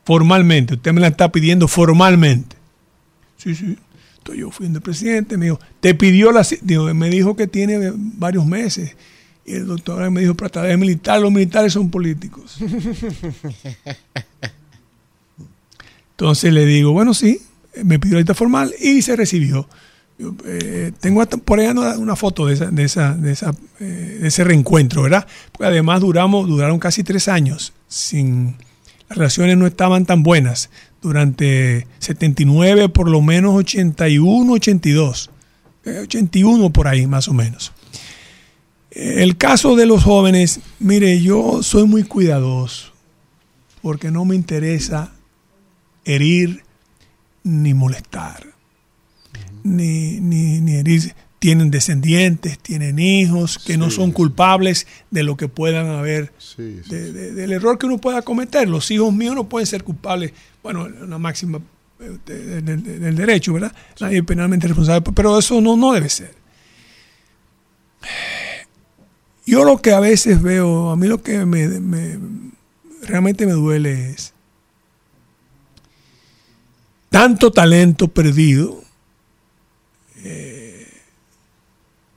Formalmente. 0.04 0.74
Usted 0.74 0.92
me 0.92 1.00
la 1.00 1.08
está 1.08 1.30
pidiendo 1.30 1.68
formalmente. 1.68 2.56
Sí, 3.36 3.54
sí. 3.54 3.76
Yo 4.32 4.50
fui 4.50 4.66
donde 4.66 4.78
el 4.78 4.82
presidente, 4.82 5.36
me 5.36 5.46
dijo, 5.46 5.60
te 5.80 5.94
pidió 5.94 6.32
la 6.32 6.44
cita. 6.44 6.62
Digo, 6.64 6.94
me 6.94 7.10
dijo 7.10 7.36
que 7.36 7.46
tiene 7.46 7.92
varios 7.94 8.46
meses. 8.46 8.96
Y 9.44 9.54
el 9.54 9.66
doctor 9.66 10.10
me 10.10 10.22
dijo, 10.22 10.34
para 10.34 10.48
través 10.48 10.70
de 10.70 10.76
militar, 10.78 11.20
los 11.20 11.30
militares 11.30 11.72
son 11.72 11.90
políticos. 11.90 12.56
Entonces 16.12 16.52
le 16.52 16.64
digo, 16.64 16.92
bueno, 16.92 17.12
sí, 17.12 17.42
me 17.82 17.98
pidió 17.98 18.14
la 18.14 18.22
cita 18.22 18.34
formal 18.34 18.72
y 18.80 19.02
se 19.02 19.16
recibió. 19.16 19.68
Yo, 20.16 20.34
eh, 20.46 20.92
tengo 21.00 21.20
hasta 21.20 21.36
por 21.36 21.58
ahí 21.58 21.66
una, 21.66 21.98
una 21.98 22.14
foto 22.14 22.46
de, 22.46 22.54
esa, 22.54 22.70
de, 22.70 22.84
esa, 22.84 23.14
de, 23.14 23.32
esa, 23.32 23.52
eh, 23.80 24.18
de 24.20 24.28
ese 24.28 24.44
reencuentro, 24.44 25.02
¿verdad? 25.02 25.26
Porque 25.50 25.66
además 25.66 26.00
duramos, 26.00 26.48
duraron 26.48 26.78
casi 26.78 27.02
tres 27.02 27.26
años. 27.26 27.72
Sin, 27.88 28.56
las 29.08 29.18
relaciones 29.18 29.56
no 29.56 29.66
estaban 29.66 30.06
tan 30.06 30.22
buenas. 30.22 30.70
Durante 31.05 31.86
79, 31.99 32.89
por 32.89 33.10
lo 33.10 33.20
menos 33.20 33.55
81, 33.57 34.55
82. 34.55 35.31
eh, 35.84 35.99
81 36.00 36.70
por 36.73 36.89
ahí, 36.89 37.07
más 37.07 37.28
o 37.28 37.34
menos. 37.34 37.73
Eh, 38.91 39.16
El 39.18 39.36
caso 39.36 39.76
de 39.76 39.84
los 39.84 40.02
jóvenes, 40.02 40.60
mire, 40.81 41.20
yo 41.20 41.62
soy 41.62 41.86
muy 41.86 42.05
cuidadoso 42.05 42.92
porque 43.83 44.10
no 44.10 44.24
me 44.24 44.34
interesa 44.34 45.12
herir 46.07 46.62
ni 47.42 47.74
molestar 47.74 48.47
ni, 49.62 50.20
ni, 50.20 50.60
ni 50.62 50.76
herir. 50.76 51.15
Tienen 51.39 51.70
descendientes, 51.70 52.58
tienen 52.58 52.99
hijos 52.99 53.58
que 53.58 53.76
no 53.76 53.91
son 53.91 54.12
culpables 54.12 54.86
de 55.10 55.23
lo 55.24 55.36
que 55.36 55.49
puedan 55.49 55.89
haber, 55.89 56.33
de- 56.89 57.12
de- 57.12 57.33
del 57.34 57.52
error 57.52 57.76
que 57.76 57.84
uno 57.84 57.99
pueda 57.99 58.23
cometer. 58.23 58.66
Los 58.66 58.91
hijos 58.91 59.12
míos 59.12 59.34
no 59.34 59.47
pueden 59.47 59.66
ser 59.66 59.84
culpables, 59.84 60.33
bueno, 60.64 60.88
una 61.02 61.18
máxima 61.18 61.60
eh, 62.00 62.18
de- 62.26 62.60
de- 62.62 62.76
de- 62.76 62.98
del 62.98 63.14
derecho, 63.14 63.52
¿verdad? 63.52 63.72
Nadie 64.00 64.24
penalmente 64.24 64.66
responsable, 64.66 65.12
pero 65.14 65.38
eso 65.38 65.60
no, 65.60 65.76
no 65.76 65.92
debe 65.92 66.08
ser. 66.08 66.34
Yo 69.46 69.62
lo 69.64 69.78
que 69.80 69.92
a 69.92 70.00
veces 70.00 70.42
veo, 70.42 70.90
a 70.90 70.96
mí 70.96 71.06
lo 71.06 71.22
que 71.22 71.44
me, 71.44 71.68
me- 71.68 72.18
realmente 73.02 73.46
me 73.46 73.52
duele 73.52 74.10
es 74.10 74.32
tanto 77.10 77.52
talento 77.52 78.08
perdido, 78.08 78.82
eh, 80.24 80.88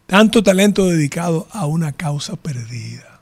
tanto 0.08 0.42
talento 0.42 0.86
dedicado 0.88 1.48
a 1.52 1.66
una 1.66 1.92
causa 1.92 2.36
perdida. 2.38 3.20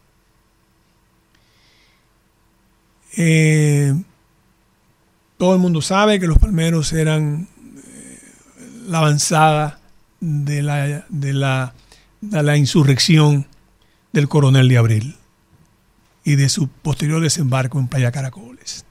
Eh, 3.17 3.93
todo 5.38 5.53
el 5.53 5.59
mundo 5.59 5.81
sabe 5.81 6.19
que 6.19 6.27
los 6.27 6.39
palmeros 6.39 6.93
eran 6.93 7.47
eh, 7.77 8.19
la 8.88 8.99
avanzada 8.99 9.80
de 10.19 10.61
la, 10.61 11.05
de, 11.09 11.33
la, 11.33 11.73
de 12.22 12.43
la 12.43 12.57
insurrección 12.57 13.45
del 14.14 14.27
coronel 14.30 14.69
de 14.69 14.77
Abril 14.77 15.15
y 16.23 16.35
de 16.35 16.49
su 16.49 16.67
posterior 16.67 17.22
desembarco 17.22 17.80
en 17.80 17.88
Playa 17.88 18.11
Caracoles. 18.11 18.85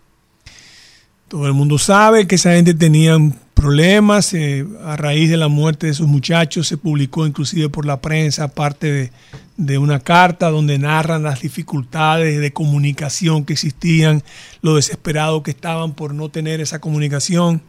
Todo 1.29 1.47
el 1.47 1.55
mundo 1.55 1.79
sabe 1.79 2.27
que 2.27 2.35
esa 2.35 2.53
gente 2.53 2.75
tenía 2.75 3.17
problemas 3.55 4.35
eh, 4.35 4.67
a 4.85 4.97
raíz 4.97 5.31
de 5.31 5.39
la 5.39 5.49
muerte 5.49 5.87
de 5.87 5.95
sus 5.95 6.07
muchachos. 6.07 6.69
Se 6.69 6.77
publicó 6.77 7.27
inclusive 7.27 7.69
por 7.71 7.87
la 7.87 8.01
prensa 8.01 8.49
parte 8.49 8.93
de, 8.93 9.11
de 9.57 9.79
una 9.79 10.01
carta 10.01 10.51
donde 10.51 10.79
narran 10.79 11.23
las 11.23 11.41
dificultades 11.41 12.41
de 12.41 12.53
comunicación 12.53 13.45
que 13.45 13.53
existían, 13.53 14.23
lo 14.63 14.77
desesperados 14.77 15.43
que 15.43 15.53
estaban 15.53 15.95
por 15.95 16.15
no 16.15 16.29
tener 16.29 16.61
esa 16.61 16.81
comunicación. 16.81 17.63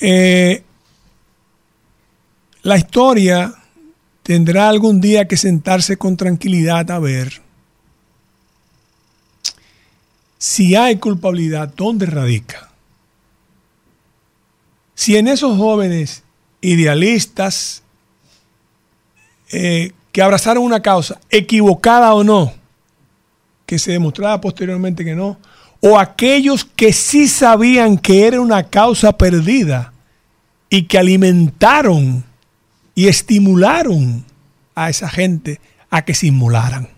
Eh, 0.00 0.64
la 2.62 2.76
historia 2.76 3.54
tendrá 4.22 4.68
algún 4.68 5.00
día 5.00 5.28
que 5.28 5.36
sentarse 5.36 5.96
con 5.96 6.16
tranquilidad 6.16 6.90
a 6.90 6.98
ver 6.98 7.42
si 10.42 10.74
hay 10.74 10.96
culpabilidad, 10.96 11.72
¿dónde 11.76 12.04
radica? 12.04 12.72
Si 14.92 15.16
en 15.16 15.28
esos 15.28 15.56
jóvenes 15.56 16.24
idealistas 16.60 17.84
eh, 19.52 19.92
que 20.12 20.22
abrazaron 20.22 20.62
una 20.62 20.80
causa, 20.80 21.18
equivocada 21.30 22.14
o 22.14 22.22
no, 22.22 22.52
que 23.66 23.78
se 23.78 23.92
demostraba 23.92 24.40
posteriormente 24.40 25.04
que 25.04 25.14
no, 25.14 25.38
o 25.80 25.98
aquellos 25.98 26.64
que 26.64 26.92
sí 26.92 27.26
sabían 27.26 27.98
que 27.98 28.26
era 28.26 28.40
una 28.40 28.64
causa 28.64 29.16
perdida 29.16 29.92
y 30.70 30.84
que 30.84 30.98
alimentaron 30.98 32.24
y 32.94 33.08
estimularon 33.08 34.24
a 34.74 34.90
esa 34.90 35.08
gente 35.08 35.60
a 35.90 36.04
que 36.04 36.14
se 36.14 36.28
inmolaran. 36.28 36.88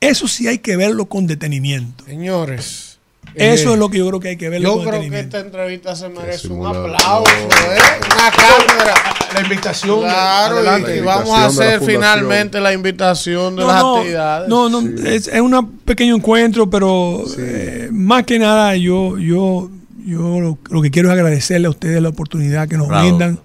Eso 0.00 0.28
sí 0.28 0.48
hay 0.48 0.58
que 0.58 0.76
verlo 0.76 1.06
con 1.06 1.26
detenimiento. 1.26 2.04
Señores. 2.04 2.89
Eso 3.34 3.70
eh, 3.70 3.72
es 3.72 3.78
lo 3.78 3.88
que 3.88 3.98
yo 3.98 4.08
creo 4.08 4.20
que 4.20 4.28
hay 4.28 4.36
que 4.36 4.48
verlo 4.48 4.82
Yo 4.82 4.90
creo 4.90 5.08
que 5.08 5.20
esta 5.20 5.40
entrevista 5.40 5.94
se 5.94 6.08
merece 6.08 6.48
un 6.48 6.66
aplauso, 6.66 7.30
¿eh? 7.30 7.78
una 8.06 8.30
cátedra. 8.30 8.94
La 9.34 9.40
invitación. 9.42 10.00
Claro, 10.00 10.56
adelante. 10.56 10.96
y, 10.96 10.98
y 10.98 11.02
vamos 11.02 11.30
a 11.30 11.46
hacer 11.46 11.80
finalmente 11.80 12.60
la 12.60 12.72
invitación 12.72 13.54
de 13.54 13.62
No, 13.62 13.68
las 13.68 13.82
no, 13.82 13.96
actividades. 13.96 14.48
No, 14.48 14.68
no, 14.68 14.80
es, 15.06 15.28
es 15.28 15.40
un 15.40 15.78
pequeño 15.84 16.16
encuentro, 16.16 16.68
pero 16.68 17.22
eh, 17.38 17.88
más 17.92 18.24
que 18.24 18.38
nada 18.40 18.74
yo, 18.76 19.18
yo, 19.18 19.70
yo 20.04 20.40
lo, 20.40 20.58
lo 20.68 20.82
que 20.82 20.90
quiero 20.90 21.10
es 21.10 21.14
agradecerle 21.14 21.68
a 21.68 21.70
ustedes 21.70 22.02
la 22.02 22.08
oportunidad 22.08 22.68
que 22.68 22.76
nos 22.76 22.88
Bravo. 22.88 23.06
brindan. 23.06 23.40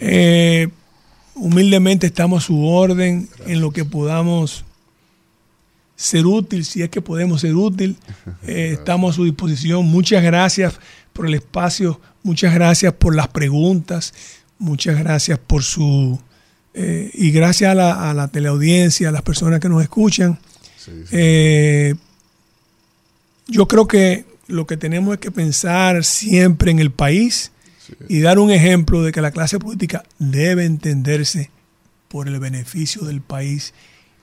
Eh, 0.00 0.68
humildemente 1.34 2.06
estamos 2.06 2.44
a 2.44 2.46
su 2.46 2.66
orden 2.66 3.28
en 3.46 3.60
lo 3.60 3.70
que 3.70 3.84
podamos 3.84 4.64
ser 5.98 6.26
útil, 6.26 6.64
si 6.64 6.82
es 6.82 6.88
que 6.88 7.02
podemos 7.02 7.42
ser 7.42 7.54
útil. 7.54 7.96
Eh, 8.46 8.70
estamos 8.78 9.10
a 9.10 9.16
su 9.16 9.24
disposición. 9.24 9.84
Muchas 9.84 10.22
gracias 10.22 10.78
por 11.12 11.26
el 11.26 11.34
espacio, 11.34 12.00
muchas 12.22 12.54
gracias 12.54 12.94
por 12.94 13.14
las 13.14 13.28
preguntas, 13.28 14.14
muchas 14.58 14.98
gracias 14.98 15.38
por 15.38 15.62
su... 15.62 16.18
eh, 16.72 17.10
y 17.12 17.30
gracias 17.32 17.72
a 17.72 17.74
la, 17.74 18.10
a 18.10 18.14
la 18.14 18.28
teleaudiencia, 18.28 19.08
a 19.08 19.12
las 19.12 19.22
personas 19.22 19.60
que 19.60 19.68
nos 19.68 19.82
escuchan. 19.82 20.38
Eh, 21.10 21.94
yo 23.48 23.66
creo 23.66 23.86
que 23.88 24.24
lo 24.46 24.66
que 24.66 24.76
tenemos 24.76 25.14
es 25.14 25.20
que 25.20 25.30
pensar 25.30 26.04
siempre 26.04 26.70
en 26.70 26.78
el 26.78 26.90
país 26.90 27.50
y 28.08 28.20
dar 28.20 28.38
un 28.38 28.50
ejemplo 28.50 29.02
de 29.02 29.12
que 29.12 29.20
la 29.20 29.30
clase 29.30 29.58
política 29.58 30.04
debe 30.18 30.64
entenderse 30.64 31.50
por 32.08 32.28
el 32.28 32.38
beneficio 32.38 33.02
del 33.02 33.20
país. 33.20 33.74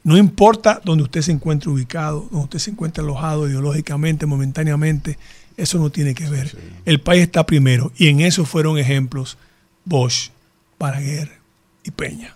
No 0.05 0.17
importa 0.17 0.79
donde 0.85 1.03
usted 1.03 1.21
se 1.23 1.31
encuentre 1.31 1.67
ubicado, 1.69 2.27
donde 2.29 2.43
usted 2.45 2.59
se 2.59 2.69
encuentre 2.69 3.03
alojado 3.03 3.49
ideológicamente, 3.49 4.25
momentáneamente, 4.27 5.17
Eso 5.57 5.79
no 5.79 5.89
tiene 5.89 6.13
que 6.13 6.29
ver. 6.29 6.55
El 6.85 6.99
país 7.01 7.23
está 7.23 7.45
primero 7.45 7.91
y 7.97 8.09
en 8.09 8.19
eso 8.19 8.45
fueron 8.45 8.77
ejemplos 8.77 9.37
Bosch, 9.85 10.29
Balaguer 10.77 11.31
y 11.83 11.91
Peña. 11.91 12.35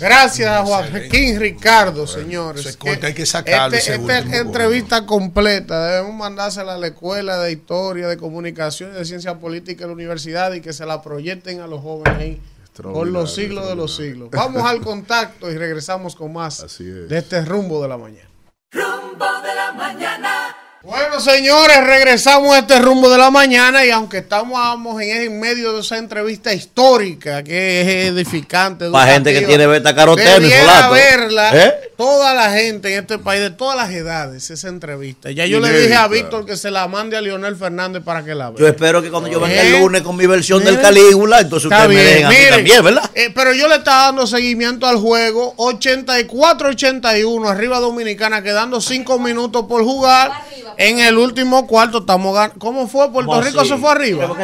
Gracias 0.00 0.48
a 0.48 0.64
Joaquín 0.64 1.40
Ricardo, 1.40 2.06
señores. 2.06 2.64
ese 2.64 2.78
corte 2.78 3.08
hay 3.08 3.12
que 3.12 3.26
sacarlo, 3.26 3.76
Este- 3.76 3.94
esta 3.96 4.18
último 4.20 4.36
entrevista 4.36 5.04
completa 5.04 5.84
debemos 5.88 6.14
mandársela 6.14 6.74
a 6.74 6.78
la 6.78 6.86
Escuela 6.86 7.38
de 7.38 7.52
Historia, 7.52 8.06
de 8.08 8.16
Comunicación 8.16 8.92
y 8.92 8.94
de 8.94 9.04
Ciencia 9.04 9.34
Política 9.40 9.82
de 9.82 9.88
la 9.88 9.94
Universidad 9.94 10.52
y 10.54 10.60
que 10.60 10.72
se 10.72 10.86
la 10.86 11.02
proyecten 11.02 11.60
a 11.60 11.66
los 11.66 11.82
jóvenes 11.82 12.18
ahí 12.18 12.40
por 12.82 13.06
los 13.06 13.34
siglos 13.34 13.68
de 13.68 13.76
los 13.76 13.96
siglos. 13.96 14.30
Vamos 14.30 14.64
al 14.64 14.80
contacto 14.82 15.50
y 15.50 15.56
regresamos 15.56 16.16
con 16.16 16.32
más 16.32 16.78
de 16.78 17.18
este 17.18 17.44
rumbo 17.44 17.82
de 17.82 17.88
la 17.88 17.96
mañana. 17.96 18.28
Rumbo 18.72 19.26
de 19.42 19.54
la 19.54 19.72
mañana. 19.72 20.56
Bueno, 20.82 21.18
señores, 21.18 21.82
regresamos 21.82 22.54
a 22.54 22.58
este 22.58 22.78
rumbo 22.78 23.08
de 23.08 23.16
la 23.16 23.30
mañana 23.30 23.86
y 23.86 23.90
aunque 23.90 24.18
estamos 24.18 24.58
vamos, 24.58 25.00
en, 25.00 25.40
medio 25.40 25.72
de 25.72 25.80
esa 25.80 25.96
entrevista 25.96 26.52
histórica 26.52 27.42
que 27.42 27.80
es 27.80 27.88
edificante. 28.12 28.90
Pa' 28.90 29.06
gente 29.06 29.32
que 29.32 29.46
tiene 29.46 29.66
beta 29.66 29.94
caroteno 29.94 30.46
y 30.46 30.50
solato. 30.50 30.92
verla 30.92 31.56
¿Eh? 31.56 31.92
Toda 31.96 32.34
la 32.34 32.50
gente 32.50 32.92
en 32.92 33.00
este 33.00 33.18
país, 33.18 33.40
de 33.40 33.50
todas 33.50 33.76
las 33.76 33.90
edades, 33.90 34.50
esa 34.50 34.68
entrevista. 34.68 35.30
Ya 35.30 35.46
yo 35.46 35.60
le 35.60 35.72
dije 35.80 35.94
a 35.94 36.08
Víctor 36.08 36.44
que 36.46 36.56
se 36.56 36.70
la 36.70 36.86
mande 36.88 37.16
a 37.16 37.20
Leonel 37.20 37.56
Fernández 37.56 38.02
para 38.04 38.24
que 38.24 38.34
la 38.34 38.50
vea. 38.50 38.58
Yo 38.58 38.66
espero 38.68 39.00
que 39.02 39.10
cuando 39.10 39.28
yo 39.30 39.40
venga 39.40 39.60
el 39.62 39.74
¿Eh? 39.74 39.80
lunes 39.80 40.02
con 40.02 40.16
mi 40.16 40.26
versión 40.26 40.64
del 40.64 40.76
Miren. 40.76 40.82
Calígula, 40.94 41.40
entonces 41.40 41.70
Está 41.70 41.84
ustedes 41.86 42.18
me 42.20 42.24
a 42.24 42.28
mí 42.30 42.36
también, 42.50 42.84
¿verdad? 42.84 43.10
eh, 43.14 43.30
pero 43.34 43.52
yo 43.52 43.68
le 43.68 43.76
estaba 43.76 44.04
dando 44.06 44.26
seguimiento 44.26 44.86
al 44.86 44.96
juego 44.96 45.54
84-81, 45.56 47.48
arriba 47.48 47.80
Dominicana, 47.80 48.42
quedando 48.42 48.80
5 48.80 49.18
minutos 49.18 49.66
por 49.68 49.82
jugar. 49.84 50.32
En 50.76 50.98
el 50.98 51.16
último 51.18 51.66
cuarto 51.68 51.98
estamos 51.98 52.34
ganando. 52.34 52.58
¿Cómo 52.58 52.88
fue? 52.88 53.10
¿Puerto 53.12 53.30
¿Cómo 53.30 53.40
Rico 53.42 53.60
así? 53.60 53.68
se 53.68 53.76
fue 53.78 53.90
arriba? 53.92 54.22
¿Pero 54.22 54.34
por 54.34 54.38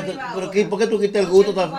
qué 0.51 0.63
tú- 0.65 0.71
¿Por 0.71 0.79
qué 0.79 0.87
tú 0.87 1.01
quitas 1.01 1.23
el 1.23 1.29
gusto? 1.29 1.53
tan- 1.55 1.73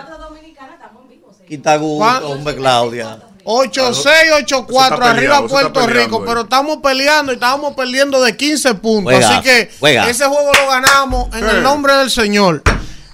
Quita 1.48 1.76
gusto, 1.76 1.98
¿Cuán- 1.98 2.24
hombre, 2.24 2.56
Claudia. 2.56 3.18
8-6-8-4 3.44 4.44
Eso 4.44 4.94
está 4.94 5.10
arriba 5.10 5.46
Puerto 5.46 5.86
Rico, 5.86 6.24
pero 6.24 6.42
estamos 6.42 6.78
peleando 6.82 7.32
y 7.32 7.34
estábamos 7.34 7.74
perdiendo 7.74 8.20
de 8.22 8.36
15 8.36 8.74
puntos. 8.76 9.14
Así 9.14 9.42
que 9.42 9.70
ese 10.08 10.24
juego 10.26 10.52
lo 10.52 10.68
ganamos 10.68 11.34
en 11.34 11.40
Sí. 11.40 11.56
el 11.56 11.62
nombre 11.62 11.94
del 11.94 12.10
Señor. 12.10 12.62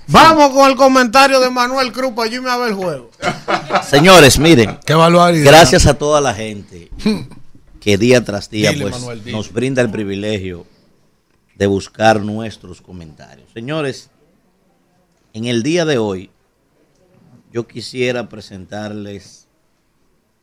Vamos 0.07 0.53
con 0.55 0.71
el 0.71 0.77
comentario 0.77 1.39
de 1.39 1.51
Manuel 1.51 1.93
Cruz 1.93 2.13
para 2.15 2.29
yo 2.29 2.37
irme 2.37 2.51
a 2.51 2.57
ver 2.57 2.69
el 2.71 2.75
juego. 2.75 3.11
Señores, 3.89 4.39
miren. 4.39 4.79
Qué. 4.87 4.95
Gracias 5.43 5.87
a 5.87 5.95
toda 5.95 6.21
la 6.21 6.33
gente 6.35 6.91
que 7.81 7.99
día 7.99 8.25
tras 8.25 8.49
día 8.49 8.71
Dile, 8.71 8.85
pues, 8.85 8.95
Manuel, 9.01 9.23
nos 9.33 9.53
brinda 9.53 9.83
el 9.83 9.91
privilegio 9.91 10.67
de 11.57 11.67
buscar 11.67 12.21
nuestros 12.21 12.81
comentarios. 12.81 13.51
Señores, 13.53 14.11
en 15.35 15.45
el 15.47 15.63
día 15.63 15.85
de 15.85 15.99
hoy 15.99 16.31
yo 17.53 17.67
quisiera 17.67 18.29
presentarles 18.29 19.48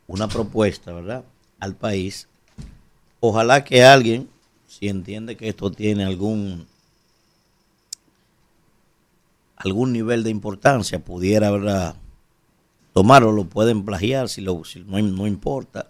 una 0.07 0.27
propuesta, 0.27 0.93
¿verdad? 0.93 1.23
Al 1.59 1.75
país. 1.75 2.27
Ojalá 3.19 3.63
que 3.63 3.83
alguien, 3.83 4.29
si 4.67 4.87
entiende 4.87 5.35
que 5.37 5.49
esto 5.49 5.71
tiene 5.71 6.03
algún 6.03 6.67
algún 9.57 9.93
nivel 9.93 10.23
de 10.23 10.29
importancia, 10.29 11.03
pudiera, 11.03 11.49
¿verdad? 11.49 11.95
tomarlo, 12.95 13.33
lo 13.33 13.43
pueden 13.43 13.83
plagiar, 13.83 14.29
si, 14.29 14.39
lo, 14.39 14.61
no, 14.85 15.01
no 15.01 15.27
importa. 15.27 15.89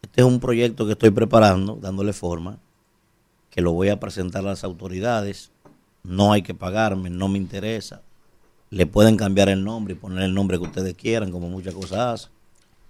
Este 0.00 0.22
es 0.22 0.26
un 0.26 0.40
proyecto 0.40 0.86
que 0.86 0.92
estoy 0.92 1.10
preparando, 1.10 1.76
dándole 1.76 2.14
forma, 2.14 2.56
que 3.50 3.60
lo 3.60 3.72
voy 3.72 3.90
a 3.90 4.00
presentar 4.00 4.40
a 4.40 4.48
las 4.48 4.64
autoridades. 4.64 5.50
No 6.02 6.32
hay 6.32 6.40
que 6.40 6.54
pagarme, 6.54 7.10
no 7.10 7.28
me 7.28 7.36
interesa. 7.36 8.00
Le 8.70 8.86
pueden 8.86 9.18
cambiar 9.18 9.50
el 9.50 9.62
nombre 9.64 9.92
y 9.92 9.96
poner 9.98 10.22
el 10.22 10.32
nombre 10.32 10.56
que 10.56 10.64
ustedes 10.64 10.94
quieran, 10.94 11.30
como 11.30 11.50
muchas 11.50 11.74
cosas 11.74 11.98
hacen. 11.98 12.33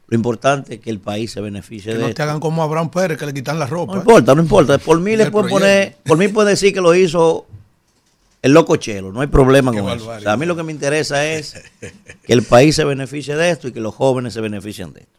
Lo 0.06 0.16
importante 0.16 0.74
es 0.74 0.80
que 0.80 0.90
el 0.90 1.00
país 1.00 1.32
se 1.32 1.40
beneficie 1.40 1.92
Que 1.92 1.96
de 1.96 2.02
no 2.02 2.08
esto. 2.08 2.16
te 2.16 2.22
hagan 2.22 2.38
como 2.40 2.62
Abraham 2.62 2.90
Pérez, 2.90 3.18
que 3.18 3.26
le 3.26 3.32
quitan 3.34 3.58
la 3.58 3.66
ropa. 3.66 3.94
No 3.94 3.98
importa, 4.00 4.34
no 4.34 4.42
importa. 4.42 4.78
Por 4.78 5.00
mí 5.00 5.16
le 5.16 5.24
El 5.24 5.30
pueden 5.32 5.48
poner, 5.50 5.96
por 6.04 6.18
mí 6.18 6.28
puede 6.28 6.50
decir 6.50 6.72
que 6.74 6.80
lo 6.80 6.94
hizo 6.94 7.46
el 8.42 8.52
loco 8.52 8.76
Chelo, 8.76 9.10
no 9.12 9.22
hay 9.22 9.26
problema 9.28 9.72
Qué 9.72 9.80
con 9.80 9.90
eso. 9.90 10.10
O 10.10 10.20
sea, 10.20 10.32
a 10.32 10.36
mí 10.36 10.44
lo 10.44 10.54
que 10.54 10.62
me 10.62 10.72
interesa 10.72 11.26
es 11.26 11.54
que 11.80 12.32
el 12.34 12.42
país 12.42 12.76
se 12.76 12.84
beneficie 12.84 13.34
de 13.34 13.48
esto 13.50 13.68
y 13.68 13.72
que 13.72 13.80
los 13.80 13.94
jóvenes 13.94 14.34
se 14.34 14.42
beneficien 14.42 14.92
de 14.92 15.00
esto. 15.00 15.12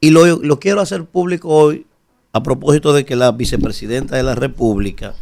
Y 0.00 0.10
lo, 0.10 0.24
lo 0.38 0.58
quiero 0.58 0.80
hacer 0.80 1.04
público 1.04 1.48
hoy 1.50 1.86
a 2.32 2.42
propósito 2.42 2.94
de 2.94 3.04
que 3.04 3.14
la 3.14 3.30
vicepresidenta 3.32 4.16
de 4.16 4.22
la 4.22 4.34
República 4.34 5.14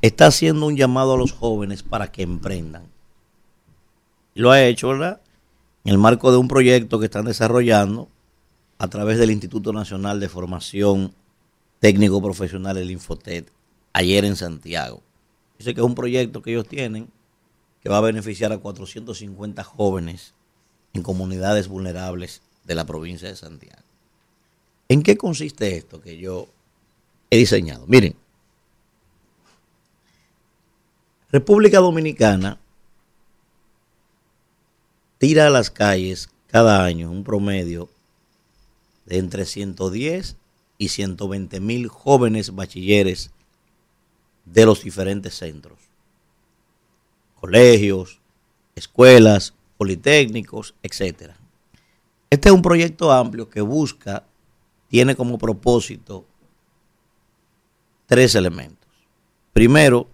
está 0.00 0.26
haciendo 0.28 0.64
un 0.66 0.76
llamado 0.76 1.14
a 1.14 1.18
los 1.18 1.32
jóvenes 1.32 1.82
para 1.82 2.10
que 2.10 2.22
emprendan. 2.22 2.84
Lo 4.34 4.50
ha 4.50 4.62
hecho, 4.64 4.88
¿verdad? 4.88 5.20
En 5.84 5.92
el 5.92 5.98
marco 5.98 6.32
de 6.32 6.38
un 6.38 6.48
proyecto 6.48 6.98
que 6.98 7.04
están 7.04 7.26
desarrollando 7.26 8.08
a 8.78 8.88
través 8.88 9.18
del 9.18 9.30
Instituto 9.30 9.72
Nacional 9.72 10.18
de 10.18 10.30
Formación 10.30 11.14
Técnico 11.78 12.22
Profesional, 12.22 12.78
el 12.78 12.90
Infotet, 12.90 13.52
ayer 13.92 14.24
en 14.24 14.36
Santiago. 14.36 15.02
Dice 15.58 15.74
que 15.74 15.80
es 15.80 15.86
un 15.86 15.94
proyecto 15.94 16.40
que 16.40 16.52
ellos 16.52 16.66
tienen 16.66 17.10
que 17.82 17.90
va 17.90 17.98
a 17.98 18.00
beneficiar 18.00 18.50
a 18.50 18.58
450 18.58 19.62
jóvenes 19.62 20.32
en 20.94 21.02
comunidades 21.02 21.68
vulnerables 21.68 22.40
de 22.64 22.74
la 22.74 22.86
provincia 22.86 23.28
de 23.28 23.36
Santiago. 23.36 23.82
¿En 24.88 25.02
qué 25.02 25.18
consiste 25.18 25.76
esto 25.76 26.00
que 26.00 26.16
yo 26.16 26.48
he 27.28 27.36
diseñado? 27.36 27.86
Miren, 27.86 28.16
República 31.30 31.80
Dominicana 31.80 32.58
tira 35.26 35.46
a 35.46 35.50
las 35.50 35.70
calles 35.70 36.28
cada 36.48 36.84
año 36.84 37.10
un 37.10 37.24
promedio 37.24 37.88
de 39.06 39.16
entre 39.16 39.46
110 39.46 40.36
y 40.76 40.88
120 40.88 41.60
mil 41.60 41.88
jóvenes 41.88 42.54
bachilleres 42.54 43.30
de 44.44 44.66
los 44.66 44.84
diferentes 44.84 45.34
centros, 45.34 45.78
colegios, 47.40 48.20
escuelas, 48.74 49.54
politécnicos, 49.78 50.74
etcétera. 50.82 51.38
Este 52.28 52.50
es 52.50 52.54
un 52.54 52.60
proyecto 52.60 53.10
amplio 53.10 53.48
que 53.48 53.62
busca, 53.62 54.26
tiene 54.88 55.16
como 55.16 55.38
propósito 55.38 56.26
tres 58.04 58.34
elementos. 58.34 58.90
Primero, 59.54 60.06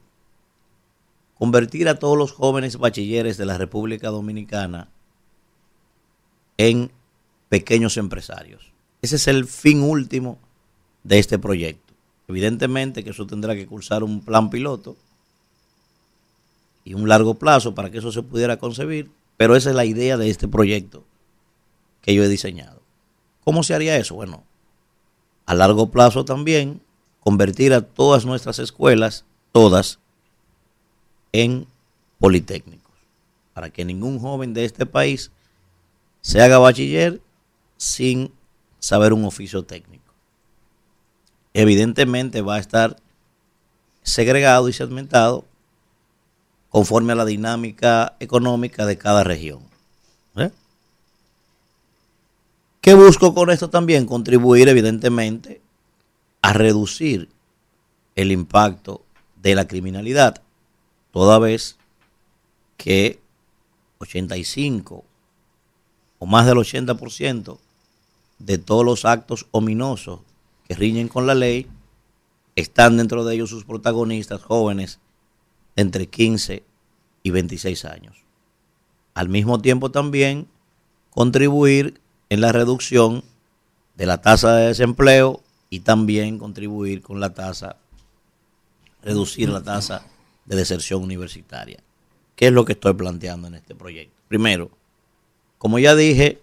convertir 1.35 1.89
a 1.89 1.99
todos 1.99 2.17
los 2.17 2.31
jóvenes 2.31 2.77
bachilleres 2.77 3.37
de 3.39 3.47
la 3.47 3.59
República 3.59 4.11
Dominicana 4.11 4.89
en 6.69 6.91
pequeños 7.49 7.97
empresarios. 7.97 8.71
Ese 9.01 9.17
es 9.17 9.29
el 9.29 9.47
fin 9.47 9.83
último 9.83 10.39
de 11.05 11.19
este 11.19 11.39
proyecto. 11.39 11.95
Evidentemente 12.29 13.03
que 13.03 13.11
eso 13.11 13.27
tendrá 13.27 13.55
que 13.55 13.67
cursar 13.67 14.05
un 14.05 14.21
plan 14.21 14.51
piloto 14.51 14.95
y 16.85 16.93
un 16.93 17.09
largo 17.09 17.35
plazo 17.35 17.75
para 17.75 17.91
que 17.91 17.97
eso 17.97 18.13
se 18.13 18.23
pudiera 18.23 18.59
concebir, 18.59 19.11
pero 19.39 19.57
esa 19.57 19.71
es 19.71 19.77
la 19.77 19.87
idea 19.87 20.19
de 20.19 20.29
este 20.29 20.49
proyecto 20.49 21.03
que 22.03 22.15
yo 22.15 22.23
he 22.23 22.29
diseñado. 22.29 22.83
¿Cómo 23.43 23.63
se 23.63 23.75
haría 23.75 23.97
eso? 23.97 24.15
Bueno, 24.15 24.45
a 25.47 25.55
largo 25.55 25.91
plazo 25.91 26.27
también 26.27 26.83
convertir 27.21 27.73
a 27.73 27.81
todas 27.81 28.27
nuestras 28.27 28.59
escuelas, 28.59 29.25
todas, 29.53 29.99
en 31.33 31.67
politécnicos, 32.19 32.97
para 33.55 33.71
que 33.71 33.87
ningún 33.87 34.19
joven 34.19 34.53
de 34.53 34.67
este 34.67 34.85
país 34.85 35.33
se 36.21 36.43
haga 36.43 36.59
bachiller 36.59 37.21
sin 37.77 38.33
saber 38.79 39.13
un 39.13 39.25
oficio 39.25 39.65
técnico. 39.65 40.13
Evidentemente 41.55 42.43
va 42.43 42.57
a 42.57 42.61
estar 42.61 42.97
segregado 44.03 44.69
y 44.69 44.73
segmentado 44.73 45.45
conforme 46.69 47.13
a 47.13 47.17
la 47.17 47.25
dinámica 47.25 48.17
económica 48.21 48.87
de 48.87 48.97
cada 48.97 49.25
región. 49.25 49.61
¿eh? 50.37 50.51
¿Qué 52.81 52.95
busco 52.95 53.35
con 53.35 53.51
esto 53.51 53.69
también? 53.69 54.07
Contribuir 54.07 54.69
evidentemente 54.69 55.61
a 56.43 56.53
reducir 56.53 57.29
el 58.15 58.33
impacto 58.33 59.03
de 59.37 59.55
la 59.55 59.67
criminalidad, 59.67 60.43
toda 61.13 61.39
vez 61.39 61.77
que 62.77 63.21
85 63.99 65.05
o 66.21 66.27
más 66.27 66.47
del 66.47 66.59
80% 66.59 67.59
de 68.39 68.59
todos 68.59 68.85
los 68.85 69.05
actos 69.05 69.47
ominosos 69.51 70.21
que 70.69 70.77
riñen 70.77 71.09
con 71.09 71.27
la 71.27 71.35
ley 71.35 71.67
están 72.55 72.97
dentro 72.97 73.25
de 73.25 73.35
ellos 73.35 73.51
sus 73.51 73.65
protagonistas 73.65 74.43
jóvenes 74.43 75.01
de 75.75 75.83
entre 75.83 76.07
15 76.07 76.63
y 77.23 77.31
26 77.31 77.85
años. 77.87 78.17
Al 79.15 79.29
mismo 79.29 79.61
tiempo 79.61 79.91
también 79.91 80.47
contribuir 81.11 82.01
en 82.29 82.41
la 82.41 82.53
reducción 82.53 83.25
de 83.97 84.07
la 84.07 84.21
tasa 84.21 84.55
de 84.55 84.69
desempleo 84.69 85.43
y 85.71 85.81
también 85.81 86.39
contribuir 86.39 87.03
con 87.03 87.19
la 87.19 87.35
tasa, 87.35 87.77
reducir 89.03 89.49
la 89.49 89.63
tasa 89.63 90.07
de 90.45 90.57
deserción 90.57 91.03
universitaria. 91.03 91.81
¿Qué 92.37 92.49
es 92.49 92.53
lo 92.53 92.65
que 92.65 92.73
estoy 92.73 92.95
planteando 92.95 93.49
en 93.49 93.55
este 93.55 93.75
proyecto? 93.75 94.15
Primero, 94.29 94.71
como 95.61 95.79
ya 95.79 95.95
dije, 95.95 96.41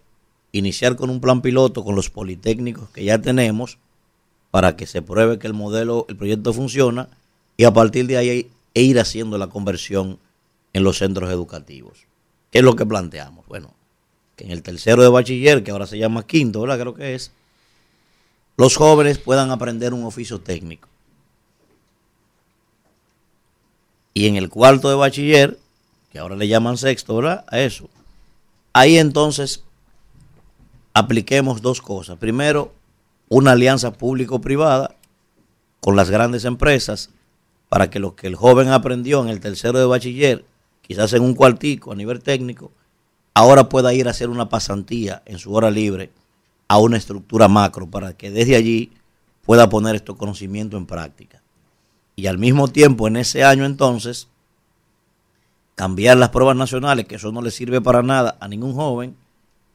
iniciar 0.51 0.95
con 0.95 1.09
un 1.09 1.19
plan 1.19 1.41
piloto 1.41 1.83
con 1.83 1.95
los 1.95 2.11
politécnicos 2.11 2.91
que 2.91 3.03
ya 3.03 3.19
tenemos 3.19 3.79
para 4.51 4.75
que 4.75 4.85
se 4.85 5.01
pruebe 5.01 5.39
que 5.39 5.47
el 5.47 5.55
modelo, 5.55 6.05
el 6.07 6.15
proyecto 6.15 6.53
funciona 6.53 7.09
y 7.57 7.63
a 7.63 7.73
partir 7.73 8.05
de 8.05 8.17
ahí 8.17 8.51
e 8.75 8.83
ir 8.83 8.99
haciendo 8.99 9.39
la 9.39 9.47
conversión 9.47 10.19
en 10.71 10.83
los 10.83 10.99
centros 10.99 11.31
educativos. 11.31 12.05
¿Qué 12.51 12.59
es 12.59 12.63
lo 12.63 12.75
que 12.75 12.85
planteamos? 12.85 13.47
Bueno, 13.47 13.73
que 14.35 14.43
en 14.43 14.51
el 14.51 14.61
tercero 14.61 15.01
de 15.01 15.09
bachiller, 15.09 15.63
que 15.63 15.71
ahora 15.71 15.87
se 15.87 15.97
llama 15.97 16.27
quinto, 16.27 16.61
¿verdad? 16.61 16.79
Creo 16.79 16.93
que 16.93 17.15
es, 17.15 17.31
los 18.55 18.75
jóvenes 18.75 19.17
puedan 19.17 19.49
aprender 19.49 19.95
un 19.95 20.03
oficio 20.03 20.41
técnico. 20.41 20.89
Y 24.13 24.27
en 24.27 24.35
el 24.35 24.49
cuarto 24.49 24.89
de 24.89 24.95
bachiller, 24.95 25.57
que 26.11 26.19
ahora 26.19 26.35
le 26.35 26.47
llaman 26.47 26.77
sexto, 26.77 27.15
¿verdad? 27.15 27.45
A 27.47 27.61
eso. 27.61 27.89
Ahí 28.77 28.99
entonces 28.99 29.63
apliquemos 30.93 31.63
dos 31.63 31.81
cosas. 31.81 32.19
Primero, 32.19 32.75
una 33.27 33.53
alianza 33.53 33.93
público-privada 33.93 34.95
con 35.81 35.95
las 35.95 36.11
grandes 36.11 36.45
empresas 36.45 37.09
para 37.69 37.89
que 37.89 37.97
lo 37.97 38.15
que 38.15 38.27
el 38.27 38.35
joven 38.35 38.67
aprendió 38.67 39.23
en 39.23 39.29
el 39.29 39.39
tercero 39.39 39.79
de 39.79 39.87
bachiller, 39.87 40.45
quizás 40.83 41.11
en 41.13 41.23
un 41.23 41.33
cuartico 41.33 41.91
a 41.91 41.95
nivel 41.95 42.21
técnico, 42.21 42.71
ahora 43.33 43.67
pueda 43.67 43.95
ir 43.95 44.07
a 44.07 44.11
hacer 44.11 44.29
una 44.29 44.47
pasantía 44.47 45.23
en 45.25 45.39
su 45.39 45.55
hora 45.55 45.71
libre 45.71 46.11
a 46.67 46.77
una 46.77 46.97
estructura 46.97 47.47
macro 47.47 47.89
para 47.89 48.15
que 48.15 48.29
desde 48.29 48.57
allí 48.57 48.91
pueda 49.43 49.69
poner 49.69 49.95
estos 49.95 50.17
conocimientos 50.17 50.79
en 50.79 50.85
práctica. 50.85 51.41
Y 52.15 52.27
al 52.27 52.37
mismo 52.37 52.67
tiempo, 52.67 53.07
en 53.07 53.17
ese 53.17 53.43
año 53.43 53.65
entonces, 53.65 54.27
cambiar 55.77 56.17
las 56.17 56.29
pruebas 56.29 56.57
nacionales, 56.57 57.05
que 57.05 57.15
eso 57.15 57.31
no 57.31 57.39
le 57.43 57.51
sirve 57.51 57.81
para 57.81 58.01
nada 58.01 58.35
a 58.39 58.47
ningún 58.47 58.73
joven, 58.73 59.15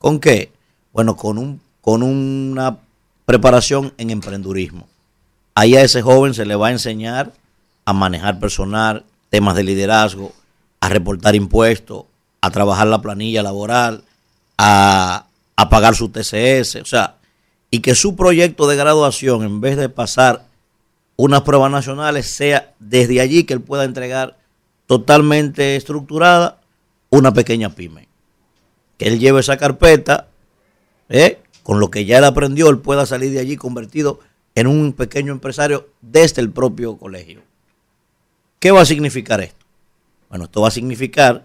¿con 0.01 0.19
qué? 0.19 0.51
Bueno, 0.93 1.17
con, 1.17 1.39
un, 1.39 1.61
con 1.81 2.03
una 2.03 2.79
preparación 3.25 3.95
en 3.99 4.11
emprendurismo. 4.11 4.89
Ahí 5.55 5.77
a 5.77 5.83
ese 5.83 6.03
joven 6.03 6.35
se 6.35 6.45
le 6.45 6.57
va 6.57 6.67
a 6.67 6.73
enseñar 6.73 7.33
a 7.85 7.93
manejar 7.93 8.41
personal, 8.41 9.05
temas 9.31 9.55
de 9.55 9.63
liderazgo, 9.63 10.33
a 10.81 10.89
reportar 10.89 11.37
impuestos, 11.37 12.07
a 12.41 12.51
trabajar 12.51 12.89
la 12.89 13.01
planilla 13.01 13.45
laboral, 13.45 14.03
a, 14.59 15.27
a 15.55 15.69
pagar 15.69 15.95
su 15.95 16.09
TCS, 16.09 16.83
o 16.83 16.85
sea, 16.85 17.15
y 17.71 17.79
que 17.79 17.95
su 17.95 18.17
proyecto 18.17 18.67
de 18.67 18.75
graduación, 18.75 19.45
en 19.45 19.61
vez 19.61 19.77
de 19.77 19.89
pasar 19.89 20.47
unas 21.15 21.43
pruebas 21.43 21.71
nacionales, 21.71 22.27
sea 22.27 22.73
desde 22.81 23.21
allí 23.21 23.45
que 23.45 23.55
él 23.55 23.61
pueda 23.61 23.85
entregar 23.85 24.42
totalmente 24.87 25.77
estructurada 25.77 26.61
una 27.11 27.33
pequeña 27.33 27.75
pyme. 27.75 28.09
Que 28.99 29.09
él 29.09 29.19
lleve 29.19 29.41
esa 29.41 29.57
carpeta, 29.57 30.29
¿eh? 31.09 31.41
con 31.63 31.81
lo 31.81 31.91
que 31.91 32.05
ya 32.05 32.19
él 32.19 32.25
aprendió, 32.25 32.69
él 32.69 32.79
pueda 32.79 33.07
salir 33.07 33.31
de 33.33 33.41
allí 33.41 33.57
convertido 33.57 34.21
en 34.55 34.67
un 34.67 34.93
pequeño 34.93 35.33
empresario 35.33 35.89
desde 36.01 36.41
el 36.41 36.51
propio 36.51 36.97
colegio. 36.97 37.43
¿Qué 38.59 38.71
va 38.71 38.83
a 38.83 38.87
significar 38.87 39.41
esto? 39.41 39.65
Bueno, 40.29 40.45
esto 40.45 40.61
va 40.61 40.69
a 40.69 40.73
significar 40.73 41.45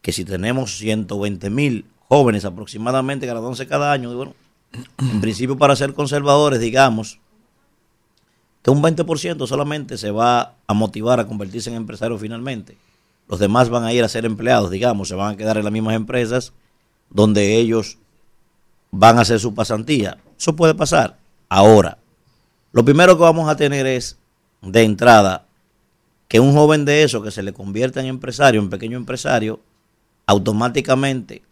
que 0.00 0.12
si 0.12 0.24
tenemos 0.24 0.76
120 0.76 1.50
mil 1.50 1.86
jóvenes 2.08 2.44
aproximadamente 2.44 3.26
graduándose 3.26 3.66
cada 3.66 3.92
año, 3.92 4.14
bueno, 4.14 4.34
en 4.98 5.20
principio 5.20 5.56
para 5.56 5.76
ser 5.76 5.94
conservadores, 5.94 6.60
digamos 6.60 7.18
que 8.62 8.70
un 8.70 8.82
20% 8.82 9.46
solamente 9.46 9.98
se 9.98 10.10
va 10.10 10.54
a 10.66 10.74
motivar 10.74 11.20
a 11.20 11.26
convertirse 11.26 11.70
en 11.70 11.76
empresario 11.76 12.16
finalmente. 12.18 12.76
Los 13.28 13.40
demás 13.40 13.68
van 13.68 13.84
a 13.84 13.92
ir 13.92 14.04
a 14.04 14.08
ser 14.08 14.24
empleados, 14.24 14.70
digamos, 14.70 15.08
se 15.08 15.14
van 15.14 15.34
a 15.34 15.36
quedar 15.36 15.56
en 15.56 15.64
las 15.64 15.72
mismas 15.72 15.96
empresas 15.96 16.52
donde 17.10 17.56
ellos 17.56 17.98
van 18.90 19.18
a 19.18 19.22
hacer 19.22 19.40
su 19.40 19.54
pasantía. 19.54 20.18
Eso 20.38 20.54
puede 20.54 20.74
pasar. 20.74 21.18
Ahora, 21.48 21.98
lo 22.72 22.84
primero 22.84 23.16
que 23.16 23.22
vamos 23.22 23.48
a 23.48 23.56
tener 23.56 23.86
es, 23.86 24.18
de 24.62 24.82
entrada, 24.82 25.46
que 26.28 26.40
un 26.40 26.52
joven 26.52 26.84
de 26.84 27.02
eso 27.02 27.22
que 27.22 27.30
se 27.30 27.42
le 27.42 27.52
convierta 27.52 28.00
en 28.00 28.06
empresario, 28.06 28.60
en 28.60 28.70
pequeño 28.70 28.96
empresario, 28.96 29.60
automáticamente, 30.26 31.42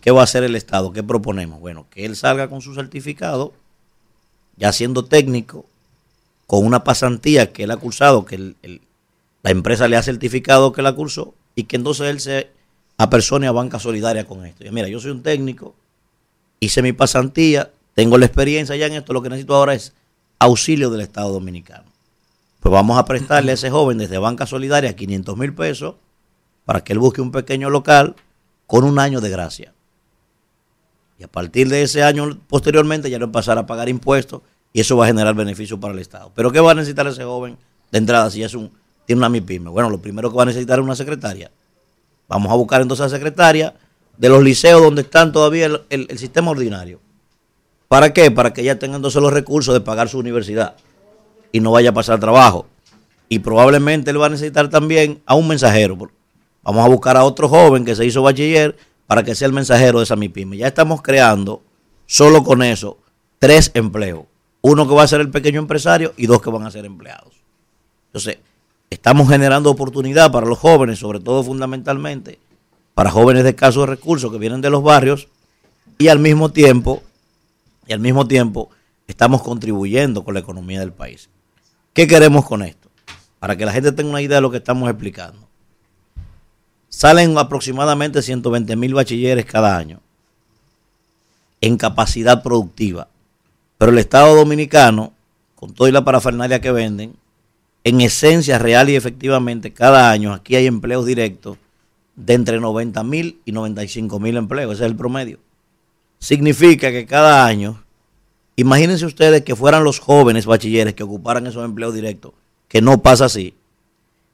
¿qué 0.00 0.10
va 0.10 0.20
a 0.20 0.24
hacer 0.24 0.44
el 0.44 0.56
Estado? 0.56 0.92
¿Qué 0.92 1.02
proponemos? 1.02 1.60
Bueno, 1.60 1.86
que 1.90 2.06
él 2.06 2.16
salga 2.16 2.48
con 2.48 2.62
su 2.62 2.74
certificado, 2.74 3.52
ya 4.56 4.72
siendo 4.72 5.04
técnico, 5.04 5.66
con 6.52 6.66
una 6.66 6.84
pasantía 6.84 7.50
que 7.50 7.64
él 7.64 7.70
ha 7.70 7.78
cursado, 7.78 8.26
que 8.26 8.54
la 9.42 9.50
empresa 9.50 9.88
le 9.88 9.96
ha 9.96 10.02
certificado 10.02 10.72
que 10.72 10.82
la 10.82 10.92
cursó, 10.92 11.32
y 11.54 11.64
que 11.64 11.76
entonces 11.76 12.10
él 12.10 12.20
se 12.20 12.50
apersone 12.98 13.46
a 13.46 13.52
banca 13.52 13.78
solidaria 13.78 14.26
con 14.26 14.44
esto. 14.44 14.66
Y 14.66 14.70
mira, 14.70 14.86
yo 14.88 15.00
soy 15.00 15.12
un 15.12 15.22
técnico, 15.22 15.74
hice 16.60 16.82
mi 16.82 16.92
pasantía, 16.92 17.70
tengo 17.94 18.18
la 18.18 18.26
experiencia 18.26 18.76
ya 18.76 18.84
en 18.84 18.92
esto, 18.92 19.14
lo 19.14 19.22
que 19.22 19.30
necesito 19.30 19.54
ahora 19.54 19.72
es 19.72 19.94
auxilio 20.38 20.90
del 20.90 21.00
Estado 21.00 21.32
Dominicano 21.32 21.92
pues 22.60 22.72
vamos 22.72 22.96
a 22.96 23.04
prestarle 23.04 23.50
a 23.50 23.54
ese 23.54 23.70
joven 23.70 23.98
desde 23.98 24.18
Banca 24.18 24.46
Solidaria 24.46 24.94
500 24.94 25.36
mil 25.36 25.52
pesos 25.52 25.96
para 26.64 26.84
que 26.84 26.92
él 26.92 27.00
busque 27.00 27.20
un 27.20 27.32
pequeño 27.32 27.70
local 27.70 28.14
con 28.68 28.84
un 28.84 29.00
año 29.00 29.20
de 29.20 29.30
gracia. 29.30 29.72
Y 31.18 31.24
a 31.24 31.28
partir 31.28 31.68
de 31.68 31.82
ese 31.82 32.04
año, 32.04 32.38
posteriormente, 32.46 33.10
ya 33.10 33.18
no 33.18 33.24
empezar 33.24 33.58
a 33.58 33.66
pagar 33.66 33.88
impuestos 33.88 34.42
y 34.72 34.80
eso 34.80 34.96
va 34.96 35.04
a 35.04 35.08
generar 35.08 35.34
beneficio 35.34 35.78
para 35.78 35.92
el 35.94 36.00
Estado. 36.00 36.32
Pero 36.34 36.50
¿qué 36.50 36.60
va 36.60 36.72
a 36.72 36.74
necesitar 36.74 37.06
ese 37.06 37.24
joven 37.24 37.58
de 37.90 37.98
entrada 37.98 38.30
si 38.30 38.42
es 38.42 38.54
un, 38.54 38.70
tiene 39.06 39.20
una 39.20 39.28
MIPYME? 39.28 39.70
Bueno, 39.70 39.90
lo 39.90 40.00
primero 40.00 40.30
que 40.30 40.36
va 40.36 40.44
a 40.44 40.46
necesitar 40.46 40.78
es 40.78 40.84
una 40.84 40.96
secretaria. 40.96 41.50
Vamos 42.28 42.50
a 42.50 42.54
buscar 42.54 42.80
entonces 42.80 43.06
a 43.06 43.08
secretaria 43.08 43.74
de 44.16 44.28
los 44.28 44.42
liceos 44.42 44.80
donde 44.80 45.02
están 45.02 45.32
todavía 45.32 45.66
el, 45.66 45.82
el 45.90 46.18
sistema 46.18 46.50
ordinario. 46.50 47.00
¿Para 47.88 48.12
qué? 48.14 48.30
Para 48.30 48.52
que 48.52 48.62
ella 48.62 48.78
tenga 48.78 48.96
entonces 48.96 49.20
los 49.20 49.32
recursos 49.32 49.74
de 49.74 49.80
pagar 49.80 50.08
su 50.08 50.18
universidad 50.18 50.76
y 51.52 51.60
no 51.60 51.72
vaya 51.72 51.90
a 51.90 51.94
pasar 51.94 52.18
trabajo. 52.18 52.66
Y 53.28 53.40
probablemente 53.40 54.10
él 54.10 54.20
va 54.20 54.26
a 54.26 54.30
necesitar 54.30 54.70
también 54.70 55.22
a 55.26 55.34
un 55.34 55.48
mensajero. 55.48 55.98
Vamos 56.62 56.84
a 56.84 56.88
buscar 56.88 57.16
a 57.16 57.24
otro 57.24 57.48
joven 57.48 57.84
que 57.84 57.94
se 57.94 58.06
hizo 58.06 58.22
bachiller 58.22 58.76
para 59.06 59.22
que 59.22 59.34
sea 59.34 59.46
el 59.46 59.52
mensajero 59.52 59.98
de 59.98 60.04
esa 60.04 60.16
MIPYME. 60.16 60.56
Ya 60.56 60.68
estamos 60.68 61.02
creando, 61.02 61.62
solo 62.06 62.42
con 62.44 62.62
eso, 62.62 62.98
tres 63.38 63.70
empleos. 63.74 64.31
Uno 64.62 64.88
que 64.88 64.94
va 64.94 65.02
a 65.02 65.08
ser 65.08 65.20
el 65.20 65.30
pequeño 65.30 65.60
empresario 65.60 66.14
y 66.16 66.26
dos 66.26 66.40
que 66.40 66.50
van 66.50 66.64
a 66.64 66.70
ser 66.70 66.86
empleados. 66.86 67.34
Entonces, 68.06 68.38
estamos 68.90 69.28
generando 69.28 69.70
oportunidad 69.70 70.32
para 70.32 70.46
los 70.46 70.58
jóvenes, 70.58 70.98
sobre 70.98 71.20
todo 71.20 71.44
fundamentalmente 71.44 72.38
para 72.94 73.10
jóvenes 73.10 73.44
de 73.44 73.50
escasos 73.50 73.88
recursos 73.88 74.30
que 74.30 74.38
vienen 74.38 74.60
de 74.60 74.70
los 74.70 74.82
barrios 74.82 75.28
y 75.98 76.08
al 76.08 76.18
mismo 76.18 76.50
tiempo, 76.50 77.02
y 77.86 77.92
al 77.92 78.00
mismo 78.00 78.26
tiempo 78.26 78.70
estamos 79.06 79.42
contribuyendo 79.42 80.24
con 80.24 80.34
la 80.34 80.40
economía 80.40 80.80
del 80.80 80.92
país. 80.92 81.28
¿Qué 81.92 82.06
queremos 82.06 82.44
con 82.46 82.62
esto? 82.62 82.88
Para 83.38 83.56
que 83.56 83.66
la 83.66 83.72
gente 83.72 83.92
tenga 83.92 84.10
una 84.10 84.22
idea 84.22 84.36
de 84.36 84.42
lo 84.42 84.50
que 84.50 84.58
estamos 84.58 84.88
explicando. 84.88 85.48
Salen 86.88 87.36
aproximadamente 87.38 88.22
120 88.22 88.76
mil 88.76 88.94
bachilleres 88.94 89.44
cada 89.46 89.76
año 89.76 90.00
en 91.60 91.76
capacidad 91.76 92.42
productiva. 92.42 93.08
Pero 93.82 93.90
el 93.90 93.98
Estado 93.98 94.36
Dominicano, 94.36 95.12
con 95.56 95.74
toda 95.74 95.90
la 95.90 96.04
parafernalia 96.04 96.60
que 96.60 96.70
venden, 96.70 97.16
en 97.82 98.00
esencia 98.00 98.56
real 98.56 98.88
y 98.88 98.94
efectivamente, 98.94 99.72
cada 99.72 100.12
año 100.12 100.32
aquí 100.34 100.54
hay 100.54 100.68
empleos 100.68 101.04
directos 101.04 101.58
de 102.14 102.34
entre 102.34 102.60
90 102.60 103.02
mil 103.02 103.40
y 103.44 103.50
95 103.50 104.20
mil 104.20 104.36
empleos. 104.36 104.74
Ese 104.74 104.84
es 104.84 104.90
el 104.92 104.94
promedio. 104.94 105.40
Significa 106.20 106.92
que 106.92 107.06
cada 107.06 107.44
año 107.44 107.82
Imagínense 108.54 109.04
ustedes 109.04 109.42
que 109.42 109.56
fueran 109.56 109.82
los 109.82 109.98
jóvenes 109.98 110.46
bachilleres 110.46 110.94
que 110.94 111.02
ocuparan 111.02 111.48
esos 111.48 111.64
empleos 111.64 111.92
directos, 111.92 112.34
que 112.68 112.80
no 112.80 113.02
pasa 113.02 113.24
así. 113.24 113.52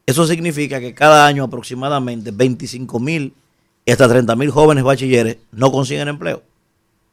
Eso 0.05 0.27
significa 0.27 0.79
que 0.79 0.93
cada 0.93 1.27
año 1.27 1.45
aproximadamente 1.45 2.33
25 2.33 3.01
mil 3.01 3.33
y 3.87 3.93
hasta 3.93 4.11
30 4.11 4.37
mil 4.37 4.51
jóvenes 4.51 4.85
bachilleres 4.85 5.39
no 5.53 5.73
consiguen 5.73 6.09
empleo. 6.09 6.43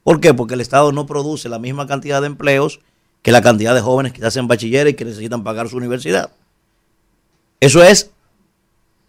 ¿Por 0.05 0.21
qué? 0.21 0.33
Porque 0.33 0.53
el 0.53 0.61
Estado 0.61 0.93
no 0.93 1.05
produce 1.05 1.49
la 1.49 1.59
misma 1.59 1.85
cantidad 1.85 2.21
de 2.21 2.27
empleos 2.27 2.79
que 3.21 3.33
la 3.33 3.41
cantidad 3.41 3.75
de 3.75 3.81
jóvenes 3.81 4.13
que 4.13 4.25
hacen 4.25 4.47
bachilleres 4.47 4.93
y 4.93 4.95
que 4.95 5.03
necesitan 5.03 5.43
pagar 5.43 5.67
su 5.67 5.75
universidad. 5.75 6.31
Eso 7.59 7.83
es 7.83 8.11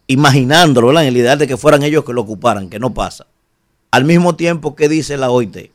imaginándolo, 0.09 0.89
¿verdad? 0.89 1.05
En 1.05 1.11
el 1.11 1.17
ideal 1.17 1.39
de 1.39 1.47
que 1.47 1.57
fueran 1.57 1.85
ellos 1.85 2.05
que 2.05 2.13
lo 2.13 2.23
ocuparan, 2.23 2.69
que 2.69 2.81
no 2.81 2.93
pasa. 2.93 3.29
Al 3.93 4.05
mismo 4.05 4.35
tiempo, 4.35 4.75
¿qué 4.75 4.89
dice 4.89 5.17
la 5.17 5.31
OIT? 5.31 5.71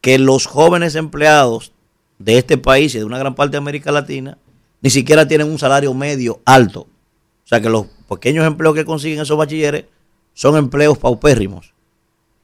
que 0.00 0.18
los 0.18 0.46
jóvenes 0.46 0.94
empleados 0.94 1.72
de 2.18 2.38
este 2.38 2.58
país 2.58 2.94
y 2.94 2.98
de 2.98 3.04
una 3.04 3.18
gran 3.18 3.34
parte 3.34 3.52
de 3.52 3.58
América 3.58 3.92
Latina 3.92 4.38
ni 4.80 4.90
siquiera 4.90 5.26
tienen 5.26 5.50
un 5.50 5.58
salario 5.58 5.92
medio 5.94 6.40
alto. 6.44 6.82
O 6.82 7.48
sea 7.48 7.60
que 7.60 7.68
los 7.68 7.86
pequeños 8.08 8.46
empleos 8.46 8.74
que 8.74 8.84
consiguen 8.84 9.20
esos 9.20 9.36
bachilleres 9.36 9.86
son 10.34 10.56
empleos 10.56 10.98
paupérrimos. 10.98 11.74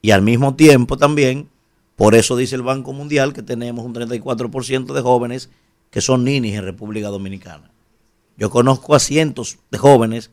Y 0.01 0.11
al 0.11 0.21
mismo 0.21 0.55
tiempo 0.55 0.97
también, 0.97 1.49
por 1.95 2.15
eso 2.15 2.35
dice 2.35 2.55
el 2.55 2.61
Banco 2.61 2.93
Mundial 2.93 3.33
que 3.33 3.41
tenemos 3.41 3.85
un 3.85 3.93
34% 3.93 4.93
de 4.93 5.01
jóvenes 5.01 5.49
que 5.91 6.01
son 6.01 6.23
ninis 6.23 6.55
en 6.55 6.63
República 6.63 7.07
Dominicana. 7.07 7.71
Yo 8.37 8.49
conozco 8.49 8.95
a 8.95 8.99
cientos 8.99 9.59
de 9.71 9.77
jóvenes 9.77 10.31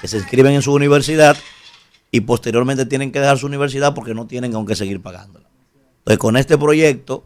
que 0.00 0.08
se 0.08 0.16
inscriben 0.16 0.54
en 0.54 0.62
su 0.62 0.72
universidad 0.72 1.36
y 2.10 2.20
posteriormente 2.20 2.86
tienen 2.86 3.12
que 3.12 3.20
dejar 3.20 3.38
su 3.38 3.46
universidad 3.46 3.94
porque 3.94 4.14
no 4.14 4.26
tienen 4.26 4.54
aunque 4.54 4.74
seguir 4.74 5.02
pagándola. 5.02 5.48
Entonces, 5.98 6.18
con 6.18 6.36
este 6.36 6.56
proyecto 6.56 7.22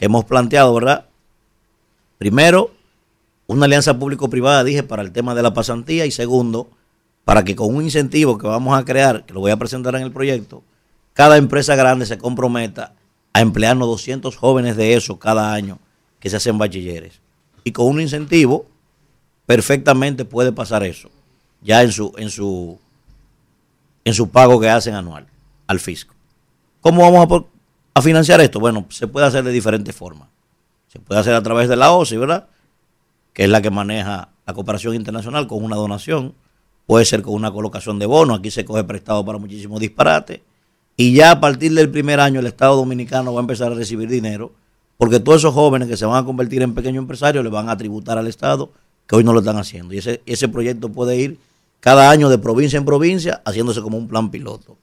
hemos 0.00 0.24
planteado, 0.24 0.74
¿verdad? 0.74 1.06
Primero, 2.18 2.72
una 3.46 3.66
alianza 3.66 3.98
público-privada, 3.98 4.64
dije, 4.64 4.82
para 4.82 5.02
el 5.02 5.12
tema 5.12 5.34
de 5.34 5.42
la 5.42 5.54
pasantía 5.54 6.04
y 6.04 6.10
segundo, 6.10 6.68
para 7.24 7.44
que 7.44 7.54
con 7.54 7.74
un 7.74 7.82
incentivo 7.84 8.38
que 8.38 8.46
vamos 8.46 8.78
a 8.78 8.84
crear, 8.84 9.24
que 9.24 9.32
lo 9.32 9.40
voy 9.40 9.52
a 9.52 9.56
presentar 9.56 9.94
en 9.94 10.02
el 10.02 10.12
proyecto, 10.12 10.62
cada 11.12 11.36
empresa 11.36 11.76
grande 11.76 12.06
se 12.06 12.18
comprometa 12.18 12.94
a 13.32 13.40
emplearnos 13.40 13.88
200 13.88 14.36
jóvenes 14.36 14.76
de 14.76 14.94
eso 14.94 15.18
cada 15.18 15.52
año 15.52 15.78
que 16.18 16.30
se 16.30 16.36
hacen 16.36 16.58
bachilleres. 16.58 17.20
Y 17.64 17.72
con 17.72 17.86
un 17.86 18.00
incentivo, 18.00 18.66
perfectamente 19.46 20.24
puede 20.24 20.52
pasar 20.52 20.84
eso, 20.84 21.10
ya 21.60 21.82
en 21.82 21.92
su, 21.92 22.12
en 22.16 22.30
su, 22.30 22.78
en 24.04 24.14
su 24.14 24.30
pago 24.30 24.60
que 24.60 24.68
hacen 24.68 24.94
anual 24.94 25.26
al 25.66 25.80
fisco. 25.80 26.14
¿Cómo 26.80 27.02
vamos 27.02 27.44
a, 27.94 27.98
a 27.98 28.02
financiar 28.02 28.40
esto? 28.40 28.60
Bueno, 28.60 28.86
se 28.88 29.06
puede 29.06 29.26
hacer 29.26 29.44
de 29.44 29.52
diferentes 29.52 29.94
formas. 29.94 30.28
Se 30.88 30.98
puede 30.98 31.20
hacer 31.20 31.34
a 31.34 31.42
través 31.42 31.68
de 31.68 31.76
la 31.76 31.92
OSI, 31.92 32.16
¿verdad? 32.16 32.48
Que 33.32 33.44
es 33.44 33.50
la 33.50 33.62
que 33.62 33.70
maneja 33.70 34.30
la 34.46 34.54
cooperación 34.54 34.94
internacional 34.94 35.46
con 35.46 35.62
una 35.62 35.76
donación. 35.76 36.34
Puede 36.86 37.04
ser 37.04 37.22
con 37.22 37.34
una 37.34 37.52
colocación 37.52 38.00
de 38.00 38.06
bonos. 38.06 38.40
Aquí 38.40 38.50
se 38.50 38.64
coge 38.64 38.82
prestado 38.82 39.24
para 39.24 39.38
muchísimos 39.38 39.78
disparates. 39.80 40.40
Y 41.00 41.14
ya 41.14 41.30
a 41.30 41.40
partir 41.40 41.72
del 41.72 41.88
primer 41.88 42.20
año 42.20 42.40
el 42.40 42.46
Estado 42.46 42.76
Dominicano 42.76 43.32
va 43.32 43.40
a 43.40 43.46
empezar 43.46 43.72
a 43.72 43.74
recibir 43.74 44.06
dinero. 44.06 44.52
Porque 44.98 45.18
todos 45.18 45.38
esos 45.38 45.54
jóvenes 45.54 45.88
que 45.88 45.96
se 45.96 46.04
van 46.04 46.22
a 46.22 46.26
convertir 46.26 46.60
en 46.60 46.74
pequeños 46.74 47.00
empresarios 47.00 47.42
le 47.42 47.48
van 47.48 47.70
a 47.70 47.76
tributar 47.78 48.18
al 48.18 48.26
Estado 48.26 48.70
que 49.06 49.16
hoy 49.16 49.24
no 49.24 49.32
lo 49.32 49.38
están 49.38 49.56
haciendo. 49.56 49.94
Y 49.94 49.98
ese, 49.98 50.20
ese 50.26 50.46
proyecto 50.48 50.90
puede 50.92 51.16
ir 51.16 51.38
cada 51.80 52.10
año 52.10 52.28
de 52.28 52.36
provincia 52.36 52.76
en 52.76 52.84
provincia 52.84 53.40
haciéndose 53.46 53.80
como 53.80 53.96
un 53.96 54.08
plan 54.08 54.30
piloto. 54.30 54.76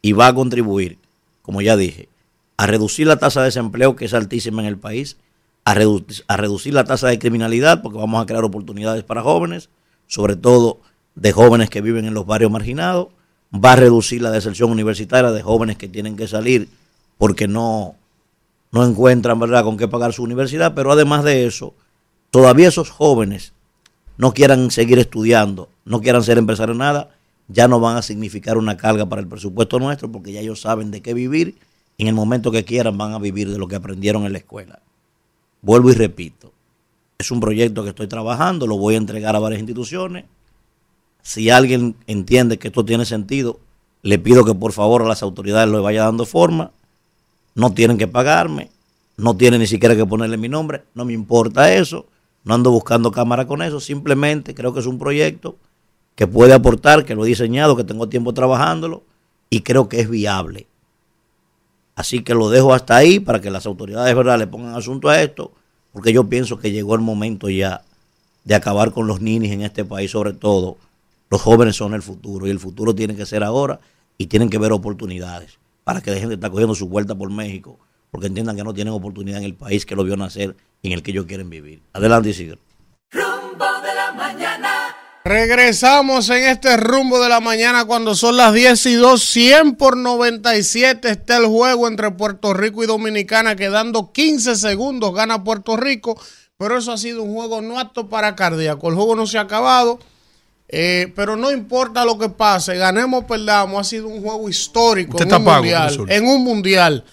Y 0.00 0.12
va 0.12 0.28
a 0.28 0.34
contribuir, 0.34 0.96
como 1.42 1.60
ya 1.60 1.76
dije, 1.76 2.08
a 2.56 2.66
reducir 2.66 3.06
la 3.06 3.18
tasa 3.18 3.40
de 3.40 3.48
desempleo 3.48 3.94
que 3.94 4.06
es 4.06 4.14
altísima 4.14 4.62
en 4.62 4.68
el 4.68 4.78
país, 4.78 5.18
a, 5.66 5.74
redu- 5.74 6.24
a 6.28 6.38
reducir 6.38 6.72
la 6.72 6.84
tasa 6.84 7.08
de 7.08 7.18
criminalidad 7.18 7.82
porque 7.82 7.98
vamos 7.98 8.22
a 8.22 8.24
crear 8.24 8.42
oportunidades 8.42 9.04
para 9.04 9.22
jóvenes, 9.22 9.68
sobre 10.06 10.34
todo 10.34 10.80
de 11.14 11.30
jóvenes 11.32 11.68
que 11.68 11.82
viven 11.82 12.06
en 12.06 12.14
los 12.14 12.24
barrios 12.24 12.50
marginados, 12.50 13.08
va 13.54 13.72
a 13.72 13.76
reducir 13.76 14.22
la 14.22 14.30
deserción 14.30 14.70
universitaria 14.70 15.30
de 15.30 15.42
jóvenes 15.42 15.76
que 15.76 15.88
tienen 15.88 16.16
que 16.16 16.28
salir 16.28 16.68
porque 17.16 17.48
no, 17.48 17.94
no 18.70 18.84
encuentran 18.84 19.40
verdad 19.40 19.64
con 19.64 19.76
qué 19.76 19.88
pagar 19.88 20.12
su 20.12 20.22
universidad, 20.22 20.74
pero 20.74 20.92
además 20.92 21.24
de 21.24 21.46
eso, 21.46 21.74
todavía 22.30 22.68
esos 22.68 22.90
jóvenes 22.90 23.52
no 24.16 24.34
quieran 24.34 24.70
seguir 24.70 24.98
estudiando, 24.98 25.68
no 25.84 26.00
quieran 26.00 26.22
ser 26.22 26.38
empresarios 26.38 26.76
nada, 26.76 27.10
ya 27.48 27.66
no 27.66 27.80
van 27.80 27.96
a 27.96 28.02
significar 28.02 28.58
una 28.58 28.76
carga 28.76 29.06
para 29.08 29.22
el 29.22 29.28
presupuesto 29.28 29.78
nuestro 29.78 30.12
porque 30.12 30.32
ya 30.32 30.40
ellos 30.40 30.60
saben 30.60 30.90
de 30.90 31.00
qué 31.00 31.14
vivir 31.14 31.56
y 31.96 32.02
en 32.02 32.08
el 32.08 32.14
momento 32.14 32.52
que 32.52 32.64
quieran 32.64 32.98
van 32.98 33.14
a 33.14 33.18
vivir 33.18 33.50
de 33.50 33.58
lo 33.58 33.66
que 33.66 33.76
aprendieron 33.76 34.24
en 34.24 34.32
la 34.32 34.38
escuela. 34.38 34.80
Vuelvo 35.62 35.90
y 35.90 35.94
repito, 35.94 36.52
es 37.18 37.30
un 37.30 37.40
proyecto 37.40 37.82
que 37.82 37.90
estoy 37.90 38.06
trabajando, 38.06 38.66
lo 38.66 38.76
voy 38.76 38.94
a 38.94 38.98
entregar 38.98 39.34
a 39.34 39.40
varias 39.40 39.60
instituciones. 39.60 40.26
Si 41.28 41.50
alguien 41.50 41.94
entiende 42.06 42.58
que 42.58 42.68
esto 42.68 42.86
tiene 42.86 43.04
sentido, 43.04 43.60
le 44.00 44.18
pido 44.18 44.46
que 44.46 44.54
por 44.54 44.72
favor 44.72 45.02
a 45.02 45.06
las 45.08 45.22
autoridades 45.22 45.70
le 45.70 45.78
vaya 45.78 46.04
dando 46.04 46.24
forma. 46.24 46.70
No 47.54 47.74
tienen 47.74 47.98
que 47.98 48.08
pagarme, 48.08 48.70
no 49.18 49.36
tienen 49.36 49.60
ni 49.60 49.66
siquiera 49.66 49.94
que 49.94 50.06
ponerle 50.06 50.38
mi 50.38 50.48
nombre, 50.48 50.84
no 50.94 51.04
me 51.04 51.12
importa 51.12 51.74
eso, 51.74 52.06
no 52.44 52.54
ando 52.54 52.70
buscando 52.70 53.12
cámara 53.12 53.46
con 53.46 53.60
eso, 53.60 53.78
simplemente 53.78 54.54
creo 54.54 54.72
que 54.72 54.80
es 54.80 54.86
un 54.86 54.98
proyecto 54.98 55.56
que 56.14 56.26
puede 56.26 56.54
aportar, 56.54 57.04
que 57.04 57.14
lo 57.14 57.26
he 57.26 57.28
diseñado, 57.28 57.76
que 57.76 57.84
tengo 57.84 58.08
tiempo 58.08 58.32
trabajándolo 58.32 59.02
y 59.50 59.60
creo 59.60 59.86
que 59.86 60.00
es 60.00 60.08
viable. 60.08 60.66
Así 61.94 62.22
que 62.22 62.32
lo 62.32 62.48
dejo 62.48 62.72
hasta 62.72 62.96
ahí 62.96 63.20
para 63.20 63.42
que 63.42 63.50
las 63.50 63.66
autoridades 63.66 64.16
¿verdad? 64.16 64.38
le 64.38 64.46
pongan 64.46 64.74
asunto 64.74 65.10
a 65.10 65.20
esto, 65.20 65.52
porque 65.92 66.10
yo 66.10 66.24
pienso 66.24 66.58
que 66.58 66.70
llegó 66.70 66.94
el 66.94 67.02
momento 67.02 67.50
ya 67.50 67.82
de 68.44 68.54
acabar 68.54 68.92
con 68.92 69.06
los 69.06 69.20
ninis 69.20 69.52
en 69.52 69.60
este 69.60 69.84
país, 69.84 70.10
sobre 70.10 70.32
todo. 70.32 70.78
Los 71.30 71.42
jóvenes 71.42 71.76
son 71.76 71.94
el 71.94 72.02
futuro 72.02 72.46
y 72.46 72.50
el 72.50 72.58
futuro 72.58 72.94
tiene 72.94 73.14
que 73.14 73.26
ser 73.26 73.44
ahora 73.44 73.80
y 74.16 74.26
tienen 74.26 74.48
que 74.48 74.58
ver 74.58 74.72
oportunidades 74.72 75.58
para 75.84 76.00
que 76.00 76.10
dejen 76.10 76.28
de 76.28 76.34
estar 76.34 76.50
cogiendo 76.50 76.74
su 76.74 76.88
vuelta 76.88 77.14
por 77.14 77.30
México, 77.30 77.78
porque 78.10 78.26
entiendan 78.26 78.56
que 78.56 78.64
no 78.64 78.74
tienen 78.74 78.94
oportunidad 78.94 79.38
en 79.38 79.44
el 79.44 79.54
país 79.54 79.86
que 79.86 79.96
lo 79.96 80.04
vio 80.04 80.16
nacer 80.16 80.56
y 80.82 80.88
en 80.88 80.94
el 80.94 81.02
que 81.02 81.10
ellos 81.12 81.26
quieren 81.26 81.50
vivir. 81.50 81.82
Adelante, 81.92 82.30
Isidro. 82.30 82.58
Rumbo 83.10 83.64
de 83.82 83.94
la 83.94 84.12
mañana. 84.12 84.96
Regresamos 85.24 86.30
en 86.30 86.44
este 86.44 86.76
rumbo 86.78 87.20
de 87.20 87.28
la 87.28 87.40
mañana 87.40 87.84
cuando 87.84 88.14
son 88.14 88.38
las 88.38 88.54
10 88.54 88.86
y 88.86 88.94
2, 88.94 89.22
100 89.22 89.74
por 89.76 89.96
97 89.96 91.10
está 91.10 91.36
el 91.36 91.46
juego 91.46 91.86
entre 91.86 92.10
Puerto 92.12 92.54
Rico 92.54 92.82
y 92.82 92.86
Dominicana, 92.86 93.54
quedando 93.54 94.12
15 94.12 94.56
segundos, 94.56 95.12
gana 95.12 95.44
Puerto 95.44 95.76
Rico, 95.76 96.18
pero 96.56 96.78
eso 96.78 96.92
ha 96.92 96.98
sido 96.98 97.22
un 97.22 97.34
juego 97.34 97.60
no 97.60 97.78
apto 97.78 98.08
para 98.08 98.36
cardíaco, 98.36 98.88
el 98.88 98.94
juego 98.94 99.16
no 99.16 99.26
se 99.26 99.36
ha 99.36 99.42
acabado, 99.42 99.98
eh, 100.68 101.12
pero 101.16 101.36
no 101.36 101.50
importa 101.50 102.04
lo 102.04 102.18
que 102.18 102.28
pase, 102.28 102.76
ganemos 102.76 103.22
o 103.24 103.26
perdamos, 103.26 103.80
ha 103.80 103.84
sido 103.84 104.08
un 104.08 104.22
juego 104.22 104.48
histórico 104.48 105.16
Usted 105.16 105.26
en 105.26 105.34
un, 105.34 105.44
pago, 105.44 105.62
mundial, 105.62 106.06
en 106.08 106.26
un 106.26 106.44
mundial, 106.44 107.04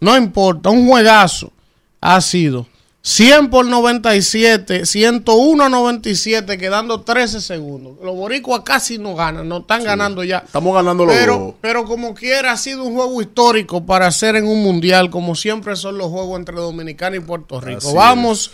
no 0.00 0.16
importa, 0.16 0.70
un 0.70 0.88
juegazo 0.88 1.52
ha 2.00 2.20
sido. 2.20 2.66
100 3.04 3.50
por 3.50 3.66
97, 3.66 4.86
101 4.86 5.64
a 5.64 5.68
97, 5.68 6.56
quedando 6.56 7.00
13 7.00 7.40
segundos. 7.40 7.96
Los 8.00 8.14
boricuas 8.14 8.60
casi 8.64 8.96
no 8.96 9.16
ganan, 9.16 9.48
no 9.48 9.58
están 9.58 9.82
ganando 9.82 10.22
ya. 10.22 10.38
Estamos 10.38 10.72
ganando 10.72 11.04
los 11.04 11.14
Pero, 11.14 11.56
pero 11.60 11.84
como 11.84 12.14
quiera, 12.14 12.52
ha 12.52 12.56
sido 12.56 12.84
un 12.84 12.94
juego 12.94 13.20
histórico 13.20 13.84
para 13.84 14.06
hacer 14.06 14.36
en 14.36 14.46
un 14.46 14.62
mundial, 14.62 15.10
como 15.10 15.34
siempre 15.34 15.74
son 15.74 15.98
los 15.98 16.08
juegos 16.10 16.38
entre 16.38 16.54
Dominicana 16.54 17.16
y 17.16 17.20
Puerto 17.20 17.60
Rico. 17.60 17.78
Así 17.78 17.96
Vamos 17.96 18.52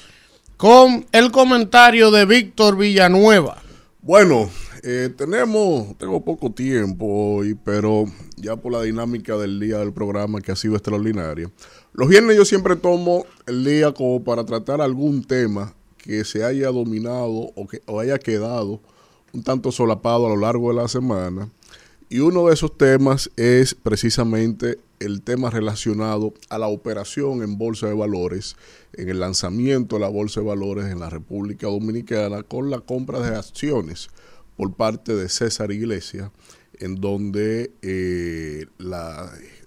con 0.57 1.07
el 1.13 1.31
comentario 1.31 2.11
de 2.11 2.25
Víctor 2.25 2.79
Villanueva. 2.79 3.59
Bueno, 4.01 4.49
eh, 4.85 5.13
tenemos, 5.17 5.99
tengo 5.99 6.25
poco 6.25 6.53
tiempo 6.53 7.05
hoy, 7.05 7.55
pero 7.55 8.05
ya 8.37 8.55
por 8.55 8.73
la 8.73 8.83
dinámica 8.83 9.37
del 9.37 9.59
día 9.59 9.79
del 9.79 9.93
programa 9.93 10.41
que 10.41 10.53
ha 10.53 10.57
sido 10.57 10.75
extraordinaria. 10.75 11.51
Los 11.93 12.09
viernes 12.09 12.37
yo 12.37 12.45
siempre 12.45 12.77
tomo 12.77 13.27
el 13.47 13.65
día 13.65 13.93
como 13.93 14.23
para 14.23 14.47
tratar 14.47 14.81
algún 14.81 15.25
tema 15.25 15.75
que 15.97 16.25
se 16.25 16.45
haya 16.45 16.69
dominado 16.69 17.51
o 17.57 17.67
que 17.67 17.83
o 17.87 17.99
haya 17.99 18.19
quedado 18.19 18.81
un 19.33 19.43
tanto 19.43 19.73
solapado 19.73 20.27
a 20.27 20.31
lo 20.31 20.37
largo 20.37 20.69
de 20.69 20.81
la 20.81 20.87
semana. 20.87 21.51
Y 22.09 22.21
uno 22.21 22.47
de 22.47 22.55
esos 22.55 22.79
temas 22.79 23.31
es 23.37 23.75
precisamente 23.75 24.79
el 25.01 25.23
tema 25.23 25.51
relacionado 25.51 26.35
a 26.49 26.59
la 26.59 26.69
operación 26.69 27.43
en 27.43 27.59
Bolsa 27.59 27.87
de 27.87 27.95
Valores, 27.95 28.57
en 28.93 29.09
el 29.09 29.21
lanzamiento 29.21 29.97
de 29.97 30.01
la 30.01 30.09
Bolsa 30.09 30.41
de 30.41 30.47
Valores 30.47 30.87
en 30.87 31.01
la 31.01 31.11
República 31.11 31.67
Dominicana 31.67 32.43
con 32.43 32.71
la 32.71 32.81
compra 32.81 33.21
de 33.21 33.37
acciones 33.37 34.11
por 34.57 34.75
parte 34.75 35.15
de 35.15 35.29
César 35.29 35.71
Iglesias, 35.71 36.31
en 36.79 37.01
donde 37.01 37.73
eh, 37.83 38.67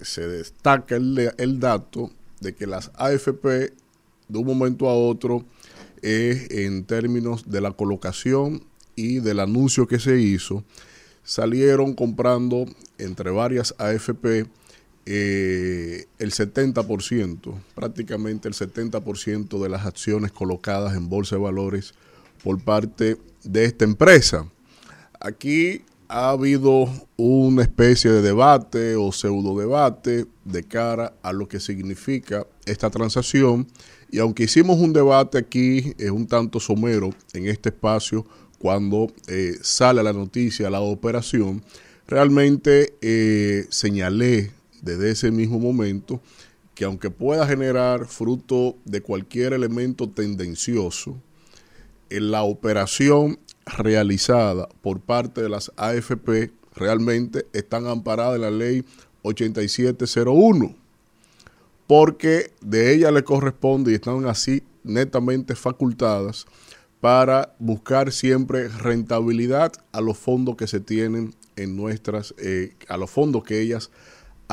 se 0.01 0.27
destaca 0.27 0.95
el, 0.95 1.32
el 1.38 1.60
dato 1.60 2.11
de 2.40 2.53
que 2.53 2.68
las 2.68 2.92
AFP 2.95 3.74
de 4.27 4.38
un 4.38 4.45
momento 4.45 4.90
a 4.90 4.95
otro 4.95 5.45
eh, 6.01 6.48
en 6.50 6.85
términos 6.85 7.50
de 7.50 7.61
la 7.61 7.72
colocación 7.72 8.64
y 8.95 9.19
del 9.19 9.40
anuncio 9.40 9.88
que 9.88 10.00
se 10.00 10.19
hizo, 10.19 10.64
salieron 11.24 11.93
comprando 11.93 12.66
entre 12.98 13.30
varias 13.30 13.76
AFP 13.77 14.48
eh, 15.05 16.05
el 16.19 16.31
70%, 16.31 17.53
prácticamente 17.75 18.47
el 18.47 18.53
70% 18.53 19.61
de 19.61 19.69
las 19.69 19.85
acciones 19.85 20.31
colocadas 20.31 20.95
en 20.95 21.09
Bolsa 21.09 21.35
de 21.35 21.41
Valores 21.41 21.93
por 22.43 22.63
parte 22.63 23.17
de 23.43 23.65
esta 23.65 23.85
empresa. 23.85 24.47
Aquí 25.19 25.83
ha 26.07 26.31
habido 26.31 26.89
una 27.15 27.61
especie 27.61 28.11
de 28.11 28.21
debate 28.21 28.95
o 28.95 29.11
pseudo 29.11 29.57
debate 29.57 30.25
de 30.43 30.63
cara 30.63 31.13
a 31.23 31.31
lo 31.31 31.47
que 31.47 31.59
significa 31.59 32.45
esta 32.65 32.89
transacción 32.89 33.67
y 34.11 34.19
aunque 34.19 34.43
hicimos 34.43 34.77
un 34.77 34.91
debate 34.91 35.38
aquí 35.38 35.93
es 35.97 36.11
un 36.11 36.27
tanto 36.27 36.59
somero 36.59 37.11
en 37.33 37.47
este 37.47 37.69
espacio 37.69 38.25
cuando 38.59 39.11
eh, 39.27 39.55
sale 39.61 40.03
la 40.03 40.13
noticia, 40.13 40.69
la 40.69 40.81
operación, 40.81 41.63
realmente 42.07 42.93
eh, 43.01 43.65
señalé 43.69 44.51
desde 44.82 45.11
ese 45.11 45.32
mismo 45.32 45.60
momento 45.60 46.22
que 46.76 46.85
aunque 46.85 47.10
pueda 47.10 47.45
generar 47.48 48.08
fruto 48.08 48.76
de 48.85 49.01
cualquier 49.01 49.53
elemento 49.53 50.10
tendencioso, 50.10 51.22
en 52.10 52.32
la 52.32 52.43
operación 52.43 53.40
realizada 53.66 54.68
por 54.82 55.00
parte 55.00 55.42
de 55.42 55.50
las 55.50 55.72
AFP 55.77 56.51
realmente 56.76 57.45
están 57.53 57.88
amparadas 57.88 58.35
en 58.35 58.42
la 58.42 58.51
ley 58.51 58.85
8701, 59.24 60.76
porque 61.88 62.51
de 62.61 62.93
ella 62.93 63.11
le 63.11 63.24
corresponde 63.24 63.92
y 63.92 63.95
están 63.95 64.26
así 64.26 64.64
netamente 64.84 65.56
facultadas 65.56 66.45
para 67.00 67.56
buscar 67.60 68.11
siempre 68.11 68.68
rentabilidad 68.68 69.74
a 69.92 70.01
los 70.01 70.18
fondos 70.18 70.56
que 70.56 70.68
se 70.68 70.80
tienen 70.80 71.34
en 71.56 71.76
nuestras, 71.76 72.34
eh, 72.38 72.76
a 72.88 72.98
los 72.98 73.10
fondos 73.10 73.43
que 73.43 73.60
ellas 73.60 73.90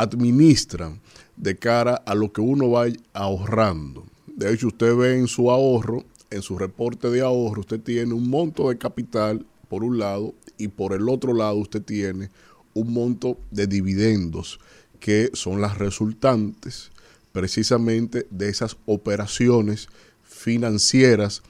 administran 0.01 1.01
de 1.37 1.57
cara 1.57 1.95
a 1.95 2.15
lo 2.15 2.33
que 2.33 2.41
uno 2.41 2.71
va 2.71 2.87
ahorrando. 3.13 4.05
De 4.27 4.53
hecho, 4.53 4.69
usted 4.69 4.95
ve 4.95 5.19
en 5.19 5.29
su 5.29 5.51
ahorro, 5.51 6.05
en 6.31 6.43
su 6.43 6.59
reporte 6.59 7.11
de 7.11 7.21
ahorro, 7.21 7.61
usted 7.61 7.81
tiene 7.81 8.13
un 8.13 8.29
monto 8.29 8.69
de 8.69 8.79
capital 8.79 9.45
por 9.69 9.85
un 9.85 9.99
lado 9.99 10.35
y 10.57 10.69
por 10.69 10.93
el 10.93 11.09
otro 11.09 11.35
lado 11.35 11.57
usted 11.57 11.83
tiene 11.83 12.31
un 12.75 12.93
monto 12.93 13.39
de 13.51 13.67
dividendos 13.67 14.61
que 15.01 15.31
son 15.33 15.61
las 15.61 15.79
resultantes 15.79 16.91
precisamente 17.33 18.27
de 18.31 18.49
esas 18.49 18.77
operaciones 18.87 19.89
financieras 20.23 21.43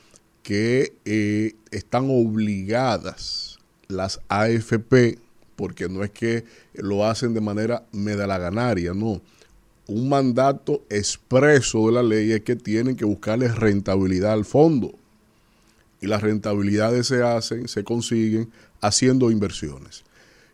que 0.43 0.95
eh, 1.05 1.55
están 1.71 2.09
obligadas 2.11 3.59
las 3.89 4.21
AFP, 4.29 5.19
porque 5.59 5.89
no 5.89 6.05
es 6.05 6.11
que 6.11 6.45
lo 6.75 7.05
hacen 7.05 7.35
de 7.35 7.41
manera 7.41 7.85
medalaganaria, 7.91 8.95
no. 8.95 9.21
Un 9.89 10.09
mandato 10.09 10.85
expreso 10.89 11.89
de 11.89 11.95
la 11.95 12.03
ley 12.05 12.31
es 12.31 12.43
que 12.43 12.55
tienen 12.55 12.95
que 12.95 13.05
buscarle 13.05 13.49
rentabilidad 13.49 14.35
al 14.35 14.45
fondo. 14.45 14.95
Y 16.01 16.07
las 16.07 16.23
rentabilidades 16.23 17.09
se 17.09 17.25
hacen, 17.25 17.67
se 17.67 17.83
consiguen 17.83 18.53
haciendo 18.81 19.33
inversiones 19.33 20.05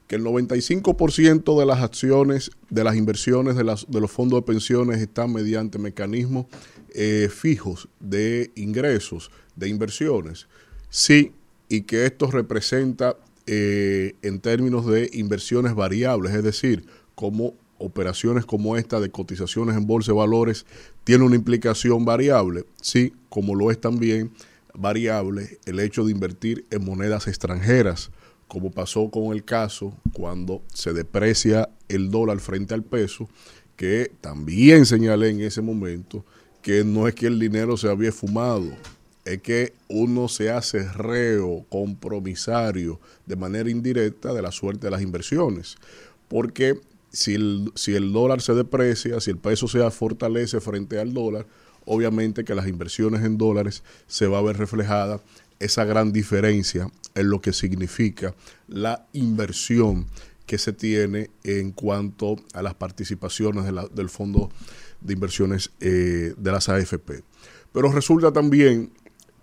que 0.07 0.17
el 0.17 0.25
95% 0.25 1.59
de 1.59 1.67
las 1.67 1.83
acciones, 1.83 2.51
de 2.71 2.85
las 2.85 2.97
inversiones 2.97 3.57
de, 3.57 3.65
los 3.65 4.11
fondos 4.11 4.41
de 4.41 4.47
pensiones 4.47 5.01
están 5.01 5.33
mediante 5.33 5.79
mecanismos 5.79 6.47
eh, 6.95 7.29
fijos 7.31 7.89
de 8.01 8.53
ingresos, 8.55 9.31
de 9.57 9.69
inversiones. 9.69 10.47
Sí, 10.91 11.33
y 11.69 11.83
que 11.83 12.05
esto 12.05 12.31
representa 12.31 13.17
eh, 13.47 14.15
en 14.23 14.41
términos 14.41 14.87
de 14.87 15.11
inversiones 15.13 15.75
variables, 15.75 16.35
es 16.35 16.43
decir, 16.43 16.87
como 17.15 17.55
operaciones 17.79 18.47
como 18.47 18.77
esta 18.77 19.01
de 19.01 19.11
cotizaciones 19.11 19.77
en 19.77 19.87
bolsa 19.87 20.13
de 20.13 20.19
valores 20.19 20.65
tiene 21.03 21.25
una 21.25 21.37
implicación 21.37 22.05
variable, 22.05 22.65
sí, 22.81 23.13
como 23.29 23.55
lo 23.55 23.71
es 23.71 23.81
también 23.81 24.33
variable 24.73 25.59
el 25.67 25.81
hecho 25.81 26.05
de 26.05 26.13
invertir 26.13 26.67
en 26.71 26.85
monedas 26.85 27.27
extranjeras 27.27 28.11
como 28.49 28.71
pasó 28.71 29.11
con 29.11 29.33
el 29.33 29.45
caso 29.45 29.97
cuando 30.13 30.63
se 30.73 30.93
deprecia 30.93 31.69
el 31.89 32.11
dólar 32.11 32.41
frente 32.41 32.75
al 32.75 32.83
peso, 32.83 33.29
que 33.77 34.13
también 34.21 34.87
señalé 34.87 35.31
en 35.31 35.41
ese 35.41 35.61
momento 35.61 36.25
que 36.63 36.85
no 36.85 37.09
es 37.09 37.15
que 37.15 37.27
el 37.27 37.39
dinero 37.39 37.77
se 37.77 37.89
había 37.89 38.13
fumado, 38.13 38.71
es 39.25 39.41
que 39.41 39.73
uno 39.89 40.29
se 40.29 40.51
hace 40.51 40.87
reo, 40.93 41.65
compromisario, 41.69 43.01
de 43.27 43.37
manera 43.37 43.71
indirecta 43.71 44.35
de 44.35 44.43
la 44.43 44.53
suerte 44.53 44.87
de 44.87 44.91
las 44.91 45.03
inversiones. 45.03 45.77
Porque 46.29 46.81
si 47.11 47.35
el, 47.35 47.73
si 47.75 47.95
el 47.95 48.13
dólar 48.13 48.43
se 48.43 48.55
deprecia, 48.55 49.21
si 49.21 49.31
el 49.31 49.39
peso 49.39 49.69
se 49.69 49.89
fortalece 49.91 50.61
frente 50.61 50.99
al 50.99 51.15
dólar, 51.15 51.47
obviamente 51.87 52.45
que 52.45 52.55
las 52.55 52.69
inversiones 52.69 53.23
en 53.25 53.39
dólares 53.39 53.83
se 54.07 54.27
va 54.27 54.39
a 54.39 54.43
ver 54.43 54.57
reflejada 54.57 55.21
esa 55.59 55.85
gran 55.85 56.13
diferencia 56.13 56.91
en 57.15 57.31
lo 57.31 57.41
que 57.41 57.53
significa 57.53 58.35
la 58.67 59.07
inversión 59.13 60.07
que 60.47 60.59
se 60.59 60.73
tiene 60.73 61.31
en 61.43 61.73
cuanto 61.73 62.37
a 62.53 62.63
las 62.63 62.75
participaciones 62.75 63.65
del 63.95 64.09
Fondo 64.11 64.51
de 65.01 65.15
Inversiones 65.15 65.71
eh, 65.81 66.35
de 66.37 66.53
las 66.53 66.69
AFP. 66.69 67.23
Pero 67.73 67.91
resulta 67.93 68.33
también 68.33 68.91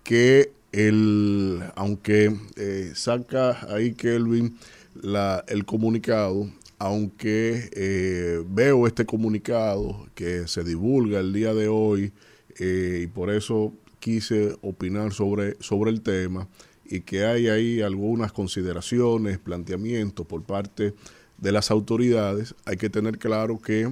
que 0.02 0.52
el, 0.72 1.62
aunque 1.74 2.34
eh, 2.56 2.92
saca 2.94 3.66
ahí 3.72 3.92
Kelvin 3.92 4.56
la, 4.94 5.44
el 5.48 5.64
comunicado, 5.64 6.50
aunque 6.78 7.70
eh, 7.72 8.42
veo 8.48 8.86
este 8.86 9.06
comunicado 9.06 10.06
que 10.14 10.48
se 10.48 10.64
divulga 10.64 11.20
el 11.20 11.32
día 11.32 11.54
de 11.54 11.68
hoy 11.68 12.12
y 12.58 13.06
por 13.08 13.30
eso 13.30 13.72
quise 13.98 14.56
opinar 14.60 15.12
sobre, 15.12 15.56
sobre 15.60 15.90
el 15.90 16.02
tema 16.02 16.48
y 16.84 17.00
que 17.00 17.24
hay 17.24 17.48
ahí 17.48 17.80
algunas 17.80 18.32
consideraciones, 18.32 19.38
planteamientos 19.38 20.26
por 20.26 20.42
parte 20.42 20.92
de 21.38 21.52
las 21.52 21.70
autoridades, 21.70 22.54
hay 22.66 22.76
que 22.76 22.90
tener 22.90 23.18
claro 23.18 23.58
que 23.60 23.90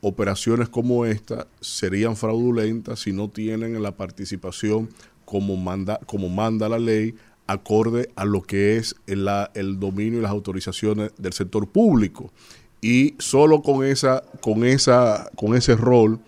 operaciones 0.00 0.68
como 0.68 1.04
esta 1.04 1.46
serían 1.60 2.16
fraudulentas 2.16 3.00
si 3.00 3.12
no 3.12 3.28
tienen 3.28 3.82
la 3.82 3.96
participación 3.96 4.88
como 5.28 5.58
manda, 5.58 6.00
como 6.06 6.30
manda 6.30 6.70
la 6.70 6.78
ley 6.78 7.14
acorde 7.46 8.08
a 8.16 8.24
lo 8.24 8.40
que 8.40 8.78
es 8.78 8.94
el, 9.06 9.28
el 9.52 9.78
dominio 9.78 10.20
y 10.20 10.22
las 10.22 10.30
autorizaciones 10.30 11.12
del 11.18 11.34
sector 11.34 11.68
público. 11.68 12.32
Y 12.80 13.14
solo 13.18 13.60
con 13.60 13.84
esa, 13.84 14.22
con 14.40 14.64
esa, 14.64 15.30
con 15.36 15.54
ese 15.54 15.76
rol 15.76 16.18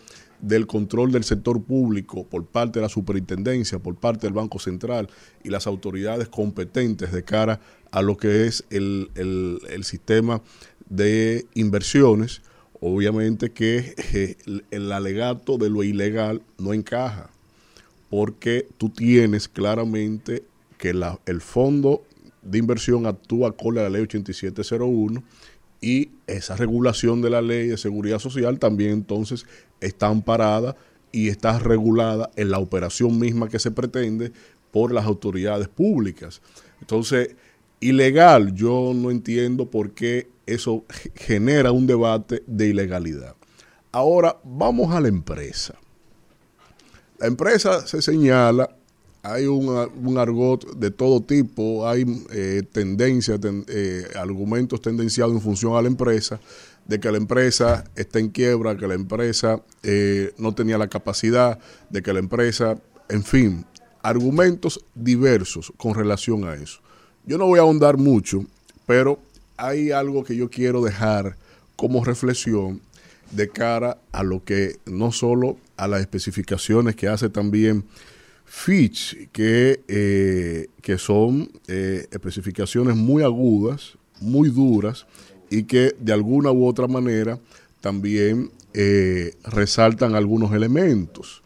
del 0.42 0.66
control 0.66 1.12
del 1.12 1.24
sector 1.24 1.62
público 1.62 2.24
por 2.24 2.44
parte 2.44 2.78
de 2.78 2.82
la 2.82 2.90
superintendencia, 2.90 3.78
por 3.78 3.94
parte 3.94 4.26
del 4.26 4.34
Banco 4.34 4.58
Central 4.58 5.08
y 5.42 5.48
las 5.48 5.66
autoridades 5.66 6.28
competentes 6.28 7.10
de 7.10 7.22
cara 7.22 7.58
a 7.92 8.02
lo 8.02 8.18
que 8.18 8.46
es 8.46 8.64
el, 8.68 9.08
sistema 9.82 10.42
de 10.90 11.46
inversiones, 11.54 12.42
obviamente 12.80 13.50
que 13.50 13.94
eh, 14.12 14.36
el, 14.70 14.92
alegato 14.92 15.56
de 15.56 15.70
lo 15.70 15.84
ilegal 15.84 16.42
no 16.58 16.74
encaja, 16.74 17.30
porque 18.10 18.66
tú 18.76 18.90
tienes 18.90 19.48
claramente 19.48 20.42
que 20.76 20.92
la, 20.92 21.18
el 21.26 21.40
fondo 21.40 22.02
de 22.42 22.58
inversión 22.58 23.06
actúa 23.06 23.56
con 23.56 23.76
la 23.76 23.88
ley 23.88 24.02
8701 24.02 25.22
y 25.80 26.10
esa 26.26 26.56
regulación 26.56 27.22
de 27.22 27.30
la 27.30 27.40
ley 27.40 27.68
de 27.68 27.78
seguridad 27.78 28.18
social 28.18 28.58
también 28.58 28.90
entonces 28.90 29.46
está 29.80 30.08
amparada 30.08 30.76
y 31.12 31.28
está 31.28 31.58
regulada 31.58 32.30
en 32.36 32.50
la 32.50 32.58
operación 32.58 33.18
misma 33.18 33.48
que 33.48 33.58
se 33.58 33.70
pretende 33.70 34.32
por 34.70 34.92
las 34.92 35.06
autoridades 35.06 35.68
públicas. 35.68 36.40
Entonces, 36.80 37.34
ilegal, 37.80 38.54
yo 38.54 38.92
no 38.94 39.10
entiendo 39.10 39.70
por 39.70 39.92
qué 39.92 40.28
eso 40.46 40.84
genera 41.14 41.72
un 41.72 41.86
debate 41.86 42.42
de 42.46 42.68
ilegalidad. 42.68 43.34
Ahora, 43.92 44.36
vamos 44.44 44.94
a 44.94 45.00
la 45.00 45.08
empresa. 45.08 45.74
La 47.20 47.26
empresa 47.26 47.86
se 47.86 48.02
señala 48.02 48.68
hay 49.22 49.46
un, 49.46 50.16
argot 50.18 50.76
de 50.76 50.90
todo 50.90 51.20
tipo, 51.20 51.86
hay 51.86 52.04
eh, 52.32 52.62
tendencias, 52.72 53.38
eh, 53.68 54.06
argumentos 54.16 54.80
tendenciados 54.80 55.34
en 55.34 55.40
función 55.40 55.76
a 55.76 55.82
la 55.82 55.88
empresa, 55.88 56.40
de 56.86 56.98
que 56.98 57.10
la 57.12 57.18
empresa 57.18 57.84
está 57.94 58.18
en 58.18 58.30
quiebra, 58.30 58.76
que 58.76 58.88
la 58.88 58.94
empresa 58.94 59.60
eh, 59.82 60.32
no 60.38 60.54
tenía 60.54 60.78
la 60.78 60.88
capacidad, 60.88 61.58
de 61.90 62.02
que 62.02 62.12
la 62.12 62.20
empresa, 62.20 62.78
en 63.08 63.22
fin, 63.22 63.66
argumentos 64.02 64.82
diversos 64.94 65.72
con 65.76 65.94
relación 65.94 66.48
a 66.48 66.54
eso. 66.54 66.80
Yo 67.26 67.36
no 67.36 67.46
voy 67.46 67.58
a 67.58 67.62
ahondar 67.62 67.98
mucho, 67.98 68.46
pero 68.86 69.18
hay 69.58 69.90
algo 69.90 70.24
que 70.24 70.34
yo 70.34 70.48
quiero 70.48 70.82
dejar 70.82 71.36
como 71.76 72.02
reflexión 72.02 72.80
de 73.30 73.48
cara 73.48 73.98
a 74.12 74.22
lo 74.22 74.44
que 74.44 74.76
no 74.86 75.12
solo 75.12 75.56
a 75.76 75.88
las 75.88 76.00
especificaciones 76.00 76.96
que 76.96 77.08
hace 77.08 77.28
también 77.28 77.84
Fitch, 78.44 79.28
que, 79.30 79.80
eh, 79.86 80.66
que 80.82 80.98
son 80.98 81.50
eh, 81.68 82.06
especificaciones 82.10 82.96
muy 82.96 83.22
agudas, 83.22 83.96
muy 84.20 84.48
duras, 84.48 85.06
y 85.50 85.64
que 85.64 85.94
de 86.00 86.12
alguna 86.12 86.50
u 86.50 86.66
otra 86.66 86.88
manera 86.88 87.38
también 87.80 88.50
eh, 88.74 89.34
resaltan 89.44 90.14
algunos 90.14 90.52
elementos, 90.52 91.42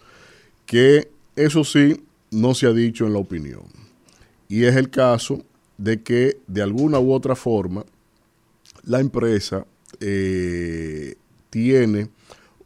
que 0.65 1.11
eso 1.37 1.63
sí 1.63 2.03
no 2.31 2.55
se 2.55 2.67
ha 2.67 2.73
dicho 2.73 3.07
en 3.07 3.13
la 3.13 3.19
opinión. 3.19 3.65
Y 4.49 4.65
es 4.65 4.75
el 4.77 4.89
caso 4.89 5.45
de 5.77 6.03
que 6.03 6.39
de 6.47 6.63
alguna 6.63 6.99
u 7.01 7.13
otra 7.13 7.37
forma 7.37 7.85
la 8.83 9.01
empresa 9.01 9.67
tiene 11.55 12.09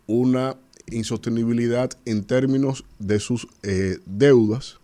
una 0.06 0.56
insostenibilidad 0.90 1.90
en 2.06 2.24
términos 2.24 2.86
de 2.98 3.20
sus 3.20 3.46
eh, 3.62 3.98
deudas, 4.06 4.78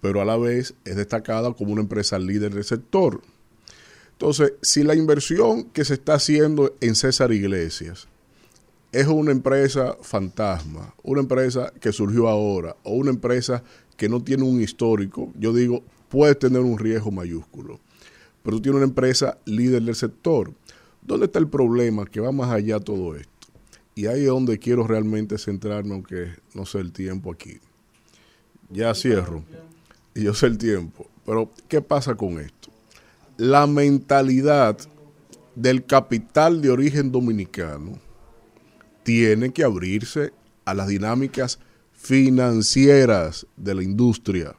pero 0.00 0.22
a 0.22 0.24
la 0.24 0.38
vez 0.38 0.72
es 0.86 0.96
destacada 0.96 1.52
como 1.52 1.74
una 1.74 1.82
empresa 1.82 2.18
líder 2.18 2.54
del 2.54 2.64
sector. 2.64 3.20
Entonces, 4.12 4.54
si 4.62 4.82
la 4.82 4.94
inversión 4.94 5.64
que 5.64 5.84
se 5.84 5.92
está 5.92 6.14
haciendo 6.14 6.74
en 6.80 6.94
César 6.94 7.32
Iglesias 7.32 8.08
es 8.92 9.08
una 9.08 9.32
empresa 9.32 9.98
fantasma, 10.00 10.94
una 11.02 11.20
empresa 11.20 11.70
que 11.78 11.92
surgió 11.92 12.30
ahora, 12.30 12.76
o 12.82 12.92
una 12.94 13.10
empresa 13.10 13.62
que 13.98 14.08
no 14.08 14.22
tiene 14.22 14.44
un 14.44 14.62
histórico, 14.62 15.30
yo 15.38 15.52
digo, 15.52 15.82
puede 16.08 16.34
tener 16.34 16.62
un 16.62 16.78
riesgo 16.78 17.10
mayúsculo. 17.10 17.78
Pero 18.42 18.56
tú 18.56 18.62
tienes 18.62 18.76
una 18.78 18.86
empresa 18.86 19.36
líder 19.44 19.82
del 19.82 19.96
sector. 19.96 20.50
¿Dónde 21.02 21.26
está 21.26 21.38
el 21.38 21.48
problema 21.48 22.06
que 22.06 22.20
va 22.20 22.32
más 22.32 22.50
allá 22.50 22.78
de 22.78 22.84
todo 22.84 23.14
esto? 23.14 23.33
Y 23.94 24.06
ahí 24.06 24.22
es 24.22 24.28
donde 24.28 24.58
quiero 24.58 24.86
realmente 24.86 25.38
centrarme, 25.38 25.94
aunque 25.94 26.32
no 26.54 26.66
sé 26.66 26.78
el 26.78 26.92
tiempo 26.92 27.32
aquí. 27.32 27.58
Ya 28.70 28.94
cierro. 28.94 29.44
y 30.14 30.22
yo 30.24 30.34
sé 30.34 30.46
el 30.46 30.58
tiempo, 30.58 31.08
pero 31.24 31.50
¿qué 31.68 31.80
pasa 31.80 32.14
con 32.14 32.38
esto? 32.38 32.70
La 33.36 33.66
mentalidad 33.66 34.78
del 35.54 35.84
capital 35.84 36.60
de 36.62 36.70
origen 36.70 37.12
dominicano 37.12 37.98
tiene 39.02 39.52
que 39.52 39.64
abrirse 39.64 40.32
a 40.64 40.74
las 40.74 40.88
dinámicas 40.88 41.58
financieras 41.92 43.46
de 43.56 43.74
la 43.74 43.82
industria. 43.82 44.54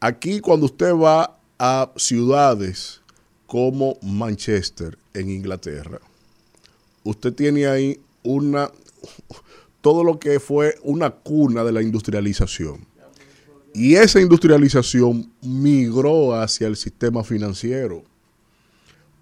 Aquí 0.00 0.40
cuando 0.40 0.66
usted 0.66 0.94
va 0.94 1.38
a 1.58 1.90
ciudades 1.96 3.00
como 3.46 3.98
Manchester 4.02 4.98
en 5.14 5.30
Inglaterra, 5.30 6.00
usted 7.08 7.32
tiene 7.32 7.66
ahí 7.66 8.00
una 8.22 8.70
todo 9.80 10.02
lo 10.02 10.18
que 10.18 10.40
fue 10.40 10.74
una 10.82 11.10
cuna 11.10 11.62
de 11.62 11.72
la 11.72 11.80
industrialización. 11.80 12.84
Y 13.72 13.94
esa 13.94 14.20
industrialización 14.20 15.30
migró 15.42 16.34
hacia 16.34 16.66
el 16.66 16.76
sistema 16.76 17.22
financiero 17.22 18.02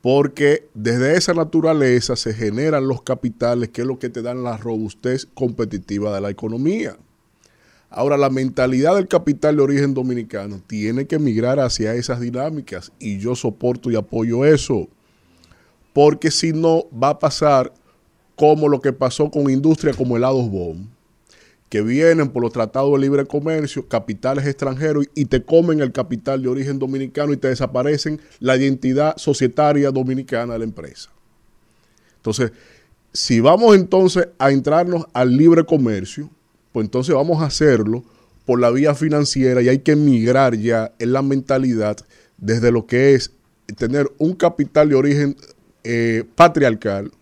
porque 0.00 0.68
desde 0.74 1.16
esa 1.16 1.32
naturaleza 1.32 2.14
se 2.14 2.34
generan 2.34 2.86
los 2.86 3.00
capitales, 3.00 3.70
que 3.70 3.80
es 3.80 3.86
lo 3.86 3.98
que 3.98 4.10
te 4.10 4.20
dan 4.20 4.44
la 4.44 4.58
robustez 4.58 5.26
competitiva 5.32 6.14
de 6.14 6.20
la 6.20 6.28
economía. 6.28 6.98
Ahora, 7.88 8.18
la 8.18 8.28
mentalidad 8.28 8.96
del 8.96 9.08
capital 9.08 9.56
de 9.56 9.62
origen 9.62 9.94
dominicano 9.94 10.60
tiene 10.66 11.06
que 11.06 11.18
migrar 11.18 11.58
hacia 11.58 11.94
esas 11.94 12.20
dinámicas 12.20 12.92
y 12.98 13.18
yo 13.18 13.34
soporto 13.34 13.90
y 13.90 13.96
apoyo 13.96 14.44
eso, 14.44 14.88
porque 15.94 16.30
si 16.30 16.52
no 16.52 16.86
va 16.90 17.10
a 17.10 17.18
pasar 17.18 17.72
como 18.36 18.68
lo 18.68 18.82
que 18.82 18.92
pasó 18.92 19.30
con 19.30 19.48
industria 19.48 19.94
como 19.94 20.16
helados 20.16 20.50
Bomb, 20.50 20.88
que 21.70 21.80
vienen 21.82 22.28
por 22.28 22.42
los 22.42 22.52
tratados 22.52 22.92
de 22.92 22.98
libre 22.98 23.24
comercio, 23.24 23.88
capitales 23.88 24.44
extranjeros, 24.46 25.06
y 25.14 25.24
te 25.24 25.42
comen 25.42 25.80
el 25.80 25.92
capital 25.92 26.42
de 26.42 26.48
origen 26.48 26.78
dominicano 26.78 27.32
y 27.32 27.36
te 27.36 27.48
desaparecen 27.48 28.20
la 28.40 28.56
identidad 28.56 29.16
societaria 29.16 29.90
dominicana 29.90 30.52
de 30.52 30.58
la 30.58 30.64
empresa. 30.64 31.10
Entonces, 32.16 32.52
si 33.12 33.40
vamos 33.40 33.76
entonces 33.76 34.28
a 34.38 34.50
entrarnos 34.50 35.06
al 35.12 35.36
libre 35.36 35.64
comercio, 35.64 36.28
pues 36.72 36.84
entonces 36.84 37.14
vamos 37.14 37.40
a 37.40 37.46
hacerlo 37.46 38.02
por 38.44 38.60
la 38.60 38.70
vía 38.70 38.94
financiera 38.94 39.62
y 39.62 39.68
hay 39.68 39.78
que 39.78 39.94
migrar 39.94 40.56
ya 40.56 40.92
en 40.98 41.12
la 41.12 41.22
mentalidad 41.22 41.96
desde 42.36 42.72
lo 42.72 42.86
que 42.86 43.14
es 43.14 43.30
tener 43.76 44.10
un 44.18 44.34
capital 44.34 44.88
de 44.88 44.96
origen 44.96 45.36
eh, 45.84 46.24
patriarcal 46.34 47.12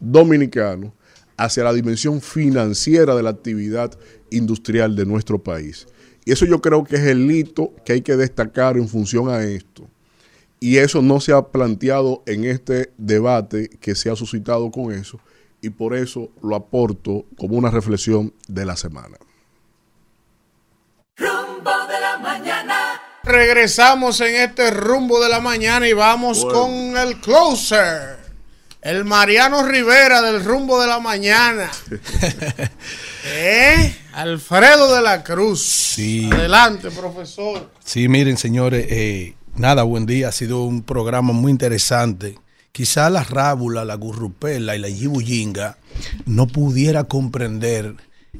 dominicano 0.00 0.92
hacia 1.36 1.64
la 1.64 1.72
dimensión 1.72 2.20
financiera 2.20 3.14
de 3.14 3.22
la 3.22 3.30
actividad 3.30 3.98
industrial 4.30 4.96
de 4.96 5.06
nuestro 5.06 5.42
país. 5.42 5.86
Y 6.24 6.32
eso 6.32 6.46
yo 6.46 6.60
creo 6.60 6.84
que 6.84 6.96
es 6.96 7.02
el 7.02 7.30
hito 7.30 7.72
que 7.84 7.94
hay 7.94 8.00
que 8.00 8.16
destacar 8.16 8.76
en 8.76 8.88
función 8.88 9.28
a 9.28 9.44
esto. 9.44 9.88
Y 10.60 10.78
eso 10.78 11.02
no 11.02 11.20
se 11.20 11.32
ha 11.32 11.48
planteado 11.48 12.22
en 12.26 12.44
este 12.44 12.92
debate 12.96 13.68
que 13.80 13.94
se 13.94 14.10
ha 14.10 14.16
suscitado 14.16 14.70
con 14.70 14.92
eso. 14.92 15.20
Y 15.60 15.70
por 15.70 15.94
eso 15.94 16.30
lo 16.42 16.56
aporto 16.56 17.26
como 17.36 17.56
una 17.56 17.70
reflexión 17.70 18.32
de 18.48 18.64
la 18.64 18.76
semana. 18.76 19.18
Regresamos 23.24 24.20
en 24.20 24.36
este 24.36 24.70
rumbo 24.70 25.22
de 25.22 25.28
la 25.28 25.40
mañana 25.40 25.88
y 25.88 25.92
vamos 25.94 26.44
con 26.44 26.96
el 26.96 27.20
closer. 27.20 28.18
El 28.82 29.06
Mariano 29.06 29.66
Rivera 29.66 30.20
del 30.20 30.44
rumbo 30.44 30.78
de 30.78 30.86
la 30.86 31.00
mañana. 31.00 31.70
¿Eh? 33.26 33.96
Alfredo 34.12 34.94
de 34.94 35.00
la 35.00 35.24
Cruz. 35.24 35.62
Sí. 35.64 36.28
Adelante, 36.30 36.90
profesor. 36.90 37.70
Sí, 37.82 38.08
miren, 38.08 38.36
señores, 38.36 38.86
eh, 38.90 39.34
nada, 39.56 39.84
buen 39.84 40.04
día. 40.04 40.28
Ha 40.28 40.32
sido 40.32 40.64
un 40.64 40.82
programa 40.82 41.32
muy 41.32 41.50
interesante. 41.50 42.38
Quizá 42.72 43.08
la 43.08 43.24
rábula, 43.24 43.86
la 43.86 43.94
gurrupela 43.94 44.76
y 44.76 44.80
la 44.80 44.90
yibuyinga 44.90 45.78
no 46.26 46.46
pudiera 46.46 47.04
comprender 47.04 47.94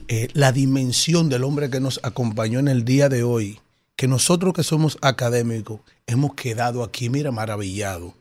eh, 0.08 0.28
la 0.34 0.52
dimensión 0.52 1.28
del 1.30 1.44
hombre 1.44 1.70
que 1.70 1.80
nos 1.80 2.00
acompañó 2.02 2.58
en 2.58 2.68
el 2.68 2.84
día 2.84 3.08
de 3.08 3.22
hoy, 3.22 3.60
que 3.97 4.08
nosotros 4.08 4.55
que 4.55 4.62
somos 4.62 4.98
académicos 5.02 5.81
hemos 6.06 6.34
quedado 6.34 6.82
aquí, 6.82 7.08
mira, 7.08 7.31
maravillados. 7.31 8.12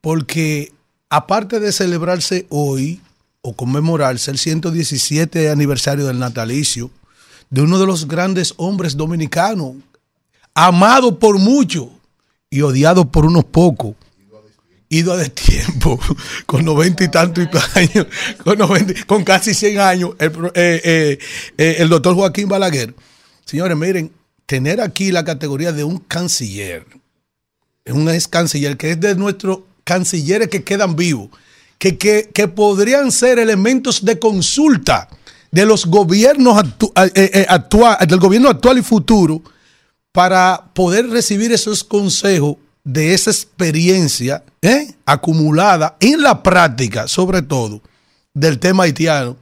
Porque 0.00 0.72
aparte 1.08 1.60
de 1.60 1.72
celebrarse 1.72 2.46
hoy 2.48 3.00
o 3.42 3.54
conmemorarse 3.54 4.30
el 4.30 4.38
117 4.38 5.50
aniversario 5.50 6.06
del 6.06 6.18
natalicio 6.18 6.90
de 7.50 7.62
uno 7.62 7.78
de 7.78 7.86
los 7.86 8.08
grandes 8.08 8.54
hombres 8.56 8.96
dominicanos, 8.96 9.74
amado 10.54 11.18
por 11.18 11.38
muchos 11.38 11.88
y 12.50 12.62
odiado 12.62 13.10
por 13.10 13.26
unos 13.26 13.44
pocos, 13.44 13.94
ido 14.88 15.12
a 15.12 15.16
destiempo, 15.16 15.98
con 16.46 16.64
noventa 16.64 17.04
y 17.04 17.08
tantos 17.08 17.48
años, 17.76 18.06
con, 18.42 18.58
90 18.58 19.04
con 19.06 19.24
casi 19.24 19.54
100 19.54 19.80
años, 19.80 20.10
eh, 20.18 20.30
eh, 20.54 21.18
eh, 21.58 21.76
el 21.78 21.88
doctor 21.88 22.14
Joaquín 22.14 22.48
Balaguer. 22.48 22.94
Señores, 23.44 23.76
miren, 23.76 24.10
tener 24.46 24.80
aquí 24.80 25.10
la 25.10 25.24
categoría 25.24 25.72
de 25.72 25.84
un 25.84 25.98
canciller, 25.98 26.86
un 27.86 28.08
ex 28.08 28.28
canciller, 28.28 28.76
que 28.76 28.92
es 28.92 29.00
de 29.00 29.14
nuestros 29.14 29.60
cancilleres 29.84 30.48
que 30.48 30.64
quedan 30.64 30.96
vivos, 30.96 31.28
que, 31.78 31.98
que, 31.98 32.30
que 32.32 32.48
podrían 32.48 33.12
ser 33.12 33.38
elementos 33.38 34.04
de 34.04 34.18
consulta 34.18 35.08
de 35.50 35.66
los 35.66 35.86
gobiernos 35.86 36.56
actu- 36.56 36.92
eh, 37.14 37.30
eh, 37.32 37.46
actual, 37.48 37.96
del 38.06 38.18
gobierno 38.18 38.48
actual 38.48 38.78
y 38.78 38.82
futuro 38.82 39.42
para 40.12 40.70
poder 40.74 41.08
recibir 41.08 41.52
esos 41.52 41.84
consejos 41.84 42.56
de 42.84 43.14
esa 43.14 43.30
experiencia 43.30 44.44
¿eh? 44.62 44.94
acumulada 45.06 45.96
en 46.00 46.22
la 46.22 46.42
práctica, 46.42 47.08
sobre 47.08 47.42
todo, 47.42 47.80
del 48.34 48.58
tema 48.58 48.84
haitiano, 48.84 49.36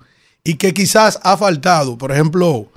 y 0.44 0.55
que 0.55 0.74
quizás 0.74 1.18
ha 1.22 1.36
faltado. 1.36 1.97
Por 1.97 2.12
ejemplo, 2.12 2.68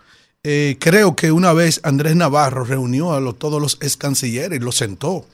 eh, 0.48 0.78
creo 0.80 1.16
que 1.16 1.32
una 1.32 1.54
vez 1.54 1.80
Andrés 1.82 2.16
Navarro 2.16 2.66
reunió 2.66 3.14
a 3.14 3.34
todos 3.34 3.60
los 3.60 3.80
ex 3.82 3.98
cancilleres 3.98 4.62
y 4.62 4.64
los 4.64 4.76
sentó 4.76 5.26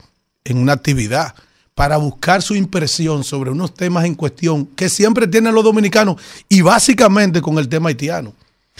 en 0.42 0.56
una 0.56 0.72
actividad 0.72 1.34
para 1.74 1.98
buscar 1.98 2.40
su 2.40 2.54
impresión 2.54 3.22
sobre 3.22 3.50
unos 3.50 3.74
temas 3.74 4.06
en 4.06 4.14
cuestión 4.14 4.64
que 4.64 4.88
siempre 4.88 5.26
tienen 5.26 5.54
los 5.54 5.64
dominicanos 5.64 6.16
y 6.48 6.62
básicamente 6.62 7.42
con 7.42 7.58
el 7.58 7.68
tema 7.68 7.90
haitiano. 7.90 8.32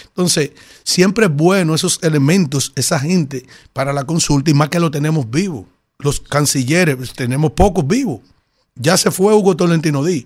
Entonces, 0.06 0.52
siempre 0.84 1.26
es 1.26 1.32
bueno 1.34 1.74
esos 1.74 1.98
elementos, 2.02 2.72
esa 2.76 2.98
gente 2.98 3.44
para 3.74 3.92
la 3.92 4.04
consulta 4.04 4.50
y 4.50 4.54
más 4.54 4.70
que 4.70 4.80
lo 4.80 4.90
tenemos 4.90 5.30
vivo. 5.30 5.66
Los 5.98 6.18
cancilleres, 6.18 6.96
pues, 6.96 7.12
tenemos 7.12 7.52
pocos 7.52 7.86
vivos. 7.86 8.20
Ya 8.74 8.96
se 8.96 9.10
fue 9.10 9.34
Hugo 9.34 9.54
Tolentino 9.54 10.02
Díaz. 10.02 10.24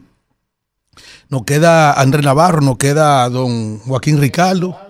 Nos 1.28 1.42
queda 1.42 1.94
Andrés 1.94 2.24
Navarro, 2.24 2.60
nos 2.60 2.78
queda 2.78 3.28
don 3.28 3.80
Joaquín 3.80 4.20
Ricardo, 4.20 4.85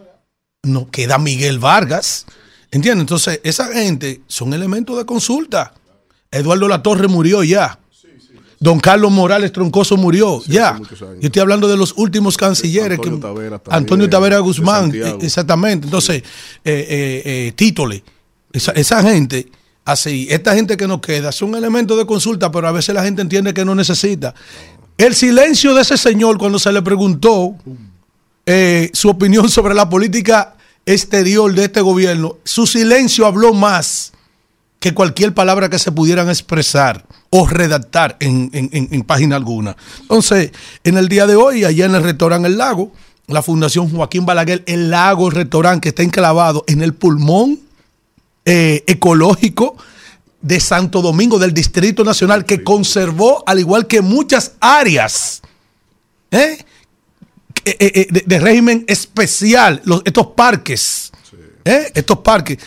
nos 0.67 0.89
queda 0.89 1.19
Miguel 1.19 1.59
Vargas. 1.59 2.27
¿Entiendes? 2.71 3.03
Entonces, 3.03 3.41
esa 3.45 3.67
gente 3.73 4.21
son 4.27 4.53
elementos 4.53 4.97
de 4.99 5.07
consulta. 5.07 5.73
Eduardo 6.31 6.69
Latorre 6.69 7.09
murió 7.09 7.43
ya. 7.43 7.79
Don 8.59 8.81
Carlos 8.81 9.13
Morales 9.13 9.53
Troncoso 9.53 9.97
murió 9.97 10.43
ya. 10.47 10.79
Yo 10.81 11.17
estoy 11.21 11.41
hablando 11.43 11.69
de 11.69 11.77
los 11.77 11.93
últimos 11.97 12.37
cancilleres. 12.37 12.99
Antonio 12.99 13.19
que- 13.19 13.23
Tavera 13.23 13.59
también, 13.59 13.77
Antonio 13.83 14.11
Tavera 14.11 14.39
Guzmán, 14.39 14.93
eh, 14.95 15.17
exactamente. 15.21 15.87
Entonces, 15.87 16.17
eh, 16.23 16.23
eh, 16.65 17.23
eh, 17.25 17.53
Títole, 17.55 18.03
esa, 18.53 18.73
esa 18.73 19.03
gente, 19.03 19.51
así, 19.85 20.27
esta 20.31 20.55
gente 20.55 20.77
que 20.79 20.89
nos 20.89 21.01
queda, 21.03 21.33
son 21.33 21.55
elementos 21.55 21.99
de 21.99 22.07
consulta, 22.07 22.51
pero 22.51 22.67
a 22.67 22.73
veces 22.73 22.95
la 22.95 23.05
gente 23.05 23.21
entiende 23.21 23.53
que 23.53 23.65
no 23.65 23.75
necesita. 23.75 24.35
El 24.97 25.15
silencio 25.15 25.75
de 25.75 25.83
ese 25.83 25.99
señor 25.99 26.39
cuando 26.39 26.59
se 26.59 26.73
le 26.73 26.81
preguntó 26.81 27.55
su 28.95 29.09
opinión 29.11 29.49
sobre 29.51 29.75
la 29.75 29.89
política 29.89 30.56
exterior 30.87 31.53
de 31.53 31.65
este 31.65 31.81
gobierno, 31.81 32.37
su 32.45 32.67
silencio 32.67 33.27
habló 33.27 33.53
más 33.53 34.13
que 34.79 34.95
cualquier 34.95 35.35
palabra 35.35 35.69
que 35.69 35.79
se 35.79 35.91
pudieran 35.91 36.29
expresar 36.29 37.05
o 37.31 37.47
redactar 37.47 38.17
en, 38.21 38.51
en- 38.53 38.71
en- 38.73 38.89
en 38.93 39.03
página 39.03 39.37
alguna. 39.37 39.77
Entonces, 40.03 40.53
en 40.85 40.97
el 40.97 41.09
día 41.09 41.27
de 41.27 41.35
hoy, 41.37 41.65
allá 41.65 41.87
en 41.87 41.95
el 41.95 42.03
restaurante 42.03 42.49
El 42.49 42.57
Lago, 42.59 42.93
la 43.27 43.43
Fundación 43.43 43.91
Joaquín 43.91 44.25
Balaguer, 44.25 44.63
El 44.67 44.91
Lago, 44.91 45.27
el 45.29 45.35
restaurante 45.35 45.81
que 45.83 45.89
está 45.89 46.03
enclavado 46.05 46.63
en 46.69 46.83
el 46.83 46.95
pulmón 46.95 47.59
eh, 48.45 48.85
ecológico 48.87 49.77
de 50.41 50.61
Santo 50.61 51.03
Domingo, 51.03 51.39
del 51.41 51.53
Distrito 51.53 52.05
Nacional, 52.05 52.45
que 52.45 52.63
conservó, 52.63 53.43
al 53.49 53.59
igual 53.59 53.89
que 53.89 54.01
muchas 54.03 54.53
áreas, 54.61 55.43
¿eh? 56.31 56.65
Eh, 57.67 57.77
eh, 57.79 57.93
eh, 57.95 58.07
de, 58.11 58.23
de 58.27 58.39
régimen 58.41 58.85
especial, 58.89 59.83
los- 59.85 60.03
estos 60.05 60.29
parques, 60.29 61.13
estos 61.95 62.19
parques, 62.21 62.59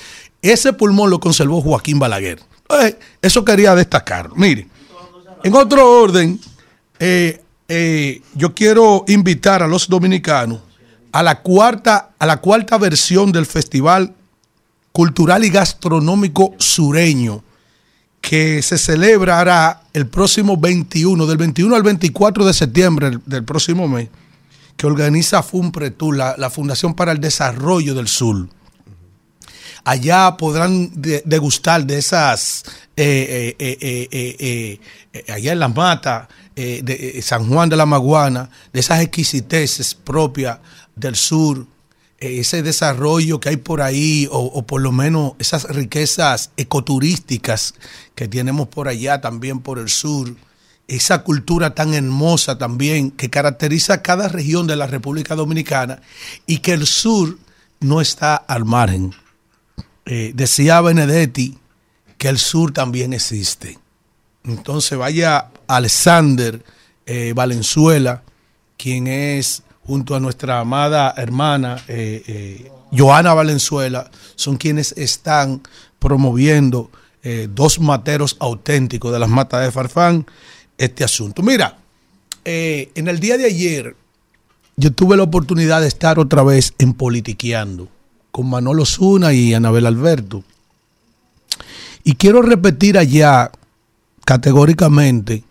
ese 0.42 0.74
pulmón 0.74 1.10
lo 1.10 1.20
conservó 1.20 1.62
Joaquín 1.62 1.98
Balaguer. 2.00 2.40
Eso 3.22 3.44
quería 3.44 3.74
destacar. 3.76 4.30
Mire, 4.36 4.68
en 5.44 5.56
otro 5.56 6.02
orden, 6.02 6.40
eh, 7.00 7.42
eh, 7.68 8.22
yo 8.36 8.54
quiero 8.54 9.06
invitar 9.08 9.64
a 9.64 9.68
los 9.68 9.88
dominicanos 9.88 10.60
a 11.12 11.24
la 11.24 11.42
cuarta, 11.42 12.12
a 12.20 12.26
la 12.28 12.38
cuarta 12.38 12.78
versión 12.78 13.32
del 13.32 13.46
Festival 13.48 14.14
cultural 14.92 15.44
y 15.46 15.50
gastronómico 15.50 16.54
sureño 16.60 17.44
que 18.22 18.62
se 18.62 18.78
celebrará 18.78 19.82
el 19.94 20.08
próximo 20.08 20.58
21, 20.58 21.26
del 21.26 21.38
21 21.38 21.74
al 21.76 21.84
24 21.84 22.46
de 22.46 22.54
septiembre 22.54 23.18
del 23.26 23.44
próximo 23.46 23.88
mes, 23.88 24.10
que 24.80 24.88
organiza 24.88 25.44
FUNPRETUR, 25.44 26.16
la, 26.16 26.36
la 26.38 26.50
Fundación 26.50 26.94
para 26.94 27.12
el 27.12 27.20
Desarrollo 27.20 27.94
del 27.94 28.08
Sur. 28.08 28.48
Allá 29.84 30.38
podrán 30.38 30.90
de- 31.02 31.22
degustar 31.26 31.86
de 31.86 31.98
esas, 31.98 32.64
eh, 32.96 33.56
eh, 33.60 34.08
eh, 34.10 34.80
allá 35.30 35.52
en 35.52 35.60
las 35.60 35.76
matas 35.76 36.30
eh, 36.56 36.80
de 36.82 37.22
San 37.22 37.50
Juan 37.50 37.68
de 37.68 37.76
la 37.76 37.86
Maguana, 37.86 38.50
de 38.72 38.80
esas 38.80 39.02
exquisiteces 39.02 39.96
propias 39.96 40.60
del 40.96 41.18
sur, 41.18 41.68
ese 42.18 42.64
desarrollo 42.64 43.42
que 43.42 43.50
hay 43.50 43.58
por 43.58 43.82
ahí, 43.82 44.30
o 44.32 44.66
por 44.66 44.80
lo 44.82 44.94
menos 44.94 45.34
esas 45.40 45.64
riquezas 45.66 46.52
ecoturísticas 46.56 47.74
que 48.16 48.30
tenemos 48.30 48.70
por 48.70 48.88
allá 48.88 49.20
también 49.20 49.60
por 49.60 49.78
el 49.78 49.90
sur, 49.90 50.36
esa 50.90 51.24
cultura 51.24 51.76
tan 51.76 51.94
hermosa 51.94 52.58
también 52.58 53.12
que 53.12 53.30
caracteriza 53.30 54.02
cada 54.02 54.28
región 54.28 54.66
de 54.66 54.76
la 54.76 54.88
República 54.88 55.36
Dominicana 55.36 56.02
y 56.48 56.58
que 56.58 56.74
el 56.74 56.88
sur 56.88 57.38
no 57.80 58.02
está 58.02 58.36
al 58.36 58.66
margen. 58.66 59.14
Eh, 60.06 60.32
decía 60.34 60.82
Benedetti 60.82 61.58
que 62.18 62.28
el 62.28 62.40
sur 62.40 62.74
también 62.74 63.14
existe. 63.14 63.78
Entonces 64.44 64.98
vaya 64.98 65.52
Alexander 65.68 66.64
eh, 67.06 67.34
Valenzuela, 67.36 68.24
quien 68.76 69.06
es 69.06 69.62
junto 69.84 70.16
a 70.16 70.20
nuestra 70.20 70.60
amada 70.60 71.14
hermana 71.18 71.84
eh, 71.88 72.72
Joana 72.92 73.36
Valenzuela, 73.36 74.10
son 74.36 74.58
quienes 74.58 74.94
están 74.94 75.62
promoviendo 76.00 76.90
dos 77.50 77.80
materos 77.80 78.38
auténticos 78.40 79.12
de 79.12 79.20
las 79.20 79.30
matas 79.30 79.62
de 79.62 79.72
Farfán 79.72 80.26
este 80.80 81.04
asunto. 81.04 81.44
Mira, 81.44 81.78
eh, 82.46 82.90
en 82.96 83.08
el 83.08 83.20
día 83.20 83.38
de 83.38 83.46
ayer 83.46 83.96
yo 84.76 84.92
tuve 84.92 85.18
la 85.18 85.24
oportunidad 85.24 85.82
de 85.82 85.88
estar 85.88 86.18
otra 86.18 86.42
vez 86.42 86.74
en 86.80 86.94
Politiqueando 86.94 87.90
con 88.32 88.50
Manolo 88.50 88.86
Zuna 88.86 89.34
y 89.34 89.54
Anabel 89.54 89.86
Alberto. 89.86 90.44
Y 92.04 92.16
quiero 92.16 92.42
repetir 92.42 92.98
allá 92.98 93.52
categóricamente, 94.26 95.44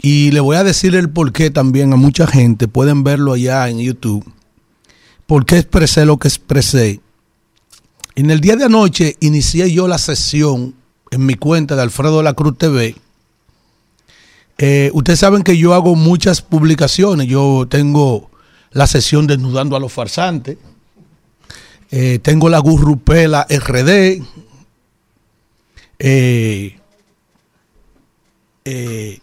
y 0.00 0.30
le 0.30 0.40
voy 0.40 0.56
a 0.56 0.64
decir 0.64 0.94
el 0.94 1.10
por 1.10 1.32
qué 1.32 1.50
también 1.50 1.92
a 1.92 1.96
mucha 1.96 2.26
gente, 2.26 2.68
pueden 2.68 3.04
verlo 3.04 3.32
allá 3.32 3.68
en 3.68 3.80
YouTube, 3.80 4.24
por 5.26 5.44
qué 5.44 5.58
expresé 5.58 6.06
lo 6.06 6.18
que 6.18 6.28
expresé. 6.28 7.00
En 8.14 8.30
el 8.30 8.40
día 8.40 8.56
de 8.56 8.64
anoche 8.64 9.16
inicié 9.20 9.72
yo 9.72 9.88
la 9.88 9.98
sesión 9.98 10.74
en 11.10 11.26
mi 11.26 11.34
cuenta 11.34 11.76
de 11.76 11.82
Alfredo 11.82 12.18
de 12.18 12.24
la 12.24 12.34
Cruz 12.34 12.56
TV. 12.56 12.96
Eh, 14.58 14.90
ustedes 14.94 15.18
saben 15.18 15.42
que 15.42 15.56
yo 15.58 15.74
hago 15.74 15.94
muchas 15.96 16.40
publicaciones. 16.42 17.26
Yo 17.26 17.66
tengo 17.68 18.30
la 18.72 18.86
sesión 18.86 19.26
Desnudando 19.26 19.76
a 19.76 19.80
los 19.80 19.92
Farsantes. 19.92 20.56
Eh, 21.90 22.18
tengo 22.22 22.48
la 22.48 22.58
Gurrupela 22.58 23.46
RD. 23.48 24.22
Eh, 25.98 26.76
eh, 28.64 29.18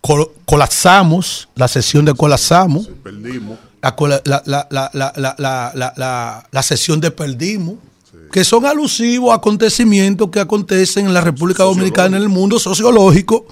col- 0.00 0.30
colapsamos, 0.44 1.48
la 1.54 1.68
sesión 1.68 2.04
de 2.04 2.14
colapsamos. 2.14 2.88
Perdimos. 3.02 3.58
La, 3.82 3.94
cola- 3.96 4.22
la, 4.24 4.42
la, 4.46 4.66
la, 4.70 4.90
la, 4.94 5.12
la, 5.16 5.34
la, 5.38 5.72
la, 5.74 5.92
la- 5.96 6.48
la 6.50 6.62
sesión 6.62 7.00
de 7.00 7.10
Perdimos, 7.10 7.76
que 8.32 8.44
son 8.44 8.64
alusivos 8.66 9.30
a 9.32 9.36
acontecimientos 9.36 10.30
que 10.30 10.40
acontecen 10.40 11.06
en 11.06 11.14
la 11.14 11.20
República 11.20 11.64
Dominicana, 11.64 12.16
en 12.16 12.22
el 12.22 12.28
mundo 12.28 12.58
sociológico, 12.58 13.46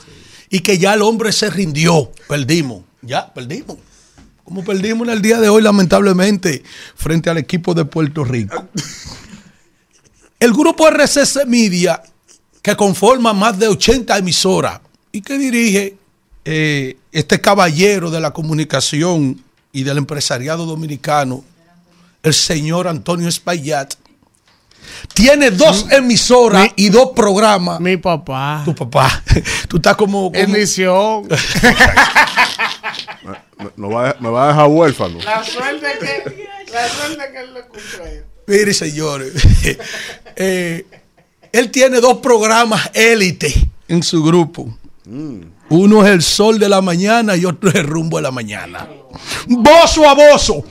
y 0.53 0.61
que 0.61 0.77
ya 0.77 0.93
el 0.93 1.01
hombre 1.01 1.33
se 1.33 1.49
rindió. 1.49 2.13
Perdimos, 2.29 2.83
ya, 3.01 3.33
perdimos. 3.33 3.79
Como 4.45 4.63
perdimos 4.63 5.09
en 5.09 5.15
el 5.15 5.23
día 5.23 5.41
de 5.41 5.49
hoy, 5.49 5.63
lamentablemente, 5.63 6.63
frente 6.95 7.31
al 7.31 7.39
equipo 7.39 7.73
de 7.73 7.87
Puerto 7.87 8.23
Rico. 8.23 8.69
El 10.39 10.53
grupo 10.53 10.89
RCC 10.89 11.47
Media, 11.47 12.03
que 12.61 12.77
conforma 12.77 13.33
más 13.33 13.59
de 13.59 13.69
80 13.69 14.19
emisoras 14.19 14.81
y 15.11 15.23
que 15.23 15.39
dirige 15.39 15.97
eh, 16.45 16.97
este 17.13 17.41
caballero 17.41 18.11
de 18.11 18.21
la 18.21 18.33
comunicación 18.33 19.43
y 19.73 19.85
del 19.85 19.99
empresariado 19.99 20.67
dominicano, 20.67 21.45
el 22.25 22.35
señor 22.35 22.89
Antonio 22.89 23.29
Espaillat, 23.29 23.95
tiene 25.15 25.51
dos 25.51 25.87
emisoras 25.91 26.69
y 26.77 26.89
dos 26.89 27.11
programas. 27.15 27.81
Mi 27.81 27.97
papá. 27.97 28.63
Tu 28.65 28.75
papá. 28.75 29.23
Tú 29.69 29.77
estás 29.77 29.97
como. 29.97 30.31
como 30.33 30.37
Emisión. 30.45 31.27
Me, 33.59 33.71
no 33.77 33.91
va 33.91 34.11
a- 34.11 34.17
me 34.21 34.29
va 34.29 34.45
a 34.45 34.49
dejar 34.49 34.69
huérfano. 34.69 35.19
La 35.23 35.45
suerte 35.45 35.87
que, 36.01 36.49
la 36.73 36.89
suerte 36.89 37.23
que 37.33 37.39
él 37.41 37.55
lo 37.55 37.61
escuchó. 37.61 38.03
Mire, 38.47 38.75
señores, 38.75 39.33
eh, 40.37 40.85
él 41.53 41.71
tiene 41.71 42.01
dos 42.01 42.19
programas 42.19 42.91
élite 42.93 43.53
en 43.89 44.03
su 44.03 44.23
grupo. 44.23 44.69
Uno 45.69 46.05
es 46.05 46.11
el 46.11 46.23
sol 46.23 46.59
de 46.59 46.69
la 46.69 46.81
mañana 46.81 47.37
y 47.37 47.45
otro 47.45 47.69
es 47.71 47.77
el 47.77 47.87
rumbo 47.87 48.17
de 48.19 48.23
la 48.25 48.31
mañana. 48.31 48.87
Bozo 49.47 50.09
a 50.09 50.15
bozo. 50.15 50.65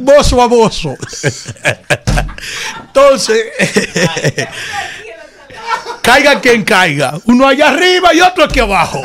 Bozo 0.00 0.40
a 0.40 0.46
bozo. 0.46 0.96
Entonces, 2.82 3.44
caiga 6.02 6.40
quien 6.40 6.64
caiga. 6.64 7.14
Uno 7.26 7.46
allá 7.46 7.68
arriba 7.68 8.14
y 8.14 8.20
otro 8.20 8.44
aquí 8.44 8.60
abajo. 8.60 9.02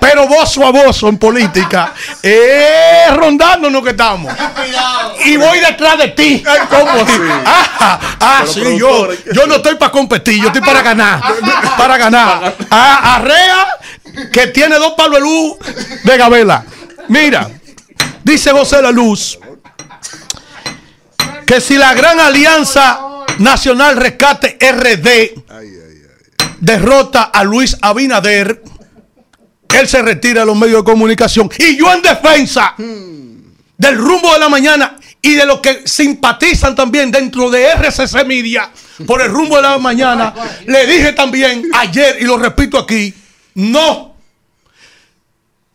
Pero 0.00 0.26
bozo 0.26 0.66
a 0.66 0.70
bozo 0.70 1.08
en 1.08 1.18
política. 1.18 1.92
Eh, 2.22 3.06
rondándonos 3.14 3.82
que 3.82 3.90
estamos. 3.90 4.32
Y 5.24 5.36
voy 5.36 5.60
detrás 5.60 5.98
de 5.98 6.08
ti. 6.08 6.42
¿Cómo? 6.70 7.06
Ah, 7.44 8.00
ah, 8.20 8.44
sí, 8.46 8.78
yo, 8.78 9.08
yo 9.32 9.46
no 9.46 9.56
estoy 9.56 9.76
para 9.76 9.92
competir, 9.92 10.40
yo 10.40 10.46
estoy 10.48 10.62
para 10.62 10.82
ganar. 10.82 11.20
Para 11.76 11.98
ganar. 11.98 12.54
A 12.70 13.16
Arrea, 13.16 13.78
que 14.32 14.46
tiene 14.48 14.76
dos 14.76 14.94
palos 14.94 15.16
de 15.16 15.20
luz 15.20 15.56
de 16.04 16.16
Gabela. 16.16 16.64
Mira, 17.08 17.50
dice 18.24 18.50
José 18.50 18.82
La 18.82 18.90
Luz 18.90 19.38
que 21.46 21.60
si 21.60 21.76
la 21.76 21.94
gran 21.94 22.18
alianza 22.20 23.00
nacional 23.38 23.96
rescate 23.96 24.58
RD 24.60 25.42
derrota 26.60 27.24
a 27.24 27.42
Luis 27.42 27.76
Abinader, 27.82 28.62
él 29.74 29.88
se 29.88 30.00
retira 30.00 30.40
de 30.40 30.46
los 30.46 30.56
medios 30.56 30.78
de 30.78 30.84
comunicación. 30.84 31.50
Y 31.58 31.76
yo 31.76 31.92
en 31.92 32.02
defensa 32.02 32.74
del 32.78 33.96
rumbo 33.96 34.32
de 34.32 34.38
la 34.38 34.48
mañana 34.48 34.96
y 35.20 35.34
de 35.34 35.44
los 35.44 35.60
que 35.60 35.82
simpatizan 35.86 36.74
también 36.74 37.10
dentro 37.10 37.50
de 37.50 37.66
RCC 37.72 38.24
Media 38.24 38.70
por 39.06 39.20
el 39.20 39.28
rumbo 39.30 39.56
de 39.56 39.62
la 39.62 39.78
mañana, 39.78 40.34
le 40.66 40.86
dije 40.86 41.12
también 41.12 41.68
ayer 41.74 42.18
y 42.20 42.24
lo 42.24 42.38
repito 42.38 42.78
aquí, 42.78 43.12
no. 43.54 44.11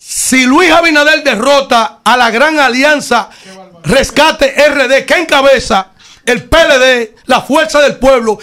Si 0.09 0.45
Luis 0.45 0.71
Abinader 0.71 1.21
derrota 1.21 1.99
a 2.01 2.15
la 2.15 2.31
gran 2.31 2.57
alianza 2.61 3.29
Rescate 3.83 4.55
RD 4.69 5.05
que 5.05 5.15
encabeza 5.15 5.91
el 6.25 6.45
PLD, 6.45 7.15
la 7.25 7.41
Fuerza 7.41 7.81
del 7.81 7.97
Pueblo 7.97 8.39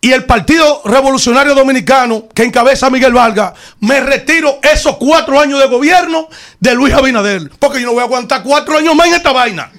y 0.00 0.10
el 0.10 0.24
Partido 0.24 0.82
Revolucionario 0.84 1.54
Dominicano 1.54 2.28
que 2.34 2.42
encabeza 2.42 2.90
Miguel 2.90 3.12
Vargas, 3.12 3.52
me 3.78 4.00
retiro 4.00 4.58
esos 4.62 4.96
cuatro 4.96 5.38
años 5.38 5.60
de 5.60 5.68
gobierno 5.68 6.28
de 6.58 6.74
Luis 6.74 6.92
Abinader, 6.92 7.50
porque 7.60 7.80
yo 7.80 7.86
no 7.86 7.92
voy 7.92 8.00
a 8.00 8.06
aguantar 8.06 8.42
cuatro 8.42 8.76
años 8.76 8.96
más 8.96 9.06
en 9.06 9.14
esta 9.14 9.30
vaina. 9.30 9.70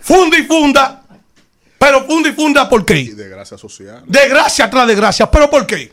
Funda 0.00 0.38
y 0.38 0.44
funda, 0.44 1.02
pero 1.78 2.06
funda 2.06 2.30
y 2.30 2.32
funda, 2.32 2.66
¿por 2.70 2.86
qué? 2.86 3.00
Y 3.00 3.08
de 3.10 3.28
gracia 3.28 3.58
social. 3.58 4.02
De 4.06 4.28
gracia 4.30 4.70
tras 4.70 4.86
de 4.86 4.94
gracia. 4.94 5.30
¿Pero 5.30 5.50
por 5.50 5.66
qué? 5.66 5.92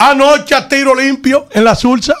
Anoche 0.00 0.54
a 0.54 0.66
tiro 0.66 0.94
limpio 0.94 1.46
en 1.52 1.62
la 1.64 1.74
Sursa. 1.74 2.14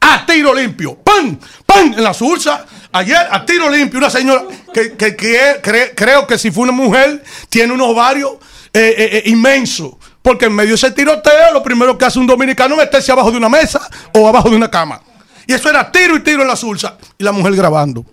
A 0.00 0.26
tiro 0.26 0.54
limpio. 0.54 0.96
¡Pam! 0.96 1.38
¡Pam! 1.64 1.94
En 1.96 2.04
la 2.04 2.12
Sursa. 2.12 2.66
Ayer 2.92 3.16
a 3.30 3.44
tiro 3.46 3.68
limpio. 3.70 3.98
Una 3.98 4.10
señora 4.10 4.44
que, 4.74 4.92
que- 4.92 5.16
que 5.16 5.62
cre- 5.62 5.92
creo 5.96 6.26
que 6.26 6.36
si 6.38 6.50
fue 6.50 6.64
una 6.64 6.72
mujer, 6.72 7.24
tiene 7.48 7.72
unos 7.72 7.88
ovarios 7.88 8.32
eh, 8.74 8.94
eh, 8.96 9.08
eh, 9.18 9.22
inmensos. 9.30 9.92
Porque 10.20 10.44
en 10.46 10.52
medio 10.54 10.70
de 10.70 10.74
ese 10.74 10.90
tiroteo, 10.90 11.52
lo 11.54 11.62
primero 11.62 11.96
que 11.96 12.04
hace 12.04 12.18
un 12.18 12.26
dominicano 12.26 12.74
es 12.74 12.80
meterse 12.80 13.10
abajo 13.10 13.30
de 13.30 13.38
una 13.38 13.48
mesa 13.48 13.80
o 14.12 14.28
abajo 14.28 14.50
de 14.50 14.56
una 14.56 14.70
cama. 14.70 15.00
Y 15.46 15.54
eso 15.54 15.70
era 15.70 15.90
tiro 15.90 16.14
y 16.16 16.20
tiro 16.20 16.42
en 16.42 16.48
la 16.48 16.56
Sursa. 16.56 16.98
Y 17.16 17.24
la 17.24 17.32
mujer 17.32 17.54
grabando. 17.56 18.04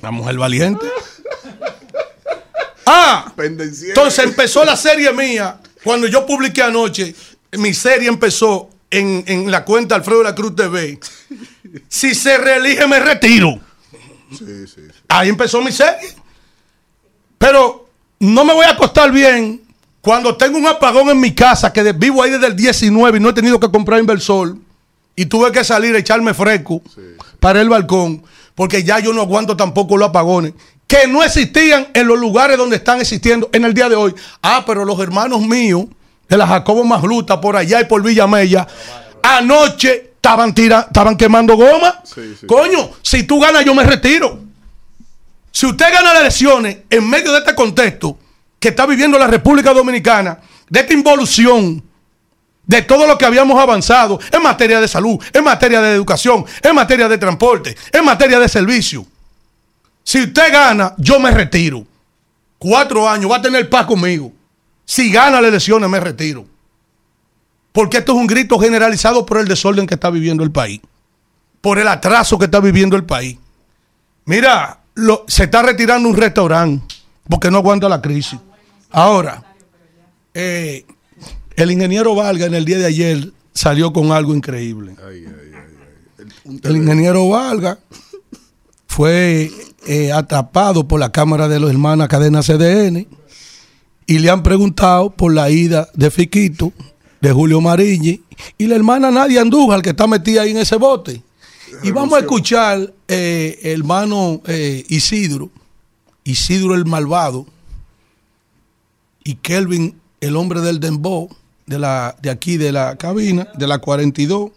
La 0.00 0.10
mujer 0.10 0.36
valiente. 0.38 0.86
Ah, 2.86 3.32
entonces 3.38 4.24
empezó 4.24 4.64
la 4.64 4.76
serie 4.76 5.12
mía. 5.12 5.58
Cuando 5.86 6.08
yo 6.08 6.26
publiqué 6.26 6.64
anoche, 6.64 7.14
mi 7.52 7.72
serie 7.72 8.08
empezó 8.08 8.70
en, 8.90 9.22
en 9.28 9.48
la 9.52 9.64
cuenta 9.64 9.94
Alfredo 9.94 10.18
de 10.18 10.24
la 10.24 10.34
Cruz 10.34 10.56
TV. 10.56 10.98
Si 11.88 12.12
se 12.12 12.38
reelige, 12.38 12.88
me 12.88 12.98
retiro. 12.98 13.60
Sí, 14.30 14.66
sí, 14.66 14.66
sí. 14.74 14.80
Ahí 15.06 15.28
empezó 15.28 15.60
mi 15.62 15.70
serie. 15.70 16.08
Pero 17.38 17.88
no 18.18 18.44
me 18.44 18.52
voy 18.52 18.64
a 18.64 18.70
acostar 18.70 19.12
bien 19.12 19.60
cuando 20.00 20.36
tengo 20.36 20.58
un 20.58 20.66
apagón 20.66 21.08
en 21.10 21.20
mi 21.20 21.34
casa, 21.36 21.72
que 21.72 21.92
vivo 21.92 22.20
ahí 22.20 22.32
desde 22.32 22.48
el 22.48 22.56
19 22.56 23.18
y 23.18 23.20
no 23.20 23.28
he 23.28 23.32
tenido 23.32 23.60
que 23.60 23.70
comprar 23.70 24.00
inversor, 24.00 24.56
y 25.14 25.26
tuve 25.26 25.52
que 25.52 25.62
salir 25.62 25.94
a 25.94 25.98
echarme 25.98 26.34
fresco 26.34 26.82
para 27.38 27.60
el 27.60 27.68
balcón, 27.68 28.24
porque 28.56 28.82
ya 28.82 28.98
yo 28.98 29.12
no 29.12 29.20
aguanto 29.20 29.56
tampoco 29.56 29.96
los 29.96 30.08
apagones, 30.08 30.52
que 30.86 31.06
no 31.08 31.22
existían 31.22 31.88
en 31.94 32.06
los 32.06 32.18
lugares 32.18 32.56
donde 32.56 32.76
están 32.76 33.00
existiendo 33.00 33.48
en 33.52 33.64
el 33.64 33.74
día 33.74 33.88
de 33.88 33.96
hoy. 33.96 34.14
Ah, 34.42 34.64
pero 34.66 34.84
los 34.84 34.98
hermanos 35.00 35.40
míos 35.40 35.84
de 36.28 36.36
la 36.36 36.46
Jacobo 36.46 36.84
Magluta, 36.84 37.40
por 37.40 37.56
allá 37.56 37.80
y 37.80 37.84
por 37.84 38.02
Villamella, 38.02 38.66
anoche 39.22 40.12
estaban, 40.16 40.54
tira- 40.54 40.86
estaban 40.86 41.16
quemando 41.16 41.56
goma. 41.56 42.02
Coño, 42.46 42.90
si 43.02 43.24
tú 43.24 43.40
ganas, 43.40 43.64
yo 43.64 43.74
me 43.74 43.84
retiro. 43.84 44.40
Si 45.50 45.66
usted 45.66 45.92
gana 45.92 46.12
las 46.12 46.22
elecciones 46.22 46.78
en 46.90 47.08
medio 47.08 47.32
de 47.32 47.38
este 47.38 47.54
contexto 47.54 48.18
que 48.58 48.68
está 48.68 48.86
viviendo 48.86 49.18
la 49.18 49.26
República 49.26 49.72
Dominicana, 49.72 50.38
de 50.68 50.80
esta 50.80 50.92
involución, 50.92 51.82
de 52.64 52.82
todo 52.82 53.06
lo 53.06 53.16
que 53.16 53.24
habíamos 53.24 53.60
avanzado 53.60 54.18
en 54.32 54.42
materia 54.42 54.80
de 54.80 54.88
salud, 54.88 55.18
en 55.32 55.44
materia 55.44 55.80
de 55.80 55.92
educación, 55.94 56.44
en 56.62 56.74
materia 56.74 57.08
de 57.08 57.16
transporte, 57.18 57.76
en 57.92 58.04
materia 58.04 58.38
de 58.40 58.48
servicio. 58.48 59.06
Si 60.06 60.22
usted 60.22 60.52
gana, 60.52 60.94
yo 60.98 61.18
me 61.18 61.32
retiro. 61.32 61.84
Cuatro 62.58 63.08
años, 63.08 63.28
va 63.28 63.36
a 63.38 63.42
tener 63.42 63.68
paz 63.68 63.86
conmigo. 63.86 64.32
Si 64.84 65.10
gana 65.10 65.40
las 65.40 65.48
elecciones, 65.48 65.90
me 65.90 65.98
retiro. 65.98 66.46
Porque 67.72 67.98
esto 67.98 68.12
es 68.12 68.18
un 68.18 68.28
grito 68.28 68.56
generalizado 68.60 69.26
por 69.26 69.38
el 69.38 69.48
desorden 69.48 69.84
que 69.84 69.94
está 69.94 70.08
viviendo 70.10 70.44
el 70.44 70.52
país. 70.52 70.80
Por 71.60 71.80
el 71.80 71.88
atraso 71.88 72.38
que 72.38 72.44
está 72.44 72.60
viviendo 72.60 72.94
el 72.94 73.02
país. 73.04 73.36
Mira, 74.26 74.78
lo- 74.94 75.24
se 75.26 75.42
está 75.44 75.62
retirando 75.62 76.08
un 76.08 76.16
restaurante 76.16 76.94
porque 77.28 77.50
no 77.50 77.58
aguanta 77.58 77.88
la 77.88 78.00
crisis. 78.00 78.38
Ahora, 78.92 79.42
eh, 80.34 80.86
el 81.56 81.70
ingeniero 81.72 82.14
Valga 82.14 82.46
en 82.46 82.54
el 82.54 82.64
día 82.64 82.78
de 82.78 82.86
ayer 82.86 83.32
salió 83.52 83.92
con 83.92 84.12
algo 84.12 84.32
increíble. 84.36 84.94
El 86.62 86.76
ingeniero 86.76 87.28
Valga 87.28 87.78
fue 88.86 89.50
eh, 89.86 90.12
atrapado 90.12 90.88
por 90.88 90.98
la 90.98 91.12
Cámara 91.12 91.48
de 91.48 91.60
los 91.60 91.70
Hermanos 91.70 92.08
Cadena 92.08 92.42
CDN 92.42 93.06
y 94.06 94.18
le 94.18 94.30
han 94.30 94.42
preguntado 94.42 95.10
por 95.10 95.32
la 95.32 95.50
ida 95.50 95.88
de 95.94 96.10
Fiquito, 96.10 96.72
de 97.20 97.32
Julio 97.32 97.60
Mariñi 97.60 98.20
y 98.58 98.66
la 98.66 98.76
hermana 98.76 99.10
Nadia 99.10 99.40
Andújar 99.40 99.82
que 99.82 99.90
está 99.90 100.06
metida 100.06 100.42
ahí 100.42 100.50
en 100.50 100.58
ese 100.58 100.76
bote. 100.76 101.22
Y 101.82 101.90
vamos 101.90 102.16
a 102.16 102.20
escuchar 102.20 102.92
eh, 103.08 103.58
hermano 103.62 104.40
eh, 104.46 104.84
Isidro, 104.88 105.50
Isidro 106.24 106.74
el 106.74 106.84
malvado 106.84 107.46
y 109.24 109.34
Kelvin, 109.36 110.00
el 110.20 110.36
hombre 110.36 110.60
del 110.60 110.80
Dembow, 110.80 111.28
de, 111.66 111.78
la, 111.78 112.16
de 112.22 112.30
aquí 112.30 112.56
de 112.56 112.72
la 112.72 112.96
cabina, 112.96 113.48
de 113.54 113.66
la 113.66 113.78
42, 113.78 114.50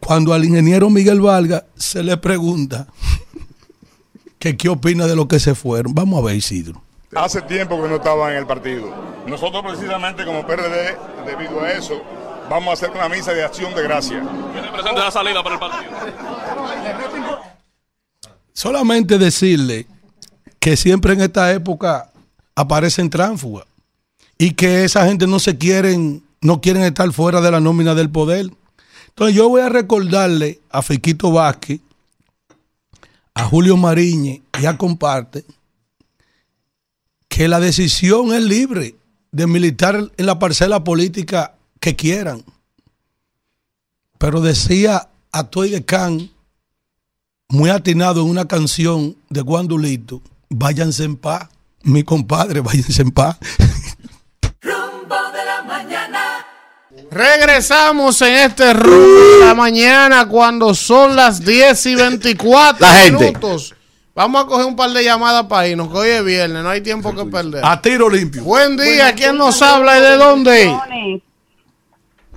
cuando 0.00 0.32
al 0.32 0.44
ingeniero 0.44 0.90
Miguel 0.90 1.20
Valga 1.20 1.64
se 1.76 2.02
le 2.02 2.16
pregunta 2.16 2.88
que 4.40 4.56
qué 4.56 4.68
opina 4.68 5.06
de 5.06 5.14
lo 5.14 5.28
que 5.28 5.38
se 5.38 5.54
fueron. 5.54 5.94
Vamos 5.94 6.20
a 6.20 6.26
ver, 6.26 6.36
Isidro. 6.36 6.82
Hace 7.14 7.42
tiempo 7.42 7.80
que 7.80 7.88
no 7.88 7.96
estaba 7.96 8.32
en 8.32 8.38
el 8.38 8.46
partido. 8.46 8.92
Nosotros 9.26 9.62
precisamente 9.62 10.24
como 10.24 10.46
PRD, 10.46 10.96
debido 11.26 11.60
a 11.60 11.70
eso, 11.72 12.00
vamos 12.48 12.70
a 12.70 12.72
hacer 12.72 12.90
una 12.90 13.08
misa 13.08 13.32
de 13.32 13.44
acción 13.44 13.74
de 13.74 13.82
gracia. 13.82 14.22
Presente 14.72 15.00
la 15.00 15.10
salida 15.10 15.42
para 15.42 15.54
el 15.56 15.60
partido. 15.60 15.90
Solamente 18.54 19.18
decirle 19.18 19.86
que 20.58 20.76
siempre 20.76 21.12
en 21.12 21.20
esta 21.20 21.52
época 21.52 22.10
aparecen 22.54 23.10
tránsfugas 23.10 23.66
y 24.38 24.52
que 24.52 24.84
esa 24.84 25.06
gente 25.06 25.26
no 25.26 25.38
se 25.38 25.58
quieren, 25.58 26.22
no 26.40 26.62
quieren 26.62 26.82
estar 26.84 27.12
fuera 27.12 27.42
de 27.42 27.50
la 27.50 27.60
nómina 27.60 27.94
del 27.94 28.08
poder. 28.08 28.50
Entonces 29.08 29.36
yo 29.36 29.50
voy 29.50 29.60
a 29.60 29.68
recordarle 29.68 30.60
a 30.70 30.80
Fiquito 30.80 31.30
Vázquez, 31.30 31.80
a 33.34 33.44
Julio 33.44 33.76
Mariñe 33.76 34.42
y 34.60 34.66
a 34.66 34.76
Comparte 34.76 35.44
que 37.28 37.48
la 37.48 37.60
decisión 37.60 38.34
es 38.34 38.42
libre 38.42 38.96
de 39.32 39.46
militar 39.46 40.10
en 40.16 40.26
la 40.26 40.38
parcela 40.38 40.84
política 40.84 41.54
que 41.78 41.96
quieran. 41.96 42.44
Pero 44.18 44.40
decía 44.40 45.08
a 45.32 45.44
Toy 45.44 45.80
Khan, 45.82 46.30
muy 47.48 47.70
atinado 47.70 48.22
en 48.22 48.28
una 48.28 48.46
canción 48.46 49.16
de 49.28 49.40
Guandulito, 49.40 50.20
váyanse 50.48 51.04
en 51.04 51.16
paz, 51.16 51.48
mi 51.82 52.02
compadre, 52.02 52.60
váyanse 52.60 53.02
en 53.02 53.10
paz. 53.10 53.38
Regresamos 57.10 58.22
en 58.22 58.34
este 58.34 58.72
rumbo 58.72 58.96
de 58.96 59.46
la 59.46 59.54
mañana 59.54 60.28
cuando 60.28 60.74
son 60.74 61.16
las 61.16 61.44
10 61.44 61.86
y 61.86 61.94
24 61.96 62.78
La 62.80 62.92
gente. 62.94 63.26
minutos. 63.26 63.74
Vamos 64.14 64.44
a 64.44 64.46
coger 64.46 64.66
un 64.66 64.76
par 64.76 64.90
de 64.90 65.02
llamadas 65.02 65.46
para 65.46 65.66
irnos, 65.66 65.88
que 65.88 65.96
hoy 65.98 66.08
es 66.08 66.24
viernes, 66.24 66.62
no 66.62 66.68
hay 66.68 66.80
tiempo 66.82 67.14
que 67.14 67.24
perder. 67.24 67.64
A 67.64 67.80
tiro 67.80 68.08
limpio. 68.08 68.44
Buen 68.44 68.76
día, 68.76 69.12
¿quién 69.14 69.36
nos 69.36 69.60
habla 69.62 69.98
y 69.98 70.02
de 70.02 70.16
dónde? 70.16 70.78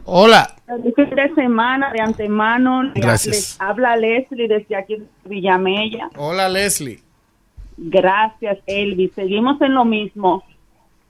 Hola. 0.05 0.55
Feliz 0.65 0.93
fin 0.95 1.09
de 1.09 1.35
semana 1.35 1.91
de 1.91 2.01
antemano. 2.01 2.91
Gracias. 2.95 3.35
les 3.35 3.61
habla 3.61 3.95
Leslie 3.95 4.47
desde 4.47 4.75
aquí 4.75 4.95
de 4.95 5.05
Villamella. 5.25 6.09
Hola, 6.15 6.49
Leslie. 6.49 6.99
Gracias, 7.77 8.57
Elvis. 8.65 9.11
Seguimos 9.13 9.61
en 9.61 9.73
lo 9.73 9.85
mismo. 9.85 10.43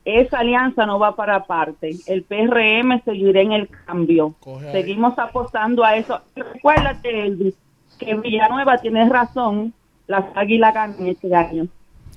Esa 0.04 0.40
alianza 0.40 0.84
no 0.84 0.98
va 0.98 1.16
para 1.16 1.44
parte. 1.44 1.90
El 2.06 2.24
PRM 2.24 3.02
seguirá 3.04 3.40
en 3.40 3.52
el 3.52 3.68
cambio. 3.86 4.34
Seguimos 4.70 5.18
apostando 5.18 5.82
a 5.82 5.96
eso. 5.96 6.20
Recuérdate, 6.36 7.26
Elvis, 7.26 7.54
que 7.98 8.14
Villanueva 8.14 8.78
tiene 8.78 9.08
razón. 9.08 9.72
Las 10.06 10.24
águilas 10.34 10.74
ganan 10.74 11.06
este 11.06 11.34
año. 11.34 11.68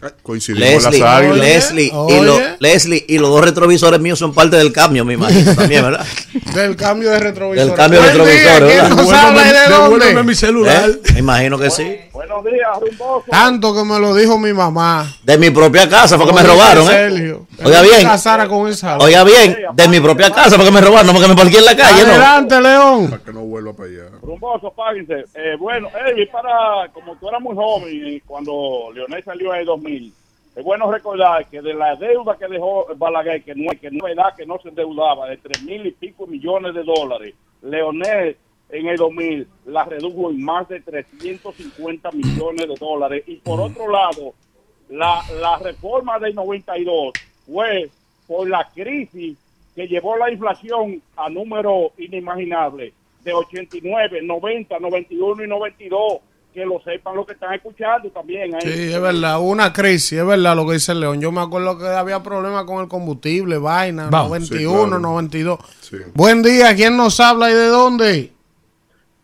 Ah, 0.01 0.11
coincidimos 0.21 0.83
Leslie, 0.83 0.99
las 0.99 1.09
águilas. 1.09 1.37
Leslie, 1.37 1.91
Oye. 1.91 2.17
y 2.17 2.23
lo, 2.23 2.39
Leslie 2.59 3.05
y 3.07 3.17
los 3.17 3.29
dos 3.31 3.43
retrovisores 3.43 3.99
míos 3.99 4.19
son 4.19 4.31
parte 4.31 4.55
del 4.55 4.71
cambio, 4.71 5.03
me 5.03 5.13
imagino 5.13 5.55
también, 5.55 5.83
¿verdad? 5.83 6.05
del 6.53 6.75
cambio 6.75 7.09
de 7.09 7.19
retrovisores. 7.19 7.67
Del 7.67 7.75
cambio 7.75 8.01
de 8.01 8.07
retrovisores, 8.07 8.93
¿verdad? 8.93 9.69
Devuélveme, 9.69 10.13
de 10.15 10.23
mi 10.23 10.35
celular. 10.35 10.89
¿Eh? 10.89 11.13
Me 11.13 11.19
imagino 11.19 11.57
que 11.57 11.71
sí. 11.71 11.97
Buenos 12.13 12.43
días, 12.45 12.67
rumboso. 12.79 13.25
Tanto 13.29 13.73
que 13.75 13.83
me 13.83 13.99
lo 13.99 14.13
dijo 14.13 14.37
mi 14.37 14.53
mamá. 14.53 15.15
De 15.23 15.37
mi 15.37 15.49
propia 15.49 15.89
casa 15.89 16.17
fue 16.17 16.27
que 16.27 16.33
me 16.33 16.43
robaron, 16.43 16.87
¿eh? 16.91 17.35
Oiga 17.63 17.81
bien. 17.81 18.07
Con 18.47 18.67
esa 18.67 18.97
Oiga 18.99 19.23
bien, 19.23 19.57
de 19.73 19.87
mi 19.87 19.99
propia 19.99 20.29
casa 20.31 20.55
fue 20.55 20.65
que 20.65 20.71
me 20.71 20.81
robaron, 20.81 21.07
no 21.07 21.13
porque 21.13 21.27
me 21.27 21.35
parqué 21.35 21.57
en 21.57 21.65
la 21.65 21.75
calle, 21.75 22.01
Adelante. 22.01 22.61
León. 22.61 23.09
Para 23.09 23.23
que 23.23 23.33
no 23.33 23.41
vuelva 23.41 23.73
para 23.73 23.89
allá. 23.89 24.03
Rumboso, 24.21 24.71
páguense. 24.75 25.25
Eh, 25.33 25.55
bueno, 25.59 25.89
Elvis, 26.05 26.29
para, 26.29 26.91
como 26.93 27.15
tú 27.17 27.27
eras 27.29 27.41
muy 27.41 27.55
joven, 27.55 27.87
y 27.91 28.19
cuando 28.21 28.89
Leonel 28.93 29.23
salió 29.23 29.53
en 29.55 29.65
2000, 29.65 29.86
es 29.87 30.63
bueno 30.63 30.91
recordar 30.91 31.47
que 31.47 31.61
de 31.61 31.73
la 31.73 31.95
deuda 31.95 32.37
que 32.37 32.47
dejó 32.47 32.87
Balaguer, 32.95 33.43
que 33.43 33.55
no, 33.55 33.69
que 33.79 33.91
no 33.91 34.07
era 34.07 34.33
que 34.35 34.45
no 34.45 34.59
se 34.59 34.69
endeudaba, 34.69 35.29
de 35.29 35.37
tres 35.37 35.61
mil 35.61 35.85
y 35.85 35.91
pico 35.91 36.25
millones 36.27 36.73
de 36.73 36.83
dólares, 36.83 37.35
Leonel 37.61 38.37
en 38.69 38.87
el 38.87 38.97
2000 38.97 39.47
la 39.65 39.85
redujo 39.85 40.29
en 40.29 40.43
más 40.43 40.67
de 40.67 40.81
350 40.81 42.11
millones 42.11 42.67
de 42.67 42.75
dólares. 42.75 43.23
Y 43.27 43.37
por 43.37 43.61
otro 43.61 43.89
lado, 43.89 44.33
la, 44.89 45.21
la 45.39 45.57
reforma 45.59 46.19
del 46.19 46.35
92 46.35 47.13
fue 47.45 47.89
por 48.27 48.49
la 48.49 48.69
crisis 48.73 49.37
que 49.75 49.87
llevó 49.87 50.17
la 50.17 50.31
inflación 50.31 51.01
a 51.15 51.29
números 51.29 51.91
inimaginables 51.97 52.93
de 53.23 53.33
89, 53.33 54.21
90, 54.23 54.79
91 54.79 55.43
y 55.43 55.47
92 55.47 56.19
que 56.53 56.65
lo 56.65 56.79
sepan 56.81 57.15
los 57.15 57.27
que 57.27 57.33
están 57.33 57.53
escuchando 57.53 58.09
también. 58.09 58.55
¿eh? 58.55 58.59
Sí, 58.61 58.93
es 58.93 58.99
verdad, 59.01 59.39
hubo 59.39 59.49
una 59.49 59.71
crisis, 59.71 60.13
es 60.13 60.25
verdad 60.25 60.55
lo 60.55 60.65
que 60.65 60.73
dice 60.73 60.95
León. 60.95 61.21
Yo 61.21 61.31
me 61.31 61.41
acuerdo 61.41 61.77
que 61.77 61.85
había 61.85 62.23
problemas 62.23 62.63
con 62.65 62.81
el 62.81 62.87
combustible, 62.87 63.57
vaina, 63.59 64.07
Vamos. 64.09 64.29
91, 64.29 64.81
Sí, 64.83 64.87
claro. 64.87 64.99
92. 64.99 65.59
Buen 66.15 66.41
día, 66.41 66.75
¿quién 66.75 66.97
nos 66.97 67.19
habla 67.19 67.51
y 67.51 67.53
de 67.53 67.67
dónde? 67.67 68.31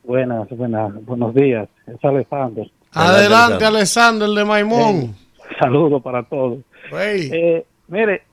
Buenas, 0.04 0.48
buenas, 0.50 0.94
buenos 1.06 1.34
días. 1.34 1.68
Es 1.88 2.04
Alessandro. 2.06 2.66
Adelante, 2.92 3.66
Alexander 3.66 4.30
de 4.30 4.46
Maimón. 4.46 5.16
Saludos 5.60 6.04
para 6.04 6.22
todos. 6.24 6.60
Hey. 6.92 7.30
Eh, 7.34 7.66
mire, 7.88 8.24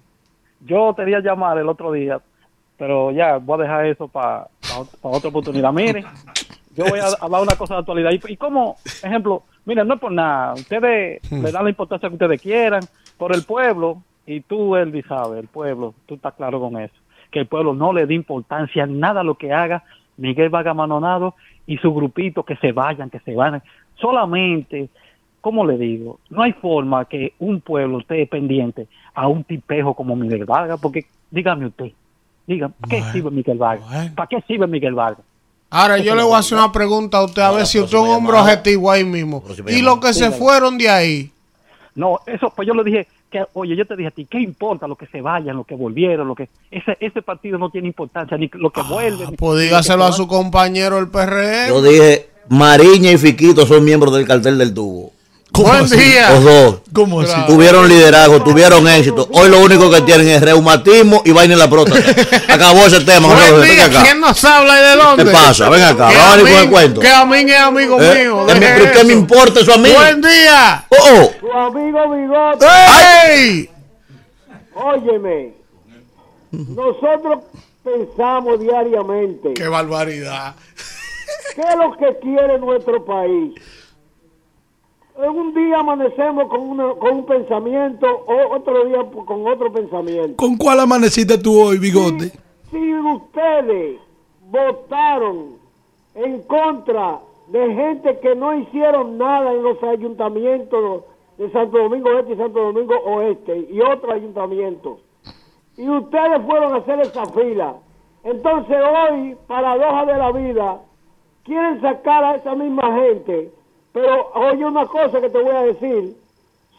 yo 0.67 0.93
te 0.95 1.03
quería 1.05 1.21
llamar 1.21 1.57
el 1.59 1.69
otro 1.69 1.93
día, 1.93 2.21
pero 2.77 3.11
ya 3.13 3.39
voy 3.39 3.61
a 3.61 3.63
dejar 3.63 3.87
eso 3.87 4.09
para 4.09 4.49
otra 5.01 5.31
oportunidad. 5.31 5.73
Mire, 5.73 6.05
yo 6.81 6.91
voy 6.91 6.99
a 6.99 7.07
hablar 7.21 7.43
una 7.43 7.57
cosa 7.57 7.75
de 7.75 7.81
actualidad. 7.81 8.11
Y, 8.13 8.33
y 8.33 8.37
como, 8.37 8.77
ejemplo, 9.03 9.43
mire, 9.65 9.85
no 9.85 9.95
es 9.95 10.01
por 10.01 10.13
nada. 10.13 10.55
Ustedes 10.55 11.23
Hmm. 11.31 11.43
le 11.45 11.53
dan 11.53 11.65
la 11.65 11.71
importancia 11.71 12.09
que 12.09 12.15
ustedes 12.15 12.41
quieran 12.41 12.89
por 13.17 13.33
el 13.35 13.43
pueblo, 13.45 14.03
y 14.27 14.41
tú, 14.41 14.77
Elvis, 14.77 15.07
sabes, 15.07 15.41
el 15.41 15.49
pueblo, 15.49 15.95
tú 16.07 16.15
estás 16.15 16.35
claro 16.35 16.61
con 16.61 16.79
eso. 16.81 16.95
Que 17.31 17.41
el 17.41 17.47
pueblo 17.47 17.75
no 17.75 17.93
le 17.93 18.07
dé 18.07 18.15
importancia 18.15 18.87
nada 18.87 19.21
a 19.21 19.25
lo 19.25 19.35
que 19.37 19.53
haga 19.53 19.83
Miguel 20.17 20.49
Vargas 20.51 20.75
Manonado 20.77 21.35
y 21.67 21.77
su 21.79 21.93
grupito 21.95 22.43
que 22.45 22.57
se 22.57 22.73
vayan, 22.73 23.11
que 23.11 23.21
se 23.21 23.35
vayan. 23.35 23.63
Solamente, 23.97 24.89
¿cómo 25.41 25.65
le 25.67 25.77
digo? 25.79 26.19
No 26.31 26.43
hay 26.43 26.53
forma 26.53 27.05
que 27.05 27.35
un 27.39 27.61
pueblo 27.61 28.01
esté 28.01 28.27
pendiente 28.27 28.87
a 29.15 29.29
un 29.29 29.45
tipejo 29.45 29.95
como 29.95 30.17
Miguel 30.17 30.45
Vargas, 30.45 30.79
porque 30.81 31.05
dígame 31.31 31.67
usted, 31.67 31.93
dígame, 32.47 32.75
¿qué 32.89 33.03
sirve 33.13 33.31
Miguel 33.31 33.59
Vargas? 33.59 34.11
¿Para 34.15 34.27
qué 34.29 34.41
sirve 34.43 34.67
Miguel 34.67 34.95
Vargas? 34.95 35.25
Ahora 35.71 35.99
yo 35.99 36.15
le 36.17 36.23
voy 36.25 36.35
a 36.35 36.39
hacer 36.39 36.59
una 36.59 36.73
pregunta 36.73 37.19
a 37.19 37.25
usted 37.25 37.43
a 37.43 37.51
ver 37.53 37.67
si 37.67 37.79
usted 37.79 37.97
es 37.97 38.03
un 38.03 38.09
hombre 38.11 38.37
objetivo 38.39 38.91
ahí 38.91 39.05
mismo. 39.05 39.43
Y 39.69 39.83
los 39.83 40.01
que 40.01 40.13
se 40.13 40.31
fueron 40.33 40.77
de 40.79 40.89
ahí. 40.91 41.31
No, 41.95 42.19
eso, 42.27 42.53
pues 42.55 42.67
yo 42.67 42.75
le 42.75 42.85
dije, 42.85 43.07
que, 43.31 43.45
oye, 43.53 43.77
yo 43.77 43.85
te 43.87 43.95
dije 43.97 44.09
a 44.09 44.11
ti, 44.11 44.27
¿qué 44.29 44.41
importa 44.41 44.89
lo 44.89 44.97
que 44.97 45.07
se 45.07 45.21
vayan, 45.21 45.57
lo 45.57 45.65
que 45.65 45.75
volvieron, 45.75 46.27
lo 46.27 46.35
que... 46.35 46.49
Ese, 46.71 46.97
ese 47.01 47.23
partido 47.23 47.59
no 47.59 47.71
tiene 47.71 47.89
importancia, 47.89 48.37
ni 48.37 48.49
lo 48.55 48.71
que 48.71 48.83
vuelve. 48.83 49.27
ni- 49.29 49.37
Pues 49.37 49.61
dígaselo 49.63 49.99
lo 49.99 50.05
a 50.07 50.13
su 50.13 50.27
compañero 50.27 50.99
el 50.99 51.09
PRM. 51.09 51.69
Yo 51.69 51.83
dije, 51.83 52.29
Mariña 52.49 53.11
y 53.13 53.19
Fiquito 53.19 53.67
son 53.67 53.85
miembros 53.85 54.13
del 54.15 54.27
cartel 54.27 54.59
del 54.59 54.73
tubo. 54.75 55.13
Buen 55.53 55.89
día. 55.91 56.31
Los 56.31 56.45
dos. 56.45 56.75
¿Cómo 56.93 57.21
así? 57.21 57.33
Tuvieron 57.47 57.89
liderazgo, 57.89 58.43
tuvieron 58.43 58.87
éxito. 58.89 59.29
Hoy 59.33 59.49
lo 59.51 59.61
único 59.61 59.91
que 59.91 60.01
tienen 60.03 60.29
es 60.29 60.41
reumatismo 60.43 61.23
y 61.25 61.33
vaina 61.33 61.55
en 61.55 61.59
la 61.59 61.69
próstata. 61.69 61.99
Acabó 62.55 62.87
ese 62.87 63.01
tema. 63.01 63.29
Buen 63.29 63.63
día. 63.63 63.87
acá. 63.87 64.03
¿Quién 64.03 64.21
nos 64.21 64.43
habla 64.45 64.79
y 64.79 64.83
de 64.83 64.97
dónde? 64.97 65.25
¿Qué 65.25 65.31
pasa? 65.31 65.69
Ven 65.69 65.83
acá, 65.83 66.09
Que 66.09 66.17
vamos 66.17 66.33
a 66.33 66.37
venir 66.37 66.45
con 66.53 66.53
mí- 66.61 66.65
el 66.65 66.71
cuento. 66.71 67.01
Que 67.01 67.09
a 67.09 67.25
mí 67.25 67.37
es 67.51 67.59
amigo 67.61 68.01
¿Eh? 68.01 68.15
mío. 68.25 68.47
¿Qué 68.47 68.55
me- 68.55 68.61
deje 68.61 68.75
pero 68.81 68.93
qué 68.93 69.05
me 69.05 69.13
importa 69.13 69.61
eso 69.61 69.75
a 69.75 69.79
mí? 69.79 69.91
Buen 69.91 70.21
día. 70.23 70.85
Oh, 70.89 70.97
oh. 71.15 71.31
Tu 71.41 71.53
amigo 71.53 72.11
Bigote. 72.15 72.67
¡Ey! 73.29 73.71
Óyeme, 74.75 75.53
nosotros 76.53 77.41
pensamos 77.85 78.61
diariamente 78.61 79.53
¡Qué 79.55 79.69
barbaridad! 79.69 80.55
qué 81.55 81.61
es 81.61 81.77
lo 81.77 81.93
que 81.97 82.19
quiere 82.23 82.59
nuestro 82.59 83.05
país. 83.05 83.53
Un 85.29 85.53
día 85.55 85.79
amanecemos 85.81 86.49
con, 86.49 86.61
una- 86.71 86.95
con 86.95 87.15
un 87.19 87.27
pensamiento, 87.27 88.07
o 88.27 88.57
otro 88.57 88.85
día 88.87 88.99
con 89.27 89.47
otro 89.47 89.71
pensamiento. 89.73 90.37
¿Con 90.37 90.57
cuál 90.57 90.81
amaneciste 90.81 91.37
tú 91.39 91.61
hoy, 91.61 91.79
bigote? 91.79 92.33
Si 92.71 92.95
ustedes 92.95 94.01
votaron 94.51 95.57
en 96.15 96.43
contra 96.45 97.21
de 97.49 97.75
gente 97.75 98.19
que 98.21 98.35
no 98.35 98.55
hicieron 98.59 99.19
nada 99.19 99.53
en 99.53 99.63
los 99.63 99.83
ayuntamientos 99.83 101.03
de 101.37 101.51
Santo 101.51 101.79
Domingo 101.79 102.19
Este 102.19 102.33
y 102.35 102.37
Santo 102.37 102.61
Domingo 102.61 102.95
Oeste 103.05 103.67
y 103.71 103.81
otros 103.81 104.13
ayuntamientos, 104.15 105.01
y 105.77 105.89
ustedes 105.89 106.43
fueron 106.47 106.75
a 106.75 106.77
hacer 106.79 107.01
esa 107.01 107.27
fila, 107.27 107.75
entonces 108.25 108.77
hoy, 109.11 109.37
paradoja 109.47 110.07
de 110.07 110.19
la 110.19 110.33
vida, 110.33 110.81
quieren 111.45 111.81
sacar 111.81 112.25
a 112.25 112.35
esa 112.37 112.55
misma 112.55 112.95
gente, 113.01 113.51
pero 113.93 114.31
oye 114.35 114.65
una 114.65 114.87
cosa 114.87 115.21
que 115.21 115.31
te 115.31 115.43
voy 115.43 115.55
a 115.55 115.63
decir, 115.63 116.17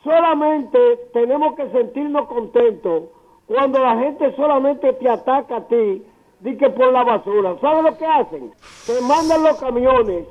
solamente 0.03 0.79
tenemos 1.13 1.55
que 1.55 1.69
sentirnos 1.69 2.27
contentos 2.27 3.03
cuando 3.47 3.79
la 3.79 3.97
gente 3.97 4.35
solamente 4.35 4.93
te 4.93 5.09
ataca 5.09 5.57
a 5.57 5.67
ti, 5.67 6.05
di 6.39 6.57
que 6.57 6.69
por 6.69 6.91
la 6.91 7.03
basura. 7.03 7.55
¿Sabes 7.59 7.83
lo 7.83 7.97
que 7.97 8.05
hacen? 8.05 8.51
Te 8.85 9.01
mandan 9.01 9.43
los 9.43 9.59
camiones, 9.59 10.25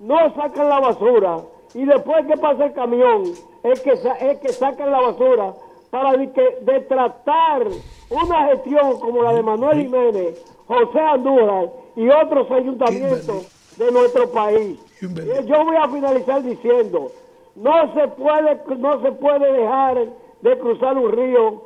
no 0.00 0.34
sacan 0.34 0.68
la 0.68 0.80
basura, 0.80 1.38
y 1.74 1.84
después 1.84 2.26
que 2.26 2.36
pasa 2.36 2.64
el 2.64 2.72
camión, 2.72 3.24
es 3.62 3.80
que, 3.80 3.92
es 3.92 4.38
que 4.40 4.48
sacan 4.48 4.90
la 4.90 5.00
basura 5.00 5.54
para 5.90 6.16
di 6.16 6.28
que, 6.28 6.58
de 6.62 6.80
tratar 6.80 7.66
una 8.10 8.46
gestión 8.48 8.98
como 9.00 9.22
la 9.22 9.32
de 9.32 9.42
Manuel 9.42 9.82
Jiménez, 9.82 10.44
José 10.66 11.00
Andújar 11.00 11.70
y 11.94 12.08
otros 12.08 12.50
ayuntamientos 12.50 13.76
de 13.76 13.92
nuestro 13.92 14.30
país. 14.30 14.80
Yo 15.00 15.64
voy 15.64 15.76
a 15.76 15.88
finalizar 15.88 16.42
diciendo, 16.42 17.10
no 17.54 17.94
se 17.94 18.08
puede, 18.08 18.60
no 18.78 19.02
se 19.02 19.12
puede 19.12 19.52
dejar 19.52 19.98
de 20.42 20.58
cruzar 20.58 20.96
un 20.96 21.12
río 21.12 21.62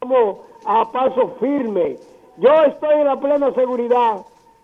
vamos 0.00 0.38
a 0.66 0.90
paso 0.90 1.36
firme. 1.40 1.96
Yo 2.38 2.62
estoy 2.64 2.94
en 3.00 3.06
la 3.06 3.20
plena 3.20 3.52
seguridad 3.54 4.16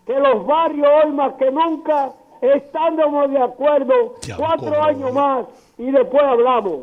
que 0.06 0.18
los 0.18 0.46
barrios 0.46 0.88
hoy 1.04 1.12
más 1.12 1.34
que 1.34 1.50
nunca 1.50 2.10
estamos 2.40 3.30
de 3.30 3.42
acuerdo 3.42 4.14
cuatro 4.36 4.82
años 4.82 5.12
más 5.12 5.46
y 5.76 5.90
después 5.90 6.22
hablamos. 6.22 6.80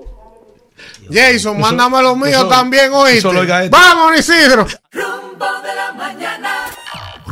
Jason, 1.10 1.60
mándame 1.60 2.02
lo 2.02 2.16
mío 2.16 2.28
eso- 2.28 2.48
también, 2.50 2.94
oíste. 2.94 3.30
este. 3.30 3.70
Vamos, 3.70 4.20
Isidro. 4.20 4.66
Rumbo 4.92 5.46
de 5.64 5.76
la 5.76 5.94
mañana. 5.94 6.66